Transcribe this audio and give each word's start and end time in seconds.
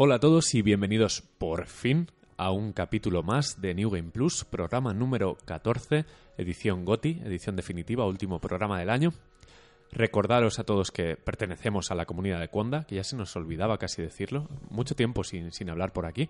Hola 0.00 0.14
a 0.14 0.20
todos 0.20 0.54
y 0.54 0.62
bienvenidos 0.62 1.24
por 1.38 1.66
fin 1.66 2.06
a 2.36 2.52
un 2.52 2.72
capítulo 2.72 3.24
más 3.24 3.60
de 3.60 3.74
New 3.74 3.90
Game 3.90 4.10
Plus, 4.12 4.44
programa 4.44 4.94
número 4.94 5.36
14, 5.44 6.04
edición 6.36 6.84
GOTI, 6.84 7.22
edición 7.24 7.56
definitiva, 7.56 8.06
último 8.06 8.40
programa 8.40 8.78
del 8.78 8.90
año. 8.90 9.12
Recordaros 9.90 10.60
a 10.60 10.62
todos 10.62 10.92
que 10.92 11.16
pertenecemos 11.16 11.90
a 11.90 11.96
la 11.96 12.06
comunidad 12.06 12.38
de 12.38 12.46
Conda, 12.46 12.84
que 12.84 12.94
ya 12.94 13.02
se 13.02 13.16
nos 13.16 13.34
olvidaba 13.34 13.76
casi 13.78 14.00
decirlo, 14.00 14.46
mucho 14.70 14.94
tiempo 14.94 15.24
sin, 15.24 15.50
sin 15.50 15.68
hablar 15.68 15.92
por 15.92 16.06
aquí. 16.06 16.28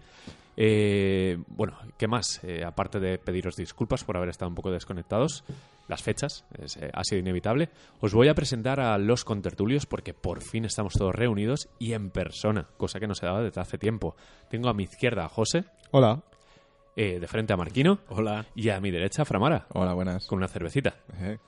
Eh, 0.56 1.36
bueno, 1.48 1.76
¿qué 1.98 2.08
más? 2.08 2.42
Eh, 2.44 2.64
aparte 2.64 3.00
de 3.00 3.18
pediros 3.18 3.54
disculpas 3.54 4.02
por 4.02 4.16
haber 4.16 4.30
estado 4.30 4.48
un 4.48 4.54
poco 4.54 4.70
desconectados, 4.70 5.44
las 5.88 6.02
fechas, 6.02 6.44
es, 6.62 6.76
eh, 6.76 6.90
ha 6.92 7.02
sido 7.02 7.20
inevitable. 7.20 7.70
Os 8.00 8.12
voy 8.14 8.28
a 8.28 8.34
presentar 8.34 8.78
a 8.78 8.96
los 8.98 9.24
contertulios 9.24 9.86
porque 9.86 10.14
por 10.14 10.42
fin 10.42 10.64
estamos 10.64 10.92
todos 10.94 11.14
reunidos 11.14 11.68
y 11.78 11.94
en 11.94 12.10
persona, 12.10 12.68
cosa 12.76 13.00
que 13.00 13.06
no 13.06 13.14
se 13.14 13.26
daba 13.26 13.42
desde 13.42 13.60
hace 13.60 13.78
tiempo. 13.78 14.14
Tengo 14.50 14.68
a 14.68 14.74
mi 14.74 14.84
izquierda 14.84 15.24
a 15.24 15.28
José, 15.28 15.64
Hola. 15.90 16.22
eh, 16.94 17.18
de 17.18 17.26
frente 17.26 17.52
a 17.52 17.56
Marquino 17.56 17.98
Hola. 18.08 18.46
y 18.54 18.68
a 18.68 18.80
mi 18.80 18.90
derecha 18.90 19.22
a 19.22 19.24
Framara, 19.24 19.66
Hola, 19.72 19.94
buenas. 19.94 20.26
con 20.26 20.36
una 20.38 20.48
cervecita. 20.48 20.96
Eh, 21.20 21.38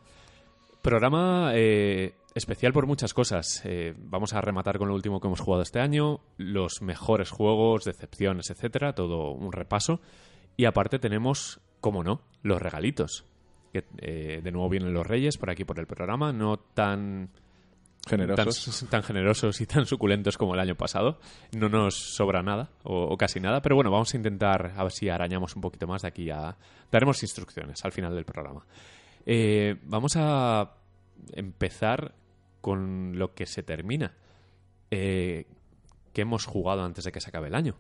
Programa 0.83 1.51
eh, 1.55 2.15
especial 2.35 2.73
por 2.73 2.87
muchas 2.87 3.13
cosas. 3.13 3.61
Eh, 3.67 3.93
vamos 3.99 4.33
a 4.33 4.41
rematar 4.41 4.79
con 4.79 4.89
lo 4.89 4.95
último 4.95 5.21
que 5.21 5.27
hemos 5.27 5.41
jugado 5.41 5.63
este 5.63 5.79
año, 5.81 6.21
los 6.39 6.81
mejores 6.81 7.31
juegos, 7.31 7.85
decepciones, 7.85 8.49
etcétera, 8.51 8.95
todo 8.95 9.31
un 9.33 9.53
repaso. 9.53 10.01
Y 10.57 10.65
aparte 10.65 10.99
tenemos, 10.99 11.61
como 11.81 12.03
no, 12.03 12.23
los 12.43 12.63
regalitos. 12.63 13.27
Que, 13.73 13.85
eh, 13.99 14.41
de 14.43 14.53
nuevo 14.53 14.69
vienen 14.69 14.93
los 14.93 15.07
Reyes 15.07 15.39
por 15.39 15.51
aquí 15.51 15.65
por 15.65 15.79
el 15.79 15.87
programa, 15.87 16.33
no 16.33 16.59
tan 16.59 17.31
Generosos. 18.09 18.81
Tan, 18.81 18.89
tan 18.89 19.03
generosos 19.03 19.61
y 19.61 19.67
tan 19.67 19.85
suculentos 19.85 20.39
como 20.39 20.55
el 20.55 20.61
año 20.61 20.75
pasado. 20.75 21.19
No 21.53 21.69
nos 21.69 21.95
sobra 21.95 22.43
nada, 22.43 22.71
o, 22.83 23.05
o 23.05 23.17
casi 23.17 23.41
nada, 23.41 23.61
pero 23.61 23.75
bueno, 23.75 23.91
vamos 23.91 24.13
a 24.15 24.17
intentar 24.17 24.73
a 24.77 24.83
ver 24.83 24.93
si 24.93 25.09
arañamos 25.09 25.55
un 25.55 25.63
poquito 25.63 25.87
más 25.87 26.03
de 26.03 26.09
aquí 26.09 26.31
a... 26.31 26.57
Daremos 26.91 27.23
instrucciones 27.23 27.85
al 27.85 27.93
final 27.93 28.15
del 28.15 28.25
programa. 28.25 28.65
Eh, 29.27 29.77
vamos 29.85 30.13
a 30.17 30.77
empezar 31.33 32.15
con 32.61 33.19
lo 33.19 33.35
que 33.35 33.47
se 33.47 33.63
termina. 33.63 34.15
Eh, 34.91 35.47
¿Qué 36.13 36.23
hemos 36.23 36.47
jugado 36.47 36.83
antes 36.83 37.05
de 37.05 37.13
que 37.13 37.21
se 37.21 37.29
acabe 37.29 37.49
el 37.49 37.55
año? 37.55 37.77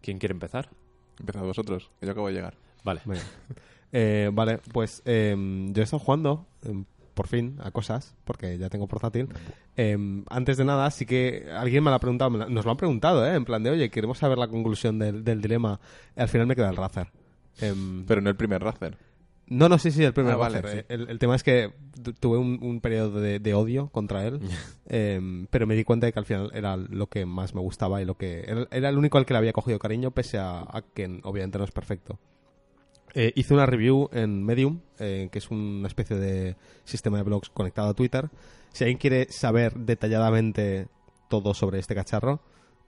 ¿Quién 0.00 0.18
quiere 0.18 0.32
empezar? 0.32 0.70
Empezad 1.18 1.42
vosotros, 1.42 1.90
que 1.98 2.06
yo 2.06 2.12
acabo 2.12 2.28
de 2.28 2.34
llegar. 2.34 2.56
Vale. 2.84 3.00
Venga. 3.04 3.22
Eh, 3.98 4.30
vale, 4.32 4.58
pues 4.72 5.00
em, 5.06 5.72
yo 5.72 5.80
he 5.80 5.84
estado 5.84 6.00
jugando, 6.04 6.46
em, 6.64 6.84
por 7.14 7.28
fin, 7.28 7.56
a 7.62 7.70
cosas, 7.70 8.14
porque 8.24 8.58
ya 8.58 8.68
tengo 8.68 8.86
portátil. 8.88 9.28
Em, 9.74 10.24
antes 10.28 10.58
de 10.58 10.64
nada, 10.66 10.90
sí 10.90 11.06
que 11.06 11.46
alguien 11.56 11.82
me 11.82 11.88
lo 11.90 11.96
ha 11.96 11.98
preguntado, 11.98 12.30
me 12.30 12.38
la- 12.38 12.48
nos 12.48 12.64
lo 12.66 12.72
han 12.72 12.76
preguntado, 12.76 13.26
¿eh? 13.26 13.34
En 13.34 13.44
plan 13.46 13.62
de, 13.62 13.70
oye, 13.70 13.88
queremos 13.90 14.18
saber 14.18 14.36
la 14.36 14.48
conclusión 14.48 14.98
del, 14.98 15.24
del 15.24 15.40
dilema. 15.40 15.80
Al 16.14 16.28
final 16.28 16.46
me 16.46 16.54
queda 16.54 16.68
el 16.68 16.76
Razer. 16.76 17.08
Pero 18.06 18.20
no 18.20 18.28
el 18.28 18.36
primer 18.36 18.62
Razer. 18.62 18.98
no, 19.48 19.68
no, 19.70 19.78
sí, 19.78 19.90
sí, 19.92 20.04
el 20.04 20.12
primer 20.12 20.34
Ah, 20.34 20.36
vale, 20.36 20.60
Razer. 20.60 20.80
sí. 20.80 20.86
El, 20.92 21.08
el 21.08 21.18
tema 21.18 21.34
es 21.36 21.42
que 21.42 21.72
tu- 22.02 22.12
tuve 22.12 22.36
un, 22.36 22.58
un 22.60 22.80
periodo 22.82 23.18
de, 23.20 23.38
de 23.38 23.54
odio 23.54 23.88
contra 23.88 24.26
él, 24.26 24.40
em, 24.88 25.46
pero 25.50 25.66
me 25.66 25.74
di 25.74 25.84
cuenta 25.84 26.04
de 26.06 26.12
que 26.12 26.18
al 26.18 26.26
final 26.26 26.50
era 26.52 26.76
lo 26.76 27.06
que 27.06 27.24
más 27.24 27.54
me 27.54 27.60
gustaba 27.62 28.02
y 28.02 28.04
lo 28.04 28.16
que 28.16 28.40
era, 28.46 28.66
era 28.70 28.88
el 28.90 28.98
único 28.98 29.16
al 29.16 29.24
que 29.24 29.32
le 29.32 29.38
había 29.38 29.52
cogido 29.54 29.78
cariño, 29.78 30.10
pese 30.10 30.36
a, 30.38 30.60
a 30.60 30.82
que 30.94 31.20
obviamente 31.24 31.56
no 31.58 31.64
es 31.64 31.70
perfecto. 31.70 32.18
Eh, 33.18 33.32
hice 33.34 33.54
una 33.54 33.64
review 33.64 34.10
en 34.12 34.44
Medium, 34.44 34.80
eh, 34.98 35.30
que 35.32 35.38
es 35.38 35.50
una 35.50 35.88
especie 35.88 36.16
de 36.16 36.54
sistema 36.84 37.16
de 37.16 37.22
blogs 37.22 37.48
conectado 37.48 37.88
a 37.88 37.94
Twitter. 37.94 38.28
Si 38.74 38.84
alguien 38.84 38.98
quiere 38.98 39.32
saber 39.32 39.72
detalladamente 39.72 40.88
todo 41.30 41.54
sobre 41.54 41.78
este 41.78 41.94
cacharro, 41.94 42.42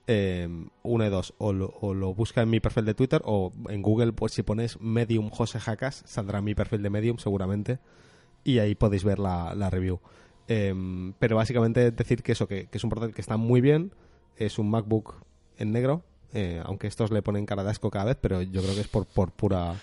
eh, 0.07 0.47
una 0.83 1.05
de 1.05 1.11
dos, 1.11 1.33
o 1.39 1.55
lo, 1.55 2.13
busca 2.13 2.43
en 2.43 2.51
mi 2.51 2.61
perfil 2.61 2.85
de 2.85 2.93
Twitter 2.93 3.23
o 3.25 3.55
en 3.71 3.81
Google, 3.81 4.13
pues 4.13 4.33
si 4.33 4.43
pones 4.43 4.79
Medium 4.83 5.31
José 5.31 5.61
Jacas, 5.61 6.03
saldrá 6.05 6.43
mi 6.43 6.55
perfil 6.55 6.83
de 6.83 6.91
Medium 6.91 7.17
seguramente 7.17 7.79
y 8.45 8.59
ahí 8.59 8.75
podéis 8.75 9.05
ver 9.05 9.19
la, 9.19 9.71
review. 9.71 9.99
Eh, 10.47 10.75
pero 11.19 11.37
básicamente 11.37 11.91
decir 11.91 12.23
que 12.23 12.33
eso, 12.33 12.47
que, 12.47 12.67
que 12.67 12.77
es 12.77 12.85
un 12.85 12.91
portátil 12.91 13.15
que 13.15 13.23
está 13.23 13.39
muy 13.39 13.63
bien, 13.63 13.95
es 14.37 14.59
un 14.59 14.69
MacBook 14.69 15.15
en 15.57 15.73
negro, 15.73 16.05
eh, 16.35 16.61
aunque 16.65 16.87
estos 16.87 17.11
le 17.11 17.23
ponen 17.23 17.47
cara 17.47 17.65
de 17.65 17.71
asco 17.71 17.91
cada 17.91 18.05
vez, 18.07 18.19
pero 18.21 18.43
yo 18.43 18.63
creo 18.63 18.75
que 18.75 18.83
es 18.83 18.89
por, 18.89 19.07
por 19.07 19.33
pura 19.33 19.75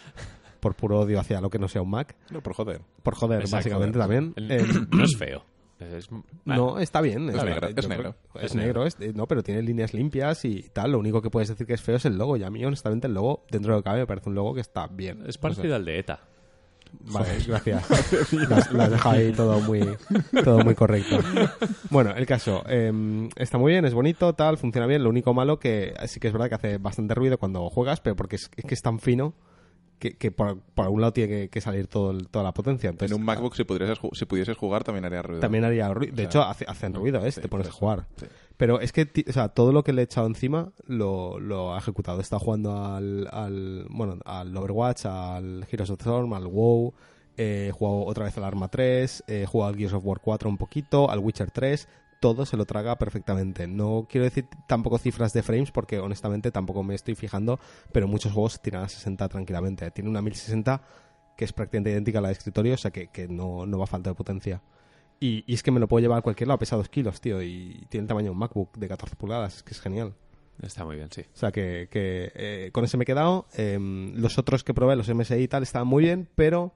por 0.59 0.75
puro 0.75 0.99
odio 1.01 1.19
hacia 1.19 1.41
lo 1.41 1.49
que 1.49 1.59
no 1.59 1.67
sea 1.67 1.81
un 1.81 1.89
Mac. 1.91 2.15
No, 2.31 2.41
por 2.41 2.53
joder. 2.53 2.81
Por 3.03 3.15
joder, 3.15 3.41
Exacto, 3.41 3.57
básicamente 3.57 3.99
joder. 3.99 4.21
también. 4.21 4.33
El- 4.37 4.51
Eh, 4.51 4.87
no 4.91 5.03
es 5.03 5.17
feo. 5.17 5.43
Es- 5.79 6.07
no, 6.45 6.79
está 6.79 7.01
bien. 7.01 7.29
Es 7.29 7.43
negro, 7.43 7.67
es 7.67 7.75
creo- 7.75 7.89
negro. 7.89 8.15
Es, 8.35 8.43
Es 8.43 8.55
negro, 8.55 8.85
es- 8.85 8.97
no, 9.13 9.27
pero 9.27 9.43
tiene 9.43 9.61
líneas 9.61 9.93
limpias 9.93 10.45
y 10.45 10.69
tal. 10.71 10.93
Lo 10.93 10.99
único 10.99 11.21
que 11.21 11.29
puedes 11.29 11.49
decir 11.49 11.67
que 11.67 11.73
es 11.73 11.81
feo 11.81 11.97
es 11.97 12.05
el 12.05 12.17
logo. 12.17 12.37
Y 12.37 12.43
a 12.43 12.49
mí, 12.49 12.63
honestamente, 12.63 13.07
el 13.07 13.13
logo, 13.13 13.43
dentro 13.51 13.73
de 13.73 13.77
lo 13.79 13.83
que 13.83 13.89
cabe, 13.89 13.99
me 13.99 14.07
parece 14.07 14.29
un 14.29 14.35
logo 14.35 14.53
que 14.53 14.61
está 14.61 14.87
bien. 14.87 15.23
es 15.27 15.35
O 15.37 15.41
parecido 15.41 15.67
sea, 15.67 15.75
al 15.75 15.85
de 15.85 15.99
ETA. 15.99 16.19
Vale, 17.11 17.27
gracias. 17.47 18.31
Las, 18.49 18.71
las 18.71 18.89
dejo 18.91 19.09
ahí 19.09 19.33
todo 19.33 19.59
muy, 19.59 19.81
todo 20.45 20.59
muy 20.63 20.75
correcto. 20.75 21.19
Bueno, 21.89 22.11
el 22.15 22.25
caso. 22.25 22.63
eh, 22.69 23.27
está 23.35 23.57
muy 23.57 23.73
bien, 23.73 23.83
es 23.83 23.93
bonito, 23.93 24.31
tal, 24.33 24.57
funciona 24.57 24.87
bien. 24.87 25.03
Lo 25.03 25.09
único 25.09 25.33
malo 25.33 25.59
que 25.59 25.93
sí 26.07 26.21
que 26.21 26.27
es 26.27 26.33
verdad 26.33 26.47
que 26.47 26.55
hace 26.55 26.77
bastante 26.77 27.13
ruido 27.13 27.37
cuando 27.37 27.69
juegas, 27.69 27.99
pero 27.99 28.15
porque 28.15 28.37
es, 28.37 28.49
es 28.55 28.63
que 28.63 28.73
es 28.73 28.81
tan 28.81 28.99
fino 28.99 29.33
que, 29.99 30.17
que 30.17 30.31
por, 30.31 30.59
por 30.59 30.85
algún 30.85 31.01
lado 31.01 31.13
tiene 31.13 31.29
que, 31.29 31.49
que 31.49 31.61
salir 31.61 31.87
todo 31.87 32.11
el- 32.11 32.27
toda 32.27 32.43
la 32.43 32.53
potencia. 32.53 32.89
Entonces, 32.89 33.15
en 33.15 33.19
un 33.21 33.25
MacBook, 33.25 33.55
si 33.55 33.63
pudieses, 33.63 33.97
si 34.13 34.25
pudieses 34.25 34.57
jugar, 34.57 34.83
también 34.83 35.05
haría 35.05 35.21
ruido. 35.21 35.39
también 35.41 35.63
haría 35.63 35.93
ruido. 35.93 36.15
De 36.15 36.25
O 36.25 36.29
sea, 36.31 36.41
hecho, 36.41 36.41
hace- 36.49 36.65
hacen 36.67 36.93
ruido, 36.93 37.25
¿eh? 37.25 37.31
sí, 37.31 37.41
te 37.41 37.47
pones 37.47 37.67
a 37.67 37.69
por 37.71 37.75
eso. 37.75 37.79
jugar. 37.79 38.07
Sí. 38.17 38.25
Pero 38.57 38.79
es 38.79 38.91
que, 38.93 39.09
o 39.27 39.33
sea, 39.33 39.49
todo 39.49 39.73
lo 39.73 39.83
que 39.83 39.91
le 39.91 40.01
he 40.01 40.05
echado 40.05 40.27
encima 40.27 40.71
lo, 40.87 41.39
lo 41.39 41.73
ha 41.75 41.77
ejecutado. 41.77 42.21
Está 42.21 42.39
jugando 42.39 42.85
al, 42.85 43.27
al, 43.31 43.85
bueno, 43.89 44.17
al 44.23 44.55
Overwatch, 44.55 45.05
al 45.07 45.65
Heroes 45.69 45.89
of 45.89 45.97
the 45.97 46.03
Storm, 46.03 46.33
al 46.33 46.47
WoW. 46.47 46.93
eh, 47.37 47.67
He 47.67 47.71
jugado 47.73 48.05
otra 48.05 48.23
vez 48.25 48.37
al 48.37 48.45
Arma 48.45 48.69
3, 48.69 49.23
eh, 49.27 49.41
he 49.43 49.45
jugado 49.45 49.73
al 49.73 49.77
Gears 49.77 49.93
of 49.93 50.05
War 50.05 50.19
4 50.21 50.49
un 50.49 50.57
poquito, 50.57 51.11
al 51.11 51.19
Witcher 51.19 51.51
3. 51.51 51.87
Todo 52.25 52.47
se 52.47 52.57
lo 52.57 52.65
traga 52.65 52.97
perfectamente. 52.97 53.67
No 53.67 54.07
quiero 54.09 54.25
decir 54.25 54.47
tampoco 54.67 54.97
cifras 54.97 55.31
de 55.31 55.43
frames 55.43 55.69
porque 55.69 55.99
honestamente 55.99 56.49
tampoco 56.51 56.81
me 56.81 56.95
estoy 56.95 57.13
fijando, 57.13 57.59
pero 57.91 58.07
muchos 58.07 58.33
juegos 58.33 58.59
tiran 58.63 58.81
a 58.81 58.89
60 58.89 59.29
tranquilamente. 59.29 59.91
Tiene 59.91 60.09
una 60.09 60.23
1060 60.23 60.81
que 61.37 61.45
es 61.45 61.53
prácticamente 61.53 61.91
idéntica 61.91 62.17
a 62.17 62.21
la 62.23 62.29
de 62.29 62.31
escritorio, 62.31 62.73
o 62.73 62.77
sea 62.77 62.89
que, 62.89 63.09
que 63.09 63.27
no, 63.27 63.67
no 63.67 63.77
va 63.77 63.83
a 63.83 63.87
falta 63.87 64.09
de 64.09 64.15
potencia. 64.15 64.63
Y, 65.19 65.43
y 65.45 65.53
es 65.53 65.61
que 65.61 65.69
me 65.69 65.79
lo 65.79 65.87
puedo 65.87 66.01
llevar 66.01 66.17
a 66.17 66.21
cualquier 66.23 66.47
lado, 66.47 66.57
pesa 66.57 66.75
2 66.77 66.89
kilos, 66.89 67.21
tío, 67.21 67.43
y 67.43 67.85
tiene 67.89 68.05
el 68.05 68.07
tamaño 68.07 68.25
de 68.25 68.31
un 68.31 68.39
MacBook 68.39 68.75
de 68.75 68.87
14 68.87 69.15
pulgadas, 69.17 69.57
es 69.57 69.61
que 69.61 69.73
es 69.75 69.79
genial. 69.79 70.15
Está 70.63 70.83
muy 70.83 70.95
bien, 70.95 71.09
sí. 71.11 71.21
O 71.31 71.37
sea 71.37 71.51
que, 71.51 71.89
que, 71.91 72.31
eh, 72.33 72.69
con 72.71 72.85
ese 72.85 72.97
me 72.97 73.03
he 73.03 73.05
quedado. 73.05 73.45
Em, 73.53 74.15
los 74.15 74.39
otros 74.39 74.63
que 74.63 74.73
probé, 74.73 74.95
los 74.95 75.13
MSI 75.13 75.35
y 75.35 75.47
tal, 75.47 75.61
estaban 75.61 75.87
muy 75.87 76.05
bien, 76.05 76.27
pero 76.33 76.73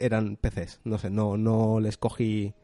eran 0.00 0.36
PCs. 0.36 0.80
No 0.82 0.98
sé, 0.98 1.10
no, 1.10 1.36
no 1.36 1.78
les 1.78 1.96
cogí. 1.96 2.54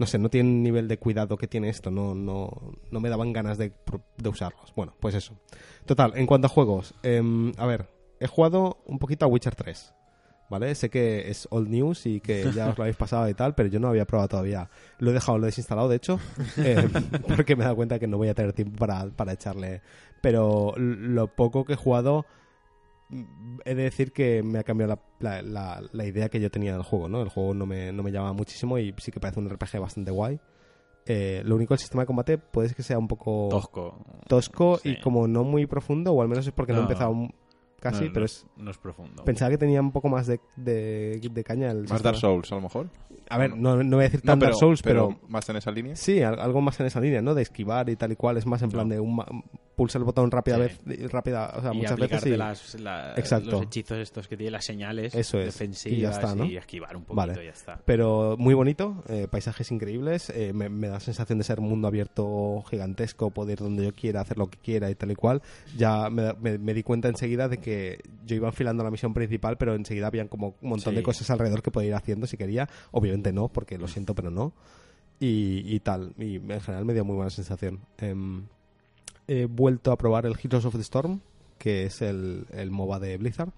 No 0.00 0.06
sé, 0.06 0.18
no 0.18 0.30
tienen 0.30 0.62
nivel 0.62 0.88
de 0.88 0.98
cuidado 0.98 1.36
que 1.36 1.46
tiene 1.46 1.68
esto. 1.68 1.90
No, 1.90 2.14
no, 2.14 2.72
no 2.90 3.00
me 3.00 3.10
daban 3.10 3.34
ganas 3.34 3.58
de, 3.58 3.74
usarlos. 4.26 4.72
Bueno, 4.74 4.94
pues 4.98 5.14
eso. 5.14 5.38
Total, 5.84 6.12
en 6.16 6.24
cuanto 6.24 6.46
a 6.46 6.48
juegos, 6.48 6.94
em, 7.02 7.52
a 7.58 7.66
ver, 7.66 7.86
he 8.18 8.26
jugado 8.26 8.78
un 8.86 8.98
poquito 8.98 9.26
a 9.26 9.28
Witcher 9.28 9.54
3. 9.54 9.92
¿Vale? 10.48 10.74
Sé 10.74 10.88
que 10.88 11.30
es 11.30 11.46
old 11.50 11.68
news 11.68 12.06
y 12.06 12.20
que 12.20 12.50
ya 12.50 12.70
os 12.70 12.78
lo 12.78 12.84
habéis 12.84 12.96
pasado 12.96 13.28
y 13.28 13.34
tal, 13.34 13.54
pero 13.54 13.68
yo 13.68 13.78
no 13.78 13.88
había 13.88 14.06
probado 14.06 14.28
todavía. 14.28 14.70
Lo 15.00 15.10
he 15.10 15.12
dejado, 15.12 15.36
lo 15.36 15.44
he 15.44 15.48
desinstalado, 15.48 15.90
de 15.90 15.96
hecho, 15.96 16.18
eh, 16.56 16.88
porque 17.28 17.54
me 17.54 17.62
he 17.62 17.64
dado 17.64 17.76
cuenta 17.76 17.98
que 17.98 18.06
no 18.06 18.16
voy 18.16 18.28
a 18.28 18.34
tener 18.34 18.54
tiempo 18.54 18.78
para, 18.78 19.04
para 19.10 19.34
echarle. 19.34 19.82
Pero 20.22 20.72
lo 20.78 21.26
poco 21.26 21.66
que 21.66 21.74
he 21.74 21.76
jugado, 21.76 22.24
he 23.64 23.74
de 23.74 23.82
decir 23.82 24.12
que 24.12 24.42
me 24.42 24.58
ha 24.58 24.62
cambiado 24.64 25.00
la, 25.18 25.42
la- 25.42 25.80
la- 25.80 25.88
la 25.92 26.06
idea 26.06 26.28
que 26.28 26.40
yo 26.40 26.50
tenía 26.50 26.72
del 26.72 26.82
juego, 26.82 27.08
¿no? 27.08 27.22
El 27.22 27.28
juego 27.28 27.54
no 27.54 27.66
me, 27.66 27.92
no 27.92 28.02
me 28.02 28.12
llama 28.12 28.32
muchísimo 28.32 28.78
y 28.78 28.94
sí 28.98 29.10
que 29.12 29.20
parece 29.20 29.40
un 29.40 29.48
RPG 29.50 29.78
bastante 29.80 30.10
guay. 30.10 30.38
Eh, 31.06 31.42
lo 31.44 31.56
único, 31.56 31.74
el 31.74 31.80
sistema 31.80 32.02
de 32.02 32.06
combate 32.06 32.38
puede 32.38 32.68
ser 32.68 32.76
que 32.76 32.82
sea 32.82 32.98
un 32.98 33.08
poco 33.08 33.48
Tosco. 33.50 34.04
tosco 34.28 34.78
Sí. 34.78 34.90
y 34.90 35.00
como 35.00 35.26
no 35.26 35.44
muy 35.44 35.66
profundo, 35.66 36.12
o 36.12 36.22
al 36.22 36.28
menos 36.28 36.46
es 36.46 36.52
porque 36.52 36.72
no, 36.72 36.80
he 36.80 36.82
empezado 36.82 37.14
casi, 37.80 38.04
No, 38.04 38.10
pero 38.12 38.20
no 38.20 38.26
es... 38.26 38.46
No 38.56 38.70
es 38.70 38.78
profundo. 38.78 39.24
Pensaba 39.24 39.50
que 39.50 39.58
tenía 39.58 39.80
un 39.80 39.90
poco 39.92 40.08
más 40.08 40.26
de, 40.26 40.40
de, 40.56 41.20
de 41.32 41.44
caña 41.44 41.70
el 41.70 41.78
Más 41.82 41.88
sistema. 41.90 42.02
Dark 42.02 42.16
Souls, 42.18 42.52
a 42.52 42.54
lo 42.56 42.60
mejor. 42.60 42.88
A 43.28 43.38
ver, 43.38 43.56
no, 43.56 43.82
no 43.82 43.96
voy 43.96 44.04
a 44.04 44.08
decir 44.08 44.20
No, 44.24 44.32
tan 44.32 44.38
Dark 44.40 44.54
Souls, 44.54 44.82
pero... 44.82 45.18
Más 45.28 45.48
en 45.48 45.56
esa 45.56 45.70
línea. 45.70 45.96
Sí, 45.96 46.22
al- 46.22 46.38
algo 46.40 46.60
más 46.60 46.78
en 46.80 46.86
esa 46.86 47.00
línea, 47.00 47.22
¿no? 47.22 47.34
De 47.34 47.42
esquivar 47.42 47.88
y 47.88 47.96
tal 47.96 48.12
y 48.12 48.16
cual. 48.16 48.36
Es 48.36 48.46
más 48.46 48.62
en 48.62 48.70
plan 48.70 48.88
de 48.88 49.00
un 49.00 49.22
pulsa 49.76 49.96
el 49.96 50.04
botón 50.04 50.30
rápida 50.30 50.56
Sí. 50.56 50.60
vez, 50.84 51.10
rápida, 51.10 51.54
o 51.56 51.62
sea, 51.62 51.72
y 51.72 51.78
muchas 51.78 51.98
veces 51.98 52.26
y... 52.26 52.36
las, 52.36 52.74
la- 52.80 53.14
Exacto. 53.16 53.50
los 53.52 53.62
hechizos 53.62 53.96
estos 53.98 54.28
que 54.28 54.36
tiene 54.36 54.50
las 54.50 54.64
señales 54.66 55.14
Eso 55.14 55.38
es. 55.38 55.46
defensivas 55.46 55.98
Y 55.98 56.02
ya 56.02 56.10
está, 56.10 56.34
¿no? 56.34 56.44
esquivar 56.44 56.94
un 56.96 57.04
poquito 57.04 57.16
Vale. 57.16 57.42
y 57.42 57.46
ya 57.46 57.52
está. 57.52 57.80
Pero 57.86 58.36
muy 58.38 58.52
bonito, 58.52 59.02
eh, 59.08 59.26
paisajes 59.30 59.70
increíbles, 59.70 60.28
eh, 60.30 60.52
me, 60.52 60.68
me 60.68 60.88
da 60.88 61.00
sensación 61.00 61.38
de 61.38 61.44
ser 61.44 61.60
un 61.60 61.68
mundo 61.70 61.88
abierto 61.88 62.62
gigantesco, 62.68 63.30
poder 63.30 63.52
ir 63.52 63.58
donde 63.64 63.84
yo 63.84 63.94
quiera, 63.94 64.20
hacer 64.20 64.36
lo 64.36 64.48
que 64.50 64.58
quiera 64.58 64.90
y 64.90 64.94
tal 64.96 65.12
y 65.12 65.14
cual. 65.14 65.40
Ya 65.78 66.10
me, 66.10 66.34
me- 66.34 66.58
me 66.58 66.74
di 66.74 66.82
cuenta 66.82 67.08
enseguida 67.08 67.48
de 67.48 67.56
que 67.58 67.69
yo 68.26 68.36
iba 68.36 68.48
enfilando 68.48 68.82
la 68.84 68.90
misión 68.90 69.14
principal, 69.14 69.56
pero 69.58 69.74
enseguida 69.74 70.06
habían 70.06 70.28
como 70.28 70.54
un 70.60 70.68
montón 70.70 70.92
Sí. 70.92 70.96
de 70.96 71.02
cosas 71.02 71.28
alrededor 71.30 71.62
que 71.62 71.70
podía 71.70 71.88
ir 71.88 71.94
haciendo 71.94 72.26
si 72.26 72.36
quería. 72.36 72.68
Obviamente 72.92 73.32
no, 73.32 73.48
porque 73.48 73.78
lo 73.78 73.88
siento, 73.88 74.14
pero 74.14 74.30
no. 74.30 74.52
Y, 75.18 75.62
y 75.66 75.80
tal, 75.80 76.14
y 76.18 76.36
en 76.36 76.60
general 76.60 76.84
me 76.84 76.94
dio 76.94 77.04
muy 77.04 77.14
buena 77.16 77.30
sensación. 77.30 77.80
Em, 77.98 78.44
he 79.28 79.44
vuelto 79.46 79.92
a 79.92 79.98
probar 79.98 80.24
el 80.26 80.34
Heroes 80.42 80.64
of 80.64 80.74
the 80.74 80.80
Storm, 80.80 81.20
que 81.58 81.84
es 81.84 82.00
el, 82.02 82.46
el 82.52 82.70
MOBA 82.70 82.98
de 83.00 83.16
Blizzard. 83.18 83.52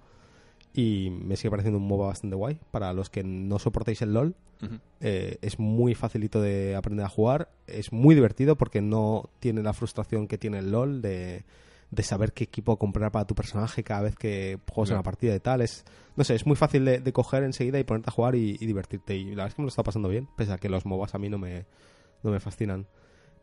Y 0.74 1.10
me 1.10 1.36
sigue 1.36 1.50
pareciendo 1.50 1.78
un 1.78 1.86
MOBA 1.86 2.06
bastante 2.08 2.34
guay. 2.34 2.58
Para 2.70 2.92
los 2.92 3.10
que 3.10 3.22
no 3.22 3.58
soportéis 3.58 4.00
el 4.02 4.14
LOL, 4.14 4.34
Ujú. 4.62 4.76
eh, 5.00 5.36
es 5.42 5.58
muy 5.58 5.94
facilito 5.94 6.40
de 6.40 6.74
aprender 6.76 7.04
a 7.04 7.08
jugar. 7.10 7.50
Es 7.66 7.92
muy 7.92 8.14
divertido 8.14 8.56
porque 8.56 8.80
no 8.80 9.28
tiene 9.38 9.62
la 9.62 9.72
frustración 9.74 10.26
que 10.26 10.38
tiene 10.38 10.58
el 10.58 10.72
LOL 10.72 11.02
de, 11.02 11.44
de 11.92 12.02
saber 12.02 12.32
qué 12.32 12.44
equipo 12.44 12.78
comprar 12.78 13.12
para 13.12 13.26
tu 13.26 13.34
personaje 13.34 13.84
cada 13.84 14.00
vez 14.00 14.16
que 14.16 14.58
juegas 14.72 14.90
una 14.90 15.02
partida 15.02 15.36
y 15.36 15.40
tal. 15.40 15.60
Es, 15.60 15.84
no 16.16 16.24
sé, 16.24 16.34
es 16.34 16.46
muy 16.46 16.56
fácil 16.56 16.86
de, 16.86 16.98
de 17.00 17.12
coger 17.12 17.44
enseguida 17.44 17.78
y 17.78 17.84
ponerte 17.84 18.08
a 18.08 18.12
jugar 18.12 18.34
y, 18.34 18.56
y 18.58 18.66
divertirte. 18.66 19.14
Y 19.14 19.24
la 19.26 19.30
verdad 19.30 19.48
es 19.48 19.54
que 19.54 19.62
me 19.62 19.66
lo 19.66 19.68
está 19.68 19.82
pasando 19.82 20.08
bien, 20.08 20.26
pese 20.36 20.52
a 20.52 20.58
que 20.58 20.70
los 20.70 20.86
MOBAs 20.86 21.14
a 21.14 21.18
mí 21.18 21.28
no 21.28 21.36
me, 21.38 21.66
no 22.22 22.30
me 22.30 22.40
fascinan. 22.40 22.86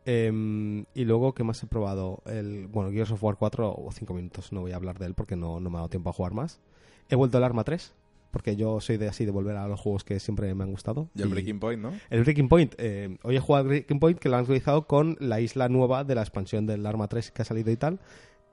Em, 0.06 0.86
y 0.96 1.06
luego, 1.06 1.34
¿qué 1.36 1.44
más 1.44 1.62
he 1.62 1.68
probado? 1.68 2.24
El, 2.26 2.68
bueno, 2.68 2.92
Gears 2.92 3.12
of 3.12 3.24
War 3.24 3.36
4 3.38 3.72
o 3.72 3.92
5 3.92 4.14
minutos, 4.16 4.52
no 4.52 4.62
voy 4.62 4.72
a 4.72 4.78
hablar 4.78 4.98
de 4.98 5.06
él 5.06 5.14
porque 5.14 5.36
no, 5.36 5.60
no 5.60 5.70
me 5.70 5.76
ha 5.78 5.80
dado 5.82 5.90
tiempo 5.90 6.10
a 6.10 6.14
jugar 6.14 6.34
más. 6.34 6.60
He 7.10 7.16
vuelto 7.16 7.38
al 7.38 7.44
Arma 7.44 7.64
3, 7.64 7.94
porque 8.32 8.56
yo 8.56 8.80
soy 8.82 8.98
de 8.98 9.08
así 9.10 9.26
de 9.26 9.32
volver 9.32 9.58
a 9.58 9.68
los 9.68 9.80
juegos 9.80 10.04
que 10.04 10.20
siempre 10.20 10.54
me 10.56 10.64
han 10.64 10.72
gustado. 10.72 11.10
Y 11.14 11.22
el 11.22 11.30
Breaking 11.30 11.60
Point, 11.60 11.82
¿no? 11.82 11.94
El 12.10 12.24
Breaking 12.24 12.50
Point. 12.50 12.74
eh, 12.80 13.18
hoy 13.22 13.36
he 13.36 13.40
jugado 13.40 13.64
al 13.64 13.68
Breaking 13.68 14.00
Point 14.00 14.18
que 14.20 14.30
lo 14.30 14.36
han 14.36 14.42
actualizado 14.42 14.88
con 14.88 15.18
la 15.20 15.40
isla 15.42 15.70
nueva 15.70 16.04
de 16.04 16.16
la 16.16 16.22
expansión 16.22 16.66
del 16.66 16.86
Arma 16.88 17.08
3 17.08 17.30
que 17.32 17.42
ha 17.44 17.46
salido 17.46 17.70
y 17.70 17.78
tal. 17.78 18.00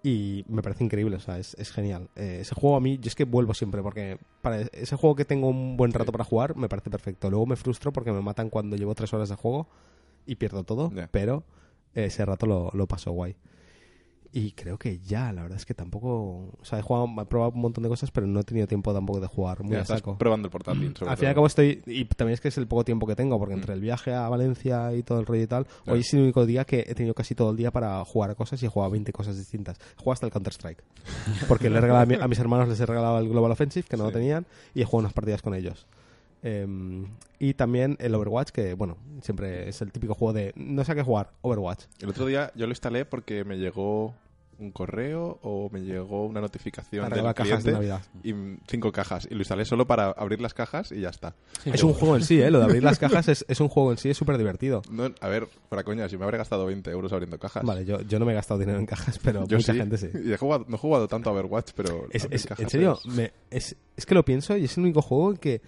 Y 0.03 0.45
me 0.49 0.63
parece 0.63 0.85
increíble, 0.85 1.17
o 1.17 1.21
sea, 1.21 1.39
es, 1.39 1.55
es 1.59 1.73
genial. 1.73 2.11
Eh, 2.15 2.39
ese 2.43 2.55
juego 2.55 2.77
a 2.77 2.81
mí, 2.81 2.99
yo 2.99 3.09
es 3.09 3.15
que 3.15 3.25
vuelvo 3.25 3.55
siempre, 3.55 3.83
porque 3.83 4.19
para 4.41 4.61
ese 4.61 4.95
juego 4.97 5.17
que 5.17 5.25
tengo 5.25 5.49
un 5.49 5.77
buen 5.77 5.93
rato 5.93 6.13
para 6.13 6.25
jugar, 6.25 6.57
me 6.57 6.69
parece 6.69 6.91
perfecto. 6.91 7.29
Luego 7.29 7.47
me 7.47 7.57
frustro 7.57 7.93
porque 7.93 8.13
me 8.13 8.21
matan 8.21 8.49
cuando 8.51 8.77
llevo 8.77 8.95
tres 8.95 9.13
horas 9.13 9.29
de 9.29 9.35
juego 9.35 9.67
y 10.25 10.37
pierdo 10.37 10.63
todo, 10.65 10.93
pero 11.11 11.45
ese 11.95 12.25
rato 12.25 12.47
lo, 12.47 12.71
lo 12.73 12.87
paso 12.87 13.11
guay. 13.11 13.37
Y 14.33 14.53
creo 14.53 14.77
que 14.79 14.99
ya, 14.99 15.33
la 15.33 15.43
verdad 15.43 15.57
es 15.57 15.65
que 15.65 15.73
tampoco. 15.73 16.53
O 16.61 16.65
sea, 16.65 16.79
he, 16.79 16.83
jugado, 16.83 17.07
he 17.23 17.25
probado 17.27 17.53
un 17.53 17.61
montón 17.63 17.83
de 17.83 17.89
cosas, 17.89 18.11
pero 18.11 18.27
no 18.27 18.41
he 18.41 18.45
tenido 18.45 18.67
tiempo 18.67 18.93
tampoco 18.93 19.21
de 19.21 19.27
jugar 19.29 19.63
muy 19.63 19.73
Ya 19.73 19.79
a 19.79 19.83
estás 19.83 19.99
saco. 20.01 20.19
probando 20.19 20.47
el 20.49 20.53
portátil. 20.53 20.95
sobre 20.97 21.11
Al 21.11 21.17
fin 21.17 21.27
y 21.27 21.29
al 21.29 21.35
cabo 21.35 21.47
estoy... 21.47 21.83
Y 21.87 22.05
también 22.05 22.35
es 22.35 22.41
que 22.41 22.49
es 22.49 22.59
el 22.59 22.67
poco 22.67 22.85
tiempo 22.85 23.07
que 23.07 23.17
tengo, 23.17 23.39
porque 23.39 23.55
entre 23.55 23.73
Mm. 23.73 23.77
el 23.77 23.81
viaje 23.81 24.13
a 24.15 24.29
Valencia 24.29 24.93
y 24.95 25.03
todo 25.03 25.21
el 25.21 25.27
rollo 25.27 25.43
y 25.43 25.47
tal, 25.47 25.65
Claro. 25.67 25.93
hoy 25.95 26.01
es 26.01 26.13
el 26.13 26.21
único 26.23 26.45
día 26.45 26.65
que 26.65 26.85
he 26.87 26.95
tenido 26.95 27.15
casi 27.15 27.35
todo 27.35 27.51
el 27.51 27.57
día 27.57 27.71
para 27.71 28.05
jugar 28.05 28.31
a 28.31 28.35
cosas 28.35 28.63
y 28.63 28.67
he 28.67 28.69
jugado 28.69 28.91
a 28.91 28.93
20 28.93 29.13
cosas 29.13 29.37
distintas. 29.39 29.79
He 29.79 29.99
jugado 29.99 30.13
hasta 30.13 30.27
el 30.27 30.33
Counter-Strike. 30.33 30.83
Porque 31.49 31.71
le 31.71 31.79
he 31.79 31.81
regalado 31.81 32.03
a, 32.03 32.07
mi- 32.07 32.23
a 32.23 32.29
mis 32.29 32.39
hermanos 32.39 32.69
les 32.69 32.79
he 32.81 32.85
regalado 32.87 33.19
el 33.19 33.29
Global 33.29 33.53
Offensive, 33.53 33.87
que 33.89 33.97
no 33.97 34.05
lo 34.05 34.13
tenían, 34.13 34.45
y 34.75 34.83
he 34.83 34.85
jugado 34.85 35.01
unas 35.07 35.13
partidas 35.13 35.41
con 35.41 35.55
ellos. 35.55 35.87
Em, 36.47 37.07
y 37.41 37.55
también 37.55 37.97
el 37.99 38.15
Overwatch, 38.15 38.51
que 38.51 38.75
bueno, 38.75 38.97
siempre 39.21 39.69
es 39.69 39.81
el 39.83 39.91
típico 39.91 40.15
juego 40.15 40.33
de 40.33 40.53
no 40.55 40.85
sé 40.85 40.93
a 40.93 40.95
qué 40.95 41.03
jugar, 41.03 41.31
Overwatch. 41.43 41.87
El 42.01 42.11
otro 42.11 42.25
día 42.27 42.53
yo 42.55 42.67
lo 42.67 42.73
instalé 42.73 43.05
porque 43.05 43.45
me 43.45 43.59
llegó 43.59 44.15
un 44.59 44.71
correo 44.71 45.39
o 45.43 45.69
me 45.71 45.81
llegó 45.83 46.25
una 46.25 46.41
notificación 46.41 47.03
Para 47.03 47.17
del 47.17 47.25
regalar 47.25 47.35
cajas 47.35 47.65
de 47.65 47.73
Navidad. 47.73 48.01
y 48.23 48.33
mm, 48.33 48.61
cinco 48.69 48.91
cajas. 48.93 49.27
Y 49.31 49.35
lo 49.35 49.41
instalé 49.41 49.65
solo 49.67 49.87
para 49.89 50.11
abrir 50.13 50.41
las 50.41 50.55
cajas 50.55 50.93
y 50.93 51.01
ya 51.01 51.11
está. 51.11 51.35
Es 51.65 51.83
un 51.83 51.93
juego 51.93 52.17
en 52.17 52.23
sí, 52.23 52.41
¿eh? 52.41 52.51
Lo 52.51 52.61
de 52.61 52.65
abrir 52.67 52.83
las 52.85 52.99
cajas 53.01 53.29
es, 53.29 53.45
es 53.49 53.61
un 53.61 53.69
juego 53.69 53.91
en 53.91 53.99
sí, 53.99 54.09
es 54.09 54.17
súper 54.17 54.39
divertido. 54.39 54.81
No, 54.89 55.11
a 55.21 55.29
ver, 55.29 55.49
para 55.69 55.83
coña, 55.83 56.09
si 56.09 56.17
me 56.17 56.25
habré 56.25 56.39
gastado 56.39 56.65
20 56.65 56.91
euros 56.91 57.13
abriendo 57.13 57.39
cajas. 57.41 57.65
Vale, 57.65 57.85
yo, 57.85 58.01
yo 58.03 58.19
no 58.21 58.25
me 58.25 58.33
he 58.33 58.35
gastado 58.37 58.59
dinero 58.61 58.79
en 58.79 58.87
cajas, 58.87 59.19
pero 59.19 59.47
Yo 59.49 59.57
mucha 59.59 59.73
sí. 59.73 59.79
gente 59.79 59.99
sí. 59.99 60.09
Y 60.25 60.33
he 60.33 60.37
jugado, 60.39 60.65
no 60.69 60.77
he 60.77 60.79
jugado 60.79 61.07
tanto 61.09 61.29
a 61.29 61.33
Overwatch, 61.35 61.73
pero... 61.75 62.07
Es, 62.11 62.27
es- 62.31 62.47
cajas 62.47 62.63
en 62.65 62.71
serio, 62.71 62.99
es- 63.05 63.13
me- 63.15 63.33
es, 63.51 63.77
es 63.97 64.07
que 64.07 64.15
lo 64.15 64.25
pienso 64.25 64.57
y 64.57 64.65
es 64.65 64.77
el 64.79 64.85
único 64.85 65.03
juego 65.03 65.33
en 65.33 65.37
que, 65.37 65.61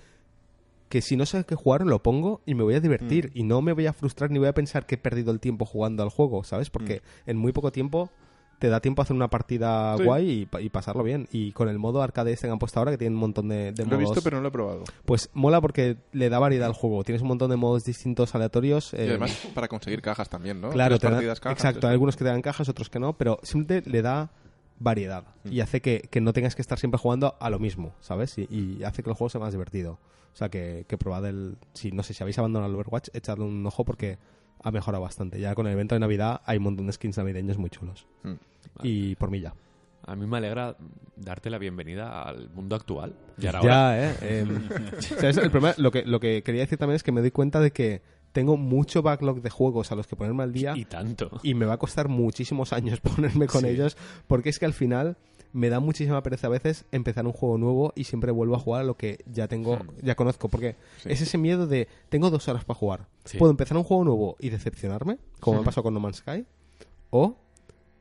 que 0.88 1.02
si 1.02 1.16
no 1.16 1.26
sé 1.26 1.44
qué 1.44 1.54
jugar 1.54 1.84
lo 1.84 2.02
pongo 2.02 2.40
y 2.46 2.54
me 2.54 2.62
voy 2.62 2.74
a 2.74 2.80
divertir 2.80 3.26
Mm. 3.34 3.38
y 3.38 3.42
no 3.44 3.60
me 3.62 3.72
voy 3.72 3.86
a 3.86 3.92
frustrar 3.92 4.30
ni 4.30 4.38
voy 4.38 4.48
a 4.48 4.54
pensar 4.54 4.86
que 4.86 4.94
he 4.94 4.98
perdido 4.98 5.30
el 5.32 5.40
tiempo 5.40 5.64
jugando 5.66 6.02
al 6.02 6.08
juego, 6.10 6.44
¿sabes? 6.44 6.70
Porque 6.70 7.02
Mm. 7.26 7.30
en 7.30 7.36
muy 7.36 7.52
poco 7.52 7.70
tiempo 7.72 8.10
te 8.58 8.68
da 8.68 8.80
tiempo 8.80 9.00
a 9.00 9.04
hacer 9.04 9.14
una 9.14 9.28
partida 9.28 9.96
Sí. 9.96 10.02
guay 10.02 10.30
y, 10.30 10.46
pa- 10.46 10.60
y 10.60 10.68
pasarlo 10.68 11.04
bien. 11.04 11.28
Y 11.30 11.52
con 11.52 11.68
el 11.68 11.78
modo 11.78 12.02
arcade 12.02 12.32
este 12.32 12.48
que 12.48 12.52
han 12.52 12.58
puesto 12.58 12.80
ahora, 12.80 12.90
que 12.90 12.98
tiene 12.98 13.14
un 13.14 13.20
montón 13.20 13.48
de, 13.48 13.70
de 13.70 13.84
Lo 13.84 13.92
he 13.92 13.98
modos, 13.98 14.00
visto, 14.16 14.20
pero 14.22 14.38
no 14.38 14.42
lo 14.42 14.48
he 14.48 14.50
probado. 14.50 14.82
pues 15.04 15.30
mola 15.32 15.60
porque 15.60 15.96
le 16.10 16.28
da 16.28 16.40
variedad 16.40 16.66
al 16.66 16.74
juego. 16.74 17.04
Tienes 17.04 17.22
un 17.22 17.28
montón 17.28 17.50
de 17.50 17.56
modos 17.56 17.84
distintos 17.84 18.34
aleatorios. 18.34 18.92
Y 18.94 18.96
eh, 18.96 19.08
además 19.10 19.46
para 19.54 19.68
conseguir 19.68 20.02
cajas 20.02 20.28
también, 20.28 20.60
¿no? 20.60 20.70
Claro, 20.70 20.98
te 20.98 21.08
dan- 21.08 21.20
cajas, 21.20 21.52
exacto. 21.52 21.86
Hay 21.86 21.92
algunos 21.92 22.16
que 22.16 22.24
te 22.24 22.30
dan 22.30 22.42
cajas, 22.42 22.68
otros 22.68 22.90
que 22.90 22.98
no, 22.98 23.16
pero 23.16 23.38
siempre 23.44 23.80
le 23.86 24.02
da 24.02 24.32
variedad 24.80 25.24
Mm. 25.44 25.52
y 25.52 25.60
hace 25.60 25.80
que, 25.80 26.00
que 26.10 26.20
no 26.20 26.32
tengas 26.32 26.56
que 26.56 26.62
estar 26.62 26.78
siempre 26.80 26.98
jugando 26.98 27.36
a 27.40 27.50
lo 27.50 27.60
mismo, 27.60 27.94
¿sabes? 28.00 28.38
Y, 28.38 28.48
y 28.50 28.82
hace 28.84 29.04
que 29.04 29.10
el 29.10 29.14
juego 29.16 29.28
sea 29.28 29.40
más 29.40 29.52
divertido. 29.52 29.98
O 30.32 30.36
sea, 30.36 30.48
que, 30.48 30.84
que 30.88 30.98
probad 30.98 31.26
el... 31.26 31.56
Si, 31.72 31.90
no 31.92 32.02
sé, 32.02 32.14
si 32.14 32.22
habéis 32.22 32.38
abandonado 32.38 32.70
el 32.70 32.76
Overwatch, 32.76 33.08
echadle 33.12 33.44
un 33.44 33.66
ojo 33.66 33.84
porque 33.84 34.18
ha 34.62 34.70
mejorado 34.70 35.02
bastante. 35.02 35.40
Ya 35.40 35.54
con 35.54 35.66
el 35.66 35.72
evento 35.72 35.94
de 35.94 36.00
Navidad 36.00 36.40
hay 36.44 36.58
un 36.58 36.64
montón 36.64 36.86
de 36.86 36.92
skins 36.92 37.18
navideños 37.18 37.58
muy 37.58 37.70
chulos. 37.70 38.06
Mm. 38.22 38.34
Y 38.82 39.14
por 39.16 39.30
mí 39.30 39.40
ya. 39.40 39.54
A 40.06 40.16
mí 40.16 40.26
me 40.26 40.38
alegra 40.38 40.76
darte 41.16 41.50
la 41.50 41.58
bienvenida 41.58 42.22
al 42.22 42.48
mundo 42.50 42.76
actual. 42.76 43.14
Y 43.36 43.46
ahora, 43.46 43.58
ahora. 43.58 43.72
Ya, 43.72 44.10
¿eh? 44.10 44.40
Em, 44.40 44.68
¿sabes? 45.00 45.36
El 45.36 45.50
problema, 45.50 45.74
lo 45.76 45.90
que, 45.90 46.04
lo 46.04 46.18
que 46.18 46.42
quería 46.42 46.62
decir 46.62 46.78
también 46.78 46.96
es 46.96 47.02
que 47.02 47.12
me 47.12 47.20
doy 47.20 47.30
cuenta 47.30 47.60
de 47.60 47.72
que 47.72 48.02
tengo 48.38 48.56
mucho 48.56 49.02
backlog 49.02 49.42
de 49.42 49.50
juegos 49.50 49.90
a 49.90 49.96
los 49.96 50.06
que 50.06 50.14
ponerme 50.14 50.44
al 50.44 50.52
día 50.52 50.74
Y 50.76 50.84
tanto. 50.84 51.28
y 51.42 51.54
me 51.54 51.66
va 51.66 51.74
a 51.74 51.78
costar 51.78 52.08
muchísimos 52.08 52.72
años 52.72 53.00
ponerme 53.16 53.46
con 53.48 53.62
Sí. 53.62 53.66
ellos 53.68 53.96
porque 54.28 54.48
es 54.48 54.60
que 54.60 54.64
al 54.66 54.72
final 54.74 55.16
me 55.52 55.70
da 55.70 55.80
muchísima 55.80 56.22
pereza 56.22 56.46
a 56.46 56.50
veces 56.50 56.84
empezar 56.92 57.26
un 57.26 57.32
juego 57.32 57.58
nuevo 57.58 57.92
y 57.96 58.04
siempre 58.04 58.30
vuelvo 58.30 58.54
a 58.54 58.58
jugar 58.60 58.82
a 58.82 58.84
lo 58.84 58.96
que 58.96 59.24
ya 59.26 59.48
tengo, 59.48 59.78
ya 60.02 60.14
conozco 60.14 60.48
porque 60.48 60.76
Sí. 60.98 61.08
es 61.10 61.20
ese 61.20 61.36
miedo 61.36 61.66
de 61.66 61.88
tengo 62.10 62.30
dos 62.30 62.46
horas 62.48 62.64
para 62.64 62.78
jugar 62.78 63.08
Sí. 63.24 63.38
puedo 63.38 63.50
empezar 63.50 63.76
un 63.76 63.82
juego 63.82 64.04
nuevo 64.04 64.36
y 64.38 64.50
decepcionarme 64.50 65.18
como 65.40 65.58
me 65.58 65.64
pasó 65.64 65.82
con 65.82 65.92
No 65.94 65.98
Man's 66.00 66.18
Sky 66.18 66.44
o 67.10 67.36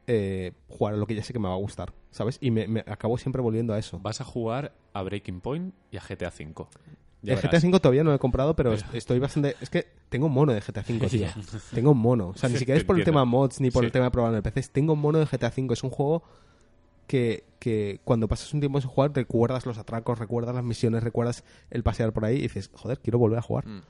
eh, 0.05 0.51
jugar 0.69 0.93
a 0.93 0.97
lo 0.97 1.07
que 1.07 1.15
ya 1.15 1.23
sé 1.23 1.33
que 1.33 1.39
me 1.39 1.47
va 1.47 1.55
a 1.55 1.57
gustar 1.57 1.93
¿sabes? 2.11 2.37
y 2.41 2.51
me, 2.51 2.67
me 2.67 2.81
acabo 2.81 3.17
siempre 3.17 3.41
volviendo 3.41 3.73
a 3.73 3.79
eso 3.79 3.97
Vas 3.99 4.21
a 4.21 4.23
jugar 4.23 4.73
a 4.93 5.01
Breaking 5.01 5.41
Point 5.41 5.73
y 5.91 5.97
a 5.97 6.01
GTA 6.01 6.29
V. 6.37 6.53
Ya 7.21 7.33
el 7.33 7.39
GTA. 7.41 7.57
V 7.57 7.79
todavía 7.79 8.03
no 8.03 8.11
lo 8.11 8.15
he 8.15 8.19
comprado, 8.19 8.55
pero 8.55 8.73
es- 8.73 8.85
estoy 8.93 9.19
bastante... 9.19 9.55
Es 9.59 9.69
que 9.69 9.87
tengo 10.09 10.29
mono 10.29 10.53
de 10.53 10.61
GTA 10.61 10.83
V, 10.87 11.07
tío. 11.09 11.27
tengo 11.73 11.91
un 11.91 11.97
mono. 11.97 12.29
O 12.29 12.37
sea, 12.37 12.47
ni 12.49 12.57
siquiera 12.59 12.77
es 12.77 12.83
por 12.83 12.97
el 12.97 13.03
tema 13.03 13.25
mods 13.25 13.59
ni 13.59 13.71
por 13.71 13.83
el 13.85 13.91
tema 13.91 14.05
de 14.05 14.11
probar 14.11 14.31
en 14.31 14.37
el 14.37 14.43
PC. 14.43 14.69
Tengo 14.71 14.95
mono 14.95 15.19
de 15.19 15.25
GTA 15.25 15.51
V. 15.55 15.73
Es 15.73 15.83
un 15.83 15.89
juego 15.89 16.23
que, 17.07 17.45
que 17.59 17.99
cuando 18.03 18.27
pasas 18.27 18.53
un 18.53 18.59
tiempo 18.59 18.79
sin 18.81 18.89
jugar 18.89 19.11
recuerdas 19.13 19.65
los 19.65 19.77
atracos, 19.77 20.19
recuerdas 20.19 20.53
las 20.53 20.63
misiones, 20.63 21.03
recuerdas 21.03 21.43
el 21.71 21.81
pasear 21.83 22.13
por 22.13 22.25
ahí 22.25 22.37
y 22.37 22.41
dices, 22.41 22.69
joder, 22.73 22.99
quiero 22.99 23.17
volver 23.17 23.39
a 23.39 23.41
jugar. 23.41 23.65
Mm. 23.67 23.81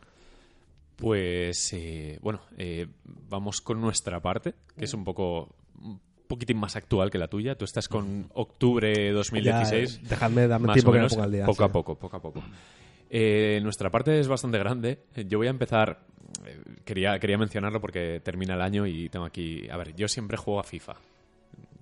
Pues, 0.95 1.73
eh, 1.73 2.17
bueno, 2.21 2.41
eh, 2.57 2.87
vamos 3.29 3.61
con 3.61 3.79
nuestra 3.79 4.19
parte, 4.19 4.55
que 4.77 4.85
es 4.85 4.93
un 4.93 5.03
poco 5.03 5.49
un 5.79 5.99
poquitín 6.27 6.57
más 6.57 6.75
actual 6.75 7.11
que 7.11 7.19
la 7.19 7.27
tuya. 7.27 7.55
Tú 7.55 7.65
estás 7.65 7.87
con 7.87 8.29
octubre 8.33 9.11
2016. 9.11 9.95
Ya, 9.95 10.01
eh, 10.01 10.07
dejadme 10.09 10.47
darme 10.47 10.73
tiempo 10.73 10.91
que 10.91 10.99
me 10.99 11.07
ponga 11.07 11.23
al 11.25 11.31
día. 11.31 11.45
poco 11.45 11.63
sí. 11.63 11.69
a 11.69 11.71
poco, 11.71 11.95
poco 11.95 12.17
a 12.17 12.21
poco. 12.21 12.43
Eh, 13.09 13.59
nuestra 13.63 13.89
parte 13.89 14.19
es 14.19 14.27
bastante 14.27 14.57
grande. 14.57 14.99
Yo 15.27 15.37
voy 15.37 15.47
a 15.47 15.51
empezar. 15.51 15.99
eh, 16.45 16.57
Quería, 16.85 17.19
quería 17.19 17.37
mencionarlo 17.37 17.79
porque 17.81 18.19
termina 18.23 18.53
el 18.55 18.61
año 18.61 18.85
y 18.87 19.09
tengo 19.09 19.25
aquí. 19.25 19.69
A 19.69 19.77
ver, 19.77 19.95
yo 19.95 20.07
siempre 20.07 20.37
juego 20.37 20.59
a 20.59 20.63
FIFA. 20.63 20.95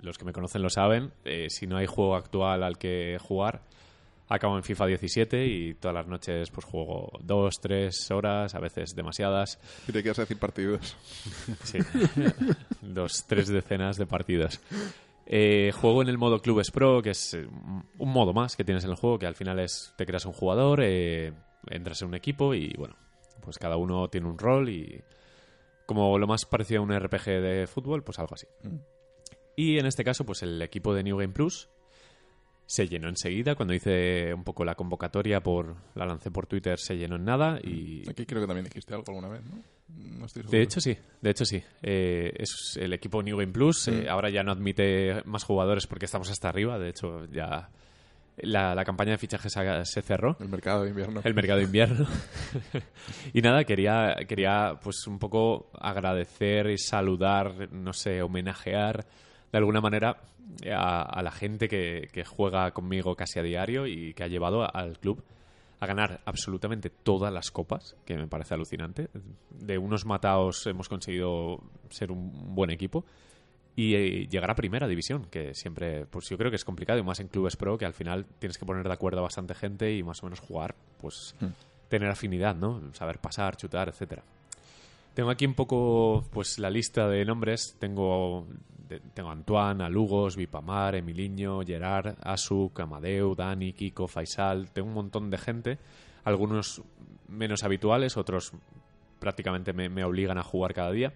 Los 0.01 0.17
que 0.17 0.25
me 0.25 0.33
conocen 0.33 0.61
lo 0.61 0.69
saben. 0.69 1.11
eh, 1.23 1.47
si 1.49 1.65
no 1.67 1.77
hay 1.77 1.85
juego 1.87 2.15
actual 2.15 2.63
al 2.63 2.77
que 2.77 3.17
jugar, 3.19 3.61
acabo 4.27 4.55
en 4.57 4.63
FIFA 4.63 4.85
17 4.87 5.45
y 5.45 5.73
todas 5.75 5.95
las 5.95 6.07
noches 6.07 6.49
pues 6.51 6.65
juego 6.65 7.11
dos, 7.23 7.55
tres 7.61 8.09
horas, 8.11 8.53
a 8.55 8.59
veces 8.59 8.95
demasiadas. 8.95 9.59
Y 9.87 9.91
te 9.91 10.01
quieres 10.03 10.17
decir 10.17 10.37
partidos. 10.37 10.95
Sí. 11.63 11.79
Dos, 12.81 13.25
tres 13.27 13.47
decenas 13.47 13.97
de 13.97 14.05
partidos. 14.05 14.59
Eh, 15.27 15.71
juego 15.73 16.03
en 16.03 16.09
el 16.09 16.17
modo 16.17 16.41
Clubes 16.41 16.69
Pro, 16.69 17.01
que 17.01 17.11
es 17.11 17.33
eh, 17.33 17.47
un 17.47 18.09
modo 18.09 18.33
más 18.33 18.55
que 18.55 18.63
tienes 18.63 18.83
en 18.83 18.91
el 18.91 18.95
juego, 18.95 19.17
que 19.17 19.25
al 19.25 19.35
final 19.35 19.59
es 19.59 19.93
te 19.97 20.05
creas 20.05 20.25
un 20.25 20.33
jugador, 20.33 20.81
eh, 20.83 21.33
entras 21.67 22.01
en 22.01 22.09
un 22.09 22.15
equipo 22.15 22.53
y 22.53 22.73
bueno, 22.77 22.95
pues 23.41 23.57
cada 23.57 23.77
uno 23.77 24.07
tiene 24.09 24.27
un 24.27 24.37
rol 24.37 24.69
y 24.69 25.03
como 25.87 26.19
lo 26.19 26.27
más 26.27 26.45
parecido 26.45 26.81
a 26.81 26.83
un 26.83 26.97
RPG 26.97 27.25
de 27.25 27.67
fútbol, 27.67 28.03
pues 28.03 28.19
algo 28.19 28.35
así. 28.35 28.47
Y 29.55 29.79
en 29.79 29.85
este 29.85 30.03
caso, 30.03 30.25
pues 30.25 30.43
el 30.43 30.61
equipo 30.61 30.93
de 30.93 31.03
New 31.03 31.17
Game 31.17 31.33
Plus 31.33 31.69
se 32.65 32.87
llenó 32.87 33.09
enseguida. 33.09 33.55
Cuando 33.55 33.73
hice 33.73 34.33
un 34.33 34.43
poco 34.43 34.65
la 34.65 34.75
convocatoria, 34.75 35.41
por 35.41 35.75
la 35.95 36.05
lancé 36.05 36.31
por 36.31 36.47
Twitter, 36.47 36.79
se 36.79 36.97
llenó 36.97 37.15
en 37.15 37.25
nada 37.25 37.59
y 37.63 38.07
Aquí 38.09 38.25
creo 38.25 38.41
que 38.41 38.47
también 38.47 38.65
dijiste 38.65 38.93
algo 38.93 39.05
alguna 39.07 39.29
vez, 39.29 39.41
¿no? 39.43 39.61
No 39.87 40.25
estoy 40.25 40.41
seguro. 40.43 40.57
de 40.57 40.63
hecho, 40.63 40.81
sí. 40.81 40.97
De 41.21 41.29
hecho, 41.29 41.45
sí. 41.45 41.61
Eh, 41.83 42.33
es 42.37 42.77
el 42.81 42.91
equipo 42.93 43.21
New 43.21 43.37
Game 43.37 43.51
Plus. 43.53 43.87
eh, 43.87 44.05
Mm. 44.05 44.09
ahora 44.09 44.29
ya 44.29 44.43
no 44.43 44.51
admite 44.51 45.21
más 45.25 45.43
jugadores 45.43 45.85
porque 45.87 46.05
estamos 46.05 46.29
hasta 46.31 46.49
arriba. 46.49 46.79
De 46.79 46.89
hecho, 46.89 47.25
ya 47.31 47.69
la, 48.37 48.73
la 48.75 48.83
campaña 48.83 49.11
de 49.11 49.17
fichajes 49.19 49.53
se- 49.53 49.85
se 49.85 50.01
cerró. 50.01 50.35
El 50.39 50.49
mercado 50.49 50.83
de 50.83 50.89
invierno. 50.89 51.21
El 51.23 51.33
mercado 51.35 51.59
de 51.59 51.65
invierno. 51.65 52.07
y 53.33 53.41
nada, 53.41 53.63
quería, 53.63 54.15
quería 54.27 54.79
pues 54.83 55.05
un 55.07 55.19
poco 55.19 55.69
agradecer 55.79 56.67
y 56.71 56.77
saludar, 56.77 57.71
no 57.71 57.93
sé, 57.93 58.21
homenajear 58.21 59.05
de 59.55 59.59
alguna 59.59 59.79
manera 59.79 60.17
a, 60.69 61.01
a 61.01 61.23
la 61.23 61.31
gente 61.31 61.69
que, 61.69 62.09
que 62.11 62.25
juega 62.25 62.71
conmigo 62.71 63.15
casi 63.15 63.39
a 63.39 63.43
diario 63.43 63.87
y 63.87 64.13
que 64.13 64.23
ha 64.23 64.27
llevado 64.27 64.63
a- 64.63 64.67
al 64.67 64.97
club 64.99 65.23
a 65.79 65.85
ganar 65.85 66.19
absolutamente 66.25 66.89
todas 66.89 67.31
las 67.33 67.51
copas, 67.51 67.95
que 68.05 68.17
me 68.17 68.27
parece 68.27 68.53
alucinante. 68.53 69.07
De 69.51 69.77
unos 69.77 70.05
mataos 70.05 70.65
hemos 70.67 70.89
conseguido 70.89 71.61
ser 71.89 72.11
un 72.11 72.53
buen 72.55 72.69
equipo. 72.69 73.05
y 73.77 73.93
eh, 73.95 74.27
llegar 74.29 74.49
a 74.51 74.55
primera 74.55 74.87
división, 74.87 75.25
que 75.29 75.53
siempre, 75.53 76.05
pues 76.05 76.29
yo 76.29 76.37
creo 76.37 76.49
que 76.49 76.55
es 76.55 76.63
complicado, 76.63 76.97
y 76.99 77.03
más 77.03 77.19
en 77.19 77.27
clubes 77.27 77.57
pro, 77.57 77.77
que 77.77 77.85
al 77.85 77.93
final 77.93 78.25
tienes 78.39 78.57
que 78.57 78.65
poner 78.65 78.87
de 78.87 78.93
acuerdo 78.93 79.19
a 79.19 79.23
bastante 79.23 79.53
gente 79.53 79.93
y 79.93 80.01
más 80.01 80.21
o 80.23 80.27
menos 80.27 80.39
jugar, 80.39 80.75
pues 81.01 81.35
tener 81.89 82.09
afinidad, 82.09 82.55
¿no? 82.55 82.81
Saber 82.93 83.19
pasar, 83.19 83.57
chutar, 83.57 83.89
etcétera. 83.89 84.23
Tengo 85.13 85.29
aquí 85.29 85.45
un 85.45 85.53
poco 85.55 86.23
pues 86.31 86.57
la 86.59 86.69
lista 86.69 87.07
de 87.09 87.23
nombres. 87.25 87.75
Tengo, 87.79 88.47
tengo 89.13 89.29
Antoine, 89.29 89.83
a 89.83 89.89
Lugos, 89.89 90.35
Vipamar, 90.35 90.95
Emiliño, 90.95 91.61
Gerard, 91.61 92.15
Asuk, 92.21 92.79
Amadeu, 92.79 93.35
Dani, 93.35 93.73
Kiko, 93.73 94.07
Faisal. 94.07 94.71
Tengo 94.71 94.87
un 94.87 94.93
montón 94.93 95.29
de 95.29 95.37
gente. 95.37 95.77
Algunos 96.23 96.81
menos 97.27 97.63
habituales, 97.63 98.17
otros 98.17 98.53
prácticamente 99.19 99.73
me, 99.73 100.03
obligan 100.03 100.37
a 100.37 100.43
jugar 100.43 100.73
cada 100.73 100.91
día. 100.91 101.13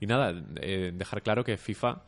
Y 0.00 0.06
nada, 0.06 0.34
eh, 0.60 0.92
dejar 0.94 1.22
claro 1.22 1.44
que 1.44 1.56
FIFA, 1.56 2.02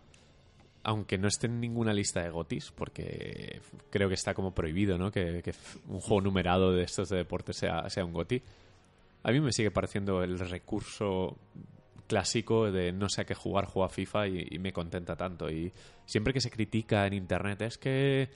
aunque 0.83 1.19
no 1.19 1.29
esté 1.29 1.47
en 1.47 1.61
ninguna 1.61 1.93
lista 1.93 2.23
de 2.23 2.31
GOTIS, 2.31 2.73
porque 2.73 3.61
creo 3.91 4.09
que 4.09 4.15
está 4.15 4.35
como 4.35 4.55
prohibido, 4.55 4.99
¿no? 4.99 5.11
Que, 5.11 5.43
que 5.43 5.55
un 5.89 6.01
juego 6.01 6.23
numerado 6.23 6.73
de 6.73 6.85
estos 6.85 7.09
de 7.09 7.19
deportes 7.19 7.57
sea, 7.57 7.89
sea 7.91 8.05
un 8.05 8.13
GOTI. 8.13 8.43
A 9.25 9.31
mí 9.31 9.41
me 9.41 9.53
sigue 9.53 9.71
pareciendo 9.71 10.23
el 10.23 10.39
recurso 10.39 11.37
clásico 12.07 12.71
de 12.71 12.93
no 12.93 13.09
sé 13.09 13.23
a 13.23 13.25
qué 13.25 13.35
jugar, 13.35 13.67
juega 13.67 13.89
FIFA 13.89 14.29
y, 14.29 14.47
y 14.51 14.59
me 14.59 14.73
contenta 14.73 15.17
tanto. 15.17 15.51
Y 15.51 15.73
siempre 16.07 16.33
que 16.33 16.41
se 16.41 16.51
critica 16.51 17.07
en 17.07 17.15
internet 17.15 17.63
es 17.63 17.79
que 17.79 18.29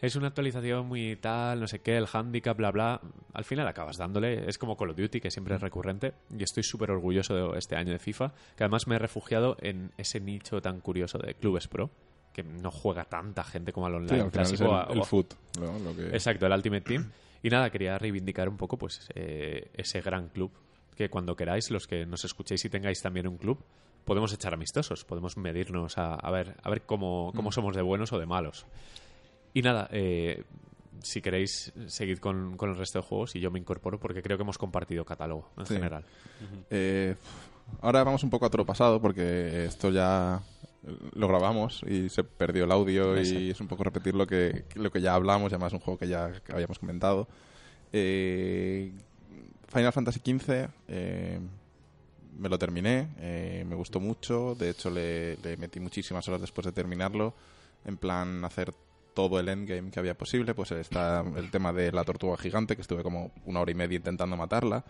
es 0.00 0.14
una 0.16 0.28
actualización 0.28 0.86
muy 0.86 1.16
tal, 1.16 1.58
no 1.60 1.66
sé 1.66 1.80
qué, 1.80 1.96
el 1.96 2.06
handicap, 2.12 2.56
bla, 2.56 2.70
bla. 2.70 3.00
Al 3.32 3.44
final 3.44 3.66
acabas 3.66 3.96
dándole. 3.96 4.48
Es 4.48 4.56
como 4.56 4.76
Call 4.76 4.90
of 4.90 4.96
Duty, 4.96 5.20
que 5.20 5.30
siempre 5.30 5.56
es 5.56 5.60
recurrente. 5.60 6.14
Y 6.36 6.42
estoy 6.42 6.62
súper 6.62 6.90
orgulloso 6.92 7.34
de 7.34 7.58
este 7.58 7.74
año 7.76 7.92
de 7.92 7.98
FIFA, 7.98 8.32
que 8.56 8.64
además 8.64 8.86
me 8.86 8.94
he 8.94 8.98
refugiado 8.98 9.56
en 9.60 9.90
ese 9.98 10.20
nicho 10.20 10.60
tan 10.62 10.80
curioso 10.80 11.18
de 11.18 11.34
clubes 11.34 11.66
pro, 11.66 11.90
que 12.32 12.44
no 12.44 12.70
juega 12.70 13.04
tanta 13.06 13.42
gente 13.42 13.72
como 13.72 13.86
al 13.88 13.96
online 13.96 14.14
Sí, 14.14 14.20
al 14.20 14.30
clásico. 14.30 14.64
el, 14.66 14.70
a- 14.70 14.88
el 14.92 15.02
foot, 15.04 15.34
¿no? 15.60 15.76
Lo 15.80 15.96
que- 15.96 16.06
Exacto, 16.10 16.46
el 16.46 16.52
Ultimate 16.52 16.82
Team. 16.82 17.10
Y 17.40 17.50
nada, 17.50 17.70
quería 17.70 17.96
reivindicar 17.98 18.48
un 18.48 18.56
poco 18.56 18.76
pues 18.76 19.08
eh, 19.14 19.70
ese 19.74 20.00
gran 20.00 20.28
club 20.28 20.50
que 20.98 21.08
cuando 21.08 21.36
queráis, 21.36 21.70
los 21.70 21.86
que 21.86 22.04
nos 22.04 22.24
escuchéis 22.24 22.64
y 22.64 22.68
tengáis 22.68 23.00
también 23.00 23.26
un 23.28 23.38
club, 23.38 23.58
podemos 24.04 24.32
echar 24.32 24.52
amistosos, 24.52 25.04
podemos 25.04 25.36
medirnos 25.36 25.96
a, 25.96 26.14
a 26.14 26.30
ver, 26.30 26.56
a 26.62 26.68
ver 26.70 26.82
cómo, 26.82 27.32
cómo 27.36 27.52
somos 27.52 27.76
de 27.76 27.82
buenos 27.82 28.12
o 28.12 28.18
de 28.18 28.26
malos. 28.26 28.66
Y 29.54 29.62
nada, 29.62 29.88
eh, 29.92 30.42
si 31.02 31.22
queréis, 31.22 31.72
seguid 31.86 32.18
con, 32.18 32.56
con 32.56 32.70
el 32.70 32.76
resto 32.76 32.98
de 32.98 33.04
juegos 33.06 33.36
y 33.36 33.40
yo 33.40 33.50
me 33.50 33.58
incorporo 33.60 33.98
porque 34.00 34.22
creo 34.22 34.36
que 34.36 34.42
hemos 34.42 34.58
compartido 34.58 35.04
catálogo 35.04 35.48
en 35.56 35.66
Sí. 35.66 35.74
general. 35.74 36.04
Eh, 36.70 37.14
ahora 37.80 38.02
vamos 38.02 38.24
un 38.24 38.30
poco 38.30 38.44
a 38.44 38.48
otro 38.48 38.66
pasado 38.66 39.00
porque 39.00 39.64
esto 39.66 39.90
ya 39.90 40.42
lo 41.14 41.28
grabamos 41.28 41.82
y 41.86 42.08
se 42.08 42.24
perdió 42.24 42.64
el 42.64 42.72
audio 42.72 43.14
Exacto. 43.16 43.40
y 43.40 43.50
es 43.50 43.60
un 43.60 43.68
poco 43.68 43.84
repetir 43.84 44.14
lo 44.14 44.26
que, 44.26 44.64
lo 44.74 44.90
que 44.90 45.00
ya 45.00 45.14
hablamos, 45.14 45.52
y 45.52 45.54
además 45.54 45.72
es 45.72 45.74
un 45.74 45.80
juego 45.80 45.98
que 45.98 46.08
ya 46.08 46.32
habíamos 46.52 46.78
comentado. 46.78 47.28
Eh, 47.92 48.92
Final 49.68 49.92
Fantasy 49.92 50.20
XV 50.20 50.68
eh, 50.88 51.40
me 52.38 52.48
lo 52.48 52.58
terminé, 52.58 53.08
eh, 53.18 53.64
me 53.68 53.74
gustó 53.74 54.00
mucho, 54.00 54.54
de 54.54 54.70
hecho 54.70 54.90
le, 54.90 55.36
metí 55.58 55.80
muchísimas 55.80 56.26
horas 56.28 56.40
después 56.40 56.64
de 56.64 56.72
terminarlo, 56.72 57.34
en 57.84 57.96
plan 57.96 58.44
hacer 58.44 58.72
todo 59.14 59.40
el 59.40 59.48
endgame 59.48 59.90
que 59.90 59.98
había 59.98 60.16
posible, 60.16 60.54
pues 60.54 60.70
está 60.72 61.24
el 61.36 61.50
tema 61.50 61.72
de 61.72 61.90
la 61.92 62.04
tortuga 62.04 62.36
gigante, 62.36 62.76
que 62.76 62.82
estuve 62.82 63.02
como 63.02 63.32
una 63.44 63.60
hora 63.60 63.70
y 63.70 63.74
media 63.74 63.96
intentando 63.96 64.36
matarla, 64.36 64.84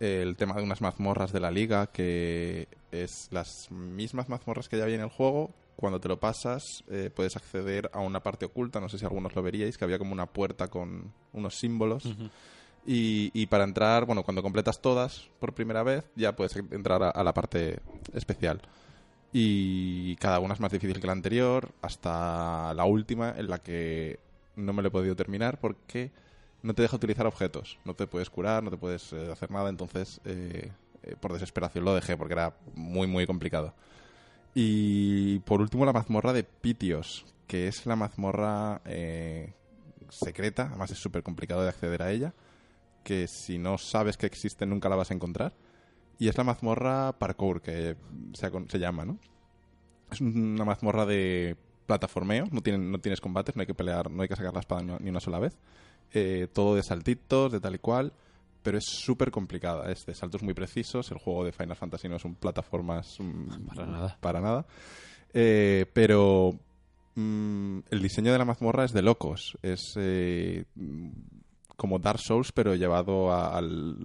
el 0.00 0.36
tema 0.36 0.54
de 0.54 0.62
unas 0.62 0.80
mazmorras 0.80 1.32
de 1.32 1.40
la 1.40 1.50
liga, 1.50 1.86
que 1.88 2.68
es 2.90 3.28
las 3.30 3.70
mismas 3.70 4.28
mazmorras 4.28 4.68
que 4.68 4.76
ya 4.76 4.84
había 4.84 4.96
en 4.96 5.02
el 5.02 5.10
juego. 5.10 5.54
Cuando 5.76 6.00
te 6.00 6.08
lo 6.08 6.18
pasas, 6.18 6.84
eh, 6.90 7.10
puedes 7.14 7.36
acceder 7.36 7.90
a 7.92 8.00
una 8.00 8.20
parte 8.22 8.46
oculta. 8.46 8.80
No 8.80 8.88
sé 8.88 8.98
si 8.98 9.04
algunos 9.04 9.34
lo 9.34 9.42
veríais, 9.42 9.76
que 9.76 9.84
había 9.84 9.98
como 9.98 10.12
una 10.12 10.26
puerta 10.26 10.68
con 10.68 11.12
unos 11.32 11.58
símbolos. 11.58 12.04
Y, 12.86 13.46
para 13.46 13.64
entrar, 13.64 14.04
bueno, 14.04 14.22
cuando 14.22 14.42
completas 14.42 14.80
todas 14.80 15.28
por 15.40 15.54
primera 15.54 15.82
vez, 15.82 16.04
ya 16.14 16.36
puedes 16.36 16.56
entrar 16.56 17.02
a, 17.02 17.10
a 17.10 17.24
la 17.24 17.34
parte 17.34 17.80
especial. 18.14 18.62
Y 19.32 20.16
cada 20.16 20.38
una 20.38 20.54
es 20.54 20.60
más 20.60 20.72
difícil 20.72 21.00
que 21.00 21.06
la 21.06 21.12
anterior, 21.12 21.70
hasta 21.82 22.72
la 22.74 22.84
última, 22.84 23.34
en 23.36 23.48
la 23.50 23.58
que 23.58 24.20
no 24.54 24.72
me 24.72 24.82
lo 24.82 24.88
he 24.88 24.90
podido 24.90 25.16
terminar 25.16 25.58
porque 25.58 26.10
no 26.62 26.74
te 26.74 26.82
deja 26.82 26.96
utilizar 26.96 27.26
objetos. 27.26 27.78
No 27.84 27.94
te 27.94 28.06
puedes 28.06 28.30
curar, 28.30 28.62
no 28.62 28.70
te 28.70 28.76
puedes 28.76 29.12
eh, 29.12 29.30
hacer 29.30 29.50
nada. 29.50 29.68
Entonces, 29.68 30.20
eh, 30.24 30.70
eh, 31.02 31.16
por 31.20 31.32
desesperación 31.32 31.84
lo 31.84 31.94
dejé 31.94 32.16
porque 32.16 32.34
era 32.34 32.54
muy, 32.74 33.06
muy 33.06 33.26
complicado. 33.26 33.74
Y 34.54 35.40
por 35.40 35.60
último, 35.60 35.84
la 35.84 35.92
mazmorra 35.92 36.32
de 36.32 36.42
Pitios, 36.42 37.26
que 37.46 37.68
es 37.68 37.86
la 37.86 37.94
mazmorra 37.94 38.80
eh, 38.84 39.52
secreta. 40.08 40.68
Además, 40.68 40.90
es 40.90 40.98
súper 40.98 41.22
complicado 41.22 41.62
de 41.62 41.68
acceder 41.68 42.02
a 42.02 42.10
ella. 42.10 42.32
Que 43.06 43.28
si 43.28 43.56
no 43.56 43.78
sabes 43.78 44.16
que 44.16 44.26
existe, 44.26 44.66
nunca 44.66 44.88
la 44.88 44.96
vas 44.96 45.12
a 45.12 45.14
encontrar. 45.14 45.52
Y 46.18 46.26
es 46.26 46.36
la 46.36 46.42
mazmorra 46.42 47.12
parkour, 47.16 47.62
que 47.62 47.94
se, 48.34 48.50
se 48.68 48.78
llama, 48.80 49.04
¿no? 49.04 49.16
Es 50.10 50.20
una 50.20 50.64
mazmorra 50.64 51.06
de 51.06 51.56
plataformeo, 51.86 52.46
no, 52.50 52.62
tienen, 52.62 52.90
no 52.90 52.98
tienes 52.98 53.20
combates, 53.20 53.54
no 53.54 53.60
hay 53.60 53.66
que 53.68 53.74
pelear, 53.74 54.10
no 54.10 54.22
hay 54.22 54.28
que 54.28 54.34
sacar 54.34 54.52
la 54.52 54.58
espada 54.58 54.82
ni 54.82 55.08
una- 55.08 55.20
sola 55.20 55.38
vez. 55.38 55.56
Eh, 56.12 56.48
todo 56.52 56.74
de 56.74 56.82
saltitos, 56.82 57.52
de 57.52 57.60
tal 57.60 57.76
y 57.76 57.78
cual, 57.78 58.12
pero 58.64 58.76
es 58.76 58.84
súper 58.86 59.30
complicada, 59.30 59.92
es 59.92 60.04
de 60.04 60.14
saltos 60.14 60.42
muy 60.42 60.54
precisos. 60.54 61.08
El 61.12 61.18
juego 61.18 61.44
de 61.44 61.52
Final 61.52 61.76
Fantasy 61.76 62.08
no 62.08 62.16
es 62.16 62.24
un 62.24 62.34
plataformas 62.34 63.18
mm, 63.20 63.66
Para 63.68 63.86
nada. 63.86 64.18
Para 64.20 64.40
nada. 64.40 64.66
Eh, 65.32 65.86
pero 65.92 66.58
mm, 67.14 67.78
el 67.90 68.02
diseño 68.02 68.32
de 68.32 68.38
la 68.38 68.44
mazmorra 68.44 68.84
es 68.84 68.92
de 68.92 69.02
locos. 69.02 69.56
Es 69.62 69.92
eh, 69.96 70.64
como 71.76 71.98
Dark 71.98 72.18
Souls, 72.20 72.52
pero 72.52 72.74
llevado 72.74 73.30
a- 73.32 73.56
al, 73.56 73.96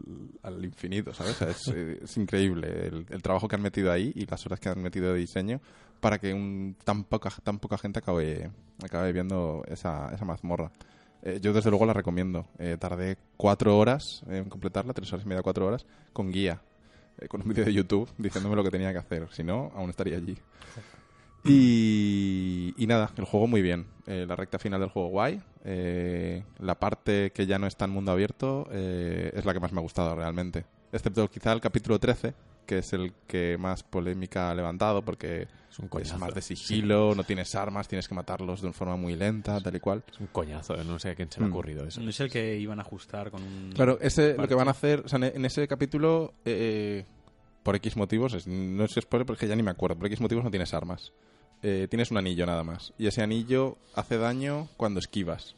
al 0.44 0.66
infinito, 0.66 1.14
¿sabes? 1.14 1.34
O 1.34 1.38
sea, 1.38 1.50
es, 1.50 1.68
es 2.04 2.18
increíble 2.18 2.88
el, 2.88 3.06
el 3.10 3.22
trabajo 3.22 3.48
que 3.48 3.56
han 3.56 3.62
metido 3.62 3.92
ahí 3.92 4.12
y 4.16 4.26
las 4.26 4.46
horas 4.46 4.60
que 4.60 4.70
han 4.70 4.82
metido 4.82 5.14
de 5.14 5.20
diseño 5.20 5.62
para 6.00 6.18
que 6.20 6.34
un, 6.34 6.76
tan, 6.84 7.04
poca, 7.04 7.30
tan 7.44 7.60
poca 7.60 7.78
gente 7.78 8.00
acabe, 8.00 8.52
acabe 8.84 9.14
viendo 9.14 9.64
esa, 9.68 10.12
esa 10.14 10.26
mazmorra. 10.26 10.72
Eh, 11.24 11.40
yo 11.42 11.54
desde 11.54 11.70
luego 11.70 11.86
la 11.86 11.94
recomiendo. 11.94 12.48
Eh, 12.58 12.78
tardé 12.80 13.18
cuatro 13.38 13.78
horas 13.78 14.24
en 14.28 14.50
completarla, 14.50 14.94
tres 14.94 15.14
horas 15.14 15.26
y 15.26 15.30
media, 15.30 15.44
cuatro 15.44 15.68
horas, 15.68 15.86
con 16.12 16.32
guía, 16.32 16.60
eh, 17.20 17.28
con 17.28 17.42
un 17.44 17.48
vídeo 17.50 17.64
de 17.64 17.72
YouTube 17.74 18.10
diciéndome 18.18 18.56
lo 18.56 18.64
que 18.64 18.72
tenía 18.72 18.92
que 18.92 18.98
hacer. 18.98 19.28
Si 19.32 19.44
no, 19.44 19.72
aún 19.76 19.92
estaría 19.92 20.18
allí. 20.18 20.36
Y, 21.44 22.74
y 22.78 22.88
nada, 22.88 23.12
el 23.18 23.26
juego 23.26 23.48
muy 23.48 23.62
bien. 23.62 23.88
Eh, 24.08 24.26
la 24.28 24.36
recta 24.36 24.60
final 24.60 24.80
del 24.80 24.90
juego 24.90 25.10
guay. 25.10 25.42
Eh, 25.64 26.44
la 26.60 26.76
parte 26.80 27.32
que 27.32 27.46
ya 27.46 27.58
no 27.60 27.68
está 27.68 27.86
en 27.86 27.92
mundo 27.92 28.12
abierto 28.12 28.68
eh, 28.72 29.32
es 29.34 29.46
la 29.46 29.54
que 29.54 29.60
más 29.60 29.72
me 29.72 29.80
ha 29.80 29.82
gustado 29.84 30.16
realmente. 30.16 30.66
Excepto 30.92 31.28
quizá 31.30 31.54
el 31.54 31.62
capítulo 31.62 32.00
13, 32.00 32.34
que 32.66 32.80
es 32.80 32.94
el 32.94 33.14
que 33.28 33.58
más 33.58 33.84
polémica 33.84 34.52
ha 34.52 34.56
levantado 34.56 35.02
porque 35.04 35.48
Es 35.70 35.80
un 35.80 35.86
es 35.86 35.92
coñazo. 35.92 36.18
más 36.20 36.34
de 36.34 36.42
sigilo, 36.42 37.16
no 37.16 37.24
tienes 37.24 37.56
armas, 37.56 37.88
tienes 37.88 38.08
que 38.08 38.16
matarlos 38.16 38.62
de 38.62 38.68
una 38.68 38.74
forma 38.74 38.96
muy 38.98 39.16
lenta, 39.16 39.60
tal 39.62 39.76
y 39.76 39.80
cual. 39.80 40.04
Es 40.12 40.20
un 40.20 40.28
coñazo, 40.28 40.76
no 40.84 41.00
sé 41.00 41.12
a 41.12 41.16
quién 41.16 41.32
se 41.32 41.40
le 41.40 41.46
ha 41.46 41.50
Mm. 41.50 41.52
ocurrido 41.54 41.86
eso. 41.86 42.02
No 42.02 42.10
es 42.10 42.20
el 42.20 42.30
que 42.30 42.58
iban 42.58 42.80
a 42.80 42.82
ajustar 42.82 43.32
con 43.32 43.42
un... 43.44 43.72
Claro, 43.74 43.98
ese 44.02 44.36
lo 44.36 44.48
que 44.48 44.56
van 44.56 44.68
a 44.68 44.72
hacer, 44.72 45.02
o 45.06 45.08
sea, 45.08 45.18
en 45.18 45.24
en 45.24 45.46
ese 45.46 45.68
capítulo, 45.68 46.34
eh, 46.44 47.06
por 47.64 47.76
X 47.78 47.96
motivos, 47.96 48.34
es- 48.34 48.48
no 48.48 48.84
es 48.84 48.92
spoiler 49.00 49.26
porque 49.26 49.48
ya 49.48 49.56
ni 49.56 49.64
me 49.64 49.72
acuerdo, 49.72 49.96
por 49.98 50.08
X 50.08 50.20
motivos 50.20 50.44
no 50.44 50.50
tienes 50.52 50.74
armas. 50.74 51.14
Eh, 51.64 51.88
tienes 51.90 52.12
un 52.12 52.18
anillo 52.18 52.46
nada 52.46 52.64
más. 52.64 52.94
Y 52.98 53.08
ese 53.08 53.22
anillo 53.22 53.78
hace 53.96 54.18
daño 54.18 54.68
cuando 54.78 55.00
esquivas 55.00 55.56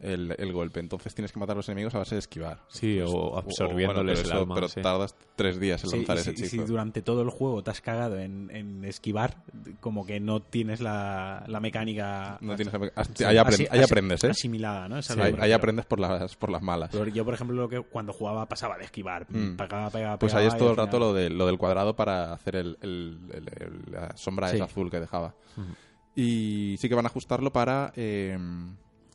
el, 0.00 0.34
el 0.38 0.52
golpe. 0.52 0.80
Entonces 0.80 1.14
tienes 1.14 1.32
que 1.32 1.38
matar 1.38 1.54
a 1.54 1.58
los 1.58 1.68
enemigos 1.68 1.94
a 1.94 1.98
base 1.98 2.14
de 2.14 2.18
esquivar. 2.20 2.60
Sí, 2.68 3.00
o 3.00 3.08
O- 3.10 3.30
o- 3.34 3.38
absorbiéndoles 3.38 3.86
bueno, 3.86 4.00
pero 4.02 4.20
el 4.20 4.26
eso- 4.26 4.34
alma. 4.42 4.54
Pero 4.54 4.68
sí. 4.68 4.82
tardas 4.82 5.14
tres 5.36 5.58
días 5.58 5.82
en 5.84 5.90
Sí, 5.90 5.96
lanzar 5.98 6.16
y 6.16 6.20
ese 6.20 6.36
si, 6.36 6.44
y 6.44 6.46
si 6.48 6.58
durante 6.58 7.02
todo 7.02 7.22
el 7.22 7.30
juego 7.30 7.62
te 7.62 7.70
has 7.70 7.80
cagado 7.80 8.18
en, 8.18 8.50
en 8.54 8.84
esquivar, 8.84 9.36
como 9.80 10.04
que 10.06 10.20
no 10.20 10.40
tienes 10.40 10.80
la, 10.80 11.44
la 11.46 11.60
mecánica 11.60 12.38
No 12.40 12.56
tienes- 12.56 12.74
Sí, 13.14 13.24
ahí, 13.24 13.36
aprend- 13.36 13.82
aprendes, 13.84 14.24
¿eh? 14.24 14.30
asimilada, 14.30 14.88
¿no? 14.88 14.98
Esa 14.98 15.14
la 15.16 15.24
ahí, 15.42 15.52
aprendes 15.52 15.86
por 15.86 15.98
las, 16.00 16.36
por 16.36 16.50
las 16.50 16.62
malas. 16.62 16.90
Pero 16.92 17.06
yo, 17.08 17.24
por 17.24 17.34
ejemplo, 17.34 17.56
lo 17.56 17.68
que 17.68 17.80
cuando 17.80 18.12
jugaba 18.12 18.46
pasaba 18.48 18.76
de 18.78 18.84
esquivar. 18.84 19.26
Mm. 19.30 19.56
Pegaba, 19.56 19.90
pegaba, 19.90 20.18
Pues 20.18 20.34
ahí 20.34 20.46
es 20.46 20.56
todo 20.56 20.70
el 20.70 20.76
rato 20.76 20.98
lo, 20.98 21.12
de, 21.14 21.30
lo 21.30 21.46
del 21.46 21.58
cuadrado 21.58 21.96
para 21.96 22.32
hacer 22.32 22.56
el, 22.56 22.76
el- 22.82 23.18
el- 23.32 23.48
el- 23.62 23.92
la 23.92 24.16
sombra 24.16 24.48
Sí. 24.50 24.56
esa 24.56 24.64
azul 24.64 24.90
que 24.90 25.00
dejaba. 25.00 25.34
Ujú. 25.56 25.66
Y 26.14 26.76
sí 26.78 26.88
que 26.88 26.94
van 26.94 27.04
a 27.04 27.08
ajustarlo 27.08 27.52
para 27.52 27.92
eh, 27.96 28.38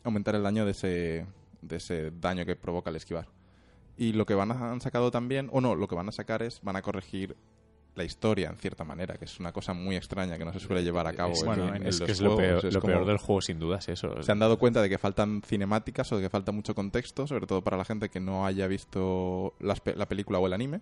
aumentar 0.03 0.35
el 0.35 0.43
daño 0.43 0.65
de 0.65 0.71
ese, 0.71 1.25
de 1.61 1.75
ese 1.75 2.11
daño 2.11 2.45
que 2.45 2.55
provoca 2.55 2.89
el 2.89 2.95
esquivar. 2.95 3.27
Y 3.97 4.13
lo 4.13 4.25
que 4.25 4.33
van 4.33 4.51
a, 4.51 4.71
han 4.71 4.81
sacado 4.81 5.11
también, 5.11 5.49
o 5.51 5.61
no, 5.61 5.75
lo 5.75 5.87
que 5.87 5.95
van 5.95 6.09
a 6.09 6.11
sacar 6.11 6.41
es, 6.41 6.59
van 6.61 6.75
a 6.75 6.81
corregir 6.81 7.35
la 7.93 8.05
historia 8.05 8.49
en 8.49 8.55
cierta 8.55 8.85
manera, 8.85 9.15
que 9.17 9.25
es 9.25 9.39
una 9.41 9.51
cosa 9.51 9.73
muy 9.73 9.97
extraña 9.97 10.37
que 10.37 10.45
no 10.45 10.53
se 10.53 10.59
suele 10.61 10.81
llevar 10.81 11.07
a 11.07 11.13
cabo 11.13 11.33
Es, 11.33 11.41
en- 11.41 11.45
bueno, 11.45 11.75
en, 11.75 11.85
es 11.85 11.99
los 11.99 12.05
que 12.07 12.11
es 12.13 12.21
lo 12.21 12.35
juegos. 12.35 12.61
peor, 12.61 12.65
Es 12.65 12.73
lo 12.73 12.79
como- 12.79 12.93
peor 12.93 13.05
del 13.05 13.17
juego, 13.17 13.41
sin 13.41 13.59
duda, 13.59 13.77
es 13.79 13.89
eso. 13.89 14.23
se 14.23 14.31
han 14.31 14.39
dado 14.39 14.57
cuenta 14.57 14.81
de 14.81 14.87
que 14.89 14.97
faltan 14.97 15.41
cinemáticas 15.45 16.09
o 16.13 16.15
de 16.15 16.23
que 16.23 16.29
falta 16.29 16.53
mucho 16.53 16.73
contexto, 16.73 17.27
sobre 17.27 17.45
todo 17.47 17.61
para 17.63 17.75
la 17.77 17.83
gente 17.83 18.07
que 18.09 18.21
no 18.21 18.45
haya 18.45 18.65
visto 18.67 19.53
pe- 19.83 19.95
la 19.97 20.07
película 20.07 20.39
o 20.39 20.47
el 20.47 20.53
anime. 20.53 20.81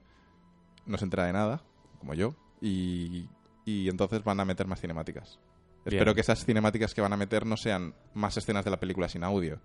No 0.86 0.98
se 1.00 1.04
entera 1.06 1.26
de 1.26 1.34
nada, 1.34 1.64
como 2.00 2.14
yo. 2.14 2.36
Y 2.62 3.28
y 3.66 3.88
entonces 3.90 4.24
van 4.24 4.40
a 4.40 4.46
meter 4.46 4.66
más 4.68 4.80
cinemáticas. 4.80 5.40
Bien. 5.89 6.00
Espero 6.00 6.15
que 6.15 6.22
esas 6.22 6.43
cinemáticas 6.46 6.93
que 6.93 7.01
van 7.01 7.13
a 7.13 7.17
meter 7.17 7.46
no 7.46 7.58
sean 7.58 7.93
más 8.13 8.36
escenas 8.38 8.63
de 8.65 8.72
la 8.72 8.79
película 8.79 9.08
sin 9.10 9.24
audio. 9.24 9.60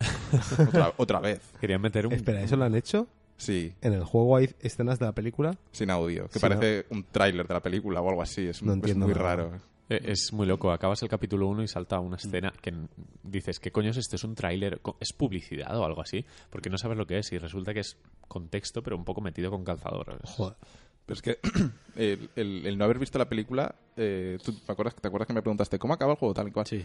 otra, 0.68 0.92
otra 0.96 1.20
vez. 1.20 1.40
Querían 1.60 1.80
meter 1.80 2.06
un... 2.06 2.12
Espera, 2.12 2.40
¿eso 2.42 2.56
lo 2.56 2.64
han 2.64 2.74
hecho? 2.74 3.06
Sí, 3.36 3.72
¿En 3.82 3.92
el 3.92 4.02
juego 4.04 4.36
hay 4.36 4.50
escenas 4.60 4.98
de 4.98 5.06
la 5.06 5.12
película? 5.12 5.56
sin 5.70 5.90
audio. 5.90 6.26
Que 6.26 6.40
Sin 6.40 6.48
parece 6.48 6.86
un 6.90 7.04
tráiler 7.04 7.46
de 7.46 7.54
la 7.54 7.60
película 7.60 8.00
o 8.00 8.08
algo 8.08 8.20
así. 8.22 8.46
Es, 8.48 8.62
No 8.62 8.72
es 8.72 8.76
entiendo 8.76 9.06
muy 9.06 9.14
nada. 9.14 9.36
raro. 9.36 9.60
Eh, 9.88 10.00
Es 10.06 10.32
muy 10.32 10.44
loco. 10.46 10.72
Acabas 10.72 11.02
el 11.02 11.08
capítulo 11.08 11.46
1 11.46 11.62
y 11.62 11.68
salta 11.68 12.00
una 12.00 12.16
escena 12.16 12.52
que 12.60 12.74
dices, 13.22 13.60
¿qué 13.60 13.70
coño 13.70 13.90
es 13.90 13.96
esto? 13.96 14.16
¿Es 14.16 14.24
un 14.24 14.34
tráiler? 14.34 14.80
¿Es 14.98 15.12
publicidad 15.12 15.76
o 15.78 15.84
algo 15.84 16.02
así? 16.02 16.24
Porque 16.50 16.68
no 16.68 16.78
sabes 16.78 16.98
lo 16.98 17.06
que 17.06 17.18
es 17.18 17.30
y 17.32 17.38
resulta 17.38 17.72
que 17.72 17.80
es 17.80 17.96
contexto, 18.26 18.82
pero 18.82 18.96
un 18.96 19.04
poco 19.04 19.20
metido 19.20 19.50
con 19.52 19.62
calzador. 19.64 20.18
Joder. 20.24 20.56
Pero 21.08 21.14
es 21.14 21.22
que 21.22 21.38
el, 21.96 22.28
el- 22.36 22.66
el 22.66 22.76
no 22.78 22.84
haber 22.84 22.98
visto 22.98 23.18
la 23.18 23.28
película, 23.28 23.74
eh, 23.96 24.36
¿tú 24.44 24.52
te 24.52 24.70
acuerdas, 24.70 24.94
¿te 24.94 25.08
acuerdas 25.08 25.26
que 25.26 25.32
me 25.32 25.40
preguntaste 25.40 25.78
cómo 25.78 25.94
acaba 25.94 26.12
el 26.12 26.18
juego 26.18 26.34
tal 26.34 26.48
y 26.48 26.50
cual? 26.52 26.66
Sí. 26.66 26.84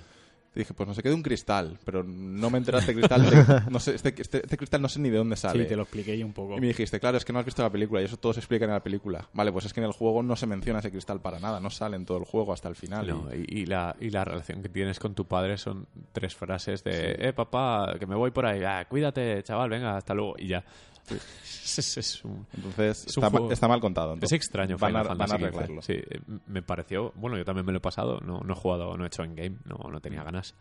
Te 0.54 0.60
dije, 0.60 0.74
pues 0.76 0.88
no 0.88 0.94
sé 0.94 1.02
qué 1.02 1.10
de 1.10 1.16
un 1.16 1.24
cristal, 1.24 1.80
pero 1.84 2.04
no 2.04 2.50
me 2.52 2.60
enteraste 2.60 2.94
cristal. 2.94 3.28
de- 3.28 3.62
no 3.72 3.80
sé, 3.80 3.96
este, 3.96 4.14
este- 4.18 4.38
este 4.44 4.56
cristal 4.56 4.82
no 4.84 4.88
sé 4.88 5.00
ni 5.00 5.10
de 5.10 5.18
dónde 5.18 5.36
sale. 5.36 5.64
Sí, 5.64 5.68
te 5.68 5.76
lo 5.76 5.82
expliqué 5.82 6.18
yo 6.18 6.26
un 6.28 6.32
poco. 6.32 6.56
Y 6.58 6.62
me 6.62 6.68
dijiste, 6.68 7.00
claro, 7.00 7.18
es 7.18 7.26
que 7.26 7.34
no 7.34 7.40
has 7.40 7.46
visto 7.46 7.64
la 7.64 7.72
película 7.72 8.02
y 8.02 8.06
eso 8.06 8.16
todo 8.18 8.32
se 8.34 8.40
explica 8.40 8.64
en 8.66 8.72
la 8.72 8.80
película. 8.84 9.28
Vale, 9.34 9.52
pues 9.52 9.66
es 9.66 9.74
que 9.74 9.80
en 9.82 9.88
el 9.88 9.92
juego 9.94 10.22
no 10.24 10.36
se 10.36 10.46
menciona 10.48 10.80
ese 10.80 10.92
cristal 10.92 11.20
para 11.22 11.40
nada, 11.40 11.60
no 11.60 11.70
sale 11.72 11.96
en 11.98 12.06
todo 12.06 12.20
el 12.20 12.24
juego 12.26 12.54
hasta 12.54 12.70
el 12.70 12.76
final. 12.76 13.08
No, 13.08 13.28
y- 13.36 13.46
y, 13.50 13.60
y 13.62 13.66
la, 13.66 13.96
y 14.00 14.10
la 14.12 14.24
relación 14.24 14.62
que 14.62 14.70
tienes 14.70 15.00
con 15.00 15.16
tu 15.16 15.26
padre 15.26 15.58
son 15.58 15.88
tres 16.12 16.36
frases 16.36 16.84
de, 16.84 17.16
eh, 17.18 17.34
papá, 17.34 17.96
que 18.00 18.06
me 18.06 18.16
voy 18.16 18.30
por 18.30 18.46
ahí, 18.46 18.64
ah, 18.64 18.86
cuídate, 18.88 19.42
chaval, 19.44 19.70
venga, 19.72 19.98
hasta 19.98 20.14
luego, 20.14 20.36
y 20.38 20.48
ya. 20.48 20.64
Es, 21.10 21.78
es- 21.80 21.98
es 21.98 22.26
un- 22.26 22.46
Entonces, 22.54 23.06
Es 23.08 23.18
un 23.18 23.24
está, 23.24 23.30
juego- 23.38 23.52
está 23.52 23.68
mal 23.68 23.80
contado. 23.82 24.12
es 24.12 24.16
entonces, 24.16 24.36
extraño 24.38 24.78
Van 24.78 24.96
a, 24.96 25.04
Final 25.04 25.18
van 25.18 25.22
a 25.22 25.28
Fantasy 25.28 25.44
XV. 25.44 25.58
arreglarlo. 25.58 25.82
Sí, 25.82 26.02
me 26.48 26.62
pareció, 26.62 27.12
bueno, 27.16 27.38
yo 27.38 27.46
también 27.46 27.66
me 27.66 27.72
lo 27.72 27.78
he 27.80 27.82
pasado, 27.82 28.20
no, 28.22 28.40
no 28.42 28.54
he 28.54 28.56
jugado, 28.56 28.96
no 28.98 29.04
he 29.04 29.08
hecho 29.08 29.24
en 29.24 29.36
game, 29.36 29.58
no, 29.66 29.90
no 29.90 30.00
tenía 30.02 30.24
ganas. 30.24 30.56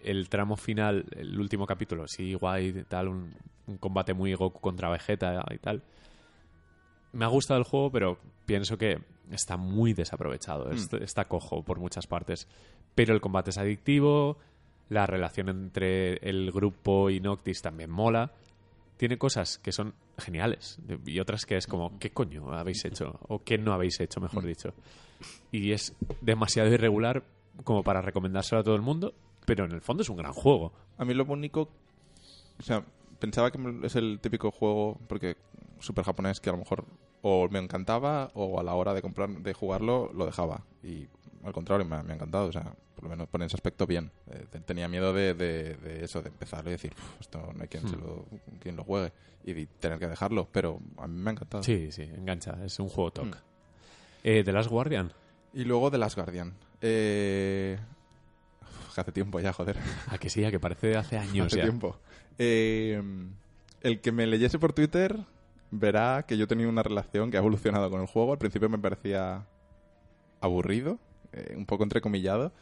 El 0.00 0.28
tramo 0.28 0.56
final, 0.56 1.06
el 1.16 1.38
último 1.40 1.66
capítulo, 1.66 2.06
sí, 2.06 2.34
guay, 2.34 2.84
tal, 2.88 3.08
un, 3.08 3.34
un 3.66 3.78
combate 3.78 4.12
muy 4.12 4.34
Goku 4.34 4.60
contra 4.60 4.90
Vegeta 4.90 5.42
y 5.50 5.58
tal. 5.58 5.82
Me 7.12 7.24
ha 7.24 7.28
gustado 7.28 7.58
el 7.58 7.64
juego, 7.64 7.90
pero 7.90 8.18
pienso 8.44 8.76
que 8.76 8.98
está 9.30 9.56
muy 9.56 9.94
desaprovechado. 9.94 10.70
es- 10.70 10.92
Está 10.92 11.24
cojo 11.26 11.62
por 11.62 11.78
muchas 11.78 12.06
partes. 12.06 12.48
Pero 12.94 13.14
el 13.14 13.20
combate 13.20 13.50
es 13.50 13.58
adictivo, 13.58 14.36
la 14.90 15.06
relación 15.06 15.48
entre 15.48 16.14
el 16.28 16.50
grupo 16.52 17.08
y 17.08 17.20
Noctis 17.20 17.62
también 17.62 17.90
mola. 17.90 18.32
Tiene 18.96 19.18
cosas 19.18 19.58
que 19.58 19.72
son 19.72 19.94
geniales 20.18 20.78
y 21.04 21.18
otras 21.18 21.46
que 21.46 21.56
es 21.56 21.66
como, 21.66 21.98
¿qué 21.98 22.10
coño 22.10 22.52
habéis 22.52 22.84
hecho? 22.84 23.18
O 23.28 23.42
¿qué 23.42 23.58
no 23.58 23.72
habéis 23.72 23.98
hecho, 24.00 24.20
mejor 24.20 24.44
dicho? 24.44 24.72
Y 25.50 25.72
es 25.72 25.94
demasiado 26.20 26.70
irregular 26.70 27.24
como 27.64 27.82
para 27.82 28.02
recomendárselo 28.02 28.60
a 28.60 28.64
todo 28.64 28.74
el 28.74 28.82
mundo, 28.82 29.14
pero 29.46 29.64
en 29.64 29.72
el 29.72 29.80
fondo 29.80 30.02
es 30.02 30.08
un 30.08 30.16
gran 30.16 30.32
juego. 30.32 30.72
A 30.98 31.04
mí 31.04 31.14
lo 31.14 31.24
único... 31.24 31.68
O 32.58 32.62
sea, 32.62 32.84
pensaba 33.18 33.50
que 33.50 33.58
es 33.82 33.96
el 33.96 34.20
típico 34.20 34.50
juego, 34.50 34.98
porque 35.08 35.36
super 35.80 36.04
japonés, 36.04 36.40
que 36.40 36.50
a 36.50 36.52
lo 36.52 36.58
mejor 36.58 36.84
o 37.22 37.48
me 37.48 37.58
encantaba 37.58 38.30
o 38.34 38.60
a 38.60 38.62
la 38.62 38.74
hora 38.74 38.92
de 38.92 39.00
comprar 39.00 39.30
de 39.30 39.54
jugarlo 39.54 40.12
lo 40.12 40.26
dejaba. 40.26 40.64
Y 40.82 41.08
al 41.44 41.52
contrario, 41.52 41.84
me, 41.84 41.96
ha- 41.96 42.02
me 42.02 42.12
ha 42.12 42.16
encantado. 42.16 42.46
O 42.48 42.52
sea, 42.52 42.74
por 42.94 43.04
lo 43.04 43.10
menos 43.10 43.28
por 43.28 43.42
ese 43.42 43.56
aspecto 43.56 43.86
bien. 43.86 44.10
Eh, 44.30 44.46
te- 44.50 44.60
tenía 44.60 44.88
miedo 44.88 45.12
de, 45.12 45.34
de- 45.34 45.74
de 45.74 46.04
eso, 46.04 46.22
de 46.22 46.28
empezarlo 46.28 46.70
y 46.70 46.72
decir, 46.72 46.92
"Uf, 46.96 47.20
esto 47.20 47.52
no 47.54 47.62
hay 47.62 47.68
quien, 47.68 47.88
se 47.88 47.96
lo, 47.96 48.24
quien 48.60 48.76
lo 48.76 48.84
juegue. 48.84 49.12
Y 49.44 49.66
tener 49.66 49.98
que 49.98 50.06
dejarlo. 50.08 50.48
Pero 50.50 50.80
a 50.98 51.06
mí 51.06 51.18
me 51.18 51.30
ha 51.30 51.32
encantado. 51.32 51.62
Sí, 51.62 51.92
sí, 51.92 52.02
engancha, 52.02 52.56
es 52.64 52.78
un 52.80 52.88
juego 52.88 53.10
toc. 53.12 53.36
Eh, 54.22 54.42
The 54.44 54.52
Last 54.52 54.70
Guardian, 54.70 55.12
Y 55.52 55.64
luego 55.64 55.90
The 55.90 55.98
Last 55.98 56.16
Guardian. 56.16 56.54
Eh... 56.80 57.78
hace 58.96 59.12
tiempo 59.12 59.40
ya, 59.40 59.52
joder. 59.52 59.76
a 60.08 60.18
que 60.18 60.30
sí, 60.30 60.44
a 60.44 60.50
que 60.50 60.60
parece 60.60 60.86
de 60.88 60.96
hace 60.96 61.18
años 61.18 61.46
hace 61.48 61.56
ya. 61.58 61.62
tiempo. 61.64 61.98
Eh, 62.38 63.02
el 63.82 64.00
que 64.00 64.12
me 64.12 64.26
leyese 64.26 64.58
por 64.58 64.72
Twitter 64.72 65.18
verá 65.70 66.24
que 66.26 66.36
yo 66.38 66.46
tenía 66.46 66.68
una 66.68 66.82
relación 66.82 67.30
que 67.30 67.36
ha 67.36 67.40
evolucionado 67.40 67.90
con 67.90 68.00
el 68.00 68.06
juego. 68.06 68.32
Al 68.32 68.38
principio 68.38 68.68
me 68.68 68.78
parecía 68.78 69.46
aburrido, 70.40 70.98
eh, 71.34 71.54
un 71.56 71.66
poco 71.66 71.82
entrecomillado, 71.82 72.52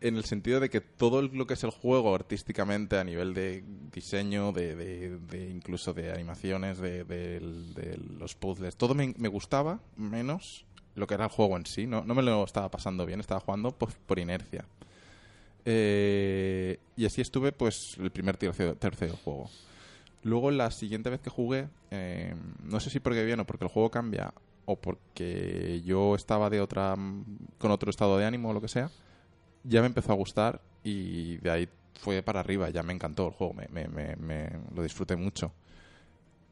en 0.00 0.16
el 0.16 0.24
sentido 0.24 0.60
de 0.60 0.70
que 0.70 0.80
todo 0.80 1.22
lo 1.22 1.46
que 1.46 1.54
es 1.54 1.64
el 1.64 1.70
juego 1.70 2.14
artísticamente 2.14 2.98
a 2.98 3.04
nivel 3.04 3.34
de 3.34 3.64
diseño, 3.92 4.52
de, 4.52 5.50
incluso 5.50 5.94
de 5.94 6.12
animaciones, 6.12 6.78
de, 6.78 7.98
los 8.18 8.34
puzzles, 8.34 8.76
todo 8.76 8.94
me, 8.94 9.12
gustaba 9.28 9.80
menos 9.96 10.64
lo 10.94 11.06
que 11.06 11.14
era 11.14 11.24
el 11.24 11.30
juego 11.30 11.56
en 11.56 11.66
sí. 11.66 11.86
No, 11.86 12.04
no 12.04 12.14
me 12.14 12.22
lo 12.22 12.44
estaba 12.44 12.70
pasando 12.70 13.06
bien, 13.06 13.20
estaba 13.20 13.40
jugando 13.40 13.72
por, 13.72 13.92
por 13.92 14.18
inercia. 14.18 14.64
Eh, 15.64 16.78
y 16.96 17.04
así 17.06 17.20
estuve, 17.20 17.52
pues, 17.52 17.96
el 17.98 18.10
primer 18.10 18.36
tercio, 18.36 18.76
tercio 18.76 19.08
del 19.08 19.16
juego. 19.16 19.50
Luego, 20.22 20.50
la 20.50 20.70
siguiente 20.70 21.10
vez 21.10 21.20
que 21.20 21.30
jugué, 21.30 21.68
eh, 21.90 22.34
no 22.62 22.80
sé 22.80 22.90
si 22.90 23.00
porque 23.00 23.24
bien 23.24 23.40
o 23.40 23.46
porque 23.46 23.64
el 23.64 23.70
juego 23.70 23.90
cambia, 23.90 24.32
o 24.66 24.76
porque 24.76 25.80
yo 25.84 26.14
estaba 26.14 26.50
de 26.50 26.60
otra 26.60 26.94
con 27.58 27.70
otro 27.70 27.90
estado 27.90 28.18
de 28.18 28.26
ánimo 28.26 28.50
o 28.50 28.52
lo 28.52 28.60
que 28.60 28.68
sea, 28.68 28.90
ya 29.64 29.80
me 29.80 29.86
empezó 29.86 30.12
a 30.12 30.16
gustar 30.16 30.60
y 30.84 31.36
de 31.38 31.50
ahí 31.50 31.68
fue 32.00 32.22
para 32.22 32.40
arriba. 32.40 32.68
Ya 32.70 32.82
me 32.82 32.92
encantó 32.92 33.26
el 33.28 33.32
juego, 33.32 33.54
me, 33.54 33.66
me- 33.70 33.88
me- 33.88 34.16
me- 34.16 34.50
lo 34.74 34.82
disfruté 34.82 35.16
mucho. 35.16 35.52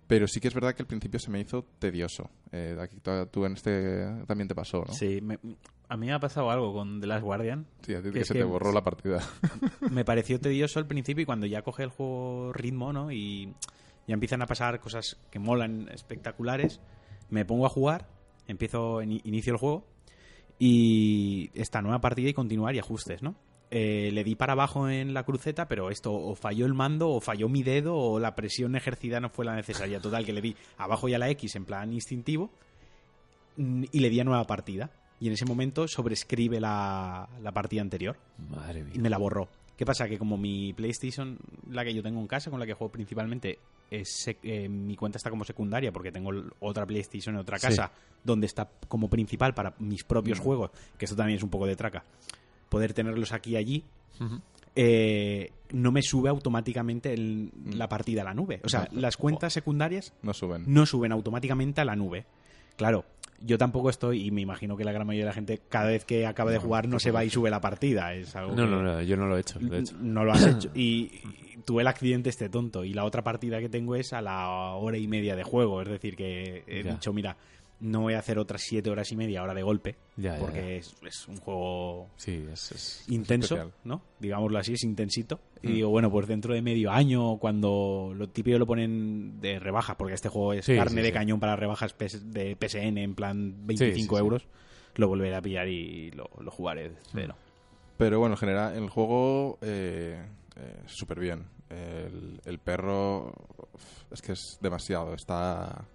Pero 0.07 0.29
sí 0.29 0.39
que 0.39 0.49
es 0.49 0.55
verdad 0.55 0.75
que 0.75 0.83
al 0.83 0.87
principio 0.87 1.19
se 1.19 1.31
me 1.31 1.41
hizo 1.41 1.65
tedioso. 1.79 2.29
Eh, 2.53 2.77
aquí 2.81 2.99
tú- 3.31 3.45
en 3.47 3.55
este 3.55 4.05
también 4.27 4.49
te 4.49 4.55
pasó, 4.55 4.85
¿no? 4.87 4.93
Sí, 4.93 5.21
me- 5.23 5.39
a 5.89 5.97
mí 5.97 6.07
me 6.07 6.13
ha 6.13 6.21
pasado 6.21 6.51
algo 6.51 6.73
con 6.75 7.01
The 7.01 7.07
Last 7.07 7.25
Guardian. 7.25 7.67
Sí, 7.83 7.95
a 7.95 8.03
ti 8.03 8.11
Que 8.11 8.25
se 8.25 8.35
que- 8.35 8.41
te 8.41 8.45
borró 8.45 8.71
la 8.73 8.85
partida. 8.85 9.21
me 9.91 10.05
pareció 10.05 10.39
tedioso 10.41 10.79
al 10.79 10.87
principio 10.87 11.23
y 11.23 11.27
cuando 11.27 11.47
ya 11.47 11.63
coge 11.63 11.85
el 11.85 11.89
juego 11.91 12.53
ritmo, 12.53 12.93
¿no? 12.93 13.11
Y 13.13 13.55
ya 14.07 14.13
empiezan 14.15 14.43
a 14.43 14.47
pasar 14.47 14.79
cosas 14.81 15.17
que 15.31 15.39
molan, 15.39 15.89
espectaculares, 15.93 16.81
me 17.35 17.45
pongo 17.45 17.67
a 17.67 17.69
jugar, 17.69 18.09
empiezo, 18.47 19.03
ini- 19.03 19.21
inicio 19.25 19.53
el 19.53 19.59
juego 19.59 19.85
y 20.59 21.51
esta 21.55 21.83
nueva 21.83 22.01
partida 22.01 22.29
y 22.29 22.33
continuar 22.35 22.75
y 22.75 22.79
ajustes, 22.79 23.23
¿no? 23.23 23.35
Eh, 23.71 24.11
le 24.13 24.23
di 24.23 24.37
para 24.37 24.53
abajo 24.53 24.89
en 24.89 25.15
la 25.15 25.25
cruceta, 25.25 25.67
pero 25.67 25.91
esto 25.91 26.13
o 26.15 26.35
falló 26.37 26.65
el 26.65 26.75
mando, 26.75 27.09
o 27.11 27.21
falló 27.21 27.49
mi 27.49 27.63
dedo, 27.65 27.97
o 27.97 28.21
la 28.21 28.37
presión 28.37 28.77
ejercida 28.77 29.19
no 29.19 29.31
fue 29.31 29.45
la 29.45 29.57
necesaria. 29.57 30.01
Total, 30.01 30.25
que 30.25 30.33
le 30.33 30.41
di 30.41 30.55
abajo 30.79 31.09
y 31.09 31.15
a 31.15 31.19
la 31.19 31.29
X 31.31 31.57
en 31.57 31.65
plan 31.65 31.93
instintivo 31.93 32.51
mm, 33.57 33.85
y 33.91 33.99
le 34.01 34.11
di 34.11 34.21
a 34.21 34.25
nueva 34.25 34.45
partida. 34.45 34.91
Y 35.19 35.27
en 35.27 35.33
ese 35.33 35.45
momento 35.47 35.89
sobrescribe 35.89 36.61
la, 36.61 37.29
la 37.43 37.53
partida 37.53 37.81
anterior 37.81 38.17
Madre 38.51 38.81
y 38.81 38.85
mía. 38.85 38.93
me 39.01 39.11
la 39.11 39.19
borró. 39.19 39.49
¿Qué 39.77 39.85
pasa? 39.85 40.09
Que 40.09 40.19
como 40.19 40.37
mi 40.37 40.73
PlayStation, 40.73 41.39
la 41.69 41.85
que 41.85 41.95
yo 41.95 42.03
tengo 42.03 42.21
en 42.21 42.29
casa, 42.29 42.51
con 42.51 42.61
la 42.61 42.67
que 42.67 42.75
juego 42.75 42.93
principalmente, 42.93 43.59
es 43.91 44.29
eh, 44.43 44.69
mi 44.69 44.97
cuenta 44.97 45.19
está 45.19 45.31
como 45.31 45.45
secundaria 45.45 45.93
porque 45.93 46.11
tengo 46.13 46.31
otra 46.61 46.85
PlayStation 46.87 47.35
en 47.35 47.41
otra 47.43 47.59
Sí. 47.59 47.69
casa 47.69 47.93
donde 48.23 48.47
está 48.47 48.69
como 48.89 49.09
principal 49.09 49.55
para 49.55 49.75
mis 49.79 50.05
propios 50.05 50.41
juegos, 50.41 50.71
que 50.99 51.05
eso 51.05 51.15
también 51.17 51.37
es 51.37 51.43
un 51.43 51.51
poco 51.51 51.67
de 51.67 51.77
traca. 51.77 52.05
Poder 52.69 52.95
tenerlos 52.95 53.33
aquí 53.33 53.51
y 53.53 53.57
allí, 53.57 53.85
eh, 54.77 55.51
no 55.73 55.93
me 55.93 56.03
sube 56.03 56.29
automáticamente 56.29 57.13
el- 57.13 57.53
la 57.73 57.89
partida 57.89 58.23
a 58.23 58.25
la 58.25 58.35
nube. 58.35 58.61
O 58.65 58.69
sea, 58.69 58.89
No. 58.91 59.01
las 59.01 59.17
cuentas 59.17 59.53
secundarias 59.53 60.13
No 60.23 60.33
suben. 60.35 60.65
no 60.67 60.87
suben 60.87 61.13
automáticamente 61.13 61.81
a 61.81 61.85
la 61.85 61.95
nube. 61.97 62.27
Claro, 62.77 63.05
yo 63.41 63.59
tampoco 63.59 63.91
estoy, 63.91 64.27
y 64.27 64.31
me 64.31 64.41
imagino 64.41 64.77
que 64.77 64.85
la 64.85 64.93
gran 64.93 65.07
mayoría 65.07 65.25
de 65.25 65.31
la 65.31 65.35
gente, 65.35 65.61
cada 65.69 65.87
vez 65.89 66.05
que 66.05 66.27
acaba 66.27 66.51
de 66.51 66.59
jugar, 66.59 66.89
no 66.89 66.99
se 66.99 67.11
va 67.11 67.25
y 67.25 67.31
sube 67.31 67.51
la 67.51 67.61
partida. 67.61 68.15
Es 68.15 68.35
algo 68.37 68.55
No, 68.55 68.65
que- 68.65 68.71
no, 68.71 68.83
no, 68.83 69.03
yo 69.03 69.17
no 69.17 69.27
lo 69.27 69.37
he 69.37 69.41
hecho, 69.41 69.59
no 70.01 70.25
lo 70.25 70.33
has 70.33 70.47
hecho. 70.47 70.71
Y, 70.75 71.11
y 71.55 71.59
tuve 71.65 71.83
el 71.83 71.89
accidente 71.89 72.31
este 72.31 72.49
tonto. 72.49 72.85
Y 72.85 72.95
la 72.95 73.05
otra 73.05 73.23
partida 73.23 73.61
que 73.61 73.69
tengo 73.69 73.97
es 73.97 74.13
a 74.13 74.23
la 74.23 74.49
hora 74.75 74.97
y 74.99 75.07
media 75.09 75.37
de 75.37 75.43
juego. 75.45 75.83
Es 75.83 75.89
decir, 75.89 76.17
que 76.17 76.65
he 76.67 76.83
Ya. 76.83 76.93
dicho, 76.93 77.13
mira, 77.13 77.37
no 77.81 78.01
voy 78.03 78.15
a 78.15 78.19
hacer 78.19 78.39
otras 78.39 78.63
siete 78.63 78.89
horas 78.91 79.11
y 79.13 79.17
media 79.17 79.41
ahora 79.41 79.55
de 79.55 79.63
golpe. 79.63 79.97
Ya, 80.17 80.37
porque 80.39 80.61
ya. 80.61 80.67
Es, 80.77 80.95
es 81.03 81.29
un 81.29 81.37
juego 81.39 82.09
Sí, 82.17 82.47
es, 82.53 82.73
es- 82.73 83.05
intenso, 83.09 83.57
especial. 83.57 83.75
¿no? 83.85 84.03
Digámoslo 84.21 84.59
así, 84.59 84.75
es 84.75 84.85
intensito. 84.85 85.41
Y 85.63 85.69
Mm. 85.69 85.73
digo, 85.75 85.89
bueno, 85.91 86.11
pues 86.11 86.27
dentro 86.27 86.55
de 86.55 86.63
medio 86.63 86.91
año, 86.91 87.39
cuando 87.39 88.13
lo 88.15 88.29
típico 88.29 88.59
lo 88.59 88.67
ponen 88.67 89.41
de 89.41 89.59
rebajas, 89.59 89.97
porque 89.97 90.15
este 90.15 90.29
juego 90.29 90.53
es 90.53 90.65
Sí, 90.67 90.77
carne 90.77 90.97
sí, 90.97 91.03
de 91.03 91.07
sí. 91.09 91.13
cañón 91.13 91.41
para 91.41 91.57
rebajas 91.57 91.95
de 91.99 92.57
PSN 92.57 92.99
en 93.03 93.15
plan 93.15 93.67
25 93.67 94.15
sí, 94.17 94.19
sí. 94.19 94.25
euros, 94.25 94.47
lo 94.97 95.09
volveré 95.09 95.35
a 95.35 95.43
pillar 95.43 95.69
y 95.69 96.11
lo, 96.13 96.31
lo 96.41 96.51
jugaré 96.51 96.91
de 96.91 96.97
cero. 97.13 97.35
Pero 97.97 98.19
bueno, 98.19 98.35
en 98.35 98.39
general, 98.39 98.77
el 98.77 98.89
juego 98.91 99.59
eh, 99.63 100.25
eh, 100.57 100.81
súper 100.87 101.21
bien. 101.21 101.47
El, 101.71 102.41
el 102.45 102.59
perro 102.59 103.33
es 104.11 104.21
que 104.23 104.33
es 104.33 104.59
demasiado, 104.61 105.15
está 105.15 105.87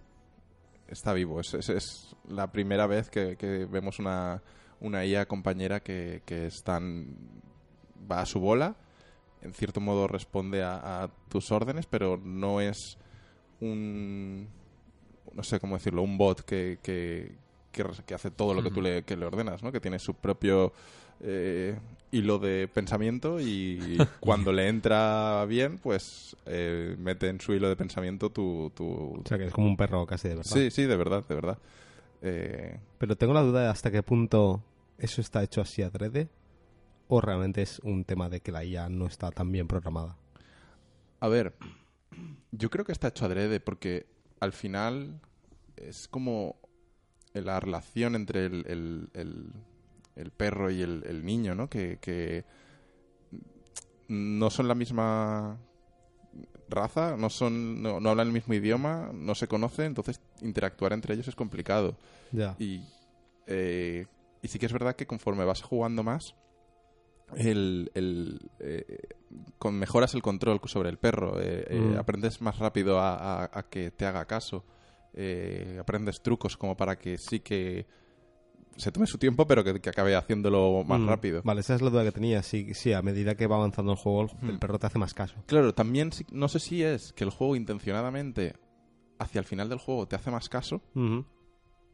está 0.92 1.14
vivo. 1.14 1.40
Es, 1.40 1.54
es- 1.54 1.70
es 1.70 2.16
la 2.28 2.52
primera 2.52 2.88
vez 2.88 3.10
que, 3.10 3.36
que 3.38 3.66
vemos 3.66 4.00
una, 4.00 4.42
una 4.80 5.06
IA 5.06 5.26
compañera 5.28 5.80
que, 5.82 6.22
que 6.26 6.48
es 6.48 6.64
tan- 6.64 7.16
va 8.12 8.22
a 8.22 8.26
su 8.26 8.40
bola, 8.40 8.76
en 9.42 9.54
cierto 9.54 9.80
modo 9.82 10.08
responde 10.08 10.64
a, 10.64 11.04
a 11.04 11.08
tus 11.30 11.52
órdenes, 11.52 11.86
pero 11.86 12.18
no 12.18 12.60
es 12.62 12.98
un 13.62 14.48
no 15.34 15.44
sé 15.44 15.60
cómo 15.60 15.76
decirlo, 15.76 16.02
un 16.02 16.18
bot 16.18 16.42
que, 16.42 16.80
que, 16.82 17.36
que 17.72 18.14
hace 18.16 18.32
todo 18.32 18.54
lo 18.54 18.64
que 18.64 18.72
tú 18.72 18.82
le, 18.82 19.04
que 19.04 19.16
le 19.16 19.26
ordenas, 19.28 19.62
¿no? 19.62 19.72
Que 19.72 19.80
tiene 19.80 20.00
su 20.00 20.16
propio 20.16 20.74
eh, 21.22 21.78
hilo 22.12 22.40
de 22.40 22.68
pensamiento 22.68 23.40
y 23.40 23.98
cuando 24.20 24.52
le 24.52 24.68
entra 24.68 25.46
bien, 25.46 25.78
pues 25.78 26.36
eh, 26.46 26.96
mete 27.00 27.28
en 27.30 27.40
su 27.40 27.54
hilo 27.54 27.70
de 27.70 27.76
pensamiento 27.76 28.32
tu... 28.32 28.72
tu... 28.76 28.86
O 28.86 29.24
sea, 29.26 29.38
que 29.38 29.46
es 29.46 29.54
como 29.54 29.68
un 29.68 29.78
perro 29.78 30.06
casi 30.06 30.28
de 30.30 30.36
verdad. 30.36 30.52
Sí, 30.52 30.72
sí, 30.72 30.84
de 30.86 30.96
verdad, 30.96 31.24
de 31.28 31.36
verdad. 31.36 31.58
Eh, 32.22 32.80
Pero 32.98 33.16
tengo 33.16 33.34
la 33.34 33.42
duda 33.42 33.62
de 33.64 33.68
hasta 33.70 33.92
qué 33.92 34.04
punto 34.04 34.64
eso 34.98 35.22
está 35.22 35.44
hecho 35.44 35.62
así 35.62 35.82
adrede 35.82 36.30
o 37.08 37.22
realmente 37.22 37.62
es 37.62 37.80
un 37.80 38.04
tema 38.06 38.30
de 38.30 38.42
que 38.42 38.52
la 38.52 38.64
IA 38.66 38.90
no 38.90 39.06
está 39.08 39.32
tan 39.32 39.52
bien 39.52 39.68
programada. 39.68 40.18
A 41.22 41.28
ver, 41.28 41.54
yo 42.52 42.70
creo 42.70 42.86
que 42.86 42.92
está 42.92 43.08
hecho 43.10 43.26
adrede 43.26 43.60
porque 43.60 44.06
al 44.40 44.52
final 44.54 45.20
es 45.78 46.08
como 46.08 46.58
la 47.34 47.60
relación 47.60 48.16
entre 48.16 48.46
el, 48.46 48.66
el- 48.68 49.10
el- 49.14 49.54
el 50.20 50.32
perro 50.32 50.70
y 50.70 50.82
el, 50.82 51.04
el 51.08 51.26
niño, 51.26 51.56
¿no? 51.56 51.70
Que, 51.70 51.98
que 52.00 52.46
no 54.08 54.50
son 54.50 54.68
la 54.68 54.76
misma 54.76 55.58
raza, 56.70 57.16
no 57.18 57.30
son 57.30 57.82
no, 57.82 58.00
no 58.00 58.10
hablan 58.10 58.28
el 58.28 58.34
mismo 58.34 58.54
idioma, 58.54 59.12
no 59.14 59.36
se 59.36 59.48
conocen, 59.48 59.88
entonces 59.88 60.22
interactuar 60.42 60.94
entre 60.94 61.14
ellos 61.14 61.28
es 61.28 61.36
complicado. 61.36 61.98
Y, 62.60 62.84
eh, 63.48 64.06
y 64.42 64.48
sí 64.48 64.60
que 64.60 64.66
es 64.68 64.74
verdad 64.74 64.96
que 64.96 65.08
conforme 65.08 65.46
vas 65.46 65.62
jugando 65.62 66.04
más, 66.04 66.36
el, 67.36 67.92
el, 67.94 68.50
eh, 68.60 68.98
con 69.60 69.76
mejoras 69.76 70.14
el 70.16 70.22
control 70.24 70.60
sobre 70.66 70.90
el 70.90 70.98
perro, 70.98 71.40
eh, 71.40 71.66
eh, 71.70 71.92
Mm. 71.96 72.00
aprendes 72.00 72.42
más 72.42 72.58
rápido 72.58 73.00
a, 73.00 73.44
a- 73.44 73.50
a 73.54 73.64
que 73.70 73.92
te 73.92 74.06
haga 74.06 74.26
caso, 74.26 74.66
aprendes 75.80 76.22
trucos 76.22 76.56
como 76.56 76.78
para 76.78 76.98
que 76.98 77.18
sí 77.18 77.40
que 77.42 77.86
se 78.78 78.92
tome 78.92 79.08
su 79.08 79.18
tiempo, 79.18 79.46
pero 79.48 79.64
que, 79.64 79.80
que 79.82 79.90
acabe 79.90 80.16
haciéndolo 80.16 80.84
más 80.86 81.00
Mm, 81.00 81.08
rápido. 81.08 81.42
Vale, 81.44 81.62
esa 81.62 81.76
es 81.76 81.82
la 81.82 81.90
duda 81.90 82.04
que 82.04 82.12
tenía. 82.12 82.42
Sí, 82.44 82.74
sí, 82.74 82.94
a 82.94 83.02
medida 83.02 83.36
que 83.36 83.48
va 83.48 83.58
avanzando 83.58 83.92
el 83.92 83.98
juego, 83.98 84.22
el 84.42 84.54
Hmm. 84.56 84.60
perro 84.60 84.80
te 84.80 84.88
hace 84.88 85.00
más 85.00 85.14
caso. 85.14 85.36
Claro, 85.48 85.74
también 85.74 86.12
no 86.32 86.48
sé 86.48 86.60
si 86.60 86.84
es 86.84 87.12
que 87.14 87.24
el 87.24 87.30
juego 87.30 87.56
intencionadamente 87.56 88.54
hacia 89.20 89.40
el 89.40 89.46
final 89.46 89.68
del 89.70 89.80
juego 89.80 90.08
te 90.08 90.16
hace 90.16 90.32
más 90.32 90.48
caso 90.48 90.82
Ujú. 90.96 91.26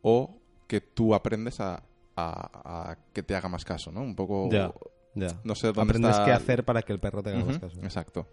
o 0.01 0.37
que 0.67 0.81
tú 0.81 1.15
aprendes 1.15 1.59
a, 1.59 1.83
a- 2.15 2.91
a 2.91 2.97
que 3.13 3.23
te 3.23 3.35
haga 3.35 3.49
más 3.49 3.65
caso, 3.65 3.91
¿no? 3.91 4.01
Un 4.01 4.15
poco... 4.15 4.49
Ya, 4.51 4.71
ya. 5.15 5.39
No 5.43 5.55
sé 5.55 5.67
dónde 5.67 5.81
Aprendes 5.81 6.11
está- 6.11 6.25
qué 6.25 6.31
hacer 6.33 6.63
para 6.65 6.81
que 6.81 6.93
el 6.93 6.99
perro 6.99 7.23
te 7.23 7.31
haga 7.31 7.43
más 7.45 7.57
caso. 7.59 7.79
Exacto. 7.81 8.27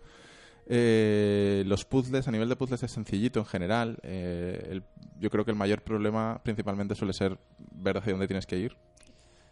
Eh, 0.74 1.64
los 1.66 1.85
puzzles, 1.85 2.26
a 2.28 2.30
nivel 2.30 2.48
de 2.48 2.56
puzzles 2.56 2.82
es 2.82 2.90
sencillito 2.92 3.40
en 3.40 3.44
general. 3.46 3.98
Eh, 4.02 4.68
el- 4.70 4.82
yo 5.20 5.28
creo 5.28 5.44
que 5.44 5.50
el 5.50 5.56
mayor 5.56 5.82
problema 5.82 6.40
principalmente 6.42 6.94
suele 6.94 7.12
ser 7.12 7.38
ver 7.74 7.98
hacia 7.98 8.12
dónde 8.12 8.26
tienes 8.26 8.46
que 8.46 8.58
ir. 8.58 8.76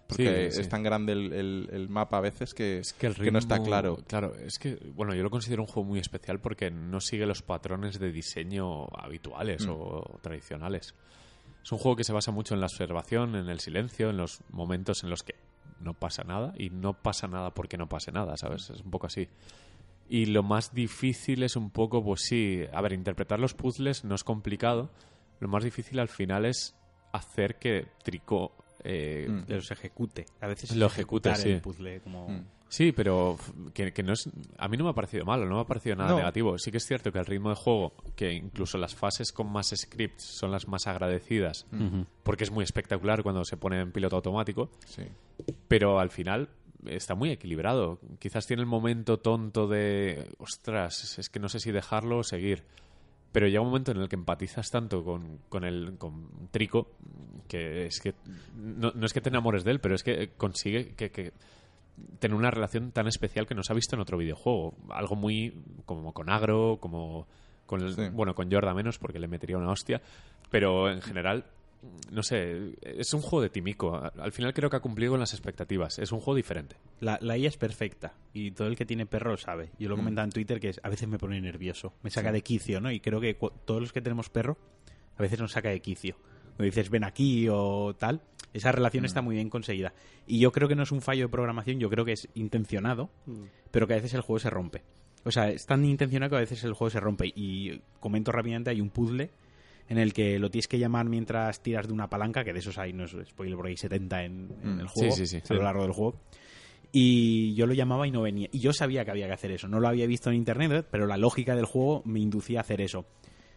Porque 0.08 0.48
Sí, 0.50 0.56
sí. 0.56 0.60
es 0.62 0.68
tan 0.68 0.82
grande 0.82 1.12
el, 1.12 1.32
el- 1.32 1.68
el 1.72 1.88
mapa 1.88 2.16
a 2.16 2.20
veces 2.20 2.54
que, 2.54 2.78
Es 2.78 2.94
que 2.94 3.06
el 3.08 3.14
que 3.14 3.30
no 3.30 3.38
está 3.38 3.62
claro. 3.62 3.98
Claro, 4.08 4.34
es 4.34 4.58
que, 4.58 4.76
bueno, 4.94 5.14
yo 5.14 5.22
lo 5.22 5.30
considero 5.30 5.62
un 5.62 5.68
juego 5.68 5.88
muy 5.88 6.00
especial 6.00 6.40
porque 6.40 6.70
no 6.70 7.00
sigue 7.00 7.26
los 7.26 7.42
patrones 7.42 8.00
de 8.00 8.10
diseño 8.10 8.86
habituales 8.98 9.66
Mm. 9.66 9.70
o 9.70 10.18
tradicionales. 10.22 10.94
Es 11.62 11.70
un 11.70 11.78
juego 11.78 11.94
que 11.96 12.04
se 12.04 12.12
basa 12.14 12.32
mucho 12.32 12.54
en 12.54 12.60
la 12.60 12.66
observación, 12.66 13.36
en 13.36 13.48
el 13.50 13.60
silencio, 13.60 14.08
en 14.10 14.16
los 14.16 14.40
momentos 14.50 15.04
en 15.04 15.10
los 15.10 15.22
que 15.22 15.34
no 15.78 15.94
pasa 15.94 16.24
nada 16.24 16.54
y 16.58 16.70
no 16.70 16.94
pasa 16.94 17.28
nada 17.28 17.52
porque 17.54 17.76
no 17.78 17.88
pase 17.88 18.10
nada, 18.10 18.36
¿sabes? 18.36 18.70
Es 18.70 18.80
un 18.80 18.90
poco 18.90 19.06
así. 19.06 19.28
Y 20.12 20.26
lo 20.26 20.42
más 20.42 20.74
difícil 20.74 21.44
es 21.44 21.54
un 21.54 21.70
poco, 21.70 22.02
pues 22.04 22.22
sí, 22.24 22.64
a 22.72 22.80
ver, 22.82 22.92
interpretar 22.92 23.38
los 23.38 23.54
puzzles 23.54 24.04
no 24.04 24.16
es 24.16 24.24
complicado. 24.24 24.90
Lo 25.38 25.46
más 25.48 25.62
difícil 25.64 26.00
al 26.00 26.08
final 26.08 26.44
es 26.46 26.76
hacer 27.12 27.58
que 27.60 27.86
Tricot 28.02 28.52
eh, 28.82 29.26
Mm. 29.28 29.44
los 29.52 29.70
ejecute. 29.70 30.26
A 30.40 30.46
veces 30.48 30.74
Lo 30.74 30.86
ejecute, 30.86 31.34
sí. 31.36 31.50
el 31.50 31.60
puzzle 31.60 32.00
como... 32.00 32.28
Mm. 32.28 32.44
Sí, 32.68 32.92
pero 32.92 33.36
que, 33.74 33.92
que 33.92 34.02
no 34.04 34.12
es. 34.12 34.30
A 34.56 34.68
mí 34.68 34.76
no 34.76 34.84
me 34.84 34.90
ha 34.90 34.94
parecido 34.94 35.24
malo, 35.24 35.44
no 35.44 35.56
me 35.56 35.60
ha 35.62 35.64
parecido 35.66 35.96
nada 35.96 36.10
No. 36.10 36.16
negativo. 36.18 36.56
Sí 36.56 36.70
que 36.70 36.76
es 36.78 36.86
cierto 36.86 37.10
que 37.12 37.18
el 37.18 37.26
ritmo 37.26 37.48
de 37.50 37.56
juego, 37.56 37.92
que 38.14 38.32
incluso 38.32 38.78
las 38.78 38.94
fases 38.94 39.32
con 39.32 39.50
más 39.50 39.72
scripts 39.76 40.22
son 40.24 40.52
las 40.52 40.68
más 40.68 40.86
agradecidas, 40.86 41.66
Ujú. 41.72 42.06
porque 42.22 42.44
es 42.44 42.50
muy 42.52 42.62
espectacular 42.62 43.22
cuando 43.24 43.44
se 43.44 43.56
pone 43.56 43.80
en 43.80 43.90
piloto 43.90 44.14
automático, 44.16 44.70
Sí. 44.86 45.02
pero 45.66 45.98
al 45.98 46.10
final 46.10 46.48
está 46.86 47.14
muy 47.14 47.30
equilibrado. 47.30 47.98
Quizás 48.18 48.46
tiene 48.46 48.62
el 48.62 48.66
momento 48.68 49.18
tonto 49.18 49.66
de. 49.66 50.28
Ostras, 50.38 51.18
es 51.18 51.28
que 51.28 51.38
no 51.40 51.48
sé 51.48 51.58
si 51.60 51.70
dejarlo 51.72 52.18
o 52.18 52.22
seguir. 52.24 52.64
Pero 53.32 53.46
llega 53.46 53.60
un 53.60 53.68
momento 53.68 53.92
en 53.92 53.98
el 53.98 54.08
que 54.08 54.16
empatizas 54.16 54.70
tanto 54.70 55.04
con, 55.04 55.38
con 55.48 55.64
el 55.64 55.96
con 55.98 56.48
Trico 56.50 56.88
que 57.46 57.86
es 57.86 58.00
que 58.00 58.14
no, 58.56 58.90
no 58.94 59.06
es 59.06 59.12
que 59.12 59.20
te 59.20 59.28
enamores 59.28 59.62
de 59.64 59.70
él, 59.70 59.80
pero 59.80 59.94
es 59.94 60.02
que 60.02 60.30
consigue 60.36 60.94
que, 60.96 61.10
que 61.10 61.32
tener 62.18 62.36
una 62.36 62.50
relación 62.50 62.90
tan 62.92 63.06
especial 63.06 63.46
que 63.46 63.54
no 63.54 63.62
se 63.62 63.72
ha 63.72 63.76
visto 63.76 63.94
en 63.94 64.02
otro 64.02 64.18
videojuego. 64.18 64.74
Algo 64.88 65.14
muy 65.16 65.54
como 65.86 66.12
con 66.12 66.28
Agro, 66.28 66.78
como 66.80 67.26
con 67.66 67.82
el- 67.82 67.94
Sí. 67.94 68.08
bueno, 68.12 68.34
con 68.34 68.50
Yorda 68.50 68.74
menos 68.74 68.98
porque 68.98 69.20
le 69.20 69.28
metería 69.28 69.58
una 69.58 69.70
hostia, 69.70 70.00
pero 70.50 70.90
en 70.90 71.00
general 71.00 71.44
no 72.10 72.22
sé, 72.22 72.74
es 72.82 73.14
un 73.14 73.22
juego 73.22 73.42
de 73.42 73.50
Timico. 73.50 73.94
Al 73.96 74.32
final 74.32 74.52
creo 74.52 74.68
que 74.68 74.76
ha 74.76 74.80
cumplido 74.80 75.12
con 75.12 75.20
las 75.20 75.32
expectativas. 75.32 75.98
Es 75.98 76.12
un 76.12 76.20
juego 76.20 76.36
diferente. 76.36 76.76
La, 77.00 77.18
la 77.22 77.36
IA 77.38 77.48
es 77.48 77.56
perfecta 77.56 78.14
y 78.34 78.50
todo 78.50 78.68
el 78.68 78.76
que 78.76 78.84
tiene 78.84 79.06
perro 79.06 79.30
lo 79.30 79.36
sabe. 79.38 79.70
Yo 79.78 79.88
lo 79.88 79.94
he 79.94 79.96
Mm. 79.96 80.00
comentado 80.00 80.24
en 80.26 80.32
Twitter 80.32 80.60
que 80.60 80.68
es- 80.70 80.80
a 80.82 80.88
veces 80.88 81.08
me 81.08 81.18
pone 81.18 81.40
nervioso, 81.40 81.94
me 82.02 82.10
saca 82.10 82.32
de 82.32 82.42
quicio, 82.42 82.80
¿no? 82.80 82.90
Y 82.92 83.00
creo 83.00 83.20
que 83.20 83.34
todos 83.64 83.80
los 83.80 83.92
que 83.92 84.02
tenemos 84.02 84.28
perro 84.28 84.58
a 85.16 85.22
veces 85.22 85.40
nos 85.40 85.52
saca 85.52 85.70
de 85.70 85.80
quicio. 85.80 86.16
Cuando 86.56 86.64
dices 86.64 86.90
ven 86.90 87.04
aquí 87.04 87.48
o 87.50 87.94
tal, 87.98 88.20
esa 88.52 88.72
relación 88.72 89.04
está 89.06 89.22
muy 89.22 89.36
bien 89.36 89.48
conseguida. 89.48 89.94
Y 90.26 90.38
yo 90.40 90.52
creo 90.52 90.68
que 90.68 90.74
no 90.74 90.82
es 90.82 90.92
un 90.92 91.00
fallo 91.00 91.24
de 91.26 91.28
programación, 91.30 91.78
yo 91.78 91.88
creo 91.88 92.04
que 92.04 92.12
es 92.12 92.28
intencionado, 92.34 93.08
pero 93.70 93.86
que 93.86 93.94
a 93.94 93.96
veces 93.96 94.12
el 94.14 94.20
juego 94.20 94.38
se 94.40 94.50
rompe. 94.50 94.82
O 95.24 95.30
sea, 95.30 95.48
es 95.50 95.64
tan 95.66 95.84
intencionado 95.84 96.30
que 96.30 96.36
a 96.36 96.40
veces 96.40 96.62
el 96.64 96.72
juego 96.74 96.90
se 96.90 97.00
rompe. 97.00 97.32
Y 97.34 97.80
comento 98.00 98.32
rápidamente, 98.32 98.70
hay 98.70 98.80
un 98.80 98.90
puzzle 98.90 99.30
en 99.90 99.98
el 99.98 100.14
que 100.14 100.38
lo 100.38 100.48
tienes 100.50 100.66
que 100.68 100.78
llamar 100.78 101.04
mientras 101.06 101.62
tiras 101.62 101.86
de 101.86 101.92
una 101.92 102.08
palanca, 102.08 102.42
que 102.44 102.54
de 102.54 102.60
esos 102.60 102.78
hay, 102.78 102.94
no 102.94 103.04
es 103.04 103.14
spoiler, 103.28 103.56
porque 103.56 103.70
hay 103.72 103.76
70 103.76 104.24
en, 104.24 104.48
en 104.62 104.76
Mm. 104.76 104.80
el 104.80 104.86
juego, 104.88 105.14
Sí, 105.14 105.26
sí, 105.26 105.40
sí. 105.40 105.52
a 105.52 105.54
lo 105.56 105.62
largo 105.64 105.82
del 105.82 105.92
juego. 105.92 106.18
Y 106.92 107.54
yo 107.54 107.66
lo 107.66 107.74
llamaba 107.74 108.06
y 108.06 108.10
no 108.10 108.22
venía. 108.22 108.48
Y 108.50 108.58
yo 108.58 108.72
sabía 108.72 109.04
que 109.04 109.10
había 109.12 109.26
que 109.26 109.32
hacer 109.34 109.52
eso. 109.52 109.68
No 109.68 109.78
lo 109.78 109.88
había 109.88 110.06
visto 110.06 110.30
en 110.30 110.36
internet, 110.36 110.86
pero 110.90 111.06
la 111.06 111.16
lógica 111.16 111.54
del 111.54 111.64
juego 111.66 112.02
me 112.04 112.18
inducía 112.20 112.58
a 112.58 112.62
hacer 112.62 112.80
eso. 112.80 113.06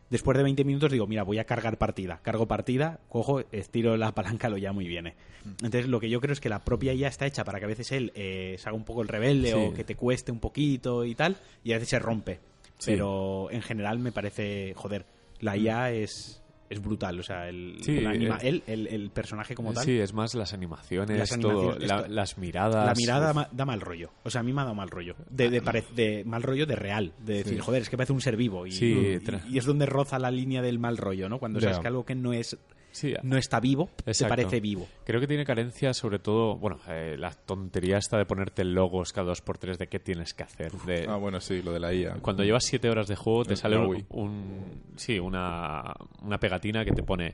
Después 0.10 0.38
de 0.38 0.44
20 0.44 0.64
minutos 0.64 0.92
digo, 0.92 1.08
mira, 1.08 1.24
voy 1.24 1.40
a 1.40 1.46
cargar 1.46 1.80
partida. 1.80 2.20
Cargo 2.22 2.48
partida, 2.48 3.00
cojo, 3.10 3.42
estiro 3.52 3.98
la 3.98 4.12
palanca, 4.14 4.50
lo 4.50 4.58
llamo 4.58 4.82
y 4.82 4.88
viene. 4.88 5.16
Entonces 5.64 5.88
lo 5.88 6.00
que 6.00 6.10
yo 6.10 6.22
creo 6.22 6.34
es 6.34 6.40
que 6.40 6.50
la 6.50 6.64
propia 6.64 6.94
IA 6.94 7.08
está 7.08 7.26
hecha 7.26 7.44
para 7.44 7.58
que 7.58 7.66
a 7.66 7.70
veces 7.70 7.92
él 7.92 8.12
eh, 8.14 8.56
se 8.60 8.70
haga 8.70 8.78
un 8.78 8.86
poco 8.86 9.02
el 9.02 9.08
rebelde 9.08 9.50
Sí. 9.50 9.56
o 9.58 9.74
que 9.74 9.84
te 9.84 9.96
cueste 9.96 10.32
un 10.32 10.40
poquito 10.40 11.04
y 11.06 11.16
tal, 11.16 11.38
y 11.64 11.72
a 11.72 11.76
veces 11.76 11.90
se 11.90 12.00
rompe. 12.00 12.40
Sí. 12.78 12.92
Pero 12.92 13.50
en 13.50 13.62
general 13.64 13.98
me 13.98 14.12
parece, 14.12 14.74
joder, 14.76 15.06
la 15.40 15.58
IA 15.58 15.92
es, 15.92 16.42
es 16.70 16.82
brutal. 16.82 17.20
O 17.20 17.24
sea, 17.24 17.50
el, 17.50 17.78
Sí, 17.82 17.98
el 18.00 18.08
anima- 18.08 18.38
el, 18.42 18.64
el 18.68 19.10
personaje 19.12 19.54
como 19.56 19.74
tal. 19.74 19.84
Sí, 19.86 20.00
es 20.00 20.14
más 20.14 20.34
las 20.36 20.54
animaciones, 20.54 21.18
Las 21.20 21.40
todo, 21.40 21.52
animaciones, 21.52 21.88
la- 21.90 21.98
esto- 22.02 22.08
las 22.10 22.38
miradas. 22.38 22.86
La 22.88 22.94
mirada 22.96 23.34
ma- 23.34 23.50
da 23.52 23.66
mal 23.66 23.82
rollo. 23.82 24.12
O 24.24 24.30
sea, 24.30 24.42
a 24.42 24.44
mí 24.44 24.54
me 24.54 24.62
ha 24.62 24.64
dado 24.64 24.76
mal 24.76 24.90
rollo. 24.90 25.16
De, 25.30 25.50
de, 25.50 25.62
pare- 25.62 25.84
de 25.96 26.24
mal 26.26 26.42
rollo 26.44 26.66
de 26.66 26.76
real. 26.76 27.14
De 27.20 27.36
decir, 27.36 27.54
Sí. 27.56 27.60
joder, 27.60 27.82
es 27.84 27.90
que 27.90 27.98
parece 27.98 28.14
un 28.14 28.22
ser 28.22 28.38
vivo. 28.38 28.66
Y, 28.66 28.72
Sí, 28.72 28.86
y- 28.94 29.20
tra- 29.20 29.44
y 29.50 29.58
es 29.58 29.66
donde 29.66 29.86
roza 29.86 30.18
la 30.20 30.32
línea 30.32 30.62
del 30.62 30.80
mal 30.80 30.98
rollo, 30.98 31.30
¿no? 31.30 31.40
Cuando 31.40 31.60
sabes 31.62 31.80
que 31.80 31.88
algo 31.88 32.06
que 32.06 32.16
no 32.16 32.34
es 32.34 32.58
Sí, 32.94 33.14
no 33.24 33.38
está 33.38 33.60
vivo, 33.60 33.90
te 34.06 34.12
Exacto. 34.12 34.30
parece 34.36 34.60
vivo. 34.62 34.88
Creo 35.04 35.20
que 35.20 35.28
tiene 35.28 35.44
carencia, 35.46 35.94
sobre 35.94 36.20
todo, 36.20 36.56
bueno, 36.58 36.80
eh, 36.88 37.16
la 37.18 37.32
tontería 37.32 37.98
esta 37.98 38.18
de 38.18 38.26
ponerte 38.26 38.64
logos 38.64 39.12
cada 39.12 39.28
dos 39.28 39.42
por 39.42 39.58
tres 39.58 39.78
de 39.80 39.88
qué 39.88 40.00
tienes 40.00 40.34
que 40.34 40.44
hacer. 40.44 40.72
De, 40.86 41.06
Ah, 41.10 41.16
bueno, 41.18 41.42
sí, 41.42 41.62
lo 41.64 41.74
de 41.74 41.80
la 41.80 41.94
IA. 41.94 42.14
Cuando 42.22 42.44
llevas 42.44 42.64
siete 42.66 42.90
horas 42.90 43.08
de 43.08 43.16
juego 43.16 43.44
te 43.46 43.54
El 43.54 43.58
sale 43.58 43.78
un- 43.78 44.62
sí, 44.96 45.20
una, 45.20 45.94
una 46.22 46.38
pegatina 46.40 46.86
que 46.86 46.92
te 46.92 47.02
pone 47.04 47.34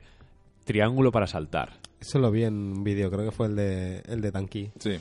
triángulo 0.64 1.12
para 1.12 1.26
saltar. 1.26 1.74
Eso 2.00 2.18
lo 2.18 2.30
vi 2.30 2.44
en 2.44 2.54
un 2.54 2.82
vídeo, 2.84 3.10
creo 3.10 3.26
que 3.26 3.30
fue 3.32 3.46
el 3.46 3.56
de, 3.56 4.02
el 4.08 4.20
de 4.22 4.32
Tanqui. 4.32 4.70
Sí. 4.78 4.98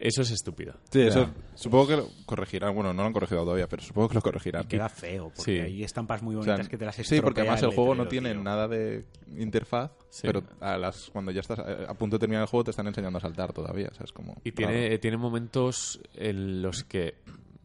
Eso 0.00 0.22
es 0.22 0.30
estúpido. 0.30 0.72
Sí, 0.90 1.02
eso 1.02 1.28
supongo 1.54 1.86
que 1.88 1.96
lo 1.98 2.08
corregirán. 2.24 2.74
Bueno, 2.74 2.94
no 2.94 3.02
lo 3.02 3.06
han 3.08 3.12
corregido 3.12 3.42
todavía, 3.44 3.68
pero 3.68 3.82
supongo 3.82 4.08
que 4.08 4.14
lo 4.14 4.22
corregirán. 4.22 4.64
Y 4.64 4.66
queda 4.66 4.88
feo, 4.88 5.24
porque 5.28 5.42
Sí. 5.42 5.60
hay 5.60 5.84
estampas 5.84 6.22
muy 6.22 6.34
O 6.36 6.42
sea, 6.42 6.54
bonitas 6.54 6.70
que 6.70 6.78
te 6.78 6.86
las 6.86 6.94
sí, 6.96 7.20
porque 7.20 7.42
además 7.42 7.60
el 7.62 7.68
estropea 7.68 7.76
juego 7.76 7.94
no 8.02 8.08
tiene 8.08 8.32
tío. 8.32 8.42
nada 8.42 8.66
de 8.66 9.04
interfaz, 9.36 9.90
Sí. 10.08 10.22
pero 10.26 10.42
a 10.60 10.78
las, 10.78 11.10
cuando 11.10 11.30
ya 11.32 11.40
estás 11.40 11.58
a, 11.58 11.90
a 11.90 11.94
punto 11.94 12.16
de 12.16 12.20
terminar 12.20 12.42
el 12.44 12.48
juego 12.48 12.64
te 12.64 12.70
están 12.70 12.86
enseñando 12.86 13.18
a 13.18 13.20
saltar 13.20 13.52
todavía. 13.52 13.88
O 13.92 13.94
sea, 13.94 14.04
es 14.04 14.12
como 14.12 14.40
Y 14.42 14.52
tiene, 14.52 14.98
tiene 14.98 15.18
momentos 15.18 16.00
en 16.14 16.62
los 16.62 16.82
que 16.84 17.08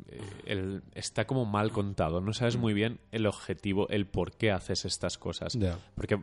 eh, 0.07 0.19
el- 0.45 0.83
está 0.93 1.25
como 1.25 1.45
mal 1.45 1.71
contado. 1.71 2.19
No 2.19 2.33
sabes 2.33 2.57
muy 2.57 2.73
bien 2.73 2.99
el 3.13 3.27
objetivo, 3.27 3.87
el 3.89 4.07
por 4.07 4.33
qué 4.35 4.51
haces 4.51 4.83
estas 4.83 5.17
cosas. 5.17 5.57
Porque, 5.95 6.19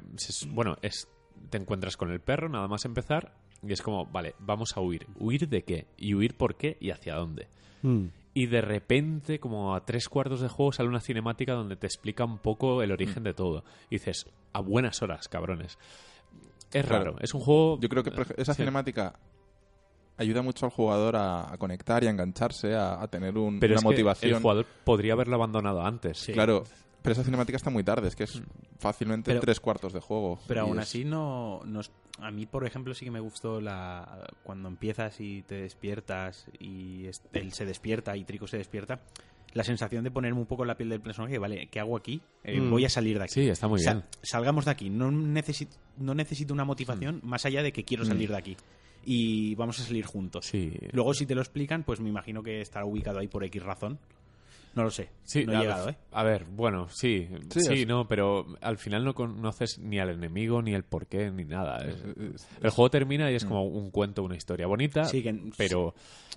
bueno, 0.48 0.76
es, 0.82 1.08
te 1.48 1.56
encuentras 1.56 1.96
con 1.96 2.10
el 2.10 2.20
perro 2.20 2.48
nada 2.50 2.68
más 2.68 2.84
empezar 2.84 3.34
y 3.66 3.72
es 3.72 3.82
como, 3.82 4.06
vale, 4.06 4.34
vamos 4.40 4.76
a 4.76 4.80
huir. 4.80 5.06
¿Huir 5.18 5.48
de 5.48 5.62
qué? 5.64 5.86
¿Y 5.96 6.14
huir 6.14 6.36
por 6.36 6.56
qué? 6.56 6.76
¿Y 6.80 6.90
hacia 6.90 7.14
dónde? 7.16 7.48
Mm. 7.82 8.06
Y 8.34 8.46
de 8.46 8.60
repente, 8.62 9.38
como 9.38 9.74
a 9.74 9.84
tres 9.84 10.08
cuartos 10.08 10.40
de 10.40 10.48
juego, 10.48 10.72
sale 10.72 10.88
una 10.88 11.00
cinemática 11.00 11.52
donde 11.52 11.76
te 11.76 11.86
explica 11.86 12.24
un 12.24 12.38
poco 12.38 12.82
el 12.82 12.90
origen 12.90 13.22
de 13.24 13.34
todo. 13.34 13.62
Y 13.90 13.96
dices, 13.96 14.26
a 14.52 14.60
buenas 14.60 15.02
horas, 15.02 15.28
cabrones. 15.28 15.78
Es 16.72 16.86
Claro. 16.86 17.04
raro. 17.12 17.16
Es 17.20 17.34
un 17.34 17.40
juego... 17.42 17.78
Yo 17.80 17.88
creo 17.90 18.02
que 18.02 18.10
esa 18.38 18.54
Sí. 18.54 18.62
cinemática 18.62 19.14
ayuda 20.16 20.42
mucho 20.42 20.66
al 20.66 20.72
jugador 20.72 21.16
a, 21.16 21.52
a 21.52 21.58
conectar 21.58 22.02
y 22.04 22.06
a 22.06 22.10
engancharse, 22.10 22.74
a, 22.74 23.02
a 23.02 23.08
tener 23.08 23.36
un- 23.36 23.60
Pero 23.60 23.72
una 23.72 23.76
es 23.78 23.82
que 23.82 23.88
motivación. 23.88 24.34
el 24.36 24.40
jugador 24.40 24.66
podría 24.84 25.12
haberlo 25.14 25.34
abandonado 25.34 25.82
antes. 25.82 26.30
Claro, 26.32 26.64
pero 27.02 27.12
esa 27.12 27.24
cinemática 27.24 27.56
está 27.56 27.70
muy 27.70 27.82
tarde, 27.84 28.08
es 28.08 28.16
que 28.16 28.24
es 28.24 28.40
Mm. 28.40 28.44
fácilmente 28.78 29.30
Pero- 29.30 29.40
tres 29.40 29.60
cuartos 29.60 29.92
de 29.92 30.00
juego. 30.00 30.38
Pero 30.46 30.62
aún 30.62 30.78
es- 30.78 30.84
así 30.84 31.04
no, 31.04 31.60
no 31.64 31.80
es- 31.80 31.90
a 32.18 32.30
mí 32.30 32.46
por 32.46 32.66
ejemplo 32.66 32.94
sí 32.94 33.04
que 33.04 33.10
me 33.10 33.20
gustó 33.20 33.60
la 33.60 34.26
cuando 34.42 34.68
empiezas 34.68 35.20
y 35.20 35.42
te 35.42 35.62
despiertas 35.62 36.46
y 36.60 37.06
él 37.32 37.52
se 37.52 37.64
despierta 37.64 38.16
y 38.16 38.24
Trico 38.24 38.46
se 38.46 38.58
despierta 38.58 39.00
la 39.54 39.64
sensación 39.64 40.02
de 40.04 40.10
ponerme 40.10 40.40
un 40.40 40.46
poco 40.46 40.62
en 40.62 40.68
la 40.68 40.76
piel 40.76 40.88
del 40.88 41.00
personaje 41.00 41.38
vale 41.38 41.68
qué 41.68 41.80
hago 41.80 41.96
aquí 41.96 42.22
Eh, 42.44 42.60
Mm. 42.60 42.70
voy 42.70 42.84
a 42.84 42.88
salir 42.88 43.18
de 43.18 43.24
aquí 43.24 43.34
Sí, 43.34 43.48
está 43.48 43.68
muy 43.68 43.80
Sa- 43.80 43.94
bien. 43.94 44.04
salgamos 44.22 44.64
de 44.64 44.70
aquí 44.70 44.90
no 44.90 45.10
necesito 45.10 45.76
no 45.98 46.14
necesito 46.14 46.52
una 46.54 46.64
motivación 46.64 47.20
Mm. 47.22 47.26
más 47.28 47.44
allá 47.46 47.62
de 47.62 47.72
que 47.72 47.84
quiero 47.84 48.04
salir 48.04 48.30
de 48.30 48.36
aquí 48.36 48.56
y 49.04 49.54
vamos 49.56 49.80
a 49.80 49.82
salir 49.84 50.04
juntos 50.06 50.46
Sí. 50.46 50.72
luego 50.92 51.12
si 51.14 51.26
te 51.26 51.34
lo 51.34 51.40
explican 51.40 51.82
pues 51.82 52.00
me 52.00 52.08
imagino 52.08 52.42
que 52.42 52.60
estará 52.60 52.84
ubicado 52.86 53.18
ahí 53.18 53.28
por 53.28 53.42
X 53.44 53.62
razón 53.62 53.98
no 54.74 54.84
lo 54.84 54.90
sé 54.90 55.10
Sí, 55.24 55.44
no 55.46 55.52
a, 55.52 55.56
he 55.56 55.60
llegado 55.60 55.88
eh 55.88 55.96
a 56.12 56.22
ver, 56.24 56.44
bueno, 56.44 56.88
sí, 56.90 57.28
sí, 57.50 57.86
no, 57.86 58.06
pero 58.06 58.46
al 58.60 58.76
final 58.76 59.04
no 59.04 59.14
conoces 59.14 59.78
ni 59.78 59.98
al 59.98 60.10
enemigo, 60.10 60.60
ni 60.60 60.74
el 60.74 60.82
porqué, 60.84 61.30
ni 61.30 61.44
nada. 61.44 61.78
Es- 61.86 62.04
es- 62.04 62.48
el 62.60 62.70
juego 62.70 62.90
termina 62.90 63.30
y 63.30 63.34
es 63.34 63.44
Mm. 63.44 63.48
como 63.48 63.64
un 63.64 63.90
cuento, 63.90 64.22
una 64.22 64.36
historia 64.36 64.66
bonita, 64.66 65.04
Sí, 65.04 65.22
que- 65.22 65.50
pero 65.56 65.94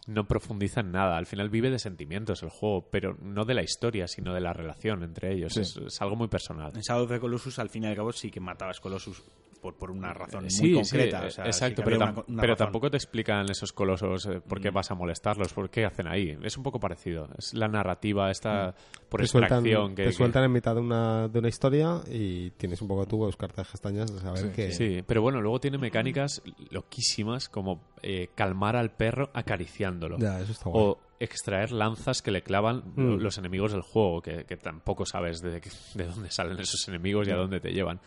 no 0.08 0.26
profundiza 0.28 0.80
en 0.82 0.92
nada. 0.92 1.18
Al 1.18 1.26
final 1.26 1.50
vive 1.50 1.70
de 1.70 1.80
sentimientos 1.80 2.42
el 2.44 2.50
juego, 2.50 2.88
pero 2.90 3.18
no 3.22 3.44
de 3.44 3.54
la 3.56 3.64
historia, 3.64 4.08
sino 4.08 4.34
de 4.34 4.40
la 4.40 4.54
relación 4.54 5.04
entre 5.04 5.34
ellos. 5.34 5.54
Sí. 5.54 5.62
Es, 5.62 5.76
es 5.78 6.02
algo 6.02 6.16
muy 6.16 6.28
personal. 6.30 6.72
En 6.76 6.82
Shadow 6.82 7.04
of 7.06 7.10
the 7.12 7.20
Colossus, 7.20 7.60
al 7.60 7.70
fin 7.70 7.84
y 7.84 7.88
al 7.88 7.96
cabo, 7.96 8.12
sí 8.14 8.30
que 8.32 8.40
matabas 8.40 8.80
Colossus 8.80 9.22
por, 9.66 9.76
por 9.78 9.90
una 9.90 10.14
razón 10.14 10.48
Sí, 10.52 10.62
muy 10.62 10.74
concreta. 10.76 11.24
eh, 11.24 11.28
o 11.28 11.32
sea, 11.32 11.46
exacto, 11.46 11.82
sí 11.82 11.86
pero, 11.86 11.96
había 11.96 12.08
tam- 12.08 12.14
una- 12.18 12.26
una 12.28 12.42
pero 12.42 12.54
razón. 12.54 12.66
tampoco 12.68 12.92
te 12.92 12.98
explican 12.98 13.50
esos 13.50 13.74
colosos 13.74 14.28
eh, 14.28 14.42
por 14.48 14.62
qué 14.62 14.70
Mm. 14.70 14.74
vas 14.76 14.92
a 14.92 14.96
molestarlos, 14.96 15.54
por 15.54 15.70
qué 15.72 15.86
hacen 15.86 16.08
ahí. 16.08 16.38
Es 16.44 16.56
un 16.58 16.62
poco 16.64 16.80
parecido. 16.80 17.28
Es 17.38 17.54
la 17.56 17.68
narrativa 17.68 18.30
esta 18.30 18.76
por 19.10 19.22
te 19.22 19.28
sueltan, 19.28 19.66
extracción 19.66 19.96
que, 19.96 20.04
te 20.04 20.10
que- 20.10 20.16
sueltan 20.16 20.44
en 20.44 20.52
mitad 20.52 20.76
de 20.76 20.82
una, 20.82 21.28
de 21.28 21.40
una 21.40 21.48
historia 21.48 22.02
y 22.12 22.52
tienes 22.52 22.80
un 22.84 22.88
poco 22.88 23.08
tú 23.08 23.18
que 23.20 23.26
buscarte 23.26 23.62
las 23.62 23.70
castañas 23.72 24.14
de 24.14 24.20
saber 24.20 24.38
Sí, 24.44 24.50
que... 24.56 24.72
Sí, 24.72 25.04
pero 25.08 25.24
bueno, 25.24 25.42
luego 25.42 25.60
tiene 25.60 25.78
mecánicas 25.80 26.44
loquísimas 26.70 27.50
como 27.50 27.82
eh, 28.04 28.30
calmar 28.36 28.76
al 28.76 28.92
perro 28.92 29.30
acariciándolo. 29.34 30.18
Ya, 30.20 30.40
eso 30.42 30.52
está 30.52 30.70
guay. 30.70 30.84
O 30.86 31.00
extraer 31.20 31.72
lanzas 31.72 32.22
que 32.22 32.30
le 32.30 32.44
clavan 32.44 32.84
Mm. 32.96 33.16
los 33.22 33.38
enemigos 33.38 33.72
del 33.72 33.82
juego, 33.82 34.22
que, 34.22 34.44
que 34.44 34.58
tampoco 34.58 35.06
sabes 35.06 35.42
de, 35.42 35.62
de 35.96 36.04
dónde 36.06 36.30
salen 36.30 36.60
esos 36.60 36.88
enemigos 36.90 37.28
y 37.28 37.32
a 37.32 37.36
dónde 37.36 37.60
te 37.62 37.72
llevan. 37.72 38.00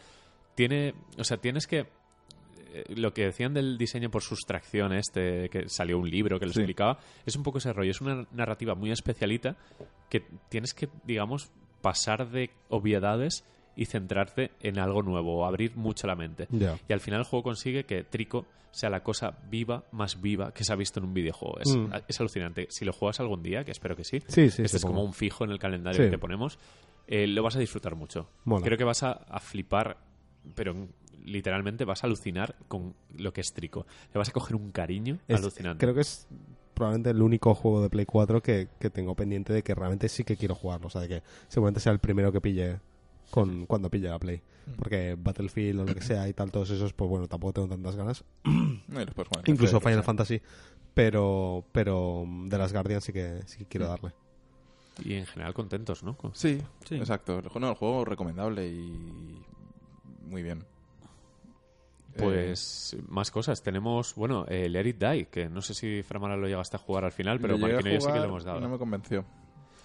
Tiene, 0.59 0.93
o 1.17 1.23
sea, 1.23 1.37
tienes 1.37 1.69
que 1.69 1.87
eh, 2.75 2.85
lo 2.97 3.15
que 3.15 3.27
decían 3.27 3.55
del 3.55 3.79
diseño 3.79 4.11
por 4.11 4.23
sustracción 4.23 4.93
este, 4.93 5.49
que 5.51 5.69
salió 5.69 5.99
un 5.99 6.11
libro 6.11 6.41
que 6.41 6.47
lo 6.47 6.53
Sí. 6.53 6.59
explicaba, 6.59 6.99
es 7.25 7.37
un 7.37 7.45
poco 7.45 7.59
ese 7.59 7.73
rollo. 7.73 7.93
Es 7.93 8.01
una 8.01 8.27
narrativa 8.33 8.75
muy 8.75 8.91
especialita 8.91 9.57
que 10.11 10.25
tienes 10.49 10.75
que, 10.75 10.89
digamos, 11.05 11.51
pasar 11.81 12.29
de 12.29 12.51
obviedades 12.71 13.45
y 13.77 13.85
centrarte 13.85 14.51
en 14.61 14.81
algo 14.81 15.03
nuevo, 15.03 15.47
abrir 15.47 15.77
mucho 15.77 16.09
la 16.09 16.17
mente. 16.17 16.49
Y 16.89 16.93
al 16.93 16.99
final 17.01 17.21
el 17.21 17.25
juego 17.27 17.45
consigue 17.45 17.85
que 17.85 18.03
Trico 18.03 18.45
sea 18.73 18.91
la 18.91 19.03
cosa 19.05 19.39
viva, 19.49 19.85
más 19.93 20.21
viva 20.21 20.53
que 20.53 20.65
se 20.65 20.73
ha 20.73 20.77
visto 20.77 20.99
en 20.99 21.07
un 21.07 21.15
videojuego. 21.15 21.61
Es, 21.61 21.75
Mm. 21.77 21.93
es 22.09 22.21
alucinante. 22.21 22.67
Si 22.71 22.85
lo 22.85 22.93
juegas 22.93 23.21
algún 23.21 23.43
día, 23.45 23.63
que 23.65 23.71
espero 23.71 23.95
que 23.95 24.03
sí, 24.05 24.19
Sí, 24.27 24.51
sí, 24.51 24.63
este 24.63 24.77
es 24.79 24.85
como 24.85 25.03
un 25.05 25.15
fijo 25.15 25.45
en 25.45 25.53
el 25.53 25.59
calendario 25.61 25.99
Sí. 25.99 26.05
que 26.07 26.11
te 26.11 26.19
ponemos, 26.19 26.59
eh, 27.07 27.27
lo 27.29 27.43
vas 27.45 27.55
a 27.57 27.61
disfrutar 27.61 27.95
mucho. 27.95 28.29
Mola. 28.45 28.65
Creo 28.65 28.77
que 28.77 28.85
vas 28.85 29.03
a, 29.05 29.13
a 29.13 29.39
flipar, 29.41 29.97
pero 30.55 30.75
literalmente 31.25 31.85
vas 31.85 32.05
a 32.05 32.07
alucinar 32.07 32.55
con 32.69 32.95
lo 33.17 33.33
que 33.33 33.41
es 33.41 33.53
Trico. 33.53 33.87
Le 34.13 34.19
vas 34.19 34.29
a 34.29 34.33
coger 34.33 34.57
un 34.57 34.71
cariño 34.71 35.19
Es- 35.29 35.41
alucinante. 35.41 35.85
Creo 35.85 35.95
que 35.95 36.01
es 36.03 36.27
probablemente 36.75 37.11
el 37.11 37.21
único 37.23 37.55
juego 37.55 37.83
de 37.83 37.91
Play 37.91 38.07
4 38.07 38.41
que, 38.43 38.69
que 38.79 38.89
tengo 38.91 39.15
pendiente 39.15 39.53
de 39.53 39.63
que 39.63 39.75
realmente 39.75 40.09
sí 40.09 40.25
que 40.25 40.37
quiero 40.37 40.55
jugarlo. 40.55 40.87
O 40.87 40.91
sea, 40.91 41.01
de 41.01 41.09
que 41.09 41.23
seguramente 41.49 41.81
sea 41.81 41.93
el 41.93 41.99
primero 41.99 42.31
que 42.33 42.41
pille 42.41 42.81
con, 43.31 43.67
cuando 43.67 43.91
pille 43.91 44.09
la 44.09 44.19
Play. 44.19 44.41
Porque 44.79 45.17
Battlefield 45.19 45.81
o 45.81 45.85
lo 45.85 45.95
que 45.95 46.03
sea 46.03 46.29
y 46.29 46.35
tal, 46.35 46.51
todos 46.53 46.71
esos, 46.71 46.93
pues 46.93 47.09
bueno, 47.11 47.27
tampoco 47.27 47.55
tengo 47.55 47.69
tantas 47.69 47.97
ganas. 47.97 48.25
No, 48.89 49.03
Incluso 49.45 49.81
Final. 49.81 50.03
Fantasy. 50.03 50.41
Pero, 50.95 51.63
pero 51.73 52.25
mm, 52.27 52.49
de 52.49 52.57
las 52.59 52.73
Guardians 52.73 53.05
sí 53.05 53.13
que, 53.13 53.43
sí 53.45 53.59
que 53.59 53.65
quiero 53.67 53.87
darle. 53.87 54.13
Y 55.05 55.13
en 55.15 55.27
general 55.27 55.53
contentos, 55.53 56.03
¿no? 56.03 56.17
Con- 56.17 56.35
Sí, 56.35 56.61
Sí. 56.87 56.95
exacto. 56.97 57.35
El 57.39 57.43
juego- 57.49 57.61
No, 57.61 57.69
el 57.71 57.75
juego 57.77 58.05
recomendable 58.07 58.67
y 58.67 59.43
muy 60.29 60.43
bien. 60.43 60.65
Pues 62.17 62.97
más 63.07 63.31
cosas. 63.31 63.63
Tenemos, 63.63 64.15
bueno, 64.17 64.45
el 64.49 64.73
Let 64.73 64.87
It 64.89 64.99
Die, 64.99 65.27
que 65.27 65.49
no 65.49 65.63
sé 65.63 65.75
si 65.75 66.03
Framara 66.03 66.37
lo 66.37 66.49
llegaste 66.49 66.77
a 66.77 66.81
jugar 66.81 67.05
al 67.05 67.13
final, 67.13 67.39
pero 67.39 67.57
Marquino 67.59 67.91
yo 67.91 68.01
sí 68.01 68.09
que 68.13 68.19
lo 68.19 68.25
hemos 68.25 68.45
dado. 68.45 68.61
no 68.61 68.69
me 68.69 68.79
convenció. 68.79 69.25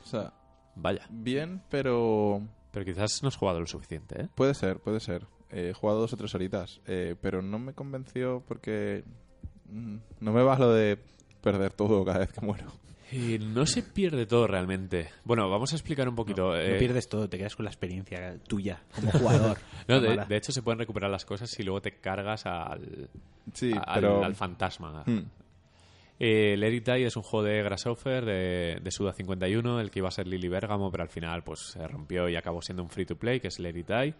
O 0.03 0.07
sea, 0.07 0.33
Vaya. 0.75 1.05
bien, 1.11 1.61
pero 1.69 2.41
Pero 2.71 2.85
quizás 2.85 3.21
no 3.21 3.27
has 3.27 3.35
jugado 3.35 3.59
lo 3.59 3.67
suficiente, 3.67 4.21
¿eh? 4.23 4.29
puede 4.33 4.53
ser, 4.55 4.79
puede 4.79 4.99
ser. 4.99 5.27
Eh, 5.51 5.69
He 5.69 5.73
jugado 5.73 5.99
dos 5.99 6.13
o 6.13 6.17
tres 6.17 6.33
horitas, 6.33 6.81
eh, 6.87 7.15
pero 7.21 7.43
no 7.43 7.59
me 7.59 7.73
convenció 7.73 8.43
porque 8.47 9.03
mm, 9.69 9.97
no 10.21 10.31
me 10.33 10.41
va 10.41 10.57
lo 10.57 10.73
de 10.73 10.97
perder 11.41 11.73
todo 11.73 12.03
cada 12.03 12.19
vez 12.19 12.31
que 12.33 12.41
muero. 12.41 12.65
Y 13.11 13.37
no 13.39 13.65
se 13.65 13.83
pierde 13.83 14.25
todo 14.25 14.47
realmente. 14.47 15.09
Bueno, 15.23 15.49
vamos 15.49 15.71
a 15.73 15.75
explicar 15.75 16.07
un 16.09 16.15
poquito. 16.15 16.49
No 16.51 16.55
eh, 16.57 16.77
pierdes 16.79 17.07
todo, 17.07 17.29
te 17.29 17.37
quedas 17.37 17.55
con 17.55 17.65
la 17.65 17.69
experiencia 17.71 18.37
tuya 18.47 18.81
como 18.95 19.11
jugador. 19.11 19.57
no, 19.87 19.99
de, 19.99 20.35
hecho, 20.37 20.51
se 20.51 20.61
pueden 20.63 20.79
recuperar 20.79 21.11
las 21.11 21.25
cosas 21.25 21.49
si 21.49 21.63
luego 21.63 21.81
te 21.81 21.97
cargas 21.99 22.45
al, 22.45 23.09
Sí, 23.53 23.71
al, 23.73 23.93
pero 24.01 24.23
al 24.23 24.35
fantasma. 24.35 25.03
Mm, 25.05 25.19
Eh, 26.19 26.55
Die 26.57 27.05
es 27.05 27.15
un 27.17 27.23
juego 27.23 27.45
de 27.45 27.61
Grasshopper, 27.63 28.23
de, 28.25 28.79
de 28.81 28.91
Suda 28.91 29.13
51, 29.13 29.79
el 29.81 29.91
que 29.91 29.99
iba 29.99 30.07
a 30.07 30.11
ser 30.11 30.27
Lily 30.27 30.47
Bergamo, 30.47 30.89
pero 30.91 31.03
al 31.03 31.09
final 31.09 31.43
pues 31.43 31.59
se 31.73 31.85
rompió 31.87 32.29
y 32.29 32.35
acabó 32.35 32.61
siendo 32.61 32.83
un 32.83 32.89
free 32.89 33.05
to 33.05 33.15
play, 33.17 33.39
que 33.39 33.49
es 33.49 33.59
It 33.59 33.87
Die. 33.87 34.13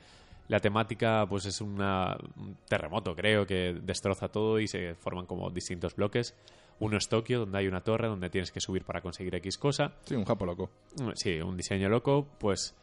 La 0.50 0.60
temática 0.60 1.26
pues 1.30 1.46
es 1.46 1.62
una- 1.62 2.18
un 2.36 2.58
terremoto, 2.68 3.16
creo, 3.16 3.46
que 3.48 3.80
destroza 3.82 4.28
todo 4.28 4.60
y 4.60 4.68
se 4.68 4.94
forman 4.96 5.26
como 5.26 5.50
distintos 5.50 5.96
bloques. 5.96 6.36
Uno 6.84 6.98
es 6.98 7.08
Tokio, 7.08 7.40
donde 7.40 7.58
hay 7.60 7.68
una 7.68 7.82
torre 7.82 8.08
donde 8.08 8.30
tienes 8.30 8.52
que 8.52 8.60
subir 8.60 8.84
para 8.84 9.02
conseguir 9.02 9.34
X 9.36 9.58
cosa. 9.58 9.94
sí, 10.06 10.16
un 10.16 10.26
japo 10.26 10.46
loco. 10.46 10.70
Sí, 11.16 11.40
un 11.40 11.56
diseño 11.58 11.90
loco, 11.90 12.28
pues 12.40 12.76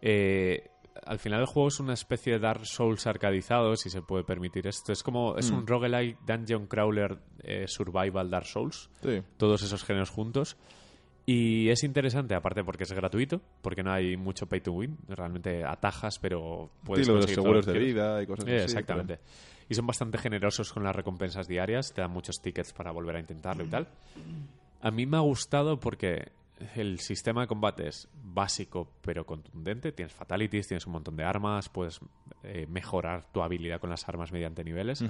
eh, 0.00 0.70
al 1.04 1.18
final 1.18 1.40
el 1.40 1.46
juego 1.46 1.68
es 1.68 1.80
una 1.80 1.94
especie 1.94 2.34
de 2.34 2.38
Dark 2.40 2.66
Souls 2.66 3.06
arcadizado, 3.06 3.76
si 3.76 3.88
se 3.90 4.02
puede 4.02 4.24
permitir 4.24 4.66
esto. 4.66 4.92
Es 4.92 5.02
como, 5.02 5.36
es 5.36 5.50
un 5.50 5.66
roguelike 5.66 6.18
dungeon 6.26 6.66
crawler 6.66 7.18
eh, 7.42 7.64
survival 7.68 8.30
Dark 8.30 8.46
Souls, 8.46 8.90
Sí, 9.02 9.22
todos 9.36 9.62
esos 9.62 9.84
géneros 9.84 10.10
juntos. 10.10 10.56
Y 11.26 11.68
es 11.68 11.84
interesante, 11.84 12.34
aparte 12.34 12.64
porque 12.64 12.84
es 12.84 12.92
gratuito, 12.92 13.42
porque 13.60 13.82
no 13.82 13.92
hay 13.92 14.16
mucho 14.16 14.46
pay 14.46 14.62
to 14.62 14.72
win, 14.72 14.96
realmente 15.08 15.62
atajas, 15.62 16.18
pero 16.18 16.70
puedes 16.84 17.04
sí, 17.06 17.12
lo 17.12 17.18
de 17.20 17.26
los 17.26 17.30
seguros 17.34 17.66
de 17.66 17.78
vida 17.78 18.22
y 18.22 18.26
cosas 18.26 18.46
Eh, 18.48 18.56
así. 18.56 18.64
exactamente. 18.64 19.18
Y 19.68 19.74
son 19.74 19.86
bastante 19.86 20.18
generosos 20.18 20.72
con 20.72 20.82
las 20.84 20.96
recompensas 20.96 21.46
diarias, 21.46 21.92
te 21.92 22.00
dan 22.00 22.10
muchos 22.10 22.40
tickets 22.40 22.72
para 22.72 22.90
volver 22.90 23.16
a 23.16 23.20
intentarlo 23.20 23.64
y 23.64 23.68
tal. 23.68 23.88
A 24.80 24.90
mí 24.90 25.06
me 25.06 25.16
ha 25.16 25.20
gustado 25.20 25.78
porque 25.78 26.32
el 26.74 26.98
sistema 27.00 27.42
de 27.42 27.46
combate 27.46 27.88
es 27.88 28.08
básico 28.22 28.90
pero 29.02 29.26
contundente. 29.26 29.92
Tienes 29.92 30.14
fatalities, 30.14 30.68
tienes 30.68 30.86
un 30.86 30.92
montón 30.94 31.16
de 31.16 31.24
armas, 31.24 31.68
puedes 31.68 32.00
eh, 32.42 32.66
mejorar 32.68 33.30
tu 33.32 33.42
habilidad 33.42 33.80
con 33.80 33.90
las 33.90 34.08
armas 34.08 34.32
mediante 34.32 34.64
niveles. 34.64 35.04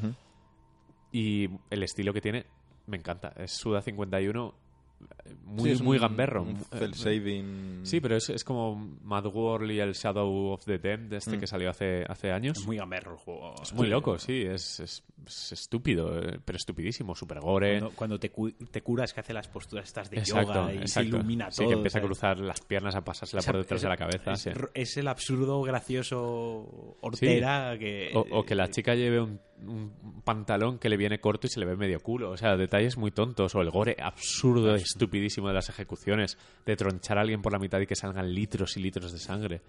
Y 1.12 1.48
el 1.70 1.82
estilo 1.82 2.12
que 2.12 2.20
tiene 2.20 2.46
me 2.86 2.96
encanta. 2.96 3.32
Es 3.36 3.52
Suda 3.52 3.82
51, 3.82 4.54
eh, 5.00 5.28
Sí, 5.28 5.34
muy, 5.44 5.70
es 5.70 5.82
muy 5.82 5.96
un- 5.96 6.02
gamberro. 6.02 6.42
Un 6.42 6.56
Eh, 6.56 6.78
cel 6.78 6.92
shading. 6.92 7.80
Sí, 7.84 8.00
pero 8.00 8.16
es, 8.16 8.28
es 8.30 8.44
como 8.44 8.76
Mad 9.02 9.26
World 9.26 9.70
y 9.70 9.80
el 9.80 9.92
Shadow 9.92 10.52
of 10.52 10.64
the 10.64 10.78
Damned, 10.78 11.12
este 11.14 11.37
Mm. 11.37 11.40
que 11.40 11.46
salió 11.46 11.70
hace, 11.70 12.04
hace 12.08 12.30
años. 12.32 12.58
Es 12.58 12.66
muy 12.66 12.76
gamberro 12.76 13.12
el 13.12 13.18
juego. 13.18 13.54
Es 13.62 13.72
muy 13.72 13.87
loco, 13.88 14.18
sí, 14.18 14.42
es, 14.42 14.80
es- 14.80 15.04
es 15.26 15.52
estúpido, 15.52 16.18
eh, 16.18 16.38
pero 16.44 16.56
estupidísimo, 16.56 17.14
super 17.14 17.40
gore. 17.40 17.78
Cuando, 17.80 17.96
cuando 17.96 18.18
te, 18.20 18.30
cu- 18.30 18.50
te 18.52 18.82
curas 18.82 19.12
que 19.12 19.20
hace 19.20 19.32
las 19.32 19.48
posturas 19.48 19.87
estas 19.87 20.11
de 20.11 20.18
Exacto, 20.18 20.52
yoga 20.54 20.72
y 20.72 20.76
se 20.76 20.82
exacto. 20.82 21.08
ilumina 21.16 21.50
Sí, 21.50 21.58
todo. 21.62 21.68
que 21.68 21.74
empieza 21.74 21.98
a 21.98 22.02
cruzar 22.02 22.38
las 22.40 22.61
piernas, 22.61 22.94
a 22.94 23.02
pasársela 23.04 23.42
por 23.42 23.56
detrás 23.58 23.82
de 23.82 23.88
la 23.88 23.96
cabeza. 23.96 24.32
Es, 24.32 24.42
sí. 24.42 24.50
es 24.74 24.96
el 24.96 25.08
absurdo 25.08 25.61
gracioso 25.62 26.96
hortera 27.00 27.76
que... 27.78 28.11
O, 28.14 28.20
o 28.38 28.44
que 28.44 28.54
la 28.54 28.68
chica 28.70 28.94
lleve 28.94 29.20
un, 29.20 29.40
un 29.66 30.22
pantalón 30.24 30.78
que 30.78 30.88
le 30.88 30.96
viene 30.96 31.20
corto 31.20 31.46
y 31.46 31.50
se 31.50 31.61
le 31.61 31.66
ve 31.66 31.76
medio 31.76 32.00
culo. 32.00 32.30
O 32.30 32.37
sea, 32.37 32.56
detalles 32.56 32.96
muy 32.96 33.11
tontos. 33.11 33.54
O 33.54 33.61
el 33.61 33.70
gore 33.70 33.96
absurdo, 34.00 34.74
estupidísimo 34.88 35.48
de 35.48 35.55
las 35.55 35.68
ejecuciones. 35.68 36.38
De 36.66 36.77
tronchar 36.77 37.18
a 37.18 37.22
alguien 37.22 37.42
por 37.42 37.53
la 37.53 37.59
mitad 37.59 37.81
y 37.81 37.87
que 37.87 37.96
salgan 37.96 38.33
litros 38.35 38.77
y 38.77 38.81
litros 38.81 39.12
de 39.12 39.18
sangre. 39.18 39.61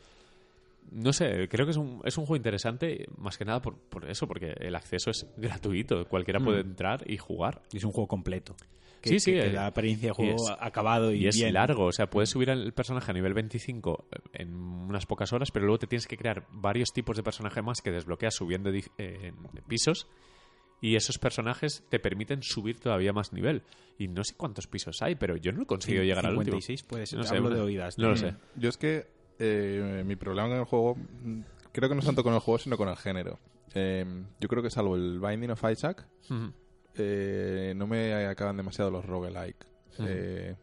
no 0.91 1.13
sé, 1.13 1.47
creo 1.49 1.65
que 1.67 1.71
es 1.71 1.77
un, 1.77 2.01
es 2.03 2.17
un 2.17 2.25
juego 2.25 2.37
interesante, 2.37 3.05
más 3.17 3.37
que 3.37 3.45
nada 3.45 3.61
por, 3.61 3.77
por 3.77 4.09
eso, 4.09 4.27
porque 4.27 4.53
el 4.59 4.75
acceso 4.75 5.11
es 5.11 5.27
gratuito. 5.37 6.05
Cualquiera 6.07 6.39
puede 6.39 6.61
entrar 6.61 7.03
y 7.09 7.17
jugar. 7.17 7.61
Y 7.71 7.77
es 7.77 7.83
un 7.83 7.91
juego 7.91 8.07
completo. 8.07 8.55
Que, 9.01 9.11
Sí, 9.11 9.19
sí, 9.19 9.31
que- 9.33 9.39
que 9.41 9.47
eh, 9.47 9.53
la 9.53 9.67
experiencia 9.67 10.07
de 10.07 10.11
y 10.11 10.15
juego 10.15 10.35
es- 10.49 10.57
acabado 10.59 11.13
y, 11.13 11.23
Y 11.23 11.27
es 11.27 11.35
bien. 11.37 11.53
largo, 11.53 11.85
o 11.85 11.91
sea, 11.91 12.09
puedes 12.09 12.29
subir 12.31 12.49
al 12.51 12.73
personaje 12.73 13.11
a 13.11 13.13
nivel 13.13 13.33
25 13.33 14.07
en 14.33 14.53
unas 14.55 15.05
pocas 15.05 15.31
horas, 15.31 15.51
pero 15.51 15.65
luego 15.67 15.79
te 15.79 15.87
tienes 15.87 16.05
que 16.07 16.17
crear 16.17 16.47
varios 16.51 16.89
tipos 16.91 17.15
de 17.15 17.23
personaje 17.23 17.61
más 17.61 17.81
que 17.81 17.91
desbloqueas 17.91 18.33
subiendo 18.35 18.69
eh, 18.71 18.81
en 18.97 19.35
pisos. 19.67 20.07
Y 20.81 20.95
esos 20.95 21.17
personajes 21.17 21.83
te 21.89 21.99
permiten 21.99 22.41
subir 22.41 22.79
todavía 22.79 23.11
más 23.11 23.33
nivel. 23.33 23.63
Y 23.97 24.07
no 24.07 24.23
sé 24.23 24.33
cuántos 24.35 24.67
pisos 24.67 25.01
hay, 25.01 25.15
pero 25.15 25.35
yo 25.35 25.51
no 25.51 25.63
he 25.63 25.65
conseguido 25.65 26.03
llegar 26.03 26.25
al 26.25 26.37
último. 26.37 26.61
56 26.61 26.83
puede 26.83 27.05
ser. 27.05 27.19
No 27.19 27.25
sé, 27.25 27.35
hablo 27.35 27.49
de 27.49 27.59
oídas. 27.59 27.97
no 27.97 28.09
lo 28.09 28.15
sé. 28.15 28.35
Yo 28.55 28.69
es 28.69 28.77
que 28.77 29.07
eh, 29.39 30.03
mi 30.05 30.15
problema 30.15 30.47
con 30.47 30.57
el 30.57 30.65
juego 30.65 30.95
mm, 30.95 31.41
creo 31.71 31.89
que 31.89 31.95
no 31.95 31.99
es 31.99 32.05
tanto 32.05 32.23
con 32.23 32.33
el 32.33 32.39
juego, 32.39 32.59
sino 32.59 32.77
con 32.77 32.89
el 32.89 32.97
género. 32.97 33.39
Eh, 33.73 34.05
yo 34.39 34.47
creo 34.47 34.63
que 34.63 34.69
salvo 34.69 34.95
el 34.95 35.19
Binding 35.19 35.51
of 35.51 35.63
Isaac, 35.71 36.07
eh, 36.95 37.73
no 37.75 37.87
me 37.87 38.25
acaban 38.25 38.57
demasiado 38.57 38.91
los 38.91 39.05
roguelike. 39.05 39.65
Eh, 39.99 40.55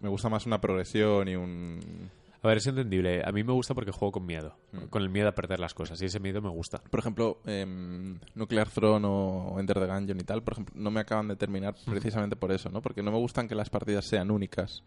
me 0.00 0.08
gusta 0.08 0.28
más 0.28 0.46
una 0.46 0.60
progresión 0.60 1.28
y 1.28 1.36
un... 1.36 2.10
A 2.42 2.48
ver, 2.48 2.56
es 2.56 2.66
entendible. 2.66 3.22
A 3.24 3.32
mí 3.32 3.44
me 3.44 3.52
gusta 3.52 3.74
porque 3.74 3.90
juego 3.92 4.12
con 4.12 4.24
miedo. 4.26 4.56
Mm. 4.72 4.84
Con 4.86 5.02
el 5.02 5.10
miedo 5.10 5.28
a 5.28 5.34
perder 5.34 5.60
las 5.60 5.74
cosas. 5.74 6.00
Y 6.00 6.06
ese 6.06 6.20
miedo 6.20 6.40
me 6.40 6.48
gusta. 6.48 6.78
Por 6.90 7.00
ejemplo, 7.00 7.38
em, 7.44 8.18
Nuclear 8.34 8.68
Throne 8.68 9.06
o 9.06 9.56
Enter 9.60 9.78
the 9.78 9.86
Gungeon 9.86 10.18
y 10.20 10.24
tal, 10.24 10.42
por 10.42 10.54
ejemplo, 10.54 10.74
no 10.78 10.90
me 10.90 11.00
acaban 11.00 11.28
de 11.28 11.36
terminar 11.36 11.74
precisamente 11.86 12.36
por 12.36 12.50
eso, 12.52 12.70
¿no? 12.70 12.80
Porque 12.80 13.02
no 13.02 13.10
me 13.12 13.18
gustan 13.18 13.46
que 13.46 13.54
las 13.54 13.68
partidas 13.68 14.04
sean 14.06 14.30
únicas. 14.30 14.82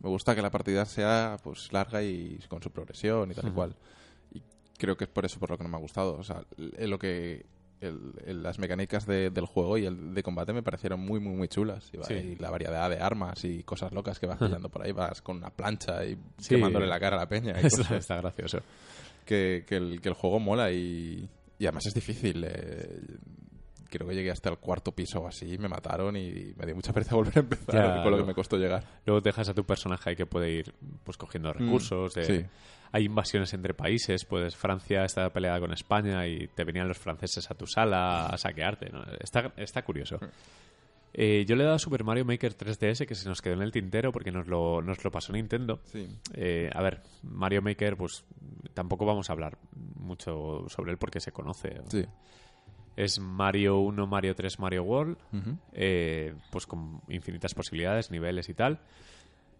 Me 0.00 0.08
gusta 0.08 0.34
que 0.34 0.42
la 0.42 0.50
partida 0.50 0.84
sea 0.86 1.36
pues 1.42 1.72
larga 1.72 2.02
y 2.02 2.38
con 2.48 2.62
su 2.62 2.70
progresión 2.70 3.30
y 3.30 3.34
tal 3.34 3.48
y 3.48 3.50
cual. 3.52 3.74
Y 4.32 4.42
creo 4.76 4.96
que 4.96 5.04
es 5.04 5.10
por 5.10 5.24
eso 5.24 5.38
por 5.40 5.50
lo 5.50 5.58
que 5.58 5.64
no 5.64 5.70
me 5.70 5.76
ha 5.76 5.80
gustado. 5.80 6.16
O 6.16 6.22
sea, 6.24 6.42
l- 6.56 6.86
lo 6.88 6.98
que 6.98 7.46
el- 7.80 8.12
el- 8.26 8.42
las 8.42 8.58
mecánicas 8.58 9.06
de- 9.06 9.30
del 9.30 9.46
juego 9.46 9.78
y 9.78 9.86
el 9.86 10.14
de 10.14 10.22
combate 10.22 10.52
me 10.52 10.62
parecieron 10.62 11.00
muy, 11.00 11.20
muy, 11.20 11.34
muy 11.36 11.48
chulas. 11.48 11.88
Y, 11.92 11.96
va- 11.98 12.04
Sí. 12.04 12.14
y 12.14 12.36
la 12.36 12.50
variedad 12.50 12.88
de 12.90 12.98
armas 12.98 13.44
y 13.44 13.62
cosas 13.62 13.92
locas 13.92 14.18
que 14.18 14.26
vas 14.26 14.38
pillando 14.38 14.68
por 14.68 14.82
ahí. 14.84 14.92
Vas 14.92 15.22
con 15.22 15.36
una 15.38 15.50
plancha 15.50 16.04
y 16.04 16.16
Sí. 16.38 16.50
quemándole 16.56 16.86
la 16.86 16.98
cara 17.00 17.16
a 17.16 17.20
la 17.20 17.28
peña. 17.28 17.52
y 17.62 17.66
Está, 17.66 17.78
cosas 17.78 17.98
está 17.98 18.16
gracioso. 18.16 18.58
que, 19.24 19.64
que 19.66 19.76
el, 19.76 20.00
que 20.00 20.08
el 20.08 20.14
juego 20.14 20.40
mola 20.40 20.70
y, 20.72 21.28
y 21.58 21.66
además 21.66 21.86
es 21.86 21.94
difícil. 21.94 22.44
eh, 22.44 23.00
creo 23.90 24.06
que 24.06 24.14
llegué 24.14 24.30
hasta 24.30 24.50
el 24.50 24.58
cuarto 24.58 24.92
piso 24.92 25.20
o 25.20 25.28
así, 25.28 25.56
me 25.56 25.66
mataron 25.66 26.14
y 26.14 26.52
me 26.58 26.66
dio 26.66 26.74
mucha 26.74 26.92
pereza 26.92 27.14
volver 27.16 27.38
a 27.38 27.40
empezar 27.40 27.74
Ya, 27.74 28.02
con 28.02 28.10
lo 28.10 28.18
no. 28.18 28.22
que 28.24 28.26
me 28.28 28.34
costó 28.34 28.56
llegar. 28.58 28.84
Luego 29.06 29.20
dejas 29.22 29.48
a 29.48 29.54
tu 29.54 29.64
personaje 29.64 30.10
ahí 30.10 30.16
que 30.16 30.26
puede 30.26 30.50
ir 30.50 30.74
pues 31.04 31.16
cogiendo 31.16 31.52
recursos. 31.52 32.14
eh, 32.18 32.24
sí. 32.24 32.44
Hay 32.92 33.04
invasiones 33.04 33.52
entre 33.54 33.74
países. 33.74 34.24
Pues 34.24 34.56
Francia 34.56 35.04
está 35.04 35.30
peleada 35.30 35.60
con 35.60 35.72
España 35.72 36.26
y 36.26 36.48
te 36.48 36.64
venían 36.64 36.88
los 36.88 36.98
franceses 36.98 37.50
a 37.50 37.54
tu 37.54 37.66
sala 37.66 38.26
a 38.26 38.38
saquearte. 38.38 38.90
¿no? 38.90 39.04
Está, 39.20 39.52
está 39.56 39.82
curioso. 39.82 40.18
Eh, 41.12 41.44
yo 41.46 41.56
le 41.56 41.62
he 41.62 41.64
dado 41.64 41.76
a 41.76 41.80
Super 41.80 42.04
Mario 42.04 42.24
Maker 42.24 42.56
3DS 42.56 43.06
que 43.06 43.14
se 43.14 43.28
nos 43.28 43.40
quedó 43.42 43.54
en 43.54 43.62
el 43.62 43.72
tintero 43.72 44.12
porque 44.12 44.30
nos 44.30 44.46
lo, 44.46 44.82
nos 44.82 45.02
lo 45.02 45.10
pasó 45.10 45.32
Nintendo. 45.32 45.80
Sí. 45.84 46.06
Eh, 46.34 46.70
a 46.72 46.82
ver, 46.82 47.02
Mario 47.22 47.62
Maker, 47.62 47.96
pues 47.96 48.24
tampoco 48.74 49.06
vamos 49.06 49.28
a 49.28 49.32
hablar 49.32 49.58
mucho 49.96 50.66
sobre 50.68 50.92
él 50.92 50.98
porque 50.98 51.20
se 51.20 51.32
conoce. 51.32 51.80
Sí. 51.88 52.04
Es 52.96 53.20
Mario 53.20 53.78
1, 53.78 54.06
Mario 54.06 54.34
3, 54.34 54.58
Mario 54.58 54.82
World. 54.82 55.16
Eh, 55.72 56.34
pues 56.50 56.66
con 56.66 57.00
infinitas 57.08 57.54
posibilidades, 57.54 58.10
niveles 58.10 58.48
y 58.48 58.54
tal. 58.54 58.80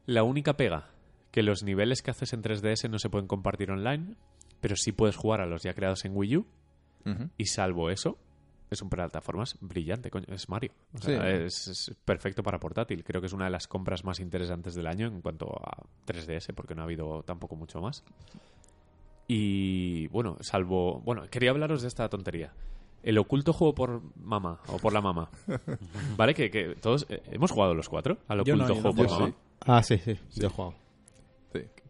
La 0.07 0.25
única 0.25 0.57
pega, 0.57 0.91
que 1.31 1.43
los 1.43 1.63
niveles 1.63 2.03
que 2.03 2.11
haces 2.11 2.33
en 2.33 2.43
3DS 2.43 2.89
no 2.91 2.99
se 2.99 3.11
pueden 3.11 3.27
compartir 3.29 3.71
online, 3.71 4.15
pero 4.61 4.77
sí 4.77 4.93
puedes 4.93 5.17
jugar 5.17 5.41
a 5.41 5.47
los 5.47 5.63
ya 5.63 5.75
creados 5.75 6.05
en 6.05 6.17
Wii 6.17 6.37
U, 6.39 6.47
y 7.39 7.47
salvo 7.47 7.89
eso, 7.91 8.19
es 8.71 8.83
un 8.83 8.91
plataformas 8.91 9.57
brillante, 9.63 10.11
coño, 10.11 10.27
es 10.29 10.49
Mario. 10.51 10.73
O 10.93 10.99
sea, 10.99 11.23
Sí. 11.23 11.45
es, 11.45 11.69
es 11.69 11.97
perfecto 12.05 12.43
para 12.43 12.59
portátil. 12.61 13.03
Creo 13.03 13.23
que 13.23 13.27
es 13.29 13.33
una 13.33 13.47
de 13.47 13.51
las 13.51 13.67
compras 13.67 14.05
más 14.05 14.21
interesantes 14.21 14.75
del 14.75 14.87
año 14.87 15.07
en 15.07 15.23
cuanto 15.23 15.47
a 15.65 15.85
3DS, 16.07 16.53
porque 16.55 16.75
no 16.75 16.83
ha 16.83 16.85
habido 16.85 17.23
tampoco 17.23 17.57
mucho 17.57 17.81
más. 17.81 18.05
Y 19.27 20.07
bueno, 20.09 20.37
salvo. 20.41 21.01
Bueno, 21.01 21.25
quería 21.31 21.51
hablaros 21.51 21.83
de 21.83 21.89
esta 21.89 22.09
tontería. 22.09 22.53
El 23.03 23.19
oculto 23.19 23.53
juego 23.53 23.75
por 23.75 24.03
mamá 24.17 24.61
o 24.69 24.79
por 24.79 24.93
la 24.93 25.01
mamá. 25.01 25.31
¿Vale? 26.17 26.35
Que, 26.35 26.51
que 26.51 26.75
todos. 26.77 27.07
eh, 27.09 27.23
¿Hemos 27.31 27.51
jugado 27.51 27.75
los 27.75 27.89
cuatro 27.89 28.19
al 28.29 28.39
no, 28.39 28.43
oculto 28.43 28.69
yo 28.69 28.75
juego 28.75 28.89
no 28.89 28.95
por 28.95 29.11
mamá? 29.11 29.27
Sí. 29.29 29.35
Ah, 29.61 29.83
sí, 29.83 29.99
sí, 29.99 30.19
yo 30.35 30.47
he 30.49 30.51
jugado. 30.51 30.75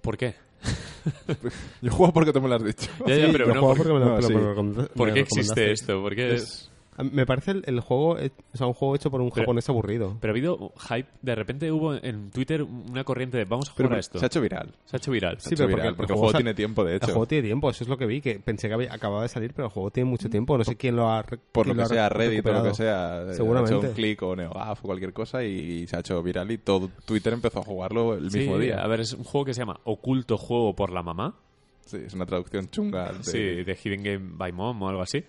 ¿Por 0.01 0.17
qué? 0.17 0.35
Yo 1.83 1.93
juego 1.93 2.13
porque 2.13 2.33
tú 2.33 2.41
me 2.41 2.49
lo 2.49 2.57
has 2.57 2.65
dicho. 2.65 2.91
Ya, 3.07 3.17
ya, 3.17 3.29
pero 3.33 3.47
no, 3.55 3.61
jugado 3.61 3.77
por, 3.77 3.77
porque 3.77 3.93
me 3.93 3.99
lo, 4.01 4.23
sí. 4.23 4.35
me 4.35 4.41
lo 4.41 4.89
¿por 4.89 5.13
qué 5.15 5.21
existe 5.21 5.73
esto? 5.73 6.01
¿Por 6.03 6.15
qué 6.15 6.35
Es- 6.35 6.68
Me 7.05 7.27
parece 7.27 7.53
el, 7.53 7.63
el 7.67 7.81
juego, 7.81 8.15
o 8.15 8.57
sea, 8.57 8.67
un 8.67 8.73
juego 8.75 8.97
hecho 8.97 9.11
por 9.11 9.21
un 9.21 9.31
Pero- 9.31 9.43
japonés 9.43 9.69
aburrido. 9.69 10.17
Pero 10.21 10.33
ha 10.33 10.35
habido 10.35 10.73
hype. 10.89 11.09
De 11.23 11.35
repente 11.35 11.71
hubo 11.71 11.95
en 11.95 12.31
Twitter 12.31 12.63
una 12.63 13.05
corriente 13.05 13.37
de 13.39 13.45
vamos 13.45 13.69
a 13.69 13.73
jugar 13.73 13.89
pero 13.89 13.97
a 13.97 14.01
esto. 14.01 14.19
se 14.19 14.25
ha 14.25 14.27
hecho 14.27 14.41
viral. 14.41 14.75
Se 14.85 14.97
ha 14.97 14.99
hecho 14.99 15.11
viral. 15.13 15.37
Sí, 15.41 15.55
hecho 15.55 15.65
pero 15.65 15.77
viral, 15.77 15.95
porque 15.95 15.97
porque, 15.97 16.13
el 16.13 16.17
el 16.17 16.19
juego 16.21 16.39
tiene 16.39 16.55
tiempo, 16.55 16.85
de 16.85 16.91
El 16.93 16.97
hecho. 16.97 17.07
juego 17.07 17.27
tiene 17.27 17.45
tiempo, 17.47 17.71
eso 17.71 17.85
es 17.85 17.89
lo 17.89 17.97
que 17.99 18.07
vi, 18.07 18.21
que 18.21 18.41
pensé 18.41 18.69
que 18.69 18.75
había, 18.75 18.93
acababa 18.93 19.23
de 19.23 19.29
salir, 19.29 19.53
pero 19.55 19.67
el 19.69 19.73
juego 19.73 19.91
tiene 19.91 20.11
mucho 20.11 20.29
tiempo. 20.29 20.59
No 20.59 20.65
sé 20.65 20.77
quién 20.77 20.97
lo 20.97 21.09
ha 21.09 21.25
Por 21.53 21.67
lo 21.67 21.75
que 21.75 21.83
ha 21.83 21.87
sea 21.87 22.09
re- 22.09 22.29
Reddit 22.29 22.47
o 22.47 22.53
lo 22.53 22.63
que 22.65 22.75
sea, 22.75 23.33
Seguramente. 23.33 23.75
ha 23.75 23.79
hecho 23.79 23.89
un 23.89 23.95
clic 23.95 24.23
o 24.23 24.35
NeoGAF 24.37 24.81
o 24.85 24.87
cualquier 24.87 25.13
cosa 25.13 25.45
y, 25.45 25.83
y 25.83 25.87
se 25.87 25.97
ha 25.97 26.01
hecho 26.01 26.23
viral 26.23 26.51
y 26.51 26.59
todo 26.59 26.91
Twitter 27.05 27.33
empezó 27.33 27.61
a 27.61 27.63
jugarlo 27.63 28.15
el 28.15 28.31
Sí, 28.31 28.39
mismo 28.41 28.59
día. 28.59 28.83
A 28.83 28.87
ver, 28.89 29.01
es 29.01 29.13
un 29.13 29.25
juego 29.25 29.45
que 29.45 29.55
se 29.55 29.61
llama 29.61 29.79
Oculto 29.85 30.37
Juego 30.37 30.75
por 30.75 30.91
la 30.91 31.03
Mamá. 31.03 31.35
Sí, 31.87 31.97
es 32.05 32.13
una 32.13 32.27
traducción 32.27 32.69
chunga. 32.69 33.13
de- 33.13 33.25
Sí, 33.25 33.39
de 33.39 33.79
Hidden 33.83 34.03
Game 34.03 34.31
by 34.37 34.53
Mom 34.53 34.83
o 34.83 34.89
algo 34.89 35.01
así. 35.03 35.25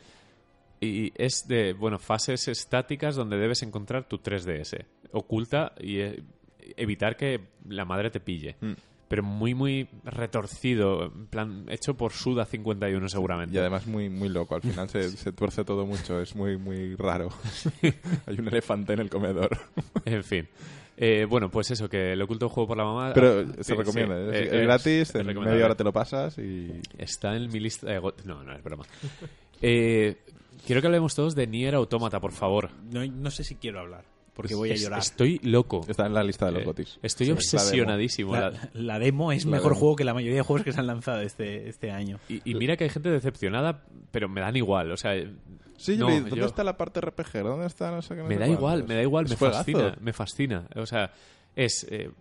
Y 0.82 1.12
es 1.16 1.48
de, 1.48 1.74
bueno, 1.74 2.00
fases 2.00 2.48
estáticas 2.48 3.16
donde 3.16 3.38
debes 3.38 3.64
encontrar 3.64 4.08
tu 4.08 4.18
3DS. 4.18 4.86
Oculta 5.12 5.74
y 5.80 6.00
eh, 6.00 6.24
evitar 6.78 7.18
que 7.18 7.42
la 7.68 7.86
madre 7.86 8.10
te 8.10 8.20
pille. 8.20 8.56
Mm. 8.62 8.74
Pero 9.10 9.24
muy, 9.24 9.56
muy 9.56 9.90
retorcido. 10.04 11.06
En 11.06 11.26
plan, 11.28 11.66
hecho 11.68 11.96
por 11.96 12.12
Suda51 12.12 13.08
seguramente. 13.10 13.56
Y 13.56 13.58
además 13.58 13.88
muy 13.88 14.08
muy 14.08 14.30
loco, 14.30 14.56
al 14.56 14.62
final 14.62 14.88
se, 14.88 15.10
se 15.10 15.32
tuerce 15.32 15.66
todo 15.66 15.86
mucho, 15.88 16.22
es 16.22 16.36
muy 16.36 16.58
muy 16.58 16.96
raro. 16.96 17.30
Hay 18.28 18.40
un 18.40 18.48
elefante 18.48 18.94
en 18.94 19.00
el 19.00 19.10
comedor. 19.10 19.50
En 20.06 20.24
fin. 20.24 20.48
Eh, 21.02 21.26
bueno, 21.26 21.50
pues 21.50 21.72
eso, 21.72 21.90
que 21.90 22.12
el 22.12 22.22
oculto 22.22 22.50
juego 22.50 22.68
por 22.68 22.78
la 22.78 22.84
mamá... 22.84 23.14
Pero 23.14 23.40
ah, 23.40 23.54
se 23.60 23.64
sí, 23.64 23.74
recomienda, 23.74 24.16
sí. 24.18 24.38
es, 24.38 24.52
Eh, 24.52 24.62
gratis, 24.64 25.10
es 25.10 25.16
en 25.16 25.28
media 25.28 25.66
hora 25.66 25.76
te 25.76 25.86
lo 25.86 25.94
pasas 25.94 26.38
y... 26.38 26.82
Está 26.98 27.38
en 27.38 27.50
mi 27.50 27.62
lista 27.62 27.88
de... 27.88 28.02
No, 28.26 28.44
no, 28.44 28.54
es 28.54 28.64
broma. 28.64 28.86
Eh, 29.62 30.16
quiero 30.66 30.82
que 30.82 30.88
hablemos 30.88 31.16
todos 31.16 31.36
de 31.36 31.48
Nier 31.48 31.76
Automata, 31.76 32.20
por 32.20 32.32
favor. 32.32 32.72
No, 32.92 33.06
no 33.06 33.32
sé 33.32 33.44
si 33.44 33.56
quiero 33.56 33.80
hablar, 33.80 34.06
porque 34.34 34.56
voy 34.56 34.72
a 34.72 34.74
Es- 34.74 34.82
llorar. 34.82 35.00
Estoy 35.00 35.40
loco. 35.44 35.86
Está 35.88 36.06
en 36.06 36.14
la 36.14 36.24
lista 36.24 36.46
de 36.48 36.52
los 36.54 36.62
Eh, 36.62 36.66
gotis. 36.66 37.00
Estoy 37.02 37.28
Sí, 37.28 37.32
obsesionadísimo. 37.34 38.34
La, 38.36 38.52
La- 38.52 38.70
la 38.74 39.00
demo 39.00 39.32
es 39.32 39.46
La 39.46 39.52
mejor 39.52 39.72
demo. 39.72 39.80
juego 39.80 39.96
que 39.96 40.04
la 40.04 40.14
mayoría 40.14 40.38
de 40.38 40.44
juegos 40.44 40.64
que 40.64 40.72
se 40.74 40.80
han 40.80 40.88
lanzado 40.88 41.22
este, 41.22 41.70
este 41.70 41.92
año. 41.92 42.20
Y, 42.30 42.42
y 42.50 42.56
mira 42.56 42.78
que 42.78 42.84
hay 42.86 42.90
gente 42.90 43.10
decepcionada, 43.10 43.84
pero 44.12 44.28
me 44.30 44.42
dan 44.42 44.56
igual. 44.56 44.92
O 44.92 44.98
sea, 44.98 45.14
Sí, 45.78 45.96
yo 45.98 46.08
no, 46.10 46.14
¿dónde 46.14 46.36
yo- 46.36 46.46
está 46.46 46.64
la 46.64 46.76
parte 46.78 47.00
RPG? 47.02 47.42
¿Dónde 47.44 47.66
está 47.66 47.90
no 47.92 48.02
sé 48.02 48.16
qué? 48.16 48.22
no 48.22 48.28
me 48.28 48.36
sé 48.36 48.40
da 48.40 48.46
cuántos? 48.48 48.60
igual, 48.60 48.84
me 48.88 48.96
da 48.96 49.02
igual, 49.02 49.26
Es 49.26 49.32
me 49.32 49.38
juegazo. 49.38 49.60
fascina, 49.60 49.98
me 50.02 50.14
fascina. 50.14 50.68
O 50.76 50.86
sea, 50.86 51.12
es 51.56 51.88
eh, 51.90 52.12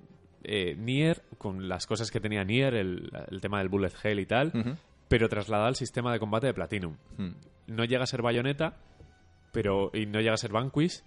eh, 0.44 0.76
Nier 0.78 1.22
con 1.38 1.68
las 1.68 1.86
cosas 1.86 2.10
que 2.12 2.20
tenía 2.20 2.44
Nier, 2.44 2.74
el, 2.74 3.10
el 3.30 3.40
tema 3.40 3.58
del 3.58 3.68
bullet 3.68 3.90
hell 4.02 4.20
y 4.20 4.26
tal, 4.26 4.52
Ujú. 4.54 4.76
pero 5.08 5.28
trasladado 5.28 5.66
al 5.68 5.74
sistema 5.76 6.12
de 6.12 6.20
combate 6.20 6.46
de 6.46 6.54
Platinum. 6.54 6.94
Mm. 7.16 7.30
No 7.68 7.84
llega 7.84 8.02
a 8.02 8.06
ser 8.06 8.20
Bayonetta, 8.22 8.74
pero 9.52 9.90
y 9.94 10.06
no 10.06 10.18
llega 10.20 10.34
a 10.34 10.38
ser 10.38 10.52
Vanquish, 10.52 11.02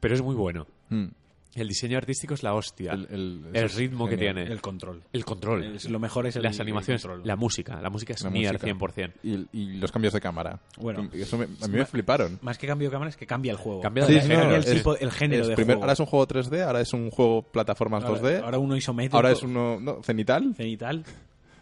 pero 0.00 0.14
es 0.14 0.22
muy 0.22 0.34
bueno. 0.34 0.66
Mm. 0.88 1.06
El 1.54 1.66
diseño 1.66 1.96
artístico 1.96 2.34
es 2.34 2.42
la 2.42 2.54
hostia. 2.54 2.92
El, 2.92 3.06
el- 3.10 3.44
El 3.54 3.70
ritmo 3.70 4.06
que 4.06 4.16
genial. 4.16 4.34
tiene. 4.36 4.52
El 4.52 4.60
control. 4.60 5.02
El 5.12 5.24
control. 5.24 5.64
Es- 5.76 5.88
lo 5.90 5.98
mejor 5.98 6.26
es 6.26 6.36
el 6.36 6.42
las 6.42 6.56
el 6.56 6.62
animaciones, 6.62 7.02
control. 7.02 7.22
la 7.26 7.36
música. 7.36 7.80
La 7.80 7.90
música 7.90 8.12
es 8.12 8.22
La 8.22 8.30
Nier 8.30 8.52
música. 8.52 8.66
100%. 8.68 9.12
Y, 9.24 9.46
y 9.52 9.66
los 9.78 9.90
cambios 9.90 10.12
de 10.12 10.20
cámara. 10.20 10.60
Bueno. 10.76 11.08
Eso 11.12 11.38
me- 11.38 11.46
a 11.46 11.66
mí 11.68 11.78
me 11.78 11.86
fliparon. 11.86 12.38
Más 12.42 12.58
que 12.58 12.66
cambio 12.66 12.88
de 12.88 12.92
cámara 12.92 13.08
es 13.08 13.16
que 13.16 13.26
cambia 13.26 13.50
el 13.52 13.58
juego. 13.58 13.80
Cambia 13.80 14.04
Sí, 14.06 14.12
no, 14.14 14.20
Cambia 14.20 14.56
el, 14.56 14.64
es- 14.64 14.74
tipo, 14.74 14.96
el 14.96 15.10
género 15.10 15.42
Es 15.42 15.48
de 15.48 15.54
primer- 15.56 15.76
juego. 15.76 15.82
ahora 15.84 15.92
es 15.94 16.00
un 16.00 16.06
juego 16.06 16.26
3D, 16.28 16.62
ahora 16.62 16.80
es 16.82 16.92
un 16.92 17.10
juego 17.10 17.42
plataformas 17.42 18.04
Ahora- 18.04 18.20
2D, 18.20 18.42
ahora 18.44 18.58
uno 18.58 18.76
isométrico. 18.76 19.16
ahora 19.16 19.32
es 19.32 19.42
uno 19.42 19.80
no, 19.80 20.02
cenital. 20.02 20.54
cenital. 20.54 21.04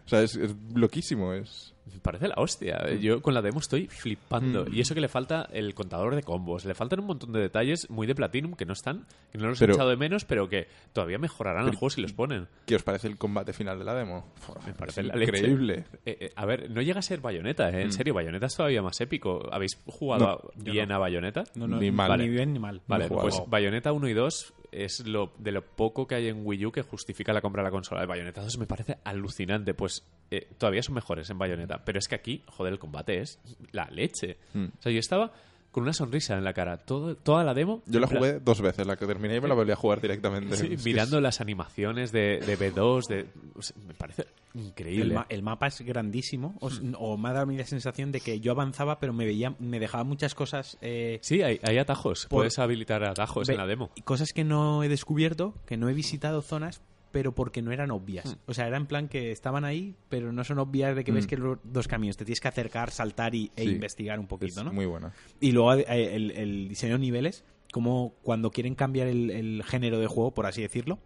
O 0.06 0.08
sea, 0.08 0.22
es, 0.22 0.36
es 0.36 0.54
loquísimo. 0.74 1.32
Es... 1.32 1.74
Me 1.92 2.00
parece 2.00 2.26
la 2.28 2.34
hostia. 2.38 2.92
Yo 2.96 3.22
con 3.22 3.32
la 3.32 3.42
demo 3.42 3.60
estoy 3.60 3.86
flipando. 3.86 4.64
Mm. 4.64 4.74
Y 4.74 4.80
eso 4.80 4.94
que 4.94 5.00
le 5.00 5.08
falta 5.08 5.48
el 5.52 5.72
contador 5.74 6.14
de 6.16 6.22
combos. 6.22 6.64
Le 6.64 6.74
faltan 6.74 6.98
un 7.00 7.06
montón 7.06 7.32
de 7.32 7.40
detalles 7.40 7.88
muy 7.90 8.06
de 8.08 8.14
Platinum 8.14 8.54
que 8.54 8.64
no 8.66 8.72
están, 8.72 9.06
que 9.30 9.38
no 9.38 9.48
los 9.48 9.58
Pero- 9.58 9.72
he 9.72 9.76
echado 9.76 9.90
de 9.90 9.96
menos, 9.96 10.24
pero 10.24 10.48
que 10.48 10.66
todavía 10.92 11.18
mejorarán 11.18 11.66
el 11.68 11.74
juego 11.76 11.90
si 11.90 12.00
los 12.02 12.12
ponen. 12.12 12.48
¿Qué 12.66 12.74
os 12.76 12.82
parece 12.82 13.06
el 13.06 13.16
combate 13.18 13.52
final 13.52 13.78
de 13.78 13.84
la 13.84 13.94
demo? 13.94 14.32
Me 14.66 14.72
parece 14.74 15.02
Es 15.02 15.06
la 15.06 15.22
increíble. 15.22 15.84
Eh, 16.04 16.16
eh, 16.20 16.32
a 16.34 16.44
ver, 16.44 16.70
no 16.70 16.82
llega 16.82 16.98
a 16.98 17.02
ser 17.02 17.20
Bayonetta, 17.20 17.70
¿eh? 17.70 17.82
En 17.82 17.92
serio, 17.92 18.14
Bayonetta 18.14 18.46
es 18.46 18.56
todavía 18.56 18.82
más 18.82 19.00
épico. 19.00 19.48
¿Habéis 19.52 19.78
jugado 19.86 20.40
Mm. 20.56 20.58
No, 20.66 20.72
bien 20.72 20.92
a 20.92 20.98
Bayonetta? 20.98 21.44
No, 21.54 21.66
no, 21.68 21.78
Ni 21.78 21.90
mal. 21.92 22.18
Ni 22.18 22.28
bien 22.28 22.52
ni 22.52 22.58
mal. 22.58 22.80
Vale, 22.88 23.08
pues 23.08 23.40
Bayonetta 23.46 23.92
1 23.92 24.08
y 24.08 24.12
2 24.12 24.54
es 24.84 25.06
lo 25.06 25.32
de 25.38 25.52
lo 25.52 25.64
poco 25.64 26.06
que 26.06 26.14
hay 26.14 26.28
en 26.28 26.46
Wii 26.46 26.66
U 26.66 26.72
que 26.72 26.82
justifica 26.82 27.32
la 27.32 27.40
compra 27.40 27.62
de 27.62 27.68
la 27.68 27.70
consola. 27.70 28.02
El 28.02 28.06
Bayonetta 28.06 28.42
2 28.42 28.58
me 28.58 28.66
parece 28.66 28.98
alucinante. 29.04 29.74
Pues 29.74 30.04
eh, 30.30 30.48
todavía 30.58 30.82
son 30.82 30.94
mejores 30.94 31.30
en 31.30 31.38
Bayonetta. 31.38 31.84
Pero 31.84 31.98
es 31.98 32.08
que 32.08 32.14
aquí, 32.14 32.42
joder, 32.46 32.72
el 32.72 32.78
combate 32.78 33.20
es 33.20 33.40
la 33.72 33.88
leche. 33.90 34.38
Mm. 34.54 34.66
O 34.78 34.82
sea, 34.82 34.92
yo 34.92 34.98
estaba 34.98 35.32
con 35.76 35.82
una 35.82 35.92
sonrisa 35.92 36.38
en 36.38 36.42
la 36.42 36.54
cara. 36.54 36.78
Todo, 36.78 37.14
toda 37.16 37.44
la 37.44 37.52
demo. 37.52 37.82
Yo 37.84 38.00
la 38.00 38.06
jugué 38.06 38.40
dos 38.40 38.62
veces, 38.62 38.86
la 38.86 38.96
que 38.96 39.04
terminé 39.06 39.36
y 39.36 39.40
me 39.42 39.46
la 39.48 39.52
volví 39.54 39.72
a 39.72 39.76
jugar 39.76 40.00
directamente. 40.00 40.56
Sí, 40.56 40.74
mirando 40.86 41.18
es- 41.18 41.22
las 41.22 41.42
animaciones 41.42 42.12
de, 42.12 42.40
de 42.40 42.58
B2, 42.58 43.06
de, 43.08 43.26
o 43.54 43.60
sea, 43.60 43.76
me 43.86 43.92
parece 43.92 44.24
El, 44.54 44.60
increíble. 44.62 45.12
ma- 45.14 45.26
el 45.28 45.42
mapa 45.42 45.66
es 45.66 45.82
grandísimo, 45.82 46.56
o, 46.60 47.16
me 47.18 47.28
ha 47.28 47.32
dado 47.32 47.42
a 47.42 47.46
mí 47.46 47.58
la 47.58 47.66
sensación 47.66 48.10
de 48.10 48.22
que 48.22 48.40
yo 48.40 48.52
avanzaba, 48.52 48.98
pero 49.00 49.12
me 49.12 49.26
veía, 49.26 49.54
me 49.58 49.78
dejaba 49.78 50.02
muchas 50.04 50.34
cosas. 50.34 50.78
eh, 50.80 51.18
Sí, 51.20 51.42
hay, 51.42 51.60
hay 51.62 51.76
atajos. 51.76 52.22
Por- 52.30 52.38
Puedes 52.38 52.58
habilitar 52.58 53.04
atajos 53.04 53.46
en 53.50 53.58
la 53.58 53.66
demo. 53.66 53.90
y 53.96 54.00
Cosas 54.00 54.32
que 54.32 54.44
no 54.44 54.82
he 54.82 54.88
descubierto, 54.88 55.52
que 55.66 55.76
no 55.76 55.90
he 55.90 55.92
visitado 55.92 56.40
zonas, 56.40 56.80
pero 57.12 57.32
porque 57.34 57.62
no 57.62 57.72
eran 57.72 57.90
obvias. 57.90 58.34
Hmm. 58.34 58.38
O 58.50 58.54
sea, 58.54 58.66
era 58.66 58.76
en 58.76 58.86
plan 58.86 59.08
que 59.08 59.30
estaban 59.32 59.64
ahí, 59.64 59.94
pero 60.08 60.32
no 60.32 60.44
son 60.44 60.58
obvias 60.58 60.94
de 60.94 61.04
que 61.04 61.12
ves 61.12 61.24
Mm. 61.26 61.28
que 61.28 61.36
los 61.36 61.58
dos 61.64 61.88
caminos. 61.88 62.16
Te 62.16 62.24
tienes 62.24 62.40
que 62.40 62.48
acercar, 62.48 62.90
saltar 62.90 63.34
y, 63.34 63.50
e 63.56 63.64
Sí. 63.64 63.70
investigar 63.70 64.18
un 64.20 64.26
poquito, 64.26 64.60
es 64.60 64.64
¿no? 64.66 64.72
muy 64.72 64.86
buena. 64.86 65.12
Y 65.40 65.52
luego 65.52 65.74
eh, 65.74 66.14
el, 66.16 66.30
el 66.32 66.68
diseño 66.68 66.94
de 66.94 66.98
niveles, 67.00 67.44
como 67.72 68.14
cuando 68.22 68.50
quieren 68.50 68.74
cambiar 68.74 69.06
el, 69.08 69.30
el 69.30 69.62
género 69.64 69.98
de 69.98 70.06
juego, 70.06 70.32
por 70.32 70.46
así 70.46 70.62
decirlo, 70.62 70.98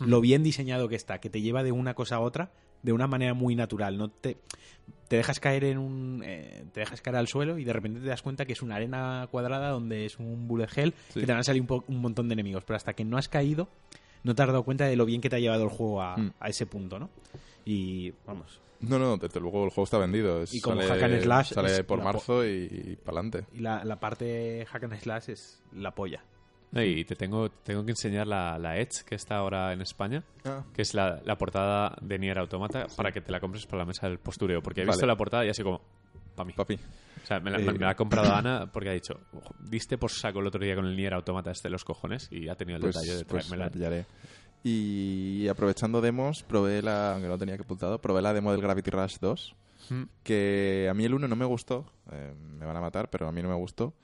lo 0.00 0.20
bien 0.20 0.42
diseñado 0.44 0.88
que 0.88 0.94
está, 0.96 1.18
que 1.18 1.28
te 1.28 1.40
lleva 1.40 1.62
de 1.64 1.72
una 1.72 1.94
cosa 1.94 2.16
a 2.16 2.20
otra 2.20 2.52
de 2.82 2.92
una 2.92 3.08
manera 3.08 3.34
muy 3.34 3.56
natural. 3.56 3.98
No 3.98 4.08
te, 4.08 4.36
te 5.08 5.16
dejas 5.16 5.40
caer 5.40 5.64
en 5.64 5.78
un, 5.78 6.22
eh, 6.24 6.64
te 6.72 6.80
dejas 6.80 7.00
caer 7.02 7.16
al 7.16 7.26
suelo 7.26 7.58
y 7.58 7.64
de 7.64 7.72
repente 7.72 7.98
te 8.00 8.06
das 8.06 8.22
cuenta 8.22 8.44
que 8.46 8.52
es 8.52 8.62
una 8.62 8.76
arena 8.76 9.26
cuadrada 9.32 9.70
donde 9.70 10.04
es 10.06 10.18
un 10.20 10.46
bullet 10.46 10.68
hell 10.76 10.94
Sí. 11.08 11.18
que 11.20 11.26
te 11.26 11.32
van 11.32 11.40
a 11.40 11.42
salir 11.44 11.62
un, 11.68 11.84
un 11.88 11.96
montón 12.00 12.28
de 12.28 12.34
enemigos, 12.34 12.62
pero 12.64 12.76
hasta 12.76 12.92
que 12.92 13.04
no 13.04 13.16
has 13.18 13.28
caído 13.28 13.68
no 14.24 14.34
te 14.34 14.42
has 14.42 14.48
dado 14.48 14.62
cuenta 14.64 14.86
de 14.86 14.96
lo 14.96 15.04
bien 15.06 15.20
que 15.20 15.28
te 15.30 15.36
ha 15.36 15.40
llevado 15.40 15.64
el 15.64 15.70
juego 15.70 16.02
a, 16.02 16.16
Mm. 16.16 16.32
a 16.40 16.48
ese 16.48 16.66
punto, 16.66 16.98
¿no? 16.98 17.10
Y 17.64 18.12
vamos, 18.26 18.60
No, 18.80 18.98
no, 18.98 19.16
desde 19.16 19.40
luego 19.40 19.64
el 19.64 19.70
juego 19.70 19.84
está 19.84 19.98
vendido. 19.98 20.42
Es- 20.42 20.54
Y 20.54 20.60
como 20.60 20.80
sale, 20.82 21.00
hack 21.00 21.02
and 21.12 21.22
slash 21.22 21.52
Sale 21.52 21.68
es 21.72 21.82
por 21.82 22.02
marzo 22.02 22.46
y, 22.46 22.68
y 22.70 22.96
para 22.96 23.18
adelante. 23.20 23.46
y 23.52 23.58
la, 23.60 23.84
la 23.84 23.98
parte 23.98 24.64
hack 24.70 24.84
and 24.84 24.94
slash 25.00 25.30
es 25.30 25.62
la 25.72 25.92
polla. 25.94 26.22
No, 26.70 26.82
Y 26.82 27.04
te 27.04 27.16
tengo, 27.16 27.48
tengo 27.50 27.82
que 27.84 27.92
enseñar 27.92 28.26
la, 28.26 28.58
la 28.58 28.78
Edge 28.78 29.02
que 29.06 29.14
está 29.16 29.36
ahora 29.38 29.72
en 29.72 29.80
España, 29.80 30.22
Ah. 30.44 30.62
que 30.74 30.82
es 30.82 30.92
la, 30.94 31.20
la 31.24 31.36
portada 31.38 31.96
de 32.02 32.18
Nier 32.18 32.38
Automata, 32.38 32.86
para 32.96 33.10
que 33.10 33.20
te 33.22 33.32
la 33.32 33.40
compres 33.40 33.66
para 33.66 33.78
la 33.78 33.86
mesa 33.86 34.06
del 34.08 34.18
postureo. 34.18 34.60
Porque 34.62 34.82
he 34.82 34.84
Vale. 34.84 34.94
visto 34.94 35.06
la 35.06 35.16
portada 35.16 35.44
y 35.46 35.48
así 35.48 35.62
como, 35.62 35.80
para 36.38 36.46
mí. 36.46 36.52
Papi. 36.56 36.74
O 36.74 37.26
sea, 37.26 37.40
me 37.40 37.50
la, 37.50 37.58
Eh. 37.58 37.64
me 37.72 37.78
la 37.78 37.90
ha 37.90 37.94
comprado 37.96 38.32
Ana 38.34 38.70
porque 38.72 38.88
ha 38.88 38.92
dicho, 38.92 39.20
"Ojo, 39.34 39.54
diste 39.60 39.98
por 39.98 40.10
saco 40.10 40.40
el 40.40 40.46
otro 40.46 40.64
día 40.64 40.74
con 40.74 40.86
el 40.86 40.96
Nier 40.96 41.12
Automata 41.14 41.50
este 41.50 41.68
de 41.68 41.72
los 41.72 41.84
cojones 41.84 42.28
y 42.30 42.48
ha 42.48 42.54
tenido 42.54 42.76
el 42.76 42.82
Pues, 42.82 42.94
detalle 42.94 43.16
de 43.18 43.24
pues 43.24 43.44
traérmela. 43.46 43.66
la 43.66 43.70
pillaré. 43.72 44.06
Y 44.64 45.46
aprovechando 45.48 46.00
demos, 46.00 46.42
probé 46.42 46.82
la, 46.82 47.12
aunque 47.14 47.28
no 47.28 47.38
tenía 47.38 47.56
que 47.56 47.62
apuntado, 47.62 48.00
probé 48.00 48.22
la 48.22 48.32
demo 48.32 48.50
del 48.52 48.60
Gravity 48.60 48.90
Rush 48.90 49.16
2, 49.20 49.54
Mm. 49.90 50.02
que 50.22 50.88
a 50.90 50.94
mí 50.94 51.04
el 51.04 51.14
1 51.14 51.28
no 51.28 51.36
me 51.36 51.44
gustó, 51.44 51.86
eh, 52.10 52.34
me 52.58 52.66
van 52.66 52.76
a 52.76 52.80
matar, 52.80 53.08
pero 53.08 53.28
a 53.28 53.32
mí 53.32 53.40
no 53.42 53.48
me 53.48 53.54
gustó. 53.54 53.94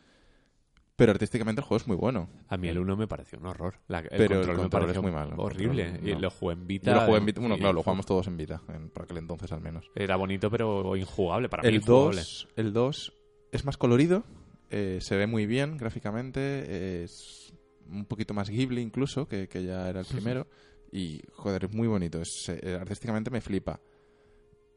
Pero 0.96 1.10
artísticamente 1.10 1.60
el 1.60 1.66
juego 1.66 1.80
es 1.82 1.88
muy 1.88 1.96
bueno. 1.96 2.28
A 2.48 2.56
mí 2.56 2.68
el 2.68 2.78
1 2.78 2.96
me 2.96 3.08
pareció 3.08 3.38
un 3.40 3.46
horror. 3.46 3.80
La- 3.88 3.98
el 3.98 4.08
Pero 4.10 4.40
el 4.40 4.46
control 4.46 4.62
me 4.62 4.68
pareció 4.70 4.92
es 5.00 5.02
muy 5.02 5.10
malo. 5.12 5.34
Horrible. 5.38 5.90
control, 5.90 6.08
Y 6.08 6.14
lo 6.20 6.30
jugué 6.30 6.52
en 6.54 6.66
Vita. 6.68 6.90
Yo 6.92 7.00
lo 7.00 7.06
jugué 7.06 7.18
en 7.18 7.26
Vita, 7.26 7.40
bueno, 7.40 7.56
claro, 7.56 7.72
lo 7.72 7.82
jugamos 7.82 8.06
todos 8.06 8.26
en 8.28 8.36
Vita, 8.36 8.62
en, 8.68 8.90
por 8.90 9.02
aquel 9.04 9.16
entonces 9.18 9.50
al 9.50 9.60
menos. 9.60 9.90
Era 9.96 10.14
bonito, 10.16 10.50
pero 10.50 10.94
injugable. 10.96 11.48
Para 11.48 11.62
mí 11.64 11.68
El 11.68 11.74
injugable. 11.76 12.20
2, 12.20 12.48
el 12.56 12.72
2 12.72 13.12
es 13.50 13.64
más 13.64 13.76
colorido, 13.76 14.22
eh, 14.70 14.98
se 15.00 15.16
ve 15.16 15.26
muy 15.26 15.46
bien 15.46 15.76
gráficamente, 15.78 17.02
es 17.02 17.52
un 17.88 18.04
poquito 18.06 18.32
más 18.32 18.48
Ghibli 18.48 18.80
incluso, 18.80 19.26
que, 19.28 19.48
que 19.48 19.64
ya 19.64 19.88
era 19.88 20.00
el 20.00 20.06
primero. 20.06 20.46
Y, 20.92 21.22
joder, 21.32 21.64
es 21.64 21.74
muy 21.74 21.88
bonito. 21.88 22.20
Es, 22.22 22.48
eh, 22.48 22.78
artísticamente 22.80 23.30
me 23.32 23.40
flipa. 23.40 23.80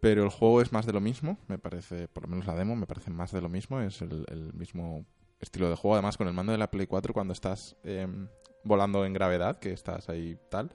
Pero 0.01 0.24
el 0.24 0.30
juego 0.30 0.61
es 0.61 0.72
más 0.72 0.86
de 0.88 0.93
lo 0.93 0.99
mismo, 1.01 1.38
me 1.47 1.59
parece, 1.59 2.07
por 2.07 2.24
lo 2.24 2.30
menos 2.30 2.47
la 2.47 2.55
demo, 2.55 2.76
me 2.76 2.88
parece 2.88 3.11
más 3.11 3.32
de 3.32 3.41
lo 3.41 3.49
mismo. 3.49 3.80
Es 3.82 4.01
el, 4.01 4.26
el 4.30 4.53
mismo 4.53 5.05
estilo 5.40 5.70
de 5.70 5.76
juego. 5.76 5.96
Además, 5.96 6.18
con 6.18 6.28
el 6.28 6.34
mando 6.34 6.52
de 6.52 6.58
la 6.58 6.70
Play 6.72 6.88
4, 6.88 7.14
cuando 7.14 7.34
estás 7.34 7.76
em, 7.84 8.28
volando 8.64 9.06
en 9.06 9.14
gravedad, 9.14 9.58
que 9.60 9.72
estás 9.72 10.10
ahí 10.10 10.38
tal, 10.50 10.72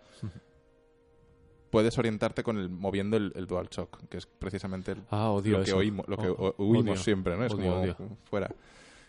puedes 1.71 1.97
orientarte 1.99 2.43
con 2.43 2.59
el 2.59 2.69
moviendo 2.69 3.17
el, 3.17 3.33
el 3.35 3.47
DualShock, 3.47 4.09
que 4.09 4.19
es 4.19 4.27
precisamente 4.27 4.93
el, 4.93 5.03
Ah, 5.11 5.33
lo 5.35 5.43
que, 5.43 5.63
eso. 5.63 5.77
oímos, 5.79 6.07
lo 6.09 6.17
que 6.17 6.29
O- 6.29 6.55
o- 6.57 6.65
huimos 6.65 6.95
odio. 6.99 7.03
siempre, 7.03 7.37
¿no? 7.37 7.45
Es 7.45 7.53
Odio, 7.55 7.65
como 7.65 7.81
odio. 7.81 7.97
fuera. 8.25 8.51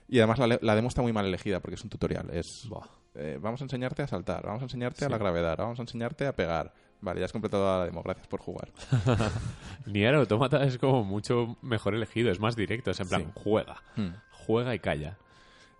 Y 0.08 0.20
además 0.20 0.40
la, 0.62 0.76
demo 0.76 0.88
está 0.90 1.02
muy 1.02 1.14
mal 1.14 1.26
elegida 1.26 1.60
porque 1.60 1.76
es 1.76 1.84
un 1.84 1.90
tutorial. 1.90 2.30
Es 2.32 2.68
eh, 3.16 3.38
vamos 3.42 3.62
a 3.62 3.66
enseñarte 3.66 4.02
a 4.04 4.08
saltar, 4.08 4.46
vamos 4.46 4.62
a 4.62 4.66
enseñarte 4.66 5.06
a 5.06 5.10
la 5.10 5.18
gravedad, 5.18 5.58
vamos 5.58 5.80
a 5.80 5.82
enseñarte 5.84 6.28
a 6.28 6.36
pegar. 6.36 6.74
Vale, 7.02 7.20
ya 7.20 7.26
has 7.26 7.32
completado 7.34 7.66
la 7.80 7.86
demo, 7.86 8.02
gracias 8.02 8.28
por 8.28 8.40
jugar. 8.40 8.72
Nier 9.86 10.16
Automata 10.16 10.64
es 10.64 10.78
como 10.78 11.04
mucho 11.04 11.58
mejor 11.62 11.96
elegido, 11.96 12.32
es 12.32 12.40
más 12.40 12.56
directo, 12.56 12.92
es 12.92 13.00
en 13.02 13.10
plan, 13.10 13.22
Sí. 13.24 13.42
juega, 13.44 13.84
Hmm. 13.96 14.10
juega 14.32 14.74
y 14.76 14.80
calla. 14.80 15.18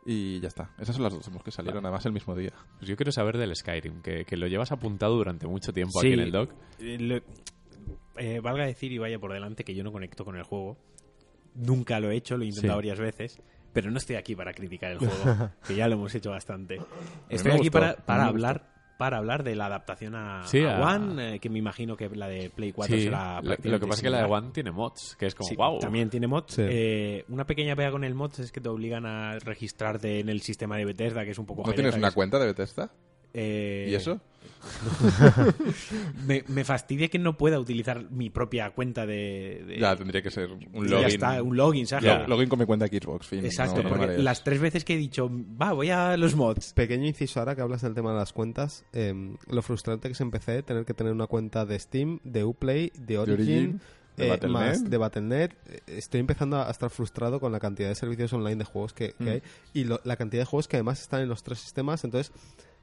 Y 0.06 0.40
ya 0.42 0.50
está. 0.50 0.72
Esas 0.78 0.96
son 0.96 1.04
las 1.04 1.14
dos 1.14 1.26
demos 1.26 1.44
que 1.44 1.52
salieron, 1.52 1.78
Vale. 1.82 1.88
además 1.88 2.06
el 2.06 2.12
mismo 2.12 2.36
día. 2.36 2.52
Pues 2.78 2.88
yo 2.90 2.96
quiero 2.98 3.12
saber 3.12 3.38
del 3.38 3.56
Skyrim, 3.56 4.02
que, 4.02 4.26
que 4.26 4.36
lo 4.38 4.48
llevas 4.48 4.72
apuntado 4.72 5.16
durante 5.16 5.48
mucho 5.48 5.72
tiempo 5.72 6.02
Sí. 6.02 6.08
aquí 6.08 6.14
en 6.14 6.20
el 6.20 6.32
doc. 6.32 6.52
Eh, 6.80 6.98
lo- 7.00 7.22
eh, 8.18 8.40
valga 8.42 8.66
decir 8.66 8.92
y 8.92 8.98
vaya 8.98 9.18
por 9.20 9.32
delante 9.34 9.64
que 9.64 9.74
yo 9.74 9.84
no 9.84 9.92
conecto 9.92 10.26
con 10.26 10.36
el 10.36 10.44
juego. 10.44 10.78
Nunca 11.56 12.00
lo 12.00 12.12
he 12.12 12.16
hecho, 12.18 12.36
lo 12.38 12.44
he 12.44 12.48
intentado 12.48 12.82
Sí. 12.82 12.88
varias 12.90 13.00
veces. 13.00 13.42
Pero 13.72 13.90
no 13.90 13.98
estoy 13.98 14.18
aquí 14.18 14.36
para 14.36 14.54
criticar 14.54 14.92
el 14.92 14.98
juego, 15.00 15.14
que 15.68 15.76
ya 15.76 15.88
lo 15.88 15.96
hemos 15.96 16.14
hecho 16.14 16.30
bastante. 16.30 16.80
Estoy 17.30 17.52
aquí 17.54 17.60
gustó, 17.62 17.72
para, 17.80 17.96
para 17.96 18.26
hablar 18.26 18.73
para 19.04 19.18
hablar 19.18 19.44
de 19.44 19.54
la 19.54 19.66
adaptación 19.66 20.16
a, 20.16 20.48
Sí, 20.48 20.64
a 20.64 20.78
a- 20.78 20.96
One, 20.96 21.36
eh, 21.36 21.40
que 21.40 21.50
me 21.50 21.60
imagino 21.60 21.98
que 21.98 22.08
la 22.16 22.30
de 22.30 22.50
Play 22.50 22.72
4 22.72 22.96
Sí, 22.96 23.04
será 23.04 23.42
lo, 23.42 23.50
lo 23.50 23.58
que 23.58 23.86
pasa 23.86 23.96
es 23.96 24.02
que 24.02 24.10
la 24.10 24.20
de. 24.20 24.32
One 24.32 24.52
tiene 24.54 24.72
mods, 24.72 25.18
que 25.20 25.26
es 25.26 25.36
como, 25.36 25.50
Sí, 25.50 25.58
wow. 25.58 25.78
También 25.80 26.10
tiene 26.10 26.26
mods. 26.28 26.54
Sí. 26.54 26.62
Eh, 26.66 27.26
una 27.28 27.46
pequeña 27.46 27.76
pega 27.76 27.92
con 27.92 28.06
el 28.06 28.16
mods 28.16 28.40
es 28.40 28.54
que 28.54 28.62
te 28.62 28.70
obligan 28.70 29.06
a 29.06 29.38
registrarte 29.40 30.22
en 30.22 30.30
el 30.30 30.40
sistema 30.40 30.78
de 30.78 30.86
Bethesda, 30.86 31.26
que 31.26 31.32
es 31.32 31.38
un 31.38 31.46
poco 31.46 31.64
¿No 31.64 31.66
jereta, 31.66 31.82
tienes 31.82 31.98
una 31.98 32.08
es- 32.08 32.14
cuenta 32.14 32.40
de 32.40 32.46
Bethesda? 32.46 32.92
eh, 33.34 33.88
¿Y 33.90 33.96
eso? 33.96 34.22
Me, 36.26 36.44
me 36.48 36.64
fastidia 36.64 37.08
que 37.10 37.20
no 37.20 37.38
pueda 37.38 37.60
utilizar 37.60 38.10
mi 38.12 38.30
propia 38.30 38.70
cuenta 38.72 39.06
de... 39.06 39.64
de- 39.68 39.80
Ya, 39.80 39.96
tendría 39.96 40.22
que 40.22 40.32
ser 40.32 40.52
un 40.52 40.88
Ya 40.88 40.96
login. 40.96 41.08
está, 41.08 41.44
un 41.44 41.58
login, 41.58 41.88
¿sabes? 41.88 42.06
Ya, 42.06 42.28
login 42.28 42.50
con 42.50 42.60
mi 42.60 42.66
cuenta 42.66 42.88
de 42.88 42.98
Xbox, 43.00 43.28
fin. 43.28 43.46
Exacto, 43.46 43.78
no- 43.78 43.84
no 43.84 43.90
porque 43.90 44.18
las 44.20 44.44
tres 44.44 44.60
veces 44.60 44.84
que 44.86 44.94
he 44.94 44.98
dicho, 44.98 45.30
va, 45.62 45.74
voy 45.74 45.90
a 45.90 46.16
los 46.18 46.36
mods. 46.36 46.74
Pequeño 46.74 47.06
inciso 47.08 47.40
ahora 47.40 47.56
que 47.56 47.62
hablas 47.62 47.82
del 47.82 47.94
tema 47.94 48.12
de 48.12 48.18
las 48.20 48.34
cuentas. 48.34 48.86
eh, 48.94 49.14
lo 49.48 49.62
frustrante 49.62 50.08
que 50.08 50.14
es 50.14 50.22
empecé 50.22 50.64
tener 50.64 50.86
que 50.86 50.94
tener 50.94 51.14
una 51.14 51.28
cuenta 51.28 51.66
de 51.66 51.78
Steam, 51.80 52.20
de 52.24 52.44
Uplay, 52.44 52.92
de 52.98 53.18
Origin, 53.18 53.40
Origin, 53.40 53.82
de 54.18 54.26
eh, 54.28 54.30
Battle.net. 54.30 54.54
más 54.54 54.90
de 54.90 54.98
Battle.net. 54.98 55.52
Eh, 55.68 55.80
Estoy 55.88 56.20
empezando 56.20 56.58
a 56.62 56.70
estar 56.70 56.90
frustrado 56.90 57.40
con 57.40 57.52
la 57.52 57.60
cantidad 57.60 57.90
de 57.90 57.96
servicios 57.96 58.32
online 58.34 58.58
de 58.58 58.66
juegos 58.66 58.94
que, 58.94 59.14
que 59.14 59.24
Mm. 59.24 59.28
hay 59.30 59.42
y 59.74 59.84
lo- 59.86 60.02
la 60.04 60.16
cantidad 60.16 60.42
de 60.42 60.46
juegos 60.46 60.68
que 60.68 60.78
además 60.78 61.02
están 61.02 61.22
en 61.22 61.30
los 61.30 61.44
tres 61.44 61.60
sistemas. 61.60 62.04
Entonces, 62.04 62.32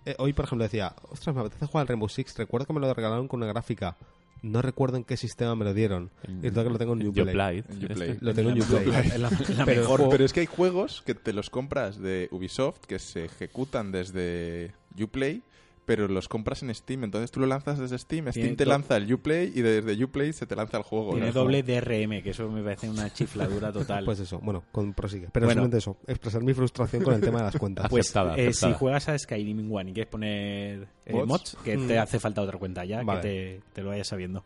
eh, 0.07 0.15
hoy 0.19 0.33
por 0.33 0.45
ejemplo 0.47 0.65
decía, 0.65 0.95
ostras, 1.11 1.35
me 1.35 1.43
apetece 1.43 1.67
jugar 1.67 1.83
al 1.83 1.89
Rainbow 1.89 2.09
Six. 2.09 2.37
Recuerdo 2.39 2.67
que 2.67 2.73
me 2.73 2.81
lo 2.81 2.93
regalaron 2.93 3.29
con 3.29 3.43
una 3.43 3.51
gráfica. 3.53 3.97
No 4.43 4.63
recuerdo 4.63 4.97
en 4.97 5.05
qué 5.05 5.19
sistema 5.19 5.55
me 5.55 5.67
lo 5.67 5.75
dieron. 5.75 6.11
Y 6.27 6.33
resulta 6.49 6.65
que 6.65 6.71
lo 6.71 6.79
tengo 6.79 6.95
en 6.95 7.07
Uplay. 7.09 7.29
Uplay. 7.29 7.65
En 7.69 7.85
Uplay. 7.85 8.11
Este. 8.13 8.25
Lo 8.25 8.33
tengo 8.35 8.49
en 8.51 8.59
La- 8.59 8.65
Uplay. 8.65 8.87
la- 8.87 9.19
la- 9.19 9.31
la 9.57 9.65
Pero 9.67 10.09
Pero 10.09 10.25
es 10.25 10.33
que 10.33 10.41
hay 10.41 10.47
juegos 10.47 11.03
que 11.05 11.15
te 11.15 11.35
los 11.35 11.51
compras 11.51 11.99
de 11.99 12.29
Ubisoft 12.31 12.81
que 12.87 12.99
se 12.99 13.27
ejecutan 13.27 13.93
desde 13.93 14.73
Uplay, 14.99 15.43
pero 15.91 16.07
los 16.07 16.29
compras 16.29 16.63
en 16.63 16.73
Steam. 16.73 17.03
Entonces 17.03 17.33
tú 17.33 17.41
lo 17.41 17.47
lanzas 17.47 17.77
desde 17.81 17.99
Steam, 17.99 18.31
Steam 18.31 18.55
te 18.55 18.65
lanza 18.65 18.97
el 18.97 19.13
Uplay 19.13 19.51
y 19.53 19.61
desde 19.61 20.05
Uplay 20.05 20.33
se 20.33 20.47
te 20.47 20.55
lanza 20.55 20.77
el 20.77 20.85
juego. 20.85 21.11
Tiene 21.15 21.27
¿no? 21.27 21.33
doble 21.33 21.65
DRM, 21.65 22.23
que 22.23 22.31
eso 22.31 22.49
me 22.49 22.63
parece 22.63 22.89
una 22.89 23.13
chifladura 23.13 23.73
total. 23.73 24.05
Pues 24.05 24.21
eso, 24.21 24.39
bueno, 24.39 24.63
con 24.71 24.95
prosigue. 24.95 25.31
Pero 25.33 25.47
Bueno. 25.47 25.59
solamente 25.63 25.79
eso, 25.79 25.97
expresar 26.07 26.45
mi 26.45 26.55
frustración 26.55 27.03
con 27.03 27.15
el 27.15 27.21
tema 27.21 27.39
de 27.39 27.45
las 27.47 27.57
cuentas. 27.57 27.87
Pues 27.91 28.07
Aceptada, 28.07 28.37
eh, 28.39 28.47
aceptada. 28.51 28.73
si 28.73 28.79
juegas 28.79 29.09
a 29.09 29.19
Skyrim 29.19 29.73
One 29.73 29.91
y 29.91 29.95
quieres 29.95 30.11
poner 30.13 30.87
eh, 31.07 31.13
Mods. 31.13 31.27
mods, 31.27 31.57
que 31.65 31.77
Mm. 31.77 31.89
te 31.89 31.99
hace 31.99 32.21
falta 32.21 32.41
otra 32.43 32.57
cuenta 32.57 32.85
ya, 32.85 33.03
Vale. 33.03 33.21
que 33.21 33.29
te, 33.29 33.61
te 33.73 33.83
lo 33.83 33.89
vayas 33.89 34.07
sabiendo. 34.07 34.45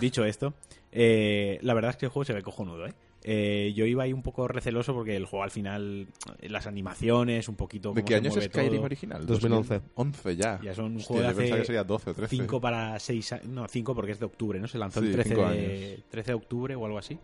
Dicho 0.00 0.24
esto, 0.24 0.54
eh, 0.92 1.58
la 1.62 1.74
verdad 1.74 1.90
es 1.90 1.96
que 1.96 2.06
el 2.06 2.12
juego 2.12 2.24
se 2.24 2.34
ve 2.34 2.42
cojonudo, 2.42 2.86
¿eh? 2.86 2.94
Eh, 3.26 3.72
yo 3.74 3.86
iba 3.86 4.02
ahí 4.02 4.12
un 4.12 4.22
poco 4.22 4.46
receloso 4.48 4.92
porque 4.92 5.16
el 5.16 5.24
juego 5.24 5.44
al 5.44 5.50
final, 5.50 6.08
las 6.42 6.66
animaciones, 6.66 7.48
un 7.48 7.56
poquito 7.56 7.88
¿De 7.94 8.02
cómo 8.02 8.04
qué 8.06 8.12
se 8.14 8.18
año 8.28 8.38
es 8.38 8.44
Skyrim 8.44 8.74
todo. 8.76 8.84
original? 8.84 9.26
2011. 9.26 9.80
11 9.94 10.36
ya. 10.36 10.60
Ya 10.62 10.74
son 10.74 10.84
un 10.92 10.96
Hostia, 10.98 11.06
juego 11.06 11.22
de 11.22 11.28
yo 11.28 11.36
pensaba 11.36 11.54
hace 11.54 11.60
que 11.62 11.66
sería 11.66 11.84
12 11.84 12.10
o 12.10 12.14
13. 12.14 12.36
5 12.36 12.60
para 12.60 12.98
6 13.00 13.34
no 13.48 13.66
5 13.66 13.94
porque 13.94 14.12
es 14.12 14.18
de 14.20 14.26
octubre 14.26 14.60
no 14.60 14.68
se 14.68 14.76
lanzó 14.76 15.00
Sí, 15.00 15.06
el 15.06 15.12
13 15.14 15.28
cinco 15.30 15.48
de, 15.48 15.86
años. 15.94 16.04
13 16.10 16.30
de 16.30 16.34
octubre 16.34 16.74
o 16.76 16.84
algo 16.84 16.98
así 16.98 17.18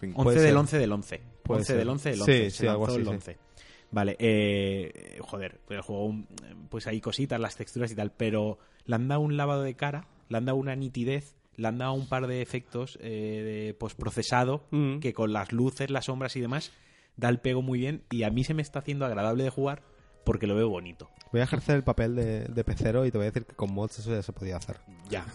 Cinco. 0.00 0.22
11 0.22 0.24
Puede 0.24 0.36
del 0.40 0.48
ser. 0.48 0.56
11 0.56 0.78
del 0.78 0.92
11 0.92 1.20
Puede 1.44 1.58
11 1.60 1.66
ser. 1.66 1.76
del 1.78 1.88
11 1.88 2.08
del 2.10 2.16
Sí, 2.18 2.22
11 2.22 2.50
sí, 2.50 2.56
se 2.56 2.68
algo 2.68 2.86
lanzó 2.86 2.92
así, 2.92 3.00
el 3.00 3.06
sí. 3.06 3.14
11 3.14 3.38
vale 3.92 4.16
eh, 4.18 5.18
joder 5.20 5.60
el 5.68 5.80
juego 5.82 6.16
pues 6.68 6.88
hay 6.88 7.00
cositas 7.00 7.38
las 7.40 7.54
texturas 7.56 7.92
y 7.92 7.94
tal 7.94 8.10
pero 8.10 8.58
le 8.86 8.96
han 8.96 9.06
dado 9.06 9.20
un 9.20 9.36
lavado 9.36 9.62
de 9.62 9.74
cara 9.74 10.08
le 10.28 10.36
han 10.38 10.44
dado 10.46 10.58
una 10.58 10.74
nitidez 10.74 11.36
le 11.56 11.68
han 11.68 11.78
dado 11.78 11.92
un 11.92 12.08
par 12.08 12.26
de 12.26 12.42
efectos 12.42 12.98
eh, 13.02 13.66
de 13.68 13.74
postprocesado 13.74 14.64
Mm. 14.70 14.98
que 15.00 15.12
con 15.12 15.32
las 15.32 15.52
luces 15.52 15.90
las 15.90 16.06
sombras 16.06 16.36
y 16.36 16.40
demás 16.40 16.72
da 17.16 17.28
el 17.28 17.38
pego 17.38 17.62
muy 17.62 17.78
bien 17.78 18.02
y 18.10 18.22
a 18.24 18.30
mí 18.30 18.44
se 18.44 18.54
me 18.54 18.62
está 18.62 18.80
haciendo 18.80 19.04
agradable 19.06 19.44
de 19.44 19.50
jugar 19.50 19.82
porque 20.24 20.46
lo 20.46 20.54
veo 20.54 20.68
bonito 20.68 21.10
Voy 21.32 21.40
a 21.40 21.44
ejercer 21.44 21.76
el 21.76 21.82
papel 21.82 22.14
de, 22.14 22.44
de 22.44 22.64
pecero 22.64 23.04
y 23.06 23.10
te 23.10 23.18
voy 23.18 23.26
a 23.26 23.30
decir 23.30 23.44
que 23.44 23.54
con 23.54 23.72
mods 23.74 23.98
eso 23.98 24.10
ya 24.14 24.22
se 24.22 24.32
podía 24.32 24.56
hacer. 24.56 24.76
Ya. 25.10 25.26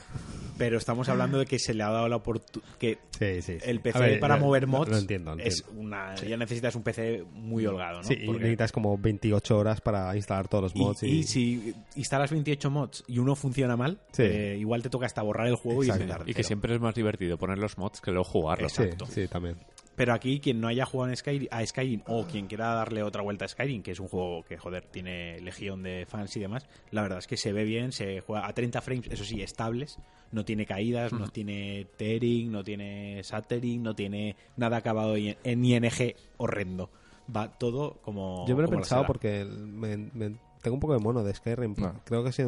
Pero 0.60 0.78
estamos 0.78 1.10
hablando 1.10 1.40
de 1.40 1.46
que 1.48 1.58
se 1.58 1.74
le 1.74 1.82
ha 1.84 1.90
dado 1.90 2.08
la 2.08 2.18
oportunidad. 2.18 2.70
que 2.78 3.00
Sí, 3.18 3.42
sí. 3.42 3.58
el 3.64 3.80
PC 3.80 4.00
ver, 4.00 4.20
para 4.20 4.38
mover 4.38 4.68
mods 4.68 4.90
Lo 4.92 4.98
entiendo, 4.98 5.36
lo 5.36 5.42
es 5.44 5.60
entiendo. 5.62 5.82
una. 5.82 6.16
Ya 6.16 6.38
necesitas 6.38 6.76
un 6.76 6.84
PC 6.84 7.24
muy 7.34 7.66
holgado, 7.66 7.98
¿no? 7.98 8.04
Sí, 8.04 8.14
y 8.22 8.26
Porque- 8.28 8.42
necesitas 8.42 8.72
como 8.72 8.98
28 8.98 9.58
horas 9.58 9.82
para 9.82 10.16
instalar 10.16 10.48
todos 10.48 10.64
los 10.66 10.76
y- 10.76 10.80
mods. 10.80 11.04
y, 11.04 11.24
si 11.24 11.74
instalas 11.96 12.30
28 12.32 12.70
mods 12.70 13.04
y 13.08 13.18
uno 13.20 13.36
funciona 13.36 13.76
mal, 13.76 14.00
Sí. 14.12 14.24
eh, 14.24 14.58
igual 14.60 14.84
te 14.84 14.90
toca 14.90 15.06
hasta 15.08 15.22
borrar 15.22 15.48
el 15.48 15.56
juego 15.56 15.82
Exacto. 15.82 16.02
y 16.04 16.04
empezar 16.06 16.30
Y 16.30 16.34
que 16.34 16.44
siempre 16.44 16.76
es 16.76 16.80
más 16.82 16.94
divertido 16.94 17.38
poner 17.38 17.58
los 17.58 17.78
mods 17.78 18.02
que 18.02 18.12
luego 18.12 18.26
jugarlos. 18.26 18.74
Sí, 18.74 18.84
sí, 19.10 19.28
también. 19.28 19.56
Pero 20.00 20.14
aquí, 20.14 20.40
quien 20.40 20.62
no 20.62 20.70
haya 20.70 20.86
jugado 20.86 21.10
en 21.12 21.18
Skyrim, 21.18 21.50
a 21.52 21.66
Skyrim 21.66 22.04
o 22.08 22.26
quien 22.26 22.48
quiera 22.48 22.74
darle 22.74 23.04
otra 23.04 23.22
vuelta 23.22 23.44
a 23.44 23.48
Skyrim, 23.50 23.84
que 23.84 23.92
es 23.92 24.00
un 24.00 24.08
juego 24.08 24.44
que, 24.46 24.58
joder, 24.58 24.86
tiene 24.86 25.42
legión 25.42 25.84
de 25.84 26.06
fans 26.08 26.38
y 26.38 26.40
demás, 26.40 26.66
la 26.92 27.02
verdad 27.02 27.20
es 27.20 27.28
que 27.28 27.36
se 27.36 27.52
ve 27.52 27.66
bien, 27.66 27.92
se 27.92 28.22
juega 28.22 28.48
a 28.48 28.54
30 28.54 28.80
frames, 28.80 29.08
eso 29.12 29.26
sí, 29.26 29.42
estables, 29.42 29.98
no 30.32 30.46
tiene 30.46 30.66
caídas, 30.66 31.12
no 31.12 31.28
tiene 31.28 31.86
tearing, 31.98 32.50
no 32.50 32.64
tiene 32.64 33.22
stuttering, 33.26 33.84
no 33.84 33.94
tiene 33.94 34.38
nada 34.56 34.78
acabado 34.78 35.18
en 35.18 35.36
en 35.44 35.66
ING 35.66 36.16
horrendo. 36.38 36.90
Va 37.36 37.58
todo 37.58 38.00
como. 38.02 38.46
Yo 38.48 38.56
me 38.56 38.62
lo 38.64 38.70
he 38.70 38.72
pensado 38.72 39.06
porque 39.06 39.44
me- 39.44 39.98
me- 39.98 40.36
tengo 40.62 40.76
un 40.76 40.80
poco 40.80 40.94
de 40.94 41.00
mono 41.00 41.24
de 41.24 41.34
Skyrim. 41.34 41.74
No. 41.78 41.94
Creo 42.06 42.24
que 42.24 42.30
es 42.30 42.38
de 42.38 42.48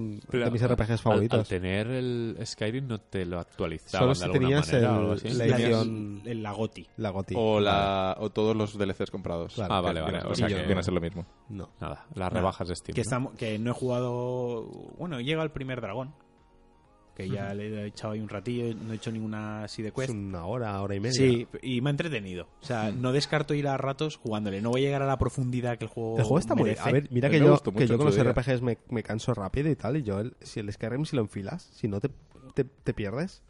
mis 0.51 0.67
RPGs 0.67 1.01
favoritos. 1.01 1.39
Al, 1.39 1.47
tener 1.47 1.87
el 1.87 2.37
Skyrim 2.45 2.87
no 2.87 2.99
te 2.99 3.25
lo 3.25 3.39
actualizaban 3.39 4.01
Solo 4.01 4.09
de 4.09 4.15
si 4.15 4.23
alguna 4.23 4.39
tenías 4.39 4.67
manera 4.73 4.89
el- 4.89 5.05
o 5.05 5.11
así. 5.13 5.29
la 5.29 5.45
La, 5.45 5.55
edición- 5.57 6.21
el- 6.25 6.43
la 6.43 6.51
GOTI. 6.51 6.87
La. 6.97 7.11
O, 7.37 7.59
la, 7.59 8.17
o 8.19 8.29
todos 8.29 8.55
los 8.55 8.77
DLCs 8.77 9.11
comprados. 9.11 9.53
Claro. 9.55 9.73
Ah, 9.73 9.81
vale, 9.81 10.01
vale. 10.01 10.19
O 10.25 10.35
sea 10.35 10.47
que- 10.47 10.55
viene 10.63 10.79
a 10.79 10.83
ser 10.83 10.93
lo 10.93 11.01
mismo. 11.01 11.25
No. 11.49 11.69
Nada, 11.79 12.05
las 12.15 12.31
rebajas 12.33 12.67
de 12.67 12.75
Steam. 12.75 12.95
Que, 12.95 13.01
¿no? 13.01 13.03
estamos, 13.03 13.33
que 13.35 13.57
no 13.59 13.71
he 13.71 13.73
jugado. 13.73 14.63
Bueno, 14.97 15.19
he 15.19 15.23
llegado 15.23 15.43
al 15.43 15.51
primer 15.51 15.81
dragón. 15.81 16.13
Que 17.21 17.29
ya 17.29 17.53
le 17.53 17.83
he 17.83 17.85
echado 17.87 18.13
ahí 18.13 18.19
un 18.19 18.29
ratillo, 18.29 18.73
no 18.75 18.93
he 18.93 18.95
hecho 18.95 19.11
ninguna 19.11 19.63
así 19.63 19.81
de 19.81 19.89
Es 19.89 19.93
quest. 19.93 20.09
una 20.11 20.45
hora, 20.45 20.81
hora 20.81 20.95
y 20.95 20.99
media. 20.99 21.13
Sí, 21.17 21.47
y 21.61 21.81
me 21.81 21.89
ha 21.89 21.91
entretenido. 21.91 22.47
O 22.61 22.65
sea, 22.65 22.91
no 22.91 23.11
descarto 23.11 23.53
ir 23.53 23.67
a 23.67 23.77
ratos 23.77 24.17
jugándole. 24.17 24.61
No 24.61 24.69
voy 24.69 24.81
a 24.81 24.85
llegar 24.85 25.01
a 25.01 25.07
la 25.07 25.17
profundidad 25.17 25.77
que 25.77 25.85
el 25.85 25.89
juego. 25.89 26.17
El 26.17 26.23
juego 26.23 26.39
está 26.39 26.55
muy... 26.55 26.65
merece. 26.65 26.87
A 26.89 26.91
ver, 26.91 27.07
mira 27.11 27.29
que 27.29 27.39
yo, 27.39 27.57
que 27.59 27.87
yo 27.87 27.97
con 27.97 28.05
los 28.05 28.15
día. 28.15 28.23
RPGs 28.23 28.61
me, 28.61 28.77
me 28.89 29.03
canso 29.03 29.33
rápido 29.33 29.69
y 29.69 29.75
tal, 29.75 29.97
y 29.97 30.03
yo, 30.03 30.19
el, 30.19 30.35
si 30.41 30.59
el 30.59 30.71
Skyrim 30.71 31.05
si 31.05 31.15
lo 31.15 31.21
enfilas, 31.21 31.69
si 31.73 31.87
no 31.87 31.99
te, 31.99 32.09
te, 32.53 32.63
te 32.63 32.93
pierdes, 32.93 33.41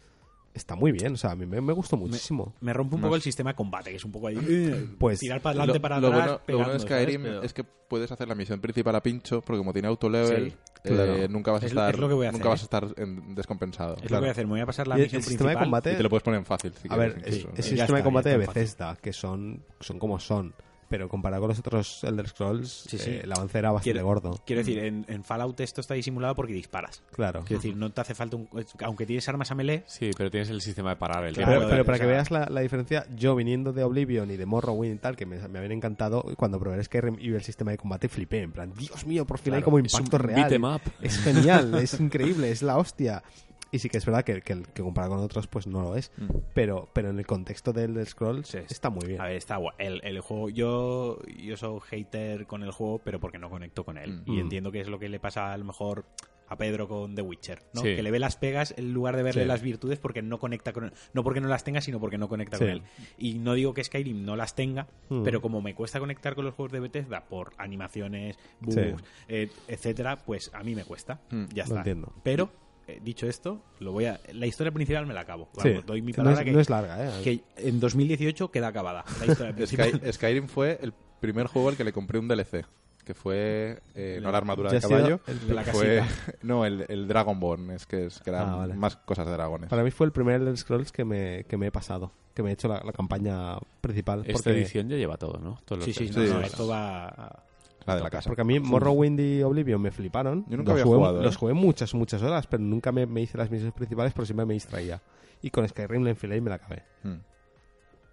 está 0.53 0.75
muy 0.75 0.91
bien. 0.91 1.13
O 1.13 1.17
sea, 1.17 1.31
a 1.31 1.35
mí 1.35 1.45
me, 1.45 1.61
me 1.61 1.73
gustó 1.73 1.97
muchísimo. 1.97 2.55
Me 2.61 2.73
rompe 2.73 2.95
un 2.95 3.01
No 3.01 3.07
poco 3.07 3.15
el 3.15 3.21
sistema 3.21 3.51
de 3.51 3.55
combate, 3.55 3.89
que 3.91 3.97
es 3.97 4.05
un 4.05 4.11
poco 4.11 4.27
ahí. 4.27 4.37
eh, 4.47 4.87
Pues, 4.99 5.19
tirar 5.19 5.41
para 5.41 5.51
adelante, 5.63 5.79
Lo- 5.79 5.81
para 5.81 5.99
lo 5.99 6.07
atrás. 6.07 6.21
bueno, 6.21 6.31
lo 6.33 6.45
pegando, 6.45 6.65
bueno 6.65 6.73
de. 6.73 6.87
Skyrim 6.87 7.21
Pero- 7.23 7.43
es 7.43 7.53
que 7.53 7.63
puedes 7.63 8.11
hacer 8.11 8.27
la 8.27 8.35
misión 8.35 8.59
principal 8.61 8.95
a 8.95 9.03
pincho, 9.03 9.41
porque 9.41 9.57
como 9.57 9.73
tiene 9.73 9.87
auto-level, 9.89 10.51
Sí, 10.51 10.57
eh, 10.85 10.89
claro. 10.93 11.27
nunca 11.29 11.51
vas 11.51 11.63
a 11.63 11.65
Es 11.67 11.73
lo- 11.73 11.81
estar, 11.81 11.93
es 11.95 11.99
lo 11.99 12.07
que 12.07 12.13
voy 12.13 12.25
a 12.27 12.31
nunca 12.31 12.51
hacer, 12.53 12.69
vas 12.69 12.85
a 12.85 12.87
estar 12.87 13.03
en- 13.03 13.35
descompensado. 13.35 13.95
Es 13.95 14.01
lo 14.03 14.07
Claro. 14.07 14.19
que 14.19 14.19
voy 14.21 14.27
a 14.29 14.31
hacer. 14.31 14.45
Me 14.45 14.51
voy 14.51 14.61
a 14.61 14.65
pasar 14.65 14.87
la 14.87 14.95
Y 14.95 14.99
el, 14.99 15.05
misión 15.07 15.19
el 15.19 15.23
sistema 15.25 15.49
de 15.49 15.55
principal. 15.57 15.65
combate... 15.67 15.93
Y 15.93 15.97
te 15.97 16.03
lo 16.03 16.09
puedes 16.09 16.23
poner 16.23 16.39
en 16.39 16.45
fácil. 16.45 16.73
si 16.81 16.87
A 16.87 16.95
quieres, 16.95 17.15
ver, 17.15 17.27
el, 17.27 17.33
el 17.33 17.41
Ya 17.41 17.63
sistema 17.63 17.83
está, 17.85 17.95
de 17.97 18.03
combate 18.03 18.29
de. 18.29 18.37
Bethesda, 18.37 18.95
que 18.95 19.11
son, 19.13 19.63
son 19.81 19.99
como 19.99 20.19
son, 20.19 20.53
pero 20.91 21.09
comparado 21.09 21.41
con 21.41 21.49
los 21.49 21.57
otros 21.59 22.03
Elder 22.03 22.27
Scrolls, 22.27 22.69
Sí, 22.87 22.99
sí. 22.99 23.09
eh, 23.09 23.21
el 23.23 23.31
avance 23.31 23.57
era 23.57 23.71
bastante 23.71 23.93
Quiero- 23.93 24.05
gordo. 24.05 24.39
Quiero 24.45 24.59
decir, 24.59 24.77
en, 24.77 25.05
en 25.07 25.23
Fallout 25.23 25.59
esto 25.61 25.81
está 25.81 25.95
disimulado 25.95 26.35
porque 26.35 26.53
disparas. 26.53 27.01
Claro. 27.11 27.39
Quiero 27.45 27.61
decir, 27.63 27.75
no 27.75 27.91
te 27.91 28.01
hace 28.01 28.13
falta 28.13 28.35
un. 28.35 28.47
Aunque 28.83 29.07
tienes 29.07 29.27
armas 29.29 29.49
a 29.49 29.55
melee, 29.55 29.83
Sí, 29.87 30.11
pero 30.15 30.29
tienes 30.29 30.49
el 30.51 30.61
sistema 30.61 30.91
de 30.91 30.95
parar 30.97 31.25
el 31.25 31.33
Claro, 31.33 31.67
Pero, 31.67 31.83
para 31.85 31.97
que 31.97 32.03
sea- 32.03 32.11
veas 32.13 32.29
la, 32.29 32.45
la 32.49 32.61
diferencia, 32.61 33.07
yo 33.15 33.35
viniendo 33.35 33.73
de 33.73 33.83
Oblivion 33.83 34.29
y 34.29 34.37
de 34.37 34.45
Morrowind 34.45 34.95
y 34.95 34.99
tal, 34.99 35.15
que 35.15 35.25
me, 35.25 35.37
me 35.47 35.57
habían 35.59 35.71
encantado, 35.71 36.23
cuando 36.37 36.59
probé 36.59 36.75
el 36.77 36.83
Skyrim 36.83 37.15
y 37.19 37.29
vi 37.29 37.35
el 37.35 37.43
sistema 37.43 37.71
de 37.71 37.77
combate, 37.77 38.09
flipé. 38.09 38.41
En 38.41 38.51
plan, 38.51 38.73
Dios 38.77 39.05
mío, 39.07 39.25
por 39.25 39.39
fin 39.39 39.53
hay 39.53 39.61
como 39.63 39.79
es 39.79 39.93
un 39.93 40.01
impacto 40.01 40.17
real. 40.17 40.35
beat 40.41 40.51
'em 40.51 40.63
up. 40.65 40.81
Es 41.01 41.17
genial, 41.19 41.73
es 41.75 41.97
increíble, 41.99 42.51
es 42.51 42.61
la 42.61 42.77
hostia. 42.77 43.23
Y 43.71 43.79
sí 43.79 43.87
que 43.89 43.97
es 43.97 44.05
verdad 44.05 44.23
que, 44.25 44.41
que, 44.41 44.61
que 44.63 44.81
comparado 44.83 45.15
con 45.15 45.23
otros, 45.23 45.47
pues 45.47 45.65
no 45.65 45.81
lo 45.81 45.95
es. 45.95 46.11
Mm. 46.17 46.29
Pero, 46.53 46.89
pero 46.93 47.09
en 47.09 47.17
el 47.19 47.25
contexto 47.25 47.71
del 47.71 47.91
Elder 47.91 48.05
Scrolls 48.05 48.47
Sí. 48.49 48.57
está 48.69 48.89
muy 48.89 49.07
bien. 49.07 49.21
A 49.21 49.25
ver, 49.25 49.37
está 49.37 49.55
guay. 49.57 49.73
El, 49.77 50.01
el 50.03 50.19
juego, 50.19 50.49
yo, 50.49 51.19
yo 51.41 51.55
soy 51.57 51.79
hater 51.89 52.45
con 52.47 52.63
el 52.63 52.71
juego, 52.71 52.99
pero 53.03 53.19
porque 53.19 53.37
no 53.39 53.49
conecto 53.49 53.85
con 53.85 53.97
él. 53.97 54.23
Mm. 54.25 54.31
Y 54.31 54.35
Mm. 54.35 54.39
entiendo 54.39 54.71
que 54.71 54.81
es 54.81 54.87
lo 54.89 54.99
que 54.99 55.07
le 55.09 55.19
pasa 55.19 55.53
a 55.53 55.57
lo 55.57 55.63
mejor 55.65 56.05
a 56.49 56.57
Pedro 56.57 56.89
con 56.89 57.15
The 57.15 57.21
Witcher, 57.21 57.59
¿no? 57.73 57.79
Sí. 57.81 57.95
Que 57.95 58.03
le 58.03 58.11
ve 58.11 58.19
las 58.19 58.35
pegas 58.35 58.73
en 58.77 58.91
lugar 58.93 59.15
de 59.15 59.23
verle 59.23 59.43
Sí. 59.43 59.47
las 59.47 59.61
virtudes 59.61 59.99
porque 59.99 60.21
no 60.21 60.37
conecta 60.37 60.73
con 60.73 60.83
él. 60.83 60.91
No 61.13 61.23
porque 61.23 61.39
no 61.39 61.47
las 61.47 61.63
tenga, 61.63 61.79
sino 61.79 61.97
porque 62.01 62.17
no 62.17 62.27
conecta 62.27 62.57
Sí. 62.57 62.65
con 62.65 62.73
él. 62.73 62.83
Y 63.17 63.35
no 63.35 63.53
digo 63.53 63.73
que 63.73 63.81
Skyrim 63.85 64.25
no 64.25 64.35
las 64.35 64.53
tenga, 64.53 64.87
Mm. 65.07 65.23
pero 65.23 65.41
como 65.41 65.61
me 65.61 65.73
cuesta 65.75 66.01
conectar 66.01 66.35
con 66.35 66.43
los 66.43 66.53
juegos 66.53 66.73
de 66.73 66.81
Bethesda 66.81 67.23
por 67.23 67.53
animaciones, 67.57 68.37
bugs, 68.59 69.01
eh, 69.29 69.49
etcétera, 69.69 70.17
pues 70.17 70.51
a 70.53 70.61
mí 70.61 70.75
me 70.75 70.83
cuesta. 70.83 71.21
Mm. 71.29 71.45
Ya 71.53 71.63
Lo 71.63 71.67
está. 71.69 71.77
entiendo. 71.77 72.13
Pero, 72.21 72.51
eh, 72.87 72.99
dicho 73.03 73.27
esto, 73.27 73.61
lo 73.79 73.91
voy 73.91 74.05
a, 74.05 74.19
la 74.33 74.45
historia 74.45 74.71
principal 74.71 75.05
me 75.05 75.13
la 75.13 75.21
acabo. 75.21 75.49
Sí. 75.61 75.69
Vamos, 75.69 75.85
doy 75.85 76.01
mi 76.01 76.11
Que 76.13 76.17
no, 76.19 76.23
palabra 76.25 76.41
es, 76.41 76.45
que, 76.45 76.51
no 76.51 76.59
es 76.59 76.69
larga, 76.69 77.05
¿eh? 77.19 77.21
que 77.23 77.43
en 77.57 77.79
2018 77.79 78.51
queda 78.51 78.67
acabada. 78.67 79.03
La 79.19 79.25
historia 79.27 79.53
principal. 79.55 79.91
Sky- 80.01 80.13
Skyrim 80.13 80.47
fue 80.47 80.79
el 80.81 80.93
primer 81.19 81.47
juego 81.47 81.69
al 81.69 81.77
que 81.77 81.83
le 81.83 81.93
compré 81.93 82.19
un 82.19 82.27
DLC. 82.27 82.65
Que 83.03 83.15
fue 83.15 83.81
eh, 83.95 84.19
no 84.21 84.31
la 84.31 84.37
armadura 84.37 84.71
de 84.71 84.79
caballo, 84.79 85.21
el- 85.25 85.47
de 85.47 85.53
la 85.55 85.63
fue 85.63 85.97
casita. 85.97 86.35
no 86.43 86.65
el, 86.65 86.85
el 86.87 87.07
Dragonborn, 87.07 87.71
es 87.71 87.87
que, 87.87 88.05
es, 88.05 88.19
que 88.19 88.29
eran 88.29 88.49
Ah, 88.49 88.55
vale. 88.57 88.73
más 88.75 88.95
cosas 88.95 89.25
de 89.25 89.31
dragones. 89.33 89.69
Para 89.71 89.83
mí 89.83 89.89
fue 89.89 90.05
el 90.05 90.11
primer 90.11 90.39
Elder 90.39 90.55
Scrolls 90.55 90.91
que 90.91 91.03
me, 91.03 91.43
que 91.45 91.57
me 91.57 91.67
he 91.67 91.71
pasado. 91.71 92.11
Que 92.35 92.43
me 92.43 92.51
he 92.51 92.53
hecho 92.53 92.67
la, 92.67 92.79
la 92.85 92.93
campaña 92.93 93.57
principal. 93.81 94.19
Esta 94.21 94.33
Porque, 94.33 94.51
edición 94.51 94.87
ya 94.87 94.97
lleva 94.97 95.17
todo, 95.17 95.39
¿no? 95.39 95.59
Todos 95.65 95.79
los 95.79 95.85
Sí, 95.85 95.93
sí, 95.93 96.13
no, 96.15 96.23
Sí, 96.23 96.29
no, 96.31 96.39
sí. 96.41 96.45
esto 96.45 96.67
va... 96.67 97.07
a- 97.07 97.43
La 97.85 97.95
de 97.95 98.03
la 98.03 98.09
casa. 98.09 98.29
porque 98.29 98.41
a 98.41 98.45
mí 98.45 98.59
Morrowind 98.59 99.19
y 99.19 99.41
Oblivion 99.43 99.81
me 99.81 99.91
fliparon. 99.91 100.45
Yo 100.47 100.57
nunca 100.57 100.71
los 100.71 100.81
había 100.81 100.83
jugué, 100.85 100.97
jugado, 100.97 101.19
¿eh? 101.21 101.23
Los 101.23 101.37
jugué 101.37 101.53
muchas, 101.53 101.93
muchas 101.93 102.21
horas, 102.21 102.47
pero 102.47 102.61
nunca 102.63 102.91
me, 102.91 103.05
me 103.05 103.21
hice 103.21 103.37
las 103.37 103.49
misiones 103.49 103.73
principales 103.73 104.13
porque 104.13 104.27
siempre 104.27 104.45
me 104.45 104.53
distraía. 104.53 105.01
Y 105.41 105.49
con 105.49 105.67
Skyrim 105.67 106.03
la 106.03 106.11
enfilé 106.11 106.37
y 106.37 106.41
me 106.41 106.49
la 106.49 106.55
acabé. 106.57 106.83
Mm. 107.03 107.13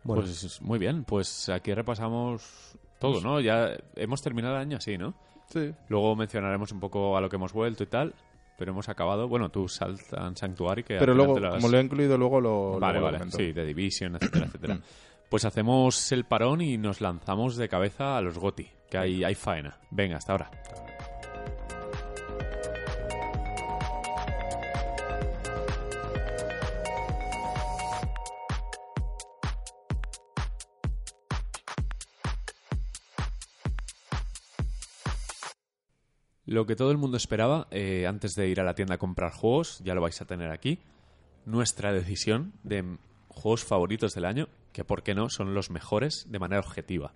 Bueno, 0.05 0.23
Pues 0.23 0.61
muy 0.63 0.79
bien, 0.79 1.05
pues 1.05 1.49
aquí 1.49 1.75
repasamos 1.75 2.77
todo, 2.99 3.21
¿no? 3.21 3.41
Ya 3.41 3.71
hemos 3.97 4.23
terminado 4.23 4.55
el 4.57 4.61
año 4.63 4.77
así, 4.79 4.97
¿no? 4.97 5.15
Sí. 5.53 5.73
Luego 5.89 6.15
mencionaremos 6.17 6.73
un 6.73 6.81
poco 6.81 7.17
a 7.17 7.21
lo 7.21 7.29
que 7.29 7.37
hemos 7.37 7.53
vuelto 7.53 7.83
y 7.83 7.87
tal, 7.87 8.15
pero 8.59 8.73
hemos 8.73 8.89
acabado, 8.89 9.29
bueno, 9.29 9.51
tú 9.51 9.69
Saltan 9.69 10.37
Sanctuary 10.37 10.83
que 10.83 10.97
Pero 10.99 11.15
luego, 11.15 11.39
lo 11.39 11.49
has- 11.49 11.55
como 11.57 11.69
lo 11.69 11.79
he 11.79 11.83
incluido, 11.83 12.17
luego 12.17 12.41
lo. 12.41 12.79
Vale, 12.81 12.95
luego 12.95 12.99
lo 12.99 13.05
vale, 13.05 13.19
comento. 13.19 13.37
sí, 13.37 13.53
de 13.53 13.65
Division, 13.67 14.17
etcétera, 14.17 14.47
etcétera. 14.47 14.81
Pues 15.29 15.45
hacemos 15.45 16.11
el 16.13 16.25
parón 16.25 16.63
y 16.63 16.79
nos 16.79 17.03
lanzamos 17.03 17.57
de 17.57 17.69
cabeza 17.69 18.17
a 18.17 18.23
los 18.23 18.39
GOTI, 18.39 18.71
que 18.91 18.97
hay, 18.97 19.25
hay 19.25 19.35
faena. 19.35 19.79
Venga, 19.91 20.17
hasta 20.17 20.33
ahora. 20.33 20.51
Lo 36.47 36.65
que 36.65 36.77
todo 36.77 36.91
el 36.91 36.97
mundo 36.97 37.19
esperaba 37.19 37.69
eh, 37.71 38.07
antes 38.07 38.35
de 38.35 38.49
ir 38.49 38.59
a 38.59 38.65
la 38.65 38.75
tienda 38.75 38.95
a 38.95 38.99
comprar 38.99 39.33
juegos, 39.33 39.83
ya 39.85 39.95
lo 39.95 40.01
vais 40.01 40.19
a 40.23 40.25
tener 40.25 40.51
aquí. 40.51 40.79
Nuestra 41.45 41.93
decisión 41.93 42.55
de 42.63 42.97
juegos 43.39 43.65
favoritos 43.65 44.15
del 44.15 44.25
año, 44.25 44.49
que 44.73 44.85
por 44.85 45.03
qué 45.03 45.15
no, 45.15 45.29
son 45.31 45.55
los 45.55 45.71
mejores 45.71 46.27
de 46.29 46.39
manera 46.39 46.61
objetiva. 46.61 47.13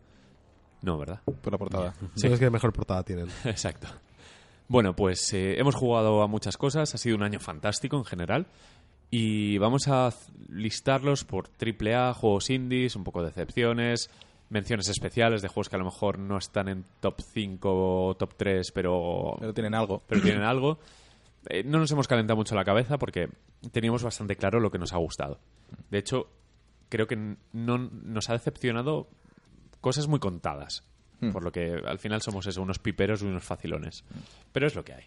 No, 0.82 0.98
¿verdad? 0.98 1.20
Por 1.24 1.52
la 1.52 1.58
portada. 1.58 1.94
son 2.16 2.30
los 2.30 2.40
que 2.40 2.50
mejor 2.50 2.72
portada 2.72 3.02
tienen. 3.04 3.28
Exacto. 3.44 3.88
Bueno, 4.68 4.96
pues 4.96 5.32
eh, 5.32 5.58
hemos 5.58 5.74
jugado 5.74 6.22
a 6.22 6.26
muchas 6.26 6.56
cosas, 6.56 6.94
ha 6.94 6.98
sido 6.98 7.16
un 7.16 7.22
año 7.22 7.40
fantástico 7.40 7.96
en 7.96 8.04
general. 8.04 8.46
Y 9.10 9.58
vamos 9.58 9.88
a 9.88 10.08
listarlos 10.48 11.24
por 11.24 11.50
AAA, 11.60 12.14
juegos 12.14 12.48
indies, 12.48 12.96
un 12.96 13.04
poco 13.04 13.20
de 13.20 13.26
decepciones, 13.26 14.08
menciones 14.48 14.88
especiales 14.88 15.42
de 15.42 15.48
juegos 15.48 15.68
que 15.68 15.76
a 15.76 15.78
lo 15.78 15.84
mejor 15.84 16.18
no 16.18 16.38
están 16.38 16.68
en 16.68 16.84
top 17.00 17.20
5 17.20 18.08
o 18.08 18.14
top 18.14 18.34
3, 18.36 18.72
pero, 18.72 19.36
Pero 19.38 19.52
tienen 19.52 19.74
algo. 19.74 20.02
pero 20.06 20.22
tienen 20.22 20.42
algo. 20.42 20.78
Eh, 21.48 21.62
no 21.64 21.78
nos 21.78 21.90
hemos 21.92 22.08
calentado 22.08 22.36
mucho 22.36 22.54
la 22.54 22.64
cabeza 22.64 22.96
porque 22.96 23.28
teníamos 23.70 24.02
bastante 24.02 24.36
claro 24.36 24.60
lo 24.60 24.70
que 24.70 24.78
nos 24.78 24.92
ha 24.92 24.98
gustado. 24.98 25.38
De 25.90 25.98
hecho, 25.98 26.28
creo 26.88 27.06
que 27.06 27.36
no 27.52 27.78
nos 27.78 28.28
ha 28.30 28.34
decepcionado 28.34 29.08
cosas 29.80 30.08
muy 30.08 30.18
contadas. 30.18 30.84
Hmm. 31.20 31.30
Por 31.30 31.44
lo 31.44 31.52
que 31.52 31.80
al 31.86 31.98
final 31.98 32.20
somos 32.20 32.46
eso, 32.46 32.60
unos 32.62 32.78
piperos 32.80 33.22
y 33.22 33.26
unos 33.26 33.44
facilones. 33.44 34.04
Pero 34.52 34.66
es 34.66 34.74
lo 34.74 34.84
que 34.84 34.94
hay. 34.94 35.04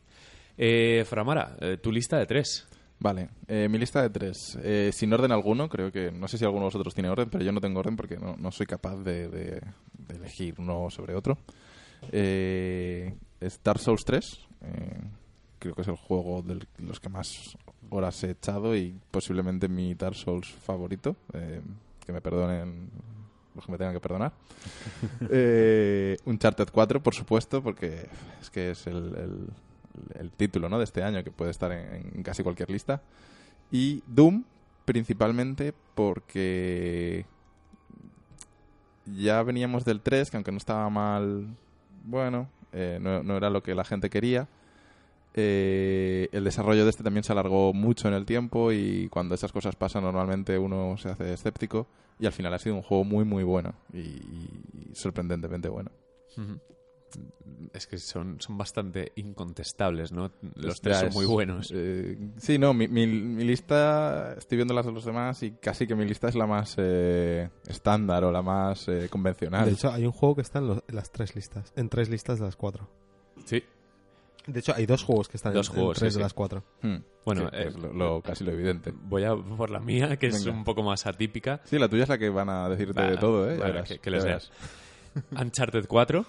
Eh, 0.58 1.04
Framara, 1.06 1.58
eh, 1.60 1.78
tu 1.78 1.92
lista 1.92 2.18
de 2.18 2.26
tres. 2.26 2.68
Vale, 2.98 3.30
eh, 3.50 3.68
mi 3.70 3.78
lista 3.78 4.02
de 4.02 4.10
tres. 4.10 4.58
Eh, 4.64 4.92
sin 4.94 5.12
orden 5.12 5.34
alguno, 5.34 5.68
creo 5.68 5.92
que. 5.92 6.12
No 6.12 6.30
sé 6.30 6.38
si 6.38 6.46
alguno 6.46 6.62
de 6.64 6.68
vosotros 6.68 6.94
tiene 6.94 7.10
orden, 7.10 7.30
pero 7.30 7.44
yo 7.44 7.52
no 7.52 7.60
tengo 7.60 7.82
orden 7.82 7.98
porque 7.98 8.16
no, 8.18 8.38
no 8.38 8.52
soy 8.52 8.66
capaz 8.66 8.96
de, 9.04 9.28
de- 9.28 9.62
de 9.98 10.16
elegir 10.16 10.56
uno 10.58 10.90
sobre 10.90 11.14
otro. 11.14 11.38
Eh, 12.12 13.14
es 13.42 13.62
Dark 13.64 13.80
Souls 13.80 14.06
3. 14.06 14.40
eh, 14.62 15.02
creo 15.60 15.76
que 15.76 15.82
es 15.82 15.88
el 15.88 15.96
juego 15.96 16.42
de 16.42 16.66
los 16.80 17.00
que 17.00 17.10
más 17.10 17.58
horas 17.90 18.24
he 18.24 18.32
echado 18.32 18.76
y 18.76 18.96
posiblemente 19.12 19.68
mi 19.68 19.94
Dark 19.96 20.16
Souls 20.16 20.48
favorito. 20.50 21.16
eh, 21.34 21.62
que 22.06 22.12
me 22.14 22.22
perdonen 22.22 22.90
los 23.56 23.66
que 23.66 23.72
me 23.72 23.78
tengan 23.80 23.94
que 23.94 24.00
perdonar. 24.00 24.32
eh, 25.30 26.18
Uncharted 26.26 26.68
4, 26.72 27.02
por 27.02 27.16
supuesto, 27.16 27.64
porque 27.64 28.08
es 28.42 28.50
que 28.50 28.72
es 28.72 28.86
el, 28.88 29.16
el- 29.16 29.50
el 30.20 30.30
título 30.32 30.68
¿no? 30.68 30.78
de 30.78 30.84
este 30.84 31.02
año 31.04 31.24
que 31.24 31.32
puede 31.32 31.52
estar 31.52 31.72
en, 31.72 32.12
en 32.16 32.22
casi 32.24 32.44
cualquier 32.44 32.70
lista. 32.70 33.02
Y 33.72 34.04
Doom, 34.08 34.44
principalmente 34.84 35.74
porque 35.96 37.26
ya 39.06 39.42
veníamos 39.44 39.86
del 39.86 40.02
3, 40.02 40.30
que 40.32 40.38
aunque 40.38 40.52
no 40.52 40.58
estaba 40.58 40.90
mal, 40.90 41.48
bueno, 42.04 42.50
eh, 42.74 43.00
no, 43.02 43.24
no 43.24 43.38
era 43.38 43.50
lo 43.50 43.64
que 43.64 43.74
la 43.76 43.84
gente 43.86 44.10
quería. 44.10 44.48
Eh, 45.38 46.30
el 46.32 46.44
desarrollo 46.46 46.86
de 46.86 46.90
este 46.90 47.04
también 47.04 47.24
se 47.26 47.34
alargó 47.34 47.74
mucho 47.74 48.08
en 48.08 48.14
el 48.14 48.26
tiempo 48.26 48.72
y 48.72 49.10
cuando 49.10 49.36
esas 49.36 49.52
cosas 49.52 49.76
pasan 49.76 50.04
normalmente 50.04 50.58
uno 50.58 50.96
se 50.98 51.10
hace 51.10 51.34
escéptico 51.34 51.88
y 52.20 52.26
al 52.26 52.32
final 52.32 52.54
ha 52.54 52.60
sido 52.60 52.76
un 52.76 52.82
juego 52.82 53.04
muy 53.04 53.26
muy 53.26 53.44
bueno 53.44 53.74
y, 53.94 54.00
y 54.00 54.90
sorprendentemente 54.94 55.68
bueno. 55.68 55.92
Es 57.74 57.88
que 57.88 57.98
son, 57.98 58.42
son 58.42 58.58
bastante 58.58 59.14
incontestables, 59.16 60.12
¿no? 60.12 60.32
Los 60.56 60.82
tres 60.82 60.98
son 60.98 61.14
muy 61.14 61.26
buenos. 61.26 61.72
eh, 61.74 62.18
sí, 62.38 62.58
no, 62.58 62.74
mi, 62.74 62.88
mi- 62.90 63.08
mi 63.08 63.44
lista, 63.46 64.34
estoy 64.38 64.58
viendo 64.58 64.74
las 64.74 64.86
de 64.86 64.92
los 64.92 65.06
demás 65.06 65.42
y 65.44 65.52
casi 65.52 65.88
que 65.88 65.96
mi 65.96 66.06
lista 66.06 66.28
es 66.28 66.36
la 66.36 66.46
más 66.48 66.76
eh, 66.78 67.50
estándar 67.68 68.24
o 68.26 68.32
la 68.32 68.42
más 68.42 68.88
eh, 68.90 69.08
convencional. 69.10 69.66
De 69.66 69.72
hecho, 69.74 69.92
hay 69.92 70.06
un 70.06 70.12
juego 70.12 70.36
que 70.36 70.42
está 70.42 70.60
en, 70.60 70.68
los- 70.68 70.84
en 70.88 70.96
las 70.96 71.12
tres 71.12 71.36
listas. 71.36 71.72
En 71.78 71.88
tres 71.90 72.10
listas 72.10 72.40
de 72.40 72.46
las 72.46 72.56
cuatro. 72.58 72.90
Sí. 73.46 73.64
De 74.48 74.60
hecho, 74.60 74.74
hay 74.76 74.86
dos 74.86 75.04
juegos 75.04 75.28
que 75.28 75.38
están 75.38 75.54
Dos 75.54 75.70
en, 75.70 75.74
juegos, 75.76 75.98
en 75.98 76.00
tres 76.02 76.14
sí, 76.14 76.18
de 76.20 76.22
sí. 76.22 76.24
las 76.24 76.34
cuatro. 76.34 76.64
Hmm. 76.82 76.98
Bueno, 77.26 77.50
Sí, 77.50 77.56
eh, 77.58 77.66
es 77.68 77.76
lo, 77.76 77.92
lo- 77.94 78.22
casi 78.22 78.44
lo 78.44 78.52
evidente. 78.52 78.94
Voy 78.96 79.24
a 79.24 79.36
por 79.36 79.70
la 79.72 79.80
mía, 79.80 80.18
que 80.18 80.28
es 80.28 80.46
un 80.46 80.64
poco 80.64 80.84
más 80.84 81.06
atípica. 81.08 81.62
Sí, 81.64 81.80
la 81.80 81.90
tuya 81.90 82.04
es 82.04 82.10
la 82.10 82.18
que 82.18 82.30
van 82.30 82.50
a 82.50 82.70
decirte 82.70 83.02
de 83.02 83.18
todo, 83.18 83.50
¿eh? 83.50 83.58
Verás, 83.58 83.88
que, 83.90 84.00
que 84.00 84.12
les 84.12 84.24
veas. 84.24 84.52
Uncharted 85.32 85.86
4. 85.88 86.26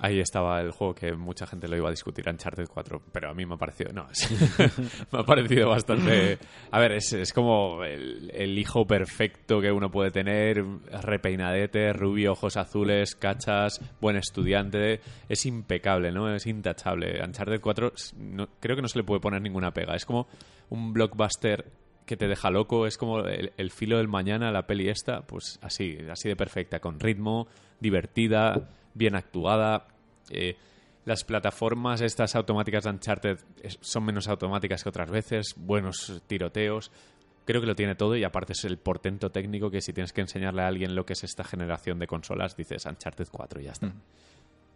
Ahí 0.00 0.20
estaba 0.20 0.60
el 0.60 0.70
juego 0.70 0.94
que 0.94 1.12
mucha 1.12 1.46
gente 1.46 1.68
lo 1.68 1.76
iba 1.76 1.88
a 1.88 1.90
discutir, 1.90 2.28
Uncharted 2.28 2.66
4. 2.68 3.02
Pero 3.12 3.30
a 3.30 3.34
mí 3.34 3.44
me 3.46 3.54
ha 3.54 3.58
parecido. 3.58 3.92
No, 3.92 4.08
es- 4.10 4.28
me 5.12 5.18
ha 5.18 5.22
parecido 5.24 5.68
bastante. 5.68 6.38
A 6.70 6.78
ver, 6.78 6.92
es, 6.92 7.12
es 7.12 7.32
como 7.32 7.82
el, 7.84 8.58
hijo 8.58 8.86
perfecto 8.86 9.60
que 9.60 9.70
uno 9.72 9.90
puede 9.90 10.10
tener: 10.10 10.64
repeinadete, 11.02 11.92
rubio, 11.92 12.32
ojos 12.32 12.56
azules, 12.56 13.14
cachas, 13.14 13.80
buen 14.00 14.16
estudiante. 14.16 15.00
Es 15.28 15.46
impecable, 15.46 16.12
¿no? 16.12 16.32
Es 16.34 16.46
intachable. 16.46 17.22
Uncharted 17.22 17.60
4 17.60 17.92
no- 18.18 18.48
creo 18.60 18.76
que 18.76 18.82
no 18.82 18.88
se 18.88 18.98
le 18.98 19.04
puede 19.04 19.20
poner 19.20 19.42
ninguna 19.42 19.72
pega. 19.72 19.94
Es 19.94 20.06
como 20.06 20.26
un 20.70 20.92
blockbuster 20.92 21.64
que 22.06 22.16
te 22.16 22.26
deja 22.26 22.50
loco, 22.50 22.86
es 22.86 22.96
como 22.98 23.20
el, 23.20 23.52
el 23.56 23.70
filo 23.70 23.98
del 23.98 24.08
mañana, 24.08 24.50
la 24.50 24.66
peli 24.66 24.88
esta, 24.88 25.20
pues 25.22 25.60
así, 25.62 25.96
así 26.10 26.28
de 26.28 26.34
perfecta, 26.34 26.80
con 26.80 26.98
ritmo, 26.98 27.46
divertida, 27.78 28.68
bien 28.94 29.14
actuada. 29.14 29.86
eh, 30.30 30.56
las 31.06 31.24
plataformas 31.24 32.02
estas 32.02 32.36
automáticas 32.36 32.84
de 32.84 32.90
Uncharted 32.90 33.38
son 33.80 34.04
menos 34.04 34.28
automáticas 34.28 34.82
que 34.82 34.90
otras 34.90 35.10
veces, 35.10 35.54
buenos 35.56 36.22
tiroteos. 36.26 36.92
Creo 37.46 37.60
que 37.60 37.66
lo 37.66 37.74
tiene 37.74 37.94
todo 37.94 38.16
y 38.16 38.22
aparte 38.22 38.52
es 38.52 38.64
el 38.64 38.78
portento 38.78 39.30
técnico 39.30 39.70
que 39.70 39.80
si 39.80 39.92
tienes 39.92 40.12
que 40.12 40.20
enseñarle 40.20 40.62
a 40.62 40.66
alguien 40.66 40.94
lo 40.94 41.06
que 41.06 41.14
es 41.14 41.24
esta 41.24 41.42
generación 41.42 41.98
de 41.98 42.06
consolas, 42.06 42.54
dices 42.54 42.84
Uncharted 42.84 43.28
4 43.30 43.60
y 43.60 43.64
ya 43.64 43.72
está. 43.72 43.86
Mm. 43.86 44.02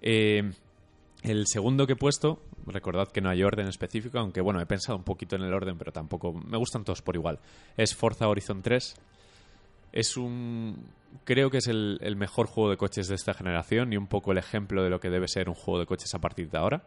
Eh, 0.01 0.53
el 1.23 1.47
segundo 1.47 1.87
que 1.87 1.93
he 1.93 1.97
puesto, 1.97 2.43
recordad 2.67 3.09
que 3.09 3.21
no 3.21 3.31
hay 3.31 3.43
orden 3.43 3.67
específico, 3.67 4.19
aunque 4.19 4.41
bueno, 4.41 4.61
he 4.61 4.67
pensado 4.67 4.99
un 4.99 5.05
poquito 5.05 5.37
en 5.37 5.43
el 5.43 5.55
orden, 5.55 5.79
pero 5.79 5.93
tampoco 5.93 6.33
me 6.33 6.59
gustan 6.59 6.85
todos 6.85 7.01
por 7.01 7.17
igual. 7.17 7.39
Es 7.77 7.95
Forza 7.95 8.29
Horizon 8.29 8.63
3. 8.63 8.97
Es 9.95 10.17
un. 10.17 10.87
Creo 11.25 11.49
que 11.51 11.59
es 11.59 11.69
el, 11.69 11.99
el 12.03 12.17
mejor 12.17 12.47
juego 12.49 12.69
de 12.71 12.77
coches 12.77 13.07
de 13.09 13.15
esta 13.15 13.33
generación 13.33 13.93
y 13.93 13.97
un 13.97 14.09
poco 14.09 14.33
el 14.33 14.39
ejemplo 14.39 14.83
de 14.83 14.91
lo 14.91 14.99
que 14.99 15.09
debe 15.09 15.29
ser 15.29 15.49
un 15.49 15.55
juego 15.55 15.79
de 15.79 15.87
coches 15.87 16.13
a 16.15 16.19
partir 16.19 16.51
de 16.51 16.59
ahora. 16.59 16.83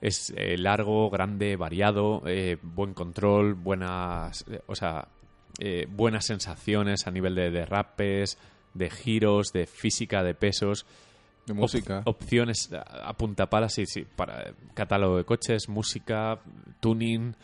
Es 0.00 0.32
eh, 0.36 0.56
largo, 0.56 1.10
grande, 1.10 1.56
variado, 1.56 2.22
eh, 2.26 2.56
buen 2.62 2.94
control, 2.94 3.54
buenas. 3.54 4.44
eh, 4.50 4.60
o 4.66 4.74
sea, 4.74 5.08
eh, 5.58 5.86
buenas 5.90 6.24
sensaciones 6.24 7.06
a 7.06 7.10
nivel 7.10 7.34
de 7.34 7.50
derrapes, 7.50 8.38
de 8.74 8.90
giros, 8.90 9.52
de 9.52 9.66
física, 9.66 10.22
de 10.22 10.34
pesos 10.34 10.86
De 11.46 11.52
música. 11.52 11.98
op- 12.06 12.08
opciones 12.22 12.72
a, 12.72 13.08
a 13.08 13.12
punta 13.14 13.50
pala, 13.50 13.68
sí, 13.68 13.84
sí, 13.86 14.06
para 14.16 14.52
catálogo 14.74 15.16
de 15.18 15.24
coches, 15.24 15.68
música, 15.68 16.38
tuning, 16.80 17.34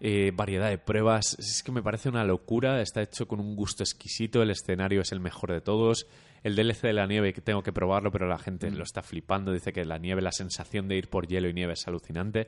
eh, 0.00 0.30
variedad 0.34 0.68
de 0.68 0.78
pruebas. 0.78 1.36
Es 1.38 1.62
que 1.62 1.72
me 1.72 1.82
parece 1.82 2.08
una 2.08 2.24
locura, 2.24 2.80
está 2.82 3.02
hecho 3.02 3.26
con 3.26 3.40
un 3.40 3.56
gusto 3.56 3.82
exquisito, 3.82 4.42
el 4.42 4.50
escenario 4.50 5.00
es 5.00 5.12
el 5.12 5.20
mejor 5.20 5.52
de 5.52 5.60
todos. 5.60 6.06
El 6.42 6.54
DLC 6.54 6.82
de 6.82 6.92
la 6.92 7.06
nieve, 7.06 7.32
que 7.32 7.40
tengo 7.40 7.62
que 7.62 7.72
probarlo, 7.72 8.12
pero 8.12 8.28
la 8.28 8.38
gente 8.38 8.70
lo 8.70 8.84
está 8.84 9.02
flipando, 9.02 9.52
dice 9.52 9.72
que 9.72 9.84
la 9.84 9.98
nieve, 9.98 10.22
la 10.22 10.32
sensación 10.32 10.86
de 10.86 10.96
ir 10.96 11.08
por 11.08 11.26
hielo 11.26 11.48
y 11.48 11.54
nieve 11.54 11.72
es 11.72 11.88
alucinante. 11.88 12.46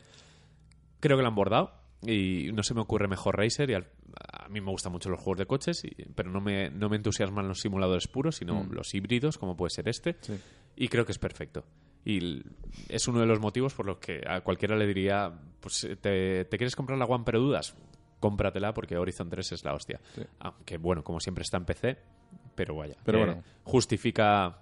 Creo 1.00 1.16
que 1.16 1.22
lo 1.22 1.28
han 1.28 1.34
bordado 1.34 1.72
y 2.06 2.52
no 2.52 2.62
se 2.62 2.74
me 2.74 2.80
ocurre 2.80 3.08
mejor 3.08 3.36
Racer 3.36 3.70
y 3.70 3.74
al- 3.74 3.88
a 4.32 4.48
mí 4.48 4.60
me 4.60 4.70
gustan 4.70 4.92
mucho 4.92 5.08
los 5.10 5.18
juegos 5.20 5.38
de 5.38 5.46
coches, 5.46 5.82
y- 5.84 5.94
pero 6.14 6.30
no 6.30 6.40
me, 6.40 6.70
no 6.70 6.88
me 6.88 6.96
entusiasman 6.96 7.48
los 7.48 7.60
simuladores 7.60 8.06
puros, 8.08 8.36
sino 8.36 8.62
Mm. 8.62 8.72
los 8.72 8.94
híbridos, 8.94 9.36
como 9.38 9.56
puede 9.56 9.70
ser 9.70 9.88
este 9.88 10.16
Sí. 10.20 10.34
y 10.76 10.88
creo 10.88 11.04
que 11.04 11.12
es 11.12 11.18
perfecto. 11.18 11.64
Y 12.04 12.42
es 12.88 13.06
uno 13.08 13.20
de 13.20 13.26
los 13.26 13.40
motivos 13.40 13.74
por 13.74 13.86
los 13.86 13.98
que 13.98 14.22
a 14.26 14.40
cualquiera 14.40 14.76
le 14.76 14.86
diría, 14.86 15.32
pues 15.60 15.86
te, 16.00 16.44
te 16.44 16.56
quieres 16.58 16.74
comprar 16.76 16.98
la 16.98 17.04
One 17.04 17.24
pero 17.24 17.40
dudas, 17.40 17.74
cómpratela 18.20 18.72
porque 18.74 18.96
Horizon 18.96 19.28
3 19.28 19.52
es 19.52 19.64
la 19.64 19.74
hostia. 19.74 20.00
Sí. 20.14 20.22
Aunque 20.40 20.76
bueno, 20.78 21.02
como 21.04 21.20
siempre 21.20 21.42
está 21.42 21.56
en 21.58 21.64
PC, 21.64 21.98
pero 22.54 22.76
vaya, 22.76 22.96
Pero 23.04 23.18
eh, 23.18 23.24
bueno. 23.26 23.42
justifica 23.64 24.58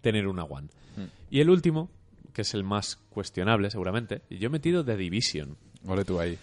tener 0.00 0.26
una 0.26 0.44
One. 0.44 0.68
Mm. 0.96 1.04
Y 1.30 1.40
el 1.40 1.50
último, 1.50 1.90
que 2.32 2.42
es 2.42 2.52
el 2.54 2.64
más 2.64 2.96
cuestionable 3.08 3.70
seguramente, 3.70 4.22
yo 4.28 4.46
he 4.48 4.50
metido 4.50 4.84
The 4.84 4.96
Division. 4.96 5.56
Ole 5.86 6.04
tú 6.04 6.18
ahí. 6.20 6.38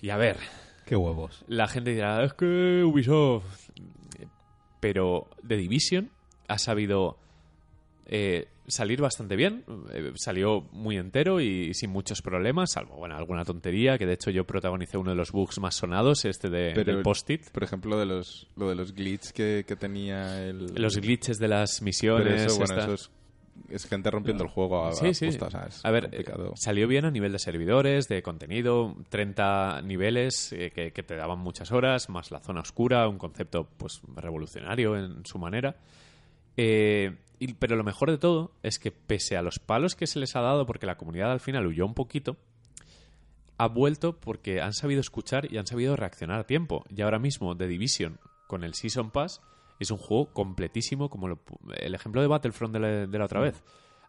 Y 0.00 0.10
a 0.10 0.16
ver, 0.16 0.36
Qué 0.86 0.96
huevos. 0.96 1.44
la 1.48 1.68
gente 1.68 1.90
dirá, 1.92 2.22
es 2.24 2.32
que 2.34 2.82
Ubisoft. 2.84 3.70
Pero 4.80 5.28
The 5.46 5.56
Division 5.56 6.10
ha 6.48 6.58
sabido 6.58 7.18
eh, 8.06 8.48
salir 8.66 9.00
bastante 9.00 9.36
bien. 9.36 9.64
Eh, 9.92 10.12
salió 10.16 10.62
muy 10.72 10.96
entero 10.96 11.40
y 11.40 11.72
sin 11.74 11.90
muchos 11.90 12.22
problemas, 12.22 12.72
salvo 12.72 12.96
bueno, 12.96 13.16
alguna 13.16 13.44
tontería, 13.44 13.98
que 13.98 14.06
de 14.06 14.14
hecho 14.14 14.30
yo 14.30 14.44
protagonicé 14.44 14.98
uno 14.98 15.10
de 15.10 15.16
los 15.16 15.32
bugs 15.32 15.58
más 15.60 15.74
sonados, 15.76 16.24
este 16.24 16.48
de, 16.50 16.72
Pero- 16.74 16.92
del 16.94 17.02
post-it. 17.02 17.50
Por 17.50 17.62
ejemplo, 17.64 17.98
de 17.98 18.06
los, 18.06 18.48
lo 18.56 18.68
de 18.68 18.74
los 18.74 18.94
glitches 18.94 19.32
que, 19.32 19.64
que 19.66 19.76
tenía 19.76 20.44
el... 20.46 20.74
Los 20.74 20.96
glitches 20.96 21.38
de 21.38 21.48
las 21.48 21.82
misiones. 21.82 22.42
eso, 22.46 22.58
bueno, 22.58 22.74
esta- 22.74 22.84
eso 22.84 22.94
es, 22.94 23.10
es 23.68 23.86
gente 23.86 24.10
rompiendo 24.10 24.44
el 24.44 24.50
juego 24.50 24.86
a, 24.86 24.92
Sí, 24.92 25.06
a 25.08 25.14
sí. 25.14 25.26
posta, 25.26 25.46
o 25.46 25.50
sea, 25.50 25.64
es 25.68 25.84
A 25.84 25.90
ver, 25.90 26.08
eh, 26.12 26.24
salió 26.56 26.88
bien 26.88 27.04
a 27.04 27.10
nivel 27.10 27.32
de 27.32 27.38
servidores, 27.38 28.08
de 28.08 28.22
contenido, 28.22 28.96
30 29.10 29.82
niveles 29.82 30.52
eh, 30.52 30.70
que, 30.74 30.92
que 30.92 31.02
te 31.02 31.16
daban 31.16 31.38
muchas 31.38 31.70
horas, 31.72 32.08
más 32.08 32.30
la 32.30 32.40
zona 32.40 32.60
oscura, 32.60 33.06
un 33.08 33.18
concepto 33.18 33.68
pues 33.76 34.00
revolucionario 34.16 34.96
en 34.96 35.24
su 35.26 35.38
manera. 35.38 35.76
Eh, 36.56 37.12
y- 37.44 37.54
pero 37.54 37.76
lo 37.76 37.84
mejor 37.84 38.10
de 38.10 38.18
todo 38.18 38.52
es 38.62 38.78
que 38.78 38.92
pese 38.92 39.36
a 39.36 39.42
los 39.42 39.58
palos 39.58 39.94
que 39.94 40.06
se 40.06 40.18
les 40.18 40.34
ha 40.36 40.40
dado, 40.40 40.66
porque 40.66 40.86
la 40.86 40.96
comunidad 40.96 41.32
al 41.32 41.40
final 41.40 41.66
huyó 41.66 41.86
un 41.86 41.94
poquito, 41.94 42.36
ha 43.58 43.68
vuelto 43.68 44.18
porque 44.18 44.60
han 44.60 44.72
sabido 44.72 45.00
escuchar 45.00 45.52
y 45.52 45.58
han 45.58 45.66
sabido 45.66 45.96
reaccionar 45.96 46.40
a 46.40 46.46
tiempo. 46.46 46.84
Y 46.88 47.02
ahora 47.02 47.18
mismo 47.18 47.56
The 47.56 47.68
Division 47.68 48.18
con 48.48 48.64
el 48.64 48.74
Season 48.74 49.10
Pass 49.10 49.40
es 49.78 49.90
un 49.90 49.98
juego 49.98 50.32
completísimo 50.32 51.08
como 51.10 51.28
lo 51.28 51.40
el 51.76 51.94
ejemplo 51.94 52.20
de 52.20 52.26
Battlefront 52.28 52.72
de 52.72 52.80
la, 52.80 52.88
de 53.06 53.18
la 53.18 53.24
otra 53.24 53.40
Mm. 53.40 53.44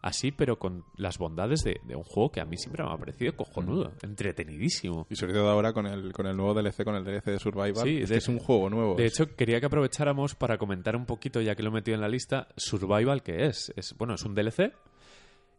Así, 0.06 0.32
pero 0.32 0.58
con 0.58 0.84
las 0.98 1.16
bondades 1.16 1.64
de, 1.64 1.80
de 1.84 1.96
un 1.96 2.02
juego 2.04 2.30
que 2.30 2.42
a 2.42 2.44
mí 2.44 2.58
siempre 2.58 2.84
me 2.84 2.92
ha 2.92 2.96
parecido 2.98 3.34
cojonudo, 3.34 3.86
Mm. 4.02 4.04
entretenidísimo. 4.06 5.06
Y 5.08 5.16
sobre 5.16 5.32
todo 5.32 5.48
ahora 5.48 5.72
con 5.72 5.86
el, 5.86 6.12
con 6.12 6.26
el 6.26 6.36
nuevo 6.36 6.52
DLC, 6.52 6.84
con 6.84 6.94
el 6.94 7.04
DLC 7.04 7.30
de 7.30 7.38
Survival, 7.38 7.76
Sí, 7.86 8.02
es, 8.02 8.10
de- 8.10 8.14
que 8.16 8.18
es 8.18 8.28
un 8.28 8.38
juego 8.38 8.68
nuevo. 8.68 8.96
De 8.96 9.06
hecho, 9.06 9.34
quería 9.34 9.60
que 9.60 9.66
aprovecháramos 9.66 10.34
para 10.34 10.58
comentar 10.58 10.94
un 10.94 11.06
poquito, 11.06 11.40
ya 11.40 11.54
que 11.54 11.62
lo 11.62 11.70
he 11.70 11.72
metido 11.72 11.94
en 11.94 12.02
la 12.02 12.08
lista, 12.08 12.48
Survival, 12.58 13.22
que 13.22 13.46
es. 13.46 13.72
es 13.76 13.94
bueno, 13.96 14.12
es 14.14 14.22
un 14.24 14.34
DLC. 14.34 14.72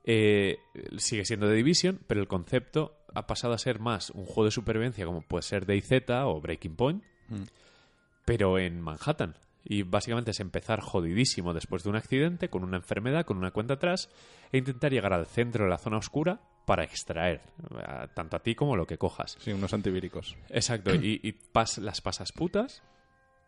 eh, 0.07 0.59
sigue 0.97 1.25
siendo 1.25 1.47
de 1.47 1.55
Division, 1.55 1.99
pero 2.05 2.21
el 2.21 2.27
concepto 2.27 2.95
ha 3.15 3.25
pasado 3.25 3.55
a 3.55 3.57
ser 3.57 3.79
más 3.79 4.11
un 4.11 4.25
juego 4.25 4.45
de 4.45 4.51
supervivencia, 4.51 5.03
como 5.07 5.21
puede 5.23 5.41
ser 5.41 5.65
DayZ 5.65 6.03
o 6.25 6.39
Breaking 6.39 6.75
Point, 6.75 7.03
Mm. 7.29 7.43
pero 8.25 8.59
en 8.59 8.79
Manhattan. 8.79 9.33
Y 9.67 9.81
básicamente 9.81 10.29
es 10.31 10.39
empezar 10.39 10.79
jodidísimo 10.79 11.53
después 11.53 11.83
de 11.83 11.89
un 11.89 11.95
accidente, 11.95 12.49
con 12.49 12.63
una 12.63 12.77
enfermedad, 12.77 13.25
con 13.25 13.37
una 13.37 13.49
cuenta 13.51 13.73
atrás, 13.73 14.09
e 14.51 14.59
intentar 14.59 14.91
llegar 14.91 15.11
al 15.11 15.25
centro 15.25 15.63
de 15.63 15.71
la 15.71 15.79
zona 15.79 15.97
oscura 15.97 16.39
para 16.67 16.83
extraer, 16.83 17.41
eh, 17.71 18.07
tanto 18.13 18.37
a 18.37 18.43
ti 18.43 18.53
como 18.53 18.75
lo 18.75 18.85
que 18.85 18.97
cojas. 18.99 19.35
Sí, 19.39 19.51
unos 19.51 19.73
antivíricos. 19.73 20.37
Exacto, 20.49 20.93
y, 20.93 21.19
y 21.23 21.33
pas- 21.51 21.79
las 21.79 22.01
pasas 22.01 22.31
putas 22.31 22.83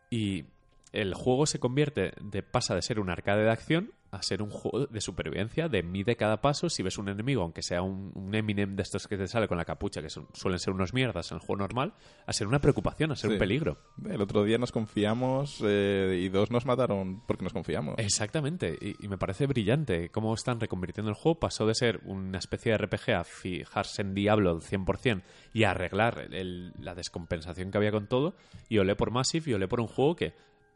y 0.09 0.45
el 0.91 1.13
juego 1.13 1.45
se 1.45 1.59
convierte 1.59 2.13
de 2.20 2.41
pasa 2.41 2.74
de 2.74 2.82
ser 2.82 2.99
un 2.99 3.09
arcade 3.11 3.43
de 3.43 3.51
acción 3.51 3.91
a 4.10 4.22
ser 4.22 4.41
un 4.41 4.49
juego 4.49 4.88
de 4.88 5.01
supervivencia, 5.01 5.68
de 5.68 5.84
mide 5.84 6.16
cada 6.16 6.39
paso. 6.39 6.70
Si 6.70 6.82
ves 6.82 6.97
un 6.97 7.10
enemigo, 7.10 7.41
aunque 7.41 7.62
sea 7.62 7.82
un, 7.82 8.12
un 8.16 8.34
Eminem 8.34 8.76
de 8.76 8.84
estos 8.84 9.08
que 9.08 9.18
te 9.18 9.28
sale 9.28 9.47
con 9.49 9.58
la 9.58 9.66
capucha, 9.66 10.01
que 10.01 10.10
son- 10.10 10.28
suelen 10.34 10.60
ser 10.60 10.74
unos 10.74 10.93
mierdas 10.93 11.30
en 11.32 11.36
el 11.36 11.41
juego 11.41 11.58
normal, 11.62 11.93
a 12.26 12.32
ser 12.34 12.47
una 12.47 12.60
preocupación, 12.60 13.12
a 13.12 13.16
ser 13.16 13.30
un 13.32 13.38
peligro. 13.39 13.78
El 14.10 14.22
otro 14.22 14.43
día 14.43 14.58
nos 14.58 14.72
confiamos 14.72 15.62
eh, 15.66 16.22
y 16.24 16.30
dos 16.30 16.51
nos 16.51 16.66
mataron 16.66 17.22
porque 17.28 17.43
nos 17.43 17.51
confiamos. 17.53 17.95
Exactamente, 17.97 18.78
y, 18.82 18.95
y 19.03 19.08
me 19.10 19.18
parece 19.18 19.45
brillante 19.45 20.10
cómo 20.10 20.34
están 20.34 20.60
reconvirtiendo 20.60 21.10
el 21.10 21.16
juego. 21.16 21.39
Pasó 21.39 21.66
de 21.68 21.76
ser 21.76 21.99
una 22.05 22.38
especie 22.38 22.72
de 22.72 22.78
RPG 22.78 23.12
a 23.12 23.24
fijarse 23.26 24.01
en 24.01 24.14
Diablo 24.14 24.51
al 24.51 24.62
100% 24.62 25.22
y 25.53 25.64
arreglar 25.66 26.20
el- 26.20 26.34
el- 26.34 26.74
la 26.80 26.95
descompensación 26.95 27.72
que 27.72 27.78
había 27.78 27.91
con 27.91 28.08
todo. 28.08 28.36
Y 28.70 28.78
olé 28.78 28.95
por 28.95 29.12
Massive 29.12 29.51
y 29.51 29.53
olé 29.53 29.68
por 29.68 29.82
un 29.82 29.88
juego 29.88 30.16
que 30.16 30.34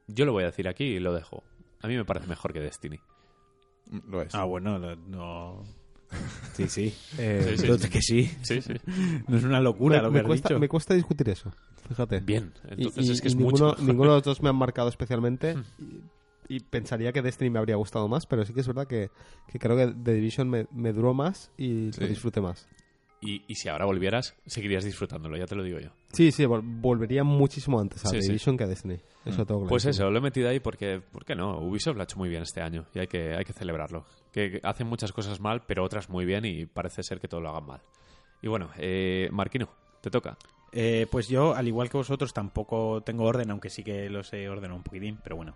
yo 0.07 0.25
lo 0.25 0.33
voy 0.33 0.43
a 0.43 0.47
decir 0.47 0.67
aquí 0.67 0.83
y 0.83 0.99
lo 0.99 1.13
dejo. 1.13 1.43
A 1.81 1.87
mí 1.87 1.95
me 1.95 2.05
parece 2.05 2.27
mejor 2.27 2.53
que 2.53 2.59
Destiny. 2.59 2.99
Lo 4.09 4.21
es. 4.21 4.33
Ah, 4.35 4.43
bueno, 4.45 4.79
no. 4.79 4.95
no- 4.95 5.63
Sí, 6.53 6.67
sí. 6.67 6.93
Eh, 7.17 7.41
Sí, 7.51 7.57
sí, 7.57 7.63
Entonces 7.63 7.89
que 7.89 8.01
sí. 8.01 8.31
Sí, 8.41 8.61
sí. 8.61 8.73
No 9.27 9.37
es 9.37 9.43
una 9.43 9.61
locura 9.61 9.97
me, 9.97 10.03
lo 10.03 10.09
que 10.09 10.13
me 10.13 10.19
has 10.19 10.25
cuesta, 10.25 10.49
dicho. 10.49 10.59
me 10.59 10.67
cuesta 10.69 10.93
discutir 10.93 11.29
eso, 11.29 11.51
fíjate. 11.87 12.19
Bien, 12.19 12.51
entonces 12.69 13.07
y- 13.07 13.11
es 13.13 13.21
que 13.21 13.27
es 13.29 13.35
ninguno, 13.35 13.69
mucho. 13.69 13.81
ninguno 13.83 14.09
de 14.11 14.15
los 14.17 14.23
dos 14.23 14.41
me 14.41 14.49
han 14.49 14.55
marcado 14.57 14.89
especialmente. 14.89 15.55
y, 16.49 16.55
y 16.55 16.59
pensaría 16.59 17.13
que 17.13 17.21
Destiny 17.21 17.49
me 17.49 17.59
habría 17.59 17.77
gustado 17.77 18.09
más, 18.09 18.25
pero 18.25 18.43
sí 18.45 18.53
que 18.53 18.59
es 18.59 18.67
verdad 18.67 18.85
que, 18.87 19.09
que 19.47 19.57
creo 19.59 19.77
que 19.77 19.87
The 19.87 20.13
Division 20.13 20.49
me, 20.49 20.67
me 20.73 20.91
duró 20.91 21.13
más 21.13 21.49
y 21.57 21.91
Sí. 21.93 22.01
lo 22.01 22.07
disfruté 22.07 22.41
más. 22.41 22.67
Y, 23.23 23.43
y 23.47 23.53
si 23.55 23.69
ahora 23.69 23.85
volvieras, 23.85 24.35
seguirías 24.47 24.83
disfrutándolo, 24.83 25.37
ya 25.37 25.45
te 25.45 25.55
lo 25.55 25.61
digo 25.63 25.79
yo. 25.79 25.89
Sí, 26.11 26.31
sí, 26.31 26.43
vol- 26.45 26.61
volvería 26.63 27.23
muchísimo 27.23 27.79
antes 27.79 28.03
a 28.03 28.09
Sí, 28.09 28.15
The 28.15 28.21
sí. 28.23 28.27
Division 28.29 28.57
que 28.57 28.63
a 28.63 28.67
Destiny. 28.67 28.99
Eso 29.25 29.45
tengo 29.45 29.67
Pues 29.67 29.83
clarísimo. 29.83 30.07
eso, 30.07 30.11
lo 30.11 30.17
he 30.17 30.21
metido 30.21 30.49
ahí 30.49 30.59
porque, 30.59 30.99
¿por 31.11 31.23
qué 31.23 31.35
no? 31.35 31.59
Ubisoft 31.59 31.95
lo 31.95 32.01
ha 32.01 32.05
hecho 32.05 32.17
muy 32.17 32.29
bien 32.29 32.41
este 32.41 32.61
año 32.61 32.87
y 32.95 32.99
hay 32.99 33.05
que, 33.07 33.35
hay 33.35 33.45
que 33.45 33.53
celebrarlo. 33.53 34.05
Que 34.31 34.59
hacen 34.63 34.87
muchas 34.87 35.11
cosas 35.11 35.39
mal, 35.39 35.61
pero 35.67 35.83
otras 35.83 36.09
muy 36.09 36.25
bien 36.25 36.45
y 36.45 36.65
parece 36.65 37.03
ser 37.03 37.19
que 37.19 37.27
todo 37.27 37.41
lo 37.41 37.49
hagan 37.49 37.67
mal. 37.67 37.81
Y 38.41 38.47
bueno, 38.47 38.71
eh, 38.77 39.29
Marquino, 39.31 39.69
te 40.01 40.09
toca. 40.09 40.35
Eh, 40.71 41.05
pues 41.11 41.27
yo, 41.27 41.53
al 41.53 41.67
igual 41.67 41.89
que 41.91 41.97
vosotros, 41.97 42.33
tampoco 42.33 43.01
tengo 43.01 43.25
orden, 43.25 43.51
aunque 43.51 43.69
sí 43.69 43.83
que 43.83 44.09
los 44.09 44.33
he 44.33 44.49
ordenado 44.49 44.77
un 44.77 44.83
poquitín, 44.83 45.19
pero 45.23 45.35
bueno. 45.35 45.53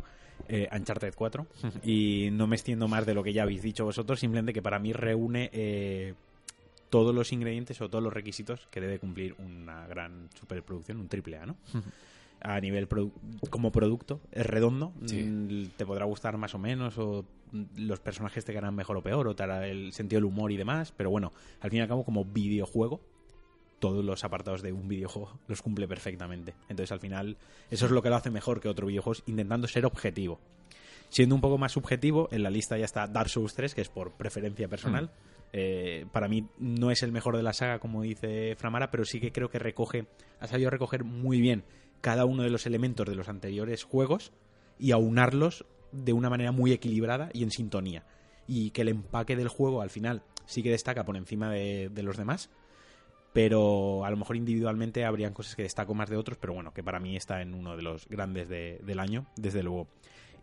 Eh, 0.50 0.68
Uncharted 0.72 1.16
4. 1.16 1.48
y 1.84 2.30
no 2.32 2.46
me 2.46 2.58
extiendo 2.58 2.88
más 2.88 3.08
de 3.08 3.16
lo 3.16 3.24
que 3.24 3.34
ya 3.34 3.42
habéis 3.42 3.64
dicho 3.64 3.86
vosotros, 3.86 4.20
simplemente 4.20 4.54
que 4.54 4.62
para 4.62 4.78
mí 4.78 4.94
reúne 4.94 5.50
eh, 5.54 6.14
todos 6.90 7.14
los 7.14 7.32
ingredientes 7.34 7.82
o 7.82 7.90
todos 7.90 8.04
los 8.04 8.14
requisitos 8.14 8.68
que 8.72 8.80
debe 8.82 9.00
cumplir 9.00 9.36
una 9.40 9.88
gran 9.88 10.30
superproducción, 10.40 11.00
un 11.00 11.08
triple 11.08 11.38
A, 11.38 11.46
¿no? 11.46 11.58
A 12.42 12.60
nivel 12.60 12.88
produ- 12.88 13.12
como 13.50 13.72
producto, 13.72 14.22
es 14.32 14.46
redondo, 14.46 14.94
Sí. 15.06 15.24
mm, 15.24 15.70
te 15.78 15.86
podrá 15.86 16.06
gustar 16.06 16.38
más 16.38 16.54
o 16.54 16.60
menos, 16.60 16.98
o 16.98 17.26
mm, 17.52 17.64
los 17.88 18.00
personajes 18.00 18.46
te 18.46 18.52
quedarán 18.52 18.76
mejor 18.76 18.98
o 18.98 19.02
peor, 19.02 19.28
o 19.28 19.36
te 19.36 19.44
hará 19.44 19.68
el 19.68 19.94
sentido 19.94 20.18
del 20.20 20.26
humor 20.26 20.52
y 20.52 20.58
demás, 20.58 20.92
pero 20.96 21.10
bueno, 21.10 21.32
al 21.62 21.70
fin 21.72 21.80
y 21.80 21.82
al 21.82 21.88
cabo, 21.88 22.04
como 22.06 22.24
videojuego, 22.26 23.02
todos 23.80 24.06
los 24.06 24.24
apartados 24.24 24.62
de 24.62 24.72
un 24.74 24.88
videojuego 24.88 25.40
los 25.48 25.62
cumple 25.62 25.88
perfectamente. 25.88 26.54
Entonces, 26.70 26.92
al 26.92 27.00
final, 27.00 27.38
eso 27.72 27.86
es 27.86 27.92
lo 27.92 28.02
que 28.02 28.10
lo 28.10 28.16
hace 28.16 28.30
mejor 28.30 28.60
que 28.62 28.68
otro 28.70 28.88
videojuego, 28.88 29.22
intentando 29.26 29.68
ser 29.68 29.86
objetivo. 29.86 30.40
Siendo 31.10 31.36
un 31.36 31.42
poco 31.42 31.58
más 31.58 31.72
subjetivo, 31.72 32.28
en 32.32 32.44
la 32.44 32.50
lista 32.50 32.78
ya 32.78 32.86
está 32.86 33.08
Dark 33.08 33.30
Souls 33.30 33.54
3, 33.54 33.74
que 33.76 33.82
es 33.82 33.90
por 33.90 34.12
preferencia 34.14 34.68
personal. 34.68 35.10
Eh, 35.58 36.06
para 36.12 36.28
mí 36.28 36.50
no 36.60 36.92
es 36.92 37.02
el 37.02 37.14
mejor 37.14 37.38
de 37.38 37.44
la 37.44 37.54
saga, 37.54 37.80
como 37.80 38.02
dice 38.02 38.58
Framara, 38.58 38.92
pero 38.92 39.06
sí 39.06 39.22
que 39.22 39.32
creo 39.32 39.50
que 39.50 39.58
recoge, 39.58 40.06
ha 40.42 40.48
sabido 40.48 40.70
recoger 40.70 41.06
muy 41.06 41.40
bien 41.40 41.64
cada 42.02 42.26
uno 42.26 42.44
de 42.44 42.50
los 42.50 42.66
elementos 42.66 43.08
de 43.08 43.16
los 43.16 43.30
anteriores 43.30 43.86
juegos 43.86 44.34
y 44.78 44.92
aunarlos 44.92 45.66
de 45.94 46.12
una 46.12 46.30
manera 46.30 46.52
muy 46.52 46.74
equilibrada 46.74 47.30
y 47.32 47.44
en 47.44 47.52
sintonía. 47.52 48.04
Y 48.50 48.72
que 48.72 48.82
el 48.82 48.90
empaque 48.90 49.38
del 49.38 49.48
juego 49.48 49.82
al 49.82 49.90
final 49.90 50.24
sí 50.46 50.62
que 50.62 50.72
destaca 50.72 51.06
por 51.06 51.16
encima 51.16 51.50
de, 51.50 51.90
los 52.04 52.18
demás, 52.18 52.50
pero 53.32 54.04
a 54.04 54.10
lo 54.10 54.18
mejor 54.18 54.36
individualmente 54.36 55.06
habrían 55.06 55.34
cosas 55.34 55.56
que 55.56 55.64
destaco 55.64 55.94
más 55.94 56.10
de 56.10 56.18
otros, 56.18 56.38
pero 56.38 56.54
bueno, 56.54 56.74
que 56.74 56.84
para 56.84 57.00
mí 57.00 57.16
está 57.16 57.42
en 57.42 57.54
uno 57.54 57.78
de 57.78 57.82
los 57.82 58.10
grandes 58.10 58.50
de- 58.50 58.82
del 58.84 59.00
año, 59.00 59.26
desde 59.38 59.64
luego. 59.64 59.88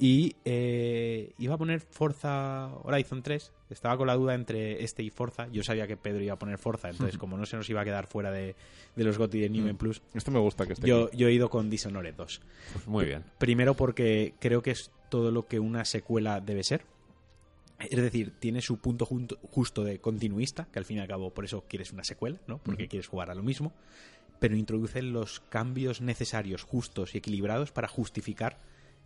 Y 0.05 0.35
eh, 0.45 1.33
iba 1.39 1.55
a 1.55 1.59
poner 1.59 1.79
Forza 1.81 2.67
Horizon 2.83 3.23
3, 3.23 3.53
estaba 3.71 3.97
con 3.97 4.09
la 4.09 4.15
duda 4.17 4.35
entre 4.35 4.83
este 4.83 5.05
y 5.05 5.11
Forza, 5.11 5.47
yo 5.53 5.63
sabía 5.63 5.87
que 5.87 5.97
Pedro 5.97 6.25
iba 6.25 6.33
a 6.35 6.39
poner 6.41 6.59
Forza, 6.59 6.91
entonces 6.91 7.19
como 7.19 7.37
no 7.37 7.47
se 7.47 7.57
nos 7.57 7.71
iba 7.71 7.83
a 7.83 7.85
quedar 7.85 8.09
fuera 8.09 8.33
de, 8.33 8.57
de 8.97 9.05
los 9.05 9.17
GOTY 9.17 9.39
de 9.39 9.49
New 9.49 9.63
Game 9.65 9.79
Plus, 9.79 10.03
Esto 10.13 10.33
me 10.33 10.41
gusta 10.41 10.67
que 10.67 10.73
esté 10.73 10.89
yo, 10.89 11.05
aquí. 11.05 11.17
yo 11.19 11.29
he 11.29 11.33
ido 11.33 11.49
con 11.51 11.71
Dishonored 11.71 12.15
2. 12.17 12.41
Pues 12.73 12.87
muy 12.89 13.05
bien. 13.05 13.23
Primero 13.39 13.75
porque 13.75 14.35
creo 14.41 14.61
que 14.61 14.73
es 14.73 14.91
todo 15.09 15.31
lo 15.31 15.47
que 15.47 15.61
una 15.61 15.85
secuela 15.85 16.41
debe 16.41 16.65
ser. 16.65 16.83
Es 17.79 18.01
decir, 18.03 18.33
tiene 18.41 18.61
su 18.61 18.79
punto 18.79 19.07
junto- 19.07 19.39
justo 19.53 19.85
de 19.85 20.01
continuista, 20.01 20.67
que 20.73 20.81
al 20.81 20.85
fin 20.85 20.97
y 20.97 21.01
al 21.01 21.07
cabo 21.09 21.31
por 21.31 21.45
eso 21.45 21.65
quieres 21.69 21.93
una 21.93 22.03
secuela, 22.03 22.41
¿no? 22.49 22.59
Porque 22.59 22.89
quieres 22.89 23.07
jugar 23.07 23.31
a 23.31 23.35
lo 23.37 23.43
mismo. 23.45 23.73
Pero 24.41 24.57
introduce 24.57 25.01
los 25.03 25.39
cambios 25.49 26.01
necesarios, 26.01 26.65
justos 26.65 27.15
y 27.15 27.19
equilibrados 27.19 27.71
para 27.71 27.87
justificar 27.87 28.59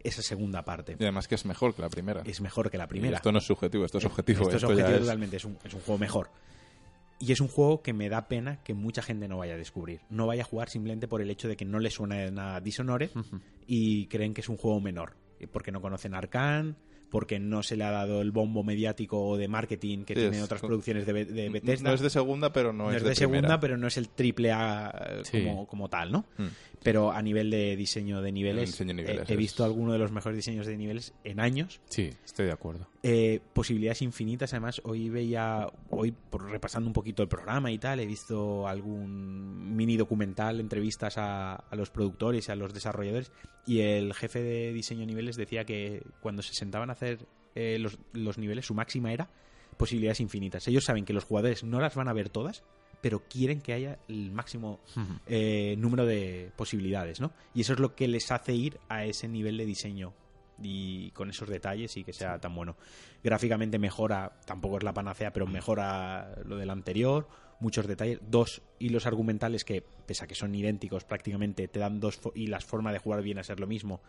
esa 0.02 0.22
segunda 0.22 0.64
parte. 0.64 0.96
Y 0.98 1.02
además 1.02 1.26
que 1.28 1.34
es 1.34 1.44
mejor 1.44 1.74
que 1.74 1.82
la 1.82 1.88
primera. 1.88 2.22
Es 2.24 2.40
mejor 2.40 2.70
que 2.70 2.78
la 2.78 2.84
Y 2.84 2.88
primera. 2.88 3.16
Esto 3.16 3.32
no 3.32 3.38
es 3.38 3.44
subjetivo, 3.44 3.84
esto 3.84 3.98
es 3.98 4.04
objetivo. 4.04 4.42
Esto 4.42 4.50
es 4.50 4.62
esto 4.62 4.68
objetivo 4.68 4.98
totalmente, 4.98 5.36
es 5.36 5.44
un, 5.44 5.58
es 5.64 5.74
un 5.74 5.80
juego 5.80 5.98
mejor. 5.98 6.30
Y 7.18 7.32
es 7.32 7.40
un 7.40 7.48
juego 7.48 7.80
que 7.82 7.92
me 7.94 8.08
da 8.10 8.28
pena 8.28 8.62
que 8.62 8.74
mucha 8.74 9.00
gente 9.00 9.26
no 9.26 9.38
vaya 9.38 9.54
a 9.54 9.56
descubrir. 9.56 10.02
No 10.10 10.26
vaya 10.26 10.42
a 10.42 10.44
jugar 10.44 10.68
simplemente 10.68 11.08
por 11.08 11.22
el 11.22 11.30
hecho 11.30 11.48
de 11.48 11.56
que 11.56 11.64
no 11.64 11.78
le 11.78 11.90
suena 11.90 12.16
de 12.16 12.30
nada 12.30 12.60
Dishonored 12.60 13.10
y 13.66 14.06
creen 14.08 14.34
que 14.34 14.42
es 14.42 14.48
un 14.48 14.56
juego 14.58 14.80
menor. 14.80 15.16
Eh, 15.40 15.46
Porque 15.46 15.72
no 15.72 15.80
conocen 15.80 16.14
Arkane, 16.14 16.74
porque 17.10 17.38
no 17.38 17.62
se 17.62 17.76
le 17.76 17.84
ha 17.84 17.90
dado 17.90 18.20
el 18.20 18.32
bombo 18.32 18.62
mediático 18.64 19.18
o 19.22 19.36
de 19.38 19.48
marketing 19.48 20.04
que 20.04 20.14
Sí, 20.14 20.20
tienen 20.20 20.42
otras 20.42 20.60
producciones 20.60 21.06
de, 21.06 21.12
Be- 21.12 21.24
de 21.24 21.48
Bethesda. 21.48 21.88
No 21.88 21.94
es 21.94 22.00
de 22.00 22.10
segunda, 22.10 22.52
pero 22.52 22.72
no, 22.72 22.84
No 22.90 22.92
es, 22.92 23.02
de, 23.02 23.14
segunda, 23.14 23.60
pero 23.60 23.76
no 23.78 23.86
es 23.86 23.96
el 23.96 24.08
triple 24.08 24.50
A 24.52 24.90
eh, 25.08 25.20
Sí. 25.24 25.42
como, 25.44 25.66
como 25.66 25.88
tal, 25.88 26.10
¿no? 26.12 26.26
Hmm. 26.36 26.48
Pero 26.86 27.10
a 27.10 27.20
nivel 27.20 27.50
de 27.50 27.76
diseño 27.76 28.22
de 28.22 28.32
niveles, 28.32 28.70
diseño 28.70 28.88
de 28.88 28.94
niveles 29.02 29.28
he 29.28 29.32
es- 29.32 29.38
visto 29.38 29.64
algunos 29.64 29.92
de 29.92 29.98
los 29.98 30.10
mejores 30.12 30.36
diseños 30.36 30.66
de 30.66 30.76
niveles 30.76 31.12
en 31.24 31.40
años 31.40 31.80
Sí, 31.88 32.10
estoy 32.24 32.46
de 32.46 32.52
acuerdo. 32.52 32.86
eh, 33.02 33.40
posibilidades 33.52 34.02
infinitas. 34.02 34.52
Además, 34.52 34.80
hoy 34.84 35.08
veía, 35.10 35.68
hoy 35.90 36.12
por 36.30 36.48
repasando 36.50 36.88
un 36.88 36.92
poquito 36.92 37.22
el 37.22 37.28
programa 37.28 37.70
y 37.72 37.78
tal, 37.78 38.00
he 38.00 38.06
visto 38.06 38.68
algún 38.68 39.76
mini 39.76 39.96
documental, 39.96 40.60
entrevistas 40.60 41.18
a, 41.18 41.54
a 41.56 41.76
los 41.76 41.90
productores 41.90 42.48
y 42.48 42.52
a 42.52 42.56
los 42.56 42.72
desarrolladores. 42.72 43.32
Y 43.66 43.80
el 43.80 44.14
jefe 44.14 44.40
de 44.42 44.72
diseño 44.72 45.00
de 45.00 45.06
niveles 45.06 45.36
decía 45.36 45.64
que 45.64 46.02
cuando 46.20 46.42
se 46.42 46.54
sentaban 46.54 46.90
a 46.90 46.92
hacer 46.94 47.26
eh, 47.54 47.78
los, 47.80 47.98
los 48.12 48.38
niveles, 48.38 48.66
su 48.66 48.74
máxima 48.74 49.12
era 49.12 49.28
posibilidades 49.76 50.20
infinitas. 50.20 50.66
Ellos 50.68 50.84
saben 50.84 51.04
que 51.04 51.12
los 51.12 51.24
jugadores 51.24 51.64
no 51.64 51.80
las 51.80 51.94
van 51.94 52.08
a 52.08 52.12
ver 52.12 52.28
todas, 52.30 52.62
pero 53.00 53.22
quieren 53.28 53.60
que 53.60 53.72
haya 53.72 53.98
el 54.08 54.32
máximo 54.32 54.80
eh, 55.26 55.76
número 55.78 56.06
de 56.06 56.50
posibilidades, 56.56 57.20
¿no? 57.20 57.32
Y 57.54 57.60
eso 57.60 57.72
es 57.74 57.78
lo 57.78 57.94
que 57.94 58.08
les 58.08 58.30
hace 58.30 58.54
ir 58.54 58.78
a 58.88 59.04
ese 59.04 59.28
nivel 59.28 59.56
de 59.56 59.66
diseño 59.66 60.12
y 60.62 61.10
con 61.10 61.30
esos 61.30 61.48
detalles 61.48 61.96
y 61.96 62.04
que 62.04 62.12
sea 62.12 62.38
tan 62.38 62.54
bueno. 62.54 62.76
Gráficamente 63.22 63.78
mejora, 63.78 64.40
tampoco 64.46 64.78
es 64.78 64.82
la 64.82 64.94
panacea, 64.94 65.32
pero 65.32 65.46
mejora 65.46 66.34
lo 66.44 66.56
del 66.56 66.70
anterior, 66.70 67.28
muchos 67.60 67.86
detalles, 67.86 68.20
dos 68.28 68.62
hilos 68.78 69.06
argumentales 69.06 69.64
que, 69.64 69.82
pese 69.82 70.24
a 70.24 70.26
que 70.26 70.34
son 70.34 70.54
idénticos 70.54 71.04
prácticamente, 71.04 71.68
te 71.68 71.78
dan 71.78 72.00
dos 72.00 72.20
y 72.34 72.46
las 72.46 72.64
formas 72.64 72.92
de 72.92 72.98
jugar 72.98 73.22
viene 73.22 73.40
a 73.40 73.44
ser 73.44 73.60
lo 73.60 73.66
mismo, 73.66 74.00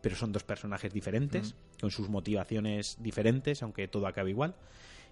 pero 0.00 0.16
son 0.16 0.32
dos 0.32 0.44
personajes 0.44 0.92
diferentes, 0.92 1.54
con 1.80 1.90
sus 1.90 2.08
motivaciones 2.08 2.98
diferentes, 3.00 3.62
aunque 3.62 3.88
todo 3.88 4.06
acabe 4.06 4.30
igual. 4.30 4.54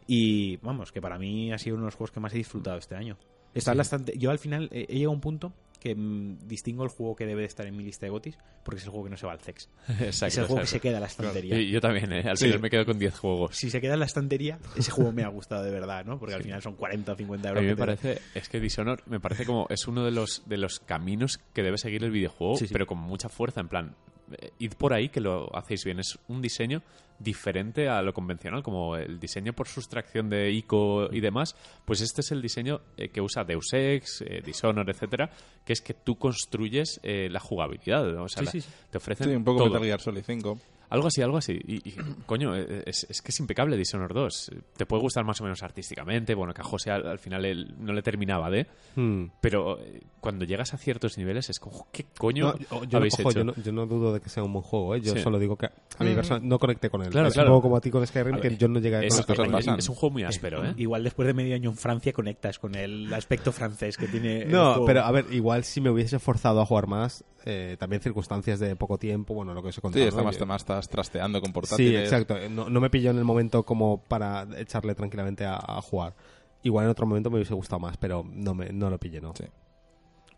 Y 0.06 0.56
vamos, 0.58 0.92
que 0.92 1.00
para 1.00 1.18
mí 1.18 1.52
ha 1.52 1.58
sido 1.58 1.76
uno 1.76 1.84
de 1.84 1.88
los 1.88 1.94
juegos 1.94 2.10
que 2.12 2.20
más 2.20 2.32
he 2.34 2.38
disfrutado 2.38 2.78
este 2.78 2.94
año. 2.96 3.16
Está 3.54 3.72
estante- 3.72 4.16
Yo 4.18 4.30
al 4.30 4.38
final 4.38 4.68
eh, 4.72 4.86
he 4.88 4.94
llegado 4.94 5.10
a 5.10 5.14
un 5.14 5.20
punto 5.20 5.52
que 5.78 5.94
mm, 5.96 6.46
distingo 6.46 6.84
el 6.84 6.90
juego 6.90 7.16
que 7.16 7.26
debe 7.26 7.40
de 7.40 7.48
estar 7.48 7.66
en 7.66 7.76
mi 7.76 7.82
lista 7.82 8.06
de 8.06 8.10
gotis 8.10 8.38
porque 8.64 8.78
es 8.78 8.84
el 8.84 8.90
juego 8.90 9.04
que 9.06 9.10
no 9.10 9.16
se 9.16 9.26
va 9.26 9.32
al. 9.32 9.40
Exacto. 9.40 9.66
es 10.26 10.38
el 10.38 10.44
juego 10.46 10.60
que 10.62 10.66
se 10.68 10.80
queda 10.80 10.94
en 10.94 11.00
la 11.00 11.06
estantería. 11.08 11.60
Yo 11.60 11.80
también, 11.80 12.12
¿eh? 12.12 12.22
Al 12.26 12.36
Sí. 12.38 12.46
final 12.46 12.60
me 12.60 12.70
quedo 12.70 12.86
con 12.86 12.98
10 12.98 13.18
juegos. 13.18 13.56
Si 13.56 13.68
se 13.68 13.80
queda 13.80 13.94
en 13.94 14.00
la 14.00 14.06
estantería, 14.06 14.58
ese 14.76 14.90
juego 14.90 15.12
me 15.12 15.22
ha 15.24 15.28
gustado 15.28 15.64
de 15.64 15.70
verdad, 15.70 16.04
¿no? 16.04 16.18
Porque 16.18 16.34
al 16.34 16.42
final 16.42 16.62
son 16.62 16.76
40 16.76 17.12
o 17.12 17.16
50 17.16 17.48
A 17.48 17.50
euros. 17.50 17.62
mí 17.64 17.68
me 17.70 17.76
parece, 17.76 18.20
es 18.34 18.48
que 18.48 18.60
Dishonored 18.60 19.04
me 19.06 19.20
parece 19.20 19.44
como 19.44 19.66
es 19.68 19.86
uno 19.88 20.04
de 20.04 20.12
los 20.12 20.42
de 20.46 20.56
los 20.56 20.78
caminos 20.80 21.38
que 21.52 21.62
debe 21.62 21.76
seguir 21.78 22.04
el 22.04 22.10
videojuego, 22.12 22.56
Sí, 22.56 22.66
pero 22.72 22.86
con 22.86 22.98
mucha 22.98 23.28
fuerza, 23.28 23.60
en 23.60 23.68
plan, 23.68 23.94
eh, 24.40 24.50
id 24.60 24.72
por 24.78 24.94
ahí 24.94 25.08
que 25.10 25.20
lo 25.20 25.54
hacéis 25.56 25.84
bien. 25.84 25.98
Es 25.98 26.18
un 26.28 26.40
diseño 26.40 26.82
diferente 27.22 27.88
a 27.88 28.02
lo 28.02 28.12
convencional, 28.12 28.62
como 28.62 28.96
el 28.96 29.18
diseño 29.20 29.52
por 29.52 29.68
sustracción 29.68 30.28
de 30.28 30.50
ICO 30.50 31.08
y 31.12 31.20
demás. 31.20 31.54
Pues 31.84 32.00
este 32.00 32.20
es 32.20 32.32
el 32.32 32.42
diseño 32.42 32.80
eh, 32.96 33.08
que 33.10 33.20
usa 33.20 33.44
Deus 33.44 33.72
Ex, 33.72 34.22
eh, 34.22 34.42
Dishonored, 34.44 34.88
etcétera, 34.94 35.30
que 35.64 35.72
es 35.72 35.80
que 35.80 35.94
tú 35.94 36.16
construyes 36.16 37.00
eh, 37.02 37.28
la 37.30 37.40
jugabilidad. 37.40 38.04
¿no? 38.12 38.24
O 38.24 38.28
sea, 38.28 38.40
Sí, 38.40 38.44
la- 38.46 38.50
sí, 38.52 38.60
sí. 38.60 38.68
te 38.90 38.98
ofrecen 38.98 39.28
Sí, 39.28 39.34
un 39.36 39.44
poco 39.44 39.58
todo. 39.60 39.68
Metal 39.70 39.84
Gear 39.84 40.00
Solid 40.00 40.22
5. 40.24 40.58
Algo 40.92 41.06
así, 41.08 41.22
algo 41.22 41.38
así. 41.38 41.58
Y, 41.66 41.88
y, 41.88 41.94
coño, 42.26 42.54
eh, 42.56 42.82
es, 42.86 43.06
es 43.08 43.22
que 43.22 43.30
es 43.30 43.40
impecable 43.40 43.76
Dishonored 43.76 44.14
2. 44.14 44.50
Te 44.76 44.86
puede 44.86 45.02
gustar 45.02 45.24
más 45.24 45.40
o 45.40 45.44
menos 45.44 45.62
artísticamente. 45.62 46.34
Bueno, 46.34 46.52
que 46.52 46.60
a 46.60 46.64
José 46.64 46.90
al, 46.90 47.06
al 47.06 47.18
final 47.18 47.44
él 47.44 47.74
no 47.78 47.92
le 47.92 48.02
terminaba 48.02 48.50
de. 48.50 48.66
Hmm. 48.94 49.24
Pero 49.40 49.78
eh, 49.80 50.00
cuando 50.20 50.44
llegas 50.44 50.74
a 50.74 50.76
ciertos 50.78 51.16
niveles 51.18 51.48
es 51.50 51.58
como, 51.58 51.86
¿qué 51.90 52.04
coño 52.18 52.52
No, 52.52 52.82
yo, 52.84 52.86
no, 52.92 52.98
habéis 52.98 53.14
ojo, 53.18 53.30
hecho? 53.30 53.38
yo 53.40 53.44
no- 53.44 53.54
yo 53.54 53.72
no 53.72 53.86
dudo 53.86 54.12
de 54.14 54.20
que 54.20 54.28
sea 54.28 54.42
un 54.44 54.52
buen 54.52 54.62
juego, 54.62 54.94
¿eh? 54.94 55.00
yo 55.00 55.14
Sí. 55.14 55.20
solo 55.20 55.38
digo 55.38 55.56
que 55.56 55.66
a 55.66 56.04
mi 56.04 56.14
persona 56.14 56.40
no 56.42 56.58
conecté 56.58 56.90
con 56.90 57.02
él. 57.02 57.10
Claro, 57.10 57.28
es 57.28 57.34
claro. 57.34 57.50
un 57.50 57.56
poco 57.56 57.62
como 57.62 57.76
a 57.76 57.80
ti 57.80 57.90
con 57.90 58.06
Skyrim, 58.06 58.34
A 58.34 58.40
que 58.40 58.50
ver, 58.50 58.58
yo 58.58 58.68
no 58.68 58.78
llegué 58.78 58.96
a 58.96 59.00
es, 59.02 59.14
Esas 59.14 59.26
cosas 59.26 59.48
es- 59.66 59.78
es 59.78 59.88
un 59.88 59.94
juego 59.94 60.12
muy 60.12 60.24
áspero, 60.24 60.64
¿eh? 60.64 60.74
Igual 60.76 61.02
después 61.04 61.26
de 61.26 61.34
medio 61.34 61.54
año 61.54 61.70
en 61.70 61.76
Francia 61.76 62.12
conectas 62.12 62.58
con 62.58 62.74
el 62.74 63.12
aspecto 63.14 63.50
francés 63.52 63.96
que 63.96 64.08
tiene. 64.08 64.42
el 64.42 64.50
No, 64.52 64.72
juego. 64.72 64.86
pero 64.86 65.00
a 65.04 65.10
ver, 65.10 65.24
igual 65.32 65.64
si 65.64 65.80
me 65.80 65.88
hubiese 65.90 66.18
forzado 66.18 66.60
a 66.60 66.66
jugar 66.66 66.86
más, 66.86 67.24
eh, 67.44 67.76
también 67.78 68.00
circunstancias 68.02 68.60
de 68.60 68.76
poco 68.76 68.98
tiempo, 68.98 69.34
bueno, 69.34 69.52
lo 69.54 69.62
que 69.62 69.68
os 69.70 69.78
he 69.78 69.80
Sí, 69.80 70.00
está 70.02 70.18
¿no? 70.18 70.24
más, 70.24 70.38
Yo- 70.38 70.46
más 70.46 70.64
estás 70.82 70.88
trasteando 70.92 71.40
con 71.40 71.48
Sí, 71.48 71.52
portátiles. 71.54 72.02
exacto. 72.04 72.36
Eh, 72.36 72.48
No, 72.48 72.68
no 72.68 72.80
me 72.80 72.90
pilló 72.90 73.10
en 73.10 73.18
el 73.18 73.24
momento 73.24 73.62
como 73.64 73.98
para 74.02 74.46
echarle 74.56 74.94
tranquilamente 74.94 75.44
a, 75.46 75.54
a 75.56 75.80
jugar. 75.80 76.14
Igual 76.62 76.84
en 76.84 76.90
otro 76.90 77.06
momento 77.06 77.30
me 77.30 77.36
hubiese 77.36 77.54
gustado 77.54 77.80
más, 77.80 77.96
pero 77.96 78.24
no 78.30 78.54
me 78.54 78.70
no 78.72 78.88
lo 78.90 78.98
pillé, 78.98 79.20
¿no? 79.20 79.32
Sí. 79.36 79.44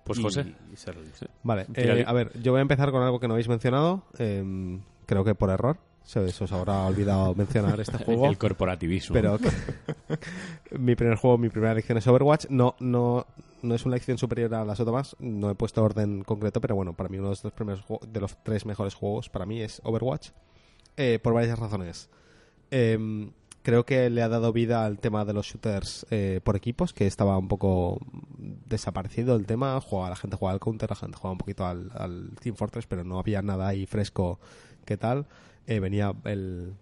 Pues 0.05 0.19
José. 0.21 0.55
y 0.73 0.77
se. 0.77 0.93
Vale, 1.43 1.67
eh, 1.75 2.05
a 2.07 2.13
ver, 2.13 2.31
yo 2.43 2.53
voy 2.53 2.59
a 2.59 2.63
empezar 2.63 2.91
con 2.91 3.03
algo 3.03 3.19
que 3.21 3.27
no 3.29 3.35
habéis 3.35 3.49
mencionado. 3.49 4.05
eh, 4.19 4.79
creo 5.07 5.25
que 5.25 5.35
por 5.35 5.51
error. 5.51 5.79
Se, 6.03 6.29
se 6.33 6.45
os 6.45 6.53
habrá 6.53 6.85
olvidado 6.85 7.35
mencionar 7.37 7.81
este 7.81 7.97
juego. 7.97 8.27
El 8.27 8.37
corporativismo. 8.37 9.15
pero 9.15 9.39
que- 9.39 9.49
mi 10.79 10.95
primer 10.95 11.17
juego, 11.17 11.39
mi 11.39 11.49
primera 11.49 11.73
elección 11.73 11.97
es 11.99 12.07
Overwatch. 12.07 12.47
No, 12.51 12.75
no, 12.81 13.27
no 13.65 13.75
es 13.75 13.85
una 13.85 13.97
elección 13.97 14.19
superior 14.19 14.55
a 14.55 14.65
las 14.65 14.79
otras. 14.81 15.17
No 15.19 15.51
he 15.51 15.55
puesto 15.55 15.83
orden 15.83 16.23
concreto, 16.23 16.61
pero 16.61 16.77
bueno, 16.77 16.95
para 16.95 17.09
mí 17.09 17.19
uno 17.19 17.31
de 17.31 17.39
los, 17.43 17.53
primeros 17.53 17.85
de 18.07 18.21
los 18.21 18.37
tres 18.45 18.67
mejores 18.67 18.95
juegos 18.95 19.29
para 19.29 19.47
mí 19.47 19.61
es 19.61 19.81
Overwatch. 19.85 20.31
eh, 20.97 21.19
por 21.23 21.35
varias 21.35 21.59
razones. 21.59 22.09
Em, 22.71 23.33
creo 23.63 23.85
que 23.85 24.11
le 24.11 24.23
ha 24.23 24.29
dado 24.29 24.53
vida 24.53 24.85
al 24.85 24.99
tema 24.99 25.25
de 25.25 25.33
los 25.33 25.47
shooters 25.47 26.07
eh, 26.11 26.41
por 26.45 26.57
equipos, 26.57 26.93
que 26.93 27.07
estaba 27.07 27.37
un 27.39 27.49
poco 27.49 28.01
desaparecido 28.39 29.37
el 29.37 29.47
tema. 29.47 29.81
La 29.91 30.17
gente 30.17 30.37
jugaba 30.37 30.55
al 30.55 30.61
Counter, 30.61 30.91
la 30.91 30.97
gente 30.97 31.17
jugaba 31.17 31.33
un 31.33 31.39
poquito 31.39 31.67
al, 31.67 31.91
al 31.95 32.31
Team 32.41 32.57
Fortress, 32.57 32.87
pero 32.87 33.05
no 33.05 33.19
había 33.19 33.43
nada 33.43 33.69
ahí 33.69 33.87
fresco 33.87 34.39
que 34.85 34.97
tal. 34.97 35.27
Eh, 35.67 35.81
venía 35.81 36.13
el... 36.25 36.75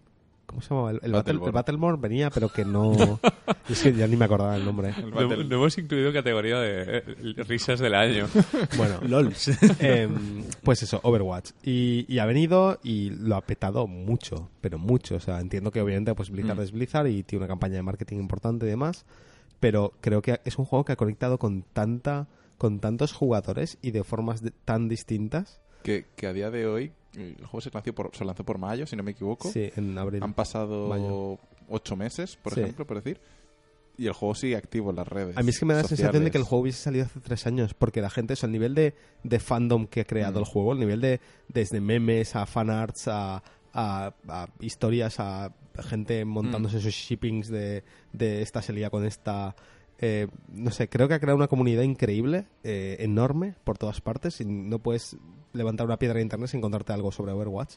¿Cómo 0.53 0.63
se 0.63 0.69
llamaba? 0.69 0.91
El, 0.93 1.01
el, 1.03 1.13
Battle- 1.13 1.17
Battleborn. 1.39 1.47
el 1.49 1.53
Battleborn 1.53 2.01
venía, 2.01 2.31
pero 2.31 2.49
que 2.51 2.65
no... 2.65 2.93
es 3.69 3.83
que 3.83 3.93
ya 3.93 4.07
ni 4.07 4.17
me 4.17 4.27
acordaba 4.27 4.55
el 4.57 4.65
nombre. 4.65 4.95
El 4.97 5.11
No, 5.11 5.57
hemos 5.57 5.77
incluido 5.79 6.13
categoría 6.13 6.59
de 6.61 6.99
eh, 6.99 7.03
risas 7.49 7.81
del 7.81 7.95
año. 7.95 8.29
Bueno, 8.77 9.01
LOLs. 9.03 9.49
Em, 9.81 10.45
pues 10.63 10.83
eso, 10.83 11.01
Overwatch. 11.03 11.51
Y, 11.65 12.05
y 12.09 12.19
ha 12.19 12.27
venido 12.27 12.79
y 12.83 13.11
lo 13.11 13.37
ha 13.37 13.41
petado 13.41 13.87
mucho, 13.87 14.51
pero 14.61 14.79
mucho. 14.79 15.17
O 15.17 15.21
sea, 15.21 15.41
entiendo 15.41 15.71
que 15.71 15.81
obviamente 15.81 16.15
pues 16.15 16.31
Blizzard 16.31 16.59
Mm. 16.59 16.63
es 16.63 16.73
Blizzard 16.73 17.07
y 17.09 17.23
tiene 17.23 17.45
una 17.45 17.49
campaña 17.49 17.75
de 17.77 17.83
marketing 17.83 18.19
importante 18.19 18.67
y 18.67 18.69
demás, 18.69 19.05
pero 19.59 19.93
creo 20.01 20.23
que 20.23 20.41
es 20.45 20.59
un 20.59 20.65
juego 20.67 20.85
que 20.85 20.93
ha 20.93 20.97
conectado 20.97 21.39
con 21.39 21.63
tanta 21.63 22.29
con 22.59 22.79
tantos 22.79 23.13
jugadores 23.13 23.79
y 23.83 23.91
de 23.91 24.05
formas 24.05 24.41
de- 24.43 24.53
tan 24.53 24.89
distintas. 24.89 25.61
que, 25.83 26.07
que 26.15 26.27
a 26.29 26.33
día 26.33 26.51
de 26.51 26.67
hoy 26.67 26.93
el 27.15 27.37
juego 27.47 27.61
se 27.61 27.71
lanzó 27.73 27.93
por, 27.95 28.11
se 28.17 28.25
lanzó 28.25 28.45
por 28.45 28.59
mayo, 28.59 28.87
si 28.87 28.97
no 28.97 29.03
me 29.03 29.11
equivoco. 29.13 29.51
Sí, 29.51 29.71
en 29.77 29.97
abril. 29.99 30.23
Han 30.23 30.35
pasado 30.35 30.89
Mayo. 30.89 31.39
ocho 31.69 31.97
meses, 31.97 32.37
por 32.37 32.55
Sí. 32.55 32.61
ejemplo, 32.61 32.87
por 32.87 33.03
decir. 33.03 33.21
Y 33.99 34.07
el 34.07 34.15
juego 34.15 34.35
sigue 34.35 34.57
activo 34.57 34.89
en 34.91 34.97
las 34.97 35.07
redes. 35.07 35.37
A 35.37 35.43
mí 35.43 35.51
es 35.51 35.59
que 35.59 35.67
me 35.67 35.75
da 35.75 35.83
la 35.83 35.89
sensación 35.89 36.25
de 36.25 36.31
que 36.31 36.39
el 36.39 36.45
juego 36.45 36.63
hubiese 36.63 36.81
salido 36.83 37.05
hace 37.05 37.21
tres 37.21 37.47
años, 37.47 37.75
porque 37.75 38.01
la 38.01 38.09
gente, 38.09 38.33
o 38.33 38.37
sea, 38.37 38.47
el 38.47 38.53
nivel 38.53 38.75
de, 38.75 38.95
de 39.23 39.39
fandom 39.39 39.87
que 39.87 40.01
ha 40.01 40.05
creado 40.05 40.41
Mm. 40.41 40.43
el 40.43 40.49
juego, 40.49 40.73
el 40.73 40.79
nivel 40.81 41.01
de 41.03 41.21
desde 41.49 41.81
memes 41.83 42.35
a 42.35 42.47
fanarts 42.47 43.09
a, 43.09 43.43
a, 43.75 44.15
a 44.29 44.49
historias, 44.61 45.21
a 45.21 45.53
gente 45.81 46.25
montándose 46.25 46.79
Mm. 46.79 46.81
sus 46.81 46.95
shippings 46.95 47.49
de, 47.49 47.85
de 48.15 48.41
esta 48.43 48.63
se 48.63 48.73
lía 48.73 48.89
con 48.91 49.05
esta. 49.05 49.55
eh, 50.05 50.27
no 50.49 50.71
sé, 50.73 50.89
creo 50.89 51.07
que 51.07 51.15
ha 51.15 51.21
creado 51.21 51.37
una 51.37 51.47
comunidad 51.47 51.83
increíble, 51.83 52.47
eh, 52.65 52.97
enorme, 53.01 53.55
por 53.63 53.79
todas 53.79 54.01
partes, 54.01 54.41
y 54.41 54.45
no 54.45 54.81
puedes 54.81 55.17
levantar 55.53 55.87
una 55.87 55.99
piedra 55.99 56.17
de 56.17 56.23
internet 56.23 56.49
sin 56.51 56.59
encontrarte 56.59 56.93
algo 56.93 57.13
sobre 57.13 57.33
Overwatch. 57.33 57.75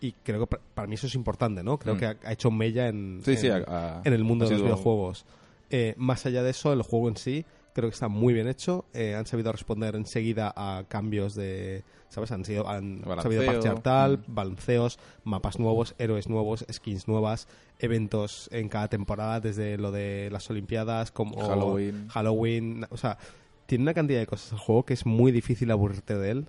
Y 0.00 0.12
creo 0.12 0.40
que 0.40 0.46
pa- 0.46 0.60
para 0.74 0.86
mí 0.86 0.94
eso 0.94 1.06
es 1.06 1.14
importante, 1.14 1.62
¿no? 1.62 1.78
Creo 1.78 1.94
Mm. 1.94 1.98
que 1.98 2.06
ha, 2.06 2.16
ha 2.24 2.32
hecho 2.32 2.50
mella 2.50 2.88
en, 2.88 3.20
Sí, 3.24 3.34
en- 3.46 3.64
en 4.04 4.12
el 4.12 4.24
mundo 4.24 4.44
de 4.44 4.52
los 4.52 4.62
videojuegos. 4.62 5.24
Eh, 5.70 5.94
más 5.96 6.26
allá 6.26 6.42
de 6.42 6.50
eso, 6.50 6.72
el 6.72 6.82
juego 6.82 7.08
en 7.08 7.16
sí 7.16 7.44
creo 7.72 7.88
que 7.90 7.94
está 7.94 8.08
muy 8.08 8.32
bien 8.34 8.46
hecho. 8.48 8.84
Eh, 8.94 9.14
han 9.14 9.26
sabido 9.26 9.52
responder 9.52 9.96
enseguida 9.96 10.52
a 10.56 10.84
cambios 10.88 11.34
de. 11.34 11.82
¿Sabes? 12.08 12.30
Han, 12.30 12.44
sido, 12.44 12.68
han 12.68 13.00
Balanceo. 13.02 13.22
sabido 13.32 13.44
parchear 13.46 13.80
tal, 13.82 14.18
Mm. 14.18 14.34
balanceos, 14.34 14.98
mapas 15.24 15.58
nuevos, 15.58 15.94
héroes 15.98 16.28
nuevos, 16.28 16.64
skins 16.72 17.08
nuevas, 17.08 17.48
eventos 17.80 18.48
en 18.52 18.68
cada 18.68 18.88
temporada, 18.88 19.40
desde 19.40 19.76
lo 19.76 19.90
de 19.92 20.28
las 20.30 20.48
Olimpiadas, 20.48 21.10
como 21.10 21.36
Halloween. 21.46 22.08
Halloween. 22.08 22.86
O 22.90 22.96
sea, 22.96 23.18
tiene 23.66 23.82
una 23.82 23.92
cantidad 23.94 24.20
de 24.20 24.26
cosas 24.26 24.52
el 24.52 24.58
juego 24.58 24.84
que 24.84 24.94
es 24.94 25.04
muy 25.04 25.32
difícil 25.32 25.70
aburrirte 25.70 26.16
de 26.16 26.30
él. 26.30 26.48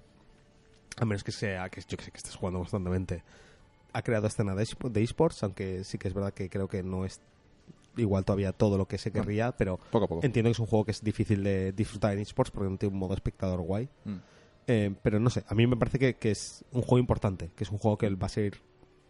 A 1.00 1.06
menos 1.06 1.24
que 1.24 1.32
sea, 1.32 1.70
que 1.70 1.82
yo 1.82 1.98
que 1.98 2.04
sé, 2.06 2.12
que 2.12 2.18
estés 2.18 2.36
jugando 2.36 2.60
constantemente. 2.60 3.24
Ha 3.94 4.02
creado 4.02 4.28
escena 4.28 4.56
de 4.56 4.64
espo- 4.64 4.90
de 4.90 5.02
esports, 5.04 5.44
aunque 5.44 5.84
sí 5.84 5.98
que 5.98 6.08
es 6.08 6.14
verdad 6.14 6.34
que 6.34 6.50
creo 6.50 6.68
que 6.68 6.84
no 6.84 7.06
es 7.06 7.22
igual 7.96 8.24
todavía 8.26 8.52
todo 8.52 8.78
lo 8.78 8.88
que 8.88 8.98
se 8.98 9.12
querría, 9.12 9.52
pero 9.58 9.80
Poco 9.92 10.06
a 10.06 10.08
poco. 10.08 10.26
entiendo 10.26 10.50
que 10.50 10.52
es 10.54 10.60
un 10.60 10.68
juego 10.68 10.86
que 10.86 10.92
es 10.92 11.04
difícil 11.04 11.44
de 11.44 11.72
disfrutar 11.72 12.14
en 12.14 12.20
esports 12.20 12.52
porque 12.52 12.70
no 12.70 12.78
tiene 12.78 12.94
un 12.94 13.00
modo 13.00 13.14
espectador 13.16 13.62
guay. 13.62 13.90
Mm. 14.06 14.16
Eh, 14.68 14.96
pero 15.02 15.20
no 15.20 15.30
sé, 15.30 15.44
a 15.48 15.56
mí 15.56 15.66
me 15.66 15.78
parece 15.78 15.98
que, 15.98 16.16
que 16.16 16.32
es 16.32 16.64
un 16.74 16.82
juego 16.82 17.00
importante, 17.00 17.50
que 17.56 17.64
es 17.64 17.72
un 17.72 17.78
juego 17.78 17.98
que 17.98 18.10
va 18.10 18.26
a 18.28 18.30
seguir 18.30 18.58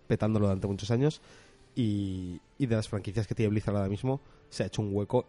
petándolo 0.08 0.46
durante 0.48 0.68
muchos 0.68 0.92
años 0.92 1.22
y, 1.76 2.40
y 2.58 2.66
de 2.68 2.76
las 2.76 2.88
franquicias 2.88 3.28
que 3.28 3.36
tiene 3.36 3.50
Blizzard 3.50 3.76
ahora 3.76 3.90
mismo 3.90 4.22
se 4.50 4.64
ha 4.64 4.68
hecho 4.68 4.82
un 4.82 4.96
hueco 4.96 5.28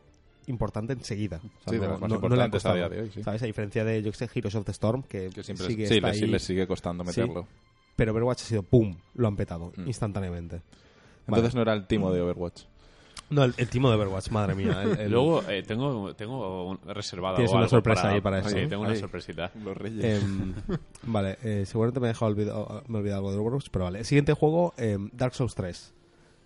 importante 0.48 0.92
enseguida. 0.92 1.36
O 1.38 1.40
sea, 1.40 1.50
Sí, 1.66 1.70
de 1.72 1.78
no- 1.78 1.92
las 1.92 2.00
más 2.00 2.00
no- 2.00 2.08
no 2.08 2.14
importantes 2.16 2.46
a 2.46 2.50
costado, 2.50 2.74
día 2.76 2.88
de 2.88 3.00
hoy, 3.02 3.10
sí. 3.12 3.22
¿Sabes? 3.22 3.42
A 3.42 3.46
diferencia 3.46 3.84
de, 3.84 4.02
yo 4.02 4.10
que 4.10 4.16
sé, 4.18 4.28
Heroes 4.34 4.54
of 4.54 4.64
the 4.64 4.72
Storm, 4.72 5.02
que, 5.04 5.30
Que 5.30 5.42
siempre 5.42 5.66
sigue 5.66 5.86
sí, 5.86 6.00
le, 6.00 6.38
sí 6.38 6.46
sigue 6.46 6.66
costando 6.66 7.04
Sí. 7.04 7.20
meterlo. 7.20 7.46
pero 7.96 8.12
Overwatch 8.12 8.42
ha 8.42 8.44
sido 8.44 8.62
¡pum! 8.62 8.96
Lo 9.14 9.26
han 9.28 9.36
petado 9.36 9.72
Mm. 9.76 9.86
instantáneamente. 9.88 10.62
Entonces 11.26 11.52
Vale. 11.52 11.54
no 11.54 11.62
era 11.62 11.72
el 11.74 11.86
timo 11.86 12.12
de 12.12 12.20
Overwatch. 12.22 12.62
No, 13.30 13.44
el, 13.44 13.52
el 13.58 13.68
timo 13.68 13.90
de 13.90 13.96
Overwatch, 13.96 14.30
madre 14.30 14.54
mía. 14.54 14.82
el- 14.84 14.98
el- 15.00 15.10
Luego 15.10 15.42
eh, 15.48 15.62
tengo, 15.62 16.14
tengo 16.14 16.68
un- 16.70 16.78
reservado 16.86 17.34
Tienes 17.36 17.50
algo 17.50 17.60
una 17.62 17.68
sorpresa 17.68 18.08
ahí 18.08 18.20
para 18.22 18.42
Sí, 18.44 18.56
eso. 18.60 18.68
tengo 18.68 18.82
una 18.84 18.92
Ahí. 18.92 18.98
sorpresita. 19.00 19.50
Los 19.62 19.76
Reyes. 19.76 20.22
Em, 20.22 20.54
vale, 21.02 21.36
eh, 21.42 21.66
seguramente 21.66 22.00
me 22.00 22.06
he 22.06 22.08
dejado 22.10 22.30
olvidado, 22.30 22.82
me 22.88 22.96
he 22.96 23.00
olvidado 23.00 23.18
algo 23.18 23.32
de 23.32 23.38
Overwatch, 23.38 23.66
pero 23.70 23.84
vale. 23.86 23.98
El 23.98 24.04
siguiente 24.06 24.32
juego, 24.32 24.72
em, 24.78 25.10
Dark 25.12 25.34
Souls 25.34 25.54
3. 25.54 25.92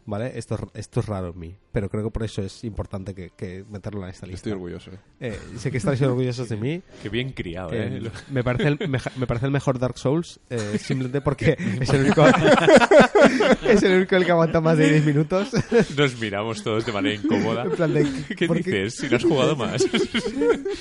¿Vale? 0.05 0.37
Esto, 0.37 0.57
es- 0.57 0.81
esto 0.81 0.99
es 0.99 1.07
raro 1.07 1.29
en 1.29 1.39
mí, 1.39 1.57
pero 1.71 1.89
creo 1.89 2.03
que 2.03 2.11
por 2.11 2.25
eso 2.25 2.43
es 2.43 2.65
importante 2.65 3.15
que, 3.15 3.31
que 3.37 3.65
meterlo 3.71 4.03
en 4.03 4.09
esta 4.11 4.27
lista. 4.27 4.39
Estoy 4.39 4.53
orgulloso. 4.53 4.91
eh. 4.91 4.99
Eh, 5.21 5.39
sé 5.59 5.71
que 5.71 5.77
estáis 5.79 6.03
orgullosos 6.03 6.49
de 6.49 6.57
mí. 6.57 6.83
Qué 7.03 7.09
bien 7.09 7.31
criado, 7.31 7.71
Eh, 7.73 8.01
¿eh? 8.03 8.11
me, 8.31 8.43
parece 8.43 8.67
el, 8.67 8.79
me, 8.89 8.99
me 9.17 9.27
parece 9.29 9.47
el 9.47 9.53
mejor 9.53 9.79
Dark 9.79 9.97
Souls, 9.99 10.41
eh, 10.51 10.77
simplemente 10.81 11.21
porque 11.21 11.57
es 11.81 11.89
el 11.91 12.01
único 12.07 12.25
es 13.67 13.83
el 13.85 13.97
único 13.99 14.17
el 14.17 14.25
que 14.25 14.33
aguanta 14.33 14.61
más 14.61 14.77
de 14.77 14.91
10 14.91 15.07
minutos. 15.07 15.51
Nos 15.97 16.19
miramos 16.19 16.63
todos 16.63 16.85
de 16.85 16.93
manera 16.93 17.15
incómoda. 17.15 17.63
En 17.65 17.71
plan 17.71 17.95
de, 17.95 18.07
¿Qué 18.37 18.47
¿por 18.47 18.57
qué? 18.63 18.71
dices? 18.85 18.95
Si 18.97 19.09
no 19.09 19.17
has 19.17 19.25
jugado 19.25 19.57
más. 19.57 19.85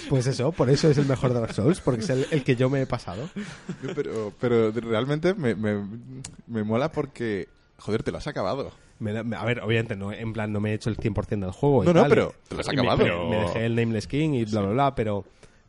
Pues 0.09 0.25
eso, 0.27 0.51
por 0.51 0.69
eso 0.69 0.89
es 0.89 0.97
el 0.97 1.05
mejor 1.05 1.33
Dark 1.33 1.53
Souls, 1.53 1.79
porque 1.81 2.01
es 2.01 2.09
el, 2.09 2.25
el 2.31 2.43
que 2.43 2.55
yo 2.55 2.69
me 2.69 2.81
he 2.81 2.87
pasado. 2.87 3.29
Pero, 3.95 4.33
pero 4.39 4.71
realmente 4.71 5.33
me, 5.33 5.55
me, 5.55 5.75
me 6.47 6.63
mola 6.63 6.91
porque, 6.91 7.47
joder, 7.77 8.03
te 8.03 8.11
lo 8.11 8.17
has 8.17 8.27
acabado. 8.27 8.71
Me 9.01 9.23
me- 9.23 9.35
a 9.35 9.43
ver, 9.45 9.59
obviamente, 9.61 9.95
no, 9.95 10.13
en 10.13 10.31
plan, 10.31 10.53
no 10.53 10.59
me 10.59 10.71
he 10.71 10.73
hecho 10.75 10.89
el 10.89 10.95
100% 10.97 11.47
del 11.47 11.51
juego. 11.51 11.83
y 11.83 11.87
No, 11.87 11.93
no, 11.93 12.01
tal, 12.01 12.09
pero 12.09 12.33
y- 12.45 12.47
te 12.49 12.55
lo 12.55 12.61
has 12.61 12.67
y 12.67 12.75
me- 12.75 12.81
acabado. 12.81 13.29
Me, 13.29 13.29
me 13.37 13.43
dejé 13.43 13.65
el 13.65 13.75
Nameless 13.75 14.07
King 14.07 14.29
y 14.35 14.45
bla, 14.45 14.61
bla, 14.61 14.69
bla, 14.71 14.95
pero, 14.95 15.25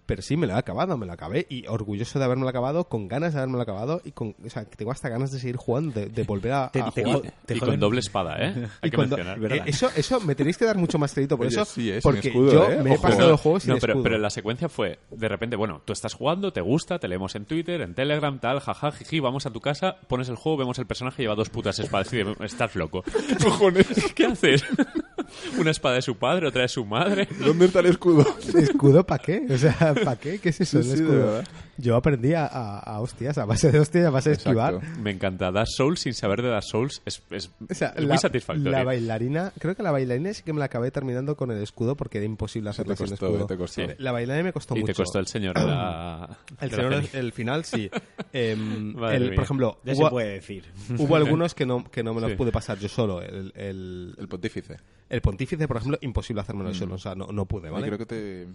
pero 0.07 0.23
sí, 0.23 0.37
me 0.37 0.47
lo 0.47 0.55
he 0.55 0.57
acabado, 0.59 0.97
me 0.97 1.07
lo 1.07 1.13
acabé. 1.13 1.47
Y 1.49 1.67
orgulloso 1.67 2.19
de 2.19 2.25
haberme 2.25 2.49
acabado, 2.49 2.85
con 2.89 3.09
ganas 3.09 3.33
de 3.33 3.39
haberme 3.41 3.57
lo 3.57 3.63
acabado 3.63 4.01
y 4.05 4.13
con, 4.13 4.35
o 4.45 4.51
sea, 4.51 4.65
que 4.65 4.77
tengo 4.77 4.91
hasta 4.93 5.09
ganas 5.09 5.31
de 5.33 5.39
seguir 5.39 5.57
jugando, 5.57 5.93
de, 5.93 6.07
de 6.07 6.23
volver 6.25 6.53
a, 6.53 6.71
Te- 6.71 6.81
a 6.81 6.91
te- 6.91 7.05
jugar. 7.05 7.33
te 7.47 7.55
y 7.55 7.59
joden- 7.61 7.67
con 7.71 7.81
doble 7.81 8.01
espada, 8.01 8.37
¿eh? 8.39 8.53
Hay 8.83 8.89
Y 8.89 8.91
que 8.91 8.97
cuando- 8.97 9.17
mencionar. 9.17 9.53
eh, 9.53 9.63
eso, 9.67 9.89
eso 9.97 10.21
me 10.21 10.35
tenéis 10.35 10.59
que 10.59 10.65
dar 10.65 10.77
mucho 10.77 10.99
más 10.99 11.13
crédito 11.15 11.37
por 11.37 11.47
Oye, 11.47 11.55
eso, 11.55 11.65
sí, 11.65 11.91
sin 11.93 12.01
porque 12.03 12.29
escudo, 12.29 12.53
yo 12.53 12.71
eh, 12.71 12.83
me 12.83 12.91
he 12.91 12.95
ojo. 12.95 13.03
pasado 13.03 13.31
el 13.31 13.37
juego 13.37 13.61
sin 13.61 13.71
no, 13.71 13.79
pero, 13.81 13.93
escudo. 13.95 14.03
pero 14.05 14.19
la 14.19 14.31
secuencia 14.31 14.69
fue, 14.69 14.99
de 15.11 15.29
repente, 15.29 15.57
bueno, 15.57 15.83
tú 15.85 15.93
estás 15.93 16.15
jugando, 16.15 16.53
te 16.53 16.61
gusta, 16.61 16.99
te 16.99 17.09
leemos 17.09 17.35
en 17.35 17.45
Twitter, 17.47 17.81
en 17.81 17.95
Telegram, 17.95 18.39
tal, 18.41 18.61
jaja, 18.61 18.93
jiji, 18.93 19.21
vamos 19.21 19.47
a 19.47 19.51
tu 19.51 19.61
casa, 19.61 19.97
pones 20.09 20.29
el 20.29 20.37
juego, 20.37 20.59
vemos 20.59 20.79
el 20.79 20.87
personaje 20.87 21.23
lleva 21.23 21.35
dos 21.35 21.49
putas 21.51 21.79
espadas 21.79 22.13
y 22.13 22.19
dices, 22.19 22.37
estás 22.41 22.75
loco. 22.77 23.03
¿Qué 24.15 24.27
haces? 24.27 24.65
Una 25.59 25.71
espada 25.71 25.97
de 25.97 26.03
su 26.03 26.17
padre, 26.17 26.47
otra 26.47 26.63
de 26.63 26.69
su 26.69 26.85
madre. 26.85 27.29
¿Dónde 27.39 27.67
está 27.67 27.81
el 27.81 27.87
escudo? 27.87 28.25
¿Escudo 28.55 29.05
para 29.05 29.23
qué? 29.23 29.47
O 29.51 29.59
sea, 29.59 29.95
¿para 29.95 30.17
qué? 30.17 30.39
¿Qué 30.39 30.49
es 30.51 30.61
eso? 30.61 30.83
Sí, 30.83 30.91
el 30.91 30.97
sí, 30.97 31.03
escudo? 31.03 31.19
verdad. 31.19 31.45
Yo 31.79 31.97
aprendí 31.97 32.35
a, 32.35 32.45
a- 32.47 32.79
a 32.81 33.01
hostias, 33.01 33.39
a 33.39 33.47
base 33.47 33.73
de 33.73 33.79
hostias, 33.81 34.05
a 34.07 34.11
base 34.11 34.31
de 34.31 34.37
esquivar. 34.37 34.81
Me 34.99 35.11
encanta. 35.11 35.51
Dark 35.51 35.69
Souls 35.69 36.01
sin 36.01 36.13
saber 36.15 36.43
de 36.43 36.49
Dark 36.51 36.65
Souls 36.65 37.01
es, 37.07 37.23
es 37.31 37.51
O 37.71 37.75
sea, 37.75 37.95
muy 37.97 38.07
la, 38.07 38.19
satisfactorio. 38.19 38.71
la 38.71 38.85
bailarina, 38.85 39.53
creo 39.59 39.75
que 39.75 39.83
la 39.83 39.91
bailarina 39.91 40.33
sí 40.35 40.43
que 40.43 40.53
me 40.53 40.59
la 40.59 40.67
acabé 40.67 40.91
terminando 40.91 41.35
con 41.37 41.51
el 41.51 41.63
escudo 41.63 41.97
porque 41.97 42.19
era 42.19 42.27
imposible 42.27 42.69
Sí, 42.71 42.75
hacerlo 42.77 42.95
te 42.95 42.99
sin 42.99 43.11
costó, 43.11 43.27
escudo. 43.29 43.47
te 43.47 43.57
costó. 43.57 43.81
Sí. 43.83 43.89
La 43.99 44.13
bailarina 44.13 44.45
me 44.45 44.53
costó 44.53 44.77
y 44.77 44.81
mucho. 44.81 44.93
te 44.93 44.97
costó 44.97 45.19
el 45.19 45.27
señor 45.27 45.57
la... 45.59 46.39
El 46.61 46.71
señor, 46.71 47.03
el 47.13 47.33
final 47.33 47.65
sí. 47.65 47.91
El- 48.33 48.59
mía. 48.59 49.31
por 49.35 49.45
ejemplo, 49.45 49.79
Ya 49.85 49.95
hubo, 49.95 50.05
se 50.05 50.11
puede 50.11 50.29
decir. 50.35 50.65
hubo 50.99 51.17
algunos 51.17 51.55
que 51.55 51.67
no, 51.67 51.85
que 51.91 52.03
no 52.03 52.13
me 52.15 52.21
los 52.21 52.31
Sí. 52.33 52.37
pude 52.37 52.53
pasar 52.53 52.79
yo 52.79 52.89
solo. 52.89 53.23
El, 53.23 53.53
el, 53.57 54.15
El 54.19 54.29
pontífice. 54.29 54.77
el 55.09 55.21
pontífice, 55.23 55.67
por 55.67 55.79
ejemplo, 55.79 55.99
imposible 56.03 56.43
hacérmelo 56.43 56.71
yo 56.71 56.79
solo. 56.79 56.95
O 56.97 56.99
sea, 56.99 57.15
no, 57.15 57.29
no 57.29 57.47
pude, 57.47 57.69
Y 57.69 57.71
¿vale? 57.73 57.87
creo 57.87 57.99
que 57.99 58.07
te, 58.07 58.47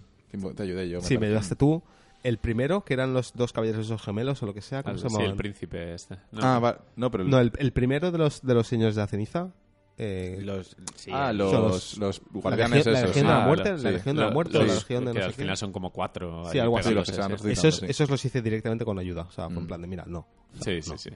te 0.55 0.63
ayudé 0.63 0.87
yo. 0.89 1.01
Sí, 1.01 1.17
me 1.17 1.25
ayudaste 1.27 1.55
tú. 1.55 1.81
El 2.23 2.39
primero, 2.39 2.83
que 2.83 2.93
eran 2.93 3.13
los 3.13 3.33
dos 3.33 3.53
caballeros 3.53 3.85
esos 3.85 4.01
gemelos 4.01 4.41
o 4.43 4.45
lo 4.47 4.53
que 4.53 4.61
sea, 4.61 4.83
¿cómo 4.83 4.95
Al- 4.95 4.99
se 4.99 5.09
sí, 5.09 5.21
el 5.21 5.35
príncipe 5.35 5.93
este. 5.93 6.15
No, 6.31 6.39
Ah, 6.43 6.59
va- 6.59 6.79
no, 6.95 7.09
pero... 7.11 7.23
el- 7.23 7.29
No, 7.29 7.39
el, 7.39 7.51
el 7.57 7.71
primero 7.71 8.11
de 8.11 8.17
los, 8.17 8.41
de 8.41 8.53
los 8.53 8.67
señores 8.67 8.95
de 8.95 9.01
la 9.01 9.07
ceniza. 9.07 9.51
eh, 9.99 10.39
Los, 10.41 10.75
sí, 10.95 11.09
ah, 11.13 11.31
los, 11.33 11.51
son 11.51 11.61
los, 11.63 11.97
los- 11.97 12.21
guardianes 12.31 12.85
la 12.85 12.91
legión- 12.91 12.93
la 12.93 12.99
esos. 12.99 13.09
legión 13.09 13.25
de 13.27 13.31
la 13.33 13.41
Ah, 13.43 13.45
muerte, 13.47 13.63
la 13.77 13.91
legión 13.91 14.15
de 14.15 14.21
la 14.23 14.31
muerte 14.31 14.57
la 14.59 14.63
legión 14.65 15.05
de 15.05 15.13
no 15.13 15.23
al 15.25 15.33
final 15.33 15.57
son 15.57 15.71
como 15.71 15.91
cuatro. 15.91 16.43
Sí, 16.51 16.59
algo 16.59 16.77
así. 16.77 16.93
Los 16.93 17.09
Esos, 17.09 17.75
sí. 17.77 17.85
esos 17.87 18.09
los 18.09 18.23
hice 18.25 18.41
directamente 18.41 18.83
con 18.85 18.99
ayuda. 18.99 19.23
O 19.23 19.31
sea, 19.31 19.45
en 19.45 19.55
Mm. 19.63 19.67
plan 19.67 19.81
de, 19.81 19.87
mira, 19.87 20.03
no. 20.05 20.27
Sí, 20.61 20.81
sí, 20.81 20.91
sí. 20.97 21.09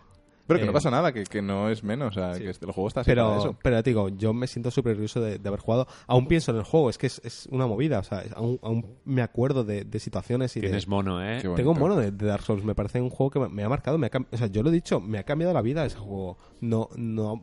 Pero 0.54 0.60
que 0.60 0.64
Eh, 0.64 0.68
no 0.68 0.74
pasa 0.74 0.92
nada, 0.92 1.12
que, 1.12 1.24
que 1.24 1.42
no 1.42 1.70
es 1.70 1.84
menos. 1.84 2.16
O 2.16 2.20
sea, 2.20 2.34
sí. 2.36 2.44
que 2.44 2.50
el 2.50 2.72
juego 2.72 2.88
está 2.88 3.04
Pero, 3.04 3.38
eso. 3.38 3.56
pero 3.62 3.82
te 3.84 3.90
digo, 3.90 4.10
yo 4.10 4.34
me 4.34 4.48
siento 4.48 4.72
súper 4.72 4.92
orgulloso 4.92 5.22
de, 5.22 5.38
de 5.40 5.48
haber 5.48 5.60
jugado. 5.60 5.88
Aún 6.08 6.28
pienso 6.28 6.52
en 6.52 6.58
el 6.58 6.64
juego, 6.64 6.90
es 6.90 6.98
que 6.98 7.08
es, 7.08 7.22
es 7.24 7.48
una 7.52 7.68
movida. 7.68 8.00
O 8.00 8.04
sea, 8.04 8.24
aún, 8.36 8.60
aún 8.62 8.98
me 9.06 9.22
acuerdo 9.22 9.64
de, 9.64 9.84
de 9.86 10.00
situaciones 10.00 10.56
y 10.58 10.62
de, 10.62 10.68
Tienes 10.68 10.88
mono, 10.88 11.24
¿eh? 11.24 11.42
Tengo 11.56 11.72
un 11.72 11.80
mono 11.80 11.96
de, 11.96 12.12
de 12.12 12.26
Dark 12.26 12.44
Souls, 12.44 12.64
me 12.64 12.76
parece 12.76 13.02
un 13.02 13.10
juego 13.10 13.30
que 13.32 13.40
me, 13.40 13.50
me 13.50 13.64
ha 13.64 13.70
marcado, 13.70 13.98
me 13.98 14.08
ha 14.08 14.12
o 14.32 14.38
sea, 14.38 14.48
yo 14.48 14.64
lo 14.64 14.70
he 14.70 14.74
dicho, 14.74 15.00
me 15.00 15.18
ha 15.20 15.24
cambiado 15.24 15.54
la 15.54 15.62
vida 15.62 15.86
ese 15.86 15.98
juego. 15.98 16.38
No, 16.62 16.90
no, 16.96 17.42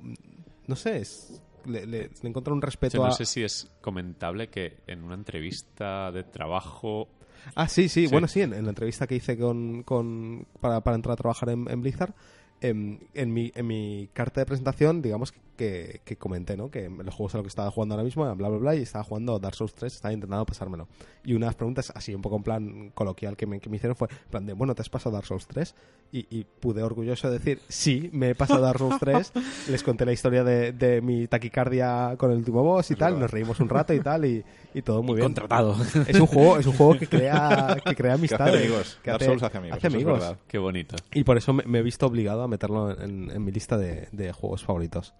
no 0.67 0.77
sé, 0.77 0.99
es, 0.99 1.43
le, 1.67 1.87
le, 1.87 1.99
le 2.03 2.11
he 2.23 2.27
encontrado 2.29 2.55
un 2.55 2.61
Yo 2.63 2.67
respeto 2.67 2.99
no 2.99 3.07
a... 3.07 3.13
sé 3.13 3.25
si 3.25 3.43
es 3.43 3.71
comentable 3.81 4.49
que 4.49 4.79
en 4.87 5.03
una 5.03 5.15
entrevista 5.15 6.11
de 6.13 6.25
trabajo 6.25 7.09
Ah, 7.55 7.69
sí, 7.69 7.89
sí, 7.89 8.07
Sí. 8.07 8.13
bueno, 8.13 8.27
sí, 8.29 8.43
en, 8.43 8.53
en 8.53 8.65
la 8.65 8.71
entrevista 8.71 9.07
que 9.07 9.15
hice 9.15 9.39
con, 9.39 9.83
con 9.85 10.47
para, 10.61 10.81
para 10.83 10.97
entrar 10.97 11.13
a 11.13 11.17
trabajar 11.17 11.49
en, 11.51 11.71
en 11.71 11.81
Blizzard, 11.81 12.13
em, 12.61 12.99
en, 13.15 13.33
mi, 13.33 13.53
en 13.55 13.67
mi 13.67 14.09
carta 14.13 14.41
de 14.41 14.47
presentación, 14.47 15.03
digamos 15.03 15.33
que, 15.57 16.01
que 16.05 16.17
comenté, 16.17 16.57
¿no? 16.57 16.71
Que 16.71 16.89
los 16.89 17.15
juegos 17.15 17.35
a 17.35 17.39
lo 17.39 17.45
que 17.45 17.49
estaba 17.49 17.71
jugando 17.71 17.95
ahora 17.95 18.05
mismo, 18.05 18.23
bla, 18.37 18.49
bla, 18.49 18.59
bla, 18.59 18.75
y 18.77 18.83
estaba 18.83 19.05
jugando 19.05 19.39
Dark 19.39 19.55
Souls 19.57 19.75
3, 19.75 19.93
estaba 19.93 20.13
intentando 20.13 20.47
pasármelo. 20.47 20.89
Y 21.25 21.35
unas 21.35 21.55
preguntas 21.55 21.93
así, 21.95 22.15
un 22.15 22.23
poco 22.23 22.37
en 22.37 22.43
plan 22.43 22.91
coloquial 22.95 23.37
que 23.37 23.47
me, 23.47 23.61
que 23.61 23.69
me 23.69 23.77
hicieron 23.77 23.97
fue, 23.97 24.09
en 24.11 24.31
plan 24.31 24.47
de, 24.47 24.53
bueno, 24.53 24.75
¿te 24.75 24.83
has 24.83 24.89
pasado 24.89 25.15
Dark 25.15 25.27
Souls 25.27 25.47
3? 25.47 25.75
Y, 26.11 26.27
y 26.31 26.45
pude 26.45 26.83
orgulloso 26.83 27.31
decir, 27.31 27.61
sí, 27.69 28.09
me 28.15 28.31
he 28.31 28.35
pasado 28.35 28.63
Dark 28.63 28.79
Souls 28.79 28.97
3. 28.99 29.33
Les 29.69 29.83
conté 29.83 30.07
la 30.07 30.13
historia 30.13 30.43
de, 30.43 30.73
de 30.73 31.03
mi 31.03 31.27
taquicardia 31.27 32.15
con 32.17 32.31
el 32.31 32.39
último 32.39 32.63
boss 32.63 32.91
y 32.91 32.95
tal, 32.95 33.13
verdad. 33.13 33.21
nos 33.25 33.31
reímos 33.31 33.61
un 33.61 33.69
rato 33.69 33.93
y 33.93 34.01
tal, 34.01 34.25
y, 34.25 34.43
y 34.73 34.81
todo 34.81 35.03
muy 35.03 35.17
bien. 35.17 35.27
Contratado. 35.27 35.77
Es 36.07 36.19
un 36.19 36.27
juego, 36.27 36.59
es 36.59 36.67
un 36.67 36.73
juego 36.73 36.97
que 36.99 37.07
crea, 37.11 37.77
que 37.85 37.95
crea 37.95 38.13
Que 38.13 38.19
amistades. 38.19 38.55
hace 38.55 38.65
amigos. 38.67 38.99
que 39.03 39.11
Dark 39.11 39.23
Souls 39.23 39.43
hace 39.43 39.59
amigos. 39.59 39.77
hace 39.79 39.87
es. 39.89 40.37
Qué 40.49 40.57
bonito. 40.57 40.97
Y 41.13 41.25
por 41.25 41.37
eso 41.37 41.53
me, 41.53 41.65
me 41.65 41.81
he 41.81 41.83
visto 41.83 42.07
obligado 42.07 42.43
a 42.43 42.49
meterlo 42.49 42.99
en, 42.99 43.31
en 43.31 43.45
mi 43.45 43.53
lista 43.53 43.77
de, 43.77 44.09
de 44.13 44.33
juegos 44.33 44.65
favoritos. 44.65 45.13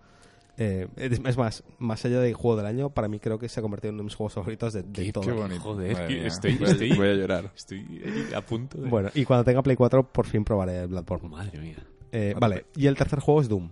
Eh, 0.61 0.89
es, 0.97 1.37
más, 1.39 1.63
más 1.79 2.05
allá 2.05 2.19
del 2.21 2.35
juego 2.35 2.57
del 2.57 2.67
año, 2.67 2.91
para 2.91 3.07
mí 3.07 3.21
creo 3.21 3.39
que 3.39 3.49
se 3.49 3.61
ha 3.61 3.63
convertido 3.63 3.91
en 3.91 3.95
uno 3.95 4.03
de 4.03 4.07
mis 4.07 4.15
juegos 4.17 4.35
favoritos 4.35 4.73
de, 4.73 4.83
de 4.83 5.05
Qué, 5.05 5.13
todo. 5.13 5.23
qué 5.25 5.31
bonito. 5.33 5.61
Joder, 5.61 5.93
estoy- 6.27 6.57
voy, 6.57 6.69
a- 6.69 6.73
estoy- 6.73 6.97
voy 6.97 7.09
a 7.09 7.15
llorar. 7.15 7.53
Estoy 7.57 7.79
ahí 8.05 8.35
a 8.35 8.41
punto 8.45 8.77
de... 8.79 8.89
Bueno, 8.89 9.11
y 9.15 9.25
cuando 9.25 9.45
tenga 9.45 9.63
Play 9.63 9.77
4, 9.77 10.13
por 10.13 10.27
fin 10.27 10.45
probaré 10.45 10.81
el 10.81 10.89
Bloodborne. 10.89 11.29
Madre 11.29 11.59
mía. 11.61 11.77
Eh, 12.11 12.35
vale, 12.41 12.67
y 12.75 12.87
el 12.89 12.97
tercer 12.97 13.21
juego 13.21 13.41
es 13.41 13.49
Doom. 13.49 13.71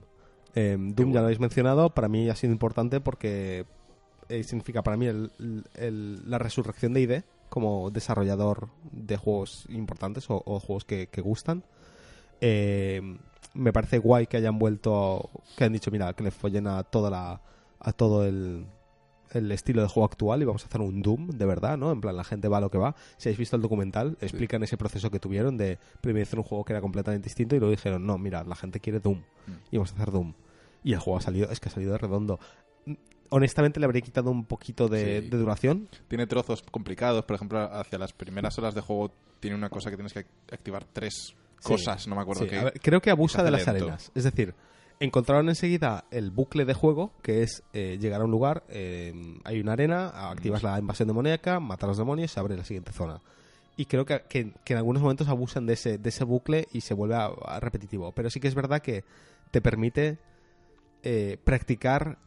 Eh, 0.55 0.77
Doom 0.79 1.13
ya 1.13 1.19
lo 1.21 1.27
habéis 1.27 1.41
mencionado, 1.41 1.91
para 1.91 2.09
mí 2.09 2.31
ha 2.31 2.37
sido 2.37 2.53
importante 2.53 3.01
porque 3.01 3.67
eh, 4.29 4.45
significa 4.45 4.83
para 4.83 4.97
mí 4.97 5.07
el- 5.07 5.31
el- 5.75 6.31
la 6.31 6.39
resurrección 6.39 6.93
de 6.93 7.01
ID 7.01 7.13
como 7.49 7.91
desarrollador 7.91 8.69
de 8.93 9.17
juegos 9.17 9.67
importantes 9.71 10.31
o, 10.31 10.43
o 10.47 10.61
juegos 10.61 10.85
que, 10.85 11.09
que 11.09 11.21
gustan. 11.21 11.65
Eh, 12.41 13.01
me 13.57 13.73
parece 13.73 13.99
guay 13.99 14.27
que 14.27 14.37
hayan 14.37 14.59
vuelto, 14.59 15.31
que 15.57 15.65
han 15.65 15.73
dicho, 15.73 15.91
mira, 15.91 16.13
que 16.13 16.23
le 16.25 16.31
follen 16.31 16.67
a 16.67 16.83
toda 16.85 17.11
la, 17.11 17.41
a 17.81 17.93
todo 17.93 18.25
el, 18.27 18.67
el 19.33 19.51
estilo 19.53 19.83
de 19.83 19.89
juego 19.89 20.05
actual 20.07 20.43
y 20.43 20.45
vamos 20.45 20.63
a 20.63 20.67
hacer 20.67 20.81
un 20.81 21.03
Doom 21.03 21.31
de 21.31 21.47
verdad, 21.47 21.77
¿no? 21.77 21.91
En 21.93 22.01
plan, 22.01 22.17
la 22.17 22.25
gente 22.25 22.49
va 22.49 22.59
a 22.59 22.61
lo 22.61 22.71
que 22.71 22.79
va. 22.79 22.95
Si 23.17 23.29
habéis 23.29 23.39
visto 23.39 23.57
el 23.57 23.63
documental, 23.63 24.17
explican 24.21 24.63
ese 24.63 24.77
proceso 24.77 25.11
que 25.11 25.19
tuvieron 25.19 25.57
de 25.57 25.79
primero 26.01 26.23
hacer 26.23 26.39
un 26.39 26.45
juego 26.45 26.65
que 26.65 26.73
era 26.73 26.81
completamente 26.81 27.25
distinto 27.27 27.57
y 27.57 27.59
luego 27.59 27.71
dijeron, 27.73 28.07
no, 28.07 28.19
mira, 28.19 28.45
la 28.45 28.55
gente 28.55 28.79
quiere 28.81 29.01
Doom 29.01 29.23
y 29.71 29.77
vamos 29.79 29.93
a 29.93 29.95
hacer 29.97 30.11
Doom. 30.13 30.35
Y 30.85 30.93
el 30.93 31.01
juego 31.01 31.19
ha 31.19 31.23
salido, 31.23 31.51
es 31.51 31.59
que 31.59 31.69
ha 31.69 31.73
salido 31.73 31.93
de 31.93 31.99
redondo. 31.99 32.39
Honestamente 33.29 33.81
le 33.81 33.87
habría 33.87 34.03
quitado 34.03 34.31
un 34.31 34.45
poquito 34.45 34.87
de, 34.89 35.21
Sí. 35.23 35.29
de 35.31 35.37
duración. 35.37 35.89
Tiene 36.07 36.29
trozos 36.29 36.63
complicados. 36.63 37.25
Por 37.25 37.35
ejemplo, 37.35 37.59
hacia 37.61 37.99
las 37.99 38.13
primeras 38.13 38.57
horas 38.59 38.75
de 38.75 38.81
juego 38.83 39.11
tiene 39.41 39.57
una 39.57 39.69
cosa 39.69 39.91
que 39.91 39.97
tienes 39.97 40.13
que 40.13 40.27
activar 40.53 40.85
tres 40.85 41.35
Sí. 41.61 41.69
cosas. 41.69 42.07
No 42.09 42.17
me 42.17 42.23
acuerdo 42.23 42.45
Sí, 42.45 42.51
qué. 42.51 42.63
ver, 42.65 42.81
creo 42.83 43.01
que 43.01 43.11
abusa 43.11 43.43
de 43.43 43.51
las 43.51 43.67
arenas. 43.69 44.11
Es 44.15 44.25
decir, 44.25 44.55
encontraron 45.01 45.49
enseguida 45.49 46.05
el 46.11 46.31
bucle 46.31 46.65
de 46.65 46.75
juego, 46.75 47.13
que 47.23 47.43
es 47.43 47.63
eh, 47.73 47.99
llegar 48.01 48.21
a 48.21 48.25
un 48.25 48.31
lugar, 48.31 48.65
eh, 48.69 49.13
hay 49.45 49.61
una 49.61 49.73
arena, 49.73 50.31
activas 50.31 50.63
la 50.63 50.79
invasión 50.79 51.09
demoníaca, 51.09 51.61
matar 51.61 51.89
a 51.89 51.91
los 51.91 51.99
demonios 51.99 52.31
y 52.31 52.35
se 52.35 52.41
abre 52.41 52.57
la 52.57 52.65
siguiente 52.65 52.93
zona. 52.93 53.21
Y 53.77 53.85
creo 53.87 54.07
que, 54.07 54.23
que- 54.29 54.53
que 54.65 54.73
en 54.73 54.79
algunos 54.79 55.03
momentos 55.03 55.29
abusan 55.29 55.67
de 55.67 55.75
ese, 55.75 55.99
de 55.99 56.09
ese 56.09 56.25
bucle 56.25 56.67
y 56.73 56.81
se 56.81 56.95
vuelve 56.95 57.15
a- 57.17 57.27
a 57.27 57.61
repetitivo. 57.61 58.11
Pero 58.13 58.31
sí 58.31 58.41
que 58.41 58.49
es 58.49 58.55
verdad 58.55 58.81
que 58.81 59.05
te 59.51 59.61
permite 59.61 60.19
eh, 61.03 61.39
practicar 61.45 62.19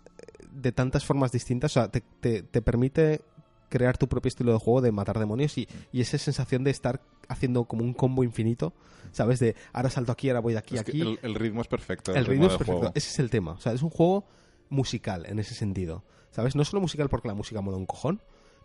de 0.51 0.71
tantas 0.71 1.05
formas 1.05 1.31
distintas. 1.31 1.71
O 1.71 1.73
sea, 1.73 1.89
te, 1.91 2.01
te- 2.01 2.43
te 2.43 2.61
permite 2.61 3.21
crear 3.69 3.97
tu 3.97 4.07
propio 4.07 4.27
estilo 4.27 4.51
de 4.51 4.59
juego 4.59 4.81
de 4.81 4.91
matar 4.91 5.19
demonios 5.19 5.57
y, 5.57 5.67
y 5.91 6.01
esa 6.01 6.17
sensación 6.17 6.63
de 6.63 6.71
estar 6.71 7.01
haciendo 7.27 7.65
como 7.65 7.83
un 7.83 7.93
combo 7.93 8.23
infinito, 8.23 8.73
¿sabes? 9.11 9.39
De 9.39 9.55
ahora 9.71 9.89
salto 9.89 10.11
aquí, 10.11 10.29
ahora 10.29 10.41
voy 10.41 10.53
de 10.53 10.59
aquí 10.59 10.77
a 10.77 10.81
aquí. 10.81 11.01
el, 11.01 11.19
el 11.21 11.35
ritmo 11.35 11.61
es 11.61 11.67
perfecto. 11.67 12.13
El 12.13 12.25
ritmo 12.25 12.47
es 12.47 12.53
perfecto. 12.53 12.79
juego. 12.79 12.91
Ese 12.95 13.09
es 13.09 13.19
el 13.19 13.29
tema. 13.29 13.51
O 13.51 13.59
sea, 13.59 13.73
es 13.73 13.81
un 13.81 13.89
juego 13.89 14.25
musical 14.69 15.25
en 15.27 15.39
ese 15.39 15.53
sentido. 15.55 16.03
¿Sabes? 16.31 16.55
No 16.55 16.63
solo 16.63 16.81
musical 16.81 17.09
porque 17.09 17.27
la 17.27 17.33
música 17.33 17.61
mola 17.61 17.77
un 17.77 17.85
cojón, 17.87 18.21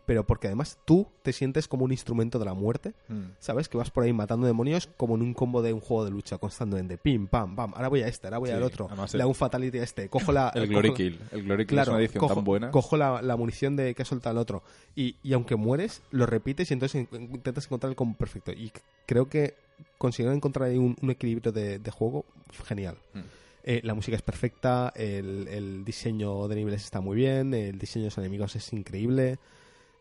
pero 0.07 0.27
porque 0.27 0.47
además 0.49 0.79
tú 0.85 1.07
te 1.23 1.33
sientes 1.33 1.67
como 1.69 1.85
un 1.85 1.93
instrumento 1.93 2.39
de 2.39 2.45
la 2.45 2.55
muerte. 2.55 2.95
Mm. 3.09 3.23
¿Sabes? 3.39 3.69
Que 3.69 3.77
vas 3.79 3.91
por 3.91 4.05
ahí 4.05 4.13
matando 4.13 4.47
demonios 4.47 4.89
como 4.97 5.15
en 5.15 5.23
un 5.23 5.35
combo 5.35 5.63
de 5.63 5.73
un 5.73 5.81
juego 5.81 6.05
de 6.05 6.11
lucha 6.11 6.39
constantemente. 6.39 6.99
Pim, 6.99 7.27
pam, 7.27 7.57
pam. 7.57 7.73
Ahora 7.75 7.89
voy 7.89 8.03
a 8.03 8.09
este, 8.09 8.27
ahora 8.27 8.39
voy 8.39 8.49
Sí, 8.51 8.55
al 8.55 8.63
otro. 8.63 8.89
Le 9.13 9.21
hago 9.23 9.29
un 9.31 9.35
fatality 9.35 9.79
a 9.79 9.83
este. 9.83 10.09
Cojo 10.09 10.33
la. 10.33 10.51
El 10.55 10.69
Glory 10.69 10.93
Kill. 10.95 11.19
El 11.33 11.43
Glory 11.45 11.65
Kill 11.67 11.75
Claro, 11.77 11.93
es 11.93 11.95
una 11.95 11.99
edición 12.05 12.21
cojo, 12.21 12.35
tan 12.35 12.45
buena. 12.45 12.71
cojo 12.71 12.97
la, 12.97 13.23
la 13.23 13.37
munición 13.37 13.77
de 13.77 13.95
que 13.95 14.03
ha 14.03 14.05
soltado 14.05 14.33
el 14.33 14.39
otro. 14.39 14.63
Y, 14.95 15.17
y 15.23 15.33
aunque 15.33 15.57
mueres, 15.57 16.03
lo 16.11 16.27
repites 16.27 16.71
y 16.71 16.75
entonces 16.75 17.07
en- 17.13 17.23
intentas 17.35 17.65
encontrar 17.67 17.91
el 17.91 17.97
combo 17.97 18.17
perfecto. 18.17 18.53
Y 18.53 18.73
creo 19.07 19.29
que 19.29 19.55
consiguieron 19.99 20.37
encontrar 20.37 20.69
ahí 20.69 20.79
un, 20.79 20.97
un 21.03 21.11
equilibrio 21.11 21.51
de, 21.53 21.79
de 21.79 21.91
juego 21.91 22.25
genial. 22.67 22.97
Mm. 23.15 23.19
Eh, 23.67 23.81
la 23.83 23.95
música 23.95 24.15
es 24.15 24.23
perfecta, 24.23 24.93
el, 24.95 25.49
el 25.49 25.85
diseño 25.87 26.49
de 26.49 26.55
niveles 26.57 26.85
está 26.85 27.01
muy 27.01 27.17
bien, 27.17 27.55
el 27.55 27.79
diseño 27.79 28.03
de 28.05 28.07
los 28.09 28.19
enemigos 28.19 28.55
es 28.57 28.71
increíble. 28.75 29.39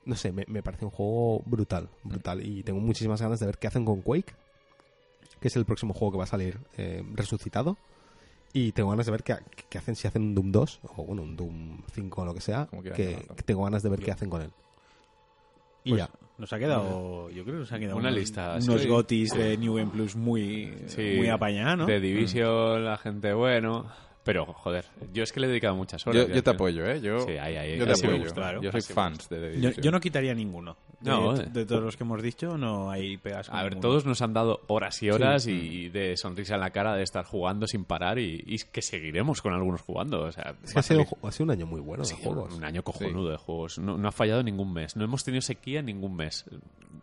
No 0.06 0.16
sé, 0.16 0.32
me, 0.32 0.44
me 0.48 0.62
parece 0.62 0.86
un 0.86 0.92
juego 0.92 1.42
brutal, 1.46 1.90
brutal. 2.04 2.46
Y 2.46 2.64
tengo 2.64 2.80
muchísimas 2.80 3.22
ganas 3.22 3.40
de 3.40 3.46
ver 3.46 3.58
qué 3.58 3.68
hacen 3.68 3.86
con 3.86 4.02
Quake, 4.02 4.34
que 5.40 5.48
es 5.48 5.56
el 5.56 5.66
próximo 5.66 5.94
juego 5.94 6.12
que 6.14 6.18
va 6.18 6.24
a 6.26 6.28
salir 6.28 6.58
eh, 6.78 7.04
resucitado. 7.14 7.78
Y 8.52 8.72
tengo 8.74 8.90
ganas 8.92 9.06
de 9.08 9.12
ver 9.12 9.24
qué, 9.24 9.36
qué 9.70 9.78
hacen, 9.80 9.96
si 9.96 10.08
hacen 10.08 10.22
un 10.22 10.36
Doom 10.36 10.52
2 10.52 10.80
o 10.98 11.04
bueno, 11.06 11.24
un 11.24 11.36
Doom 11.36 11.82
5 11.94 12.22
o 12.22 12.26
lo 12.26 12.34
que 12.36 12.42
sea. 12.42 12.68
Que, 12.96 13.26
tengo 13.46 13.64
ganas 13.64 13.82
de 13.82 13.90
ver 13.90 14.00
qué 14.00 14.12
hacen 14.12 14.30
con 14.30 14.42
él. 14.44 14.52
Y 15.86 15.90
Pues 15.92 16.00
ya. 16.02 16.10
Nos 16.38 16.52
ha 16.52 16.58
quedado, 16.60 17.30
yo 17.30 17.44
creo 17.44 17.56
que 17.56 17.60
nos 17.62 17.72
ha 17.72 17.80
quedado 17.80 17.98
Una 17.98 18.10
unos- 18.10 18.20
lista, 18.20 18.58
unos 18.62 18.82
sí. 18.82 18.88
gotis 18.88 19.34
de 19.34 19.56
New 19.58 19.76
Game 19.76 19.92
Plus 19.92 20.16
muy, 20.16 20.74
Sí, 20.88 21.14
muy 21.18 21.30
apañados, 21.30 21.78
¿no? 21.80 21.86
De 21.86 22.00
Division, 22.00 22.84
la 22.86 22.98
gente, 22.98 23.34
bueno... 23.34 23.86
Pero, 24.24 24.46
joder, 24.46 24.86
yo 25.12 25.22
es 25.24 25.34
que 25.34 25.42
le 25.42 25.48
he 25.48 25.50
dedicado 25.50 25.76
muchas 25.76 26.08
horas. 26.08 26.28
Yo, 26.30 26.42
te 26.42 26.50
apoyo, 26.50 26.86
¿eh? 26.86 27.02
Yo, 27.02 27.26
Sí, 27.26 27.32
ahí, 27.32 27.58
ahí, 27.58 27.78
yo 27.78 27.86
te 27.86 27.92
apoyo. 27.92 28.20
gusta, 28.20 28.34
claro. 28.36 28.62
Yo 28.62 28.72
soy 28.72 28.82
fans 28.82 29.28
de 29.28 29.36
The 29.38 29.46
Yo, 29.56 29.60
Division. 29.60 29.84
yo 29.84 29.92
no 29.92 30.00
quitaría 30.00 30.34
ninguno. 30.34 30.78
De, 31.02 31.10
No, 31.12 31.36
eh. 31.36 31.46
de 31.52 31.66
todos 31.66 31.84
los 31.84 31.98
que 31.98 32.04
hemos 32.06 32.22
dicho, 32.22 32.58
no 32.58 32.90
hay 32.90 33.18
pegas. 33.18 33.50
A 33.50 33.64
ver, 33.64 33.74
ninguno. 33.74 33.82
todos 33.82 34.06
nos 34.06 34.22
han 34.22 34.34
dado 34.34 34.62
horas 34.68 35.04
y 35.04 35.10
horas 35.12 35.46
y 35.48 35.90
de 35.90 36.16
sonrisa 36.16 36.56
en 36.56 36.62
la 36.62 36.70
cara 36.70 36.96
de 36.96 37.04
estar 37.04 37.26
jugando 37.26 37.68
sin 37.68 37.84
parar 37.84 38.18
y, 38.18 38.42
y 38.48 38.60
que 38.60 38.82
seguiremos 38.82 39.42
con 39.42 39.52
algunos 39.54 39.82
jugando. 39.82 40.22
O 40.24 40.32
sea, 40.32 40.56
Es 40.64 40.70
que 40.70 40.76
va 40.76 40.78
ha 40.78 40.80
a 40.80 40.84
sido, 40.84 41.06
ha 41.24 41.32
sido 41.34 41.44
un 41.46 41.52
año 41.52 41.66
muy 41.66 41.82
bueno 41.82 42.06
de 42.06 42.14
juegos. 42.16 42.54
un 42.56 42.64
año 42.64 42.82
cojonudo 42.84 43.30
de 43.30 43.38
juegos. 43.38 43.78
No, 43.78 43.98
no 43.98 44.08
ha 44.08 44.12
fallado 44.14 44.42
ningún 44.42 44.72
mes. 44.72 44.96
No 44.96 45.04
hemos 45.04 45.26
tenido 45.26 45.42
sequía 45.42 45.82
en 45.82 45.88
ningún 45.88 46.16
mes. 46.16 46.46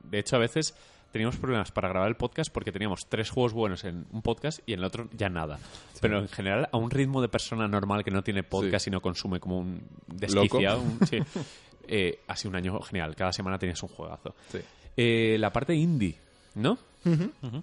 De 0.04 0.18
hecho, 0.20 0.36
a 0.36 0.38
veces 0.38 0.74
teníamos 1.12 1.36
problemas 1.36 1.72
para 1.72 1.88
grabar 1.88 2.08
el 2.08 2.16
podcast 2.16 2.52
porque 2.52 2.72
teníamos 2.72 3.06
tres 3.08 3.30
juegos 3.30 3.52
buenos 3.52 3.84
en 3.84 4.06
un 4.12 4.22
podcast 4.22 4.60
y 4.66 4.72
en 4.74 4.80
el 4.80 4.84
otro 4.84 5.08
ya 5.16 5.28
nada. 5.28 5.58
Pero 6.00 6.18
en 6.18 6.28
general, 6.28 6.68
a 6.72 6.76
un 6.76 6.90
ritmo 6.90 7.20
de 7.22 7.28
persona 7.28 7.66
normal 7.68 8.04
que 8.04 8.10
no 8.10 8.22
tiene 8.22 8.42
podcast 8.42 8.84
Sí. 8.84 8.90
y 8.90 8.92
no 8.92 9.00
consume 9.00 9.40
como 9.40 9.58
un 9.58 9.82
desquiciado, 10.06 10.80
un- 10.80 10.98
sí, 11.06 11.18
eh, 11.88 12.20
ha 12.26 12.36
sido 12.36 12.50
un 12.50 12.56
año 12.56 12.80
genial. 12.80 13.14
Cada 13.16 13.32
semana 13.32 13.58
tenías 13.58 13.82
un 13.82 13.88
juegazo. 13.88 14.34
Sí. 14.50 14.58
Eh, 14.96 15.36
la 15.38 15.52
parte 15.52 15.74
indie. 15.74 16.16
¿No? 16.54 16.76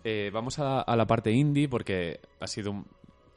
Eh, 0.04 0.30
vamos 0.34 0.58
a, 0.60 0.82
a 0.82 0.96
la 0.96 1.06
parte 1.06 1.32
indie 1.32 1.68
porque 1.68 2.20
ha 2.40 2.48
sido 2.48 2.72
un... 2.72 2.86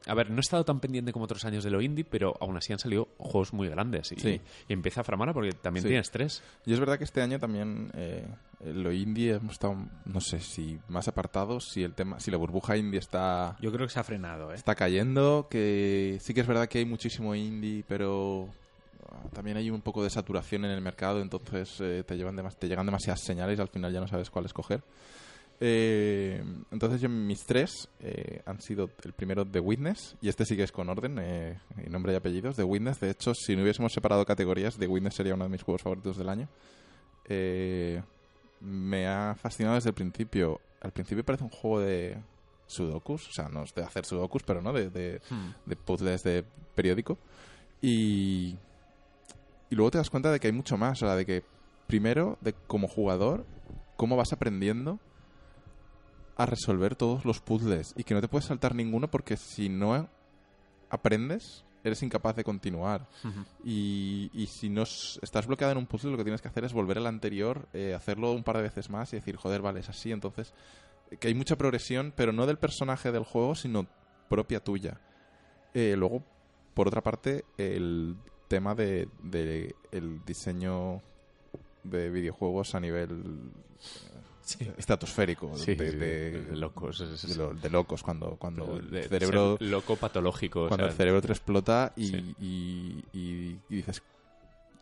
A 0.06 0.14
ver, 0.14 0.30
no 0.30 0.36
he 0.36 0.40
estado 0.40 0.64
tan 0.64 0.80
pendiente 0.80 1.12
como 1.12 1.26
otros 1.26 1.44
años 1.44 1.62
de 1.62 1.70
lo 1.70 1.82
indie, 1.82 2.04
pero 2.04 2.34
aún 2.40 2.56
así 2.56 2.72
han 2.72 2.78
salido 2.78 3.08
juegos 3.18 3.52
muy 3.52 3.68
grandes. 3.68 4.10
Y, 4.12 4.16
Sí. 4.16 4.40
y 4.68 4.72
empieza 4.72 5.04
Framara 5.04 5.34
porque 5.34 5.52
también 5.52 5.82
Sí. 5.82 5.88
tienes 5.88 6.10
tres. 6.10 6.42
Y 6.64 6.72
es 6.72 6.80
verdad 6.80 6.96
que 6.96 7.04
este 7.04 7.20
año 7.20 7.38
también 7.38 7.90
eh, 7.94 8.26
lo 8.64 8.92
indie 8.92 9.34
hemos 9.34 9.52
estado, 9.52 9.76
no 10.06 10.20
sé 10.20 10.40
si 10.40 10.78
más 10.88 11.06
apartados, 11.08 11.68
si 11.68 11.82
el 11.82 11.92
tema, 11.94 12.18
si 12.18 12.30
la 12.30 12.38
burbuja 12.38 12.76
indie 12.78 12.98
está, 12.98 13.56
Yo 13.60 13.70
creo 13.72 13.86
que 13.86 13.92
se 13.92 14.00
ha 14.00 14.04
frenado, 14.04 14.52
¿eh? 14.52 14.54
está 14.54 14.74
cayendo, 14.74 15.48
que 15.50 16.18
sí 16.22 16.32
que 16.32 16.40
es 16.40 16.46
verdad 16.46 16.66
que 16.68 16.78
hay 16.78 16.86
muchísimo 16.86 17.34
indie, 17.34 17.84
pero 17.86 18.48
ah, 19.10 19.28
también 19.34 19.58
hay 19.58 19.70
un 19.70 19.82
poco 19.82 20.02
de 20.02 20.08
saturación 20.08 20.64
en 20.64 20.70
el 20.70 20.80
mercado, 20.80 21.20
entonces 21.20 21.76
eh, 21.80 22.04
te, 22.06 22.16
llevan 22.16 22.36
te 22.58 22.68
llegan 22.68 22.86
demasiadas 22.86 23.20
señales 23.20 23.58
y 23.58 23.62
al 23.62 23.68
final 23.68 23.92
ya 23.92 24.00
no 24.00 24.08
sabes 24.08 24.30
cuál 24.30 24.46
escoger. 24.46 24.82
Eh, 25.62 26.42
entonces 26.70 27.02
yo 27.02 27.10
mis 27.10 27.44
tres 27.44 27.90
eh, 28.00 28.40
han 28.46 28.62
sido 28.62 28.88
el 29.04 29.12
primero 29.12 29.44
The 29.44 29.60
Witness 29.60 30.16
y 30.22 30.30
este 30.30 30.46
sí 30.46 30.56
que 30.56 30.62
es 30.62 30.72
con 30.72 30.88
orden 30.88 31.18
eh, 31.20 31.60
y 31.86 31.90
nombre 31.90 32.14
y 32.14 32.16
apellidos 32.16 32.56
The 32.56 32.64
Witness. 32.64 33.00
De 33.00 33.10
hecho 33.10 33.34
si 33.34 33.54
no 33.54 33.62
hubiésemos 33.62 33.92
separado 33.92 34.24
categorías 34.24 34.78
The 34.78 34.86
Witness 34.86 35.14
sería 35.14 35.34
uno 35.34 35.44
de 35.44 35.50
mis 35.50 35.62
juegos 35.62 35.82
favoritos 35.82 36.16
del 36.16 36.30
año. 36.30 36.48
Eh, 37.26 38.02
me 38.60 39.06
ha 39.06 39.34
fascinado 39.34 39.74
desde 39.74 39.90
el 39.90 39.94
principio. 39.94 40.60
Al 40.80 40.92
principio 40.92 41.24
parece 41.24 41.44
un 41.44 41.50
juego 41.50 41.80
de 41.80 42.16
sudokus 42.66 43.28
o 43.28 43.32
sea 43.32 43.48
no 43.48 43.64
es 43.64 43.74
de 43.74 43.82
hacer 43.82 44.06
sudokus 44.06 44.44
pero 44.44 44.62
no 44.62 44.72
de, 44.72 44.90
de, 44.90 45.20
de 45.66 45.76
puzzles 45.76 46.22
de 46.22 46.42
periódico. 46.74 47.18
Y 47.82 48.56
y 49.68 49.76
luego 49.76 49.90
te 49.90 49.98
das 49.98 50.10
cuenta 50.10 50.32
de 50.32 50.40
que 50.40 50.48
hay 50.48 50.52
mucho 50.52 50.78
más 50.78 51.02
o 51.02 51.06
sea 51.06 51.16
de 51.16 51.26
que 51.26 51.44
primero 51.86 52.38
de 52.40 52.54
como 52.66 52.88
jugador 52.88 53.44
cómo 53.96 54.16
vas 54.16 54.32
aprendiendo 54.32 54.98
a 56.40 56.46
resolver 56.46 56.96
todos 56.96 57.26
los 57.26 57.40
puzzles 57.40 57.92
y 57.96 58.04
que 58.04 58.14
no 58.14 58.22
te 58.22 58.28
puedes 58.28 58.46
saltar 58.46 58.74
ninguno 58.74 59.10
porque 59.10 59.36
si 59.36 59.68
no 59.68 60.08
aprendes 60.88 61.66
eres 61.84 62.02
incapaz 62.02 62.34
de 62.34 62.44
continuar. 62.44 63.06
Y, 63.62 64.30
y 64.32 64.46
si 64.46 64.70
no 64.70 64.82
estás 64.84 65.46
bloqueado 65.46 65.72
en 65.72 65.78
un 65.78 65.86
puzzle 65.86 66.12
lo 66.12 66.16
que 66.16 66.24
tienes 66.24 66.40
que 66.40 66.48
hacer 66.48 66.64
es 66.64 66.72
volver 66.72 66.96
al 66.96 67.06
anterior 67.06 67.68
eh, 67.74 67.92
hacerlo 67.92 68.32
un 68.32 68.42
par 68.42 68.56
de 68.56 68.62
veces 68.62 68.88
más 68.88 69.12
y 69.12 69.16
decir 69.16 69.36
joder 69.36 69.60
vale 69.60 69.80
es 69.80 69.88
así 69.90 70.12
entonces 70.12 70.54
eh, 71.10 71.18
que 71.18 71.28
hay 71.28 71.34
mucha 71.34 71.56
progresión 71.56 72.14
pero 72.16 72.32
no 72.32 72.46
del 72.46 72.58
personaje 72.58 73.12
del 73.12 73.24
juego 73.24 73.54
sino 73.54 73.86
propia 74.30 74.64
tuya. 74.64 74.98
Eh, 75.74 75.94
luego 75.94 76.24
por 76.72 76.88
otra 76.88 77.02
parte 77.02 77.44
el 77.58 78.16
tema 78.48 78.74
de, 78.74 79.08
de 79.22 79.74
el 79.92 80.24
diseño 80.24 81.02
de 81.84 82.08
videojuegos 82.08 82.74
a 82.74 82.80
nivel 82.80 83.52
eh, 84.60 84.72
estratosférico 84.78 85.54
Sí, 85.56 85.74
de, 85.74 85.90
sí, 85.90 85.96
de- 85.96 86.42
de 86.42 86.56
locos, 86.56 87.00
es- 87.00 87.28
de, 87.28 87.34
lo- 87.36 87.54
de 87.54 87.70
locos 87.70 88.02
cuando 88.02 88.36
cuando 88.36 88.76
el 88.76 89.04
cerebro 89.04 89.56
loco 89.60 89.96
patológico. 89.96 90.64
o 90.64 90.68
cuando 90.68 90.86
sea, 90.86 90.90
el 90.92 90.96
cerebro 90.96 91.20
te 91.22 91.28
explota 91.28 91.92
y, 91.96 92.06
Sí. 92.08 92.34
y- 92.40 93.04
y- 93.12 93.60
y 93.68 93.76
dices 93.76 94.02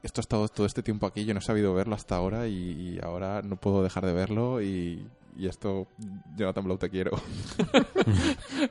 esto 0.02 0.20
ha 0.20 0.22
estado 0.22 0.48
todo 0.48 0.64
este 0.66 0.82
tiempo 0.82 1.06
aquí 1.06 1.24
yo 1.24 1.34
no 1.34 1.40
he 1.40 1.42
sabido 1.42 1.74
verlo 1.74 1.94
hasta 1.96 2.14
ahora 2.16 2.46
y, 2.46 2.54
y 2.54 3.00
ahora 3.02 3.42
no 3.42 3.56
puedo 3.56 3.82
dejar 3.82 4.06
de 4.06 4.12
verlo 4.12 4.62
y, 4.62 5.04
y 5.36 5.46
esto 5.46 5.88
Jonathan 6.36 6.64
Blow 6.64 6.78
te 6.78 6.88
quiero 6.88 7.10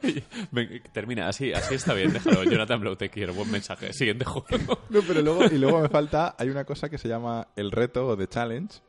termina, 0.94 1.28
así, 1.28 1.54
así 1.54 1.76
está 1.76 1.94
bien, 1.94 2.14
déjalo. 2.14 2.44
Jonathan 2.44 2.80
Blow, 2.80 2.96
te 2.96 3.10
quiero, 3.10 3.34
buen 3.34 3.52
mensaje. 3.52 3.94
Siguiente 3.94 4.26
juego. 4.26 4.80
No, 4.90 5.02
pero 5.08 5.22
luego, 5.22 5.46
y 5.46 5.58
luego 5.58 5.82
me 5.82 5.90
falta, 5.90 6.36
hay 6.38 6.50
una 6.50 6.66
cosa 6.66 6.90
que 6.90 6.98
se 6.98 7.08
llama 7.08 7.48
el 7.56 7.72
reto 7.72 8.08
o 8.08 8.18
the 8.18 8.28
challenge, 8.28 8.80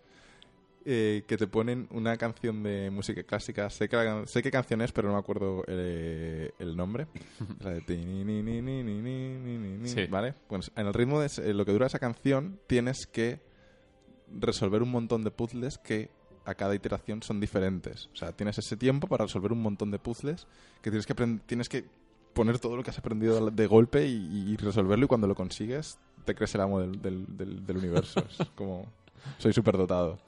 eh, 0.91 1.25
que 1.27 1.37
te 1.37 1.47
ponen 1.47 1.87
una 1.91 2.17
canción 2.17 2.63
de 2.63 2.89
música 2.89 3.23
clásica. 3.23 3.69
Sé, 3.69 3.91
que 3.91 3.97
la, 3.97 4.27
sé 4.27 4.43
qué 4.43 4.51
canción 4.51 4.81
es, 4.81 4.91
pero 4.91 5.09
no 5.09 5.15
me 5.15 5.21
acuerdo 5.21 5.63
eh, 5.69 6.53
el, 6.59 6.79
nombre. 6.79 7.09
la 7.61 7.73
de 7.73 7.83
ti, 7.83 7.97
ni, 7.99 8.25
ni, 8.25 8.63
ni, 8.63 9.87
sí. 9.87 10.07
¿Vale? 10.07 10.33
Pues 10.47 10.73
en 10.77 10.87
el 10.87 10.95
ritmo 10.95 11.21
de 11.21 11.53
lo 11.53 11.67
que 11.67 11.73
dura 11.73 11.89
esa 11.89 11.99
canción, 11.99 12.59
tienes 12.67 13.07
que 13.07 13.39
resolver 14.33 14.83
un 14.83 14.91
montón 14.91 15.25
de 15.25 15.31
puzzles 15.31 15.77
que 15.77 16.09
a 16.47 16.55
cada 16.55 16.75
iteración 16.75 17.23
son 17.23 17.39
diferentes. 17.39 18.09
O 18.15 18.17
sea, 18.17 18.33
tienes 18.33 18.57
ese 18.57 18.79
tiempo 18.79 19.09
para 19.09 19.27
resolver 19.27 19.53
un 19.53 19.61
montón 19.61 19.91
de 19.91 19.99
puzzles 19.99 20.47
que 20.81 20.91
tienes 20.91 21.05
que 21.05 21.15
tienes 21.45 21.69
que 21.69 21.85
poner 22.33 22.61
todo 22.61 22.77
lo 22.77 22.83
que 22.83 22.89
has 22.89 22.99
aprendido 22.99 23.51
de 23.51 23.67
golpe 23.67 24.07
y, 24.07 24.57
resolverlo 24.57 25.05
y 25.05 25.09
cuando 25.09 25.27
lo 25.27 25.35
consigues 25.35 25.99
te 26.25 26.35
crees 26.35 26.55
el 26.55 26.63
amo 26.63 26.81
del, 26.81 27.03
del, 27.03 27.27
del, 27.37 27.67
del 27.67 27.77
universo. 27.77 28.25
es 28.27 28.49
como 28.55 28.87
soy 29.39 29.53
superdotado. 29.53 30.19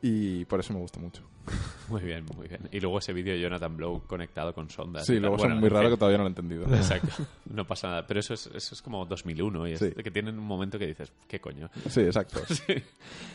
Y 0.00 0.44
por 0.44 0.60
eso 0.60 0.72
me 0.72 0.78
gusta 0.80 1.00
mucho. 1.00 1.22
Muy 1.88 2.02
bien, 2.02 2.26
muy 2.36 2.46
bien. 2.46 2.68
Y 2.70 2.80
luego 2.80 2.98
ese 2.98 3.14
vídeo 3.14 3.32
de 3.32 3.40
Jonathan 3.40 3.74
Blow 3.74 4.02
conectado 4.06 4.52
con 4.54 4.68
sondas. 4.68 5.06
Sí, 5.06 5.18
luego 5.18 5.38
Bueno, 5.38 5.54
son 5.54 5.60
muy 5.60 5.70
raro 5.70 5.88
que 5.88 5.96
todavía 5.96 6.18
no 6.18 6.24
lo 6.24 6.28
he 6.28 6.32
entendido. 6.32 6.66
Exacto, 6.76 7.08
no 7.50 7.66
pasa 7.66 7.88
nada. 7.88 8.06
Pero 8.06 8.20
eso 8.20 8.34
es, 8.34 8.46
eso 8.54 8.74
es 8.74 8.82
como 8.82 9.06
2001 9.06 9.68
y 9.68 9.72
es 9.72 9.78
Sí. 9.78 9.90
que 9.92 10.10
tienen 10.10 10.38
un 10.38 10.44
momento 10.44 10.78
que 10.78 10.86
dices, 10.86 11.10
¿qué 11.26 11.40
coño? 11.40 11.70
Sí, 11.88 12.00
exacto. 12.02 12.40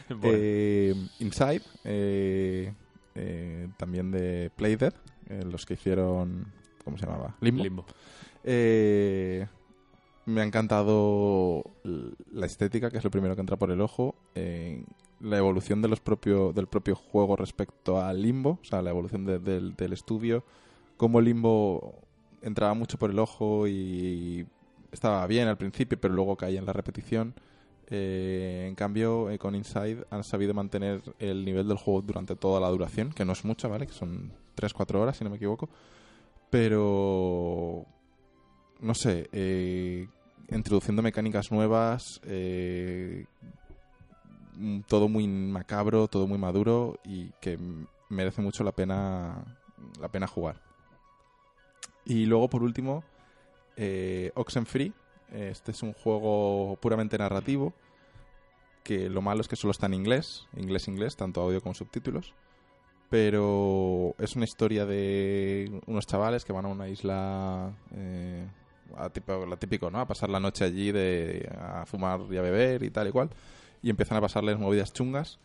Bueno, 0.10 0.28
Eh, 0.32 0.94
Inside, 1.20 1.64
eh, 1.84 2.72
eh, 3.16 3.68
también 3.78 4.12
de 4.12 4.52
Playdead, 4.56 4.94
eh, 5.30 5.44
los 5.50 5.66
que 5.66 5.74
hicieron... 5.74 6.46
¿Cómo 6.86 6.98
se 7.00 7.08
llamaba? 7.08 7.36
Limbo. 7.42 7.64
Limbo. 7.64 7.86
Eh, 8.44 9.48
me 10.28 10.42
ha 10.42 10.44
encantado 10.44 11.64
la 12.32 12.46
estética, 12.46 12.92
que 12.92 13.00
es 13.00 13.04
lo 13.04 13.10
primero 13.10 13.34
que 13.34 13.42
entra 13.42 13.58
por 13.58 13.72
el 13.72 13.82
ojo. 13.82 14.14
La 15.24 15.38
evolución 15.38 15.82
de 15.82 15.88
propio, 15.98 16.52
del 16.52 16.68
propio 16.68 16.96
juego 16.96 17.36
respecto 17.36 18.00
a 18.02 18.14
Limbo, 18.14 18.60
o 18.62 18.66
sea, 18.66 18.82
la 18.82 18.90
evolución 18.90 19.26
de- 19.26 19.40
del, 19.40 19.94
estudio. 19.94 20.44
Cómo 20.98 21.22
Limbo 21.22 21.96
entraba 22.42 22.74
mucho 22.74 23.00
por 23.00 23.10
el 23.10 23.18
ojo 23.18 23.68
y 23.68 24.46
estaba 24.92 25.26
bien 25.28 25.48
al 25.48 25.58
principio, 25.58 26.00
pero 26.00 26.14
luego 26.14 26.36
caía 26.36 26.60
en 26.60 26.66
la 26.66 26.74
repetición. 26.74 27.34
Eh, 27.88 28.66
en 28.68 28.76
cambio, 28.76 29.30
eh, 29.30 29.40
con 29.40 29.56
Inside 29.56 30.06
han 30.10 30.24
sabido 30.24 30.54
mantener 30.54 31.02
el 31.20 31.46
nivel 31.46 31.68
del 31.68 31.78
juego 31.78 32.02
durante 32.02 32.36
toda 32.36 32.60
la 32.60 32.68
duración, 32.70 33.12
que 33.14 33.24
no 33.26 33.32
es 33.32 33.46
mucha, 33.46 33.68
¿vale? 33.70 33.88
Que 33.88 33.94
son 33.94 34.34
3-4 34.56 35.02
horas, 35.02 35.18
si 35.18 35.24
no 35.24 35.30
me 35.30 35.38
equivoco. 35.38 35.70
Pero 36.50 37.86
no 38.82 38.94
sé, 38.94 39.30
eh, 39.32 40.08
introduciendo 40.52 41.02
mecánicas 41.02 41.52
nuevas, 41.52 42.20
eh, 42.26 43.26
todo 44.88 45.08
muy 45.10 45.28
macabro, 45.28 46.08
todo 46.08 46.28
muy 46.28 46.38
maduro 46.38 47.00
y 47.04 47.32
que 47.42 47.58
merece 48.10 48.42
mucho 48.42 48.64
la 48.64 48.72
pena 48.72 49.44
la 50.00 50.10
pena 50.10 50.28
jugar. 50.28 50.62
Y 52.06 52.26
luego 52.26 52.50
por 52.50 52.64
último, 52.64 53.04
eh, 53.78 54.32
Oxenfree. 54.36 54.94
Este 55.32 55.72
es 55.72 55.82
un 55.82 55.94
juego 55.94 56.78
puramente 56.80 57.18
narrativo 57.18 57.74
que 58.84 59.10
lo 59.10 59.22
malo 59.22 59.42
es 59.42 59.48
que 59.48 59.56
solo 59.56 59.72
está 59.72 59.86
en 59.88 59.94
inglés, 59.94 60.48
inglés 60.58 60.88
inglés, 60.88 61.16
tanto 61.16 61.42
audio 61.42 61.62
como 61.62 61.74
subtítulos. 61.74 62.34
Pero 63.10 64.16
es 64.20 64.36
una 64.36 64.46
historia 64.46 64.86
de 64.86 65.82
unos 65.86 66.06
chavales 66.06 66.44
que 66.46 66.54
van 66.54 66.66
a 66.66 66.70
una 66.70 66.90
isla 66.90 67.72
eh, 67.96 68.46
a 68.98 69.10
tipo, 69.10 69.46
lo 69.46 69.58
típico, 69.58 69.90
¿no? 69.90 70.00
A 70.00 70.08
pasar 70.08 70.30
la 70.30 70.40
noche 70.40 70.66
allí 70.66 70.92
de 70.92 71.50
a 71.58 71.86
fumar 71.86 72.22
y 72.30 72.38
a 72.38 72.42
beber 72.42 72.84
y 72.84 72.90
tal 72.90 73.08
y 73.08 73.12
cual. 73.12 73.30
Y 73.84 73.92
empiezan 73.92 74.18
a 74.18 74.22
pasarles 74.22 74.58
movidas 74.58 74.94
chungas. 74.94 75.40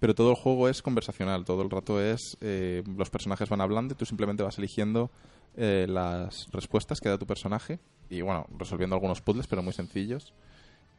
Pero 0.00 0.14
todo 0.14 0.30
el 0.30 0.36
juego 0.36 0.68
es 0.68 0.82
conversacional, 0.82 1.44
todo 1.44 1.62
el 1.62 1.70
rato 1.70 1.98
es. 2.02 2.36
eh, 2.42 2.82
los 2.96 3.08
personajes 3.08 3.48
van 3.48 3.60
hablando 3.60 3.94
y 3.94 3.96
tú 3.96 4.04
simplemente 4.04 4.42
vas 4.42 4.58
eligiendo 4.58 5.10
eh, 5.56 5.86
las 5.88 6.48
respuestas 6.52 7.00
que 7.00 7.08
da 7.08 7.16
tu 7.16 7.26
personaje. 7.26 7.78
Y 8.10 8.20
bueno, 8.20 8.46
resolviendo 8.58 8.96
algunos 8.96 9.22
puzzles, 9.22 9.46
pero 9.46 9.62
muy 9.62 9.72
sencillos. 9.72 10.34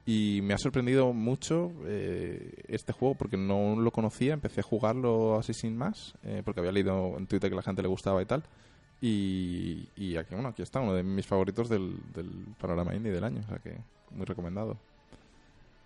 Y 0.07 0.39
me 0.43 0.53
ha 0.53 0.57
sorprendido 0.57 1.13
mucho 1.13 1.71
eh, 1.85 2.63
este 2.67 2.93
juego 2.93 3.15
porque 3.15 3.37
no 3.37 3.75
lo 3.75 3.91
conocía. 3.91 4.33
Empecé 4.33 4.61
a 4.61 4.63
jugarlo 4.63 5.37
así 5.37 5.53
sin 5.53 5.77
más, 5.77 6.15
porque 6.43 6.61
había 6.61 6.71
leído 6.71 7.15
en 7.17 7.27
Twitter 7.27 7.49
que 7.49 7.55
la 7.55 7.63
gente 7.63 7.81
le 7.81 7.87
gustaba 7.89 8.21
y 8.21 8.25
tal. 8.25 8.43
Y, 9.01 9.89
y 9.97 10.15
aquí, 10.15 10.33
bueno, 10.33 10.49
aquí 10.49 10.61
está, 10.61 10.79
uno 10.79 10.93
de 10.93 11.03
mis 11.03 11.27
favoritos 11.27 11.69
del, 11.69 11.97
del 12.13 12.29
panorama 12.59 12.95
indie 12.95 13.11
del 13.11 13.23
año. 13.23 13.41
O 13.45 13.49
sea 13.49 13.59
que 13.59 13.77
muy 14.11 14.25
recomendado. 14.25 14.77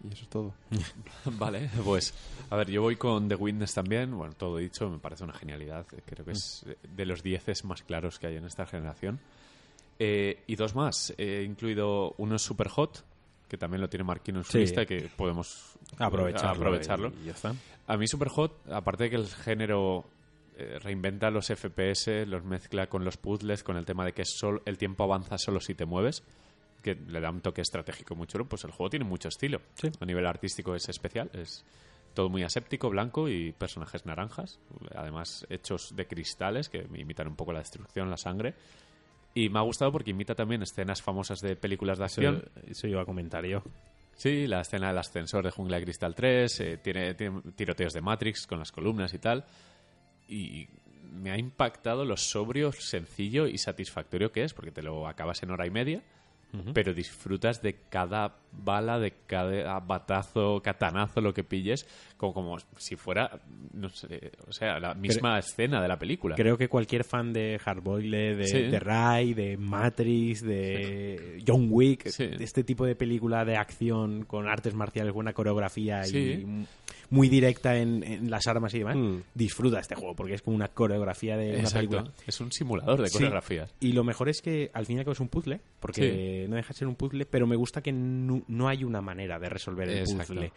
Y 0.04 0.14
eso 0.14 0.24
es 0.24 0.30
todo. 0.30 0.54
Vale, 1.26 1.70
pues 1.84 2.14
a 2.50 2.56
ver, 2.56 2.70
yo 2.72 2.82
voy 2.82 2.96
con 2.96 3.28
The 3.28 3.36
Witness 3.36 3.74
también. 3.74 4.16
Bueno, 4.16 4.34
todo 4.34 4.58
dicho, 4.58 4.90
me 4.90 4.98
parece 5.00 5.24
una 5.26 5.34
genialidad. 5.34 5.86
Creo 6.06 6.26
que 6.26 6.32
es 6.32 6.66
de 6.96 7.06
los 7.06 7.22
dieces 7.22 7.66
más 7.66 7.84
claros 7.84 8.18
que 8.20 8.28
hay 8.28 8.38
en 8.38 8.46
esta 8.46 8.66
generación. 8.66 9.20
Eh, 10.00 10.44
y 10.48 10.56
dos 10.56 10.76
más. 10.76 11.14
He 11.18 11.44
incluido 11.44 12.14
uno 12.18 12.36
es 12.38 12.42
Super 12.42 12.70
Hot, 12.70 13.04
que 13.50 13.58
también 13.58 13.82
lo 13.82 13.90
tiene 13.90 14.04
Marquino 14.06 14.40
en 14.40 14.46
su 14.46 14.54
Sí. 14.54 14.60
lista, 14.60 14.86
que 14.86 15.10
podemos 15.16 15.74
Aprovecharlo. 15.98 16.52
aprovecharlo. 16.68 17.12
Y 17.22 17.26
ya 17.26 17.32
está. 17.34 17.54
A 17.88 17.98
mí 17.98 18.08
Superhot, 18.08 18.70
aparte 18.72 19.06
de 19.06 19.10
que 19.10 19.16
el 19.18 19.28
género 19.28 20.06
eh, 20.58 20.78
reinventa 20.80 21.30
los 21.32 21.48
FPS, 21.48 22.26
los 22.28 22.44
mezcla 22.46 22.88
con 22.88 23.04
los 23.04 23.18
puzzles, 23.18 23.64
con 23.64 23.76
el 23.78 23.86
tema 23.86 24.06
de 24.06 24.14
que 24.14 24.24
sol- 24.26 24.62
el 24.66 24.78
tiempo 24.78 25.04
avanza 25.04 25.38
solo 25.38 25.60
si 25.60 25.74
te 25.74 25.86
mueves, 25.86 26.22
que 26.82 26.96
le 26.96 27.20
da 27.20 27.30
un 27.30 27.42
toque 27.42 27.62
estratégico 27.62 28.16
muy 28.16 28.28
chulo, 28.28 28.48
pues 28.48 28.64
el 28.64 28.72
juego 28.72 28.90
tiene 28.90 29.06
mucho 29.06 29.30
estilo. 29.30 29.62
Sí. 29.76 29.90
A 30.00 30.06
nivel 30.06 30.26
artístico 30.26 30.76
es 30.76 30.88
especial, 30.90 31.30
es 31.34 31.66
todo 32.14 32.30
muy 32.30 32.44
aséptico, 32.44 32.90
blanco 32.90 33.30
y 33.30 33.52
personajes 33.52 34.06
naranjas, 34.06 34.60
además 34.96 35.46
hechos 35.50 35.96
de 35.96 36.08
cristales 36.08 36.70
que 36.70 36.88
imitan 36.96 37.28
un 37.28 37.36
poco 37.36 37.54
la 37.54 37.60
destrucción, 37.60 38.10
la 38.10 38.18
sangre. 38.18 38.56
Y 39.34 39.50
me 39.50 39.60
ha 39.60 39.62
gustado 39.62 39.92
porque 39.92 40.12
imita 40.12 40.34
también 40.34 40.64
escenas 40.64 41.02
famosas 41.02 41.40
de 41.40 41.56
películas 41.56 42.00
de 42.00 42.06
Eso, 42.06 42.22
acción. 42.22 42.52
eso 42.68 42.88
iba 42.88 43.02
a 43.02 43.06
comentar 43.06 43.46
yo. 43.46 43.64
Sí, 44.16 44.48
la 44.48 44.62
escena 44.62 44.88
del 44.88 44.98
ascensor 44.98 45.46
de 45.46 45.52
Jungla 45.52 45.78
de 45.78 45.84
Cristal 45.84 46.14
3, 46.16 46.60
eh, 46.60 46.78
tiene, 46.78 47.14
tiene 47.14 47.42
tiroteos 47.56 47.94
de 47.94 48.02
Matrix 48.02 48.48
con 48.48 48.60
las 48.60 48.72
columnas 48.72 49.14
y 49.14 49.20
tal. 49.20 49.46
Y 50.28 50.68
me 51.12 51.32
ha 51.32 51.38
impactado 51.38 52.06
lo 52.06 52.18
sobrio, 52.18 52.72
sencillo 52.72 53.48
y 53.48 53.58
satisfactorio 53.58 54.32
que 54.32 54.44
es, 54.44 54.54
porque 54.54 54.72
te 54.72 54.82
lo 54.82 55.08
acabas 55.08 55.42
en 55.44 55.52
hora 55.52 55.66
y 55.66 55.72
media, 55.72 56.04
pero 56.74 56.94
disfrutas 56.94 57.62
de 57.62 57.76
cada 57.90 58.38
bala, 58.52 59.00
de 59.00 59.14
cada 59.28 59.80
batazo, 59.80 60.62
catanazo, 60.62 61.22
lo 61.22 61.34
que 61.34 61.44
pilles, 61.44 61.88
como, 62.18 62.34
como 62.34 62.58
si 62.78 62.96
fuera, 62.96 63.40
no 63.74 63.90
sé, 63.90 64.32
o 64.48 64.52
sea, 64.52 64.80
la 64.80 64.94
misma 64.94 65.38
escena 65.40 65.82
de 65.82 65.88
la 65.88 65.98
película. 65.98 66.36
Creo 66.36 66.58
que 66.58 66.68
cualquier 66.68 67.04
fan 67.04 67.32
de 67.34 67.60
Hardboiled, 67.64 68.38
de, 68.38 68.44
Sí. 68.48 68.62
de 68.64 68.80
Ray, 68.80 69.34
de 69.34 69.58
Matrix, 69.58 70.42
de 70.44 71.44
John 71.48 71.68
Wick, 71.70 72.08
Sí. 72.10 72.28
de 72.28 72.44
este 72.44 72.64
tipo 72.64 72.86
de 72.86 72.96
película 72.96 73.46
de 73.46 73.56
acción 73.58 74.24
con 74.26 74.48
artes 74.48 74.74
marciales, 74.74 75.14
buena 75.14 75.34
coreografía 75.34 76.06
y 76.08 76.66
muy 77.12 77.28
directa 77.28 77.76
en, 77.78 78.04
en 78.04 78.30
las 78.30 78.46
armas 78.48 78.74
y 78.76 78.80
demás, 78.80 78.96
Mm. 78.96 79.22
disfruta 79.34 79.80
este 79.80 79.96
juego 79.96 80.16
porque 80.16 80.36
es 80.36 80.42
como 80.42 80.56
una 80.56 80.68
coreografía 80.68 81.38
de 81.38 81.50
una 81.52 81.60
Exacto. 81.60 81.90
película. 81.90 82.14
Es 82.28 82.40
un 82.42 82.52
simulador 82.52 83.02
de 83.02 83.10
coreografías. 83.10 83.74
Y 83.80 83.94
lo 83.94 84.04
mejor 84.04 84.30
es 84.30 84.42
que 84.42 84.70
al 84.74 84.86
fin 84.86 84.98
y 84.98 85.00
al 85.00 85.06
cabo 85.06 85.14
es 85.14 85.20
un 85.20 85.30
puzzle, 85.30 85.60
porque 85.80 86.46
no 86.50 86.56
deja 86.56 86.68
de 86.70 86.74
ser 86.74 86.88
un 86.88 86.96
puzzle, 86.96 87.26
pero 87.26 87.48
me 87.48 87.56
gusta 87.56 87.82
que 87.82 87.92
no, 87.92 88.39
no 88.48 88.68
hay 88.68 88.84
una 88.84 89.02
manera 89.02 89.40
de 89.40 89.50
resolver 89.50 89.90
el 89.90 90.00
Exacto. 90.00 90.34
puzzle. 90.34 90.52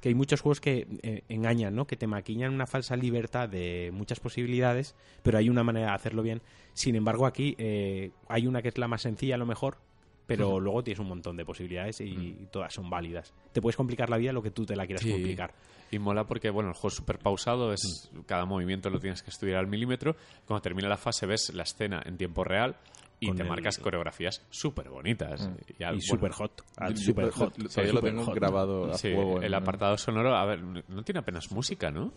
Que 0.00 0.10
hay 0.10 0.14
muchos 0.14 0.40
juegos 0.40 0.60
que 0.60 0.86
eh, 1.02 1.22
engañan, 1.28 1.74
¿no? 1.74 1.86
Que 1.86 1.96
te 1.96 2.06
maquillan 2.06 2.52
una 2.54 2.66
falsa 2.66 2.94
libertad 2.96 3.48
de 3.48 3.90
muchas 3.92 4.20
posibilidades, 4.20 4.94
pero 5.22 5.38
hay 5.38 5.48
una 5.48 5.64
manera 5.64 5.88
de 5.88 5.92
hacerlo 5.94 6.22
bien. 6.22 6.40
Sin 6.74 6.94
embargo, 6.94 7.26
aquí 7.26 7.54
eh, 7.58 8.10
hay 8.28 8.46
una 8.46 8.62
que 8.62 8.68
es 8.68 8.78
la 8.78 8.86
más 8.88 9.02
sencilla 9.02 9.34
a 9.34 9.38
lo 9.38 9.46
mejor, 9.46 9.78
pero 10.26 10.60
luego 10.60 10.84
tienes 10.84 11.00
un 11.00 11.08
montón 11.08 11.36
de 11.36 11.44
posibilidades 11.44 12.00
y 12.02 12.36
todas 12.52 12.72
son 12.74 12.90
válidas. 12.90 13.32
Te 13.52 13.62
puedes 13.62 13.76
complicar 13.76 14.10
la 14.10 14.18
vida 14.18 14.30
lo 14.32 14.42
que 14.42 14.50
tú 14.50 14.66
te 14.66 14.76
la 14.76 14.84
quieras 14.86 15.02
Sí. 15.02 15.10
complicar. 15.10 15.54
Y 15.90 15.98
mola 15.98 16.24
porque, 16.24 16.50
bueno, 16.50 16.68
el 16.68 16.74
juego 16.74 16.88
es 16.88 16.94
súper 16.94 17.18
pausado, 17.18 17.72
es, 17.72 18.10
cada 18.26 18.44
movimiento 18.44 18.90
lo 18.90 19.00
tienes 19.00 19.22
que 19.22 19.30
estudiar 19.30 19.56
al 19.58 19.68
milímetro. 19.68 20.16
Cuando 20.46 20.60
termina 20.60 20.86
la 20.86 20.98
fase 20.98 21.24
ves 21.24 21.50
la 21.54 21.62
escena 21.62 22.02
en 22.04 22.18
tiempo 22.18 22.44
real 22.44 22.76
y 23.20 23.32
te 23.32 23.42
el- 23.42 23.48
marcas 23.48 23.78
coreografías 23.78 24.44
súper 24.50 24.88
bonitas. 24.90 25.50
Y, 25.78 25.82
al- 25.82 25.96
y 25.96 25.98
bueno, 25.98 26.00
super 26.02 26.32
hot. 26.32 26.62
al 26.76 26.96
super 26.96 27.30
hot. 27.30 27.54
Sí, 27.56 27.66
Todavía 27.68 27.92
lo 27.92 28.00
tengo 28.02 28.24
hot. 28.24 28.34
grabado 28.34 28.90
a 28.92 28.94
Sí, 28.98 29.08
el 29.08 29.44
en- 29.44 29.54
apartado 29.54 29.96
sonoro, 29.98 30.34
a 30.36 30.44
ver, 30.44 30.60
no 30.62 31.02
tiene 31.02 31.20
apenas 31.20 31.50
música, 31.50 31.90
¿no? 31.90 32.12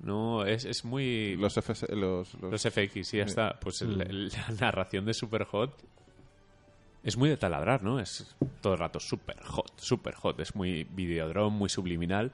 No, 0.00 0.44
es, 0.46 0.64
es 0.64 0.84
muy... 0.84 1.34
Los, 1.36 1.56
FS, 1.56 1.86
los, 1.94 2.32
los- 2.34 2.52
Los 2.52 2.62
FX, 2.62 3.14
y 3.14 3.16
ya 3.18 3.24
está. 3.24 3.58
Pues 3.60 3.82
el- 3.82 3.96
Mm. 3.96 4.00
el- 4.02 4.28
la 4.48 4.54
narración 4.60 5.04
de 5.04 5.12
Super 5.14 5.44
Hot 5.44 5.74
es 7.02 7.16
muy 7.16 7.28
de 7.30 7.36
taladrar, 7.36 7.82
¿no? 7.82 7.98
Es 7.98 8.36
todo 8.60 8.74
el 8.74 8.78
rato 8.78 9.00
super 9.00 9.40
hot, 9.44 9.72
super 9.80 10.14
hot. 10.14 10.38
Es 10.40 10.54
muy 10.54 10.84
videodrome, 10.84 11.56
muy 11.56 11.68
subliminal. 11.68 12.30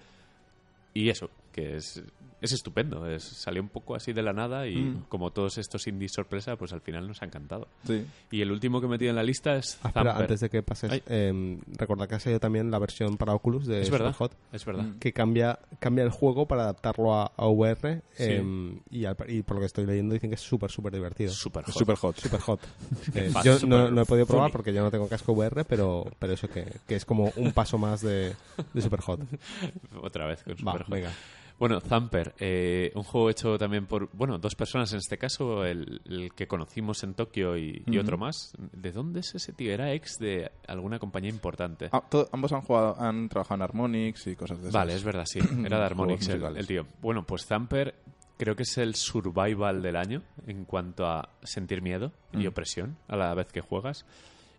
Y 0.92 1.08
eso, 1.08 1.30
que 1.54 1.76
es, 1.76 2.02
es 2.40 2.52
estupendo. 2.52 3.06
Es, 3.08 3.22
salió 3.22 3.62
un 3.62 3.68
poco 3.68 3.94
así 3.94 4.12
de 4.12 4.22
la 4.22 4.32
nada 4.32 4.66
y 4.66 4.74
Mm. 4.76 5.04
como 5.08 5.30
todos 5.30 5.56
estos 5.56 5.86
indies 5.86 6.12
sorpresa, 6.12 6.56
pues 6.56 6.72
al 6.72 6.80
final 6.80 7.06
nos 7.06 7.22
ha 7.22 7.24
encantado. 7.26 7.68
Sí. 7.86 8.04
Y 8.32 8.42
el 8.42 8.50
último 8.50 8.80
que 8.80 8.86
he 8.86 8.90
metido 8.90 9.10
en 9.10 9.16
la 9.16 9.22
lista 9.22 9.56
es 9.56 9.78
Ah, 9.82 9.88
espera, 9.88 10.16
antes 10.16 10.40
de 10.40 10.50
que 10.50 10.62
pases, 10.62 11.00
eh, 11.06 11.58
recordad 11.78 12.08
que 12.08 12.16
ha 12.16 12.20
salido 12.20 12.40
también 12.40 12.70
la 12.70 12.78
versión 12.80 13.16
para 13.16 13.32
Oculus 13.34 13.66
de 13.66 13.80
Es 13.82 13.88
verdad, 13.90 14.12
Superhot, 14.12 14.36
es 14.52 14.64
verdad. 14.64 14.84
Que 14.98 15.12
cambia, 15.12 15.58
cambia 15.78 16.04
el 16.04 16.10
juego 16.10 16.46
para 16.46 16.64
adaptarlo 16.64 17.14
a, 17.14 17.32
a 17.36 17.46
VR 17.46 18.02
Sí. 18.12 18.24
eh, 18.24 18.80
y, 18.90 19.04
al- 19.04 19.16
y 19.28 19.42
por 19.42 19.54
lo 19.56 19.60
que 19.60 19.66
estoy 19.66 19.86
leyendo 19.86 20.12
dicen 20.14 20.28
que 20.30 20.34
es 20.34 20.42
súper, 20.42 20.70
súper 20.70 20.92
divertido. 20.92 21.30
Super 21.30 21.62
hot. 21.64 21.68
Es 21.70 21.74
super 21.76 21.96
hot. 21.96 22.18
Super 22.18 22.40
hot. 22.40 22.60
Eh, 23.14 23.30
yo 23.44 23.52
no, 23.52 23.58
super 23.58 23.92
no 23.92 24.02
he 24.02 24.04
podido 24.06 24.26
probar 24.26 24.46
funny. 24.50 24.52
porque 24.52 24.72
yo 24.74 24.82
no 24.82 24.90
tengo 24.90 25.08
casco 25.08 25.32
VR, 25.32 25.64
pero, 25.64 26.04
pero 26.18 26.32
eso 26.32 26.48
que, 26.48 26.66
que 26.86 26.96
es 26.96 27.04
como 27.04 27.32
un 27.36 27.52
paso 27.52 27.78
más 27.78 28.00
de, 28.02 28.34
de 28.72 28.82
Super 28.82 29.00
Hot. 29.02 29.20
Otra 30.02 30.26
vez 30.26 30.42
con 30.42 30.54
Va, 30.54 30.72
Super 30.72 30.82
Hot. 30.82 30.88
venga. 30.90 31.10
Bueno, 31.58 31.80
Thumper, 31.80 32.34
eh, 32.40 32.90
un 32.96 33.04
juego 33.04 33.30
hecho 33.30 33.56
también 33.58 33.86
por, 33.86 34.10
bueno, 34.12 34.38
dos 34.38 34.54
personas 34.56 34.92
en 34.92 34.98
este 34.98 35.18
caso, 35.18 35.64
el, 35.64 36.00
el 36.04 36.32
que 36.34 36.48
conocimos 36.48 37.02
en 37.04 37.14
Tokio 37.14 37.56
y, 37.56 37.82
y 37.86 37.98
otro 37.98 38.18
más. 38.18 38.52
¿De 38.72 38.90
dónde 38.90 39.20
es 39.20 39.34
ese 39.36 39.52
tío? 39.52 39.72
Era 39.72 39.92
ex 39.92 40.18
de 40.18 40.50
alguna 40.66 40.98
compañía 40.98 41.30
importante. 41.30 41.88
Ah, 41.92 42.02
ambos 42.32 42.52
han 42.52 42.62
jugado, 42.62 43.00
han 43.00 43.28
trabajado 43.28 43.56
en 43.56 43.62
Harmonix 43.62 44.26
y 44.26 44.34
cosas 44.36 44.58
de 44.58 44.64
esas. 44.68 44.74
vale, 44.74 44.94
es 44.94 45.04
verdad, 45.04 45.24
sí. 45.26 45.38
Era 45.64 45.78
de 45.78 45.84
Harmonix 45.84 46.28
el, 46.28 46.66
tío. 46.66 46.86
Bueno, 47.00 47.24
pues 47.24 47.46
Thumper 47.46 47.94
creo 48.36 48.56
que 48.56 48.64
es 48.64 48.76
el 48.78 48.96
survival 48.96 49.80
del 49.80 49.94
año 49.94 50.22
en 50.48 50.64
cuanto 50.64 51.06
a 51.06 51.28
sentir 51.44 51.82
miedo 51.82 52.10
y 52.32 52.38
Mm. 52.38 52.48
opresión 52.48 52.96
a 53.06 53.16
la 53.16 53.32
vez 53.32 53.52
que 53.52 53.60
juegas. 53.60 54.04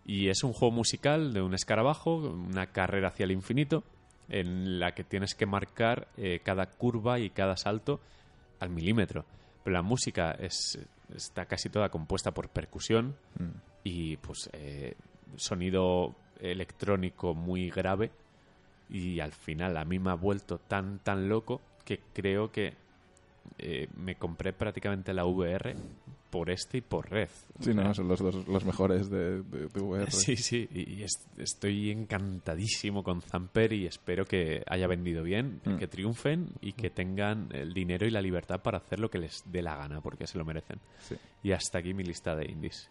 Y 0.06 0.30
es 0.30 0.44
un 0.44 0.54
juego 0.54 0.74
musical 0.74 1.34
de 1.34 1.42
un 1.42 1.54
escarabajo, 1.56 2.16
una 2.18 2.68
carrera 2.68 3.08
hacia 3.10 3.26
el 3.26 3.32
infinito, 3.32 3.84
en 4.30 4.80
la 4.80 4.94
que 4.94 5.04
tienes 5.04 5.36
que 5.36 5.46
marcar 5.46 6.08
eh, 6.18 6.40
cada 6.44 6.66
curva 6.68 7.20
y 7.20 7.30
cada 7.30 7.58
salto 7.58 8.00
al 8.60 8.70
milímetro. 8.70 9.26
Pero 9.64 9.74
la 9.74 9.82
música 9.82 10.32
es, 10.32 10.80
está 11.14 11.46
casi 11.46 11.70
toda 11.70 11.90
compuesta 11.90 12.32
por 12.32 12.50
percusión 12.50 13.16
Mm. 13.38 13.50
y 13.84 14.18
pues 14.18 14.50
eh, 14.54 14.96
sonido 15.36 16.16
electrónico 16.40 17.34
muy 17.34 17.70
grave 17.70 18.12
y 18.90 19.20
al 19.20 19.32
final 19.34 19.78
a 19.78 19.86
mí 19.86 20.00
me 20.00 20.12
ha 20.12 20.16
vuelto 20.16 20.58
tan 20.58 21.00
tan 21.00 21.28
loco 21.28 21.62
que 21.84 22.00
creo 22.14 22.52
que 22.52 22.74
eh, 23.58 23.88
me 23.96 24.16
compré 24.16 24.54
prácticamente 24.54 25.14
la 25.14 25.26
VR 25.26 25.76
por 26.36 26.50
este 26.50 26.80
y 26.80 26.82
por 26.82 27.10
Red. 27.10 27.30
O 27.58 27.64
Sí, 27.64 27.72
sea, 27.72 27.76
no, 27.82 27.94
son 27.94 28.10
los 28.10 28.20
dos 28.20 28.46
los 28.46 28.66
mejores 28.66 29.10
de, 29.10 29.42
de, 29.42 29.68
de 29.70 29.80
VR. 29.82 30.12
Sí, 30.12 30.36
sí, 30.36 30.68
y 30.74 31.02
es- 31.02 31.26
estoy 31.38 31.92
encantadísimo 31.92 33.04
con 33.04 33.22
Zamper 33.22 33.72
y 33.72 33.86
espero 33.86 34.26
que 34.26 34.62
haya 34.68 34.86
vendido 34.88 35.24
bien, 35.24 35.62
Mm. 35.64 35.78
que 35.78 35.88
triunfen 35.88 36.50
y 36.60 36.74
que 36.74 36.90
tengan 36.90 37.48
el 37.54 37.74
dinero 37.74 38.06
y 38.06 38.10
la 38.12 38.22
libertad 38.22 38.60
para 38.62 38.80
hacer 38.80 39.00
lo 39.00 39.10
que 39.10 39.20
les 39.20 39.44
dé 39.50 39.62
la 39.62 39.78
gana, 39.78 40.02
porque 40.02 40.28
se 40.28 40.38
lo 40.38 40.44
merecen. 40.44 40.80
Sí. 41.08 41.16
Y 41.42 41.54
hasta 41.54 41.78
aquí 41.78 41.94
mi 41.94 42.04
lista 42.04 42.36
de 42.36 42.52
indies. 42.52 42.90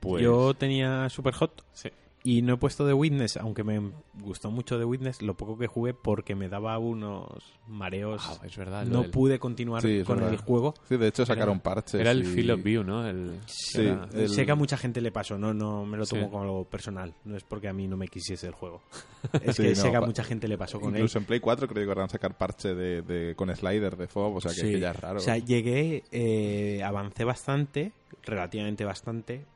Pues, 0.00 0.22
Yo 0.24 0.54
tenía 0.54 1.08
Super 1.08 1.34
Hot 1.34 1.64
sí. 1.72 1.88
Y 2.30 2.42
no 2.42 2.54
he 2.54 2.56
puesto 2.58 2.86
The 2.86 2.92
Witness, 2.92 3.38
aunque 3.38 3.64
me 3.64 3.80
gustó 4.20 4.50
mucho 4.50 4.76
The 4.78 4.84
Witness, 4.84 5.22
lo 5.22 5.34
poco 5.34 5.56
que 5.56 5.66
jugué 5.66 5.94
porque 5.94 6.34
me 6.34 6.48
daba 6.50 6.76
unos 6.78 7.26
mareos. 7.66 8.22
Ah, 8.26 8.44
es 8.46 8.54
verdad. 8.56 8.84
no 8.84 9.02
del- 9.02 9.10
pude 9.10 9.38
continuar 9.38 9.80
Sí, 9.80 10.02
con 10.04 10.16
verdad. 10.16 10.32
el 10.34 10.38
juego. 10.38 10.74
Sí, 10.88 10.96
de 10.98 11.08
hecho 11.08 11.24
sacaron 11.24 11.60
parches. 11.60 12.00
Era 12.00 12.10
el 12.10 12.22
y- 12.22 12.26
Feel 12.26 12.50
of 12.50 12.62
View, 12.62 12.84
¿no? 12.84 13.06
El, 13.08 13.38
Sí, 13.46 13.80
era- 13.80 14.08
el- 14.12 14.28
Sé 14.28 14.44
que 14.44 14.52
a 14.52 14.56
mucha 14.56 14.76
gente 14.76 15.00
le 15.00 15.10
pasó, 15.10 15.38
no, 15.38 15.54
no 15.54 15.86
me 15.86 15.96
lo 15.96 16.04
tomo 16.06 16.22
Sí. 16.24 16.28
como 16.30 16.42
algo 16.42 16.64
personal. 16.64 17.14
No 17.24 17.36
es 17.36 17.44
porque 17.44 17.68
a 17.68 17.72
mí 17.72 17.88
no 17.88 17.96
me 17.96 18.08
quisiese 18.08 18.46
el 18.46 18.52
juego. 18.52 18.82
Es 19.42 19.56
Sí, 19.56 19.62
que 19.62 19.68
no, 19.70 19.74
sé 19.76 19.90
que 19.90 19.96
a 19.96 20.00
mucha 20.02 20.22
gente 20.24 20.48
le 20.48 20.58
pasó 20.58 20.78
con 20.80 20.90
él. 20.94 21.00
Incluso 21.00 21.18
en 21.18 21.24
Play 21.24 21.40
4 21.40 21.66
creo 21.66 21.86
que 21.88 21.94
van 21.94 22.04
a 22.04 22.08
sacar 22.10 22.36
parche 22.36 22.74
de, 22.74 23.02
de- 23.02 23.34
con 23.36 23.48
slider 23.56 23.96
de 23.96 24.06
FOB, 24.06 24.36
o 24.36 24.40
sea 24.40 24.50
que, 24.52 24.60
Sí. 24.60 24.72
que 24.72 24.80
ya 24.80 24.90
es 24.90 25.00
raro. 25.00 25.16
O 25.18 25.20
sea, 25.22 25.38
llegué, 25.38 26.04
eh, 26.12 26.82
avancé 26.84 27.24
bastante, 27.24 27.92
relativamente 28.22 28.84
bastante, 28.84 29.46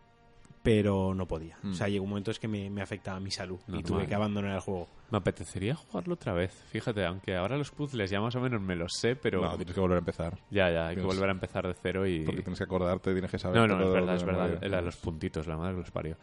pero 0.63 1.15
no 1.15 1.27
podía. 1.27 1.59
Mm. 1.63 1.71
O 1.73 1.75
sea, 1.75 1.89
llegó 1.89 2.05
un 2.05 2.11
momento 2.11 2.31
es 2.31 2.39
que 2.39 2.49
me, 2.49 2.71
me 2.71 2.83
afectaba 2.83 3.19
mi 3.21 3.31
salud 3.31 3.59
y 3.69 3.83
tuve 3.83 4.07
que 4.07 4.15
abandonar 4.15 4.55
el 4.55 4.61
juego. 4.61 4.89
Me 5.11 5.19
apetecería 5.19 5.75
jugarlo 5.75 6.15
otra 6.15 6.33
vez. 6.33 6.53
Fíjate, 6.71 7.05
aunque 7.05 7.37
ahora 7.37 7.57
los 7.59 7.71
puzzles 7.71 8.11
ya 8.11 8.21
más 8.21 8.35
o 8.37 8.41
menos 8.41 8.61
me 8.63 8.77
los 8.77 8.93
sé, 8.95 9.17
pero 9.17 9.43
no, 9.43 9.57
tienes 9.57 9.75
que 9.75 9.81
volver 9.81 9.97
a 9.97 9.99
empezar. 9.99 10.39
ya, 10.51 10.71
ya, 10.71 10.89
hay 10.89 10.97
que 10.97 11.03
volver 11.03 11.29
a 11.29 11.33
empezar 11.33 11.67
de 11.67 11.75
cero 11.75 12.07
y... 12.07 12.21
Porque 12.25 12.43
tienes 12.43 12.59
que 12.59 12.65
acordarte, 12.65 13.13
tienes 13.13 13.31
que 13.31 13.39
saber. 13.39 13.59
No, 13.61 13.67
no, 13.67 13.75
todo 13.77 13.89
es 13.89 13.93
verdad, 13.95 14.13
de 14.13 14.17
es 14.19 14.25
verdad. 14.25 14.49
memoria. 14.61 14.81
Los 14.81 14.97
puntitos, 14.97 15.47
la 15.47 15.57
madre 15.57 15.75
que 15.75 15.81
los 15.81 15.91
parió. 15.91 16.17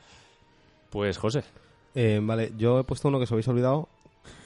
Pues, 0.90 1.18
José, 1.18 1.44
Eh, 1.96 2.20
vale, 2.24 2.52
yo 2.58 2.80
he 2.80 2.84
puesto 2.84 3.08
uno 3.10 3.18
que 3.20 3.26
os 3.26 3.32
habéis 3.32 3.48
olvidado, 3.48 3.90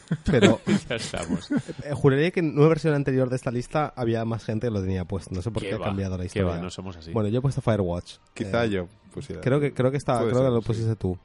pero 0.26 0.60
ya 0.90 0.95
estamos. 0.98 1.49
eh, 1.52 1.94
juraría 1.94 2.32
que 2.32 2.41
en 2.41 2.57
una 2.57 2.68
versión 2.68 2.94
anterior 2.95 3.30
de 3.30 3.36
esta 3.38 3.52
lista 3.52 3.94
había 3.95 4.26
más 4.26 4.44
gente 4.44 4.68
que 4.68 4.72
lo 4.72 4.82
tenía 4.82 5.06
puesto. 5.06 5.34
No 5.34 5.41
sé 5.41 5.52
por 5.52 5.61
qué, 5.64 5.70
¿Qué 5.70 5.76
ha 5.76 5.80
cambiado 5.80 6.18
la 6.18 6.24
¿Qué 6.24 6.28
historia. 6.28 6.49
va? 6.56 6.57
No 6.57 6.70
somos 6.70 6.98
así. 6.98 7.11
Bueno, 7.14 7.30
yo 7.30 7.40
he 7.40 7.41
puesto 7.41 7.61
Firewatch. 7.61 8.15
Quizá 8.34 8.65
Eh, 8.65 8.70
yo 8.72 8.88
pusiera. 9.14 9.41
Creo 9.41 9.60
que, 9.60 9.73
creo 9.73 9.91
que, 9.91 9.99
ser, 9.99 10.15
lo 10.52 10.61
sí. 10.61 10.68
pusiste 10.68 10.95
tú. 10.95 11.18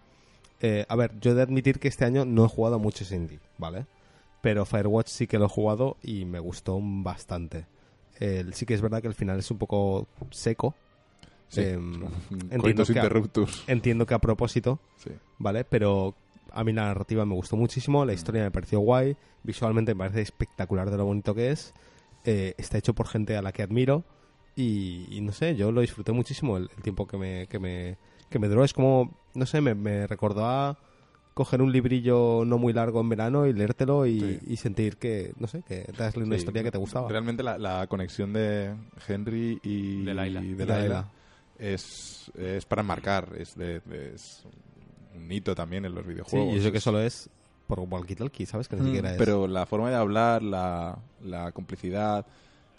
Eh, 0.60 0.84
a 0.88 0.96
ver, 0.96 1.12
yo 1.20 1.30
he 1.32 1.34
de 1.34 1.42
admitir 1.42 1.78
que 1.78 1.88
este 1.88 2.04
año 2.04 2.24
no 2.24 2.44
he 2.44 2.48
jugado 2.48 2.78
muchos 2.78 3.10
indie, 3.12 3.38
¿vale? 3.58 3.86
Pero 4.40 4.64
Firewatch 4.64 5.08
sí 5.08 5.26
que 5.26 5.38
lo 5.38 5.46
he 5.46 5.48
jugado 5.48 5.96
y 6.02 6.24
me 6.24 6.38
gustó 6.38 6.78
bastante. 6.82 7.66
Sí 8.52 8.66
que 8.66 8.74
es 8.74 8.80
verdad 8.80 9.00
que 9.00 9.08
el 9.08 9.14
final 9.14 9.38
es 9.38 9.50
un 9.50 9.58
poco 9.58 10.06
seco. 10.30 10.74
Sí, 11.48 11.62
em, 11.62 12.02
entiendo 12.50 12.84
que 12.84 12.92
a- 12.98 13.02
interruptus. 13.04 13.64
Entiendo 13.68 14.04
que 14.06 14.14
a 14.14 14.18
propósito, 14.18 14.80
Sí. 14.96 15.10
¿vale? 15.38 15.64
Pero 15.64 16.14
a 16.52 16.64
mí 16.64 16.72
la 16.72 16.86
narrativa 16.86 17.24
me 17.24 17.34
gustó 17.34 17.56
muchísimo, 17.56 18.04
la 18.04 18.12
historia 18.12 18.42
me 18.42 18.50
pareció 18.50 18.80
guay, 18.80 19.16
visualmente 19.44 19.94
me 19.94 19.98
parece 20.00 20.22
espectacular 20.22 20.90
de 20.90 20.96
lo 20.96 21.04
bonito 21.04 21.34
que 21.34 21.50
es, 21.50 21.72
eh, 22.24 22.54
está 22.58 22.78
hecho 22.78 22.94
por 22.94 23.06
gente 23.06 23.36
a 23.36 23.42
la 23.42 23.52
que 23.52 23.62
admiro 23.62 24.04
y, 24.60 25.06
y 25.16 25.20
no 25.20 25.32
sé, 25.32 25.54
yo 25.56 25.70
lo 25.72 25.80
disfruté 25.80 26.12
muchísimo 26.12 26.56
el, 26.56 26.68
el 26.76 26.82
tiempo 26.82 27.06
que 27.06 27.16
me, 27.16 27.46
que 27.46 27.58
me, 27.58 27.96
que 28.28 28.38
me 28.38 28.48
duró. 28.48 28.64
Es 28.64 28.72
como, 28.74 29.16
no 29.34 29.46
sé, 29.46 29.60
me, 29.60 29.74
me 29.74 30.06
recordó 30.06 30.44
a 30.46 30.76
coger 31.34 31.62
un 31.62 31.70
librillo 31.70 32.42
no 32.44 32.58
muy 32.58 32.72
largo 32.72 33.00
en 33.00 33.08
verano 33.08 33.46
y 33.46 33.52
leértelo 33.52 34.06
y, 34.06 34.18
Sí. 34.20 34.38
y 34.48 34.56
sentir 34.56 34.96
que, 34.96 35.32
no 35.38 35.46
sé, 35.46 35.62
que 35.62 35.82
te 35.84 35.92
das 36.02 36.16
una 36.16 36.34
Sí, 36.34 36.40
historia 36.40 36.64
que 36.64 36.72
te 36.72 36.78
gustaba. 36.78 37.08
Realmente 37.08 37.44
la, 37.44 37.56
la 37.58 37.86
conexión 37.86 38.32
de 38.32 38.74
Henry 39.06 39.60
y 39.62 40.04
Delilah. 40.04 40.40
Delilah 40.40 41.08
es, 41.58 42.30
es 42.36 42.64
para 42.66 42.82
marcar, 42.82 43.32
es, 43.38 43.54
de, 43.54 43.80
de- 43.80 44.14
es 44.16 44.42
un 45.14 45.30
hito 45.30 45.54
también 45.54 45.84
en 45.84 45.94
los 45.94 46.04
Sí, 46.04 46.10
videojuegos. 46.12 46.54
y 46.54 46.58
eso 46.58 46.72
que 46.72 46.80
solo 46.80 47.00
es 47.00 47.30
por 47.68 47.78
walkie-talkie, 47.80 48.46
¿sabes? 48.46 48.66
Que 48.66 48.76
ni 48.76 48.82
Mm, 48.82 48.84
siquiera 48.86 49.10
es... 49.12 49.18
Pero 49.18 49.46
la 49.46 49.66
forma 49.66 49.90
de 49.90 49.96
hablar, 49.96 50.42
la, 50.42 50.98
la 51.22 51.52
complicidad, 51.52 52.26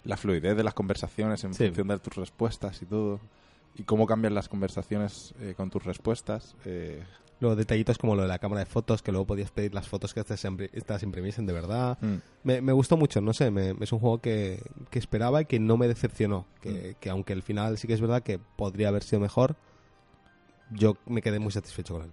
la 0.04 0.16
fluidez 0.16 0.56
de 0.56 0.64
las 0.64 0.74
conversaciones 0.74 1.44
en 1.44 1.54
Sí. 1.54 1.66
función 1.66 1.88
de 1.88 1.98
tus 1.98 2.14
respuestas 2.16 2.80
y 2.82 2.86
todo, 2.86 3.20
y 3.76 3.84
cómo 3.84 4.06
cambian 4.06 4.34
las 4.34 4.48
conversaciones 4.48 5.34
eh, 5.40 5.54
con 5.56 5.70
tus 5.70 5.84
respuestas, 5.84 6.54
eh, 6.64 7.02
Luego 7.42 7.56
detallitos 7.56 7.96
como 7.96 8.14
lo 8.16 8.20
de 8.20 8.28
la 8.28 8.38
cámara 8.38 8.58
de 8.60 8.66
fotos, 8.66 9.00
que 9.00 9.12
luego 9.12 9.26
podías 9.26 9.50
pedir 9.50 9.72
las 9.72 9.88
fotos 9.88 10.12
que 10.12 10.20
estas, 10.20 10.44
impri- 10.44 10.68
estas 10.74 11.02
imprimiesen 11.02 11.46
de 11.46 11.54
verdad. 11.54 11.96
mm, 12.02 12.16
Me, 12.44 12.60
me 12.60 12.72
gustó 12.74 12.98
mucho, 12.98 13.22
no 13.22 13.32
sé, 13.32 13.50
me- 13.50 13.74
es 13.80 13.92
un 13.92 13.98
juego 13.98 14.18
que, 14.20 14.62
que 14.90 14.98
esperaba 14.98 15.40
y 15.40 15.46
que 15.46 15.58
no 15.58 15.78
me 15.78 15.88
decepcionó. 15.88 16.40
Mm. 16.40 16.60
Que, 16.60 16.96
que 17.00 17.08
aunque 17.08 17.32
el 17.32 17.42
final 17.42 17.78
sí 17.78 17.86
que 17.88 17.94
es 17.94 18.00
verdad 18.02 18.22
que 18.22 18.38
podría 18.38 18.88
haber 18.88 19.02
sido 19.04 19.20
mejor, 19.20 19.56
yo 20.70 20.96
me 21.06 21.22
quedé 21.22 21.38
muy 21.38 21.50
satisfecho 21.50 21.94
con 21.94 22.02
él. 22.04 22.12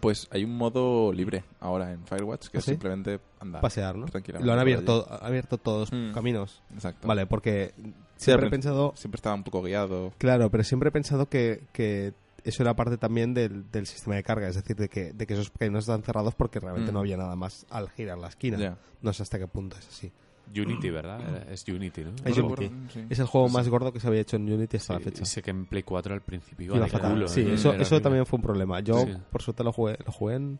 Pues 0.00 0.28
hay 0.30 0.44
un 0.44 0.56
modo 0.56 1.12
libre 1.12 1.44
ahora 1.60 1.92
en 1.92 2.04
Firewatch 2.06 2.48
que 2.48 2.58
¿Ah, 2.58 2.60
es 2.60 2.64
simplemente 2.64 3.20
andar. 3.40 3.60
Pasear, 3.62 3.96
¿no? 3.96 4.06
Tranquilamente 4.06 4.46
Lo 4.46 4.52
han 4.52 4.58
abierto, 4.58 5.06
abierto 5.20 5.58
todos 5.58 5.90
los 5.90 6.00
Mm. 6.10 6.12
caminos. 6.14 6.62
Exacto. 6.74 7.06
Vale, 7.08 7.26
porque 7.26 7.72
siempre 8.16 8.46
he 8.48 8.50
pensado... 8.50 8.92
Siempre 8.96 9.16
estaba 9.16 9.34
un 9.34 9.44
poco 9.44 9.62
guiado. 9.62 10.12
Claro, 10.18 10.50
pero 10.50 10.64
siempre 10.64 10.88
he 10.88 10.92
pensado 10.92 11.28
que, 11.28 11.64
que 11.72 12.14
eso 12.44 12.62
era 12.62 12.74
parte 12.76 12.96
también 12.96 13.34
del, 13.34 13.70
del 13.70 13.86
sistema 13.86 14.14
de 14.16 14.22
carga, 14.22 14.48
es 14.48 14.54
decir, 14.56 14.76
de 14.76 14.88
que, 14.88 15.12
de 15.12 15.26
que 15.26 15.34
esos 15.34 15.50
caminos 15.50 15.84
están 15.84 16.02
cerrados 16.02 16.34
porque 16.34 16.60
realmente 16.60 16.90
Mm. 16.90 16.94
no 16.94 17.00
había 17.00 17.16
nada 17.16 17.34
más 17.36 17.66
al 17.70 17.90
girar 17.90 18.18
la 18.18 18.28
esquina. 18.28 18.78
No 19.02 19.12
sé 19.12 19.22
hasta 19.22 19.38
qué 19.38 19.46
punto 19.48 19.76
es 19.78 19.86
así. 19.88 20.12
Unity, 20.54 20.90
¿verdad? 20.90 21.50
Es 21.50 21.66
Unity, 21.68 22.04
¿no? 22.04 22.10
Es 22.24 22.36
No 22.38 22.46
Unity. 22.46 22.70
sí. 22.92 23.04
Es 23.10 23.18
el 23.18 23.26
juego 23.26 23.48
más 23.48 23.68
gordo 23.68 23.92
que 23.92 24.00
se 24.00 24.06
había 24.08 24.20
hecho 24.20 24.36
en 24.36 24.52
Unity 24.52 24.76
hasta 24.76 24.94
Sí, 24.98 25.00
la 25.04 25.04
fecha. 25.10 25.24
Sé 25.24 25.42
que 25.42 25.50
en 25.50 25.66
Play 25.66 25.82
4 25.82 26.14
al 26.14 26.20
principio 26.22 26.66
iba 26.74 26.84
de 26.84 26.90
fatal. 26.90 27.12
culo, 27.12 27.28
sí, 27.28 27.40
¿eh? 27.42 27.54
eso, 27.54 27.72
eso 27.74 28.00
también 28.00 28.26
fue 28.26 28.36
un 28.38 28.42
problema. 28.42 28.80
Yo, 28.80 29.00
Sí. 29.06 29.12
por 29.30 29.42
suerte, 29.42 29.64
lo 29.64 29.72
jugué, 29.72 29.96
lo 30.04 30.12
jugué 30.12 30.34
en, 30.36 30.58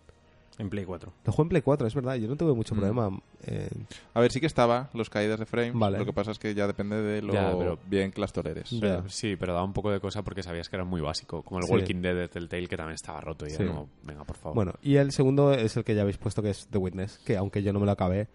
En 0.59 0.71
Play 0.71 0.87
4. 0.87 1.13
lo 1.25 1.33
jugué 1.33 1.43
en 1.45 1.49
Play 1.51 1.63
4, 1.63 1.87
es 1.87 1.95
verdad. 1.95 2.15
Yo 2.15 2.29
no 2.29 2.37
tuve 2.37 2.55
mucho 2.55 2.75
Mm. 2.75 2.79
problema. 2.79 3.11
eh, 3.47 3.69
A 4.15 4.21
ver, 4.21 4.33
sí 4.33 4.41
que 4.41 4.47
estaba 4.47 4.89
los 4.95 5.11
caídas 5.11 5.39
de 5.39 5.45
frames. 5.47 5.75
Vale. 5.75 5.99
Lo 5.99 6.07
que 6.07 6.15
pasa 6.15 6.31
es 6.31 6.39
que 6.39 6.55
ya 6.55 6.67
depende 6.67 6.97
de 7.03 7.21
lo 7.23 7.33
Ya, 7.35 7.55
pero- 7.57 7.79
bien 7.87 8.11
que 8.11 8.21
las 8.23 8.33
toleres. 8.33 8.71
Ya. 8.71 8.81
Pero- 8.81 9.09
sí, 9.11 9.37
pero 9.37 9.53
daba 9.53 9.65
un 9.67 9.75
poco 9.75 9.91
de 9.91 10.01
cosa 10.01 10.23
porque 10.25 10.43
sabías 10.43 10.69
que 10.71 10.77
era 10.77 10.85
muy 10.87 11.03
básico. 11.03 11.43
Como 11.43 11.61
el 11.61 11.67
Sí. 11.67 11.73
Walking 11.75 12.01
Dead 12.01 12.15
de 12.15 12.29
Telltale, 12.29 12.67
que 12.69 12.77
también 12.77 12.95
estaba 12.95 13.21
roto. 13.21 13.47
Y 13.47 13.51
Sí. 13.51 13.63
era 13.63 13.67
como, 13.73 13.89
venga, 14.03 14.25
por 14.25 14.37
favor. 14.37 14.55
bueno, 14.55 14.73
y 14.83 14.97
el 14.97 15.13
segundo 15.13 15.53
es 15.53 15.77
el 15.77 15.85
que 15.85 15.95
ya 15.95 16.01
habéis 16.03 16.17
puesto, 16.17 16.43
que 16.43 16.51
es 16.51 16.67
The 16.71 16.79
Witness, 16.79 17.19
que 17.19 17.37
aunque 17.37 17.63
yo 17.63 17.73
no 17.75 17.79
me 17.81 17.87
lo 17.87 17.93
acabé, 17.93 18.27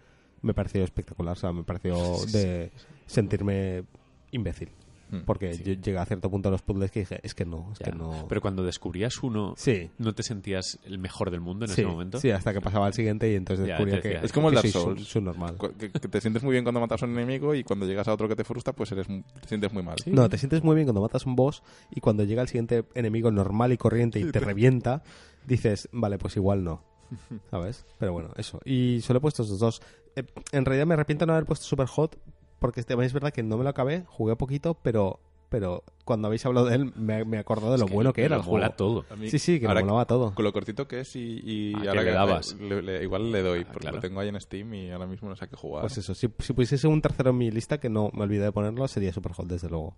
me 0.42 0.54
pareció 0.54 0.82
espectacular. 0.84 1.32
O 1.36 1.40
sea, 1.40 1.52
me 1.52 1.62
pareció 1.64 1.96
de 2.32 2.70
sentirme 3.06 3.84
imbécil. 4.30 4.70
Mm. 5.10 5.24
Porque 5.26 5.52
Sí. 5.52 5.62
yo 5.62 5.72
llegué 5.74 5.98
a 5.98 6.06
cierto 6.06 6.30
punto 6.30 6.48
de 6.48 6.52
los 6.52 6.62
puzzles 6.62 6.90
que 6.90 7.00
dije, 7.00 7.20
es 7.22 7.34
que 7.34 7.44
no, 7.44 7.68
es 7.72 7.80
Ya. 7.80 7.84
que 7.84 7.92
no... 7.92 8.24
Pero 8.30 8.40
cuando 8.40 8.64
descubrías 8.64 9.22
uno, 9.22 9.52
Sí, 9.58 9.90
¿no 9.98 10.14
te 10.14 10.22
sentías 10.22 10.78
el 10.84 10.98
mejor 10.98 11.30
del 11.30 11.42
mundo 11.42 11.66
en 11.66 11.68
sí, 11.70 11.82
ese 11.82 11.90
momento? 11.90 12.18
sí, 12.18 12.30
hasta 12.30 12.54
que 12.54 12.62
pasaba 12.62 12.86
al 12.86 12.94
siguiente 12.94 13.30
y 13.30 13.34
entonces 13.34 13.66
descubría 13.66 14.00
que, 14.00 14.14
Es 14.24 14.32
como 14.32 14.48
el 14.48 14.54
Dark 14.54 14.68
Souls. 14.68 15.06
su- 15.06 15.20
normal. 15.20 15.58
Que, 15.78 15.90
que 15.90 16.08
te 16.08 16.18
sientes 16.22 16.42
muy 16.42 16.52
bien 16.52 16.64
cuando 16.64 16.80
matas 16.80 17.02
a 17.02 17.04
un 17.06 17.12
enemigo 17.12 17.54
y 17.54 17.62
cuando 17.62 17.84
llegas 17.84 18.08
a 18.08 18.14
otro 18.14 18.26
que 18.26 18.36
te 18.36 18.44
frustra, 18.44 18.72
pues 18.72 18.90
eres, 18.92 19.06
te 19.06 19.48
sientes 19.48 19.70
muy 19.74 19.82
mal. 19.82 19.96
Sí. 20.02 20.10
No, 20.10 20.30
te 20.30 20.38
sientes 20.38 20.64
muy 20.64 20.74
bien 20.76 20.86
cuando 20.86 21.02
matas 21.02 21.26
un 21.26 21.36
boss 21.36 21.62
y 21.90 22.00
cuando 22.00 22.24
llega 22.24 22.40
el 22.40 22.48
siguiente 22.48 22.84
enemigo 22.94 23.30
normal 23.30 23.70
y 23.72 23.76
corriente 23.76 24.18
y 24.18 24.30
te 24.32 24.40
revienta, 24.40 25.02
dices, 25.46 25.90
vale, 25.92 26.16
pues 26.16 26.36
igual 26.36 26.64
no. 26.64 26.84
¿Sabes? 27.50 27.84
Pero 27.98 28.14
bueno, 28.14 28.30
eso. 28.38 28.60
Y 28.64 29.02
solo 29.02 29.18
he 29.18 29.20
puesto 29.20 29.42
esos 29.42 29.58
dos. 29.58 29.82
Eh, 30.16 30.24
en 30.52 30.64
realidad 30.64 30.86
me 30.86 30.94
arrepiento 30.94 31.24
de 31.24 31.26
no 31.28 31.32
haber 31.34 31.46
puesto 31.46 31.64
Super 31.66 31.86
Hot 31.86 32.18
porque 32.58 32.80
este, 32.80 32.94
es 33.02 33.12
verdad 33.12 33.32
que 33.32 33.42
no 33.42 33.56
me 33.56 33.64
lo 33.64 33.70
acabé, 33.70 34.04
jugué 34.06 34.36
poquito, 34.36 34.74
pero 34.74 35.18
pero 35.48 35.84
cuando 36.06 36.28
habéis 36.28 36.46
hablado 36.46 36.66
de 36.68 36.76
él 36.76 36.92
me, 36.96 37.26
me 37.26 37.36
he 37.36 37.40
acordado 37.40 37.72
de 37.72 37.78
lo 37.78 37.84
Es 37.84 37.90
que 37.90 37.94
bueno 37.94 38.12
que 38.14 38.22
me 38.22 38.26
era 38.26 38.36
lo 38.36 38.42
el 38.42 38.48
mola 38.48 38.66
juego. 38.68 38.74
todo. 38.76 39.04
A 39.10 39.16
mí- 39.16 39.28
Sí, 39.28 39.38
sí, 39.38 39.60
que 39.60 39.68
me 39.68 39.74
molaba 39.74 40.06
todo. 40.06 40.34
Con 40.34 40.44
lo 40.46 40.52
cortito 40.52 40.88
que 40.88 41.00
es 41.00 41.14
y, 41.14 41.40
y 41.44 41.74
Ah, 41.74 41.80
que 41.82 41.88
ahora 41.90 42.02
le 42.04 42.10
dabas. 42.12 42.54
le- 42.58 42.80
le- 42.80 43.02
igual 43.02 43.30
le 43.30 43.42
doy, 43.42 43.60
Ah, 43.60 43.64
porque 43.66 43.80
claro. 43.80 43.96
lo 43.96 44.00
tengo 44.00 44.20
ahí 44.20 44.28
en 44.30 44.40
Steam 44.40 44.72
y 44.72 44.90
ahora 44.90 45.06
mismo 45.06 45.28
no 45.28 45.36
sé 45.36 45.44
a 45.44 45.48
qué 45.48 45.56
jugar. 45.56 45.82
Pues 45.82 45.98
eso, 45.98 46.14
si, 46.14 46.26
si 46.38 46.52
pusiese 46.54 46.86
un 46.88 47.02
tercero 47.02 47.30
en 47.30 47.36
mi 47.36 47.50
lista, 47.50 47.78
que 47.78 47.90
no 47.90 48.10
me 48.14 48.22
olvidé 48.22 48.44
de 48.44 48.52
ponerlo, 48.52 48.88
sería 48.88 49.12
Super 49.12 49.32
Hot, 49.32 49.46
desde 49.46 49.68
luego. 49.68 49.94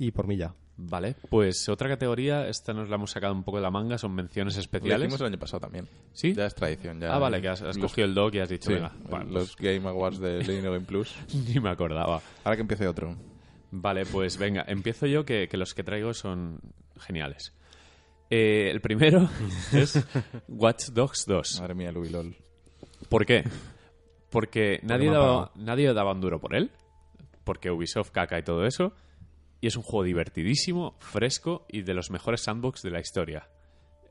Y 0.00 0.10
por 0.12 0.26
mí 0.26 0.36
ya. 0.36 0.54
Vale, 0.82 1.14
pues 1.28 1.68
otra 1.68 1.90
categoría, 1.90 2.48
esta 2.48 2.72
nos 2.72 2.88
la 2.88 2.94
hemos 2.94 3.10
sacado 3.10 3.34
un 3.34 3.44
poco 3.44 3.58
de 3.58 3.62
la 3.64 3.70
manga, 3.70 3.98
son 3.98 4.14
menciones 4.14 4.54
Lo 4.54 4.60
especiales. 4.62 5.06
hicimos 5.08 5.20
el 5.20 5.26
año 5.26 5.38
pasado 5.38 5.60
también. 5.60 5.86
¿Sí? 6.14 6.32
Ya 6.32 6.46
es 6.46 6.54
tradición. 6.54 6.98
Ya 6.98 7.14
Ah, 7.14 7.18
vale, 7.18 7.42
que 7.42 7.48
has, 7.48 7.60
has 7.60 7.76
los- 7.76 7.90
cogido 7.92 8.06
el 8.06 8.14
doc 8.14 8.34
y 8.34 8.38
has 8.40 8.48
dicho, 8.48 8.68
sí, 8.70 8.74
venga, 8.76 8.92
bueno, 9.10 9.26
los 9.30 9.54
Game 9.56 9.86
Awards 9.86 10.18
de 10.20 10.38
Lino 10.42 10.72
Game 10.72 10.86
Plus. 10.86 11.12
pues, 11.30 11.34
ni 11.34 11.60
me 11.60 11.68
acordaba. 11.68 12.22
Ahora 12.44 12.56
que 12.56 12.62
empiece 12.62 12.88
otro. 12.88 13.14
Vale, 13.72 14.06
pues 14.06 14.38
venga, 14.38 14.64
empiezo 14.66 15.04
yo, 15.06 15.26
que, 15.26 15.48
que 15.48 15.58
los 15.58 15.74
que 15.74 15.84
traigo 15.84 16.14
son 16.14 16.60
geniales. 16.98 17.52
Eh, 18.30 18.70
el 18.70 18.80
primero 18.80 19.28
es 19.74 20.02
Watch 20.48 20.86
Dogs 20.92 21.26
2. 21.26 21.60
Madre 21.60 21.74
mía, 21.74 21.92
Louis 21.92 22.10
LOL. 22.10 22.34
¿Por 23.10 23.26
qué? 23.26 23.44
Porque 24.30 24.80
nadie 24.82 25.10
daba, 25.10 25.50
nadie 25.56 25.92
daba 25.92 26.12
un 26.12 26.20
duro 26.22 26.40
por 26.40 26.54
él, 26.54 26.70
porque 27.44 27.70
Ubisoft 27.70 28.12
caca 28.12 28.38
y 28.38 28.42
todo 28.44 28.64
eso, 28.64 28.94
y 29.60 29.66
es 29.66 29.76
un 29.76 29.82
juego 29.82 30.04
divertidísimo, 30.04 30.96
fresco 30.98 31.66
y 31.68 31.82
de 31.82 31.94
los 31.94 32.10
mejores 32.10 32.42
sandbox 32.42 32.82
de 32.82 32.90
la 32.90 33.00
historia. 33.00 33.48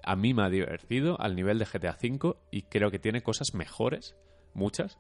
A 0.04 0.16
mí 0.16 0.34
me 0.34 0.44
ha 0.44 0.50
divertido 0.50 1.20
al 1.20 1.36
nivel 1.36 1.60
de 1.60 1.66
GTA 1.66 1.98
V 2.02 2.36
y 2.52 2.64
creo 2.64 2.92
que 2.92 3.00
tiene 3.00 3.22
cosas 3.22 3.54
mejores, 3.54 4.16
muchas, 4.54 4.98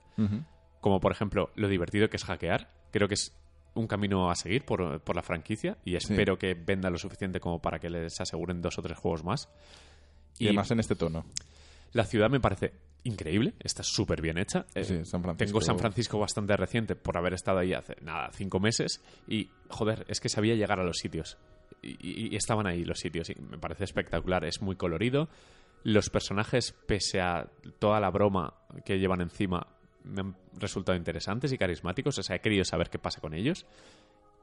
como 0.81 0.99
por 0.99 1.11
ejemplo 1.11 1.51
lo 1.55 1.67
divertido 1.67 2.09
que 2.09 2.17
es 2.17 2.25
hackear. 2.25 2.71
Creo 2.91 3.07
que 3.07 3.13
es 3.13 3.35
un 3.75 3.87
camino 3.87 4.29
a 4.29 4.35
seguir 4.35 4.65
por, 4.65 5.01
por 5.01 5.15
la 5.15 5.21
franquicia 5.21 5.77
y 5.85 5.95
espero 5.95 6.37
que 6.37 6.53
venda 6.55 6.89
lo 6.89 6.97
suficiente 6.97 7.39
como 7.39 7.61
para 7.61 7.79
que 7.79 7.89
les 7.89 8.19
aseguren 8.19 8.61
dos 8.61 8.77
o 8.79 8.81
tres 8.81 8.97
juegos 8.97 9.23
más. 9.23 9.49
Y, 10.37 10.47
además 10.47 10.71
en 10.71 10.79
este 10.79 10.95
tono. 10.95 11.25
La 11.91 12.05
ciudad 12.05 12.29
me 12.29 12.39
parece 12.39 12.73
increíble, 13.03 13.53
está 13.59 13.83
súper 13.83 14.21
bien 14.21 14.37
hecha. 14.37 14.65
Eh, 14.75 14.83
Sí, 14.83 15.05
San 15.05 15.21
Francisco. 15.23 15.45
Tengo 15.45 15.61
San 15.61 15.79
Francisco 15.79 16.19
bastante 16.19 16.55
reciente 16.57 16.95
por 16.95 17.17
haber 17.17 17.33
estado 17.33 17.59
ahí 17.59 17.73
hace, 17.73 17.95
nada, 18.01 18.29
cinco 18.33 18.59
meses 18.59 19.01
y, 19.27 19.49
joder, 19.69 20.05
es 20.09 20.19
que 20.19 20.29
sabía 20.29 20.55
llegar 20.55 20.79
a 20.79 20.83
los 20.83 20.97
sitios. 20.97 21.37
Y, 21.81 21.91
y- 22.01 22.33
y 22.33 22.35
estaban 22.35 22.67
ahí 22.67 22.83
los 22.83 22.99
sitios 22.99 23.29
y 23.29 23.35
me 23.35 23.57
parece 23.57 23.83
espectacular, 23.85 24.43
es 24.45 24.61
muy 24.61 24.75
colorido. 24.75 25.29
Los 25.83 26.09
personajes, 26.09 26.73
pese 26.87 27.21
a 27.21 27.49
toda 27.79 27.99
la 28.01 28.09
broma 28.11 28.53
que 28.83 28.99
llevan 28.99 29.21
encima, 29.21 29.65
me 30.03 30.21
han 30.21 30.35
resultado 30.57 30.97
interesantes 30.97 31.53
y 31.53 31.57
carismáticos. 31.57 32.17
O 32.19 32.23
sea, 32.23 32.35
he 32.35 32.41
querido 32.41 32.65
saber 32.65 32.89
qué 32.89 32.99
pasa 32.99 33.21
con 33.21 33.33
ellos. 33.33 33.65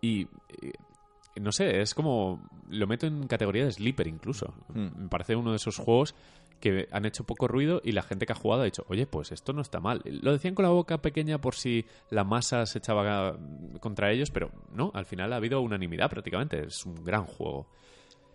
Y, 0.01 0.23
y, 0.23 1.41
no 1.41 1.53
sé, 1.53 1.83
es 1.83 1.93
como. 1.95 2.49
Lo 2.71 2.87
meto 2.87 3.07
en 3.07 3.27
categoría 3.27 3.65
de 3.67 3.73
sleeper 3.73 4.07
incluso. 4.07 4.55
Mm. 4.73 5.03
Me 5.03 5.09
parece 5.09 5.37
uno 5.37 5.51
de 5.51 5.57
esos 5.57 5.77
juegos 5.77 6.15
que 6.61 6.89
han 6.91 7.05
hecho 7.05 7.25
poco 7.25 7.49
ruido 7.49 7.81
y 7.85 7.93
la 7.93 8.03
gente 8.03 8.27
que 8.27 8.33
ha 8.33 8.37
jugado 8.37 8.63
ha 8.63 8.65
dicho, 8.65 8.85
oye, 8.89 9.07
pues 9.07 9.33
esto 9.33 9.53
no 9.53 9.61
está 9.61 9.81
mal. 9.81 10.03
Lo 10.05 10.33
decían 10.33 10.55
con 10.55 10.65
la 10.65 10.71
boca 10.71 11.03
pequeña 11.03 11.39
por 11.39 11.55
si 11.55 11.85
la 12.11 12.25
masa 12.25 12.67
se 12.67 12.79
echaba 12.79 13.37
contra 13.81 14.13
ellos, 14.13 14.31
pero 14.31 14.51
no, 14.73 14.91
al 14.95 15.07
final 15.07 15.33
ha 15.33 15.37
habido 15.37 15.61
unanimidad 15.61 16.11
prácticamente. 16.11 16.67
Es 16.67 16.85
un 16.87 17.05
gran 17.05 17.25
juego. 17.25 17.69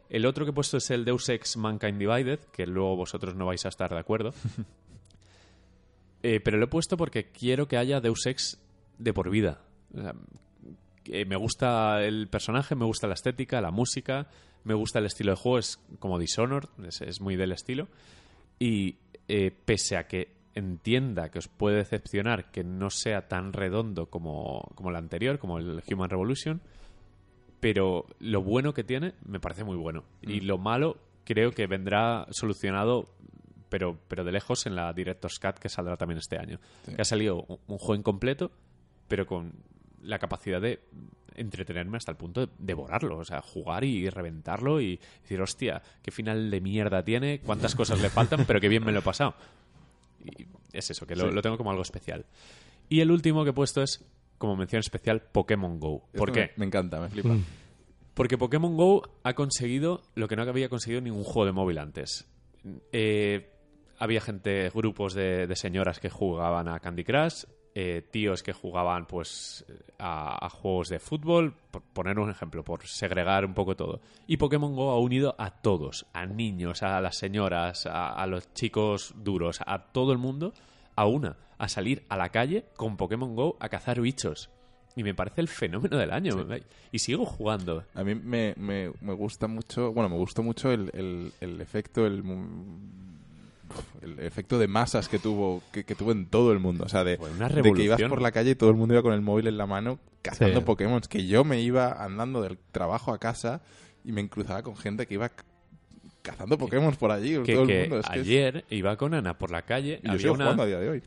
El 0.10 0.26
otro 0.26 0.46
que 0.46 0.52
he 0.52 0.54
puesto 0.54 0.78
es 0.78 0.90
el 0.92 1.06
Deus 1.06 1.30
Ex 1.30 1.58
Mankind 1.58 1.98
Divided, 1.98 2.40
que 2.52 2.68
luego 2.68 2.98
vosotros 2.98 3.36
no 3.36 3.46
vais 3.46 3.66
a 3.66 3.70
estar 3.70 3.90
de 3.90 4.00
acuerdo. 4.00 4.34
Eh, 6.24 6.40
pero 6.40 6.60
lo 6.60 6.66
he 6.66 6.68
puesto 6.68 6.98
porque 6.98 7.32
quiero 7.32 7.68
que 7.68 7.78
haya 7.78 8.00
Deus 8.00 8.28
Ex 8.28 8.62
de 9.00 9.12
por 9.12 9.32
vida. 9.32 9.64
O 9.92 10.02
sea, 10.04 10.14
que 11.04 11.26
me 11.26 11.36
gusta 11.36 12.04
el 12.04 12.28
personaje, 12.28 12.76
me 12.76 12.86
gusta 12.86 13.08
la 13.08 13.16
estética, 13.16 13.60
la 13.60 13.72
música, 13.72 14.28
me 14.64 14.74
gusta 14.74 15.00
el 15.00 15.06
estilo 15.06 15.32
de 15.32 15.38
juego, 15.38 15.60
es 15.60 15.80
como 16.00 16.20
Dishonored, 16.20 16.70
es, 16.88 17.02
es 17.02 17.22
muy 17.22 17.36
del 17.36 17.52
estilo. 17.52 17.88
Y 18.60 18.98
eh, 19.28 19.52
pese 19.66 19.98
a 19.98 20.08
que 20.08 20.36
entienda 20.54 21.30
que 21.30 21.40
os 21.40 21.48
puede 21.48 21.78
decepcionar 21.78 22.52
que 22.52 22.64
no 22.64 22.90
sea 22.90 23.28
tan 23.28 23.54
redondo 23.54 24.08
como, 24.08 24.70
como 24.76 24.90
el 24.90 24.96
anterior, 24.96 25.40
como 25.40 25.58
el 25.58 25.82
Human 25.90 26.10
Revolution, 26.10 26.62
pero 27.60 28.08
lo 28.20 28.42
bueno 28.42 28.74
que 28.74 28.84
tiene 28.84 29.14
me 29.26 29.40
parece 29.40 29.64
muy 29.64 29.78
bueno. 29.78 30.04
Y 30.22 30.42
lo 30.42 30.58
malo 30.58 30.98
creo 31.24 31.52
que 31.52 31.68
vendrá 31.68 32.28
solucionado, 32.32 33.08
pero, 33.70 33.98
pero 34.08 34.24
de 34.24 34.32
lejos, 34.32 34.66
en 34.66 34.76
la 34.76 34.92
Director's 34.94 35.40
Cut 35.40 35.60
que 35.60 35.70
saldrá 35.70 35.96
también 35.96 36.18
este 36.18 36.38
año. 36.38 36.60
Sí. 36.86 36.96
Que 36.96 37.02
ha 37.02 37.06
salido 37.06 37.44
un, 37.48 37.60
un 37.68 37.78
juego 37.78 37.96
incompleto, 37.96 38.52
pero 39.08 39.26
con 39.26 39.54
la 40.02 40.20
capacidad 40.20 40.60
de 40.60 40.82
entretenerme 41.36 41.98
hasta 41.98 42.12
el 42.12 42.18
punto 42.18 42.42
de 42.46 42.52
devorarlo, 42.60 43.18
o 43.18 43.26
sea, 43.26 43.42
jugar 43.42 43.84
y 43.84 44.10
reventarlo 44.10 44.82
y 44.82 45.00
decir, 45.22 45.42
hostia, 45.42 45.82
qué 46.02 46.12
final 46.12 46.50
de 46.52 46.62
mierda 46.62 47.04
tiene, 47.04 47.40
cuántas 47.40 47.76
cosas 47.76 48.02
le 48.02 48.10
faltan, 48.10 48.46
pero 48.46 48.60
qué 48.60 48.68
bien 48.70 48.84
me 48.86 48.92
lo 48.92 49.00
he 49.00 49.04
pasado. 49.04 49.36
Y 50.24 50.46
es 50.74 50.90
eso, 50.92 51.06
que 51.08 51.16
lo, 51.16 51.30
Sí. 51.30 51.36
lo 51.36 51.42
tengo 51.42 51.58
como 51.58 51.72
algo 51.72 51.82
especial. 51.84 52.26
Y 52.90 53.00
el 53.02 53.12
último 53.12 53.44
que 53.44 53.52
he 53.52 53.54
puesto 53.54 53.82
es, 53.82 54.04
como 54.38 54.56
mención 54.56 54.80
especial, 54.80 55.22
Pokémon 55.22 55.80
Go. 55.80 56.08
¿Por 56.14 56.30
Esto 56.30 56.34
qué? 56.34 56.42
Me, 56.58 56.62
me 56.62 56.66
encanta, 56.66 57.00
me 57.00 57.10
flipa. 57.10 57.30
Mm. 57.30 57.46
Porque 58.14 58.38
Pokémon 58.38 58.76
Go 58.76 59.04
ha 59.24 59.34
conseguido 59.34 60.02
lo 60.16 60.28
que 60.28 60.36
no 60.36 60.42
había 60.44 60.68
conseguido 60.70 61.02
ningún 61.02 61.24
juego 61.24 61.46
de 61.46 61.52
móvil 61.54 61.78
antes. 61.78 62.28
Eh, 62.92 63.50
había 63.98 64.20
gente, 64.20 64.70
grupos 64.72 65.14
de, 65.14 65.48
de 65.48 65.56
señoras 65.56 66.00
que 66.00 66.10
jugaban 66.10 66.68
a 66.68 66.80
Candy 66.80 67.04
Crush, 67.04 67.46
eh, 67.74 68.06
tíos 68.12 68.44
que 68.44 68.54
jugaban 68.54 69.06
pues 69.06 69.66
a, 69.98 70.46
a 70.46 70.50
juegos 70.50 70.90
de 70.90 71.00
fútbol, 71.00 71.54
por 71.72 71.82
poner 71.82 72.20
un 72.20 72.30
ejemplo, 72.30 72.64
por 72.64 72.86
segregar 72.86 73.46
un 73.46 73.54
poco 73.54 73.76
todo. 73.76 74.02
Y 74.28 74.38
Pokémon 74.38 74.76
Go 74.76 74.92
ha 74.92 75.00
unido 75.00 75.36
a 75.38 75.52
todos, 75.52 76.06
a 76.14 76.26
niños, 76.26 76.84
a 76.84 77.00
las 77.02 77.18
señoras, 77.18 77.86
a, 77.86 78.10
a 78.10 78.28
los 78.28 78.54
chicos 78.54 79.14
duros, 79.16 79.60
a 79.66 79.80
todo 79.92 80.12
el 80.12 80.18
mundo, 80.18 80.54
a 80.96 81.06
una, 81.06 81.38
a 81.58 81.70
salir 81.70 82.04
a 82.10 82.18
la 82.18 82.30
calle 82.30 82.66
con 82.76 82.98
Pokémon 82.98 83.36
Go 83.36 83.58
a 83.60 83.70
cazar 83.70 84.02
bichos. 84.02 84.50
Y 84.94 85.04
me 85.04 85.14
parece 85.14 85.40
el 85.40 85.48
fenómeno 85.48 85.98
del 85.98 86.12
año. 86.12 86.46
Y 86.92 87.00
sigo 87.00 87.26
jugando. 87.26 87.86
A 87.94 88.04
mí 88.04 88.14
me, 88.14 88.54
me, 88.58 88.92
me 89.00 89.14
gusta 89.14 89.48
mucho, 89.48 89.94
bueno, 89.94 90.10
me 90.10 90.18
gustó 90.18 90.44
mucho 90.44 90.70
el, 90.70 90.92
el, 90.94 91.32
el 91.40 91.62
efecto, 91.62 92.06
el, 92.06 92.22
el 94.02 94.20
efecto 94.20 94.58
de 94.60 94.68
masas 94.68 95.08
que 95.10 95.20
tuvo, 95.20 95.62
que, 95.72 95.84
que 95.84 95.96
tuvo 95.96 96.12
en 96.12 96.26
todo 96.28 96.52
el 96.52 96.60
mundo. 96.60 96.84
O 96.86 96.90
sea, 96.90 97.04
de, 97.04 97.18
que 97.18 97.84
ibas 97.84 98.02
por 98.04 98.22
la 98.22 98.32
calle 98.32 98.52
y 98.52 98.56
todo 98.56 98.70
el 98.70 98.76
mundo 98.76 98.94
iba 98.94 99.02
con 99.04 99.14
el 99.14 99.22
móvil 99.22 99.48
en 99.48 99.58
la 99.58 99.66
mano 99.66 100.00
cazando 100.22 100.60
Sí. 100.60 100.66
Pokémon. 100.66 101.02
Que 101.02 101.26
yo 101.28 101.44
me 101.44 101.62
iba 101.62 102.04
andando 102.04 102.42
del 102.42 102.58
trabajo 102.72 103.14
a 103.14 103.20
casa 103.20 103.62
y 104.04 104.12
me 104.12 104.28
cruzaba 104.30 104.62
con 104.64 104.76
gente 104.78 105.06
que 105.08 105.14
iba 105.16 105.32
cazando 106.22 106.58
Pokémon 106.58 106.96
por 106.96 107.12
allí. 107.12 107.42
Que, 107.44 107.54
todo 107.54 107.64
el 107.64 107.68
que 107.68 107.80
mundo. 107.82 108.00
Es 108.00 108.06
que 108.08 108.20
es- 108.20 108.26
ayer 108.28 108.66
iba 108.70 108.96
con 108.98 109.14
Ana 109.14 109.38
por 109.38 109.52
la 109.52 109.64
calle. 109.64 110.00
y 110.04 110.06
yo 110.06 110.12
había 110.12 110.22
sigo 110.22 110.34
una, 110.36 110.44
jugando 110.46 110.64
a 110.64 110.68
día 110.68 110.80
de 110.80 110.90
hoy. 110.90 111.04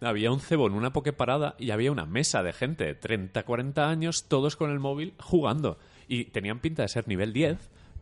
Había 0.00 0.30
un 0.30 0.40
cebo 0.40 0.66
en 0.68 0.74
una 0.74 0.92
pokeparada 0.92 1.56
y 1.58 1.70
había 1.70 1.90
una 1.90 2.06
mesa 2.06 2.42
de 2.42 2.52
gente 2.52 2.84
de 2.84 2.94
30, 2.94 3.42
40 3.42 3.88
años, 3.90 4.24
todos 4.28 4.54
con 4.56 4.70
el 4.70 4.78
móvil 4.78 5.14
jugando. 5.18 5.78
Y 6.06 6.26
tenían 6.26 6.60
pinta 6.60 6.82
de 6.82 6.88
ser 6.88 7.08
nivel 7.08 7.32
10, 7.32 7.58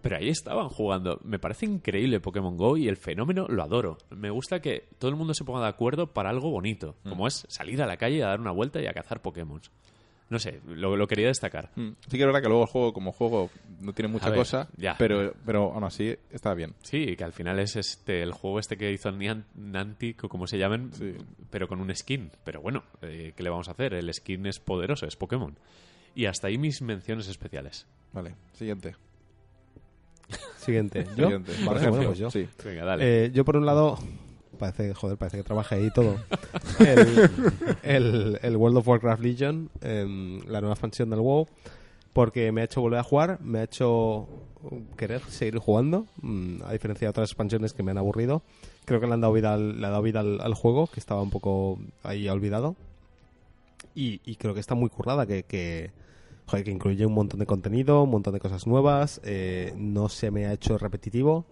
pero 0.08 0.16
ahí 0.18 0.28
estaban 0.28 0.68
jugando. 0.68 1.20
Me 1.24 1.38
parece 1.38 1.66
increíble 1.66 2.20
Pokémon 2.20 2.56
Go 2.56 2.76
y 2.76 2.88
el 2.88 2.96
fenómeno 2.96 3.46
lo 3.48 3.62
adoro. 3.62 3.98
Me 4.10 4.30
gusta 4.30 4.60
que 4.60 4.88
todo 4.98 5.10
el 5.10 5.16
mundo 5.16 5.34
se 5.34 5.44
ponga 5.44 5.60
de 5.62 5.68
acuerdo 5.68 6.06
para 6.12 6.30
algo 6.30 6.50
bonito, 6.50 6.96
Mm. 7.04 7.08
como 7.08 7.26
es 7.26 7.46
salir 7.48 7.82
a 7.82 7.86
la 7.86 7.96
calle 7.96 8.22
a 8.22 8.28
dar 8.28 8.40
una 8.40 8.50
vuelta 8.52 8.80
y 8.80 8.86
a 8.86 8.92
cazar 8.92 9.22
Pokémon. 9.22 9.60
No 10.28 10.40
sé, 10.40 10.60
lo, 10.66 10.96
lo 10.96 11.06
quería 11.06 11.28
destacar. 11.28 11.70
Mm. 11.76 11.90
Sí 12.08 12.16
que 12.16 12.22
es 12.22 12.26
verdad 12.26 12.42
que 12.42 12.48
luego 12.48 12.64
el 12.64 12.68
juego 12.68 12.92
como 12.92 13.12
juego 13.12 13.48
no 13.80 13.92
tiene 13.92 14.10
mucha 14.10 14.28
ver, 14.28 14.38
cosa, 14.38 14.68
ya. 14.76 14.96
pero 14.98 15.32
pero 15.46 15.72
aún 15.72 15.84
así 15.84 16.16
está 16.32 16.52
bien. 16.54 16.74
Sí, 16.82 17.14
que 17.16 17.22
al 17.22 17.32
final 17.32 17.60
es 17.60 17.76
este 17.76 18.22
el 18.24 18.32
juego 18.32 18.58
este 18.58 18.76
que 18.76 18.90
hizo 18.90 19.10
Nian- 19.12 19.44
Niantic 19.54 20.24
o 20.24 20.28
como 20.28 20.48
se 20.48 20.58
llamen, 20.58 20.90
Sí. 20.94 21.14
pero 21.48 21.68
con 21.68 21.80
un 21.80 21.94
skin. 21.94 22.32
Pero 22.42 22.60
bueno, 22.60 22.82
eh, 23.02 23.34
¿qué 23.36 23.42
le 23.44 23.50
vamos 23.50 23.68
a 23.68 23.70
hacer? 23.72 23.94
El 23.94 24.12
skin 24.12 24.46
es 24.46 24.58
poderoso, 24.58 25.06
es 25.06 25.14
Pokémon. 25.14 25.56
Y 26.16 26.24
hasta 26.26 26.48
ahí 26.48 26.58
mis 26.58 26.82
menciones 26.82 27.28
especiales. 27.28 27.86
Vale, 28.12 28.34
siguiente. 28.54 28.96
Siguiente. 30.58 31.04
¿Yo? 31.16 31.24
Siguiente. 31.26 31.52
Vale, 31.52 31.64
Por 31.66 31.76
ejemplo, 31.76 31.96
bueno, 31.96 32.08
pues 32.10 32.18
yo. 32.18 32.30
sí. 32.30 32.48
Venga, 32.64 32.84
dale. 32.84 33.24
Eh, 33.26 33.30
yo 33.32 33.44
por 33.44 33.56
un 33.56 33.66
lado 33.66 33.98
parece 34.58 34.94
joder 34.94 35.18
parece 35.18 35.36
que 35.36 35.42
trabaje 35.42 35.74
ahí 35.74 35.86
y 35.86 35.90
todo 35.90 36.16
el, 36.80 37.30
el- 37.82 38.38
el 38.42 38.56
World 38.56 38.78
of 38.78 38.88
Warcraft 38.88 39.22
Legion 39.22 39.68
em, 39.82 40.40
la 40.46 40.60
nueva 40.62 40.72
expansión 40.72 41.10
del 41.10 41.20
WoW 41.20 41.46
porque 42.14 42.50
me 42.52 42.62
ha 42.62 42.64
hecho 42.64 42.80
volver 42.80 42.98
a 43.00 43.02
jugar 43.02 43.38
me 43.42 43.58
ha 43.58 43.64
hecho 43.64 44.26
querer 44.96 45.20
seguir 45.28 45.58
jugando 45.58 46.06
mm, 46.22 46.62
a 46.64 46.72
diferencia 46.72 47.04
de 47.06 47.10
otras 47.10 47.28
expansiones 47.28 47.74
que 47.74 47.82
me 47.82 47.90
han 47.90 47.98
aburrido 47.98 48.42
creo 48.86 48.98
que 48.98 49.06
le 49.06 49.12
han 49.12 49.20
dado 49.20 49.34
vida 49.34 49.52
al, 49.52 49.78
le 49.78 49.86
ha 49.86 49.90
dado 49.90 50.02
vida 50.02 50.20
al, 50.20 50.40
al 50.40 50.54
juego 50.54 50.86
que 50.86 51.00
estaba 51.00 51.20
un 51.20 51.28
poco 51.30 51.78
ahí 52.02 52.26
olvidado 52.26 52.76
y, 53.94 54.22
y 54.24 54.36
creo 54.36 54.54
que 54.54 54.60
está 54.60 54.74
muy 54.74 54.88
currada 54.88 55.26
que, 55.26 55.42
que, 55.42 55.90
joder, 56.46 56.64
que 56.64 56.70
incluye 56.70 57.04
un 57.06 57.12
montón 57.14 57.40
de 57.40 57.46
contenido 57.46 58.02
un 58.02 58.10
montón 58.10 58.32
de 58.34 58.40
cosas 58.40 58.66
nuevas 58.66 59.20
eh, 59.24 59.72
no 59.76 60.08
se 60.08 60.30
me 60.30 60.46
ha 60.46 60.52
hecho 60.52 60.78
repetitivo 60.78 61.46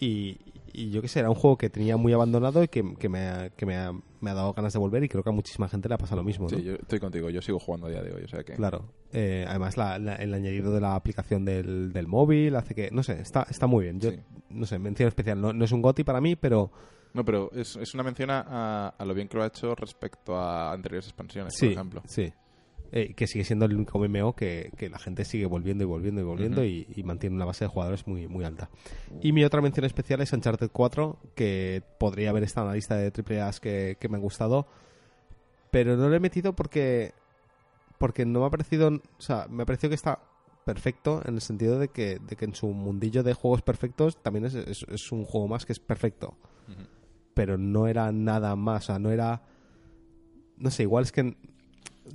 y, 0.00 0.38
y 0.72 0.90
yo 0.90 1.02
qué 1.02 1.08
sé, 1.08 1.18
era 1.20 1.28
un 1.28 1.34
juego 1.34 1.56
que 1.58 1.70
tenía 1.70 1.96
muy 1.96 2.12
abandonado 2.12 2.62
y 2.62 2.68
que, 2.68 2.94
que 2.98 3.08
me, 3.08 3.26
ha, 3.26 3.50
que 3.50 3.66
me, 3.66 3.76
ha, 3.76 3.92
me 4.20 4.30
ha 4.30 4.34
dado 4.34 4.52
ganas 4.52 4.72
de 4.72 4.78
volver 4.78 5.02
y 5.02 5.08
creo 5.08 5.24
que 5.24 5.30
a 5.30 5.32
muchísima 5.32 5.68
gente 5.68 5.88
le 5.88 5.96
ha 5.96 5.98
pasado 5.98 6.20
lo 6.20 6.24
mismo. 6.24 6.46
¿no? 6.48 6.56
Sí, 6.56 6.62
yo 6.62 6.74
estoy 6.74 7.00
contigo, 7.00 7.30
yo 7.30 7.42
sigo 7.42 7.58
jugando 7.58 7.88
a 7.88 7.90
día 7.90 8.02
de 8.02 8.12
hoy, 8.12 8.22
o 8.22 8.28
sea 8.28 8.44
que... 8.44 8.52
Claro. 8.54 8.84
Eh, 9.12 9.44
además, 9.48 9.76
la- 9.76 9.98
la- 9.98 10.14
el 10.16 10.32
añadido 10.34 10.72
de 10.72 10.80
la 10.80 10.94
aplicación 10.94 11.44
del, 11.44 11.92
del 11.92 12.06
móvil 12.06 12.54
hace 12.54 12.74
que, 12.76 12.90
no 12.92 13.02
sé, 13.02 13.20
está, 13.20 13.46
está 13.50 13.66
muy 13.66 13.84
bien. 13.84 13.98
Yo, 13.98 14.10
Sí. 14.12 14.20
no 14.50 14.66
sé, 14.66 14.78
mención 14.78 15.08
especial. 15.08 15.40
No, 15.40 15.52
no 15.52 15.64
es 15.64 15.72
un 15.72 15.82
GOTI 15.82 16.04
para 16.04 16.20
mí, 16.20 16.36
pero 16.36 16.70
No, 17.12 17.24
pero 17.24 17.50
es, 17.54 17.74
es 17.76 17.92
una 17.94 18.04
mención 18.04 18.30
a, 18.30 18.88
a 18.90 19.04
lo 19.04 19.14
bien 19.14 19.26
que 19.26 19.36
lo 19.36 19.42
ha 19.42 19.46
hecho 19.48 19.74
respecto 19.74 20.36
a 20.36 20.72
anteriores 20.72 21.06
expansiones, 21.08 21.54
sí, 21.56 21.66
por 21.66 21.72
ejemplo. 21.72 22.02
sí. 22.06 22.32
Eh, 22.90 23.12
que 23.14 23.26
sigue 23.26 23.44
siendo 23.44 23.66
el 23.66 23.74
único 23.74 23.98
MMO 23.98 24.34
que, 24.34 24.70
que 24.78 24.88
la 24.88 24.98
gente 24.98 25.26
sigue 25.26 25.44
volviendo 25.44 25.84
y 25.84 25.86
volviendo 25.86 26.22
y 26.22 26.24
volviendo 26.24 26.64
y, 26.64 26.86
y 26.96 27.02
mantiene 27.02 27.36
una 27.36 27.44
base 27.44 27.66
de 27.66 27.68
jugadores 27.68 28.06
muy, 28.06 28.28
muy 28.28 28.44
alta. 28.46 28.70
Y 29.20 29.32
mi 29.32 29.44
otra 29.44 29.60
mención 29.60 29.84
especial 29.84 30.22
es 30.22 30.32
Uncharted 30.32 30.70
4, 30.72 31.18
que 31.34 31.82
podría 31.98 32.30
haber 32.30 32.44
estado 32.44 32.66
en 32.66 32.70
la 32.70 32.74
lista 32.76 32.96
de 32.96 33.10
triple 33.10 33.42
A's 33.42 33.60
que, 33.60 33.98
que 34.00 34.08
me 34.08 34.16
han 34.16 34.22
gustado, 34.22 34.66
pero 35.70 35.96
no 35.98 36.08
lo 36.08 36.14
he 36.16 36.20
metido 36.20 36.54
porque 36.54 37.12
porque 37.98 38.24
no 38.24 38.40
me 38.40 38.46
ha 38.46 38.50
parecido, 38.50 38.88
o 38.88 39.00
sea, 39.20 39.46
me 39.50 39.64
ha 39.64 39.66
parecido 39.66 39.90
que 39.90 39.96
está 39.96 40.20
perfecto 40.64 41.20
en 41.26 41.34
el 41.34 41.40
sentido 41.40 41.78
de 41.78 41.88
que, 41.88 42.18
de 42.20 42.36
que 42.36 42.44
en 42.44 42.54
su 42.54 42.68
mundillo 42.68 43.22
de 43.22 43.34
juegos 43.34 43.60
perfectos 43.62 44.22
también 44.22 44.44
es, 44.46 44.54
es- 44.54 44.86
es 44.88 45.12
un 45.12 45.24
juego 45.24 45.48
más 45.48 45.66
que 45.66 45.72
es 45.72 45.80
perfecto. 45.80 46.36
Pero 47.34 47.58
no 47.58 47.86
era 47.86 48.12
nada 48.12 48.54
más, 48.56 48.84
o 48.84 48.86
sea, 48.86 48.98
no 48.98 49.10
era... 49.10 49.42
No 50.56 50.70
sé, 50.70 50.84
igual 50.84 51.04
es 51.04 51.12
que... 51.12 51.36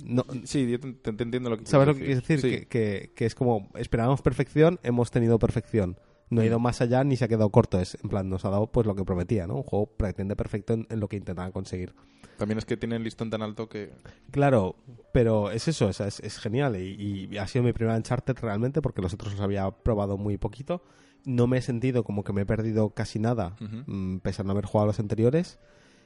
No, 0.02 0.24
Sí, 0.44 0.70
yo 0.70 0.80
te, 0.80 0.92
te- 0.92 1.12
te 1.12 1.22
entiendo 1.22 1.50
lo 1.50 1.58
que 1.58 1.66
¿Sabes 1.66 1.86
lo 1.88 1.94
que 1.94 2.00
quiero 2.04 2.20
decir? 2.20 2.40
Sí. 2.40 2.50
Que, 2.50 2.66
que- 2.66 3.12
que 3.14 3.26
es 3.26 3.34
como, 3.34 3.70
esperábamos 3.74 4.22
perfección, 4.22 4.80
hemos 4.82 5.10
tenido 5.10 5.38
perfección. 5.38 5.98
No 6.30 6.40
ha 6.40 6.46
ido 6.46 6.58
más 6.58 6.80
allá 6.80 7.04
ni 7.04 7.16
se 7.16 7.24
ha 7.26 7.28
quedado 7.28 7.50
corto. 7.50 7.78
Es, 7.78 7.96
en 8.02 8.08
plan, 8.08 8.28
nos 8.28 8.44
ha 8.44 8.50
dado 8.50 8.66
pues 8.66 8.86
lo 8.86 8.96
que 8.96 9.04
prometía, 9.04 9.46
¿no? 9.46 9.56
Un 9.56 9.62
juego 9.62 9.86
prácticamente 9.86 10.34
perfecto 10.34 10.72
en, 10.72 10.86
en 10.90 10.98
lo 10.98 11.06
que 11.06 11.16
intentaban 11.16 11.52
conseguir. 11.52 11.94
También 12.38 12.58
es 12.58 12.64
que 12.64 12.76
tiene 12.76 12.96
el 12.96 13.04
listón 13.04 13.30
tan 13.30 13.42
alto 13.42 13.68
que... 13.68 13.92
Claro, 14.32 14.74
pero 15.12 15.52
es 15.52 15.68
eso, 15.68 15.88
es, 15.90 16.00
es 16.00 16.38
genial. 16.38 16.74
Y, 16.76 17.28
y 17.30 17.38
ha 17.38 17.46
sido 17.46 17.62
mi 17.62 17.72
primera 17.72 17.96
Uncharted 17.96 18.36
realmente, 18.40 18.82
porque 18.82 19.00
los 19.02 19.14
otros 19.14 19.32
los 19.32 19.40
había 19.40 19.70
probado 19.70 20.16
muy 20.16 20.36
poquito. 20.38 20.82
No 21.24 21.46
me 21.46 21.58
he 21.58 21.62
sentido 21.62 22.02
como 22.02 22.24
que 22.24 22.32
me 22.32 22.40
he 22.42 22.46
perdido 22.46 22.90
casi 22.90 23.20
nada, 23.20 23.54
Ujú. 23.60 23.84
mm, 23.86 24.18
pese 24.20 24.42
a 24.42 24.44
no 24.44 24.52
haber 24.52 24.64
jugado 24.64 24.84
a 24.84 24.86
los 24.88 24.98
anteriores. 24.98 25.60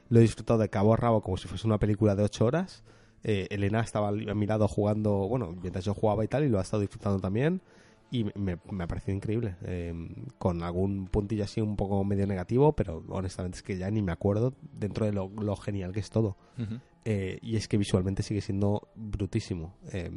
Lo 0.09 0.19
he 0.19 0.21
disfrutado 0.21 0.59
de 0.59 0.69
cabo 0.69 0.93
a 0.93 0.97
rabo 0.97 1.21
como 1.21 1.37
si 1.37 1.47
fuese 1.47 1.65
una 1.65 1.79
película 1.79 2.15
de 2.15 2.23
ocho 2.23 2.45
horas. 2.45 2.83
Eh, 3.23 3.47
Elena 3.49 3.81
estaba 3.81 4.09
a 4.09 4.11
mi 4.11 4.45
lado 4.45 4.67
jugando, 4.67 5.27
bueno, 5.27 5.55
mientras 5.61 5.85
yo 5.85 5.93
jugaba 5.93 6.23
y 6.23 6.27
tal, 6.27 6.43
y 6.45 6.49
lo 6.49 6.59
ha 6.59 6.61
estado 6.61 6.81
disfrutando 6.81 7.19
también. 7.19 7.61
Y 8.11 8.23
me, 8.23 8.57
me 8.71 8.83
ha 8.83 8.87
parecido 8.87 9.15
increíble. 9.15 9.55
eh, 9.63 9.93
con 10.39 10.63
algún 10.63 11.07
puntillo 11.07 11.43
así 11.43 11.61
un 11.61 11.75
poco 11.75 12.03
medio 12.03 12.25
negativo, 12.25 12.73
pero 12.73 13.03
honestamente 13.09 13.57
es 13.57 13.63
que 13.63 13.77
ya 13.77 13.91
ni 13.91 14.01
me 14.01 14.11
acuerdo 14.11 14.53
dentro 14.73 15.05
de 15.05 15.11
lo, 15.11 15.29
lo 15.29 15.55
genial 15.55 15.91
que 15.91 15.99
es 15.99 16.09
todo. 16.09 16.35
Ujú. 16.57 16.79
Eh, 17.05 17.37
y 17.41 17.55
es 17.55 17.67
que 17.67 17.77
visualmente 17.77 18.23
sigue 18.23 18.41
siendo 18.41 18.87
brutísimo. 18.95 19.75
Eh, 19.91 20.09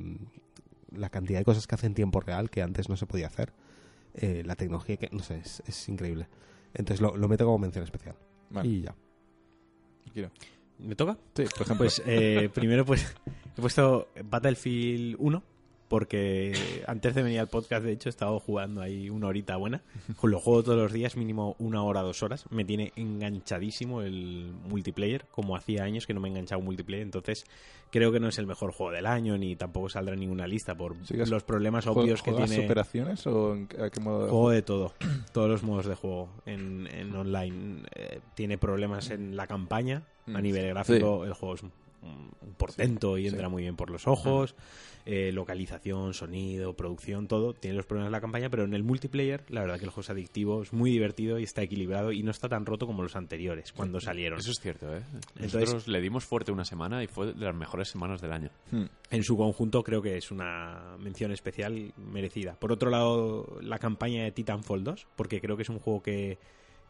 la 0.91 1.11
cantidad 1.11 1.39
de 1.39 1.45
cosas 1.45 1.67
que 1.67 1.75
hace 1.75 1.87
en 1.87 1.95
tiempo 1.95 2.21
real 2.21 2.51
que 2.51 2.63
antes 2.63 2.89
no 2.89 2.97
se 2.97 3.07
podía 3.07 3.27
hacer. 3.27 3.53
Eh, 4.15 4.43
la 4.45 4.57
tecnología 4.57 4.97
que, 4.97 5.09
no 5.13 5.21
sé, 5.23 5.39
es, 5.39 5.63
es 5.67 5.89
increíble. 5.89 6.29
Entonces 6.75 7.01
lo, 7.01 7.17
lo 7.17 7.29
meto 7.29 7.45
como 7.45 7.59
mención 7.59 7.85
especial. 7.85 8.15
Vale, 8.51 8.69
Y 8.69 8.83
ya. 8.83 8.95
Kiro. 10.13 10.31
¿Me 10.79 10.95
toca? 10.97 11.17
Sí, 11.35 11.45
por 11.45 11.63
ejemplo. 11.63 11.77
Pues 11.79 12.03
eh, 12.07 12.49
primero 12.55 12.85
pues 12.85 13.15
he 13.57 13.61
puesto 13.61 14.09
Battlefield 14.25 15.17
1 15.19 15.43
porque 15.89 16.55
antes 16.87 17.15
de 17.15 17.23
venir 17.23 17.39
al 17.41 17.49
podcast 17.49 17.85
de 17.85 17.93
hecho 17.93 18.09
he 18.09 18.11
estado 18.11 18.41
jugando 18.41 18.81
ahí 18.81 19.11
una 19.11 19.27
horita 19.27 19.57
buena. 19.59 19.83
Lo 20.23 20.41
juego 20.41 20.63
todos 20.63 20.79
los 20.79 20.91
días, 20.91 21.19
mínimo 21.19 21.55
una 21.59 21.83
hora, 21.83 22.01
dos 22.01 22.23
horas. 22.23 22.47
Me 22.49 22.65
tiene 22.65 22.93
enganchadísimo 22.97 24.01
el 24.01 24.55
multiplayer, 24.71 25.27
como 25.31 25.55
hacía 25.55 25.85
años 25.85 26.07
que 26.07 26.15
no 26.15 26.21
me 26.21 26.31
enganchaba 26.31 26.61
un 26.61 26.65
multiplayer. 26.65 27.03
Entonces 27.03 27.45
creo 27.91 28.11
que 28.11 28.21
no 28.21 28.29
es 28.29 28.39
el 28.39 28.47
mejor 28.47 28.73
juego 28.73 28.91
del 28.91 29.05
año 29.05 29.37
ni 29.37 29.55
tampoco 29.55 29.91
saldrá 29.91 30.15
en 30.15 30.21
ninguna 30.21 30.47
lista 30.47 30.75
por 30.75 30.97
los 31.11 31.45
problemas 31.45 31.87
¿Jue- 31.87 32.03
obvios 32.05 32.23
que 32.23 32.31
¿Juegas 32.31 32.49
tiene. 32.49 32.65
operaciones 32.65 33.27
o 33.27 33.55
en, 33.55 33.67
qué 33.67 34.01
modo 34.01 34.25
de 34.25 34.31
Juego 34.31 34.49
de 34.51 34.63
todo, 34.63 34.95
todos 35.35 35.51
los 35.51 35.63
modos 35.63 35.85
de 35.85 35.95
juego 35.95 36.31
en, 36.47 36.87
en 36.87 37.15
online. 37.15 37.83
Eh, 37.95 38.21
tiene 38.35 38.57
problemas 38.57 39.11
en 39.11 39.37
la 39.37 39.47
campaña, 39.47 40.05
a 40.27 40.39
Mm, 40.39 40.43
nivel 40.43 40.69
gráfico 40.69 41.25
el 41.25 41.33
juego 41.35 41.55
es 41.55 41.63
un, 41.63 41.73
portento 42.57 43.17
y 43.19 43.23
sí. 43.23 43.29
entra 43.29 43.49
muy 43.49 43.63
bien 43.63 43.77
por 43.77 43.91
los 43.91 44.07
ojos. 44.09 44.55
Eh, 45.05 45.33
localización, 45.33 46.15
sonido, 46.15 46.75
producción, 46.75 47.27
todo. 47.27 47.55
Tiene 47.55 47.77
los 47.77 47.87
problemas 47.87 48.09
de 48.09 48.13
la 48.13 48.21
campaña, 48.21 48.51
pero 48.51 48.65
en 48.65 48.73
el 48.75 48.85
multiplayer 48.85 49.45
la 49.49 49.61
verdad 49.63 49.79
que 49.79 49.85
el 49.85 49.91
juego 49.91 50.03
es 50.03 50.11
adictivo, 50.11 50.63
es 50.63 50.73
muy 50.73 50.91
divertido 50.93 51.39
y 51.41 51.43
está 51.45 51.63
equilibrado 51.63 52.13
y 52.13 52.23
no 52.23 52.31
está 52.31 52.49
tan 52.49 52.67
roto 52.67 52.87
como 52.87 53.03
los 53.03 53.17
anteriores 53.17 53.73
cuando 53.73 54.01
salieron. 54.01 54.39
Eso 54.39 54.51
es 54.53 54.59
cierto, 54.61 54.95
¿eh? 54.95 55.03
Entonces- 55.37 55.61
Nosotros 55.61 55.89
le 55.89 56.01
dimos 56.01 56.25
fuerte 56.25 56.53
una 56.53 56.65
semana 56.65 57.03
y 57.03 57.09
fue 57.09 57.33
de 57.33 57.45
las 57.45 57.55
mejores 57.55 57.89
semanas 57.89 58.21
del 58.21 58.33
año. 58.33 58.51
Hmm. 58.71 58.85
en 59.11 59.23
su 59.25 59.37
conjunto 59.37 59.83
creo 59.83 60.01
que 60.03 60.17
es 60.17 60.31
una 60.31 60.97
mención 60.99 61.33
especial 61.33 61.93
merecida. 61.97 62.55
Por 62.59 62.73
otro 62.73 62.89
lado, 62.91 63.59
la 63.61 63.79
campaña 63.79 64.23
de 64.25 64.31
Titanfall 64.33 64.83
2, 64.85 65.07
porque 65.17 65.41
creo 65.41 65.57
que 65.57 65.63
es 65.65 65.69
un 65.69 65.79
juego 65.81 66.03
que 66.03 66.39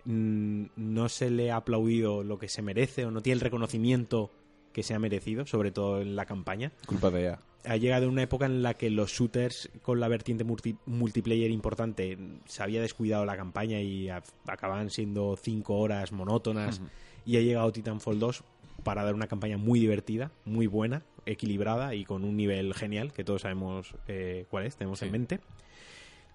no 0.04 1.08
se 1.08 1.30
le 1.30 1.50
ha 1.50 1.56
aplaudido 1.56 2.22
lo 2.22 2.38
que 2.38 2.48
se 2.48 2.62
merece 2.62 3.04
o 3.04 3.10
no 3.10 3.20
tiene 3.22 3.34
el 3.34 3.40
reconocimiento 3.40 4.30
que 4.72 4.82
se 4.82 4.94
ha 4.94 4.98
merecido, 4.98 5.46
sobre 5.46 5.70
todo 5.70 6.00
en 6.00 6.16
la 6.16 6.24
campaña. 6.26 6.72
Culpa 6.86 7.10
de 7.10 7.24
EA. 7.24 7.38
Ha 7.64 7.76
llegado 7.76 8.08
una 8.08 8.22
época 8.22 8.46
en 8.46 8.62
la 8.62 8.74
que 8.74 8.90
los 8.90 9.12
shooters 9.12 9.70
con 9.82 10.00
la 10.00 10.08
vertiente 10.08 10.44
multi- 10.44 10.78
multiplayer 10.86 11.50
importante 11.50 12.18
se 12.46 12.62
había 12.62 12.80
descuidado 12.82 13.24
la 13.24 13.36
campaña 13.36 13.80
y 13.80 14.08
acababan 14.08 14.90
siendo 14.90 15.36
cinco 15.40 15.76
horas 15.78 16.10
monótonas. 16.10 16.80
Y 17.24 17.36
ha 17.36 17.40
llegado 17.40 17.70
Titanfall 17.70 18.18
2 18.18 18.42
para 18.82 19.04
dar 19.04 19.14
una 19.14 19.28
campaña 19.28 19.58
muy 19.58 19.78
divertida, 19.78 20.32
muy 20.44 20.66
buena, 20.66 21.04
equilibrada 21.24 21.94
y 21.94 22.04
con 22.04 22.24
un 22.24 22.36
nivel 22.36 22.74
genial, 22.74 23.12
que 23.12 23.22
todos 23.22 23.42
sabemos 23.42 23.94
eh, 24.08 24.46
cuál 24.50 24.66
es, 24.66 24.74
tenemos 24.74 24.98
Sí. 24.98 25.04
en 25.04 25.12
mente. 25.12 25.40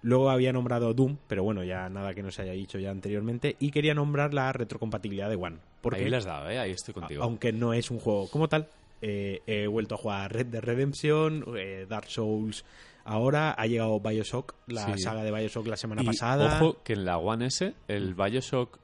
Luego 0.02 0.30
había 0.30 0.52
nombrado 0.52 0.94
Doom, 0.94 1.16
pero 1.26 1.42
bueno, 1.42 1.64
ya 1.64 1.88
nada 1.88 2.14
que 2.14 2.22
no 2.22 2.30
se 2.30 2.42
haya 2.42 2.52
dicho 2.52 2.78
ya 2.78 2.90
anteriormente. 2.90 3.56
Y 3.58 3.70
quería 3.72 3.94
nombrar 3.94 4.32
la 4.32 4.52
retrocompatibilidad 4.52 5.28
de 5.28 5.36
One. 5.36 5.58
Porque 5.80 6.00
Ahí 6.04 6.10
le 6.10 6.16
has 6.18 6.24
dado, 6.24 6.48
¿eh? 6.50 6.58
Ahí 6.58 6.70
estoy 6.70 6.94
contigo. 6.94 7.22
aunque 7.22 7.52
no 7.52 7.72
es 7.72 7.90
un 7.90 7.98
juego 7.98 8.28
como 8.30 8.48
tal, 8.48 8.68
eh, 9.02 9.40
he 9.46 9.66
vuelto 9.66 9.96
a 9.96 9.98
jugar 9.98 10.32
Red 10.32 10.46
Dead 10.46 10.62
Redemption, 10.62 11.44
eh, 11.56 11.86
Dark 11.88 12.08
Souls. 12.10 12.64
Ahora 13.04 13.52
ha 13.52 13.66
llegado 13.66 13.98
Bioshock, 14.00 14.54
la 14.66 14.84
Sí. 14.94 14.98
saga 15.02 15.22
de 15.24 15.32
Bioshock 15.32 15.66
la 15.66 15.76
semana 15.78 16.02
Y 16.02 16.06
pasada. 16.06 16.58
Ojo 16.60 16.82
que 16.84 16.92
en 16.92 17.04
la 17.06 17.16
One 17.18 17.46
S, 17.46 17.74
el 17.88 18.14
Bioshock 18.14 18.78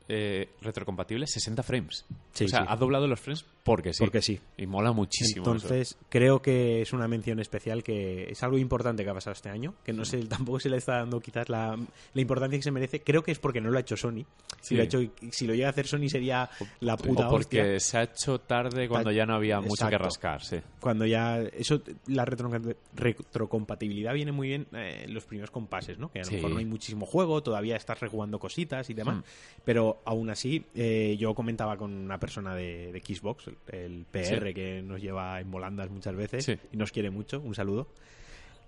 retrocompatible, 0.62 1.26
60 1.26 1.62
frames. 1.62 2.06
Sí, 2.32 2.44
o 2.44 2.48
sea, 2.48 2.60
sí. 2.60 2.66
ha 2.68 2.76
doblado 2.76 3.06
los 3.06 3.20
frames 3.20 3.44
porque 3.64 3.92
sí. 3.92 4.04
Porque 4.04 4.22
sí. 4.22 4.38
Y 4.58 4.66
mola 4.66 4.92
muchísimo. 4.92 5.42
eso. 5.42 5.52
Entonces, 5.52 5.96
creo 6.10 6.40
que 6.42 6.82
es 6.82 6.92
una 6.92 7.08
mención 7.08 7.40
especial 7.40 7.82
que 7.82 8.30
es 8.30 8.42
algo 8.42 8.58
importante 8.58 9.02
que 9.04 9.10
ha 9.10 9.14
pasado 9.14 9.32
este 9.32 9.48
año, 9.48 9.74
que 9.84 9.92
no 9.92 10.04
sé, 10.04 10.18
tampoco 10.26 10.60
se 10.60 10.68
le 10.68 10.76
está 10.76 10.96
dando 10.98 11.18
quizás 11.20 11.48
la, 11.48 11.76
la 12.12 12.20
importancia 12.20 12.58
que 12.58 12.62
se 12.62 12.70
merece. 12.70 13.00
Creo 13.02 13.22
que 13.24 13.32
es 13.32 13.38
porque 13.38 13.60
no 13.60 13.70
lo 13.70 13.78
ha 13.78 13.80
hecho 13.80 13.96
Sony. 13.96 14.24
Si, 14.60 14.68
Sí. 14.68 14.74
lo, 14.76 14.82
ha 14.82 14.84
hecho, 14.84 15.00
si 15.32 15.46
lo 15.46 15.54
llega 15.54 15.66
a 15.66 15.70
hacer 15.70 15.86
Sony 15.86 16.08
sería 16.08 16.48
la 16.80 16.96
puta 16.96 17.26
o 17.26 17.30
porque 17.30 17.60
hostia. 17.76 17.80
se 17.80 17.98
ha 17.98 18.02
hecho 18.04 18.38
tarde 18.40 18.88
cuando 18.88 19.10
ya 19.10 19.26
no 19.26 19.34
había 19.34 19.60
mucho 19.60 19.88
que 19.88 19.94
Exacto. 19.94 20.04
rascar, 20.04 20.42
sí. 20.44 20.56
Cuando 20.80 21.06
ya 21.06 21.40
eso 21.40 21.80
la 22.06 22.24
retro- 22.24 22.76
retrocompatibilidad 22.94 24.14
viene 24.14 24.32
muy 24.32 24.48
bien 24.48 24.66
eh, 24.72 25.02
en 25.04 25.14
los 25.14 25.24
primeros 25.24 25.50
compases, 25.50 25.98
¿no? 25.98 26.10
Que 26.10 26.20
a 26.20 26.22
lo 26.22 26.28
Sí. 26.28 26.36
mejor 26.36 26.50
no 26.52 26.58
hay 26.58 26.64
muchísimo 26.64 27.06
juego, 27.06 27.42
todavía 27.42 27.76
estás 27.76 28.00
rejugando 28.00 28.38
cositas 28.38 28.88
y 28.90 28.94
demás, 28.94 29.16
Hmm. 29.18 29.22
pero 29.64 30.00
aún 30.04 30.30
así 30.30 30.64
eh, 30.74 31.16
yo 31.18 31.34
comentaba 31.34 31.76
con 31.76 31.92
una 31.92 32.18
persona 32.18 32.54
de, 32.54 32.92
de 32.92 33.00
Xbox, 33.00 33.50
el, 33.68 33.78
el 33.78 34.04
PR 34.10 34.52
que 34.54 34.82
nos 34.82 35.00
lleva 35.00 35.40
en 35.40 35.50
volandas 35.50 35.90
muchas 35.90 36.14
veces 36.16 36.44
Sí. 36.44 36.56
y 36.72 36.76
nos 36.76 36.90
quiere 36.92 37.10
mucho, 37.10 37.40
un 37.40 37.54
saludo. 37.54 37.88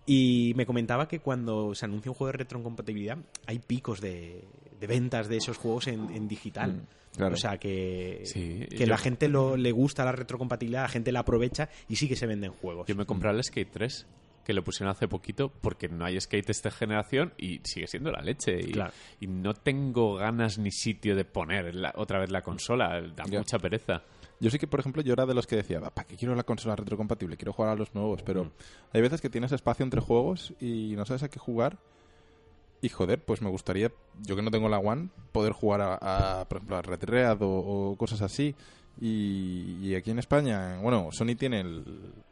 Y 0.06 0.52
me 0.56 0.66
comentaba 0.66 1.08
que 1.08 1.18
cuando 1.18 1.74
se 1.74 1.84
anuncia 1.84 2.10
un 2.10 2.14
juego 2.14 2.30
de 2.32 2.38
retrocompatibilidad 2.38 3.18
hay 3.46 3.58
picos 3.58 4.00
de, 4.00 4.44
de 4.80 4.86
ventas 4.86 5.28
de 5.28 5.36
esos 5.38 5.56
juegos 5.56 5.88
en, 5.88 6.10
en 6.14 6.28
digital. 6.28 6.74
Mm, 6.74 7.16
claro. 7.16 7.34
O 7.34 7.36
sea 7.36 7.58
que, 7.58 8.20
Sí, 8.24 8.66
que 8.70 8.78
yo- 8.78 8.86
la 8.86 8.98
gente 8.98 9.28
lo, 9.28 9.56
le 9.56 9.72
gusta 9.72 10.04
la 10.04 10.12
retrocompatibilidad, 10.12 10.82
la 10.82 10.88
gente 10.88 11.10
la 11.10 11.20
aprovecha 11.20 11.68
y 11.88 11.96
sí 11.96 12.06
que 12.08 12.14
se 12.14 12.26
venden 12.26 12.52
juegos. 12.52 12.86
Yo 12.86 12.94
me 12.94 13.04
compré 13.04 13.30
el 13.30 13.42
Skate 13.42 13.70
3, 13.72 14.06
que 14.44 14.52
lo 14.54 14.62
pusieron 14.62 14.92
hace 14.92 15.08
poquito, 15.08 15.48
porque 15.60 15.88
no 15.88 16.04
hay 16.04 16.20
skate 16.20 16.46
de 16.46 16.52
esta 16.52 16.70
generación 16.70 17.32
y 17.36 17.60
sigue 17.64 17.88
siendo 17.88 18.12
la 18.12 18.20
leche. 18.22 18.60
Y, 18.60 18.70
Claro. 18.70 18.92
y 19.18 19.26
no 19.26 19.54
tengo 19.54 20.14
ganas 20.14 20.56
ni 20.58 20.70
sitio 20.70 21.16
de 21.16 21.24
poner 21.24 21.74
la- 21.74 21.92
otra 21.96 22.20
vez 22.20 22.30
la 22.30 22.42
consola. 22.42 23.00
Da 23.16 23.24
Ya. 23.28 23.38
mucha 23.40 23.58
pereza. 23.58 24.04
Yo 24.38 24.50
sí 24.50 24.58
que, 24.58 24.66
por 24.66 24.80
ejemplo, 24.80 25.02
yo 25.02 25.12
era 25.14 25.24
de 25.26 25.32
los 25.34 25.46
que 25.46 25.56
decía, 25.56 25.80
¿para 25.80 26.06
qué 26.06 26.16
quiero 26.16 26.34
la 26.34 26.42
consola 26.42 26.76
retrocompatible? 26.76 27.36
Quiero 27.36 27.52
jugar 27.52 27.70
a 27.72 27.74
los 27.74 27.94
nuevos, 27.94 28.22
pero 28.22 28.44
Mm. 28.44 28.50
hay 28.92 29.00
veces 29.00 29.20
que 29.20 29.30
tienes 29.30 29.52
espacio 29.52 29.82
entre 29.84 30.00
juegos 30.00 30.52
y 30.60 30.94
no 30.96 31.04
sabes 31.06 31.22
a 31.22 31.28
qué 31.30 31.38
jugar. 31.38 31.78
Y 32.82 32.90
joder, 32.90 33.18
pues 33.24 33.40
me 33.40 33.48
gustaría, 33.48 33.90
yo 34.22 34.36
que 34.36 34.42
no 34.42 34.50
tengo 34.50 34.68
la 34.68 34.78
One, 34.78 35.08
poder 35.32 35.52
jugar 35.54 35.80
a, 35.80 36.40
a, 36.40 36.44
por 36.44 36.58
ejemplo, 36.58 36.76
a 36.76 36.82
Red 36.82 36.98
Dead 37.00 37.40
o, 37.42 37.48
o 37.92 37.96
cosas 37.96 38.20
así. 38.20 38.54
Y, 39.00 39.78
y 39.82 39.94
aquí 39.94 40.10
en 40.10 40.18
España, 40.18 40.78
bueno, 40.80 41.08
Sony 41.12 41.34
tiene 41.38 41.60
el- 41.60 41.84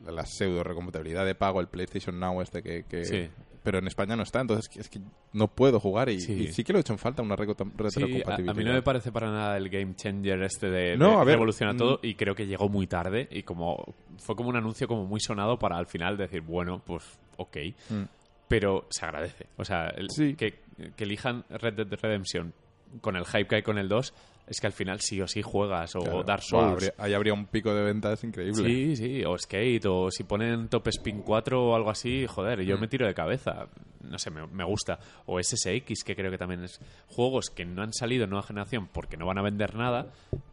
la 0.06 0.24
pseudo 0.26 0.62
recompatibilidad 0.64 1.24
de 1.26 1.34
pago, 1.34 1.60
el 1.60 1.68
PlayStation 1.68 2.18
Now 2.20 2.40
este 2.42 2.62
que... 2.62 2.84
que- 2.84 3.04
Sí. 3.04 3.28
Pero 3.64 3.78
en 3.78 3.86
España 3.88 4.14
no 4.14 4.22
está, 4.22 4.40
entonces 4.42 4.70
es 4.76 4.88
que 4.88 5.00
no 5.32 5.48
puedo 5.48 5.80
jugar 5.80 6.08
y 6.10 6.20
Sí. 6.20 6.32
y 6.34 6.52
sí 6.52 6.62
que 6.62 6.72
lo 6.72 6.78
he 6.78 6.82
hecho 6.82 6.92
en 6.92 6.98
falta 7.00 7.22
una 7.22 7.34
reco- 7.34 7.56
Sí, 7.56 7.64
a, 7.64 7.82
retrocompatibilidad. 7.82 8.50
a 8.50 8.54
mí 8.58 8.62
no 8.64 8.72
me 8.74 8.82
parece 8.82 9.10
para 9.10 9.30
nada 9.32 9.56
el 9.56 9.68
game 9.70 9.94
changer 9.96 10.42
este 10.42 10.68
de, 10.70 10.96
No, 10.96 11.12
de 11.12 11.14
a 11.16 11.24
ver, 11.24 11.34
revoluciona 11.36 11.72
mm. 11.72 11.76
todo 11.78 11.98
y 12.02 12.14
creo 12.14 12.34
que 12.36 12.46
llegó 12.46 12.68
muy 12.68 12.86
tarde 12.86 13.26
y 13.30 13.42
como 13.42 13.94
fue 14.18 14.36
como 14.36 14.50
un 14.50 14.56
anuncio 14.56 14.86
como 14.86 15.06
muy 15.06 15.18
sonado 15.18 15.58
para 15.58 15.78
al 15.78 15.86
final 15.86 16.16
decir, 16.16 16.42
bueno, 16.42 16.80
pues 16.86 17.18
ok. 17.38 17.56
Mm. 17.90 18.02
Pero 18.46 18.86
se 18.90 19.06
agradece. 19.06 19.46
O 19.56 19.64
sea, 19.64 19.86
el- 19.96 20.10
Sí. 20.10 20.34
que, 20.36 20.60
que 20.94 21.04
elijan 21.04 21.44
Red 21.48 21.74
Dead 21.74 21.98
Redemption 22.00 22.52
con 23.00 23.16
el 23.16 23.24
hype 23.24 23.46
que 23.46 23.56
hay 23.56 23.62
con 23.62 23.78
el 23.78 23.88
2 23.88 24.12
es 24.46 24.60
que 24.60 24.66
al 24.66 24.72
final 24.72 25.00
sí 25.00 25.20
o 25.20 25.26
sí 25.26 25.40
juegas 25.42 25.94
o 25.96 26.00
Claro. 26.00 26.22
Dark 26.22 26.42
Souls. 26.42 26.72
habría- 26.72 26.94
ahí 26.98 27.14
habría 27.14 27.32
un 27.32 27.46
pico 27.46 27.74
de 27.74 27.82
ventas 27.82 28.22
increíble. 28.24 28.64
Sí, 28.64 28.96
sí, 28.96 29.24
o 29.24 29.38
Skate, 29.38 29.86
o 29.86 30.10
si 30.10 30.24
ponen 30.24 30.68
Top 30.68 30.86
Spin 30.88 31.22
4 31.22 31.70
o 31.70 31.74
algo 31.74 31.90
así, 31.90 32.26
joder, 32.26 32.60
yo 32.62 32.76
Mm. 32.76 32.80
me 32.80 32.88
tiro 32.88 33.06
de 33.06 33.14
cabeza. 33.14 33.66
No 34.02 34.18
sé, 34.18 34.30
me, 34.30 34.46
me 34.46 34.64
gusta. 34.64 34.98
O 35.26 35.38
SSX, 35.40 36.04
que 36.04 36.14
creo 36.14 36.30
que 36.30 36.36
también 36.38 36.62
es. 36.64 36.78
Juegos 37.08 37.48
que 37.48 37.64
no 37.64 37.82
han 37.82 37.92
salido 37.94 38.24
en 38.24 38.30
nueva 38.30 38.42
generación 38.46 38.88
porque 38.92 39.16
no 39.16 39.24
van 39.26 39.38
a 39.38 39.42
vender 39.42 39.74
nada, 39.74 40.08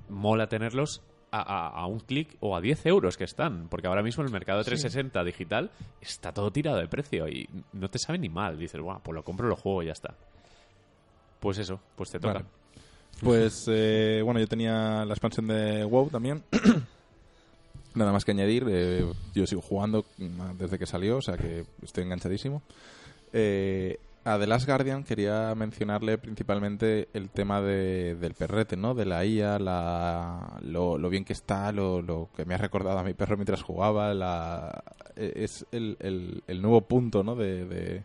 mola 0.07 0.47
tenerlos 0.47 1.01
a, 1.34 1.41
a- 1.41 1.68
a 1.81 1.85
un 1.85 1.99
clic 1.99 2.35
o 2.39 2.55
a 2.55 2.61
10 2.61 2.85
euros 2.85 3.18
que 3.18 3.26
están. 3.26 3.68
Porque 3.69 3.88
ahora 3.88 4.03
mismo 4.03 4.23
el 4.23 4.31
mercado 4.31 4.59
de 4.59 4.65
360 4.65 5.23
digital 5.26 5.69
está 5.99 6.31
todo 6.34 6.49
tirado 6.51 6.77
de 6.77 6.88
precio 6.88 7.27
y 7.27 7.47
no 7.73 7.89
te 7.89 7.99
sabe 7.99 8.19
ni 8.19 8.30
mal. 8.30 8.57
Dices, 8.57 8.80
Buah, 8.80 8.99
pues 9.03 9.15
lo 9.15 9.23
compro, 9.23 9.47
lo 9.49 9.55
juego 9.57 9.84
y 9.84 9.88
ya 9.88 9.91
está. 9.93 10.15
Pues 11.39 11.57
eso, 11.57 11.80
pues 11.95 12.09
te 12.11 12.19
toca. 12.19 12.34
Vale. 12.35 12.45
Pues 13.23 13.65
eh, 13.68 14.22
bueno, 14.23 14.39
yo 14.39 14.48
tenía 14.48 15.06
la 15.06 15.14
expansión 15.14 15.48
de 15.48 15.84
WoW 15.85 16.10
también. 16.10 16.43
Nada 17.93 18.11
más 18.14 18.23
que 18.23 18.31
añadir, 18.31 18.65
eh, 18.69 19.06
yo 19.35 19.45
sigo 19.45 19.61
jugando 19.61 20.06
desde 20.57 20.80
que 20.80 20.85
salió, 20.85 21.18
o 21.18 21.22
sea 21.22 21.35
que 21.38 21.65
estoy 21.84 22.03
enganchadísimo. 22.06 22.61
Eh, 23.34 23.98
a 24.23 24.38
The 24.39 24.48
Last 24.48 24.65
Guardian 24.68 25.03
quería 25.03 25.53
mencionarle 25.56 26.18
principalmente 26.18 27.10
el 27.14 27.30
tema 27.30 27.60
de- 27.61 28.15
del 28.15 28.34
perrete, 28.34 28.77
¿no? 28.77 28.93
De 28.93 29.06
la 29.06 29.26
IA, 29.26 29.60
la, 29.60 30.60
lo, 30.61 30.98
lo 30.98 31.10
bien 31.10 31.26
que 31.26 31.34
está, 31.34 31.72
lo, 31.72 32.02
lo 32.02 32.30
que 32.35 32.45
me 32.45 32.53
ha 32.53 32.57
recordado 32.57 32.98
a 32.99 33.03
mi 33.03 33.14
perro 33.14 33.35
mientras 33.35 33.61
jugaba. 33.61 34.14
La, 34.14 34.84
eh, 35.18 35.34
es 35.35 35.65
el, 35.72 35.98
el- 35.99 36.43
el 36.48 36.61
nuevo 36.61 36.81
punto, 36.81 37.23
¿no? 37.23 37.35
De, 37.35 37.65
de- 37.65 38.03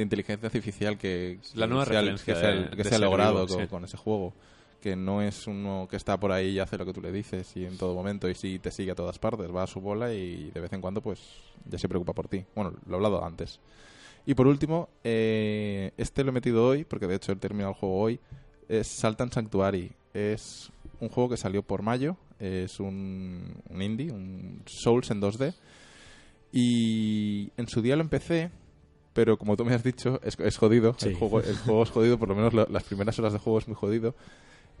de 0.00 0.04
inteligencia 0.04 0.46
artificial 0.46 0.98
que, 0.98 1.38
La 1.54 1.66
nueva 1.66 1.84
que 1.84 1.90
se 1.90 1.96
ha- 1.96 2.00
referencia 2.00 2.34
que 2.34 2.40
se 2.40 2.46
ha, 2.46 2.50
de- 2.50 2.70
que 2.70 2.76
de 2.76 2.82
se 2.84 2.88
ha 2.88 2.92
ser 2.92 3.00
logrado 3.00 3.46
con, 3.46 3.60
sí. 3.60 3.66
con 3.68 3.84
ese 3.84 3.96
juego. 3.96 4.32
Que 4.80 4.96
no 4.96 5.20
es 5.20 5.46
uno 5.46 5.86
que 5.90 5.96
está 5.96 6.18
por 6.18 6.32
ahí 6.32 6.52
y 6.52 6.58
hace 6.58 6.78
lo 6.78 6.86
que 6.86 6.94
tú 6.94 7.02
le 7.02 7.12
dices 7.12 7.54
y 7.54 7.66
en 7.66 7.76
todo 7.76 7.94
momento 7.94 8.30
y 8.30 8.34
sí 8.34 8.58
te 8.58 8.70
sigue 8.70 8.92
a 8.92 8.94
todas 8.94 9.18
partes, 9.18 9.54
va 9.54 9.64
a 9.64 9.66
su 9.66 9.78
bola 9.80 10.12
y 10.14 10.50
de 10.52 10.60
vez 10.60 10.72
en 10.72 10.80
cuando 10.80 11.02
pues 11.02 11.20
ya 11.68 11.76
se 11.78 11.86
preocupa 11.86 12.14
por 12.14 12.28
ti. 12.28 12.44
Bueno, 12.54 12.72
lo 12.86 12.92
he 12.92 12.96
hablado 12.96 13.22
antes. 13.24 13.60
Y 14.24 14.32
por 14.34 14.46
último, 14.46 14.88
eh, 15.04 15.92
este 15.98 16.24
lo 16.24 16.30
he 16.30 16.32
metido 16.32 16.66
hoy, 16.66 16.84
porque 16.84 17.06
de 17.06 17.16
hecho 17.16 17.32
he 17.32 17.36
terminado 17.36 17.72
el 17.74 17.78
juego 17.78 17.98
hoy, 18.00 18.20
es 18.68 18.86
Saltan 18.98 19.30
Sanctuary. 19.30 19.92
Es 20.14 20.70
un 21.00 21.08
juego 21.10 21.28
que 21.30 21.36
salió 21.36 21.62
por 21.62 21.82
mayo, 21.82 22.16
es 22.38 22.80
un, 22.80 23.62
un 23.68 23.82
indie, 23.82 24.10
un 24.10 24.62
Souls 24.66 25.10
en 25.10 25.20
2D. 25.20 25.52
Y 26.52 27.50
en 27.56 27.68
su 27.68 27.80
día 27.82 27.96
lo 27.96 28.02
empecé, 28.02 28.50
pero 29.12 29.36
como 29.38 29.56
tú 29.56 29.64
me 29.64 29.74
has 29.74 29.82
dicho, 29.82 30.20
es, 30.22 30.38
es 30.38 30.56
jodido. 30.56 30.94
Sí. 30.98 31.08
El, 31.10 31.14
juego, 31.16 31.40
el 31.40 31.56
juego 31.58 31.82
es 31.82 31.90
jodido, 31.90 32.18
por 32.18 32.28
lo 32.28 32.34
menos 32.34 32.52
lo- 32.54 32.66
las 32.68 32.84
primeras 32.84 33.18
horas 33.18 33.32
de 33.32 33.38
juego 33.38 33.58
es 33.58 33.68
muy 33.68 33.74
jodido. 33.76 34.14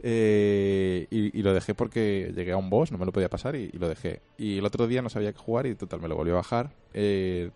Eh, 0.02 1.06
y, 1.10 1.38
y 1.38 1.42
lo 1.42 1.52
dejé 1.52 1.74
porque 1.74 2.32
llegué 2.34 2.52
a 2.52 2.56
un 2.56 2.70
boss, 2.70 2.90
no 2.90 2.98
me 2.98 3.04
lo 3.04 3.12
podía 3.12 3.28
pasar 3.28 3.54
y, 3.56 3.70
y 3.72 3.78
lo 3.78 3.88
dejé. 3.88 4.20
Y 4.38 4.58
el 4.58 4.64
otro 4.64 4.86
día 4.86 5.02
no 5.02 5.10
sabía 5.10 5.32
qué 5.32 5.38
jugar 5.38 5.66
y 5.66 5.74
total 5.74 6.00
me 6.00 6.08
lo 6.08 6.16
volvió 6.16 6.34
a 6.34 6.36
bajar. 6.38 6.70
Eh, 6.94 7.50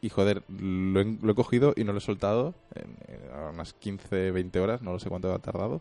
y 0.00 0.08
joder, 0.08 0.42
lo 0.48 1.00
he, 1.00 1.16
lo 1.22 1.32
he 1.32 1.34
cogido 1.34 1.72
y 1.76 1.84
no 1.84 1.92
lo 1.92 1.98
he 1.98 2.02
soltado 2.02 2.54
a 3.34 3.50
unas 3.50 3.72
15, 3.74 4.30
20 4.30 4.60
horas, 4.60 4.82
no 4.82 4.92
lo 4.92 4.98
sé 4.98 5.08
cuánto 5.08 5.32
ha 5.32 5.38
tardado 5.38 5.80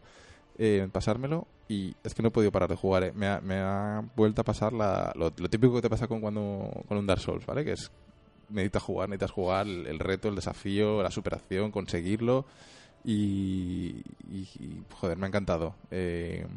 eh, 0.58 0.82
en 0.84 0.92
pasármelo. 0.92 1.48
Y 1.68 1.96
es 2.04 2.14
que 2.14 2.22
no 2.22 2.28
he 2.28 2.32
podido 2.32 2.52
parar 2.52 2.70
de 2.70 2.76
jugar. 2.76 3.04
eh. 3.04 3.12
Me, 3.16 3.28
ha, 3.28 3.42
me 3.42 3.56
ha 3.58 4.04
vuelto 4.16 4.42
a 4.42 4.44
pasar 4.44 4.72
la, 4.72 5.12
lo, 5.16 5.32
lo 5.36 5.50
típico 5.50 5.74
que 5.76 5.82
te 5.82 5.90
pasa 5.90 6.08
con, 6.08 6.22
cuando, 6.22 6.70
con 6.88 6.98
un 6.98 7.08
Dark 7.08 7.20
Souls, 7.22 7.46
¿vale? 7.46 7.66
Que 7.66 7.72
es 7.72 7.92
necesitas 8.50 8.84
jugar, 8.84 9.10
necesitas 9.10 9.32
jugar 9.32 9.68
el, 9.68 10.00
reto, 10.00 10.30
el 10.30 10.36
desafío, 10.36 11.02
la 11.04 11.12
superación, 11.12 11.72
conseguirlo. 11.72 12.46
Y, 13.04 14.04
joder, 15.00 15.18
me 15.18 15.26
ha 15.26 15.30
encantado. 15.30 15.76
Eh, 15.92 16.48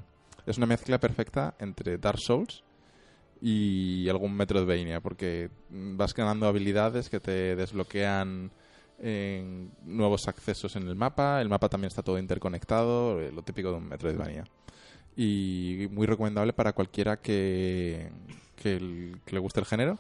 es 0.47 0.57
una 0.57 0.67
mezcla 0.67 0.99
perfecta 0.99 1.55
entre 1.59 1.99
Dark 1.99 2.19
Souls 2.19 2.65
y 3.41 4.09
algún 4.09 4.35
Metroidvania, 4.35 5.01
porque 5.01 5.51
vas 5.71 6.15
ganando 6.15 6.47
habilidades 6.47 7.09
que 7.09 7.21
te 7.21 7.55
desbloquean 7.55 8.51
en 8.99 9.71
nuevos 9.85 10.27
accesos 10.29 10.75
en 10.77 10.89
el 10.89 10.97
mapa. 10.97 11.41
El 11.41 11.49
mapa 11.49 11.69
también 11.69 11.89
está 11.89 12.03
todo 12.03 12.19
interconectado, 12.19 13.21
eh, 13.21 13.31
lo 13.33 13.43
típico 13.43 13.71
de 13.71 13.77
un 13.77 13.89
Metroidvania. 13.89 14.45
Y 15.17 15.89
muy 15.91 16.07
recomendable 16.07 16.53
para 16.53 16.73
cualquiera 16.73 17.19
que, 17.19 18.11
que, 18.57 18.79
le 19.31 19.39
guste 19.39 19.61
el 19.61 19.67
género. 19.67 19.99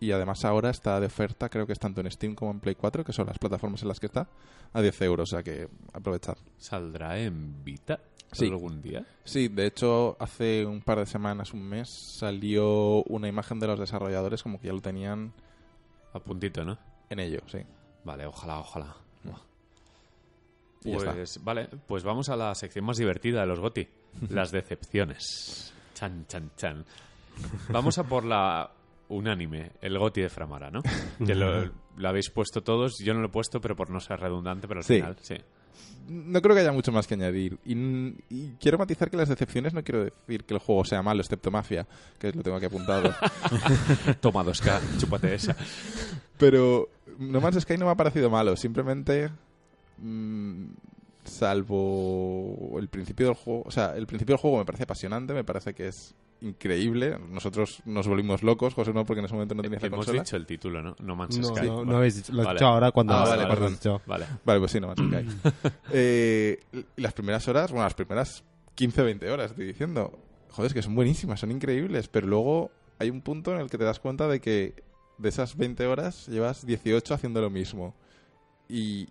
Y 0.00 0.12
además 0.12 0.44
ahora 0.44 0.70
está 0.70 1.00
de 1.00 1.06
oferta, 1.06 1.48
creo 1.48 1.66
que 1.66 1.72
es 1.72 1.78
tanto 1.78 2.00
en 2.00 2.10
Steam 2.10 2.34
como 2.36 2.52
en 2.52 2.60
Play 2.60 2.76
4, 2.76 3.04
que 3.04 3.12
son 3.12 3.26
las 3.26 3.38
plataformas 3.38 3.82
en 3.82 3.88
las 3.88 3.98
que 3.98 4.06
está, 4.06 4.28
a 4.72 4.80
10 4.80 5.02
euros. 5.02 5.32
O 5.32 5.36
sea 5.36 5.42
que 5.42 5.68
aprovechad. 5.92 6.36
¿Saldrá 6.56 7.18
en 7.18 7.64
Vita 7.64 7.98
Sí. 8.30 8.46
algún 8.46 8.80
día? 8.82 9.04
Sí, 9.24 9.48
de 9.48 9.66
hecho, 9.66 10.16
hace 10.20 10.64
un 10.66 10.82
par 10.82 10.98
de 10.98 11.06
semanas, 11.06 11.52
un 11.54 11.62
mes, 11.62 11.88
salió 12.18 13.02
una 13.04 13.26
imagen 13.26 13.58
de 13.58 13.66
los 13.66 13.78
desarrolladores 13.80 14.42
como 14.42 14.60
que 14.60 14.66
ya 14.68 14.72
lo 14.74 14.82
tenían 14.82 15.32
A 16.12 16.20
puntito, 16.20 16.62
¿no? 16.64 16.78
en 17.10 17.20
ello, 17.20 17.40
sí. 17.46 17.58
Vale, 18.04 18.26
ojalá, 18.26 18.60
ojalá. 18.60 18.94
Ya 20.82 20.96
Pues 20.96 21.42
vale, 21.42 21.68
pues 21.88 22.04
vamos 22.04 22.28
a 22.28 22.36
la 22.36 22.54
sección 22.54 22.84
más 22.84 22.98
divertida 22.98 23.40
de 23.40 23.46
los 23.46 23.58
GOTI, 23.60 23.88
las 24.30 24.52
decepciones. 24.52 25.72
Chan, 25.94 26.24
chan, 26.28 26.50
chan. 26.56 26.84
Vamos 27.70 27.98
a 27.98 28.04
por 28.04 28.24
la 28.24 28.70
unánime, 29.08 29.72
el 29.80 29.98
GOTI 29.98 30.22
de 30.22 30.28
Framara, 30.28 30.70
¿no? 30.70 30.82
Que 31.26 31.34
lo, 31.34 31.70
lo 31.96 32.08
habéis 32.08 32.30
puesto 32.30 32.62
todos, 32.62 32.98
yo 32.98 33.14
no 33.14 33.20
lo 33.20 33.26
he 33.26 33.30
puesto, 33.30 33.60
pero 33.60 33.74
por 33.76 33.90
no 33.90 34.00
ser 34.00 34.20
redundante, 34.20 34.66
pero 34.68 34.80
al 34.80 34.84
Sí. 34.84 34.94
final, 34.96 35.16
sí. 35.20 35.36
No 36.08 36.40
creo 36.40 36.54
que 36.54 36.62
haya 36.62 36.72
mucho 36.72 36.90
más 36.90 37.06
que 37.06 37.14
añadir. 37.14 37.58
Y, 37.66 37.74
y 38.30 38.54
quiero 38.58 38.78
matizar 38.78 39.10
que 39.10 39.16
las 39.18 39.28
decepciones 39.28 39.74
no 39.74 39.82
quiero 39.84 40.04
decir 40.04 40.44
que 40.44 40.54
el 40.54 40.60
juego 40.60 40.82
sea 40.84 41.02
malo, 41.02 41.20
excepto 41.20 41.50
Mafia, 41.50 41.86
que 42.18 42.32
lo 42.32 42.42
tengo 42.42 42.56
aquí 42.56 42.64
apuntado. 42.66 43.14
Toma 44.20 44.42
2K, 44.42 44.80
chúpate 44.98 45.34
esa. 45.34 45.54
Pero 46.38 46.88
No 47.18 47.40
Man's 47.42 47.60
Sky 47.62 47.76
no 47.76 47.84
me 47.84 47.90
ha 47.92 47.94
parecido 47.96 48.30
malo, 48.30 48.56
simplemente 48.56 49.28
mm, 49.98 50.64
salvo 51.24 52.78
el 52.78 52.88
principio 52.88 53.26
del 53.26 53.34
juego, 53.34 53.62
o 53.66 53.70
sea, 53.70 53.94
el 53.96 54.06
principio 54.06 54.34
del 54.34 54.40
juego 54.40 54.58
me 54.58 54.64
parece 54.64 54.84
apasionante, 54.84 55.34
me 55.34 55.44
parece 55.44 55.74
que 55.74 55.88
es 55.88 56.14
increíble. 56.40 57.18
Nosotros 57.30 57.80
nos 57.84 58.06
volvimos 58.08 58.42
locos, 58.42 58.74
José 58.74 58.92
no, 58.92 59.04
porque 59.04 59.20
en 59.20 59.26
ese 59.26 59.34
momento 59.34 59.54
no 59.54 59.62
tenías 59.62 59.82
la 59.82 59.86
Hemos 59.88 59.98
consola. 59.98 60.22
dicho 60.22 60.36
el 60.36 60.46
título, 60.46 60.82
¿no? 60.82 60.96
No 61.00 61.16
Man's 61.16 61.38
No, 61.38 61.48
Sky. 61.48 61.66
no, 61.66 61.76
no 61.78 61.84
Vale. 61.84 61.96
habéis 61.96 62.16
dicho, 62.16 62.32
lo 62.32 62.42
he 62.42 62.44
Vale. 62.44 62.58
dicho 62.58 62.66
ahora 62.66 62.92
cuando 62.92 63.14
Ah, 63.14 63.24
vale, 63.24 63.46
perdón. 63.46 63.72
dicho. 63.74 64.00
Vale. 64.06 64.26
Vale, 64.44 64.58
pues 64.60 64.72
sí, 64.72 64.80
No 64.80 64.88
Man's 64.88 65.00
Sky. 65.00 65.50
Eh, 65.92 66.60
las 66.96 67.12
primeras 67.12 67.46
horas, 67.48 67.70
bueno, 67.70 67.84
las 67.84 67.94
primeras 67.94 68.44
15 68.74 69.02
20 69.02 69.30
horas, 69.30 69.50
estoy 69.50 69.66
diciendo, 69.66 70.18
joder, 70.50 70.68
es 70.68 70.74
que 70.74 70.82
son 70.82 70.94
buenísimas, 70.94 71.40
son 71.40 71.50
increíbles, 71.50 72.08
pero 72.08 72.26
luego 72.26 72.70
hay 72.98 73.10
un 73.10 73.20
punto 73.22 73.52
en 73.54 73.60
el 73.60 73.70
que 73.70 73.78
te 73.78 73.84
das 73.84 73.98
cuenta 74.00 74.28
de 74.28 74.40
que 74.40 74.74
de 75.18 75.28
esas 75.28 75.56
20 75.56 75.86
horas 75.86 76.26
llevas 76.28 76.64
18 76.64 77.14
haciendo 77.14 77.40
lo 77.40 77.50
mismo. 77.50 77.94
Y, 78.68 79.08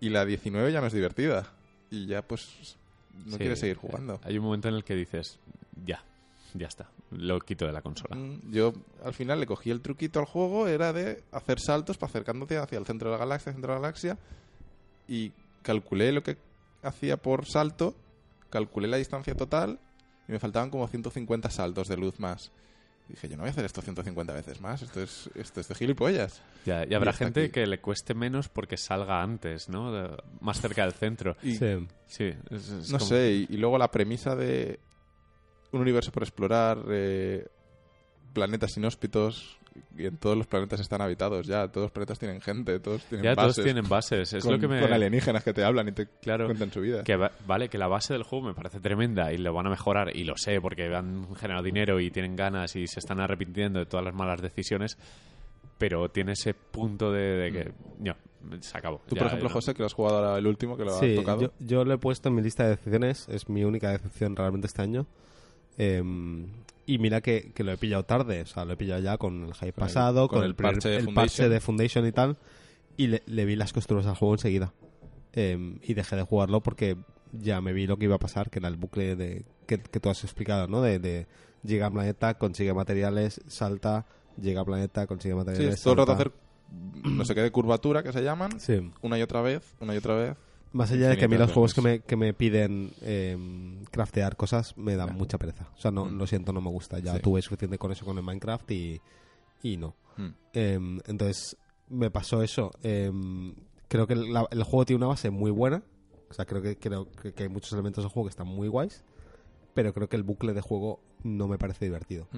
y 0.00 0.10
la 0.10 0.24
19 0.24 0.70
ya 0.72 0.80
no 0.80 0.86
es 0.86 0.92
divertida. 0.92 1.50
Y 1.90 2.06
ya 2.06 2.22
pues 2.22 2.76
no 3.24 3.32
Sí, 3.32 3.38
quieres 3.38 3.58
seguir 3.58 3.76
jugando. 3.76 4.20
Hay 4.22 4.38
un 4.38 4.44
momento 4.44 4.68
en 4.68 4.74
el 4.74 4.84
que 4.84 4.94
dices, 4.94 5.38
ya, 5.84 6.04
ya 6.54 6.66
está, 6.66 6.88
lo 7.10 7.38
quito 7.40 7.66
de 7.66 7.72
la 7.72 7.82
consola. 7.82 8.16
Mm, 8.16 8.50
Yo 8.52 8.72
al 9.04 9.14
final 9.14 9.40
le 9.40 9.46
cogí 9.46 9.70
el 9.70 9.80
truquito 9.80 10.18
al 10.20 10.26
juego, 10.26 10.66
era 10.68 10.92
de 10.92 11.22
hacer 11.32 11.60
saltos 11.60 11.98
para 11.98 12.10
acercándote 12.10 12.56
hacia 12.58 12.78
el 12.78 12.86
centro 12.86 13.10
de 13.10 13.12
la 13.16 13.18
galaxia, 13.18 13.52
centro 13.52 13.72
de 13.72 13.78
la 13.78 13.82
galaxia, 13.82 14.18
y 15.06 15.32
calculé 15.62 16.12
lo 16.12 16.22
que 16.22 16.36
hacía 16.82 17.16
por 17.16 17.46
salto, 17.46 17.94
calculé 18.50 18.88
la 18.88 18.96
distancia 18.96 19.34
total, 19.34 19.78
y 20.28 20.32
me 20.32 20.38
faltaban 20.38 20.70
como 20.70 20.86
150 20.86 21.50
saltos 21.50 21.88
de 21.88 21.96
luz 21.96 22.18
más. 22.20 22.52
Y 23.08 23.12
dije, 23.12 23.28
yo 23.30 23.36
no 23.36 23.42
voy 23.42 23.48
a 23.48 23.52
hacer 23.52 23.64
esto 23.64 23.80
150 23.80 24.34
veces 24.34 24.60
más, 24.60 24.82
esto 24.82 25.02
es, 25.02 25.30
esto 25.34 25.60
es 25.60 25.68
de 25.68 25.74
gilipollas. 25.74 26.42
Ya, 26.66 26.84
y 26.86 26.92
habrá 26.92 27.14
gente 27.14 27.44
aquí. 27.44 27.52
que 27.52 27.66
le 27.66 27.80
cueste 27.80 28.12
menos 28.12 28.50
porque 28.50 28.76
salga 28.76 29.22
antes, 29.22 29.70
¿no? 29.70 29.90
De- 29.92 30.14
más 30.40 30.60
cerca 30.60 30.82
del 30.82 30.92
centro. 30.92 31.34
Y 31.42 31.56
Sí. 31.56 31.86
Sí, 32.06 32.24
es- 32.50 32.68
es 32.68 32.90
no 32.90 32.98
como- 32.98 33.08
sé, 33.08 33.32
y, 33.32 33.54
y 33.54 33.56
luego 33.56 33.78
la 33.78 33.90
premisa 33.90 34.36
de 34.36 34.78
un 35.72 35.80
universo 35.80 36.10
por 36.12 36.22
explorar, 36.22 36.78
eh, 36.90 37.46
planetas 38.32 38.76
inhóspitos, 38.76 39.56
y 39.96 40.06
en 40.06 40.16
todos 40.16 40.36
los 40.36 40.46
planetas 40.46 40.80
están 40.80 41.00
habitados 41.02 41.46
ya, 41.46 41.68
todos 41.68 41.84
los 41.86 41.90
planetas 41.92 42.18
tienen 42.18 42.40
gente, 42.40 42.80
todos 42.80 43.04
tienen 43.04 43.24
Ya 43.24 43.34
todos 43.34 43.48
bases. 43.48 43.64
tienen 43.64 43.88
bases, 43.88 44.32
es 44.32 44.42
con, 44.44 44.54
lo 44.54 44.58
que 44.58 44.66
me... 44.68 44.80
con 44.80 44.92
alienígenas 44.92 45.44
que 45.44 45.52
te 45.52 45.62
hablan 45.64 45.88
y 45.88 45.92
te 45.92 46.06
Claro, 46.20 46.46
cuentan 46.46 46.72
su 46.72 46.80
vida. 46.80 47.04
que 47.04 47.16
va- 47.16 47.30
vale, 47.46 47.68
que 47.68 47.78
la 47.78 47.86
base 47.86 48.12
del 48.12 48.22
juego 48.24 48.46
me 48.48 48.54
parece 48.54 48.80
tremenda 48.80 49.32
y 49.32 49.38
lo 49.38 49.52
van 49.52 49.66
a 49.66 49.70
mejorar, 49.70 50.14
y 50.16 50.24
lo 50.24 50.36
sé, 50.36 50.60
porque 50.60 50.84
han 50.94 51.34
generado 51.36 51.62
dinero 51.64 52.00
y 52.00 52.10
tienen 52.10 52.34
ganas 52.34 52.74
y 52.76 52.86
se 52.86 52.98
están 52.98 53.20
arrepintiendo 53.20 53.78
de 53.78 53.86
todas 53.86 54.04
las 54.04 54.14
malas 54.14 54.40
decisiones, 54.42 54.98
pero 55.78 56.08
tiene 56.10 56.32
ese 56.32 56.54
punto 56.54 57.12
de, 57.12 57.20
de 57.20 57.52
que... 57.52 57.72
No, 58.00 58.14
se 58.60 58.76
acabó. 58.78 59.00
Tú, 59.08 59.14
Ya, 59.14 59.20
por 59.20 59.26
ejemplo, 59.28 59.48
no. 59.48 59.52
José, 59.54 59.74
que 59.74 59.80
lo 59.82 59.86
has 59.86 59.92
jugado 59.94 60.18
ahora 60.18 60.38
el 60.38 60.46
último, 60.46 60.76
que 60.76 60.84
lo 60.84 60.92
has 60.92 61.00
Sí, 61.00 61.14
tocado. 61.16 61.40
yo, 61.42 61.52
yo 61.60 61.84
lo 61.84 61.94
he 61.94 61.98
puesto 61.98 62.28
en 62.28 62.34
mi 62.36 62.42
lista 62.42 62.64
de 62.64 62.70
decepciones. 62.70 63.28
Es 63.28 63.48
mi 63.48 63.64
única 63.64 63.90
decepción 63.90 64.34
realmente 64.36 64.66
este 64.68 64.82
año. 64.82 65.06
Em, 65.78 66.46
y 66.86 66.98
mira 66.98 67.20
que, 67.20 67.52
que 67.54 67.64
lo 67.64 67.72
he 67.72 67.76
pillado 67.78 68.04
tarde. 68.04 68.42
O 68.42 68.46
sea, 68.46 68.64
lo 68.64 68.72
he 68.72 68.76
pillado 68.76 69.00
ya 69.00 69.16
con 69.16 69.44
el 69.44 69.54
hype 69.54 69.58
Con 69.58 69.66
el- 69.66 69.72
pasado, 69.74 70.28
con 70.28 70.38
con, 70.40 70.46
el 70.46 70.54
parche 70.54 70.88
de 70.90 70.96
el 70.96 71.04
Foundation. 71.04 71.14
parche 71.14 71.48
de 71.48 71.60
Foundation 71.60 72.06
y 72.06 72.12
tal. 72.12 72.36
Y 72.96 73.06
le, 73.06 73.22
le 73.26 73.44
vi 73.44 73.56
las 73.56 73.72
costuras 73.72 74.06
al 74.06 74.14
juego 74.16 74.34
enseguida. 74.34 74.72
Em, 75.32 75.78
y 75.82 75.94
dejé 75.94 76.16
de 76.16 76.22
jugarlo 76.22 76.60
porque 76.62 76.96
ya 77.32 77.60
me 77.60 77.72
vi 77.72 77.86
lo 77.86 77.96
que 77.98 78.04
iba 78.06 78.16
a 78.16 78.18
pasar, 78.18 78.50
que 78.50 78.58
era 78.58 78.68
el 78.68 78.76
bucle 78.76 79.14
de 79.16 79.44
que, 79.66 79.78
que 79.78 80.00
tú 80.00 80.08
has 80.08 80.24
explicado, 80.24 80.66
¿no? 80.66 80.80
De, 80.82 80.98
de 80.98 81.26
llega 81.62 81.86
a 81.86 81.90
planeta, 81.90 82.34
consigue 82.38 82.72
materiales, 82.74 83.40
salta, 83.46 84.06
llega 84.40 84.62
a 84.62 84.64
planeta, 84.64 85.06
consigue 85.06 85.34
sí, 85.34 85.38
materiales. 85.38 85.74
es 85.74 85.82
todo 85.82 85.92
el 85.92 85.98
rato 85.98 86.12
hacer 86.12 86.32
no 87.04 87.24
sé 87.24 87.34
qué 87.34 87.40
de 87.42 87.50
curvatura 87.50 88.02
que 88.02 88.12
se 88.12 88.22
llaman, 88.22 88.58
Sí. 88.60 88.90
una 89.02 89.18
y 89.18 89.22
otra 89.22 89.40
vez, 89.42 89.74
una 89.80 89.94
y 89.94 89.98
otra 89.98 90.14
vez. 90.14 90.36
Más 90.72 90.90
allá 90.92 91.08
de 91.08 91.16
que 91.16 91.24
a 91.24 91.28
mí 91.28 91.36
los 91.36 91.50
juegos 91.52 91.72
que 91.74 91.80
me, 91.80 92.00
que 92.00 92.16
me 92.16 92.34
piden 92.34 92.92
eh, 93.02 93.36
craftear 93.90 94.36
cosas 94.36 94.76
me 94.76 94.96
dan 94.96 95.16
mucha 95.16 95.38
pereza. 95.38 95.68
O 95.76 95.80
sea, 95.80 95.90
no, 95.90 96.04
Mm. 96.06 96.18
lo 96.18 96.26
siento, 96.26 96.52
no 96.52 96.60
me 96.60 96.70
gusta. 96.70 96.98
Ya 96.98 97.14
Sí. 97.14 97.20
tuve 97.20 97.40
suficiente 97.42 97.78
con 97.78 97.90
eso 97.92 98.04
con 98.04 98.16
el 98.18 98.22
Minecraft 98.24 98.70
y, 98.70 99.00
y 99.62 99.76
no. 99.78 99.96
Mm. 100.16 100.26
Eh, 100.52 100.78
entonces, 101.06 101.56
me 101.88 102.10
pasó 102.10 102.42
eso. 102.42 102.70
Eh, 102.82 103.10
creo 103.88 104.06
que 104.06 104.12
el, 104.12 104.32
la- 104.32 104.46
el 104.50 104.62
juego 104.62 104.84
tiene 104.84 104.98
una 104.98 105.06
base 105.08 105.30
muy 105.30 105.50
buena. 105.50 105.82
O 106.30 106.34
sea, 106.34 106.44
creo 106.44 106.60
que, 106.60 106.76
creo 106.76 107.10
que, 107.12 107.32
que 107.32 107.44
hay 107.44 107.48
muchos 107.48 107.72
elementos 107.72 108.04
del 108.04 108.10
juego 108.12 108.26
que 108.26 108.30
están 108.32 108.46
muy 108.48 108.68
guays. 108.68 109.02
Pero 109.74 109.94
creo 109.94 110.08
que 110.08 110.16
el 110.16 110.22
bucle 110.24 110.52
de 110.52 110.60
juego 110.60 111.00
no 111.22 111.48
me 111.48 111.56
parece 111.56 111.84
divertido. 111.86 112.28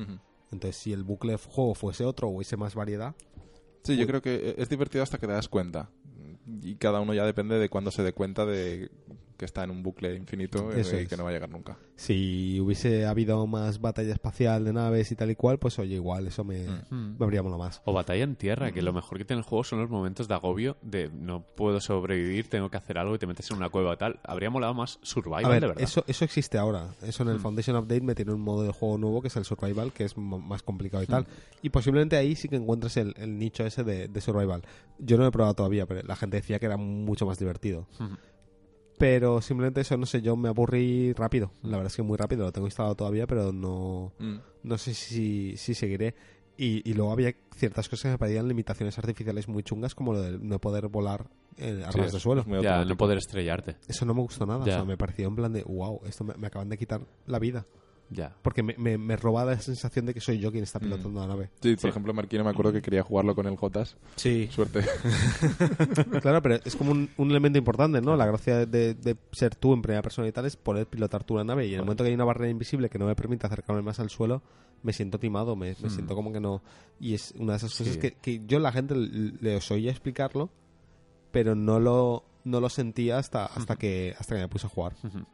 Entonces, 0.52 0.76
si 0.76 0.92
el 0.92 1.02
bucle 1.04 1.32
de 1.32 1.38
juego 1.38 1.74
fuese 1.74 2.04
otro 2.04 2.28
o 2.28 2.30
hubiese 2.32 2.56
más 2.56 2.74
variedad, 2.74 3.14
Sí, 3.82 3.96
yo 3.96 4.06
creo 4.06 4.20
que 4.20 4.54
es 4.58 4.68
divertido 4.68 5.02
hasta 5.02 5.16
que 5.16 5.26
te 5.26 5.32
das 5.32 5.48
cuenta. 5.48 5.88
Y 6.46 6.76
cada 6.76 7.00
uno 7.00 7.14
ya 7.14 7.24
depende 7.24 7.58
de 7.58 7.68
cuándo 7.68 7.90
se 7.90 8.02
dé 8.02 8.12
cuenta 8.12 8.46
de 8.46 8.90
que 9.40 9.46
está 9.46 9.64
en 9.64 9.70
un 9.70 9.82
bucle 9.82 10.14
infinito 10.14 10.70
Eso 10.70 10.96
y 10.96 11.00
es. 11.04 11.08
que 11.08 11.16
no 11.16 11.24
va 11.24 11.30
a 11.30 11.32
llegar 11.32 11.48
nunca. 11.48 11.78
si 11.96 12.60
hubiese 12.60 13.06
habido 13.06 13.46
más 13.46 13.80
batalla 13.80 14.12
espacial 14.12 14.64
de 14.64 14.72
naves 14.72 15.10
y 15.12 15.16
tal 15.16 15.30
y 15.30 15.34
cual, 15.34 15.58
pues 15.58 15.78
oye, 15.78 15.94
igual, 15.94 16.26
eso 16.26 16.44
me, 16.44 16.66
Mm. 16.90 17.16
me 17.18 17.24
habría 17.24 17.42
molado 17.42 17.58
más. 17.58 17.80
O 17.86 17.92
batalla 17.92 18.22
en 18.24 18.36
tierra, 18.36 18.70
que 18.72 18.82
lo 18.82 18.92
mejor 18.92 19.18
que 19.18 19.24
tiene 19.24 19.40
el 19.40 19.44
juego 19.46 19.64
son 19.64 19.80
los 19.80 19.90
momentos 19.90 20.28
de 20.28 20.34
agobio 20.34 20.76
de 20.82 21.08
no 21.12 21.42
puedo 21.42 21.80
sobrevivir, 21.80 22.48
tengo 22.48 22.70
que 22.70 22.76
hacer 22.76 22.98
algo 22.98 23.14
y 23.14 23.18
te 23.18 23.26
metes 23.26 23.50
en 23.50 23.56
una 23.56 23.68
cueva 23.70 23.90
o 23.92 23.96
tal. 23.98 24.20
Habría 24.24 24.50
molado 24.50 24.74
más 24.74 24.98
survival, 25.02 25.44
A 25.46 25.48
ver, 25.48 25.60
de 25.62 25.66
verdad. 25.68 25.82
eso, 25.82 26.04
eso 26.06 26.24
existe 26.24 26.58
ahora. 26.58 26.94
Eso 27.02 27.22
en 27.22 27.30
el 27.30 27.36
Mm. 27.36 27.40
Foundation 27.40 27.76
Update 27.76 28.02
me 28.02 28.14
tiene 28.14 28.32
un 28.32 28.40
modo 28.42 28.62
de 28.62 28.72
juego 28.72 28.98
nuevo 28.98 29.22
que 29.22 29.28
es 29.28 29.36
el 29.36 29.44
Survival, 29.44 29.92
que 29.92 30.04
es 30.04 30.16
más 30.16 30.62
complicado 30.62 31.02
y 31.02 31.06
Mm. 31.06 31.10
tal. 31.10 31.26
Y 31.62 31.70
posiblemente 31.70 32.16
ahí 32.16 32.36
sí 32.36 32.48
que 32.48 32.56
encuentres 32.56 32.96
el, 32.98 33.14
el 33.16 33.38
nicho 33.38 33.64
ese 33.64 33.84
de, 33.84 34.08
de 34.08 34.20
Survival. 34.20 34.62
Yo 34.98 35.16
no 35.16 35.22
lo 35.22 35.28
he 35.28 35.32
probado 35.32 35.54
todavía, 35.54 35.86
pero 35.86 36.02
la 36.06 36.16
gente 36.16 36.36
decía 36.36 36.58
que 36.58 36.66
era 36.66 36.76
mucho 36.76 37.24
más 37.26 37.38
divertido. 37.38 37.86
Pero 39.00 39.40
simplemente 39.40 39.80
eso, 39.80 39.96
no 39.96 40.04
sé, 40.04 40.20
yo 40.20 40.36
me 40.36 40.50
aburrí 40.50 41.14
rápido. 41.14 41.52
La 41.62 41.78
verdad 41.78 41.86
es 41.86 41.96
que 41.96 42.02
muy 42.02 42.18
rápido, 42.18 42.44
lo 42.44 42.52
tengo 42.52 42.66
instalado 42.66 42.94
todavía, 42.94 43.26
pero 43.26 43.50
no, 43.50 44.12
Mm. 44.18 44.36
no 44.62 44.76
sé 44.78 44.92
si, 44.92 45.56
si 45.56 45.72
seguiré. 45.74 46.14
Y, 46.58 46.82
y 46.88 46.92
luego 46.92 47.10
había 47.10 47.34
ciertas 47.56 47.88
cosas 47.88 48.02
que 48.02 48.08
me 48.10 48.18
parecían 48.18 48.46
limitaciones 48.46 48.98
artificiales 48.98 49.48
muy 49.48 49.62
chungas, 49.62 49.94
como 49.94 50.12
lo 50.12 50.20
de 50.20 50.38
no 50.38 50.58
poder 50.58 50.88
volar 50.88 51.30
eh, 51.56 51.82
a 51.86 51.90
Sí, 51.92 51.98
ras 51.98 52.12
de 52.12 52.20
suelo. 52.20 52.44
ya, 52.62 52.84
no 52.84 52.96
poder 52.98 53.16
estrellarte. 53.16 53.76
Eso 53.88 54.04
no 54.04 54.12
me 54.12 54.20
gustó 54.20 54.44
nada. 54.44 54.66
Ya. 54.66 54.72
O 54.74 54.76
sea, 54.76 54.84
me 54.84 54.98
pareció 54.98 55.26
en 55.28 55.36
plan 55.36 55.52
de, 55.54 55.62
wow, 55.62 56.02
esto 56.06 56.22
me, 56.24 56.34
me 56.34 56.48
acaban 56.48 56.68
de 56.68 56.76
quitar 56.76 57.00
la 57.26 57.38
vida. 57.38 57.64
Ya. 58.12 58.34
Porque 58.42 58.62
me, 58.64 58.74
me, 58.76 58.98
me 58.98 59.16
roba 59.16 59.44
la 59.44 59.58
sensación 59.60 60.04
de 60.06 60.12
que 60.14 60.20
soy 60.20 60.38
yo 60.40 60.50
quien 60.50 60.64
está 60.64 60.78
Mm. 60.80 60.82
pilotando 60.82 61.20
la 61.20 61.26
nave. 61.28 61.50
Sí, 61.62 61.74
por 61.76 61.80
Sí. 61.82 61.88
ejemplo, 61.88 62.12
Marquino 62.12 62.42
me 62.42 62.50
acuerdo 62.50 62.72
que 62.72 62.82
quería 62.82 63.02
jugarlo 63.04 63.34
con 63.36 63.46
el 63.46 63.56
Jotas. 63.56 63.96
Sí. 64.16 64.48
Suerte. 64.52 64.80
claro, 66.20 66.42
pero 66.42 66.56
es 66.64 66.76
como 66.76 66.90
un, 66.92 67.08
un 67.16 67.30
elemento 67.30 67.58
importante, 67.58 68.00
¿no? 68.00 68.16
La 68.16 68.26
gracia 68.26 68.66
de, 68.66 68.94
de 68.94 69.16
ser 69.32 69.54
tú 69.54 69.72
en 69.74 69.82
primera 69.82 70.02
persona 70.02 70.26
y 70.28 70.32
tal 70.32 70.46
es 70.46 70.56
poder 70.56 70.86
pilotar 70.86 71.24
tú 71.24 71.36
la 71.36 71.44
nave. 71.44 71.66
Y 71.66 71.70
en 71.74 71.80
el 71.80 71.84
momento 71.84 72.04
que 72.04 72.08
hay 72.08 72.14
una 72.14 72.24
barrera 72.24 72.50
invisible 72.50 72.88
que 72.90 72.98
no 72.98 73.06
me 73.06 73.14
permite 73.14 73.46
acercarme 73.46 73.82
más 73.82 74.00
al 74.00 74.10
suelo, 74.10 74.42
me 74.82 74.92
siento 74.92 75.18
timado, 75.18 75.54
me, 75.56 75.76
me 75.80 75.88
Mm. 75.88 75.90
siento 75.90 76.14
como 76.14 76.32
que 76.32 76.40
no. 76.40 76.62
Y 76.98 77.14
es 77.14 77.32
una 77.38 77.52
de 77.52 77.56
esas 77.58 77.76
cosas 77.76 77.94
Sí. 77.94 78.00
que, 78.00 78.12
que 78.12 78.42
yo 78.46 78.58
la 78.58 78.72
gente 78.72 78.94
le 78.96 79.56
os 79.56 79.70
oía 79.70 79.90
explicarlo, 79.90 80.50
pero 81.32 81.54
no 81.54 81.78
lo, 81.78 82.24
no 82.44 82.60
lo 82.60 82.68
sentía 82.70 83.18
hasta, 83.18 83.46
hasta, 83.46 83.76
que, 83.76 84.14
hasta 84.18 84.34
que 84.34 84.40
me 84.40 84.48
puse 84.48 84.66
a 84.66 84.70
jugar. 84.70 84.94
Ujú. 85.04 85.24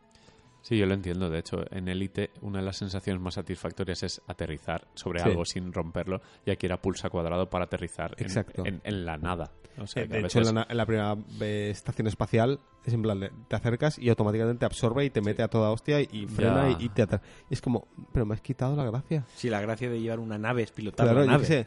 Sí, 0.66 0.76
yo 0.76 0.86
lo 0.86 0.94
entiendo. 0.94 1.30
De 1.30 1.38
hecho, 1.38 1.58
en 1.70 1.86
Elite 1.86 2.30
una 2.40 2.58
de 2.58 2.64
las 2.64 2.76
sensaciones 2.76 3.22
más 3.22 3.34
satisfactorias 3.34 4.02
es 4.02 4.20
aterrizar 4.26 4.88
sobre 4.94 5.20
Sí. 5.20 5.28
algo 5.28 5.44
sin 5.44 5.72
romperlo 5.72 6.20
y 6.44 6.50
aquí 6.50 6.66
era 6.66 6.82
pulsa 6.82 7.08
cuadrado 7.08 7.48
para 7.48 7.66
aterrizar 7.66 8.16
en, 8.18 8.24
Exacto. 8.26 8.66
en- 8.66 8.80
en 8.82 9.04
la 9.04 9.16
nada. 9.16 9.52
O 9.78 9.86
sea, 9.86 10.02
Eh, 10.02 10.08
de 10.08 10.18
hecho, 10.18 10.40
veces- 10.40 10.48
en 10.48 10.54
la, 10.56 10.66
en 10.68 10.76
la 10.76 10.84
primera 10.84 11.16
eh, 11.40 11.68
estación 11.70 12.08
espacial 12.08 12.58
Es 12.86 12.94
en 12.94 13.02
plan, 13.02 13.28
te 13.48 13.56
acercas 13.56 13.98
y 13.98 14.08
automáticamente 14.08 14.60
te 14.60 14.64
absorbe 14.66 15.04
y 15.04 15.10
te 15.10 15.20
mete 15.20 15.42
a 15.42 15.48
toda 15.48 15.70
hostia 15.70 16.00
y, 16.00 16.08
y 16.12 16.26
frena 16.26 16.70
y, 16.78 16.84
y 16.84 16.88
te 16.88 17.02
atra- 17.02 17.20
y 17.50 17.54
es 17.54 17.60
como, 17.60 17.88
pero 18.12 18.24
me 18.24 18.34
has 18.34 18.40
quitado 18.40 18.76
la 18.76 18.84
gracia. 18.84 19.24
Sí, 19.34 19.50
la 19.50 19.60
gracia 19.60 19.90
de 19.90 20.00
llevar 20.00 20.20
una 20.20 20.38
nave 20.38 20.62
es 20.62 20.70
pilotar 20.70 21.06
Claro, 21.06 21.24
nave. 21.26 21.40
qué 21.40 21.46
sé, 21.46 21.66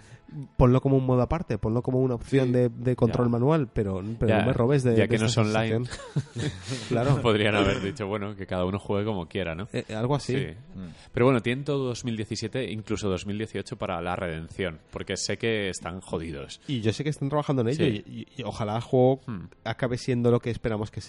ponlo 0.57 0.79
como 0.81 0.95
un 0.97 1.05
modo 1.05 1.21
aparte, 1.21 1.57
ponlo 1.57 1.81
como 1.81 1.99
una 1.99 2.15
opción 2.15 2.47
Sí. 2.47 2.53
de, 2.53 2.69
de 2.69 2.95
control 2.95 3.27
Ya. 3.27 3.31
manual, 3.31 3.67
pero, 3.73 4.01
pero 4.17 4.29
Ya, 4.29 4.39
no 4.39 4.47
me 4.47 4.53
robes 4.53 4.83
de 4.83 4.95
ya 4.95 5.03
de 5.03 5.09
que 5.09 5.17
no 5.17 5.25
es 5.25 5.37
online. 5.37 5.85
claro, 6.87 7.21
Podrían 7.21 7.55
haber 7.55 7.81
dicho, 7.81 8.07
bueno, 8.07 8.35
que 8.35 8.45
cada 8.47 8.65
uno 8.65 8.79
juegue 8.79 9.05
como 9.05 9.27
quiera, 9.27 9.55
¿no? 9.55 9.67
Eh, 9.73 9.85
algo 9.93 10.15
así. 10.15 10.35
Sí. 10.37 10.47
Pero 11.11 11.25
bueno, 11.25 11.41
tienen 11.41 11.65
todo 11.65 11.85
2017, 11.85 12.71
incluso 12.71 13.09
2018 13.09 13.77
para 13.77 14.01
la 14.01 14.15
redención, 14.15 14.79
porque 14.91 15.17
sé 15.17 15.37
que 15.37 15.69
están 15.69 16.01
jodidos. 16.01 16.61
Y 16.67 16.81
yo 16.81 16.93
sé 16.93 17.03
que 17.03 17.09
están 17.09 17.29
trabajando 17.29 17.61
en 17.63 17.69
ello 17.69 17.85
Sí. 17.85 18.03
y, 18.07 18.19
y- 18.21 18.27
y 18.37 18.43
ojalá 18.43 18.75
el 18.75 18.81
juego 18.81 19.21
Hmm. 19.27 19.45
acabe 19.63 19.97
siendo 19.97 20.31
lo 20.31 20.39
que 20.39 20.49
esperamos 20.49 20.91
que 20.91 21.01
sea, 21.01 21.08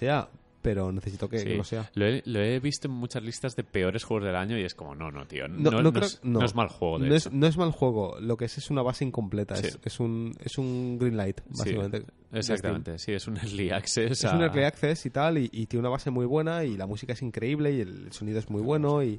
pero 0.62 0.92
necesito 0.92 1.26
que, 1.28 1.38
Sí. 1.38 1.44
que 1.46 1.54
lo 1.56 1.64
sea. 1.64 1.90
Lo 1.94 2.04
he, 2.06 2.22
lo 2.26 2.38
he 2.40 2.60
visto 2.60 2.86
en 2.86 2.92
muchas 2.92 3.22
listas 3.22 3.56
de 3.56 3.64
peores 3.64 4.04
juegos 4.04 4.26
del 4.26 4.36
año 4.36 4.58
y 4.58 4.62
es 4.62 4.74
como, 4.74 4.94
no, 4.94 5.10
no, 5.10 5.26
tío. 5.26 5.48
No, 5.48 5.70
No, 5.70 5.82
no, 5.82 5.90
creo- 5.92 6.04
es, 6.04 6.20
no. 6.22 6.44
es 6.44 6.54
mal 6.54 6.68
juego, 6.68 6.98
de 6.98 7.16
es, 7.16 7.32
no 7.32 7.46
es 7.46 7.56
mal 7.56 7.70
juego, 7.70 8.18
lo 8.20 8.36
que 8.36 8.44
es 8.44 8.58
es 8.58 8.70
una 8.70 8.82
base 8.82 9.04
incompleta, 9.06 9.56
Sí. 9.56 9.68
es, 9.68 9.78
es 9.82 10.00
un, 10.00 10.34
es 10.44 10.58
un 10.58 10.98
green 10.98 11.16
light, 11.16 11.40
Sí, 11.40 11.58
básicamente. 11.58 12.02
exactamente, 12.32 12.98
sí, 12.98 13.12
es 13.12 13.26
un 13.26 13.38
early 13.38 13.70
access. 13.70 14.10
Es 14.10 14.24
a- 14.26 14.36
un 14.36 14.42
early 14.42 14.64
access 14.64 15.06
y 15.06 15.10
tal, 15.10 15.38
y, 15.38 15.48
y 15.50 15.64
tiene 15.66 15.80
una 15.80 15.88
base 15.90 16.10
muy 16.10 16.26
buena, 16.26 16.62
y 16.64 16.76
la 16.76 16.86
música 16.86 17.14
es 17.14 17.22
increíble, 17.22 17.72
y 17.72 17.80
el 17.80 18.12
sonido 18.12 18.38
es 18.38 18.50
muy 18.50 18.60
bueno, 18.60 19.02
y 19.02 19.18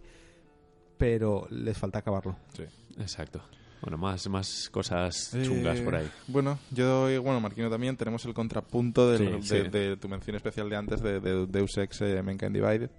pero 1.00 1.48
les 1.50 1.76
falta 1.78 2.00
acabarlo. 2.00 2.36
Sí. 2.54 2.64
Exacto. 3.00 3.42
Bueno, 3.82 3.98
más, 3.98 4.30
más 4.30 4.70
cosas 4.70 5.34
Eh, 5.34 5.42
chungas 5.44 5.80
por 5.82 5.96
ahí. 5.96 6.08
Bueno, 6.28 6.60
yo 6.72 7.10
y 7.10 7.18
bueno, 7.18 7.40
Marquino 7.40 7.70
también 7.70 7.98
tenemos 7.98 8.24
el 8.26 8.34
contrapunto 8.34 9.10
del- 9.10 9.42
Sí, 9.44 9.54
de, 9.56 9.64
sí. 9.64 9.70
de 9.70 9.98
tu 9.98 10.08
mención 10.08 10.36
especial 10.36 10.70
de 10.70 10.76
antes 10.76 11.02
de, 11.02 11.20
de 11.20 11.48
Deus 11.48 11.78
Ex 11.78 12.02
eh, 12.02 12.22
Mankind 12.22 12.54
Divided. 12.54 12.90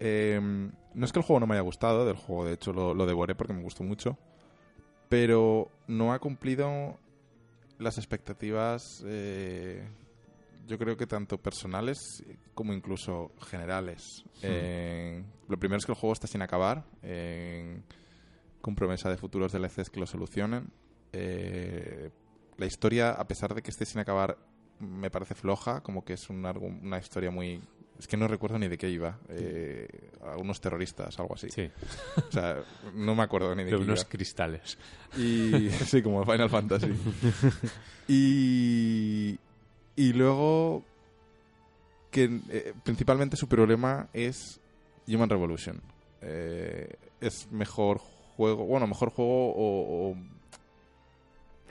Eh, 0.00 0.40
no 0.94 1.04
es 1.04 1.12
que 1.12 1.18
el 1.18 1.24
juego 1.24 1.40
no 1.40 1.46
me 1.46 1.54
haya 1.54 1.62
gustado, 1.62 2.06
del 2.06 2.16
juego 2.16 2.46
de 2.46 2.54
hecho 2.54 2.72
lo, 2.72 2.94
lo 2.94 3.04
devoré 3.06 3.34
porque 3.34 3.52
me 3.52 3.62
gustó 3.62 3.84
mucho, 3.84 4.16
pero 5.08 5.70
no 5.86 6.12
ha 6.12 6.18
cumplido 6.18 6.98
las 7.78 7.98
expectativas, 7.98 9.02
eh, 9.06 9.86
yo 10.66 10.78
creo 10.78 10.96
que 10.96 11.06
tanto 11.06 11.36
personales 11.38 11.98
como 12.54 12.72
incluso 12.72 13.30
generales. 13.46 14.24
Eh, 14.42 15.22
lo 15.48 15.58
primero 15.58 15.78
es 15.78 15.84
que 15.84 15.92
el 15.92 15.98
juego 15.98 16.14
está 16.14 16.26
sin 16.26 16.40
acabar. 16.42 16.84
Con 18.64 18.74
promesa 18.74 19.10
de 19.10 19.18
futuros 19.18 19.52
DLCs 19.52 19.90
que 19.90 20.00
lo 20.00 20.06
solucionen. 20.06 20.70
Eh, 21.12 22.08
la 22.56 22.64
historia, 22.64 23.10
a 23.10 23.28
pesar 23.28 23.54
de 23.54 23.60
que 23.60 23.70
esté 23.70 23.84
sin 23.84 24.00
acabar, 24.00 24.38
me 24.80 25.10
parece 25.10 25.34
floja, 25.34 25.82
como 25.82 26.02
que 26.02 26.14
es 26.14 26.30
un 26.30 26.46
una 26.46 26.98
historia 26.98 27.30
muy... 27.30 27.60
Es 27.98 28.08
que 28.08 28.16
no 28.16 28.26
recuerdo 28.26 28.58
ni 28.58 28.68
de 28.68 28.78
qué 28.78 28.88
iba. 28.88 29.18
Eh, 29.28 29.86
a 30.22 30.38
unos 30.38 30.62
terroristas, 30.62 31.18
algo 31.20 31.34
así. 31.34 31.50
Sí, 31.50 31.70
O 32.26 32.32
sea, 32.32 32.64
no 32.94 33.14
me 33.14 33.22
acuerdo 33.22 33.54
ni 33.54 33.64
de 33.64 33.70
de 33.70 33.76
qué 33.76 33.82
unos 33.82 34.00
iba. 34.00 34.08
cristales. 34.08 34.78
Y 35.18 35.68
sí, 35.84 36.00
como 36.02 36.24
Final 36.24 36.48
Fantasy. 36.48 36.88
y, 38.08 39.38
y 39.94 40.12
luego 40.14 40.82
que 42.10 42.40
eh, 42.48 42.72
principalmente 42.82 43.36
su 43.36 43.46
problema 43.46 44.08
es 44.14 44.58
Human 45.06 45.28
Revolution. 45.28 45.82
Eh, 46.22 46.96
es 47.20 47.46
mejor 47.52 48.00
juego, 48.36 48.64
bueno, 48.66 48.86
mejor 48.86 49.10
juego 49.10 49.52
o, 49.54 50.10
o 50.10 50.16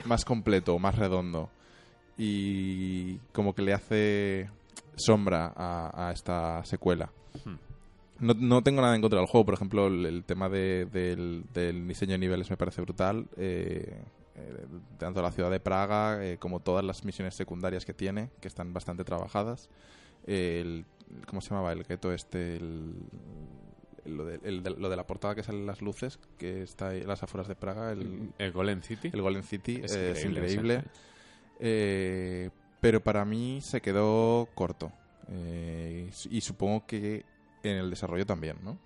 más 0.06 0.24
completo, 0.24 0.78
más 0.78 0.96
redondo. 0.96 1.50
Y 2.16 3.16
como 3.32 3.54
que 3.54 3.62
le 3.62 3.72
hace 3.72 4.48
sombra 4.96 5.52
a, 5.56 6.08
a 6.08 6.12
esta 6.12 6.64
secuela. 6.64 7.10
Hmm. 7.44 7.54
No, 8.20 8.34
no 8.34 8.62
tengo 8.62 8.80
nada 8.80 8.94
en 8.94 9.00
contra 9.02 9.18
del 9.18 9.28
juego, 9.28 9.44
por 9.44 9.54
ejemplo, 9.54 9.88
el, 9.88 10.06
el 10.06 10.24
tema 10.24 10.48
de- 10.48 10.86
del, 10.86 11.44
del 11.52 11.88
diseño 11.88 12.12
de 12.12 12.18
niveles 12.18 12.48
me 12.50 12.56
parece 12.56 12.80
brutal. 12.80 13.26
eh, 13.36 14.00
eh, 14.36 14.66
tanto 14.98 15.22
la 15.22 15.30
ciudad 15.32 15.50
de 15.50 15.60
Praga 15.60 16.24
eh, 16.24 16.38
como 16.38 16.60
todas 16.60 16.84
las 16.84 17.04
misiones 17.04 17.34
secundarias 17.34 17.84
que 17.84 17.94
tiene, 17.94 18.30
que 18.40 18.48
están 18.48 18.72
bastante 18.72 19.04
trabajadas. 19.04 19.68
El, 20.26 20.84
¿Cómo 21.28 21.40
se 21.40 21.50
llamaba? 21.50 21.72
El 21.72 21.82
gueto 21.84 22.12
este, 22.12 22.56
el, 22.56 22.94
lo, 24.06 24.24
de, 24.26 24.40
el 24.44 24.62
de- 24.62 24.70
lo 24.70 24.88
de 24.88 24.96
la 24.96 25.06
portada 25.06 25.34
que 25.34 25.42
salen 25.42 25.66
las 25.66 25.80
luces, 25.82 26.18
que 26.38 26.62
está 26.62 26.88
ahí 26.88 27.00
en 27.02 27.08
las 27.08 27.22
afueras 27.22 27.48
de 27.48 27.54
Praga, 27.54 27.92
el, 27.92 28.30
El 28.38 28.52
Golem 28.52 28.82
City. 28.82 29.10
el 29.12 29.22
Golden 29.22 29.42
City, 29.42 29.80
Es 29.82 29.94
eh, 29.96 30.10
es 30.12 30.24
increíble. 30.24 30.82
Eh, 31.60 32.50
pero 32.80 33.02
para 33.02 33.24
mí 33.24 33.60
se 33.62 33.80
quedó 33.80 34.48
corto. 34.54 34.92
Eh, 35.28 36.10
y 36.30 36.40
supongo 36.40 36.86
que 36.86 37.24
en 37.62 37.76
el 37.76 37.88
desarrollo 37.90 38.26
también, 38.26 38.56
¿no? 38.62 38.78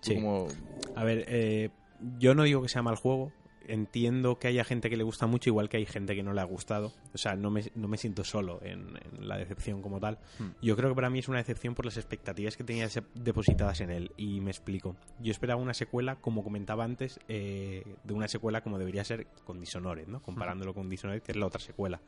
Sí. 0.00 0.14
como- 0.14 0.46
A 0.94 1.04
ver, 1.04 1.24
eh, 1.28 1.70
yo 2.18 2.34
no 2.34 2.44
digo 2.44 2.62
que 2.62 2.68
sea 2.68 2.82
mal 2.82 2.96
juego. 2.96 3.32
Entiendo 3.68 4.38
que 4.38 4.48
haya 4.48 4.64
gente 4.64 4.90
que 4.90 4.96
le 4.96 5.04
gusta 5.04 5.26
mucho, 5.26 5.50
igual 5.50 5.68
que 5.68 5.76
hay 5.76 5.86
gente 5.86 6.14
que 6.14 6.22
no 6.22 6.32
le 6.32 6.40
ha 6.40 6.44
gustado. 6.44 6.92
O 7.14 7.18
sea, 7.18 7.36
no 7.36 7.50
me, 7.50 7.70
no 7.74 7.88
me 7.88 7.96
siento 7.96 8.24
solo 8.24 8.60
en, 8.62 8.98
en 9.12 9.28
la 9.28 9.36
decepción 9.36 9.82
como 9.82 10.00
tal. 10.00 10.18
Hmm. 10.38 10.50
Yo 10.62 10.76
creo 10.76 10.90
que 10.90 10.94
para 10.94 11.10
mí 11.10 11.18
es 11.18 11.28
una 11.28 11.38
decepción 11.38 11.74
por 11.74 11.84
las 11.84 11.96
expectativas 11.96 12.56
que 12.56 12.64
tenía 12.64 12.88
depositadas 13.14 13.80
en 13.80 13.90
él. 13.90 14.12
Y 14.16 14.40
me 14.40 14.50
explico. 14.50 14.96
Yo 15.20 15.30
esperaba 15.30 15.60
una 15.60 15.74
secuela, 15.74 16.16
como 16.16 16.42
comentaba 16.42 16.84
antes, 16.84 17.20
eh, 17.28 17.96
de 18.04 18.14
una 18.14 18.28
secuela 18.28 18.62
como 18.62 18.78
debería 18.78 19.04
ser 19.04 19.26
con 19.44 19.60
Dishonored, 19.60 20.08
¿no? 20.08 20.22
Comparándolo 20.22 20.74
con 20.74 20.88
Dishonored, 20.88 21.22
que 21.22 21.32
es 21.32 21.36
la 21.36 21.46
otra 21.46 21.60
secuela 21.60 22.00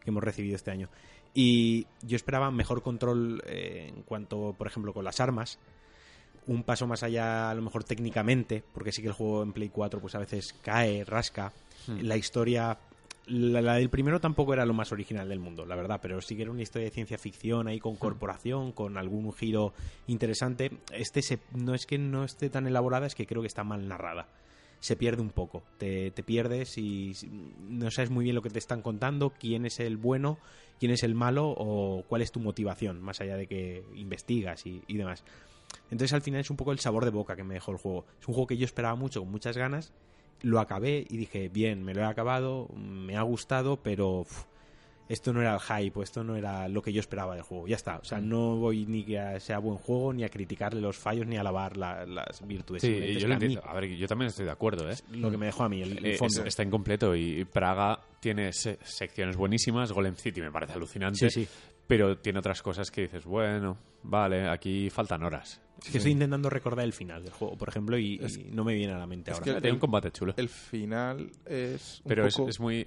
que 0.00 0.10
hemos 0.10 0.22
recibido 0.22 0.56
este 0.56 0.70
año. 0.70 0.88
Y 1.34 1.86
yo 2.02 2.16
esperaba 2.16 2.50
mejor 2.50 2.82
control 2.82 3.42
eh, 3.46 3.92
en 3.94 4.02
cuanto, 4.02 4.54
por 4.56 4.66
ejemplo, 4.66 4.92
con 4.92 5.04
las 5.04 5.20
armas 5.20 5.58
un 6.48 6.64
paso 6.64 6.86
más 6.88 7.02
allá 7.04 7.50
a 7.50 7.54
lo 7.54 7.62
mejor 7.62 7.84
técnicamente, 7.84 8.64
porque 8.74 8.90
sí 8.90 9.00
que 9.02 9.08
el 9.08 9.14
juego 9.14 9.42
en 9.44 9.52
Play 9.52 9.68
4 9.68 10.00
pues 10.00 10.14
a 10.16 10.18
veces 10.18 10.54
cae, 10.62 11.04
rasca. 11.04 11.52
La 12.02 12.16
historia 12.16 12.76
la, 13.26 13.60
la 13.62 13.74
del 13.74 13.90
primero 13.90 14.20
tampoco 14.20 14.54
era 14.54 14.64
lo 14.66 14.72
más 14.74 14.90
original 14.90 15.28
del 15.28 15.38
mundo, 15.38 15.64
la 15.66 15.76
verdad, 15.76 16.00
pero 16.02 16.20
sí 16.22 16.34
que 16.34 16.42
era 16.42 16.50
una 16.50 16.62
historia 16.62 16.86
de 16.88 16.94
ciencia 16.94 17.18
ficción 17.18 17.68
ahí 17.68 17.78
con 17.78 17.96
corporación, 17.96 18.72
con 18.72 18.96
algún 18.96 19.32
giro 19.34 19.74
interesante. 20.06 20.70
Este 20.92 21.22
se- 21.22 21.38
no 21.54 21.74
es 21.74 21.86
que 21.86 21.98
no 21.98 22.24
esté 22.24 22.48
tan 22.50 22.66
elaborada, 22.66 23.06
es 23.06 23.14
que 23.14 23.26
creo 23.26 23.42
que 23.42 23.48
está 23.48 23.64
mal 23.64 23.86
narrada. 23.86 24.26
Se 24.80 24.96
pierde 24.96 25.20
un 25.22 25.30
poco, 25.30 25.62
te, 25.78 26.10
te 26.12 26.22
pierdes 26.22 26.78
y 26.78 27.12
no 27.68 27.90
sabes 27.90 28.10
muy 28.10 28.24
bien 28.24 28.36
lo 28.36 28.42
que 28.42 28.50
te 28.50 28.58
están 28.60 28.80
contando, 28.80 29.30
quién 29.38 29.66
es 29.66 29.80
el 29.80 29.96
bueno, 29.96 30.38
quién 30.78 30.92
es 30.92 31.02
el 31.02 31.14
malo 31.14 31.48
o 31.56 32.04
cuál 32.08 32.22
es 32.22 32.30
tu 32.32 32.40
motivación, 32.40 33.02
más 33.02 33.20
allá 33.20 33.36
de 33.36 33.46
que 33.46 33.84
investigas 33.96 34.64
y, 34.66 34.82
y 34.86 34.96
demás. 34.96 35.24
Entonces 35.90 36.12
al 36.12 36.22
final 36.22 36.40
es 36.40 36.50
un 36.50 36.56
poco 36.56 36.72
el 36.72 36.78
sabor 36.78 37.04
de 37.04 37.10
boca 37.10 37.34
que 37.36 37.44
me 37.44 37.54
dejó 37.54 37.72
el 37.72 37.78
juego. 37.78 38.04
Es 38.20 38.28
un 38.28 38.34
juego 38.34 38.46
que 38.46 38.56
yo 38.56 38.64
esperaba 38.64 38.94
mucho, 38.94 39.20
con 39.20 39.30
muchas 39.30 39.56
ganas. 39.56 39.92
Lo 40.42 40.60
acabé 40.60 41.04
y 41.08 41.16
dije, 41.16 41.48
bien, 41.48 41.82
me 41.84 41.94
lo 41.94 42.02
he 42.02 42.04
acabado, 42.04 42.68
me 42.76 43.16
ha 43.16 43.22
gustado, 43.22 43.76
pero 43.82 44.24
esto 45.08 45.32
no 45.32 45.40
era 45.40 45.54
el 45.54 45.60
hype, 45.60 46.02
esto 46.02 46.22
no 46.22 46.36
era 46.36 46.68
lo 46.68 46.82
que 46.82 46.92
yo 46.92 47.00
esperaba 47.00 47.34
del 47.34 47.42
juego. 47.42 47.66
Ya 47.66 47.76
está. 47.76 47.96
O 47.96 48.04
sea, 48.04 48.20
no 48.20 48.56
voy 48.56 48.84
ni 48.84 49.04
que 49.04 49.18
a- 49.18 49.40
sea 49.40 49.58
buen 49.58 49.78
juego, 49.78 50.12
ni 50.12 50.22
a 50.22 50.28
criticarle 50.28 50.82
los 50.82 50.98
fallos, 50.98 51.26
ni 51.26 51.36
a 51.38 51.40
alabar 51.40 51.78
la- 51.78 52.04
las 52.04 52.46
virtudes. 52.46 52.82
Sí, 52.82 53.14
yo 53.18 53.26
lo 53.26 53.32
a 53.32 53.36
entiendo. 53.36 53.62
A 53.66 53.72
ver, 53.72 53.88
yo 53.96 54.06
también 54.06 54.28
estoy 54.28 54.44
de 54.44 54.50
acuerdo, 54.52 54.88
¿eh? 54.90 54.94
Lo 55.12 55.30
que 55.30 55.38
me 55.38 55.46
dejó 55.46 55.64
a 55.64 55.68
mí, 55.70 55.80
el, 55.80 55.96
el 55.98 56.06
Eh, 56.06 56.16
fondo. 56.18 56.42
es- 56.42 56.48
está 56.48 56.62
incompleto 56.62 57.16
y 57.16 57.44
Praga 57.46 57.98
tiene 58.20 58.52
se- 58.52 58.78
secciones 58.82 59.36
buenísimas. 59.38 59.90
Golem 59.92 60.14
City 60.14 60.42
me 60.42 60.52
parece 60.52 60.74
alucinante. 60.74 61.30
Sí, 61.30 61.44
sí. 61.46 61.48
Pero 61.88 62.18
tiene 62.18 62.38
otras 62.38 62.62
cosas 62.62 62.90
que 62.92 63.00
dices, 63.02 63.24
bueno, 63.24 63.76
vale, 64.04 64.48
aquí 64.48 64.88
faltan 64.90 65.24
horas. 65.24 65.60
Es 65.84 65.90
que 65.90 65.98
estoy 65.98 66.12
intentando 66.12 66.48
recordar 66.50 66.84
el 66.84 66.92
final 66.92 67.24
del 67.24 67.32
juego, 67.32 67.56
por 67.56 67.68
ejemplo, 67.68 67.98
y, 67.98 68.20
Es- 68.22 68.36
y 68.36 68.44
no 68.52 68.62
me 68.62 68.74
viene 68.74 68.92
a 68.92 68.98
la 68.98 69.06
mente 69.06 69.30
es 69.32 69.38
ahora. 69.38 69.44
que 69.44 69.50
Tiene 69.52 69.68
el- 69.68 69.74
un 69.74 69.80
combate 69.80 70.10
chulo. 70.12 70.34
el 70.36 70.48
final 70.48 71.30
es 71.46 72.00
un 72.04 72.08
pero 72.08 72.26
es, 72.26 72.36
poco... 72.36 72.48
es 72.50 72.60
muy... 72.60 72.86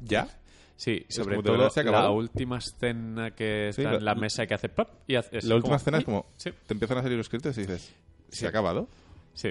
¿Ya? 0.00 0.28
Sí, 0.76 1.04
sobre 1.08 1.42
todo 1.42 1.56
la 1.84 2.10
última 2.10 2.58
escena 2.58 3.30
que 3.32 3.68
está 3.70 3.82
Sí, 3.82 3.86
en 3.88 3.92
la- 3.94 4.00
la 4.00 4.14
mesa 4.14 4.46
que 4.46 4.54
hace 4.54 4.68
pop 4.68 4.88
y 5.06 5.16
hace... 5.16 5.38
es 5.38 5.44
La 5.44 5.54
última 5.56 5.68
como- 5.70 5.76
escena 5.76 5.98
es 5.98 6.04
como... 6.04 6.26
Sí, 6.36 6.50
Te 6.66 6.74
empiezan 6.74 6.98
a 6.98 7.02
salir 7.02 7.16
los 7.18 7.28
créditos 7.28 7.56
y 7.58 7.62
dices... 7.62 7.94
¿Se 8.28 8.36
Sí. 8.40 8.46
ha 8.46 8.50
acabado? 8.50 8.88
sí. 9.34 9.50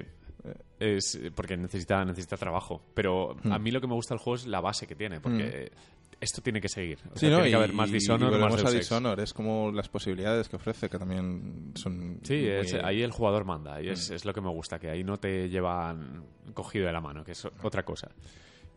Es 0.79 1.19
porque 1.33 1.57
necesita, 1.57 2.05
necesita 2.05 2.37
trabajo. 2.37 2.81
Pero 2.93 3.35
Hmm. 3.43 3.51
a 3.51 3.57
mí 3.57 3.71
lo 3.71 3.81
que 3.81 3.87
me 3.87 3.95
gusta 3.95 4.13
del 4.13 4.19
juego 4.19 4.35
es 4.35 4.45
la 4.45 4.59
base 4.61 4.85
que 4.85 4.93
tiene, 4.93 5.19
porque 5.19 5.71
esto 6.19 6.41
tiene 6.41 6.59
que 6.61 6.69
seguir. 6.69 6.99
O 7.13 7.13
Sí, 7.15 7.27
sea, 7.27 7.29
¿no? 7.29 7.35
tiene 7.37 7.49
y, 7.49 7.51
que 7.51 7.55
haber 7.57 7.73
más 7.73 7.89
y 7.89 7.93
Dishonored, 7.93 8.39
más 8.39 8.63
a. 8.65 8.71
Dishonored. 8.71 9.23
Es 9.23 9.33
como 9.33 9.71
las 9.71 9.89
posibilidades 9.89 10.49
que 10.49 10.55
ofrece, 10.55 10.89
que 10.89 10.97
también 10.97 11.71
son... 11.75 12.19
Sí, 12.23 12.47
es- 12.47 12.73
ahí 12.75 13.01
el 13.01 13.11
jugador 13.11 13.45
manda 13.45 13.81
y 13.81 13.87
Hmm. 13.87 13.91
es, 13.91 14.09
es 14.11 14.25
lo 14.25 14.33
que 14.33 14.41
me 14.41 14.49
gusta, 14.49 14.79
que 14.79 14.89
ahí 14.89 15.03
no 15.03 15.17
te 15.17 15.49
llevan 15.49 16.23
cogido 16.53 16.87
de 16.87 16.93
la 16.93 17.01
mano, 17.01 17.23
que 17.23 17.33
es 17.33 17.45
otra 17.63 17.83
cosa. 17.83 18.09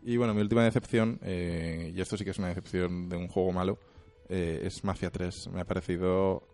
Y 0.03 0.17
bueno, 0.17 0.33
mi 0.35 0.41
última 0.41 0.63
decepción, 0.65 1.19
eh, 1.23 1.93
y 1.95 2.01
esto 2.01 2.17
sí 2.17 2.25
que 2.25 2.31
es 2.31 2.39
una 2.39 2.49
decepción 2.49 3.09
de 3.09 3.17
un 3.17 3.29
juego 3.29 3.53
malo, 3.53 3.79
eh, 4.29 4.61
es 4.65 4.85
Mafia 4.85 5.11
3. 5.11 5.49
Me 5.49 5.61
ha 5.61 5.65
parecido 5.65 6.47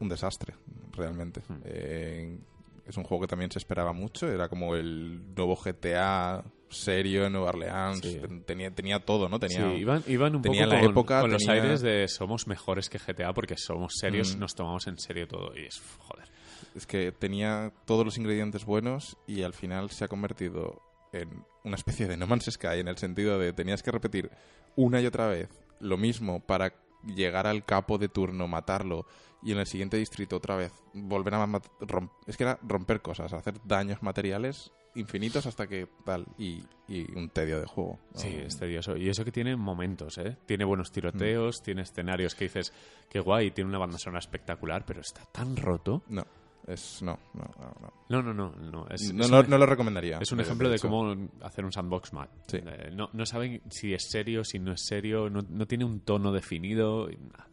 un 0.00 0.08
desastre, 0.08 0.54
realmente. 0.92 1.40
Hmm. 1.48 1.60
Eh, 1.64 2.38
es 2.86 2.96
un 2.96 3.04
juego 3.04 3.22
que 3.22 3.28
también 3.28 3.50
se 3.50 3.58
esperaba 3.58 3.92
mucho, 3.92 4.28
era 4.28 4.48
como 4.48 4.74
el 4.74 5.34
nuevo 5.36 5.56
GTA 5.56 6.44
serio 6.72 7.26
en 7.26 7.32
Nueva 7.32 7.50
Orleans. 7.50 8.00
Sí. 8.02 8.20
Tenía, 8.46 8.70
tenía 8.70 8.98
todo, 9.00 9.28
¿no? 9.28 9.38
Tenía, 9.38 9.70
Sí, 9.70 9.76
iban, 9.80 10.02
iban 10.06 10.36
un 10.36 10.42
tenía 10.42 10.64
poco 10.64 10.74
la 10.74 10.80
con, 10.80 10.90
época, 10.90 11.20
con 11.20 11.30
los 11.32 11.48
aires 11.48 11.80
de 11.80 12.08
somos 12.08 12.46
mejores 12.46 12.88
que 12.88 12.98
GTA 12.98 13.32
porque 13.32 13.56
somos 13.56 13.92
serios, 13.98 14.36
Mm. 14.36 14.40
nos 14.40 14.54
tomamos 14.54 14.86
en 14.86 14.98
serio 14.98 15.26
todo. 15.28 15.52
Y 15.56 15.66
es, 15.66 15.80
joder. 15.98 16.26
Es 16.74 16.86
que 16.86 17.12
tenía 17.12 17.72
todos 17.84 18.04
los 18.04 18.16
ingredientes 18.18 18.64
buenos 18.64 19.16
y 19.26 19.42
al 19.42 19.52
final 19.52 19.90
se 19.90 20.04
ha 20.04 20.08
convertido 20.08 20.80
en 21.12 21.44
una 21.64 21.74
especie 21.76 22.08
de 22.08 22.16
No 22.16 22.26
Man's 22.26 22.46
Sky 22.50 22.78
en 22.80 22.88
el 22.88 22.96
sentido 22.96 23.38
de 23.38 23.52
tenías 23.52 23.82
que 23.82 23.90
repetir 23.90 24.30
una 24.76 25.00
y 25.00 25.06
otra 25.06 25.26
vez 25.28 25.48
lo 25.80 25.98
mismo 25.98 26.40
para 26.40 26.72
llegar 27.04 27.46
al 27.46 27.64
capo 27.66 27.98
de 27.98 28.08
turno, 28.08 28.48
matarlo 28.48 29.04
y 29.42 29.52
en 29.52 29.58
el 29.58 29.66
siguiente 29.66 29.96
distrito 29.98 30.36
otra 30.36 30.56
vez 30.56 30.72
volver 30.94 31.34
a 31.34 31.46
mat- 31.46 31.66
rom- 31.80 32.10
es 32.26 32.36
que 32.36 32.44
era 32.44 32.58
romper 32.62 33.02
cosas, 33.02 33.32
hacer 33.34 33.54
daños 33.64 34.02
materiales 34.02 34.70
infinitos 34.94 35.46
hasta 35.46 35.66
que 35.66 35.88
tal 36.04 36.26
y, 36.38 36.62
y 36.88 37.10
un 37.16 37.28
tedio 37.30 37.58
de 37.60 37.66
juego. 37.66 37.98
Sí, 38.14 38.28
es 38.28 38.58
tedioso. 38.58 38.96
Y 38.96 39.08
eso 39.08 39.24
que 39.24 39.32
tiene 39.32 39.56
momentos, 39.56 40.18
¿eh? 40.18 40.36
Tiene 40.46 40.64
buenos 40.64 40.92
tiroteos, 40.92 41.62
tiene 41.62 41.82
escenarios 41.82 42.34
que 42.34 42.44
dices, 42.44 42.72
qué 43.08 43.20
guay, 43.20 43.50
tiene 43.52 43.68
una 43.70 43.78
banda 43.78 43.98
sonora 43.98 44.18
espectacular, 44.20 44.84
pero 44.84 45.00
está 45.00 45.24
tan 45.32 45.56
roto. 45.56 46.02
No, 46.08 46.24
es 46.66 47.02
no, 47.02 47.18
no, 47.34 47.50
no. 47.58 47.74
no. 47.80 47.92
No, 48.08 48.22
no, 48.22 48.34
no. 48.34 48.50
No, 48.70 48.86
es, 48.90 49.12
No, 49.14 49.24
es 49.24 49.48
no- 49.48 49.58
lo 49.58 49.66
recomendaría. 49.66 50.18
es 50.20 50.30
un 50.30 50.38
de- 50.38 50.44
ejemplo 50.44 50.68
de, 50.68 50.78
cómo 50.78 51.16
hacer 51.40 51.64
un 51.64 51.72
sandbox 51.72 52.12
mal. 52.12 52.28
Sí. 52.46 52.58
Eh, 52.58 52.90
no, 52.92 53.08
no 53.14 53.24
saben 53.26 53.62
si 53.70 53.94
es 53.94 54.10
serio, 54.10 54.44
si 54.44 54.58
no 54.58 54.72
es 54.72 54.82
serio, 54.84 55.30
no, 55.30 55.40
no 55.48 55.66
tiene 55.66 55.84
un 55.84 56.00
tono 56.00 56.32
definido. 56.32 57.08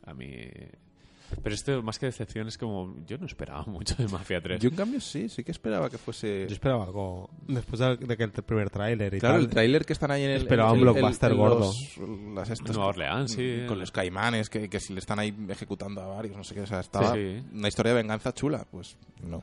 A 0.05 0.13
mí... 0.13 0.27
Pero 1.43 1.53
esto, 1.55 1.81
más 1.83 1.99
que 1.99 2.07
decepción, 2.07 2.47
es 2.47 2.57
como... 2.57 2.95
Yo 3.05 3.17
no 3.17 3.25
esperaba 3.25 3.63
mucho 3.67 3.95
de 3.95 4.07
Mafia 4.07 4.41
3. 4.41 4.59
Yo 4.61 4.69
en 4.69 4.75
cambio 4.75 4.99
sí, 4.99 5.29
sí 5.29 5.43
que 5.43 5.51
esperaba 5.51 5.89
que 5.89 5.97
fuese... 5.97 6.45
Yo 6.47 6.53
esperaba 6.53 6.85
algo 6.85 7.29
después 7.47 7.79
de, 7.79 7.97
de 7.97 8.17
que 8.17 8.23
el 8.23 8.31
primer 8.31 8.69
tráiler 8.69 9.13
y 9.13 9.19
Claro, 9.19 9.35
tal. 9.35 9.43
el 9.45 9.49
tráiler 9.49 9.85
que 9.85 9.93
están 9.93 10.11
ahí 10.11 10.23
en 10.23 10.31
el... 10.31 10.37
Esperaba 10.41 10.71
un 10.71 10.79
el- 10.79 10.83
blockbuster 10.85 11.33
gordo. 11.35 11.59
los- 11.59 11.97
las 12.35 12.49
estas 12.49 12.75
Nueva 12.75 12.89
Orleans, 12.89 13.31
sí. 13.31 13.63
Con 13.67 13.79
los 13.79 13.91
caimanes, 13.91 14.49
que, 14.49 14.69
que 14.69 14.79
si 14.79 14.93
le 14.93 14.99
están 14.99 15.19
ahí 15.19 15.35
ejecutando 15.49 16.01
a 16.01 16.07
varios, 16.07 16.35
no 16.35 16.43
sé 16.43 16.55
qué. 16.55 16.61
O 16.61 16.67
sea, 16.67 16.79
estaba 16.79 17.13
Sí. 17.13 17.43
una 17.53 17.67
historia 17.67 17.93
de 17.93 18.01
venganza 18.01 18.33
chula. 18.33 18.65
Pues 18.69 18.97
no. 19.23 19.37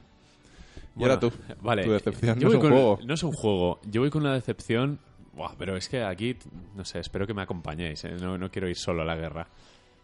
Y 0.97 0.99
Bueno, 1.01 1.15
ahora 1.15 1.21
tú. 1.21 1.33
Vale. 1.63 1.85
Tu 1.85 1.93
decepción 1.93 2.39
Yo 2.39 2.49
no 2.49 2.49
es 2.49 2.55
un 2.57 2.61
con- 2.63 2.71
juego. 2.73 2.99
No 3.05 3.15
es 3.15 3.23
un 3.23 3.33
juego. 3.33 3.81
Yo 3.89 4.01
voy 4.01 4.11
con 4.11 4.23
una 4.23 4.35
decepción. 4.35 4.99
Buah, 5.35 5.55
pero 5.59 5.77
es 5.77 5.89
que 5.89 6.03
aquí, 6.03 6.35
no 6.75 6.85
sé, 6.87 6.99
espero 7.01 7.27
que 7.27 7.35
me 7.35 7.43
acompañéis. 7.43 8.03
¿eh? 8.07 8.17
No, 8.21 8.39
no 8.39 8.51
quiero 8.51 8.69
ir 8.71 8.77
solo 8.77 9.03
a 9.03 9.05
la 9.05 9.15
guerra. 9.17 9.47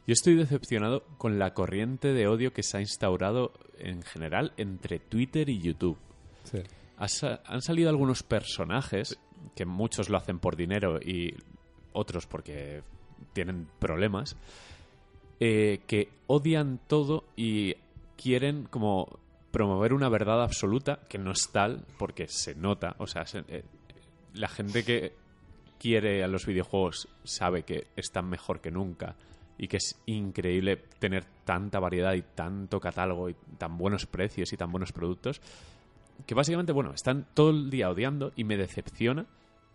Yo 0.06 0.12
estoy 0.12 0.34
decepcionado 0.34 1.04
con 1.18 1.38
la 1.38 1.54
corriente 1.54 2.12
de 2.12 2.26
odio 2.26 2.52
que 2.52 2.62
se 2.62 2.76
ha 2.76 2.80
instaurado 2.80 3.52
en 3.78 4.02
general 4.02 4.52
entre 4.56 4.98
Twitter 4.98 5.48
y 5.48 5.60
YouTube. 5.60 5.96
Sí. 6.44 6.58
Han 7.46 7.62
salido 7.62 7.88
algunos 7.90 8.22
personajes 8.22 9.18
que 9.56 9.64
muchos 9.64 10.08
lo 10.08 10.16
hacen 10.16 10.38
por 10.38 10.56
dinero 10.56 11.00
y 11.00 11.34
otros 11.92 12.26
porque 12.26 12.82
tienen 13.32 13.66
problemas 13.78 14.36
eh, 15.40 15.80
que 15.86 16.08
odian 16.26 16.80
todo 16.86 17.24
y 17.36 17.74
quieren 18.16 18.64
como 18.64 19.18
promover 19.50 19.92
una 19.92 20.08
verdad 20.08 20.42
absoluta 20.42 21.00
que 21.08 21.18
no 21.18 21.32
es 21.32 21.48
tal 21.50 21.84
porque 21.98 22.26
se 22.28 22.54
nota 22.54 22.94
o 22.98 23.06
sea 23.06 23.26
se- 23.26 23.44
eh, 23.48 23.64
la 24.34 24.48
gente 24.48 24.84
que 24.84 25.12
quiere 25.78 26.22
a 26.22 26.28
los 26.28 26.46
videojuegos 26.46 27.08
sabe 27.24 27.64
que 27.64 27.88
están 27.96 28.28
mejor 28.28 28.60
que 28.60 28.70
nunca 28.70 29.16
y 29.62 29.68
que 29.68 29.76
es 29.76 29.96
increíble 30.06 30.76
tener 30.98 31.24
tanta 31.44 31.78
variedad 31.78 32.14
y 32.14 32.22
tanto 32.22 32.80
catálogo 32.80 33.30
y 33.30 33.36
tan 33.58 33.78
buenos 33.78 34.06
precios 34.06 34.52
y 34.52 34.56
tan 34.56 34.72
buenos 34.72 34.90
productos 34.90 35.40
que 36.26 36.34
básicamente, 36.34 36.72
bueno, 36.72 36.92
están 36.92 37.28
todo 37.32 37.50
el 37.50 37.70
día 37.70 37.88
odiando 37.88 38.32
y 38.34 38.42
me 38.42 38.56
decepciona 38.56 39.24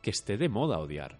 que 0.02 0.10
esté 0.10 0.38
de 0.38 0.50
moda 0.50 0.80
odiar. 0.80 1.18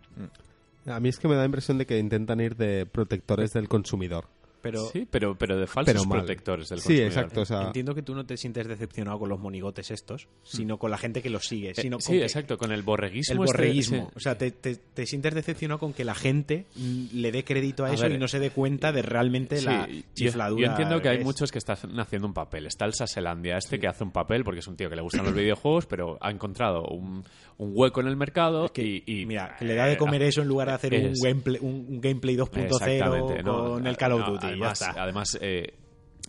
A 0.86 1.00
mí 1.00 1.08
es 1.08 1.18
que 1.18 1.30
me 1.30 1.36
da 1.36 1.42
la 1.42 1.46
impresión 1.46 1.78
de 1.78 1.86
que 1.86 1.98
intentan 1.98 2.42
ir 2.42 2.58
de 2.58 2.86
protectores 2.86 3.54
del 3.54 3.70
consumidor. 3.70 4.28
Pero 4.72 4.86
sí, 4.90 5.08
pero, 5.10 5.38
pero 5.38 5.58
de 5.58 5.68
falsos 5.68 5.94
pero 6.06 6.10
protectores 6.10 6.70
del 6.70 6.80
Sí, 6.80 6.84
consumidor. 6.88 7.08
exacto. 7.08 7.42
O 7.42 7.46
sea, 7.46 7.62
entiendo 7.68 7.96
que 7.96 8.02
tú 8.02 8.14
no 8.16 8.26
te 8.26 8.38
sientes 8.38 8.68
decepcionado 8.68 9.20
con 9.20 9.30
los 9.30 9.40
monigotes 9.40 9.92
estos, 9.92 10.28
sino 10.44 10.78
con 10.78 10.92
la 10.92 10.98
gente 10.98 11.22
que 11.22 11.30
los 11.30 11.46
sigue. 11.46 11.72
Eh, 11.72 11.76
Sino 11.76 12.00
sí, 12.00 12.08
con 12.08 12.16
que- 12.18 12.24
exacto, 12.24 12.58
con 12.58 12.72
el 12.72 12.82
borreguismo. 12.84 13.34
El 13.44 13.50
este- 13.50 13.58
borreguismo. 13.58 14.06
sí. 14.10 14.14
O 14.16 14.20
sea, 14.20 14.38
te, 14.38 14.52
te- 14.52 14.76
te 14.76 15.06
sientes 15.06 15.34
decepcionado 15.34 15.80
con 15.80 15.94
que 15.94 16.04
la 16.06 16.16
gente 16.16 16.66
mm, 16.76 17.06
le 17.14 17.32
dé 17.32 17.44
crédito 17.44 17.86
a, 17.86 17.90
A 17.90 17.94
eso 17.94 18.04
ver, 18.04 18.14
y 18.14 18.18
no 18.18 18.28
se 18.28 18.40
dé 18.40 18.50
cuenta 18.50 18.92
de 18.92 19.02
realmente 19.02 19.58
Sí, 19.58 19.66
la 19.66 19.88
chifladura. 20.14 20.66
Yo, 20.66 20.72
entiendo 20.72 21.02
que 21.02 21.10
hay 21.10 21.18
es. 21.20 21.24
muchos 21.24 21.52
que 21.52 21.58
están 21.58 21.78
haciendo 22.00 22.28
un 22.28 22.34
papel. 22.34 22.66
Está 22.68 22.86
el 22.86 22.94
Saselandia 22.94 23.58
este 23.58 23.80
que 23.80 23.88
hace 23.88 24.04
un 24.04 24.12
papel 24.12 24.44
porque 24.44 24.60
es 24.60 24.68
un 24.68 24.76
tío 24.76 24.90
que 24.90 24.96
le 24.96 25.02
gustan 25.02 25.26
los 25.26 25.34
videojuegos, 25.36 25.86
pero 25.86 26.18
ha 26.22 26.32
encontrado 26.32 26.84
un, 26.88 27.24
un 27.60 27.72
hueco 27.74 28.02
en 28.02 28.08
el 28.08 28.16
mercado 28.16 28.66
Es 28.66 28.72
que, 28.72 28.84
y, 28.84 29.04
y- 29.06 29.26
mira, 29.26 29.56
que 29.58 29.66
le 29.66 29.76
da 29.76 29.86
de 29.86 29.98
comer 29.98 30.22
eso 30.24 30.42
en 30.42 30.48
lugar 30.48 30.68
de 30.68 30.74
hacer 30.76 30.94
un 30.94 31.14
gameplay, 31.22 31.60
un, 31.62 32.00
gameplay 32.02 32.36
2.0 32.36 32.64
Exactamente, 32.66 33.44
¿no? 33.44 33.72
con 33.74 33.88
el 33.88 33.98
Call 33.98 34.12
of 34.14 34.20
No, 34.22 34.32
Duty. 34.34 34.46
Además, 34.48 34.80
ya 34.80 34.88
está. 34.90 35.02
además 35.04 35.38
eh, 35.42 35.74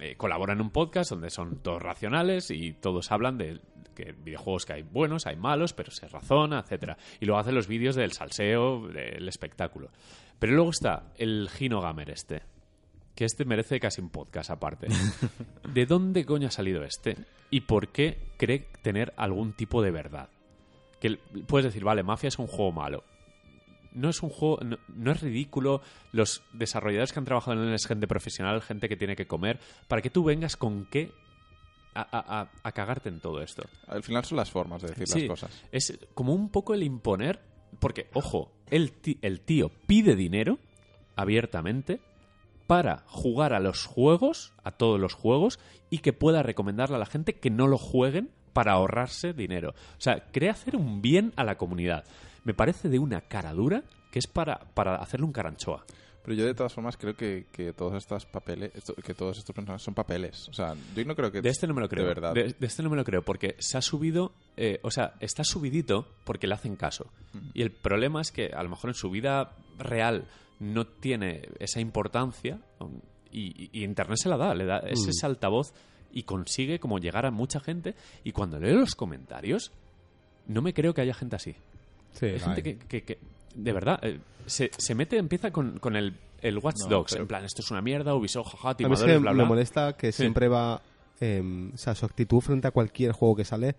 eh, 0.01 0.15
colaboran 0.17 0.59
en 0.59 0.63
un 0.63 0.71
podcast 0.71 1.11
donde 1.11 1.29
son 1.31 1.59
todos 1.63 1.83
racionales 1.83 2.51
y 2.51 2.73
todos 2.73 3.11
hablan 3.13 3.37
de 3.37 3.61
que 3.95 4.13
videojuegos 4.13 4.65
que 4.65 4.75
hay 4.75 4.83
buenos, 4.83 5.27
hay 5.27 5.37
malos, 5.37 5.73
pero 5.73 5.91
se 5.91 6.07
razona, 6.09 6.61
etcétera. 6.61 6.97
Y 7.21 7.27
luego 7.27 7.41
hacen 7.41 7.55
los 7.55 7.67
vídeos 7.67 7.97
del 7.97 8.13
salseo, 8.13 8.87
del 8.89 9.27
espectáculo. 9.29 9.91
Pero 10.39 10.53
luego 10.55 10.71
está 10.71 11.13
el 11.17 11.49
Gino 11.51 11.81
Gamer 11.81 12.11
este, 12.11 12.43
que 13.17 13.25
este 13.25 13.45
merece 13.45 13.81
casi 13.81 14.01
un 14.01 14.09
podcast 14.11 14.51
aparte. 14.51 14.87
¿De 15.75 15.85
dónde 15.85 16.25
coño 16.25 16.47
ha 16.47 16.53
salido 16.53 16.85
este? 16.85 17.17
¿Y 17.51 17.63
por 17.63 17.89
qué 17.89 18.19
cree 18.37 18.69
tener 18.83 19.13
algún 19.17 19.53
tipo 19.53 19.83
de 19.83 19.91
verdad? 19.91 20.29
Que 21.01 21.19
puedes 21.47 21.65
decir, 21.67 21.85
vale, 21.85 22.03
Mafia 22.03 22.29
es 22.29 22.39
un 22.39 22.47
juego 22.47 22.73
malo. 22.73 23.05
No 23.93 24.11
es 24.11 24.23
un 24.23 24.31
juego, 24.31 24.59
no, 24.63 24.79
no 24.89 25.13
es 25.13 25.21
ridículo. 25.21 25.81
Los 26.13 26.43
desarrolladores 26.53 27.13
que 27.13 27.19
han 27.19 27.25
trabajado 27.25 27.61
en 27.61 27.69
él 27.69 27.75
es 27.75 27.87
gente 27.87 28.07
profesional, 28.07 28.61
gente 28.63 28.89
que 28.89 28.97
tiene 28.97 29.17
que 29.17 29.27
comer, 29.27 29.59
para 29.89 30.03
que 30.03 30.11
tú 30.11 30.25
vengas 30.25 30.57
con 30.57 30.87
qué 30.87 31.11
a, 31.95 32.03
a- 32.03 32.41
a- 32.43 32.51
a 32.63 32.73
cagarte 32.73 33.09
en 33.09 33.21
todo 33.21 33.41
esto. 33.43 33.63
Al 33.87 34.03
final 34.03 34.25
son 34.25 34.37
las 34.37 34.51
formas 34.51 34.83
de 34.83 34.89
decir 34.89 35.07
Sí, 35.09 35.21
las 35.21 35.29
cosas. 35.31 35.63
Es 35.73 35.99
como 36.15 36.33
un 36.35 36.51
poco 36.51 36.75
el 36.75 36.83
imponer, 36.83 37.41
porque, 37.81 38.09
ojo, 38.13 38.53
el, 38.71 38.93
ti- 38.93 39.19
el 39.23 39.41
tío 39.41 39.71
pide 39.87 40.15
dinero 40.15 40.59
abiertamente 41.17 42.01
para 42.67 43.05
jugar 43.07 43.55
a 43.55 43.61
los 43.61 43.87
juegos, 43.87 44.53
a 44.63 44.73
todos 44.73 45.01
los 45.01 45.15
juegos, 45.15 45.59
y 45.91 45.99
que 45.99 46.13
pueda 46.13 46.43
recomendarle 46.43 46.97
a 46.97 47.01
la 47.01 47.07
gente 47.07 47.35
que 47.35 47.51
no 47.51 47.67
lo 47.67 47.79
jueguen 47.79 48.31
para 48.59 48.73
ahorrarse 48.73 49.33
dinero. 49.33 49.71
O 49.71 50.01
sea, 50.01 50.25
cree 50.33 50.51
hacer 50.51 50.75
un 50.75 51.01
bien 51.01 51.33
a 51.37 51.45
la 51.45 51.57
comunidad. 51.57 52.03
Me 52.43 52.55
parece 52.55 52.89
de 52.89 52.99
una 52.99 53.21
cara 53.21 53.53
dura 53.53 53.85
que 54.11 54.19
es 54.19 54.27
para, 54.27 54.59
para 54.75 54.97
hacerle 54.97 55.27
un 55.27 55.33
caranchoa. 55.33 55.85
Pero 56.25 56.35
yo 56.35 56.45
de 56.45 56.55
todas 56.55 56.75
formas 56.75 56.97
creo 56.97 57.15
que, 57.15 57.47
que 57.53 57.73
todos 57.73 57.95
estos 57.95 58.27
papeles, 58.27 58.73
que 59.05 59.15
todos 59.15 59.39
estos 59.39 59.55
personajes 59.55 59.85
son 59.85 59.95
papeles. 59.95 60.49
O 60.49 60.53
sea, 60.53 60.75
yo 60.97 61.05
no 61.05 61.15
creo 61.15 61.31
que 61.31 61.41
De 61.41 61.51
este 61.51 61.69
no 61.69 61.75
me 61.75 61.81
lo 61.81 61.89
creo. 61.89 62.03
De 62.03 62.09
verdad. 62.09 62.35
De, 62.35 62.53
de 62.59 62.67
este 62.67 62.83
no 62.83 62.91
me 62.91 62.97
lo 62.97 63.05
creo, 63.05 63.23
porque 63.23 63.55
se 63.61 63.79
ha 63.79 63.81
subido, 63.81 64.33
eh, 64.57 64.81
o 64.83 64.91
sea, 64.91 65.15
está 65.21 65.45
subidito 65.45 66.09
porque 66.25 66.49
le 66.49 66.55
hacen 66.55 66.75
caso. 66.75 67.13
Y 67.55 67.63
el 67.63 67.71
problema 67.71 68.21
es 68.21 68.33
que 68.33 68.51
a 68.53 68.65
lo 68.65 68.71
mejor 68.71 68.91
en 68.91 68.95
su 68.95 69.09
vida 69.09 69.53
real 69.79 70.25
no 70.59 70.85
tiene 70.85 71.49
esa 71.61 71.79
importancia 71.79 72.59
y, 73.31 73.85
Internet 73.85 74.19
se 74.21 74.29
la 74.29 74.37
da, 74.37 74.53
le 74.53 74.65
da 74.65 74.79
es 74.79 75.07
ese 75.07 75.27
altavoz 75.27 75.73
y 76.13 76.23
consigue 76.25 76.79
como 76.79 76.99
llegar 76.99 77.27
a 77.27 77.31
mucha 77.31 77.61
gente. 77.61 77.95
Y 78.25 78.33
cuando 78.33 78.59
leo 78.59 78.79
los 78.79 78.95
comentarios, 78.95 79.73
no 80.47 80.63
me 80.63 80.73
creo 80.75 80.95
que 80.95 81.01
haya 81.03 81.15
gente 81.15 81.37
así. 81.37 81.55
sí, 82.13 82.27
Hay 82.27 82.39
gente 82.41 82.63
que, 82.63 82.79
que- 82.79 83.03
que, 83.05 83.19
de 83.55 83.73
verdad, 83.73 83.99
eh, 84.03 84.19
se, 84.47 84.71
se 84.77 84.95
mete, 84.95 85.17
empieza 85.19 85.51
con, 85.51 85.79
con 85.79 85.97
el, 85.97 86.15
el 86.43 86.59
Watch 86.59 86.77
No, 86.85 86.89
Dogs, 86.89 87.13
pero- 87.13 87.23
en 87.23 87.29
plan, 87.29 87.45
esto 87.45 87.63
es 87.63 87.71
una 87.71 87.83
mierda, 87.83 88.15
Ubisoft, 88.15 88.53
jaja, 88.53 88.69
A 88.69 88.71
mí 88.71 88.73
es 88.73 88.77
timadores, 88.79 89.15
que 89.15 89.19
bla, 89.19 89.31
me 89.33 89.37
bla. 89.37 89.45
molesta 89.45 89.97
que 89.97 90.13
Sí. 90.13 90.23
siempre 90.23 90.49
va... 90.49 90.81
em, 91.21 91.73
o 91.75 91.77
sea, 91.79 91.95
su 91.95 92.07
actitud 92.07 92.41
frente 92.41 92.69
a 92.69 92.71
cualquier 92.71 93.13
juego 93.13 93.35
que 93.37 93.45
sale 93.45 93.75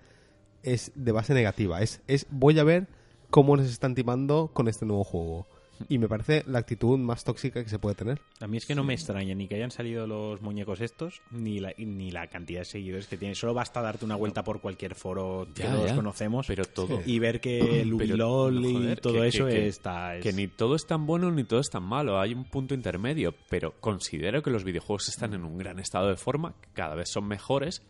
es 0.64 0.92
de 0.96 1.12
base 1.14 1.34
negativa. 1.34 1.82
Es, 1.82 2.02
es 2.08 2.26
voy 2.30 2.60
a 2.60 2.64
ver 2.66 2.88
cómo 3.30 3.56
les 3.56 3.70
están 3.70 3.96
timando 3.96 4.50
con 4.54 4.68
este 4.68 4.86
nuevo 4.86 5.04
juego. 5.06 5.48
Y 5.88 5.98
me 5.98 6.08
parece 6.10 6.44
la 6.48 6.60
actitud 6.60 6.98
más 6.98 7.24
tóxica 7.24 7.64
que 7.64 7.70
se 7.70 7.80
puede 7.80 7.96
tener. 7.96 8.20
A 8.42 8.48
mí 8.48 8.58
es 8.58 8.66
que 8.66 8.76
no 8.76 8.84
me 8.84 8.94
extraña 8.94 9.34
ni 9.34 9.48
que 9.48 9.56
hayan 9.56 9.72
salido 9.72 10.06
los 10.08 10.42
muñecos 10.42 10.82
estos, 10.82 11.22
ni 11.32 11.60
la, 11.60 11.74
ni 11.78 12.12
la 12.12 12.28
cantidad 12.28 12.60
de 12.62 12.66
seguidores 12.66 13.08
que 13.08 13.18
tienen. 13.18 13.36
Solo 13.36 13.54
basta 13.54 13.82
darte 13.82 14.04
una 14.06 14.16
vuelta 14.18 14.44
por 14.44 14.60
cualquier 14.60 14.96
foro 14.96 15.48
que 15.56 15.64
Ya, 15.64 15.72
todos 15.74 15.90
ya. 15.90 15.96
conocemos 15.96 16.48
Pero 16.48 16.66
todo. 16.66 17.02
y 17.06 17.20
ver 17.20 17.40
que 17.40 17.60
el 17.82 17.96
Pero, 17.96 17.96
Ubilol 17.96 18.66
y 18.66 18.74
joder, 18.74 19.00
todo 19.00 19.14
que- 19.22 19.28
eso 19.28 19.46
que- 19.46 19.68
está... 19.68 20.16
es- 20.18 20.24
Que 20.24 20.34
ni 20.34 20.48
todo 20.48 20.76
es 20.76 20.86
tan 20.86 21.06
bueno 21.06 21.32
ni 21.32 21.44
todo 21.46 21.60
es 21.62 21.70
tan 21.70 21.84
malo. 21.84 22.20
Hay 22.20 22.34
un 22.34 22.44
punto 22.44 22.74
intermedio. 22.74 23.34
Pero 23.50 23.74
considero 23.80 24.44
que 24.44 24.50
los 24.52 24.64
videojuegos 24.64 25.08
están 25.10 25.34
en 25.34 25.44
un 25.46 25.58
gran 25.58 25.80
estado 25.80 26.10
de 26.10 26.16
forma, 26.18 26.54
que 26.62 26.70
cada 26.74 26.96
vez 26.96 27.10
son 27.10 27.28
mejores 27.28 27.82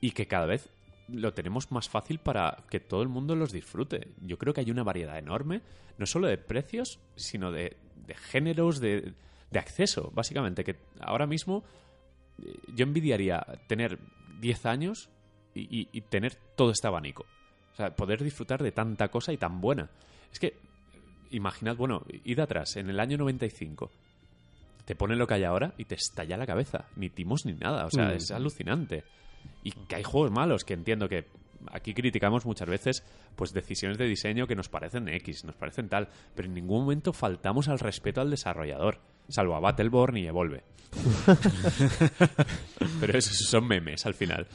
y 0.00 0.10
que 0.10 0.26
cada 0.26 0.46
vez 0.46 0.68
lo 1.08 1.32
tenemos 1.32 1.70
más 1.72 1.88
fácil 1.88 2.18
para 2.18 2.64
que 2.70 2.80
todo 2.80 3.02
el 3.02 3.08
mundo 3.08 3.34
los 3.34 3.52
disfrute. 3.52 4.08
Yo 4.20 4.38
creo 4.38 4.52
que 4.54 4.60
hay 4.60 4.70
una 4.70 4.82
variedad 4.82 5.18
enorme, 5.18 5.62
no 5.96 6.06
solo 6.06 6.26
de 6.28 6.38
precios, 6.38 6.98
sino 7.16 7.50
de, 7.50 7.76
de 8.06 8.14
géneros, 8.14 8.80
de, 8.80 9.12
de 9.50 9.58
acceso. 9.58 10.10
Básicamente, 10.14 10.64
que 10.64 10.76
ahora 11.00 11.26
mismo 11.26 11.64
eh, 12.44 12.54
yo 12.74 12.84
envidiaría 12.84 13.44
tener 13.66 13.98
10 14.40 14.66
años 14.66 15.08
y, 15.54 15.80
y- 15.80 15.88
y 15.92 16.00
tener 16.02 16.34
todo 16.56 16.70
este 16.72 16.86
abanico. 16.88 17.24
O 17.72 17.76
sea, 17.76 17.94
poder 17.94 18.22
disfrutar 18.22 18.62
de 18.62 18.72
tanta 18.72 19.08
cosa 19.08 19.32
y 19.32 19.36
tan 19.36 19.60
buena. 19.60 19.88
Es 20.32 20.38
que, 20.38 20.54
imaginad, 21.30 21.76
bueno, 21.76 22.02
id 22.24 22.38
atrás, 22.40 22.76
en 22.76 22.90
el 22.90 23.00
año 23.00 23.16
95, 23.18 23.90
te 24.84 24.94
ponen 24.96 25.18
lo 25.18 25.26
que 25.26 25.34
hay 25.34 25.44
ahora 25.44 25.74
y 25.78 25.84
te 25.84 25.94
estalla 25.94 26.36
la 26.36 26.46
cabeza. 26.46 26.86
Ni 26.96 27.08
timos 27.10 27.44
ni 27.46 27.52
nada, 27.54 27.86
o 27.86 27.90
sea, 27.90 28.06
Mm. 28.08 28.12
es 28.16 28.30
alucinante. 28.30 29.04
Y 29.62 29.72
que 29.72 29.96
hay 29.96 30.02
juegos 30.02 30.30
malos, 30.30 30.64
que 30.64 30.74
entiendo 30.74 31.08
que 31.08 31.26
aquí 31.72 31.94
criticamos 31.94 32.46
muchas 32.46 32.68
veces 32.68 33.04
pues 33.36 33.52
decisiones 33.52 33.98
de 33.98 34.06
diseño 34.06 34.46
que 34.46 34.54
nos 34.54 34.68
parecen 34.68 35.08
X, 35.08 35.44
nos 35.44 35.56
parecen 35.56 35.88
tal, 35.88 36.08
pero 36.34 36.48
en 36.48 36.54
ningún 36.54 36.82
momento 36.82 37.12
faltamos 37.12 37.68
al 37.68 37.78
respeto 37.78 38.20
al 38.20 38.30
desarrollador, 38.30 39.00
salvo 39.28 39.56
a 39.56 39.60
Battleborn 39.60 40.16
y 40.16 40.26
Evolve. 40.26 40.62
pero 43.00 43.18
esos 43.18 43.36
son 43.36 43.66
memes 43.66 44.06
al 44.06 44.14
final. 44.14 44.46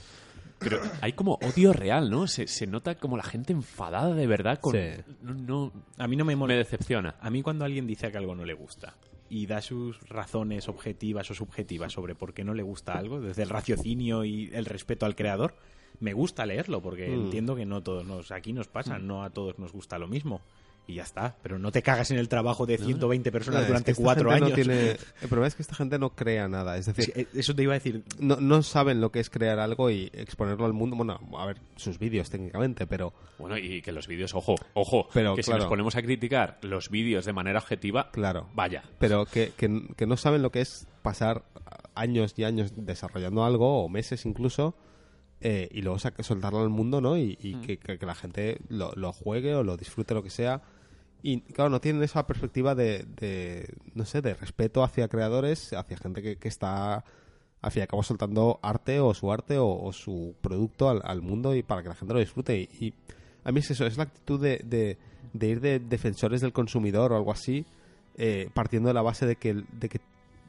Pero 0.59 0.79
hay 1.01 1.11
como 1.13 1.33
odio 1.41 1.73
real, 1.73 2.09
¿no? 2.09 2.25
Se, 2.27 2.47
se 2.47 2.67
nota 2.67 2.95
como 2.95 3.17
la 3.17 3.23
gente 3.23 3.51
enfadada 3.51 4.13
de 4.15 4.27
verdad 4.27 4.59
con... 4.59 4.73
Sí. 4.73 4.79
No, 5.21 5.33
no- 5.33 5.71
A 5.97 6.07
mí 6.07 6.15
no 6.15 6.23
me 6.23 6.33
me 6.33 6.37
molesta. 6.37 6.59
decepciona. 6.59 7.15
A 7.19 7.29
mí 7.29 7.41
cuando 7.41 7.65
alguien 7.65 7.85
dice 7.85 8.09
que 8.11 8.17
algo 8.17 8.33
no 8.33 8.45
le 8.45 8.53
gusta 8.53 8.93
y 9.33 9.47
da 9.47 9.61
sus 9.61 9.99
razones 10.09 10.69
objetivas 10.69 11.31
o 11.31 11.33
subjetivas 11.33 11.91
sobre 11.91 12.13
por 12.13 12.35
qué 12.35 12.43
no 12.43 12.53
le 12.53 12.61
gusta 12.61 12.95
algo, 12.99 13.19
desde 13.19 13.41
el 13.41 13.49
raciocinio 13.49 14.25
y 14.25 14.51
el 14.53 14.65
respeto 14.65 15.07
al 15.07 15.15
creador, 15.15 15.55
me 15.99 16.13
gusta 16.13 16.45
leerlo 16.45 16.81
porque 16.81 17.07
Mm. 17.09 17.25
entiendo 17.25 17.55
que 17.55 17.65
no 17.65 17.81
todos 17.81 18.05
nos 18.05 18.31
aquí 18.31 18.53
nos 18.53 18.67
pasa, 18.67 18.99
no 18.99 19.23
a 19.23 19.31
todos 19.31 19.57
nos 19.57 19.71
gusta 19.71 19.97
lo 19.97 20.07
mismo. 20.07 20.41
Y 20.85 20.95
ya 20.95 21.03
está, 21.03 21.37
pero 21.41 21.57
no 21.57 21.71
te 21.71 21.81
cagas 21.81 22.11
en 22.11 22.17
el 22.17 22.27
trabajo 22.27 22.65
de 22.65 22.77
120 22.77 23.31
personas 23.31 23.61
Es 23.61 23.65
que 23.65 23.71
durante 23.71 23.91
esta 23.91 24.03
cuatro 24.03 24.29
gente 24.31 24.39
no 24.41 24.45
años. 24.47 24.55
tiene- 24.55 24.89
El 25.21 25.29
problema 25.29 25.47
es 25.47 25.55
que 25.55 25.61
esta 25.61 25.75
gente 25.75 25.97
no 25.97 26.09
crea 26.13 26.49
nada. 26.49 26.77
Es 26.77 26.87
decir, 26.87 27.05
Sí, 27.05 27.11
eh, 27.15 27.27
Eso 27.33 27.55
te 27.55 27.63
iba 27.63 27.71
a 27.71 27.75
decir. 27.75 28.03
no, 28.19 28.35
no 28.41 28.61
saben 28.63 28.99
lo 28.99 29.09
que 29.09 29.21
es 29.21 29.29
crear 29.29 29.59
algo 29.59 29.89
y 29.89 30.09
exponerlo 30.13 30.65
al 30.65 30.73
mundo. 30.73 30.97
Bueno, 30.97 31.17
a 31.37 31.45
ver, 31.45 31.61
sus 31.77 31.99
vídeos 31.99 32.29
técnicamente, 32.29 32.85
pero 32.85 33.13
Bueno, 33.39 33.57
y 33.57 33.81
que 33.81 33.93
los 33.93 34.07
vídeos, 34.07 34.33
ojo, 34.35 34.55
ojo, 34.73 35.07
Pero, 35.13 35.35
que 35.35 35.43
si 35.43 35.47
claro. 35.51 35.63
nos 35.63 35.69
ponemos 35.69 35.95
a 35.95 36.01
criticar 36.01 36.57
los 36.63 36.89
vídeos 36.89 37.23
de 37.23 37.31
manera 37.31 37.59
objetiva, 37.59 38.11
claro. 38.11 38.49
vaya. 38.53 38.83
Pero 38.99 39.25
que, 39.25 39.53
que- 39.55 39.87
que 39.95 40.05
no 40.05 40.17
saben 40.17 40.41
lo 40.41 40.51
que 40.51 40.59
es 40.59 40.85
pasar 41.01 41.45
años 41.95 42.33
y 42.35 42.43
años 42.43 42.73
desarrollando 42.75 43.45
algo, 43.45 43.85
o 43.85 43.87
meses 43.89 44.25
incluso, 44.25 44.75
eh, 45.39 45.67
y 45.71 45.81
luego 45.81 45.99
soltarlo 45.99 46.61
al 46.61 46.69
mundo, 46.69 47.01
¿no? 47.01 47.17
Y, 47.17 47.37
y 47.41 47.55
que, 47.55 47.77
que- 47.77 47.97
que 47.97 48.05
la 48.05 48.15
gente 48.15 48.59
lo, 48.69 48.91
lo 48.95 49.11
juegue 49.13 49.55
o 49.55 49.63
lo 49.63 49.77
disfrute, 49.77 50.13
lo 50.13 50.23
que 50.23 50.29
sea. 50.29 50.61
Y 51.25 51.39
claro, 51.39 51.69
no 51.69 51.79
tienen 51.79 52.03
esa 52.03 52.27
perspectiva 52.27 52.75
de, 52.75 53.05
de, 53.15 53.73
no 53.95 54.03
sé, 54.03 54.21
de 54.21 54.33
respeto 54.33 54.83
hacia 54.83 55.07
creadores, 55.07 55.71
hacia 55.71 55.95
gente 55.95 56.21
que, 56.21 56.35
que 56.35 56.49
está, 56.49 57.05
al 57.61 57.71
fin 57.71 57.79
y 57.79 57.83
al 57.83 57.87
cabo, 57.87 58.03
soltando 58.03 58.59
arte 58.61 58.99
o 58.99 59.13
su 59.13 59.31
arte 59.31 59.57
o, 59.57 59.91
su 59.93 60.35
producto 60.41 60.89
al, 60.89 61.21
mundo 61.21 61.55
y 61.55 61.63
para 61.63 61.81
que 61.81 61.87
la 61.87 61.95
gente 61.95 62.13
lo 62.13 62.19
disfrute. 62.19 62.59
Y, 62.59 62.85
y 62.85 62.93
a 63.45 63.53
mí 63.53 63.61
es 63.61 63.71
eso, 63.71 63.85
es 63.85 63.95
la 63.95 64.03
actitud 64.03 64.37
de, 64.37 64.61
de, 64.65 64.97
de 65.31 65.47
ir 65.47 65.61
de 65.61 65.79
defensores 65.79 66.41
del 66.41 66.51
consumidor 66.51 67.13
o 67.13 67.15
algo 67.15 67.31
así, 67.31 67.65
eh, 68.17 68.49
partiendo 68.53 68.89
de 68.89 68.93
la 68.93 69.01
base 69.01 69.25
de 69.25 69.37
que, 69.37 69.53
de, 69.53 69.87
que, 69.87 70.01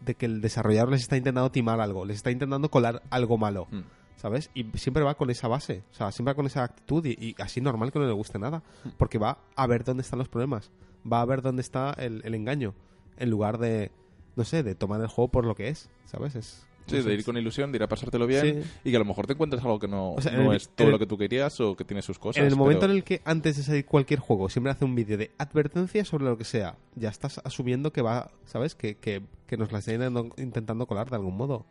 de 0.04 0.16
que 0.16 0.26
el 0.26 0.40
desarrollador 0.40 0.90
les 0.90 1.02
está 1.02 1.16
intentando 1.16 1.52
timar 1.52 1.80
algo, 1.80 2.04
les 2.04 2.16
está 2.16 2.32
intentando 2.32 2.68
colar 2.68 3.00
algo 3.10 3.38
malo. 3.38 3.68
Mm. 3.70 3.82
¿Sabes? 4.16 4.50
Y 4.54 4.64
siempre 4.78 5.02
va 5.02 5.14
con 5.16 5.28
esa 5.30 5.48
base, 5.48 5.82
o 5.90 5.94
sea, 5.94 6.10
siempre 6.12 6.32
va 6.32 6.36
con 6.36 6.46
esa 6.46 6.62
actitud 6.64 7.04
y, 7.04 7.10
y 7.20 7.34
así 7.42 7.60
normal 7.60 7.92
que 7.92 7.98
no 7.98 8.06
le 8.06 8.12
guste 8.12 8.38
nada, 8.38 8.62
porque 8.96 9.18
va 9.18 9.38
a 9.54 9.66
ver 9.66 9.84
dónde 9.84 10.00
están 10.02 10.18
los 10.18 10.28
problemas, 10.28 10.70
va 11.10 11.20
a 11.20 11.24
ver 11.26 11.42
dónde 11.42 11.60
está 11.62 11.92
el, 11.98 12.22
el 12.24 12.34
engaño, 12.34 12.74
en 13.18 13.28
lugar 13.30 13.58
de, 13.58 13.90
no 14.36 14.44
sé, 14.44 14.62
de 14.62 14.74
tomar 14.74 15.00
el 15.02 15.08
juego 15.08 15.30
por 15.30 15.44
lo 15.44 15.54
que 15.54 15.68
es, 15.68 15.90
¿sabes? 16.06 16.36
Es, 16.36 16.66
Sí, 16.86 17.00
de 17.00 17.14
ir 17.14 17.24
con 17.24 17.34
ilusión, 17.38 17.72
de 17.72 17.76
ir 17.78 17.82
a 17.82 17.88
pasártelo 17.88 18.26
bien 18.26 18.62
Sí. 18.62 18.70
y 18.84 18.90
que 18.90 18.96
a 18.96 18.98
lo 18.98 19.06
mejor 19.06 19.26
te 19.26 19.32
encuentres 19.32 19.62
algo 19.62 19.78
que 19.78 19.88
no, 19.88 20.12
O 20.12 20.20
sea, 20.20 20.32
en 20.34 20.44
no 20.44 20.50
el- 20.50 20.58
es 20.58 20.68
todo 20.68 20.90
lo 20.90 20.98
que 20.98 21.06
tú 21.06 21.16
querías 21.16 21.58
o 21.62 21.74
que 21.76 21.84
tiene 21.86 22.02
sus 22.02 22.18
cosas. 22.18 22.42
en 22.42 22.46
el 22.48 22.56
momento 22.56 22.80
pero- 22.80 22.92
en 22.92 22.98
el 22.98 23.04
que 23.04 23.22
antes 23.24 23.56
de 23.56 23.62
salir 23.62 23.86
cualquier 23.86 24.20
juego 24.20 24.50
siempre 24.50 24.70
hace 24.70 24.84
un 24.84 24.94
vídeo 24.94 25.16
de 25.16 25.30
advertencia 25.38 26.04
sobre 26.04 26.24
lo 26.26 26.36
que 26.36 26.44
sea, 26.44 26.76
ya 26.94 27.08
estás 27.08 27.40
asumiendo 27.42 27.90
que 27.90 28.02
va, 28.02 28.30
¿sabes? 28.44 28.74
Que, 28.74 28.96
que, 28.98 29.22
que 29.46 29.56
nos 29.56 29.72
la 29.72 29.78
están 29.78 30.30
intentando 30.36 30.86
colar 30.86 31.08
de 31.08 31.16
algún 31.16 31.38
modo. 31.38 31.64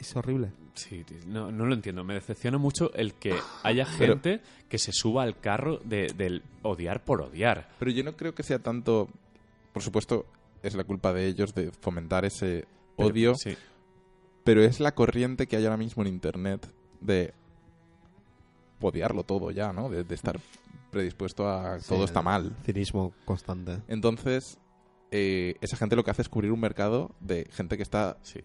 Es 0.00 0.16
horrible. 0.16 0.50
Sí, 0.74 1.04
no, 1.26 1.52
no 1.52 1.66
lo 1.66 1.74
entiendo. 1.74 2.02
Me 2.04 2.14
decepciona 2.14 2.56
mucho 2.58 2.92
el 2.94 3.14
que 3.14 3.34
haya 3.62 3.86
Pero- 3.98 4.14
gente 4.14 4.40
que 4.68 4.78
se 4.78 4.92
suba 4.92 5.22
al 5.24 5.38
carro 5.38 5.78
de- 5.84 6.06
del 6.16 6.42
odiar 6.62 7.04
por 7.04 7.20
odiar. 7.22 7.68
Pero 7.78 7.90
yo 7.90 8.02
no 8.02 8.16
creo 8.16 8.34
que 8.34 8.42
sea 8.42 8.58
tanto. 8.60 9.08
Por 9.72 9.82
supuesto, 9.82 10.26
es 10.62 10.74
la 10.74 10.84
culpa 10.84 11.12
de 11.12 11.26
ellos 11.26 11.54
de 11.54 11.70
fomentar 11.70 12.24
ese 12.24 12.64
Pero- 12.96 13.08
odio, 13.10 13.34
sí. 13.34 13.56
pero 14.42 14.62
es 14.62 14.80
la 14.80 14.92
corriente 14.94 15.46
que 15.46 15.56
hay 15.56 15.64
ahora 15.64 15.76
mismo 15.76 16.02
en 16.02 16.08
internet 16.08 16.66
de 17.00 17.34
odiarlo 18.80 19.24
todo 19.24 19.50
ya, 19.50 19.72
¿no? 19.72 19.88
De, 19.90 20.04
de 20.04 20.14
estar 20.14 20.40
predispuesto 20.90 21.48
a 21.48 21.78
Sí, 21.80 21.88
todo 21.88 22.04
está 22.04 22.22
mal. 22.22 22.56
Cinismo 22.64 23.12
constante. 23.24 23.78
Entonces, 23.88 24.58
eh, 25.10 25.56
esa 25.60 25.76
gente 25.76 25.94
lo 25.96 26.04
que 26.04 26.10
hace 26.10 26.22
es 26.22 26.28
cubrir 26.28 26.52
un 26.52 26.60
mercado 26.60 27.10
de 27.20 27.46
gente 27.52 27.76
que 27.76 27.82
está 27.82 28.16
sí. 28.22 28.40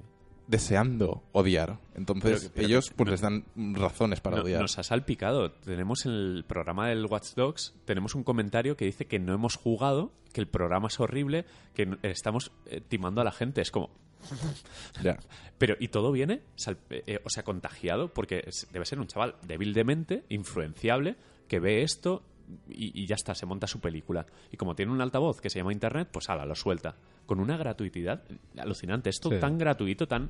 Deseando 0.47 1.23
odiar. 1.31 1.79
Entonces, 1.95 2.41
Pero- 2.43 2.53
pero- 2.55 2.67
ellos 2.67 2.91
pues 2.95 3.05
no- 3.05 3.11
les 3.11 3.21
dan 3.21 3.45
razones 3.73 4.19
para 4.21 4.37
No- 4.37 4.43
odiar. 4.43 4.61
nos 4.61 4.77
ha 4.77 4.83
salpicado. 4.83 5.51
Tenemos 5.51 6.05
en 6.05 6.11
el 6.11 6.45
programa 6.47 6.89
del 6.89 7.05
Watch 7.05 7.33
Dogs, 7.35 7.73
tenemos 7.85 8.15
un 8.15 8.23
comentario 8.23 8.75
que 8.77 8.85
dice 8.85 9.05
que 9.05 9.19
no 9.19 9.33
hemos 9.33 9.55
jugado, 9.55 10.11
que 10.33 10.41
el 10.41 10.47
programa 10.47 10.87
es 10.87 10.99
horrible, 10.99 11.45
que 11.73 11.97
estamos 12.03 12.51
eh, 12.67 12.81
timando 12.87 13.21
a 13.21 13.23
la 13.23 13.31
gente. 13.31 13.61
Es 13.61 13.71
como. 13.71 13.89
Pero, 15.57 15.75
¿y 15.79 15.87
todo 15.89 16.11
viene? 16.11 16.41
sal- 16.55 16.77
eh, 16.89 17.19
o 17.23 17.29
sea, 17.29 17.43
contagiado, 17.43 18.13
porque 18.13 18.47
debe 18.71 18.85
ser 18.85 18.99
un 18.99 19.07
chaval 19.07 19.35
débil 19.45 19.73
de 19.73 19.83
mente, 19.83 20.23
influenciable, 20.29 21.15
que 21.47 21.59
ve 21.59 21.83
esto 21.83 22.23
y, 22.69 22.99
y 23.01 23.05
ya 23.07 23.15
está, 23.15 23.33
se 23.35 23.45
monta 23.45 23.67
su 23.67 23.79
película. 23.79 24.25
Y 24.51 24.57
como 24.57 24.75
tiene 24.75 24.91
un 24.91 25.01
altavoz 25.01 25.41
que 25.41 25.49
se 25.49 25.59
llama 25.59 25.73
Internet, 25.73 26.09
pues 26.11 26.29
ala, 26.29 26.45
lo 26.45 26.55
suelta. 26.55 26.95
Con 27.25 27.39
una 27.39 27.57
gratuidad 27.57 28.23
alucinante. 28.57 29.09
Esto 29.09 29.29
Sí. 29.29 29.37
tan 29.39 29.57
gratuito, 29.57 30.07
tan... 30.07 30.29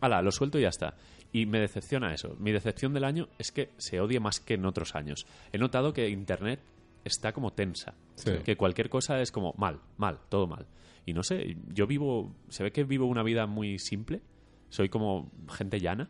Ala, 0.00 0.22
lo 0.22 0.30
suelto 0.30 0.58
y 0.58 0.62
ya 0.62 0.68
está. 0.68 0.94
Y 1.32 1.46
me 1.46 1.58
decepciona 1.58 2.14
eso. 2.14 2.36
Mi 2.38 2.52
decepción 2.52 2.94
del 2.94 3.04
año 3.04 3.28
es 3.38 3.50
que 3.50 3.70
se 3.78 4.00
odie 4.00 4.20
más 4.20 4.38
que 4.40 4.54
en 4.54 4.64
otros 4.64 4.94
años. 4.94 5.26
He 5.52 5.58
notado 5.58 5.92
que 5.92 6.08
Internet 6.08 6.60
está 7.04 7.32
como 7.32 7.52
tensa. 7.52 7.94
Sí. 8.14 8.30
Que 8.44 8.56
cualquier 8.56 8.88
cosa 8.88 9.20
es 9.20 9.32
como 9.32 9.54
mal, 9.58 9.80
mal, 9.96 10.20
todo 10.28 10.46
mal. 10.46 10.66
Y 11.04 11.14
no 11.14 11.22
sé, 11.22 11.56
yo 11.74 11.86
vivo, 11.86 12.32
se 12.48 12.62
ve 12.62 12.70
que 12.70 12.84
vivo 12.84 13.06
una 13.06 13.22
vida 13.22 13.46
muy 13.46 13.78
simple, 13.78 14.20
soy 14.68 14.88
como 14.90 15.30
gente 15.48 15.80
llana 15.80 16.08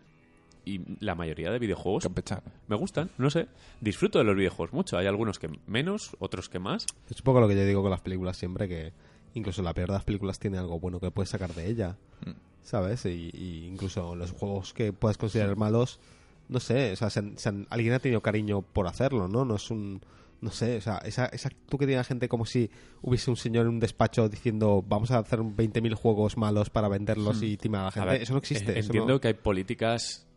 y 0.65 0.81
la 1.03 1.15
mayoría 1.15 1.51
de 1.53 1.59
videojuegos 1.61 2.03
Campechano. 2.03 2.43
me 2.67 2.75
gustan, 2.77 3.11
no 3.17 3.31
sé, 3.31 3.47
disfruto 3.81 4.19
de 4.19 4.25
los 4.25 4.35
videojuegos 4.37 4.73
mucho, 4.75 4.99
hay 4.99 5.07
algunos 5.07 5.39
que 5.39 5.49
menos, 5.67 6.17
otros 6.19 6.49
que 6.49 6.59
más. 6.59 6.85
Es 7.09 7.19
un 7.21 7.25
poco 7.25 7.41
lo 7.41 7.47
que 7.49 7.55
yo 7.55 7.65
digo 7.65 7.81
con 7.81 7.91
las 7.93 8.01
películas 8.01 8.37
siempre, 8.37 8.69
que 8.69 8.93
incluso 9.39 9.63
la 9.63 9.73
peor 9.75 9.89
de 9.89 9.95
las 9.95 10.05
películas 10.05 10.39
tiene 10.39 10.59
algo 10.59 10.79
bueno 10.79 11.01
que 11.01 11.11
puedes 11.11 11.31
sacar 11.31 11.55
de 11.55 11.67
ella. 11.69 11.97
¿sabes? 12.63 13.07
Y, 13.07 13.31
y 13.33 13.67
incluso 13.67 14.15
los 14.15 14.33
juegos 14.33 14.75
que 14.75 14.93
puedas 14.93 15.17
considerar 15.17 15.57
malos, 15.57 16.01
no 16.51 16.61
sé, 16.61 16.93
o 16.93 16.97
sea, 16.97 17.09
se 17.09 17.21
han- 17.21 17.39
se 17.39 17.49
han- 17.49 17.67
alguien 17.71 17.95
ha 17.95 17.99
tenido 17.99 18.21
cariño 18.21 18.61
por 18.61 18.87
hacerlo, 18.87 19.27
¿no? 19.29 19.45
No 19.47 19.57
es 19.57 19.71
un... 19.71 20.03
No 20.41 20.51
sé, 20.53 20.77
o 20.77 20.81
sea, 20.81 20.99
esa, 20.99 21.27
esa 21.27 21.49
actitud 21.49 21.79
que 21.79 21.87
tiene 21.87 21.97
la 21.97 22.05
gente 22.05 22.29
como 22.29 22.47
si 22.47 22.71
hubiese 23.03 23.29
un 23.29 23.37
señor 23.37 23.63
en 23.67 23.71
un 23.73 23.81
despacho 23.81 24.29
diciendo 24.29 24.85
vamos 24.87 25.11
a 25.11 25.19
hacer 25.19 25.41
20.000 25.41 25.95
juegos 25.95 26.37
malos 26.37 26.71
para 26.71 26.87
venderlos 26.89 27.43
y 27.43 27.57
timar 27.57 27.81
a 27.81 27.85
la 27.87 27.91
gente. 27.91 28.09
ver, 28.11 28.23
eso 28.23 28.35
no 28.35 28.39
existe. 28.39 28.71
eh, 28.73 28.79
eso 28.79 28.87
Entiendo 28.89 29.15
no- 29.15 29.21
que 29.21 29.29
hay 29.29 29.35
políticas 29.35 30.28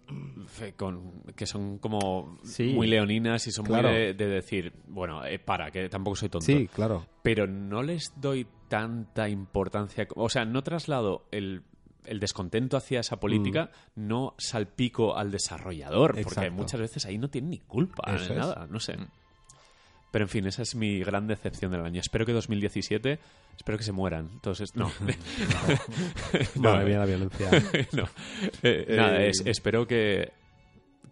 con, 0.78 1.24
que 1.36 1.46
son 1.46 1.78
como 1.80 2.38
Sí. 2.44 2.74
muy 2.74 2.88
leoninas 2.88 3.46
y 3.48 3.52
son 3.52 3.66
Claro. 3.66 3.90
muy 3.90 3.98
de, 3.98 4.14
de 4.14 4.28
decir, 4.28 4.74
bueno, 4.88 5.26
eh, 5.26 5.40
para, 5.40 5.72
que 5.72 5.88
tampoco 5.90 6.16
soy 6.16 6.30
tonto. 6.30 6.46
Sí, 6.46 6.68
claro. 6.68 7.06
pero 7.24 7.48
no 7.48 7.82
les 7.84 8.14
doy 8.20 8.48
tanta 8.68 9.28
importancia. 9.30 10.08
O 10.16 10.30
sea, 10.30 10.46
no 10.46 10.62
traslado 10.64 11.26
el, 11.32 11.64
el 12.06 12.20
descontento 12.20 12.78
hacia 12.78 13.00
esa 13.02 13.20
política, 13.20 13.70
no 13.96 14.34
salpico 14.38 15.16
al 15.18 15.30
desarrollador, 15.32 16.20
porque 16.24 16.50
Mm. 16.50 16.56
Muchas 16.56 16.80
veces 16.80 17.06
ahí 17.06 17.18
no 17.18 17.30
tienen 17.30 17.52
ni 17.52 17.60
culpa 17.60 18.04
Eso 18.16 18.34
de 18.34 18.40
es. 18.40 18.46
nada, 18.48 18.68
no 18.70 18.80
sé. 18.80 18.98
Pero 20.12 20.26
en 20.26 20.30
fin, 20.30 20.46
esa 20.46 20.62
es 20.62 20.76
mi 20.76 21.00
gran 21.00 21.26
decepción 21.28 21.72
del 21.72 21.86
año. 21.86 22.02
Espero 22.02 22.26
que 22.26 22.34
2017, 22.34 23.18
espero 23.58 23.78
que 23.78 23.84
se 23.86 23.94
mueran. 23.94 24.30
Entonces, 24.34 24.76
no. 24.76 24.92
No, 26.56 26.74
Madre 26.74 26.86
mía, 26.86 27.00
la 27.00 27.06
violencia. 27.06 27.50
no. 27.94 28.04
Eh, 28.64 28.86
nada, 28.96 29.22
Eh, 29.22 29.30
es- 29.30 29.44
espero 29.46 29.88
que, 29.88 30.32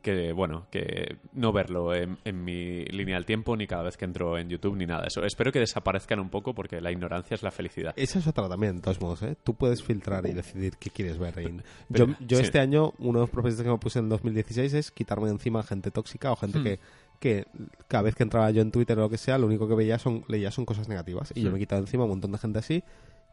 que, 0.01 0.31
bueno, 0.33 0.67
que 0.71 1.17
no 1.33 1.51
verlo 1.51 1.93
en, 1.93 2.17
en 2.25 2.43
mi 2.43 2.85
línea 2.85 3.15
del 3.15 3.25
tiempo, 3.25 3.55
ni 3.57 3.67
cada 3.67 3.83
vez 3.83 3.97
que 3.97 4.05
entro 4.05 4.37
en 4.37 4.49
YouTube, 4.49 4.75
ni 4.77 4.85
nada 4.85 5.01
de 5.01 5.07
eso. 5.07 5.23
Espero 5.23 5.51
que 5.51 5.59
desaparezcan 5.59 6.19
un 6.19 6.29
poco 6.29 6.53
porque 6.53 6.79
la 6.81 6.91
ignorancia 6.91 7.35
es 7.35 7.43
la 7.43 7.51
felicidad. 7.51 7.93
Esa 7.95 8.19
es 8.19 8.27
otra 8.27 8.47
también, 8.49 8.77
de 8.77 8.81
todos 8.81 8.99
modos, 9.01 9.21
¿eh? 9.23 9.35
Tú 9.43 9.53
puedes 9.55 9.83
filtrar 9.83 10.25
y 10.27 10.33
decidir 10.33 10.73
qué 10.77 10.89
quieres 10.89 11.17
ver. 11.17 11.33
Pero- 11.35 11.49
yo 11.89 12.07
yo 12.19 12.37
sí. 12.37 12.43
este 12.43 12.59
año, 12.59 12.93
uno 12.99 13.19
de 13.19 13.23
los 13.23 13.29
propósitos 13.29 13.63
que 13.63 13.71
me 13.71 13.77
puse 13.77 13.99
en 13.99 14.09
2016 14.09 14.73
es 14.73 14.91
quitarme 14.91 15.25
de 15.27 15.33
encima 15.33 15.63
gente 15.63 15.91
tóxica 15.91 16.31
o 16.31 16.35
gente 16.35 16.59
Hmm. 16.59 16.63
que, 16.63 16.79
que 17.19 17.45
cada 17.87 18.03
vez 18.03 18.15
que 18.15 18.23
entraba 18.23 18.49
yo 18.51 18.61
en 18.61 18.71
Twitter 18.71 18.97
o 18.97 19.01
lo 19.01 19.09
que 19.09 19.17
sea, 19.17 19.37
lo 19.37 19.45
único 19.47 19.67
que 19.67 19.75
veía 19.75 19.99
son, 19.99 20.23
leía 20.27 20.51
son 20.51 20.65
cosas 20.65 20.87
negativas. 20.87 21.31
Y 21.35 21.41
yo 21.41 21.49
Hmm. 21.49 21.53
me 21.53 21.57
he 21.57 21.61
quitado 21.61 21.81
encima 21.81 22.03
un 22.05 22.11
montón 22.11 22.31
de 22.31 22.37
gente 22.37 22.59
así 22.59 22.83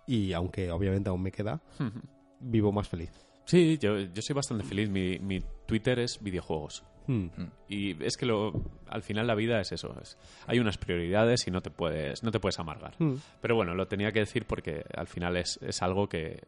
y 0.06 0.32
aunque 0.32 0.70
obviamente 0.70 1.08
aún 1.08 1.22
me 1.22 1.32
queda, 1.32 1.60
vivo 2.40 2.72
más 2.72 2.88
feliz. 2.88 3.10
Sí, 3.44 3.78
yo, 3.78 3.98
yo 4.00 4.22
soy 4.22 4.34
bastante 4.34 4.64
feliz. 4.64 4.90
Mi, 4.90 5.18
mi 5.20 5.40
Twitter 5.66 6.00
es 6.00 6.18
videojuegos. 6.20 6.82
Hmm. 7.06 7.28
Y 7.68 8.02
es 8.04 8.16
que 8.16 8.26
lo, 8.26 8.52
al 8.88 9.02
final 9.02 9.28
la 9.28 9.36
vida 9.36 9.60
es 9.60 9.70
eso. 9.70 9.94
Es, 10.02 10.18
hay 10.48 10.58
unas 10.58 10.76
prioridades 10.78 11.46
y 11.46 11.52
no 11.52 11.62
te 11.62 11.70
puedes, 11.70 12.24
no 12.24 12.32
te 12.32 12.40
puedes 12.40 12.58
amargar. 12.58 12.94
Hmm. 12.98 13.14
Pero 13.40 13.54
bueno, 13.54 13.74
lo 13.76 13.86
tenía 13.86 14.10
que 14.10 14.18
decir 14.18 14.46
porque 14.46 14.84
al 14.96 15.06
final 15.06 15.36
es, 15.36 15.60
es 15.62 15.80
algo 15.82 16.08
que, 16.08 16.42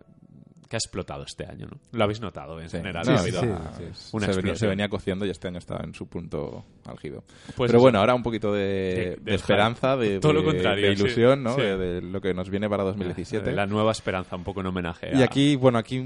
que 0.68 0.76
ha 0.76 0.78
explotado 0.78 1.22
este 1.24 1.46
año. 1.46 1.66
¿no? 1.66 1.78
Lo 1.92 2.04
habéis 2.04 2.20
notado 2.20 2.60
en 2.60 2.68
Sí. 2.68 2.76
general. 2.76 3.04
No, 3.06 3.14
ha 3.14 3.18
sí, 3.18 3.22
habido 3.22 3.40
sí, 3.40 3.46
una 3.46 3.56
sí. 3.56 3.72
se, 3.72 3.82
venía, 3.82 4.26
explosión. 4.28 4.56
se 4.56 4.66
venía 4.66 4.88
cociendo 4.90 5.24
y 5.24 5.30
este 5.30 5.48
año 5.48 5.58
está 5.58 5.80
en 5.82 5.94
su 5.94 6.06
punto 6.08 6.64
álgido. 6.84 7.24
Pues 7.56 7.68
Pero 7.68 7.78
eso. 7.78 7.80
bueno, 7.80 7.98
ahora 8.00 8.14
un 8.14 8.22
poquito 8.22 8.52
de, 8.52 8.60
De- 8.60 8.94
de 8.94 9.16
del 9.24 9.34
esperanza, 9.34 9.96
de, 9.96 10.20
Todo 10.20 10.34
lo 10.34 10.44
contrario, 10.44 10.88
de 10.90 10.94
sí. 10.96 11.02
ilusión, 11.02 11.42
¿no? 11.42 11.54
Sí. 11.54 11.62
De, 11.62 11.76
de 11.78 12.02
lo 12.02 12.20
que 12.20 12.34
nos 12.34 12.50
viene 12.50 12.68
para 12.68 12.84
2017. 12.84 13.50
La 13.52 13.66
nueva 13.66 13.92
esperanza, 13.92 14.36
un 14.36 14.44
poco 14.44 14.60
en 14.60 14.66
homenaje. 14.66 15.10
Y 15.16 15.22
aquí, 15.22 15.56
bueno, 15.56 15.78
aquí 15.78 15.96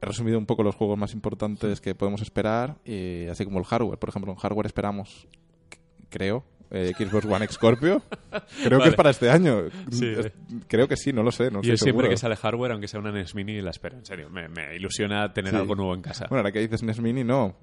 he 0.00 0.04
resumido 0.06 0.36
un 0.38 0.46
poco 0.46 0.64
los 0.64 0.74
juegos 0.74 0.98
más 0.98 1.12
importantes 1.14 1.80
que 1.80 1.94
podemos 1.94 2.20
esperar, 2.20 2.76
y 2.84 3.28
así 3.28 3.44
como 3.44 3.60
el 3.60 3.64
hardware. 3.66 3.98
Por 3.98 4.08
ejemplo, 4.08 4.32
en 4.32 4.38
hardware 4.38 4.66
esperamos, 4.66 5.28
creo, 6.08 6.44
eh, 6.70 6.92
Xbox 6.98 7.24
One 7.26 7.44
X 7.44 7.54
Scorpio. 7.56 8.02
Creo 8.64 8.80
que 8.80 8.88
es 8.90 8.94
para 8.94 9.10
este 9.10 9.30
año. 9.30 9.64
Sí. 9.90 10.14
Creo 10.66 10.86
que 10.88 10.96
sí, 10.96 11.12
no 11.12 11.22
lo 11.22 11.32
sé, 11.32 11.50
no 11.50 11.58
Yo 11.62 11.76
siempre 11.76 11.78
seguro. 11.78 12.08
que 12.10 12.16
sale 12.16 12.36
hardware, 12.36 12.72
aunque 12.72 12.88
sea 12.88 13.00
una 13.00 13.10
NES 13.12 13.34
Mini, 13.34 13.60
la 13.60 13.70
espero. 13.70 13.96
En 13.96 14.04
serio, 14.04 14.28
me, 14.30 14.48
me 14.48 14.76
ilusiona 14.76 15.32
tener 15.32 15.52
Sí. 15.52 15.56
algo 15.56 15.74
nuevo 15.74 15.94
en 15.94 16.02
casa. 16.02 16.26
Bueno, 16.28 16.40
ahora 16.40 16.52
que 16.52 16.60
dices 16.60 16.82
NES 16.82 17.00
Mini, 17.00 17.24
no. 17.24 17.56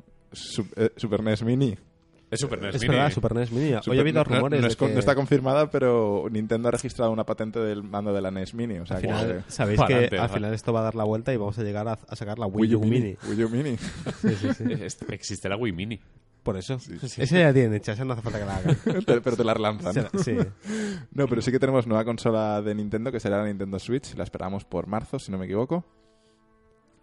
Eh, 0.75 0.89
Super 0.97 1.21
NES 1.23 1.43
Mini. 1.43 1.77
es 2.31 2.39
Super 2.41 2.59
NES 2.61 2.75
Es 2.75 2.81
Mini. 2.81 2.95
verdad, 2.95 3.11
Super 3.11 3.35
NES 3.35 3.51
Mini. 3.51 3.73
Hoy 3.75 3.81
Super- 3.83 3.97
ha 3.97 4.01
habido 4.01 4.23
no- 4.23 4.35
rumores 4.35 4.59
no, 4.59 4.65
de 4.67 4.71
es 4.71 4.75
con- 4.75 4.87
que 4.89 4.93
no 4.95 4.99
está 4.99 5.15
confirmada, 5.15 5.69
pero 5.69 6.25
Nintendo 6.31 6.67
ha 6.67 6.71
registrado 6.71 7.11
una 7.11 7.23
patente 7.25 7.59
del 7.59 7.83
mando 7.83 8.11
de 8.11 8.21
la 8.21 8.31
NES 8.31 8.53
Mini. 8.55 8.79
O 8.79 8.85
sea, 8.85 8.97
al 8.97 9.01
que- 9.03 9.07
final, 9.07 9.43
sabéis 9.47 9.79
que 9.87 10.17
al 10.17 10.29
final 10.29 10.53
esto 10.53 10.73
va 10.73 10.81
a 10.81 10.83
dar 10.83 10.95
la 10.95 11.03
vuelta 11.05 11.31
y 11.33 11.37
vamos 11.37 11.57
a 11.59 11.63
llegar 11.63 11.87
a, 11.87 11.93
a 11.93 12.15
sacar 12.15 12.39
la 12.39 12.47
Wii, 12.47 12.75
U 12.75 12.79
Mini. 12.81 13.15
Wii 13.29 13.43
U 13.43 13.49
Mini. 13.49 13.77
Sí, 13.77 14.35
sí, 14.35 14.53
sí. 14.53 14.63
Es- 14.81 14.97
Existe 15.09 15.47
la 15.47 15.55
Wii 15.55 15.71
Mini. 15.71 16.01
Por 16.45 16.57
eso. 16.57 16.75
Esa 17.17 17.25
ya 17.25 17.51
tiene 17.51 17.75
hecha, 17.77 17.93
esa 17.93 18.05
no 18.05 18.13
hace 18.13 18.21
falta 18.21 18.37
que 18.37 18.45
la 18.45 18.57
hagan. 18.57 18.77
Pero 18.83 19.21
pero 19.23 19.35
te 19.35 19.43
la 19.43 19.55
relanzan. 19.55 20.07
Sí. 20.23 20.37
No, 21.11 21.27
pero 21.27 21.41
sí 21.41 21.51
que 21.51 21.57
tenemos 21.57 21.87
nueva 21.87 22.05
consola 22.05 22.61
de 22.61 22.75
Nintendo 22.75 23.11
que 23.11 23.19
será 23.19 23.39
la 23.39 23.47
Nintendo 23.47 23.79
Switch. 23.79 24.13
La 24.15 24.23
esperamos 24.23 24.63
por 24.63 24.85
marzo, 24.85 25.17
si 25.17 25.31
no 25.31 25.39
me 25.39 25.45
equivoco. 25.45 25.83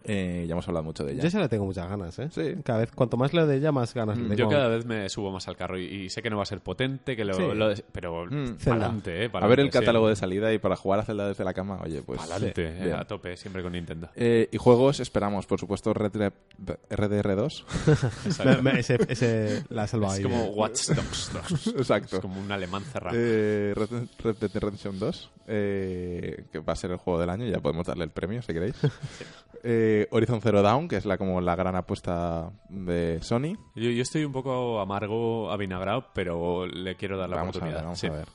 Eh, 0.05 0.43
ya 0.47 0.51
hemos 0.53 0.67
hablado 0.67 0.83
mucho 0.83 1.05
de 1.05 1.13
ella. 1.13 1.23
Yo 1.23 1.29
se 1.29 1.39
la 1.39 1.47
tengo 1.47 1.65
muchas 1.65 1.87
ganas, 1.89 2.17
¿eh? 2.19 2.27
Sí. 2.31 2.55
Cada 2.63 2.79
vez, 2.79 2.91
cuanto 2.91 3.15
más 3.17 3.33
leo 3.33 3.47
de 3.47 3.57
ella, 3.57 3.71
más 3.71 3.93
ganas 3.93 4.17
le 4.17 4.29
Yo 4.29 4.35
tengo. 4.35 4.49
cada 4.51 4.67
vez 4.67 4.85
me 4.85 5.07
subo 5.09 5.31
más 5.31 5.47
al 5.47 5.55
carro 5.55 5.79
y, 5.79 5.83
y 5.85 6.09
sé 6.09 6.21
que 6.21 6.29
no 6.29 6.37
va 6.37 6.43
a 6.43 6.45
ser 6.45 6.59
potente, 6.61 7.15
que 7.15 7.23
lo, 7.23 7.33
Sí. 7.33 7.43
lo- 7.55 7.73
pero 7.91 8.25
Mm. 8.25 8.55
Pa'lante, 8.65 9.25
eh, 9.25 9.29
a 9.33 9.47
ver 9.47 9.59
el 9.61 9.67
sí. 9.67 9.71
catálogo 9.79 10.09
de 10.09 10.15
salida 10.15 10.51
y 10.53 10.59
para 10.59 10.75
jugar 10.75 10.99
a 10.99 11.03
Zelda 11.03 11.27
desde 11.27 11.43
la 11.43 11.53
cama, 11.53 11.79
oye, 11.83 12.01
pues... 12.01 12.19
Pa'lante, 12.21 12.67
eh, 12.67 12.83
bien. 12.83 12.95
a 12.95 13.05
tope, 13.05 13.37
siempre 13.37 13.63
con 13.63 13.71
Nintendo. 13.73 14.09
Eh, 14.15 14.49
y 14.51 14.57
juegos 14.57 14.99
esperamos, 14.99 15.45
por 15.45 15.59
supuesto, 15.59 15.93
Red 15.93 16.11
Dead- 16.11 16.33
RDR2. 16.89 17.63
Me- 18.45 18.61
me- 18.73 18.79
ese, 18.79 18.97
ese 19.07 19.63
la 19.69 19.83
ha 19.83 19.87
salvado 19.87 20.13
Es 20.13 20.19
ahí. 20.19 20.23
como 20.23 20.45
Watch 20.51 20.87
Dogs 20.89 21.31
2. 21.49 21.67
Exacto. 21.77 22.15
Es 22.17 22.21
como 22.21 22.39
un 22.41 22.51
alemán 22.51 22.83
cerrado. 22.83 23.15
Eh, 23.19 23.73
Red, 23.75 23.89
Dead- 23.89 24.07
Red 24.19 24.35
Dead 24.37 24.51
Redemption 24.53 24.99
2, 24.99 25.31
eh, 25.47 26.45
que 26.51 26.59
va 26.59 26.73
a 26.73 26.75
ser 26.75 26.91
el 26.91 26.97
juego 26.97 27.19
del 27.19 27.29
año, 27.29 27.45
ya 27.47 27.59
podemos 27.59 27.87
darle 27.87 28.03
el 28.03 28.11
premio 28.11 28.41
si 28.41 28.53
queréis. 28.53 28.75
Eh, 29.65 30.07
Horizon 30.11 30.41
Zero 30.41 30.61
Dawn, 30.61 30.89
que 30.89 30.97
es 30.97 31.05
la 31.05 31.17
como 31.17 31.39
la 31.39 31.55
gran 31.55 31.75
apuesta 31.75 32.51
de 32.69 33.19
Sony. 33.21 33.55
Yo, 33.75 33.89
yo 33.89 34.01
estoy 34.01 34.25
un 34.25 34.33
poco 34.33 34.81
amargo, 34.81 35.49
avinagrado, 35.51 36.07
pero 36.13 36.65
le 36.67 36.95
quiero 36.95 37.17
dar 37.17 37.29
la 37.29 37.37
vamos 37.37 37.55
a 37.55 37.59
oportunidad. 37.59 37.77
ver, 37.79 37.83
vamos 37.85 37.99
sí. 37.99 38.07
a 38.07 38.11
ver. 38.11 38.27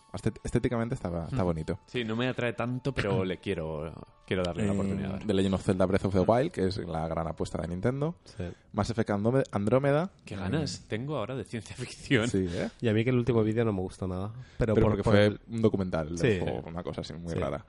Estéticamente 0.42 0.94
está, 0.94 1.26
está 1.30 1.42
bonito. 1.42 1.78
Sí, 1.86 2.02
no 2.02 2.16
me 2.16 2.28
atrae 2.28 2.54
tanto, 2.54 2.92
pero 2.94 3.26
le 3.26 3.36
quiero, 3.38 3.92
quiero 4.26 4.42
darle 4.42 4.64
la 4.64 4.72
Eh, 4.72 4.74
oportunidad. 4.74 5.10
a 5.10 5.12
ver. 5.18 5.26
The 5.26 5.34
Legend 5.34 5.54
of 5.54 5.62
Zelda 5.62 5.84
Breath 5.84 6.04
of 6.06 6.14
the 6.14 6.20
Wild, 6.20 6.50
que 6.50 6.66
es 6.66 6.78
la 6.78 7.06
gran 7.08 7.26
apuesta 7.28 7.60
de 7.60 7.68
Nintendo. 7.68 8.14
Sí. 8.24 8.44
Mass 8.72 8.88
Effect 8.88 9.10
Andrómeda. 9.10 10.10
Qué 10.24 10.34
ganas 10.34 10.86
tengo 10.88 11.18
ahora 11.18 11.36
de 11.36 11.44
ciencia 11.44 11.76
ficción. 11.76 12.26
Sí, 12.28 12.48
¿eh? 12.50 12.70
Y 12.80 12.88
a 12.88 12.94
mí 12.94 13.04
que 13.04 13.10
el 13.10 13.16
último 13.18 13.44
vídeo 13.44 13.66
no 13.66 13.72
me 13.74 13.80
gustó 13.82 14.08
nada. 14.08 14.32
Pero, 14.56 14.74
Pero 14.74 14.86
por, 14.86 14.92
porque 14.92 15.02
por 15.02 15.12
fue 15.12 15.26
el- 15.26 15.40
un 15.50 15.60
documental 15.60 16.16
Sí. 16.16 16.38
juego, 16.40 16.62
una 16.66 16.82
cosa 16.82 17.02
así 17.02 17.12
muy 17.12 17.34
Sí. 17.34 17.38
rara. 17.38 17.64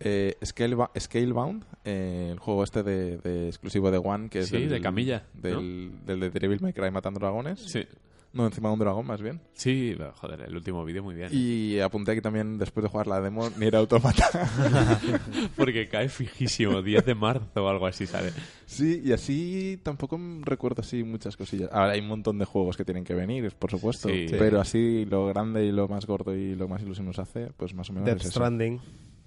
Eh, 0.00 0.36
Scaleba- 0.42 0.90
Scalebound, 0.98 1.64
eh, 1.84 2.28
el 2.32 2.38
juego 2.38 2.64
este 2.64 2.82
de, 2.82 3.18
de 3.18 3.48
exclusivo 3.48 3.90
de 3.90 3.98
One, 3.98 4.28
que 4.28 4.40
es 4.40 4.48
Sí, 4.48 4.58
del- 4.58 4.68
de 4.68 4.80
camilla, 4.80 5.24
Del, 5.34 5.92
del 6.04 6.20
de 6.20 6.30
Devil 6.30 6.60
May 6.60 6.72
Cry 6.72 6.90
matando 6.90 7.20
dragones. 7.20 7.60
Sí, 7.60 7.84
No, 8.32 8.44
encima 8.46 8.68
de 8.68 8.72
un 8.72 8.80
dragón, 8.80 9.06
más 9.06 9.22
bien. 9.22 9.40
sí, 9.52 9.96
joder, 10.16 10.40
el 10.40 10.56
último 10.56 10.84
vídeo 10.84 11.04
muy 11.04 11.14
bien. 11.14 11.28
Y 11.32 11.78
apunté 11.78 12.10
aquí 12.10 12.20
también, 12.20 12.58
después 12.58 12.82
de 12.82 12.88
jugar 12.90 13.06
la 13.06 13.20
demo, 13.20 13.48
Nier 13.56 13.76
Automata. 13.76 14.28
Porque 15.56 15.88
cae 15.88 16.08
fijísimo, 16.08 16.82
10 16.82 17.04
de 17.06 17.14
marzo 17.14 17.64
o 17.64 17.68
algo 17.68 17.86
así 17.86 18.06
sale. 18.08 18.32
sí, 18.66 19.00
y 19.04 19.12
así 19.12 19.78
tampoco 19.82 20.18
recuerdo 20.42 20.82
así 20.82 21.04
muchas 21.04 21.36
cosillas. 21.36 21.70
Ahora 21.72 21.92
hay 21.92 22.00
un 22.00 22.08
montón 22.08 22.38
de 22.38 22.44
juegos 22.44 22.76
que 22.76 22.84
tienen 22.84 23.04
que 23.04 23.14
venir, 23.14 23.52
por 23.56 23.70
supuesto. 23.70 24.08
Sí. 24.08 24.26
Pero 24.30 24.60
así 24.60 25.04
lo 25.04 25.26
grande 25.26 25.64
y 25.64 25.70
lo 25.72 25.86
más 25.86 26.04
gordo 26.06 26.34
y 26.34 26.56
lo 26.56 26.66
más 26.68 26.82
ilusión 26.82 27.06
nos 27.06 27.18
hace, 27.20 27.52
pues 27.56 27.72
más 27.74 27.88
o 27.90 27.92
menos 27.92 28.06
Death 28.06 28.20
es 28.20 28.26
eso. 28.26 28.40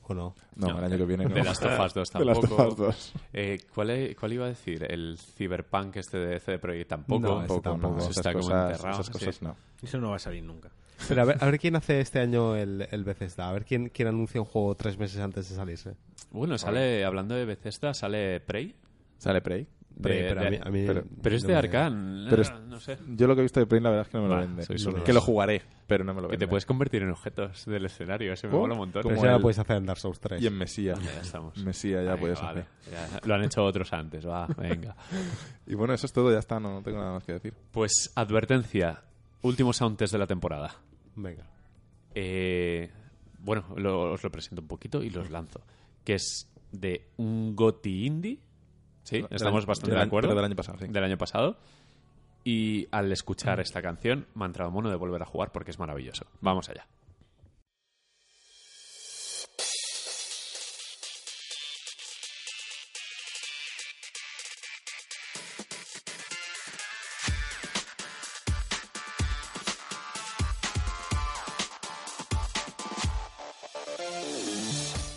¿O 0.09 0.13
no? 0.13 0.35
No, 0.55 0.67
No, 0.69 0.79
el 0.79 0.85
año 0.85 0.97
que 0.97 1.05
viene 1.05 1.25
no. 1.25 1.34
The 1.34 1.43
Last 1.43 1.63
of 1.65 1.79
Us 1.79 1.93
2 1.93 2.11
The 2.11 2.25
Last 2.25 2.43
of 2.43 2.49
tampoco. 2.57 2.88
Us 2.89 3.11
2. 3.13 3.13
Eh, 3.34 3.59
¿cuál, 3.73 4.15
¿Cuál 4.19 4.34
iba 4.34 4.45
a 4.45 4.49
decir? 4.49 4.85
¿El 4.89 5.17
Cyberpunk 5.17 5.97
este 5.97 6.17
de 6.17 6.39
CD 6.39 6.59
Projekt 6.59 6.89
tampoco? 6.89 7.21
No, 7.27 7.38
Tampoco, 7.39 7.61
tampoco. 7.61 7.97
Eso 7.99 8.09
está 8.11 8.31
como 8.34 8.45
cosas, 8.45 8.71
enterrado, 8.71 9.01
esas 9.01 9.09
cosas 9.09 9.35
sí. 9.35 9.45
no. 9.45 9.55
Eso 9.81 9.97
no 9.99 10.09
va 10.11 10.15
a 10.15 10.19
salir 10.19 10.43
nunca. 10.43 10.69
Pero 11.07 11.21
a 11.21 11.25
ver, 11.25 11.38
a 11.39 11.45
ver 11.45 11.59
quién 11.59 11.75
hace 11.75 11.99
este 11.99 12.19
año 12.19 12.55
el, 12.55 12.88
el 12.89 13.03
Bethesda. 13.03 13.49
A 13.49 13.51
ver 13.53 13.65
quién, 13.65 13.89
quién 13.89 14.07
anuncia 14.07 14.41
un 14.41 14.47
juego 14.47 14.73
tres 14.75 14.97
meses 14.97 15.19
antes 15.19 15.49
de 15.49 15.55
salirse. 15.55 15.95
Bueno, 16.31 16.57
sale, 16.57 17.05
hablando 17.05 17.35
de 17.35 17.45
Bethesda, 17.45 17.93
sale 17.93 18.39
Prey. 18.39 18.75
Sale 19.17 19.41
Prey. 19.41 19.67
Pero, 20.01 20.15
De- 20.15 20.21
pero 20.29 20.41
a 20.41 20.43
de- 20.43 20.49
mí, 20.51 20.59
a 20.63 20.69
mí 20.69 20.83
pero- 20.85 21.03
Pero 21.23 21.35
es 21.35 21.43
no 21.43 21.47
de. 21.49 21.55
Pero 22.29 22.41
eh, 22.41 22.45
es- 22.45 22.53
no 22.67 22.79
sé. 22.79 22.97
Yo 23.07 23.25
lo 23.27 23.33
que 23.35 23.41
he 23.41 23.43
visto 23.43 23.59
de 23.59 23.65
Prey, 23.65 23.81
la 23.81 23.89
verdad 23.89 24.05
es 24.05 24.11
que 24.11 24.17
no 24.17 24.23
me 24.23 24.29
lo 24.29 24.37
vende. 24.39 24.63
Que 25.03 25.13
lo 25.13 25.21
jugaré, 25.21 25.61
pero 25.87 26.03
no 26.03 26.13
me 26.13 26.21
lo 26.21 26.27
Que 26.27 26.33
vende. 26.33 26.45
te 26.45 26.49
puedes 26.49 26.65
convertir 26.67 27.01
en 27.01 27.09
objetos 27.09 27.65
del 27.65 27.85
escenario. 27.85 28.31
Eso 28.33 28.47
me 28.47 28.53
mola 28.53 28.73
un 28.73 28.79
montón. 28.79 29.01
como 29.03 29.15
ya 29.23 29.31
lo 29.31 29.39
puedes 29.41 29.57
hacer 29.59 29.77
en 29.77 29.85
Dark 29.85 29.99
Souls 29.99 30.19
3. 30.19 30.41
Y 30.41 30.47
en 30.47 30.57
Mesía. 30.57 30.93
Ya 30.95 31.21
estamos. 31.21 31.57
Mesía 31.63 31.97
ya 32.03 32.09
Venga, 32.11 32.17
puedes 32.17 32.41
vale. 32.41 32.61
hacer. 32.61 32.91
Ya, 32.91 33.19
lo 33.27 33.33
han 33.33 33.43
hecho 33.43 33.63
otros 33.63 33.91
antes, 33.93 34.27
va, 34.27 34.45
venga. 34.57 34.95
Y 35.65 35.73
bueno, 35.75 35.93
eso 35.93 36.05
es 36.05 36.13
todo, 36.13 36.31
ya 36.31 36.39
está, 36.39 36.59
no, 36.59 36.73
no 36.73 36.81
tengo 36.83 36.99
nada 36.99 37.13
más 37.13 37.23
que 37.23 37.33
decir. 37.33 37.53
Pues 37.71 38.11
advertencia, 38.15 39.01
último 39.41 39.73
sound 39.73 39.97
test 39.97 40.13
de 40.13 40.19
la 40.19 40.27
temporada. 40.27 40.75
Venga. 41.15 41.45
Eh, 42.13 42.91
bueno, 43.39 43.65
lo- 43.75 44.11
os 44.13 44.23
lo 44.23 44.31
presento 44.31 44.61
un 44.61 44.67
poquito 44.67 45.01
y 45.03 45.09
los 45.09 45.29
lanzo. 45.29 45.61
Que 46.03 46.15
es 46.15 46.49
de 46.71 47.09
un 47.17 47.55
Goti 47.55 48.05
Indie. 48.05 48.39
Sí, 49.07 49.21
Del 49.21 49.27
estamos 49.31 49.61
año- 49.63 49.67
bastante 49.67 49.91
del 49.91 49.99
de 50.01 50.05
acuerdo. 50.05 50.35
del 50.35 50.43
año 50.43 50.55
pasado, 50.55 50.77
sí. 50.79 50.88
Del 50.88 51.03
año 51.03 51.17
pasado. 51.17 51.55
Y 52.43 52.88
al 52.91 53.09
escuchar 53.11 53.59
esta 53.61 53.81
canción 53.81 54.25
me 54.35 54.43
ha 54.43 54.47
entrado 54.47 54.69
mono 54.69 54.89
de 54.89 54.95
volver 54.97 55.21
a 55.21 55.25
jugar 55.25 55.51
porque 55.53 55.71
es 55.71 55.79
maravilloso. 55.79 56.25
Vamos 56.41 56.67
allá. 56.69 56.85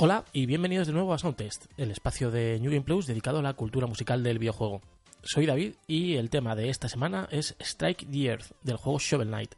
Hola 0.02 0.24
y 0.32 0.46
bienvenidos 0.46 0.86
de 0.86 0.94
nuevo 0.94 1.12
a 1.12 1.18
Soundtest, 1.18 1.66
el 1.76 1.90
espacio 1.90 2.30
de 2.30 2.58
New 2.58 2.70
Game 2.70 2.86
Plus 2.86 3.06
dedicado 3.06 3.40
a 3.40 3.42
la 3.42 3.52
cultura 3.52 3.86
musical 3.86 4.22
del 4.22 4.38
videojuego. 4.38 4.80
Soy 5.22 5.44
David 5.44 5.74
y 5.86 6.14
el 6.14 6.30
tema 6.30 6.56
de 6.56 6.70
esta 6.70 6.88
semana 6.88 7.28
es 7.30 7.54
Strike 7.60 8.10
the 8.10 8.24
Earth 8.24 8.46
del 8.62 8.78
juego 8.78 8.98
Shovel 8.98 9.28
Knight. 9.28 9.56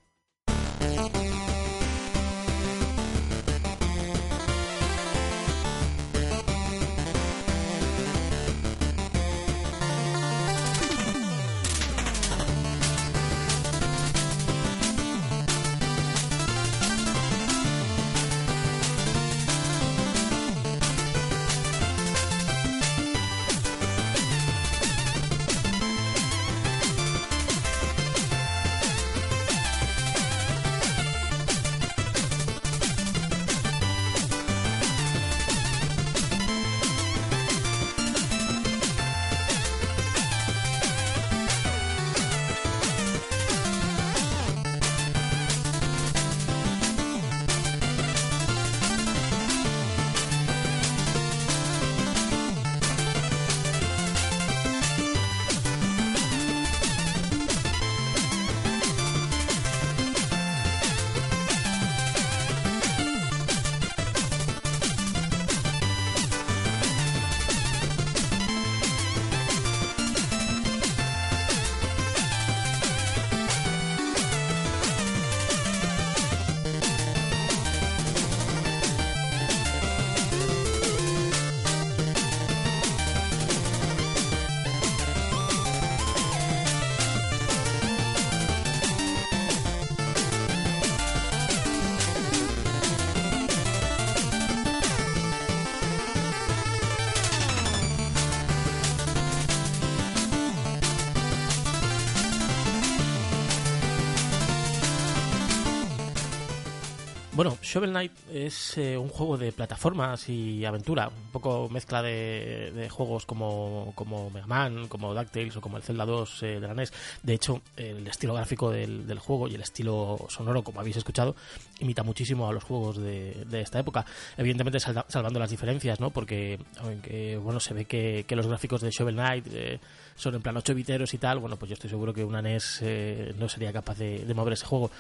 Bueno, 107.43 107.59
Shovel 107.61 107.91
Knight 107.91 108.13
es 108.33 108.79
eh, 108.79 108.97
un 108.97 109.09
juego 109.09 109.37
de 109.37 109.51
plataformas 109.51 110.29
y 110.29 110.65
aventura, 110.65 111.09
un 111.09 111.33
poco 111.33 111.69
mezcla 111.69 112.01
de, 112.01 112.89
juegos 112.89 113.27
como, 113.27 113.91
como 113.97 114.31
Mega 114.31 114.47
Man, 114.47 114.87
como 114.87 115.13
DuckTales 115.13 115.57
o 115.57 115.61
como 115.61 115.77
el 115.77 115.83
Zelda 115.83 116.07
2 116.07 116.43
eh, 116.45 116.47
de 116.61 116.69
la 116.69 116.73
NES. 116.73 116.93
De 117.21 117.35
hecho, 117.35 117.61
el 117.77 118.07
estilo 118.07 118.35
gráfico 118.35 118.71
del, 118.71 119.19
juego 119.19 119.49
y 119.49 119.57
el 119.57 119.61
estilo 119.61 120.25
sonoro, 120.29 120.63
como 120.63 120.79
habéis 120.79 120.99
escuchado, 120.99 121.35
imita 121.81 122.05
muchísimo 122.05 122.49
a 122.49 122.53
los 122.53 122.63
juegos 122.63 122.99
de, 122.99 123.45
esta 123.55 123.81
época. 123.81 124.07
Evidentemente 124.37 124.79
salvando 124.79 125.41
las 125.41 125.51
diferencias, 125.51 125.99
¿no? 125.99 126.11
Porque 126.11 126.61
aunque, 126.79 127.39
bueno, 127.39 127.59
se 127.59 127.75
ve 127.75 127.87
que, 127.87 128.25
los 128.37 128.47
gráficos 128.47 128.83
de 128.83 128.93
Shovel 128.93 129.17
Knight 129.17 129.47
eh, 129.51 129.81
son 130.15 130.37
en 130.37 130.43
plan 130.43 130.57
8 130.57 130.77
biteros 130.77 131.13
y 131.13 131.19
tal, 131.19 131.41
bueno, 131.41 131.57
pues 131.57 131.71
yo 131.71 131.75
estoy 131.75 131.91
seguro 131.91 132.15
que 132.15 132.23
una 132.23 132.41
NES 132.41 132.83
eh, 132.83 133.35
no 133.37 133.49
sería 133.49 133.73
capaz 133.73 133.99
de 133.99 134.33
mover 134.33 134.53
ese 134.53 134.67
juego. 134.67 134.93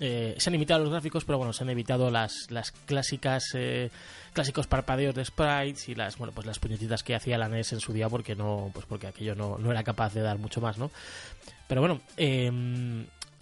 Eh, 0.00 0.34
se 0.38 0.50
han 0.50 0.54
imitado 0.54 0.80
los 0.80 0.90
gráficos, 0.90 1.24
pero 1.24 1.38
bueno, 1.38 1.52
se 1.52 1.62
han 1.62 1.70
evitado 1.70 2.10
las, 2.10 2.50
las 2.50 2.72
clásicas 2.72 3.44
eh, 3.54 3.90
clásicos 4.32 4.66
parpadeos 4.66 5.14
de 5.14 5.24
sprites 5.24 5.88
y 5.88 5.94
las 5.94 6.16
bueno 6.16 6.32
pues 6.32 6.46
las 6.46 6.58
puñetitas 6.58 7.02
que 7.02 7.14
hacía 7.14 7.36
la 7.36 7.48
NES 7.48 7.74
en 7.74 7.80
su 7.80 7.92
día 7.92 8.08
porque 8.08 8.34
no 8.34 8.70
pues 8.72 8.86
porque 8.86 9.08
aquello 9.08 9.34
no, 9.34 9.58
no 9.58 9.70
era 9.70 9.82
capaz 9.82 10.14
de 10.14 10.22
dar 10.22 10.38
mucho 10.38 10.60
más, 10.60 10.78
¿no? 10.78 10.90
Pero 11.68 11.82
bueno, 11.82 12.00
eh, 12.16 12.50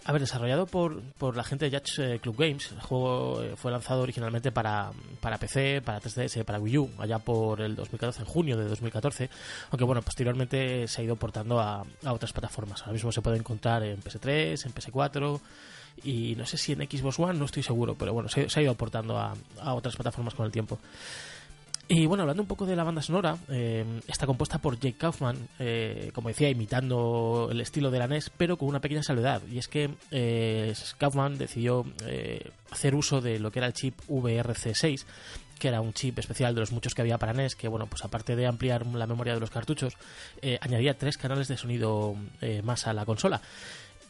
a 0.05 0.11
ver, 0.13 0.21
desarrollado 0.21 0.65
por, 0.65 1.01
por 1.17 1.35
la 1.35 1.43
gente 1.43 1.69
de 1.69 1.77
Judge 1.77 2.15
eh, 2.15 2.19
Club 2.19 2.37
Games, 2.37 2.71
el 2.71 2.79
juego 2.79 3.43
eh, 3.43 3.55
fue 3.57 3.69
lanzado 3.69 4.01
originalmente 4.01 4.51
para, 4.51 4.91
para 5.19 5.37
PC, 5.37 5.81
para 5.81 5.99
3DS, 5.99 6.45
para 6.45 6.59
Wii 6.59 6.77
U, 6.77 6.89
allá 6.99 7.19
por 7.19 7.59
el 7.59 7.75
2014, 7.75 8.21
en 8.21 8.25
junio 8.25 8.57
de 8.57 8.65
2014, 8.69 9.29
aunque 9.71 9.83
bueno, 9.83 10.01
posteriormente 10.01 10.87
se 10.87 11.01
ha 11.01 11.03
ido 11.03 11.17
portando 11.17 11.59
a, 11.59 11.83
a 12.05 12.13
otras 12.13 12.31
plataformas. 12.31 12.81
Ahora 12.81 12.93
mismo 12.93 13.11
se 13.11 13.21
puede 13.21 13.37
encontrar 13.37 13.83
en 13.83 14.01
PS3, 14.01 14.65
en 14.65 14.73
PS4 14.73 15.39
y 16.03 16.35
no 16.35 16.45
sé 16.45 16.57
si 16.57 16.73
en 16.73 16.79
Xbox 16.79 17.19
One, 17.19 17.39
no 17.39 17.45
estoy 17.45 17.63
seguro, 17.63 17.95
pero 17.95 18.13
bueno, 18.13 18.29
se, 18.29 18.47
ha 18.53 18.61
ido 18.61 18.71
aportando 18.71 19.17
a, 19.17 19.33
otras 19.73 19.95
plataformas 19.95 20.33
con 20.33 20.45
el 20.45 20.51
tiempo. 20.51 20.79
Y 21.91 22.05
bueno, 22.05 22.21
hablando 22.21 22.43
un 22.43 22.47
poco 22.47 22.67
de 22.67 22.75
la 22.75 22.83
banda 22.83 23.01
sonora, 23.01 23.35
eh, 23.47 23.83
está 24.07 24.27
compuesta 24.27 24.59
por 24.59 24.79
Jake 24.79 24.97
Kaufman, 24.97 25.35
eh, 25.57 26.11
como 26.13 26.29
decía, 26.29 26.47
imitando 26.47 27.49
el 27.51 27.59
estilo 27.61 27.89
de 27.89 27.97
la 27.97 28.07
NES, 28.07 28.29
pero 28.37 28.57
con 28.57 28.67
una 28.67 28.79
pequeña 28.79 29.01
salvedad. 29.01 29.41
Y 29.51 29.57
es 29.57 29.67
que 29.67 29.89
eh, 30.11 30.75
Kaufman 30.99 31.39
decidió 31.39 31.85
hacer 32.69 32.93
uso 32.93 33.21
de 33.21 33.39
lo 33.39 33.49
que 33.49 33.57
era 33.57 33.65
el 33.65 33.73
chip 33.73 33.99
VRC6, 34.07 35.03
que 35.57 35.67
era 35.67 35.81
un 35.81 35.93
chip 35.93 36.19
especial 36.19 36.53
de 36.53 36.61
los 36.61 36.71
muchos 36.71 36.93
que 36.93 37.01
había 37.01 37.17
para 37.17 37.33
NES, 37.33 37.55
que 37.55 37.67
bueno, 37.67 37.87
pues 37.87 38.05
aparte 38.05 38.35
de 38.35 38.45
ampliar 38.45 38.85
la 38.85 39.07
memoria 39.07 39.33
de 39.33 39.39
los 39.39 39.49
cartuchos, 39.49 39.97
añadía 40.61 40.95
tres 40.95 41.17
canales 41.17 41.47
de 41.47 41.57
sonido 41.57 42.15
más 42.61 42.85
a 42.85 42.93
la 42.93 43.03
consola. 43.03 43.41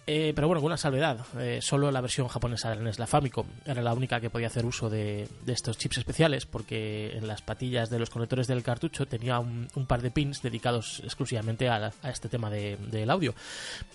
Eh, 0.08 0.34
pero 0.34 0.48
bueno, 0.48 0.60
con 0.60 0.68
una 0.68 0.78
salvedad. 0.78 1.20
Eh, 1.40 1.60
solo 1.62 1.92
la 1.92 2.02
versión 2.02 2.28
japonesa 2.28 2.72
de 2.72 2.78
la 2.78 2.82
NES, 2.82 2.98
la 2.98 3.06
Famicom, 3.06 3.46
era 3.64 3.84
la 3.84 3.94
única 3.94 4.20
que 4.20 4.32
podía 4.32 4.48
hacer 4.48 4.66
uso 4.66 4.90
de, 4.90 5.28
de 5.46 5.54
estos 5.54 5.78
chips 5.78 6.00
especiales, 6.00 6.48
porque 6.48 7.16
en 7.16 7.28
las 7.28 7.44
patillas 7.44 7.92
de 7.92 8.00
los 8.00 8.10
conectores 8.10 8.48
del 8.48 8.64
cartucho 8.64 9.06
tenía 9.06 9.38
un, 9.40 9.68
par 9.88 10.02
de 10.02 10.10
pins 10.10 10.42
dedicados 10.42 11.02
exclusivamente 11.04 11.70
a, 11.70 11.92
a 12.02 12.10
este 12.10 12.28
tema 12.28 12.50
de- 12.50 12.78
del 12.90 13.12
audio. 13.12 13.36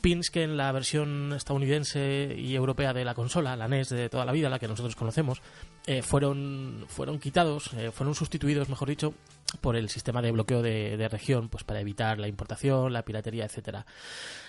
Pins 0.03 0.31
que 0.31 0.45
en 0.45 0.57
la 0.57 0.71
versión 0.71 1.33
estadounidense 1.33 2.33
y 2.39 2.55
europea 2.55 2.93
de 2.93 3.05
la 3.05 3.15
consola, 3.15 3.57
la 3.57 3.67
NES 3.67 3.89
de 3.89 4.09
toda 4.09 4.25
la 4.25 4.31
vida, 4.33 4.49
la 4.49 4.61
que 4.61 4.69
nosotros 4.69 4.95
conocemos, 4.95 5.43
eh, 5.87 6.03
fueron, 6.03 6.85
fueron 6.87 7.19
quitados, 7.19 7.73
eh, 7.75 7.91
fueron 7.91 8.15
sustituidos, 8.15 8.69
mejor 8.69 8.89
dicho, 8.89 9.15
por 9.57 9.77
el 9.77 9.89
sistema 9.89 10.23
de 10.23 10.33
bloqueo 10.33 10.63
de, 10.63 10.97
de 10.97 11.09
región, 11.09 11.49
pues 11.49 11.65
para 11.65 11.81
evitar 11.81 12.19
la 12.19 12.29
importación, 12.29 12.93
la 12.93 13.05
piratería, 13.05 13.45
etcétera. 13.45 13.87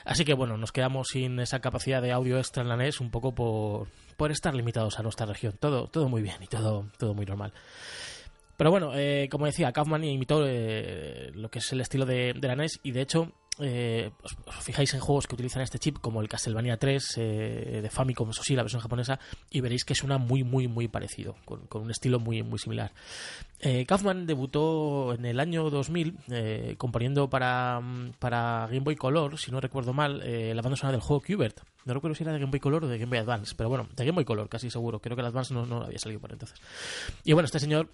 Así 0.03 0.25
que 0.25 0.33
bueno, 0.33 0.57
nos 0.57 0.71
quedamos 0.71 1.07
sin 1.07 1.39
esa 1.39 1.59
capacidad 1.59 2.01
de 2.01 2.11
audio 2.11 2.37
extra 2.37 2.63
en 2.63 2.69
la 2.69 2.77
NES 2.77 3.01
un 3.01 3.11
poco 3.11 3.33
por, 3.33 3.87
por 4.17 4.31
estar 4.31 4.53
limitados 4.53 4.99
a 4.99 5.03
nuestra 5.03 5.25
región. 5.25 5.55
Todo, 5.59 5.87
todo 5.87 6.09
muy 6.09 6.21
bien 6.21 6.37
y 6.41 6.47
todo, 6.47 6.87
todo 6.97 7.13
muy 7.13 7.25
normal. 7.25 7.53
Pero 8.57 8.71
bueno, 8.71 8.91
eh, 8.95 9.27
como 9.29 9.45
decía, 9.45 9.71
Kaufman 9.73 10.03
imitó 10.03 10.45
eh, 10.47 11.31
lo 11.33 11.49
que 11.49 11.59
es 11.59 11.71
el 11.73 11.81
estilo 11.81 12.05
de, 12.05 12.33
de 12.33 12.47
la 12.47 12.55
NES 12.55 12.79
y 12.83 12.91
de 12.91 13.01
hecho 13.01 13.33
eh, 13.59 14.11
os, 14.21 14.35
fijáis 14.63 14.93
en 14.93 14.99
juegos 14.99 15.27
que 15.27 15.35
utilizan 15.35 15.61
este 15.61 15.79
chip 15.79 15.99
como 15.99 16.21
el 16.21 16.27
Castlevania 16.27 16.77
3 16.77 17.13
eh, 17.17 17.79
de 17.81 17.89
Famicom, 17.89 18.29
eso 18.29 18.43
sí, 18.43 18.55
la 18.55 18.63
versión 18.63 18.81
japonesa, 18.81 19.19
y 19.49 19.61
veréis 19.61 19.85
que 19.85 19.95
suena 19.95 20.17
muy, 20.17 20.43
muy, 20.43 20.67
muy 20.67 20.87
parecido, 20.87 21.35
con, 21.45 21.67
un 21.71 21.91
estilo 21.91 22.19
muy, 22.19 22.43
muy 22.43 22.59
similar. 22.59 22.91
Eh, 23.59 23.85
Kaufman 23.85 24.25
debutó 24.25 25.13
en 25.13 25.25
el 25.25 25.39
año 25.39 25.69
2000 25.69 26.17
eh, 26.29 26.75
componiendo 26.77 27.29
para, 27.29 27.79
mm, 27.79 28.13
para 28.19 28.67
Game 28.67 28.81
Boy 28.81 28.95
Color, 28.95 29.37
si 29.39 29.51
no 29.51 29.61
recuerdo 29.61 29.93
mal, 29.93 30.19
la 30.19 30.61
banda 30.61 30.75
sonora 30.75 30.97
del 30.97 31.01
juego 31.01 31.21
Qbert. 31.21 31.61
No 31.85 31.93
recuerdo 31.93 32.15
si 32.15 32.23
era 32.23 32.33
de 32.33 32.39
Game 32.39 32.51
Boy 32.51 32.59
Color 32.59 32.85
o 32.85 32.87
de 32.87 32.97
Game 32.97 33.09
Boy 33.09 33.19
Advance, 33.19 33.53
pero 33.55 33.69
bueno, 33.69 33.87
de 33.95 34.03
Game 34.03 34.15
Boy 34.15 34.25
Color, 34.25 34.49
casi 34.49 34.69
seguro. 34.69 34.99
Creo 34.99 35.15
que 35.15 35.21
el 35.21 35.27
Advance 35.27 35.53
no, 35.53 35.65
no 35.65 35.83
había 35.83 35.99
salido 35.99 36.19
por 36.19 36.31
entonces. 36.31 36.59
Y 37.23 37.33
bueno, 37.33 37.45
este 37.45 37.59
señor 37.59 37.89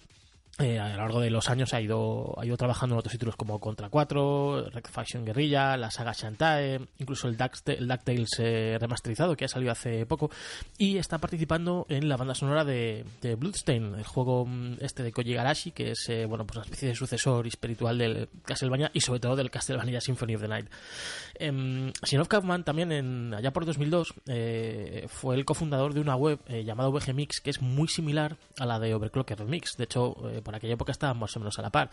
eh, 0.58 0.78
a 0.78 0.90
lo 0.90 0.96
largo 0.98 1.20
de 1.20 1.30
los 1.30 1.48
años 1.48 1.72
ha 1.72 1.80
ido, 1.80 2.34
ha 2.38 2.44
ido 2.44 2.56
trabajando 2.58 2.94
en 2.94 2.98
otros 2.98 3.12
títulos 3.12 3.36
como 3.36 3.58
Contra 3.58 3.88
4, 3.88 4.68
Red 4.70 4.84
Faction 4.90 5.24
Guerrilla, 5.24 5.76
la 5.78 5.90
saga 5.90 6.12
Shantae, 6.12 6.78
incluso 6.98 7.26
el, 7.26 7.38
Duckta- 7.38 7.72
el 7.72 7.88
DuckTales 7.88 8.28
eh, 8.38 8.76
remasterizado 8.78 9.34
que 9.34 9.46
ha 9.46 9.48
salido 9.48 9.72
hace 9.72 10.04
poco 10.04 10.30
y 10.76 10.98
está 10.98 11.16
participando 11.18 11.86
en 11.88 12.06
la 12.08 12.18
banda 12.18 12.34
sonora 12.34 12.64
de, 12.64 13.04
de 13.22 13.34
Bloodstain, 13.34 13.94
el 13.94 14.04
juego 14.04 14.44
mm, 14.46 14.74
este 14.80 15.02
de 15.02 15.10
Koji 15.12 15.32
Garashi 15.32 15.70
que 15.72 15.92
es 15.92 16.06
eh, 16.10 16.26
bueno 16.26 16.46
pues 16.46 16.58
una 16.58 16.64
especie 16.66 16.88
de 16.90 16.94
sucesor 16.96 17.46
espiritual 17.46 17.96
del 17.96 18.28
Castlevania 18.44 18.90
y 18.92 19.00
sobre 19.00 19.20
todo 19.20 19.36
del 19.36 19.50
Castlevania 19.50 20.00
Symphony 20.02 20.34
of 20.34 20.42
the 20.42 20.48
Night. 20.48 20.68
Em, 21.36 21.92
Sinov 22.02 22.28
Kaufman 22.28 22.62
también 22.62 22.92
en, 22.92 23.32
allá 23.34 23.52
por 23.52 23.64
2002 23.64 24.14
eh, 24.26 25.06
fue 25.08 25.34
el 25.34 25.46
cofundador 25.46 25.94
de 25.94 26.00
una 26.00 26.14
web 26.14 26.38
llamada 26.46 26.90
VG 26.90 27.14
Mix 27.14 27.40
que 27.40 27.50
es 27.50 27.62
muy 27.62 27.88
similar 27.88 28.36
a 28.58 28.66
la 28.66 28.78
de 28.78 28.94
Overclocker 28.94 29.38
Remix. 29.38 29.76
De 29.78 29.84
hecho, 29.84 30.14
por 30.42 30.54
aquella 30.54 30.74
época 30.74 30.92
estaban 30.92 31.18
más 31.18 31.34
o 31.36 31.40
menos 31.40 31.58
a 31.58 31.62
la 31.62 31.70
par. 31.70 31.90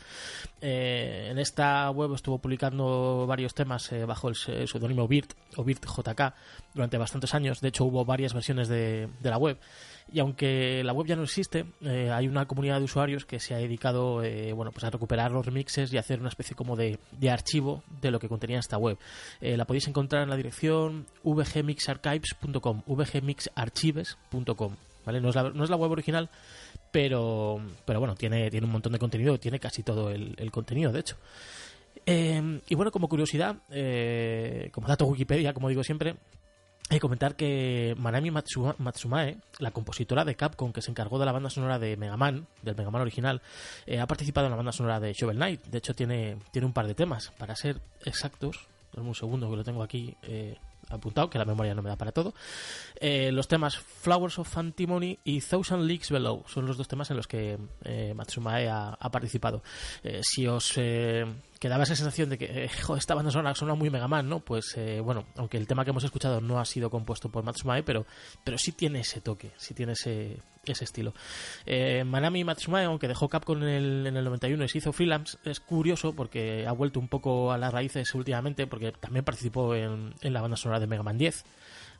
Eh, 0.61 1.27
en 1.31 1.39
esta 1.39 1.89
web 1.91 2.13
estuvo 2.13 2.39
publicando 2.39 3.25
varios 3.27 3.53
temas 3.53 3.91
eh, 3.91 4.05
bajo 4.05 4.29
el 4.29 4.35
se- 4.35 4.67
seudónimo 4.67 5.07
Birt 5.07 5.33
o 5.55 5.63
Birt 5.63 5.85
JK 5.85 6.33
durante 6.73 6.97
bastantes 6.97 7.33
años. 7.33 7.61
De 7.61 7.69
hecho, 7.69 7.85
hubo 7.85 8.05
varias 8.05 8.33
versiones 8.33 8.67
de, 8.67 9.09
la 9.21 9.37
web. 9.37 9.57
Y 10.11 10.19
aunque 10.19 10.83
la 10.83 10.91
web 10.93 11.05
ya 11.07 11.15
no 11.15 11.23
existe, 11.23 11.65
eh, 11.81 12.09
hay 12.11 12.27
una 12.27 12.47
comunidad 12.47 12.79
de 12.79 12.85
usuarios 12.85 13.25
que 13.25 13.39
se 13.39 13.53
ha 13.53 13.57
dedicado 13.59 14.23
bueno, 14.55 14.71
pues 14.71 14.83
a 14.83 14.89
recuperar 14.89 15.31
los 15.31 15.45
remixes 15.45 15.93
y 15.93 15.97
hacer 15.97 16.19
una 16.19 16.29
especie 16.29 16.55
como 16.55 16.75
de, 16.75 16.97
archivo 17.29 17.83
de 18.01 18.09
lo 18.09 18.19
que 18.19 18.27
contenía 18.27 18.57
esta 18.59 18.77
web. 18.77 18.97
La 19.39 19.65
podéis 19.65 19.87
encontrar 19.87 20.23
en 20.23 20.29
la 20.29 20.35
dirección 20.35 21.05
vgmixarchives.com, 21.23 22.81
vgmixarchives.com. 22.87 24.75
¿vale? 25.05 25.21
No, 25.21 25.29
no 25.31 25.63
es 25.63 25.69
la 25.69 25.75
web 25.75 25.91
original, 25.91 26.29
pero, 26.91 27.61
pero 27.85 27.99
bueno, 27.99 28.15
tiene, 28.15 28.49
tiene 28.49 28.65
un 28.65 28.71
montón 28.71 28.93
de 28.93 28.99
contenido, 28.99 29.39
tiene 29.39 29.59
casi 29.59 29.83
todo 29.83 30.11
el, 30.11 30.51
contenido, 30.51 30.91
de 30.91 30.99
hecho. 30.99 31.17
Eh, 32.05 32.61
y 32.67 32.75
bueno, 32.75 32.91
como 32.91 33.07
curiosidad, 33.09 33.57
eh, 33.69 34.69
como 34.73 34.87
dato 34.87 35.05
Wikipedia, 35.05 35.53
como 35.53 35.69
digo 35.69 35.83
siempre, 35.83 36.15
que 36.89 36.99
comentar 36.99 37.35
que 37.35 37.93
Manami 37.99 38.31
Matsua- 38.31 38.75
Matsumae, 38.79 39.37
la 39.59 39.69
compositora 39.71 40.25
de 40.25 40.33
Capcom 40.35 40.73
que 40.73 40.81
se 40.81 40.89
encargó 40.89 41.19
de 41.19 41.25
la 41.25 41.31
banda 41.31 41.51
sonora 41.51 41.77
de 41.77 41.95
Mega 41.97 42.17
Man, 42.17 42.47
del 42.63 42.75
Mega 42.75 42.89
Man 42.89 43.03
original, 43.03 43.41
eh, 43.85 43.99
ha 43.99 44.07
participado 44.07 44.47
en 44.47 44.51
la 44.51 44.57
banda 44.57 44.71
sonora 44.71 44.99
de 44.99 45.13
Shovel 45.13 45.37
Knight. 45.37 45.65
De 45.65 45.77
hecho, 45.77 45.93
tiene, 45.93 46.37
tiene 46.51 46.65
un 46.65 46.73
par 46.73 46.87
de 46.87 46.95
temas. 46.95 47.31
Para 47.37 47.55
ser 47.55 47.79
exactos, 48.05 48.67
un 48.97 49.13
segundo 49.13 49.49
que 49.51 49.57
lo 49.57 49.63
tengo 49.63 49.83
aquí 49.83 50.15
eh, 50.23 50.55
apuntado, 50.89 51.29
que 51.29 51.37
la 51.37 51.45
memoria 51.45 51.73
no 51.73 51.81
me 51.81 51.89
da 51.89 51.97
para 51.97 52.11
todo. 52.11 52.33
Eh, 52.99 53.31
los 53.31 53.47
temas 53.47 53.77
Flowers 53.77 54.39
of 54.39 54.57
Antimony 54.57 55.19
y 55.23 55.41
Thousand 55.41 55.83
Leagues 55.83 56.11
Below 56.11 56.43
son 56.47 56.65
los 56.65 56.77
dos 56.77 56.87
temas 56.87 57.09
en 57.11 57.17
los 57.17 57.27
que 57.27 57.57
eh, 57.83 58.13
Matsumae 58.15 58.69
ha, 58.69 59.09
participado. 59.11 59.63
Eh, 60.03 60.21
si 60.23 60.47
os 60.47 60.73
eh, 61.59 61.69
quedaba 61.69 61.83
esa 61.83 61.95
sensación 61.95 62.29
de 62.29 62.37
que 62.37 62.45
eh, 62.45 62.69
esta 62.97 63.15
banda 63.15 63.31
sonora 63.31 63.53
suena 63.53 63.75
muy 63.75 63.89
Mega 63.89 64.07
Man, 64.07 64.27
¿no? 64.29 64.39
Pues 64.39 64.73
eh, 64.77 65.01
bueno, 65.01 65.25
aunque 65.35 65.57
el 65.57 65.67
tema 65.67 65.83
que 65.83 65.91
hemos 65.91 66.03
escuchado 66.03 66.41
no 66.41 66.59
ha 66.59 66.65
sido 66.65 66.89
compuesto 66.89 67.29
por 67.29 67.43
Matsumae, 67.43 67.83
pero, 67.83 68.05
pero 68.43 68.57
sí 68.57 68.71
tiene 68.71 69.01
ese 69.01 69.21
toque, 69.21 69.51
sí 69.57 69.73
tiene 69.73 69.93
ese, 69.93 70.37
ese 70.65 70.83
estilo. 70.85 71.13
Eh, 71.65 72.03
Manami 72.05 72.43
Matsumae, 72.43 72.85
aunque 72.85 73.07
dejó 73.07 73.29
Capcom 73.29 73.61
en 73.61 73.69
el, 73.69 74.07
en 74.07 74.17
el 74.17 74.23
91 74.23 74.63
y 74.63 74.69
se 74.69 74.77
hizo 74.77 74.93
freelance, 74.93 75.37
es 75.43 75.59
curioso 75.59 76.13
porque 76.13 76.65
ha 76.65 76.71
vuelto 76.71 76.99
un 76.99 77.07
poco 77.07 77.51
a 77.51 77.57
las 77.57 77.73
raíces 77.73 78.13
últimamente, 78.15 78.65
porque 78.65 78.91
también 78.93 79.25
participó 79.25 79.75
en, 79.75 80.13
en 80.21 80.33
la 80.33 80.41
banda 80.41 80.57
sonora 80.57 80.79
de 80.79 80.87
Mega 80.87 81.03
Man 81.03 81.17
10 81.17 81.43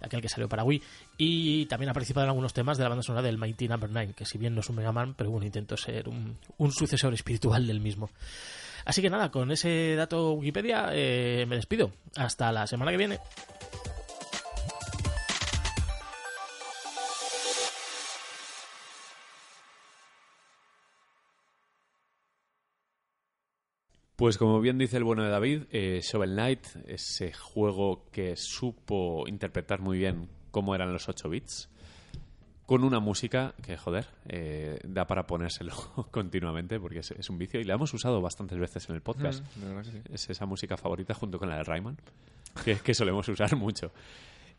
aquel 0.02 0.22
que 0.22 0.30
salió 0.30 0.48
para 0.48 0.64
Wii, 0.64 0.82
y 1.18 1.66
también 1.66 1.90
ha 1.90 1.94
participado 1.94 2.24
en 2.24 2.30
algunos 2.30 2.54
temas 2.54 2.78
de 2.78 2.84
la 2.84 2.90
banda 2.90 3.04
sonora 3.04 3.22
del 3.22 3.38
Mighty 3.38 3.68
Number 3.68 3.90
9, 3.90 4.14
que 4.16 4.24
si 4.24 4.38
bien 4.38 4.56
no 4.56 4.62
es 4.62 4.70
un 4.70 4.78
Mega 4.78 4.94
Man, 4.94 5.14
pero 5.14 5.30
bueno, 5.30 5.46
intentó 5.46 5.76
ser 5.76 6.08
un, 6.08 6.38
un 6.58 6.72
sucesor 6.72 7.14
espiritual 7.14 7.68
del 7.68 7.82
mismo. 7.82 8.10
Así 8.90 9.04
que 9.04 9.12
nada, 9.12 9.30
con 9.30 9.52
ese 9.52 9.94
dato 9.96 10.34
Wikipedia 10.34 10.90
eh, 10.94 11.46
me 11.48 11.58
despido. 11.58 11.92
Hasta 12.16 12.52
la 12.52 12.66
semana 12.66 12.90
que 12.90 12.98
viene. 12.98 13.20
Pues 24.16 24.40
como 24.40 24.60
bien 24.60 24.80
dice 24.80 24.98
el 24.98 25.04
bueno 25.04 25.24
de 25.24 25.30
David, 25.30 25.66
eh, 25.70 26.00
Shovel 26.02 26.32
Knight, 26.32 26.66
ese 26.88 27.32
juego 27.32 28.10
que 28.12 28.36
supo 28.38 29.28
interpretar 29.28 29.82
muy 29.82 30.00
bien 30.00 30.30
cómo 30.50 30.74
eran 30.74 30.92
los 30.92 31.08
8 31.08 31.30
bits, 31.30 31.70
con 32.70 32.84
una 32.84 33.00
música 33.00 33.56
que, 33.66 33.76
joder, 33.78 34.06
eh, 34.28 34.78
da 34.84 35.08
para 35.08 35.26
ponérselo 35.26 35.74
continuamente 36.12 36.80
porque 36.80 37.00
es, 37.00 37.10
es 37.10 37.28
un 37.32 37.40
vicio 37.40 37.60
y 37.60 37.64
la 37.64 37.74
hemos 37.74 37.92
usado 37.96 38.22
bastantes 38.22 38.60
veces 38.60 38.88
en 38.90 38.94
el 38.96 39.02
podcast. 39.02 39.44
Sí. 39.56 40.02
Es 40.14 40.30
esa 40.30 40.46
música 40.46 40.78
favorita 40.78 41.16
junto 41.16 41.40
con 41.40 41.50
la 41.50 41.58
de 41.58 41.64
Rayman, 41.64 41.98
que, 42.64 42.76
que 42.76 42.94
solemos 42.94 43.28
usar 43.28 43.56
mucho. 43.56 43.92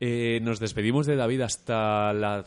Eh, 0.01 0.41
nos 0.43 0.59
despedimos 0.59 1.07
de 1.07 1.15
David 1.15 1.43
hasta 1.43 2.12
la... 2.12 2.45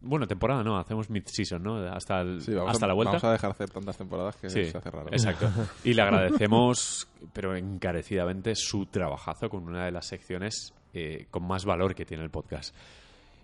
Bueno, 0.00 0.26
temporada 0.26 0.64
no, 0.64 0.76
hacemos 0.76 1.08
mid-season, 1.08 1.62
¿no? 1.62 1.76
Hasta, 1.86 2.22
el- 2.22 2.40
Sí, 2.42 2.52
vamos 2.52 2.72
hasta 2.72 2.86
a, 2.86 2.88
la 2.88 2.94
vuelta. 2.94 3.10
Vamos 3.12 3.24
a 3.24 3.32
dejar 3.32 3.50
hacer 3.52 3.70
tantas 3.70 3.96
temporadas 3.96 4.34
que 4.38 4.50
Sí, 4.50 4.64
se 4.64 4.76
hace 4.76 4.90
raro. 4.90 5.06
exacto. 5.12 5.48
Y 5.84 5.94
le 5.94 6.02
agradecemos, 6.02 7.06
pero 7.32 7.54
encarecidamente, 7.54 8.56
su 8.56 8.86
trabajazo 8.86 9.48
con 9.48 9.62
una 9.68 9.84
de 9.84 9.92
las 9.92 10.08
secciones 10.08 10.74
eh, 10.94 11.26
con 11.30 11.46
más 11.46 11.64
valor 11.64 11.94
que 11.94 12.04
tiene 12.04 12.24
el 12.24 12.30
podcast. 12.30 12.74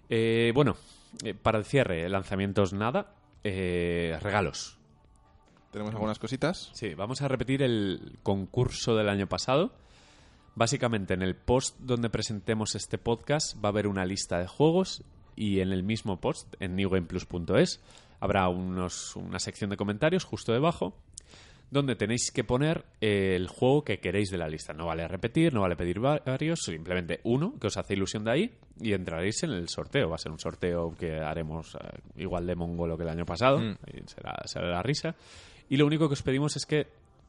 Eh, 0.09 0.51
bueno, 0.55 0.75
eh, 1.25 1.35
para 1.35 1.59
el 1.59 1.65
cierre, 1.65 2.09
lanzamientos 2.09 2.73
nada, 2.73 3.15
eh, 3.45 4.19
regalos. 4.23 4.79
Tenemos 5.71 5.95
algunas 5.95 6.19
cositas. 6.19 6.71
Sí, 6.73 6.95
vamos 6.95 7.23
a 7.23 7.29
repetir 7.29 7.63
el 7.63 8.19
concurso 8.23 8.97
del 8.97 9.09
año 9.09 9.29
pasado. 9.29 9.73
Básicamente, 10.55 11.15
en 11.15 11.23
el 11.23 11.37
post 11.37 11.79
donde 11.81 12.09
presentemos 12.09 12.75
este 12.75 12.97
podcast 12.97 13.63
va 13.63 13.69
a 13.69 13.73
haber 13.73 13.87
una 13.87 14.07
lista 14.07 14.39
de 14.39 14.47
juegos 14.47 15.05
y 15.35 15.61
en 15.61 15.73
el 15.73 15.83
mismo 15.83 16.19
post, 16.19 16.55
en 16.61 16.77
newgameplus.es, 16.77 17.83
habrá 18.21 18.49
unos, 18.49 19.17
una 19.17 19.39
sección 19.39 19.69
de 19.69 19.77
comentarios 19.77 20.25
justo 20.25 20.53
debajo 20.53 20.97
donde 21.77 21.95
tenéis 21.97 22.31
que 22.33 22.43
poner 22.45 22.85
el 23.01 23.47
juego 23.49 23.85
que 23.85 23.99
queréis 24.01 24.31
de 24.31 24.39
la 24.39 24.49
lista. 24.49 24.73
No 24.73 24.87
vale 24.87 25.07
repetir, 25.07 25.53
no 25.55 25.61
vale 25.61 25.77
pedir 25.77 26.05
va- 26.05 26.21
varios, 26.25 26.61
simplemente 26.65 27.21
uno 27.25 27.55
que 27.61 27.69
os 27.69 27.77
hace 27.77 27.95
ilusión 27.95 28.25
de 28.25 28.31
ahí 28.33 28.51
y 28.81 28.93
entraréis 28.93 29.43
en 29.45 29.51
el 29.53 29.69
sorteo. 29.69 30.09
Va 30.09 30.17
a 30.17 30.19
ser 30.19 30.33
un 30.33 30.39
sorteo 30.41 30.95
que 30.99 31.17
haremos 31.21 31.75
eh, 31.77 31.99
igual 32.17 32.47
de 32.47 32.55
mongolo 32.57 32.97
que 32.97 33.05
el 33.05 33.11
año 33.11 33.25
pasado, 33.25 33.59
Mm. 33.59 33.77
será, 34.07 34.35
será 34.47 34.69
la 34.71 34.83
risa. 34.83 35.15
Y 35.69 35.77
lo 35.77 35.87
único 35.87 36.09
que 36.09 36.15
os 36.15 36.23
pedimos 36.23 36.57
es 36.57 36.65
que 36.67 36.87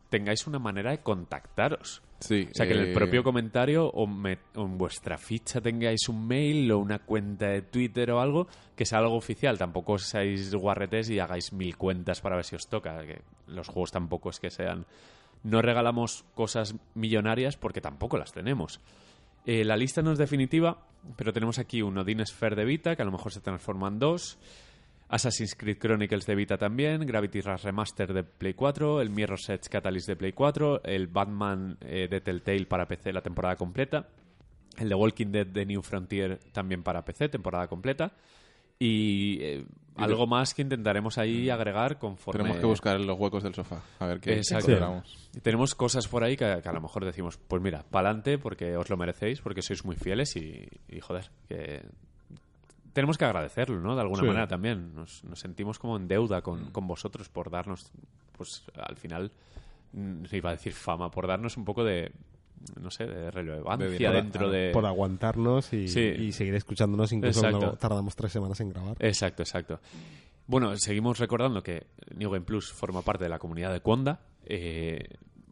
tengáis 0.10 0.48
una 0.48 0.60
manera 0.60 0.92
de 0.92 1.00
contactaros. 1.00 2.02
Sí. 2.20 2.48
O 2.50 2.54
sea, 2.56 2.66
que 2.66 2.74
en 2.74 2.80
el 2.80 2.88
eh, 2.90 2.94
propio 2.94 3.24
comentario 3.24 3.88
o, 3.90 4.08
me- 4.08 4.40
o 4.56 4.64
en 4.64 4.78
vuestra 4.78 5.18
ficha 5.18 5.62
tengáis 5.62 6.10
un 6.10 6.28
mail 6.28 6.72
o 6.72 6.80
una 6.80 7.00
cuenta 7.00 7.48
de 7.48 7.62
Twitter 7.62 8.10
o 8.12 8.20
algo 8.20 8.48
que 8.76 8.86
sea 8.86 9.00
algo 9.00 9.16
oficial. 9.16 9.58
Tampoco 9.58 9.98
seáis 10.00 10.54
guarretes 10.56 11.10
y 11.10 11.20
hagáis 11.20 11.54
mil 11.54 11.78
cuentas 11.78 12.22
para 12.22 12.36
ver 12.36 12.46
si 12.46 12.56
os 12.56 12.68
toca. 12.68 13.06
Que 13.06 13.22
los 13.48 13.68
juegos 13.68 13.92
tampoco 13.92 14.30
es 14.30 14.40
que 14.40 14.50
sean... 14.50 14.86
No 15.44 15.62
regalamos 15.62 16.26
cosas 16.34 16.76
millonarias 16.96 17.58
porque 17.58 17.80
tampoco 17.82 18.18
las 18.18 18.32
tenemos. 18.34 18.82
Eh, 19.46 19.64
la 19.64 19.78
lista 19.78 20.02
no 20.02 20.12
es 20.12 20.18
definitiva, 20.18 20.80
pero 21.16 21.32
tenemos 21.32 21.60
aquí 21.60 21.82
un 21.84 21.98
Odin 21.98 22.26
Sphere 22.26 22.56
de 22.56 22.66
Vita, 22.66 22.96
que 22.96 23.04
a 23.04 23.06
lo 23.06 23.12
mejor 23.12 23.32
se 23.32 23.40
transforma 23.40 23.88
en 23.88 24.00
dos. 24.00 24.40
Assassin's 25.10 25.56
Creed 25.56 25.78
Chronicles 25.78 26.26
de 26.26 26.36
Vita 26.36 26.58
también, 26.58 27.06
Gravity 27.06 27.42
Rush 27.42 27.64
Remaster 27.64 28.14
de 28.14 28.24
Play 28.24 28.54
4, 28.54 29.02
el 29.02 29.10
Mirror's 29.10 29.50
Edge 29.50 29.70
Catalyst 29.70 30.08
de 30.08 30.16
Play 30.16 30.34
4, 30.34 30.84
el 30.84 31.08
Batman 31.08 31.78
eh, 31.82 32.08
de 32.10 32.22
Telltale 32.22 32.66
para 32.66 32.88
PC 32.88 33.14
la 33.14 33.22
temporada 33.22 33.56
completa, 33.56 34.08
el 34.78 34.90
The 34.90 34.96
Walking 34.96 35.32
Dead 35.32 35.48
de 35.48 35.66
New 35.66 35.82
Frontier 35.82 36.40
también 36.52 36.84
para 36.84 37.06
PC, 37.06 37.30
temporada 37.30 37.68
completa, 37.68 38.12
y 38.80 39.42
eh, 39.42 39.66
algo 39.96 40.28
más 40.28 40.54
que 40.54 40.62
intentaremos 40.62 41.18
ahí 41.18 41.50
agregar 41.50 41.98
conforme... 41.98 42.40
Tenemos 42.40 42.60
que 42.60 42.68
buscar 42.68 43.00
los 43.00 43.18
huecos 43.18 43.44
del 43.44 43.56
sofá. 43.56 43.82
A 44.00 44.06
ver 44.06 44.20
qué, 44.20 44.40
encontramos. 44.40 45.30
Tenemos 45.42 45.74
cosas 45.74 46.08
por 46.08 46.24
ahí 46.24 46.36
que, 46.36 46.60
que 46.62 46.70
a 46.70 46.74
lo 46.74 46.82
mejor 46.82 47.04
decimos, 47.06 47.38
pues 47.38 47.62
mira, 47.62 47.84
pa'lante 47.90 48.38
porque 48.38 48.78
os 48.78 48.90
lo 48.90 48.98
merecéis, 48.98 49.42
porque 49.42 49.62
sois 49.62 49.84
muy 49.84 49.96
fieles 49.96 50.36
y, 50.36 50.68
y, 50.90 51.00
joder, 51.00 51.32
que 51.48 51.82
tenemos 52.98 53.16
que 53.16 53.26
agradecerlo, 53.26 53.80
¿no? 53.80 53.94
De 53.94 54.02
alguna 54.02 54.22
Sí. 54.22 54.28
manera 54.28 54.48
también. 54.48 54.96
Nos, 54.96 55.24
nos 55.24 55.40
sentimos 55.40 55.78
como 55.78 55.98
en 55.98 56.08
deuda 56.08 56.42
con, 56.42 56.72
con 56.72 56.88
vosotros 56.88 57.30
por 57.30 57.52
darnos, 57.52 57.92
pues 58.36 58.64
al 58.76 58.96
final, 58.96 59.32
mm, 59.94 60.24
iba 60.32 60.50
a 60.50 60.54
decir 60.54 60.74
fama, 60.74 61.12
por 61.12 61.28
darnos 61.28 61.58
un 61.58 61.64
poco 61.64 61.84
de, 61.84 62.12
no 62.82 62.90
sé, 62.90 63.06
de 63.06 63.30
relevancia 63.30 63.88
dinero, 63.88 64.14
dentro 64.14 64.40
claro. 64.48 64.52
de... 64.52 64.72
por 64.72 64.84
aguantarnos 64.88 65.72
y, 65.74 65.88
Sí. 65.88 66.00
y 66.02 66.32
seguir 66.32 66.56
escuchándonos 66.56 67.12
incluso 67.12 67.42
cuando 67.42 67.74
tardamos 67.74 68.16
tres 68.16 68.32
semanas 68.32 68.60
en 68.62 68.70
grabar. 68.70 68.98
Exacto, 69.00 69.44
exacto. 69.44 69.80
Bueno, 70.48 70.76
seguimos 70.78 71.20
recordando 71.20 71.62
que 71.62 71.86
New 72.16 72.32
Game 72.32 72.46
Plus 72.46 72.74
forma 72.74 73.04
parte 73.04 73.26
de 73.26 73.30
la 73.30 73.38
comunidad 73.38 73.72
de 73.74 73.82
Conda, 73.82 74.22
eh, 74.44 75.08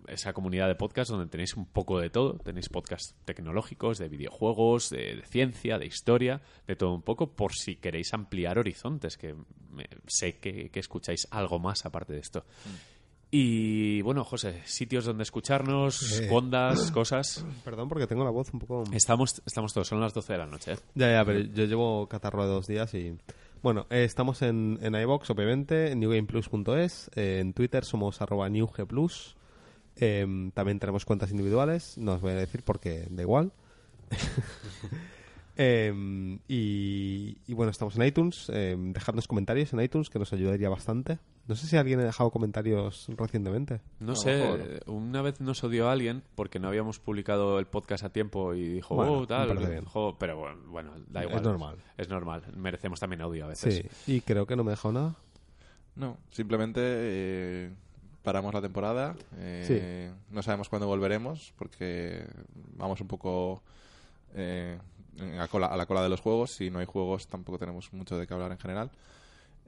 esa 0.07 0.33
comunidad 0.33 0.67
de 0.67 0.75
podcast 0.75 1.09
donde 1.11 1.27
tenéis 1.27 1.55
un 1.55 1.65
poco 1.65 1.99
de 1.99 2.09
todo. 2.09 2.33
Tenéis 2.39 2.69
podcasts 2.69 3.15
tecnológicos, 3.25 3.97
de 3.97 4.09
videojuegos, 4.09 4.89
de, 4.89 5.15
de 5.17 5.21
ciencia, 5.25 5.77
de 5.77 5.85
historia, 5.85 6.41
de 6.67 6.75
todo 6.75 6.93
un 6.93 7.01
poco, 7.01 7.31
por 7.35 7.53
si 7.53 7.75
queréis 7.75 8.13
ampliar 8.13 8.57
horizontes, 8.59 9.17
que 9.17 9.35
me- 9.71 9.87
sé 10.07 10.37
que, 10.39 10.69
que 10.69 10.79
escucháis 10.79 11.27
algo 11.31 11.59
más 11.59 11.85
aparte 11.85 12.13
de 12.13 12.19
esto. 12.19 12.45
Y 13.31 14.01
bueno, 14.03 14.23
José, 14.23 14.61
sitios 14.65 15.03
donde 15.05 15.23
escucharnos, 15.23 16.21
Eh. 16.21 16.27
Condas, 16.29 16.91
cosas. 16.91 17.45
Perdón 17.65 17.89
porque 17.89 18.07
tengo 18.07 18.23
la 18.23 18.29
voz 18.29 18.53
un 18.53 18.59
poco... 18.59 18.83
Estamos, 18.93 19.41
estamos 19.45 19.73
todos, 19.73 19.87
son 19.87 19.99
las 19.99 20.13
12 20.13 20.33
de 20.33 20.39
la 20.39 20.45
noche. 20.45 20.73
¿eh? 20.73 20.77
Ya, 20.93 21.11
ya, 21.11 21.25
pero 21.25 21.39
yo 21.39 21.65
llevo 21.65 22.07
catarro 22.07 22.43
de 22.43 22.49
dos 22.49 22.67
días 22.67 22.93
y... 22.93 23.17
Bueno, 23.61 23.87
eh, 23.89 24.03
estamos 24.03 24.43
en, 24.43 24.77
en 24.81 24.93
iVox, 24.93 25.31
obviamente, 25.31 25.91
en 25.91 25.99
newgameplus.es, 25.99 27.09
eh, 27.15 27.39
en 27.41 27.53
Twitter 27.53 27.83
somos 27.83 28.21
arroba 28.21 28.47
newgplus, 28.47 29.35
eh, 29.97 30.51
también 30.53 30.79
tenemos 30.79 31.05
cuentas 31.05 31.31
individuales, 31.31 31.97
no 31.97 32.13
os 32.13 32.21
voy 32.21 32.31
a 32.31 32.35
decir 32.35 32.63
porque 32.63 33.07
da 33.09 33.21
igual. 33.21 33.51
Eh, 35.57 36.37
y, 36.49 37.37
y 37.47 37.53
bueno, 37.53 37.69
estamos 37.71 37.95
en 37.95 38.03
iTunes, 38.03 38.51
eh, 38.53 38.75
dejadnos 38.77 39.25
comentarios 39.25 39.71
en 39.71 39.79
iTunes 39.79 40.09
que 40.09 40.19
nos 40.19 40.33
ayudaría 40.33 40.67
bastante. 40.67 41.17
No 41.47 41.55
sé 41.55 41.67
si 41.67 41.77
alguien 41.77 42.01
ha 42.01 42.03
dejado 42.03 42.29
comentarios 42.29 43.07
recientemente. 43.15 43.79
No 44.01 44.11
A 44.11 44.15
sé, 44.17 44.35
mejor. 44.35 44.79
una 44.87 45.21
vez 45.21 45.39
nos 45.39 45.63
odió 45.63 45.89
alguien 45.89 46.23
porque 46.35 46.59
no 46.59 46.67
habíamos 46.67 46.99
publicado 46.99 47.57
el 47.59 47.67
podcast 47.67 48.03
a 48.03 48.09
tiempo 48.11 48.53
y 48.53 48.67
dijo, 48.67 48.95
Bueno, 48.95 49.19
oh, 49.19 49.27
tal, 49.27 49.47
pero 50.19 50.37
bueno, 50.37 50.57
bueno, 50.67 50.91
da 51.07 51.21
Es 51.21 51.27
igual. 51.29 51.43
normal. 51.43 51.77
Es 51.97 52.09
normal, 52.09 52.43
merecemos 52.57 52.99
también 52.99 53.21
odio 53.21 53.45
a 53.45 53.47
veces. 53.47 53.85
Sí, 54.03 54.13
y 54.17 54.19
creo 54.19 54.45
que 54.45 54.57
no 54.57 54.65
me 54.65 54.71
he 54.71 54.75
dejado 54.75 54.91
nada. 54.93 55.15
No, 55.95 56.17
simplemente 56.31 56.81
eh, 56.83 57.71
paramos 58.25 58.53
la 58.53 58.61
temporada. 58.61 59.15
eh, 59.37 60.11
No 60.31 60.41
sabemos 60.41 60.67
cuándo 60.67 60.87
volveremos 60.87 61.53
porque 61.57 62.25
vamos 62.75 62.99
un 62.99 63.07
poco 63.07 63.61
eh, 64.33 64.77
a, 65.19 65.23
la 65.23 65.47
cola, 65.47 65.67
a 65.67 65.77
la 65.77 65.85
cola 65.85 66.01
de 66.03 66.09
los 66.09 66.19
juegos. 66.19 66.51
Si 66.51 66.69
no 66.69 66.79
hay 66.79 66.85
juegos 66.85 67.27
tampoco 67.27 67.57
tenemos 67.57 67.93
mucho 67.93 68.17
de 68.17 68.27
qué 68.27 68.33
hablar 68.33 68.51
en 68.51 68.57
general. 68.59 68.91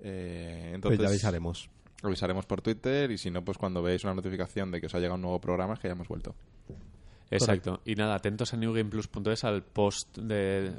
Eh, 0.02 0.60
Pues 0.64 0.74
entonces 0.76 1.00
ya 1.00 1.08
avisaremos. 1.08 1.70
avisaremos 2.04 2.46
por 2.46 2.62
Twitter 2.62 3.10
y 3.12 3.18
si 3.18 3.32
no, 3.32 3.44
pues 3.46 3.58
cuando 3.58 3.82
veáis 3.82 4.04
una 4.04 4.14
notificación 4.14 4.72
de 4.72 4.80
que 4.82 4.88
os 4.88 4.96
ha 4.96 4.98
llegado 5.00 5.16
un 5.16 5.22
nuevo 5.22 5.40
programa 5.40 5.74
es 5.76 5.80
que 5.80 5.88
ya 5.88 5.94
hemos 5.94 6.08
vuelto. 6.08 6.36
Exacto. 7.30 7.82
Y 7.86 7.96
nada, 7.96 8.16
atentos 8.16 8.54
a 8.54 8.58
newgameplus.es 8.58 9.44
al 9.44 9.62
post 9.64 10.18
de, 10.18 10.72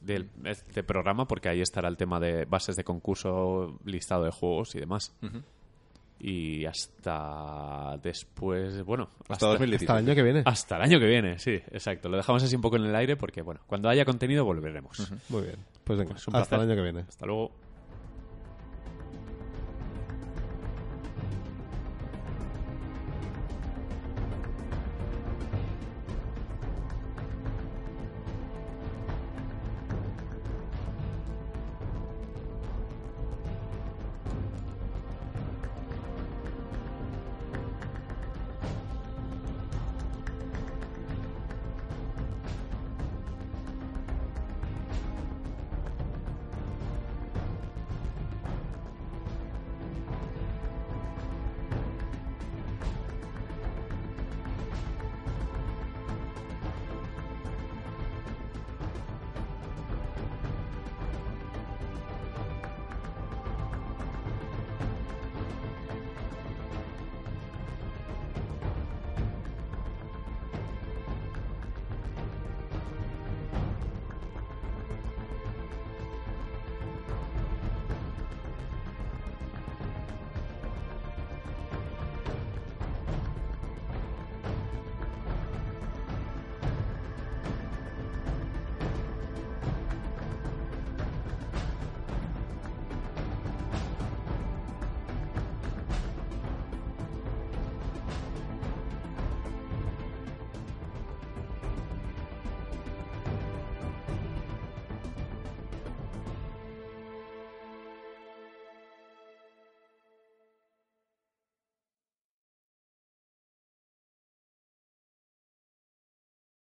del 0.00 0.30
este 0.44 0.82
programa 0.82 1.26
porque 1.28 1.50
ahí 1.50 1.60
estará 1.60 1.88
el 1.88 1.98
tema 1.98 2.18
de 2.18 2.46
bases 2.46 2.76
de 2.76 2.84
concurso, 2.84 3.78
listado 3.84 4.24
de 4.24 4.30
juegos 4.30 4.74
y 4.74 4.80
demás. 4.80 5.14
Y 6.22 6.66
hasta 6.66 7.98
después, 8.02 8.84
bueno, 8.84 9.08
Hasta 9.28 9.46
2016. 9.46 9.88
Hasta 9.88 9.98
el 10.00 10.06
año 10.06 10.14
que 10.14 10.22
viene. 10.22 10.42
hasta 10.44 10.76
el 10.76 10.82
año 10.82 11.00
que 11.00 11.06
viene, 11.06 11.38
sí, 11.38 11.52
exacto. 11.70 12.08
Lo 12.10 12.18
dejamos 12.18 12.42
así 12.42 12.54
un 12.54 12.60
poco 12.60 12.76
en 12.76 12.84
el 12.84 12.94
aire 12.94 13.16
porque, 13.16 13.40
bueno, 13.40 13.60
cuando 13.66 13.88
haya 13.88 14.04
contenido 14.04 14.44
volveremos. 14.44 15.10
Muy 15.30 15.42
bien. 15.42 15.56
Pues 15.82 15.98
venga, 15.98 16.12
Pues 16.12 16.28
un 16.28 16.36
hasta 16.36 16.56
el 16.56 16.62
año 16.62 16.74
que 16.74 16.82
viene. 16.82 17.00
Hasta 17.08 17.24
luego. 17.24 17.52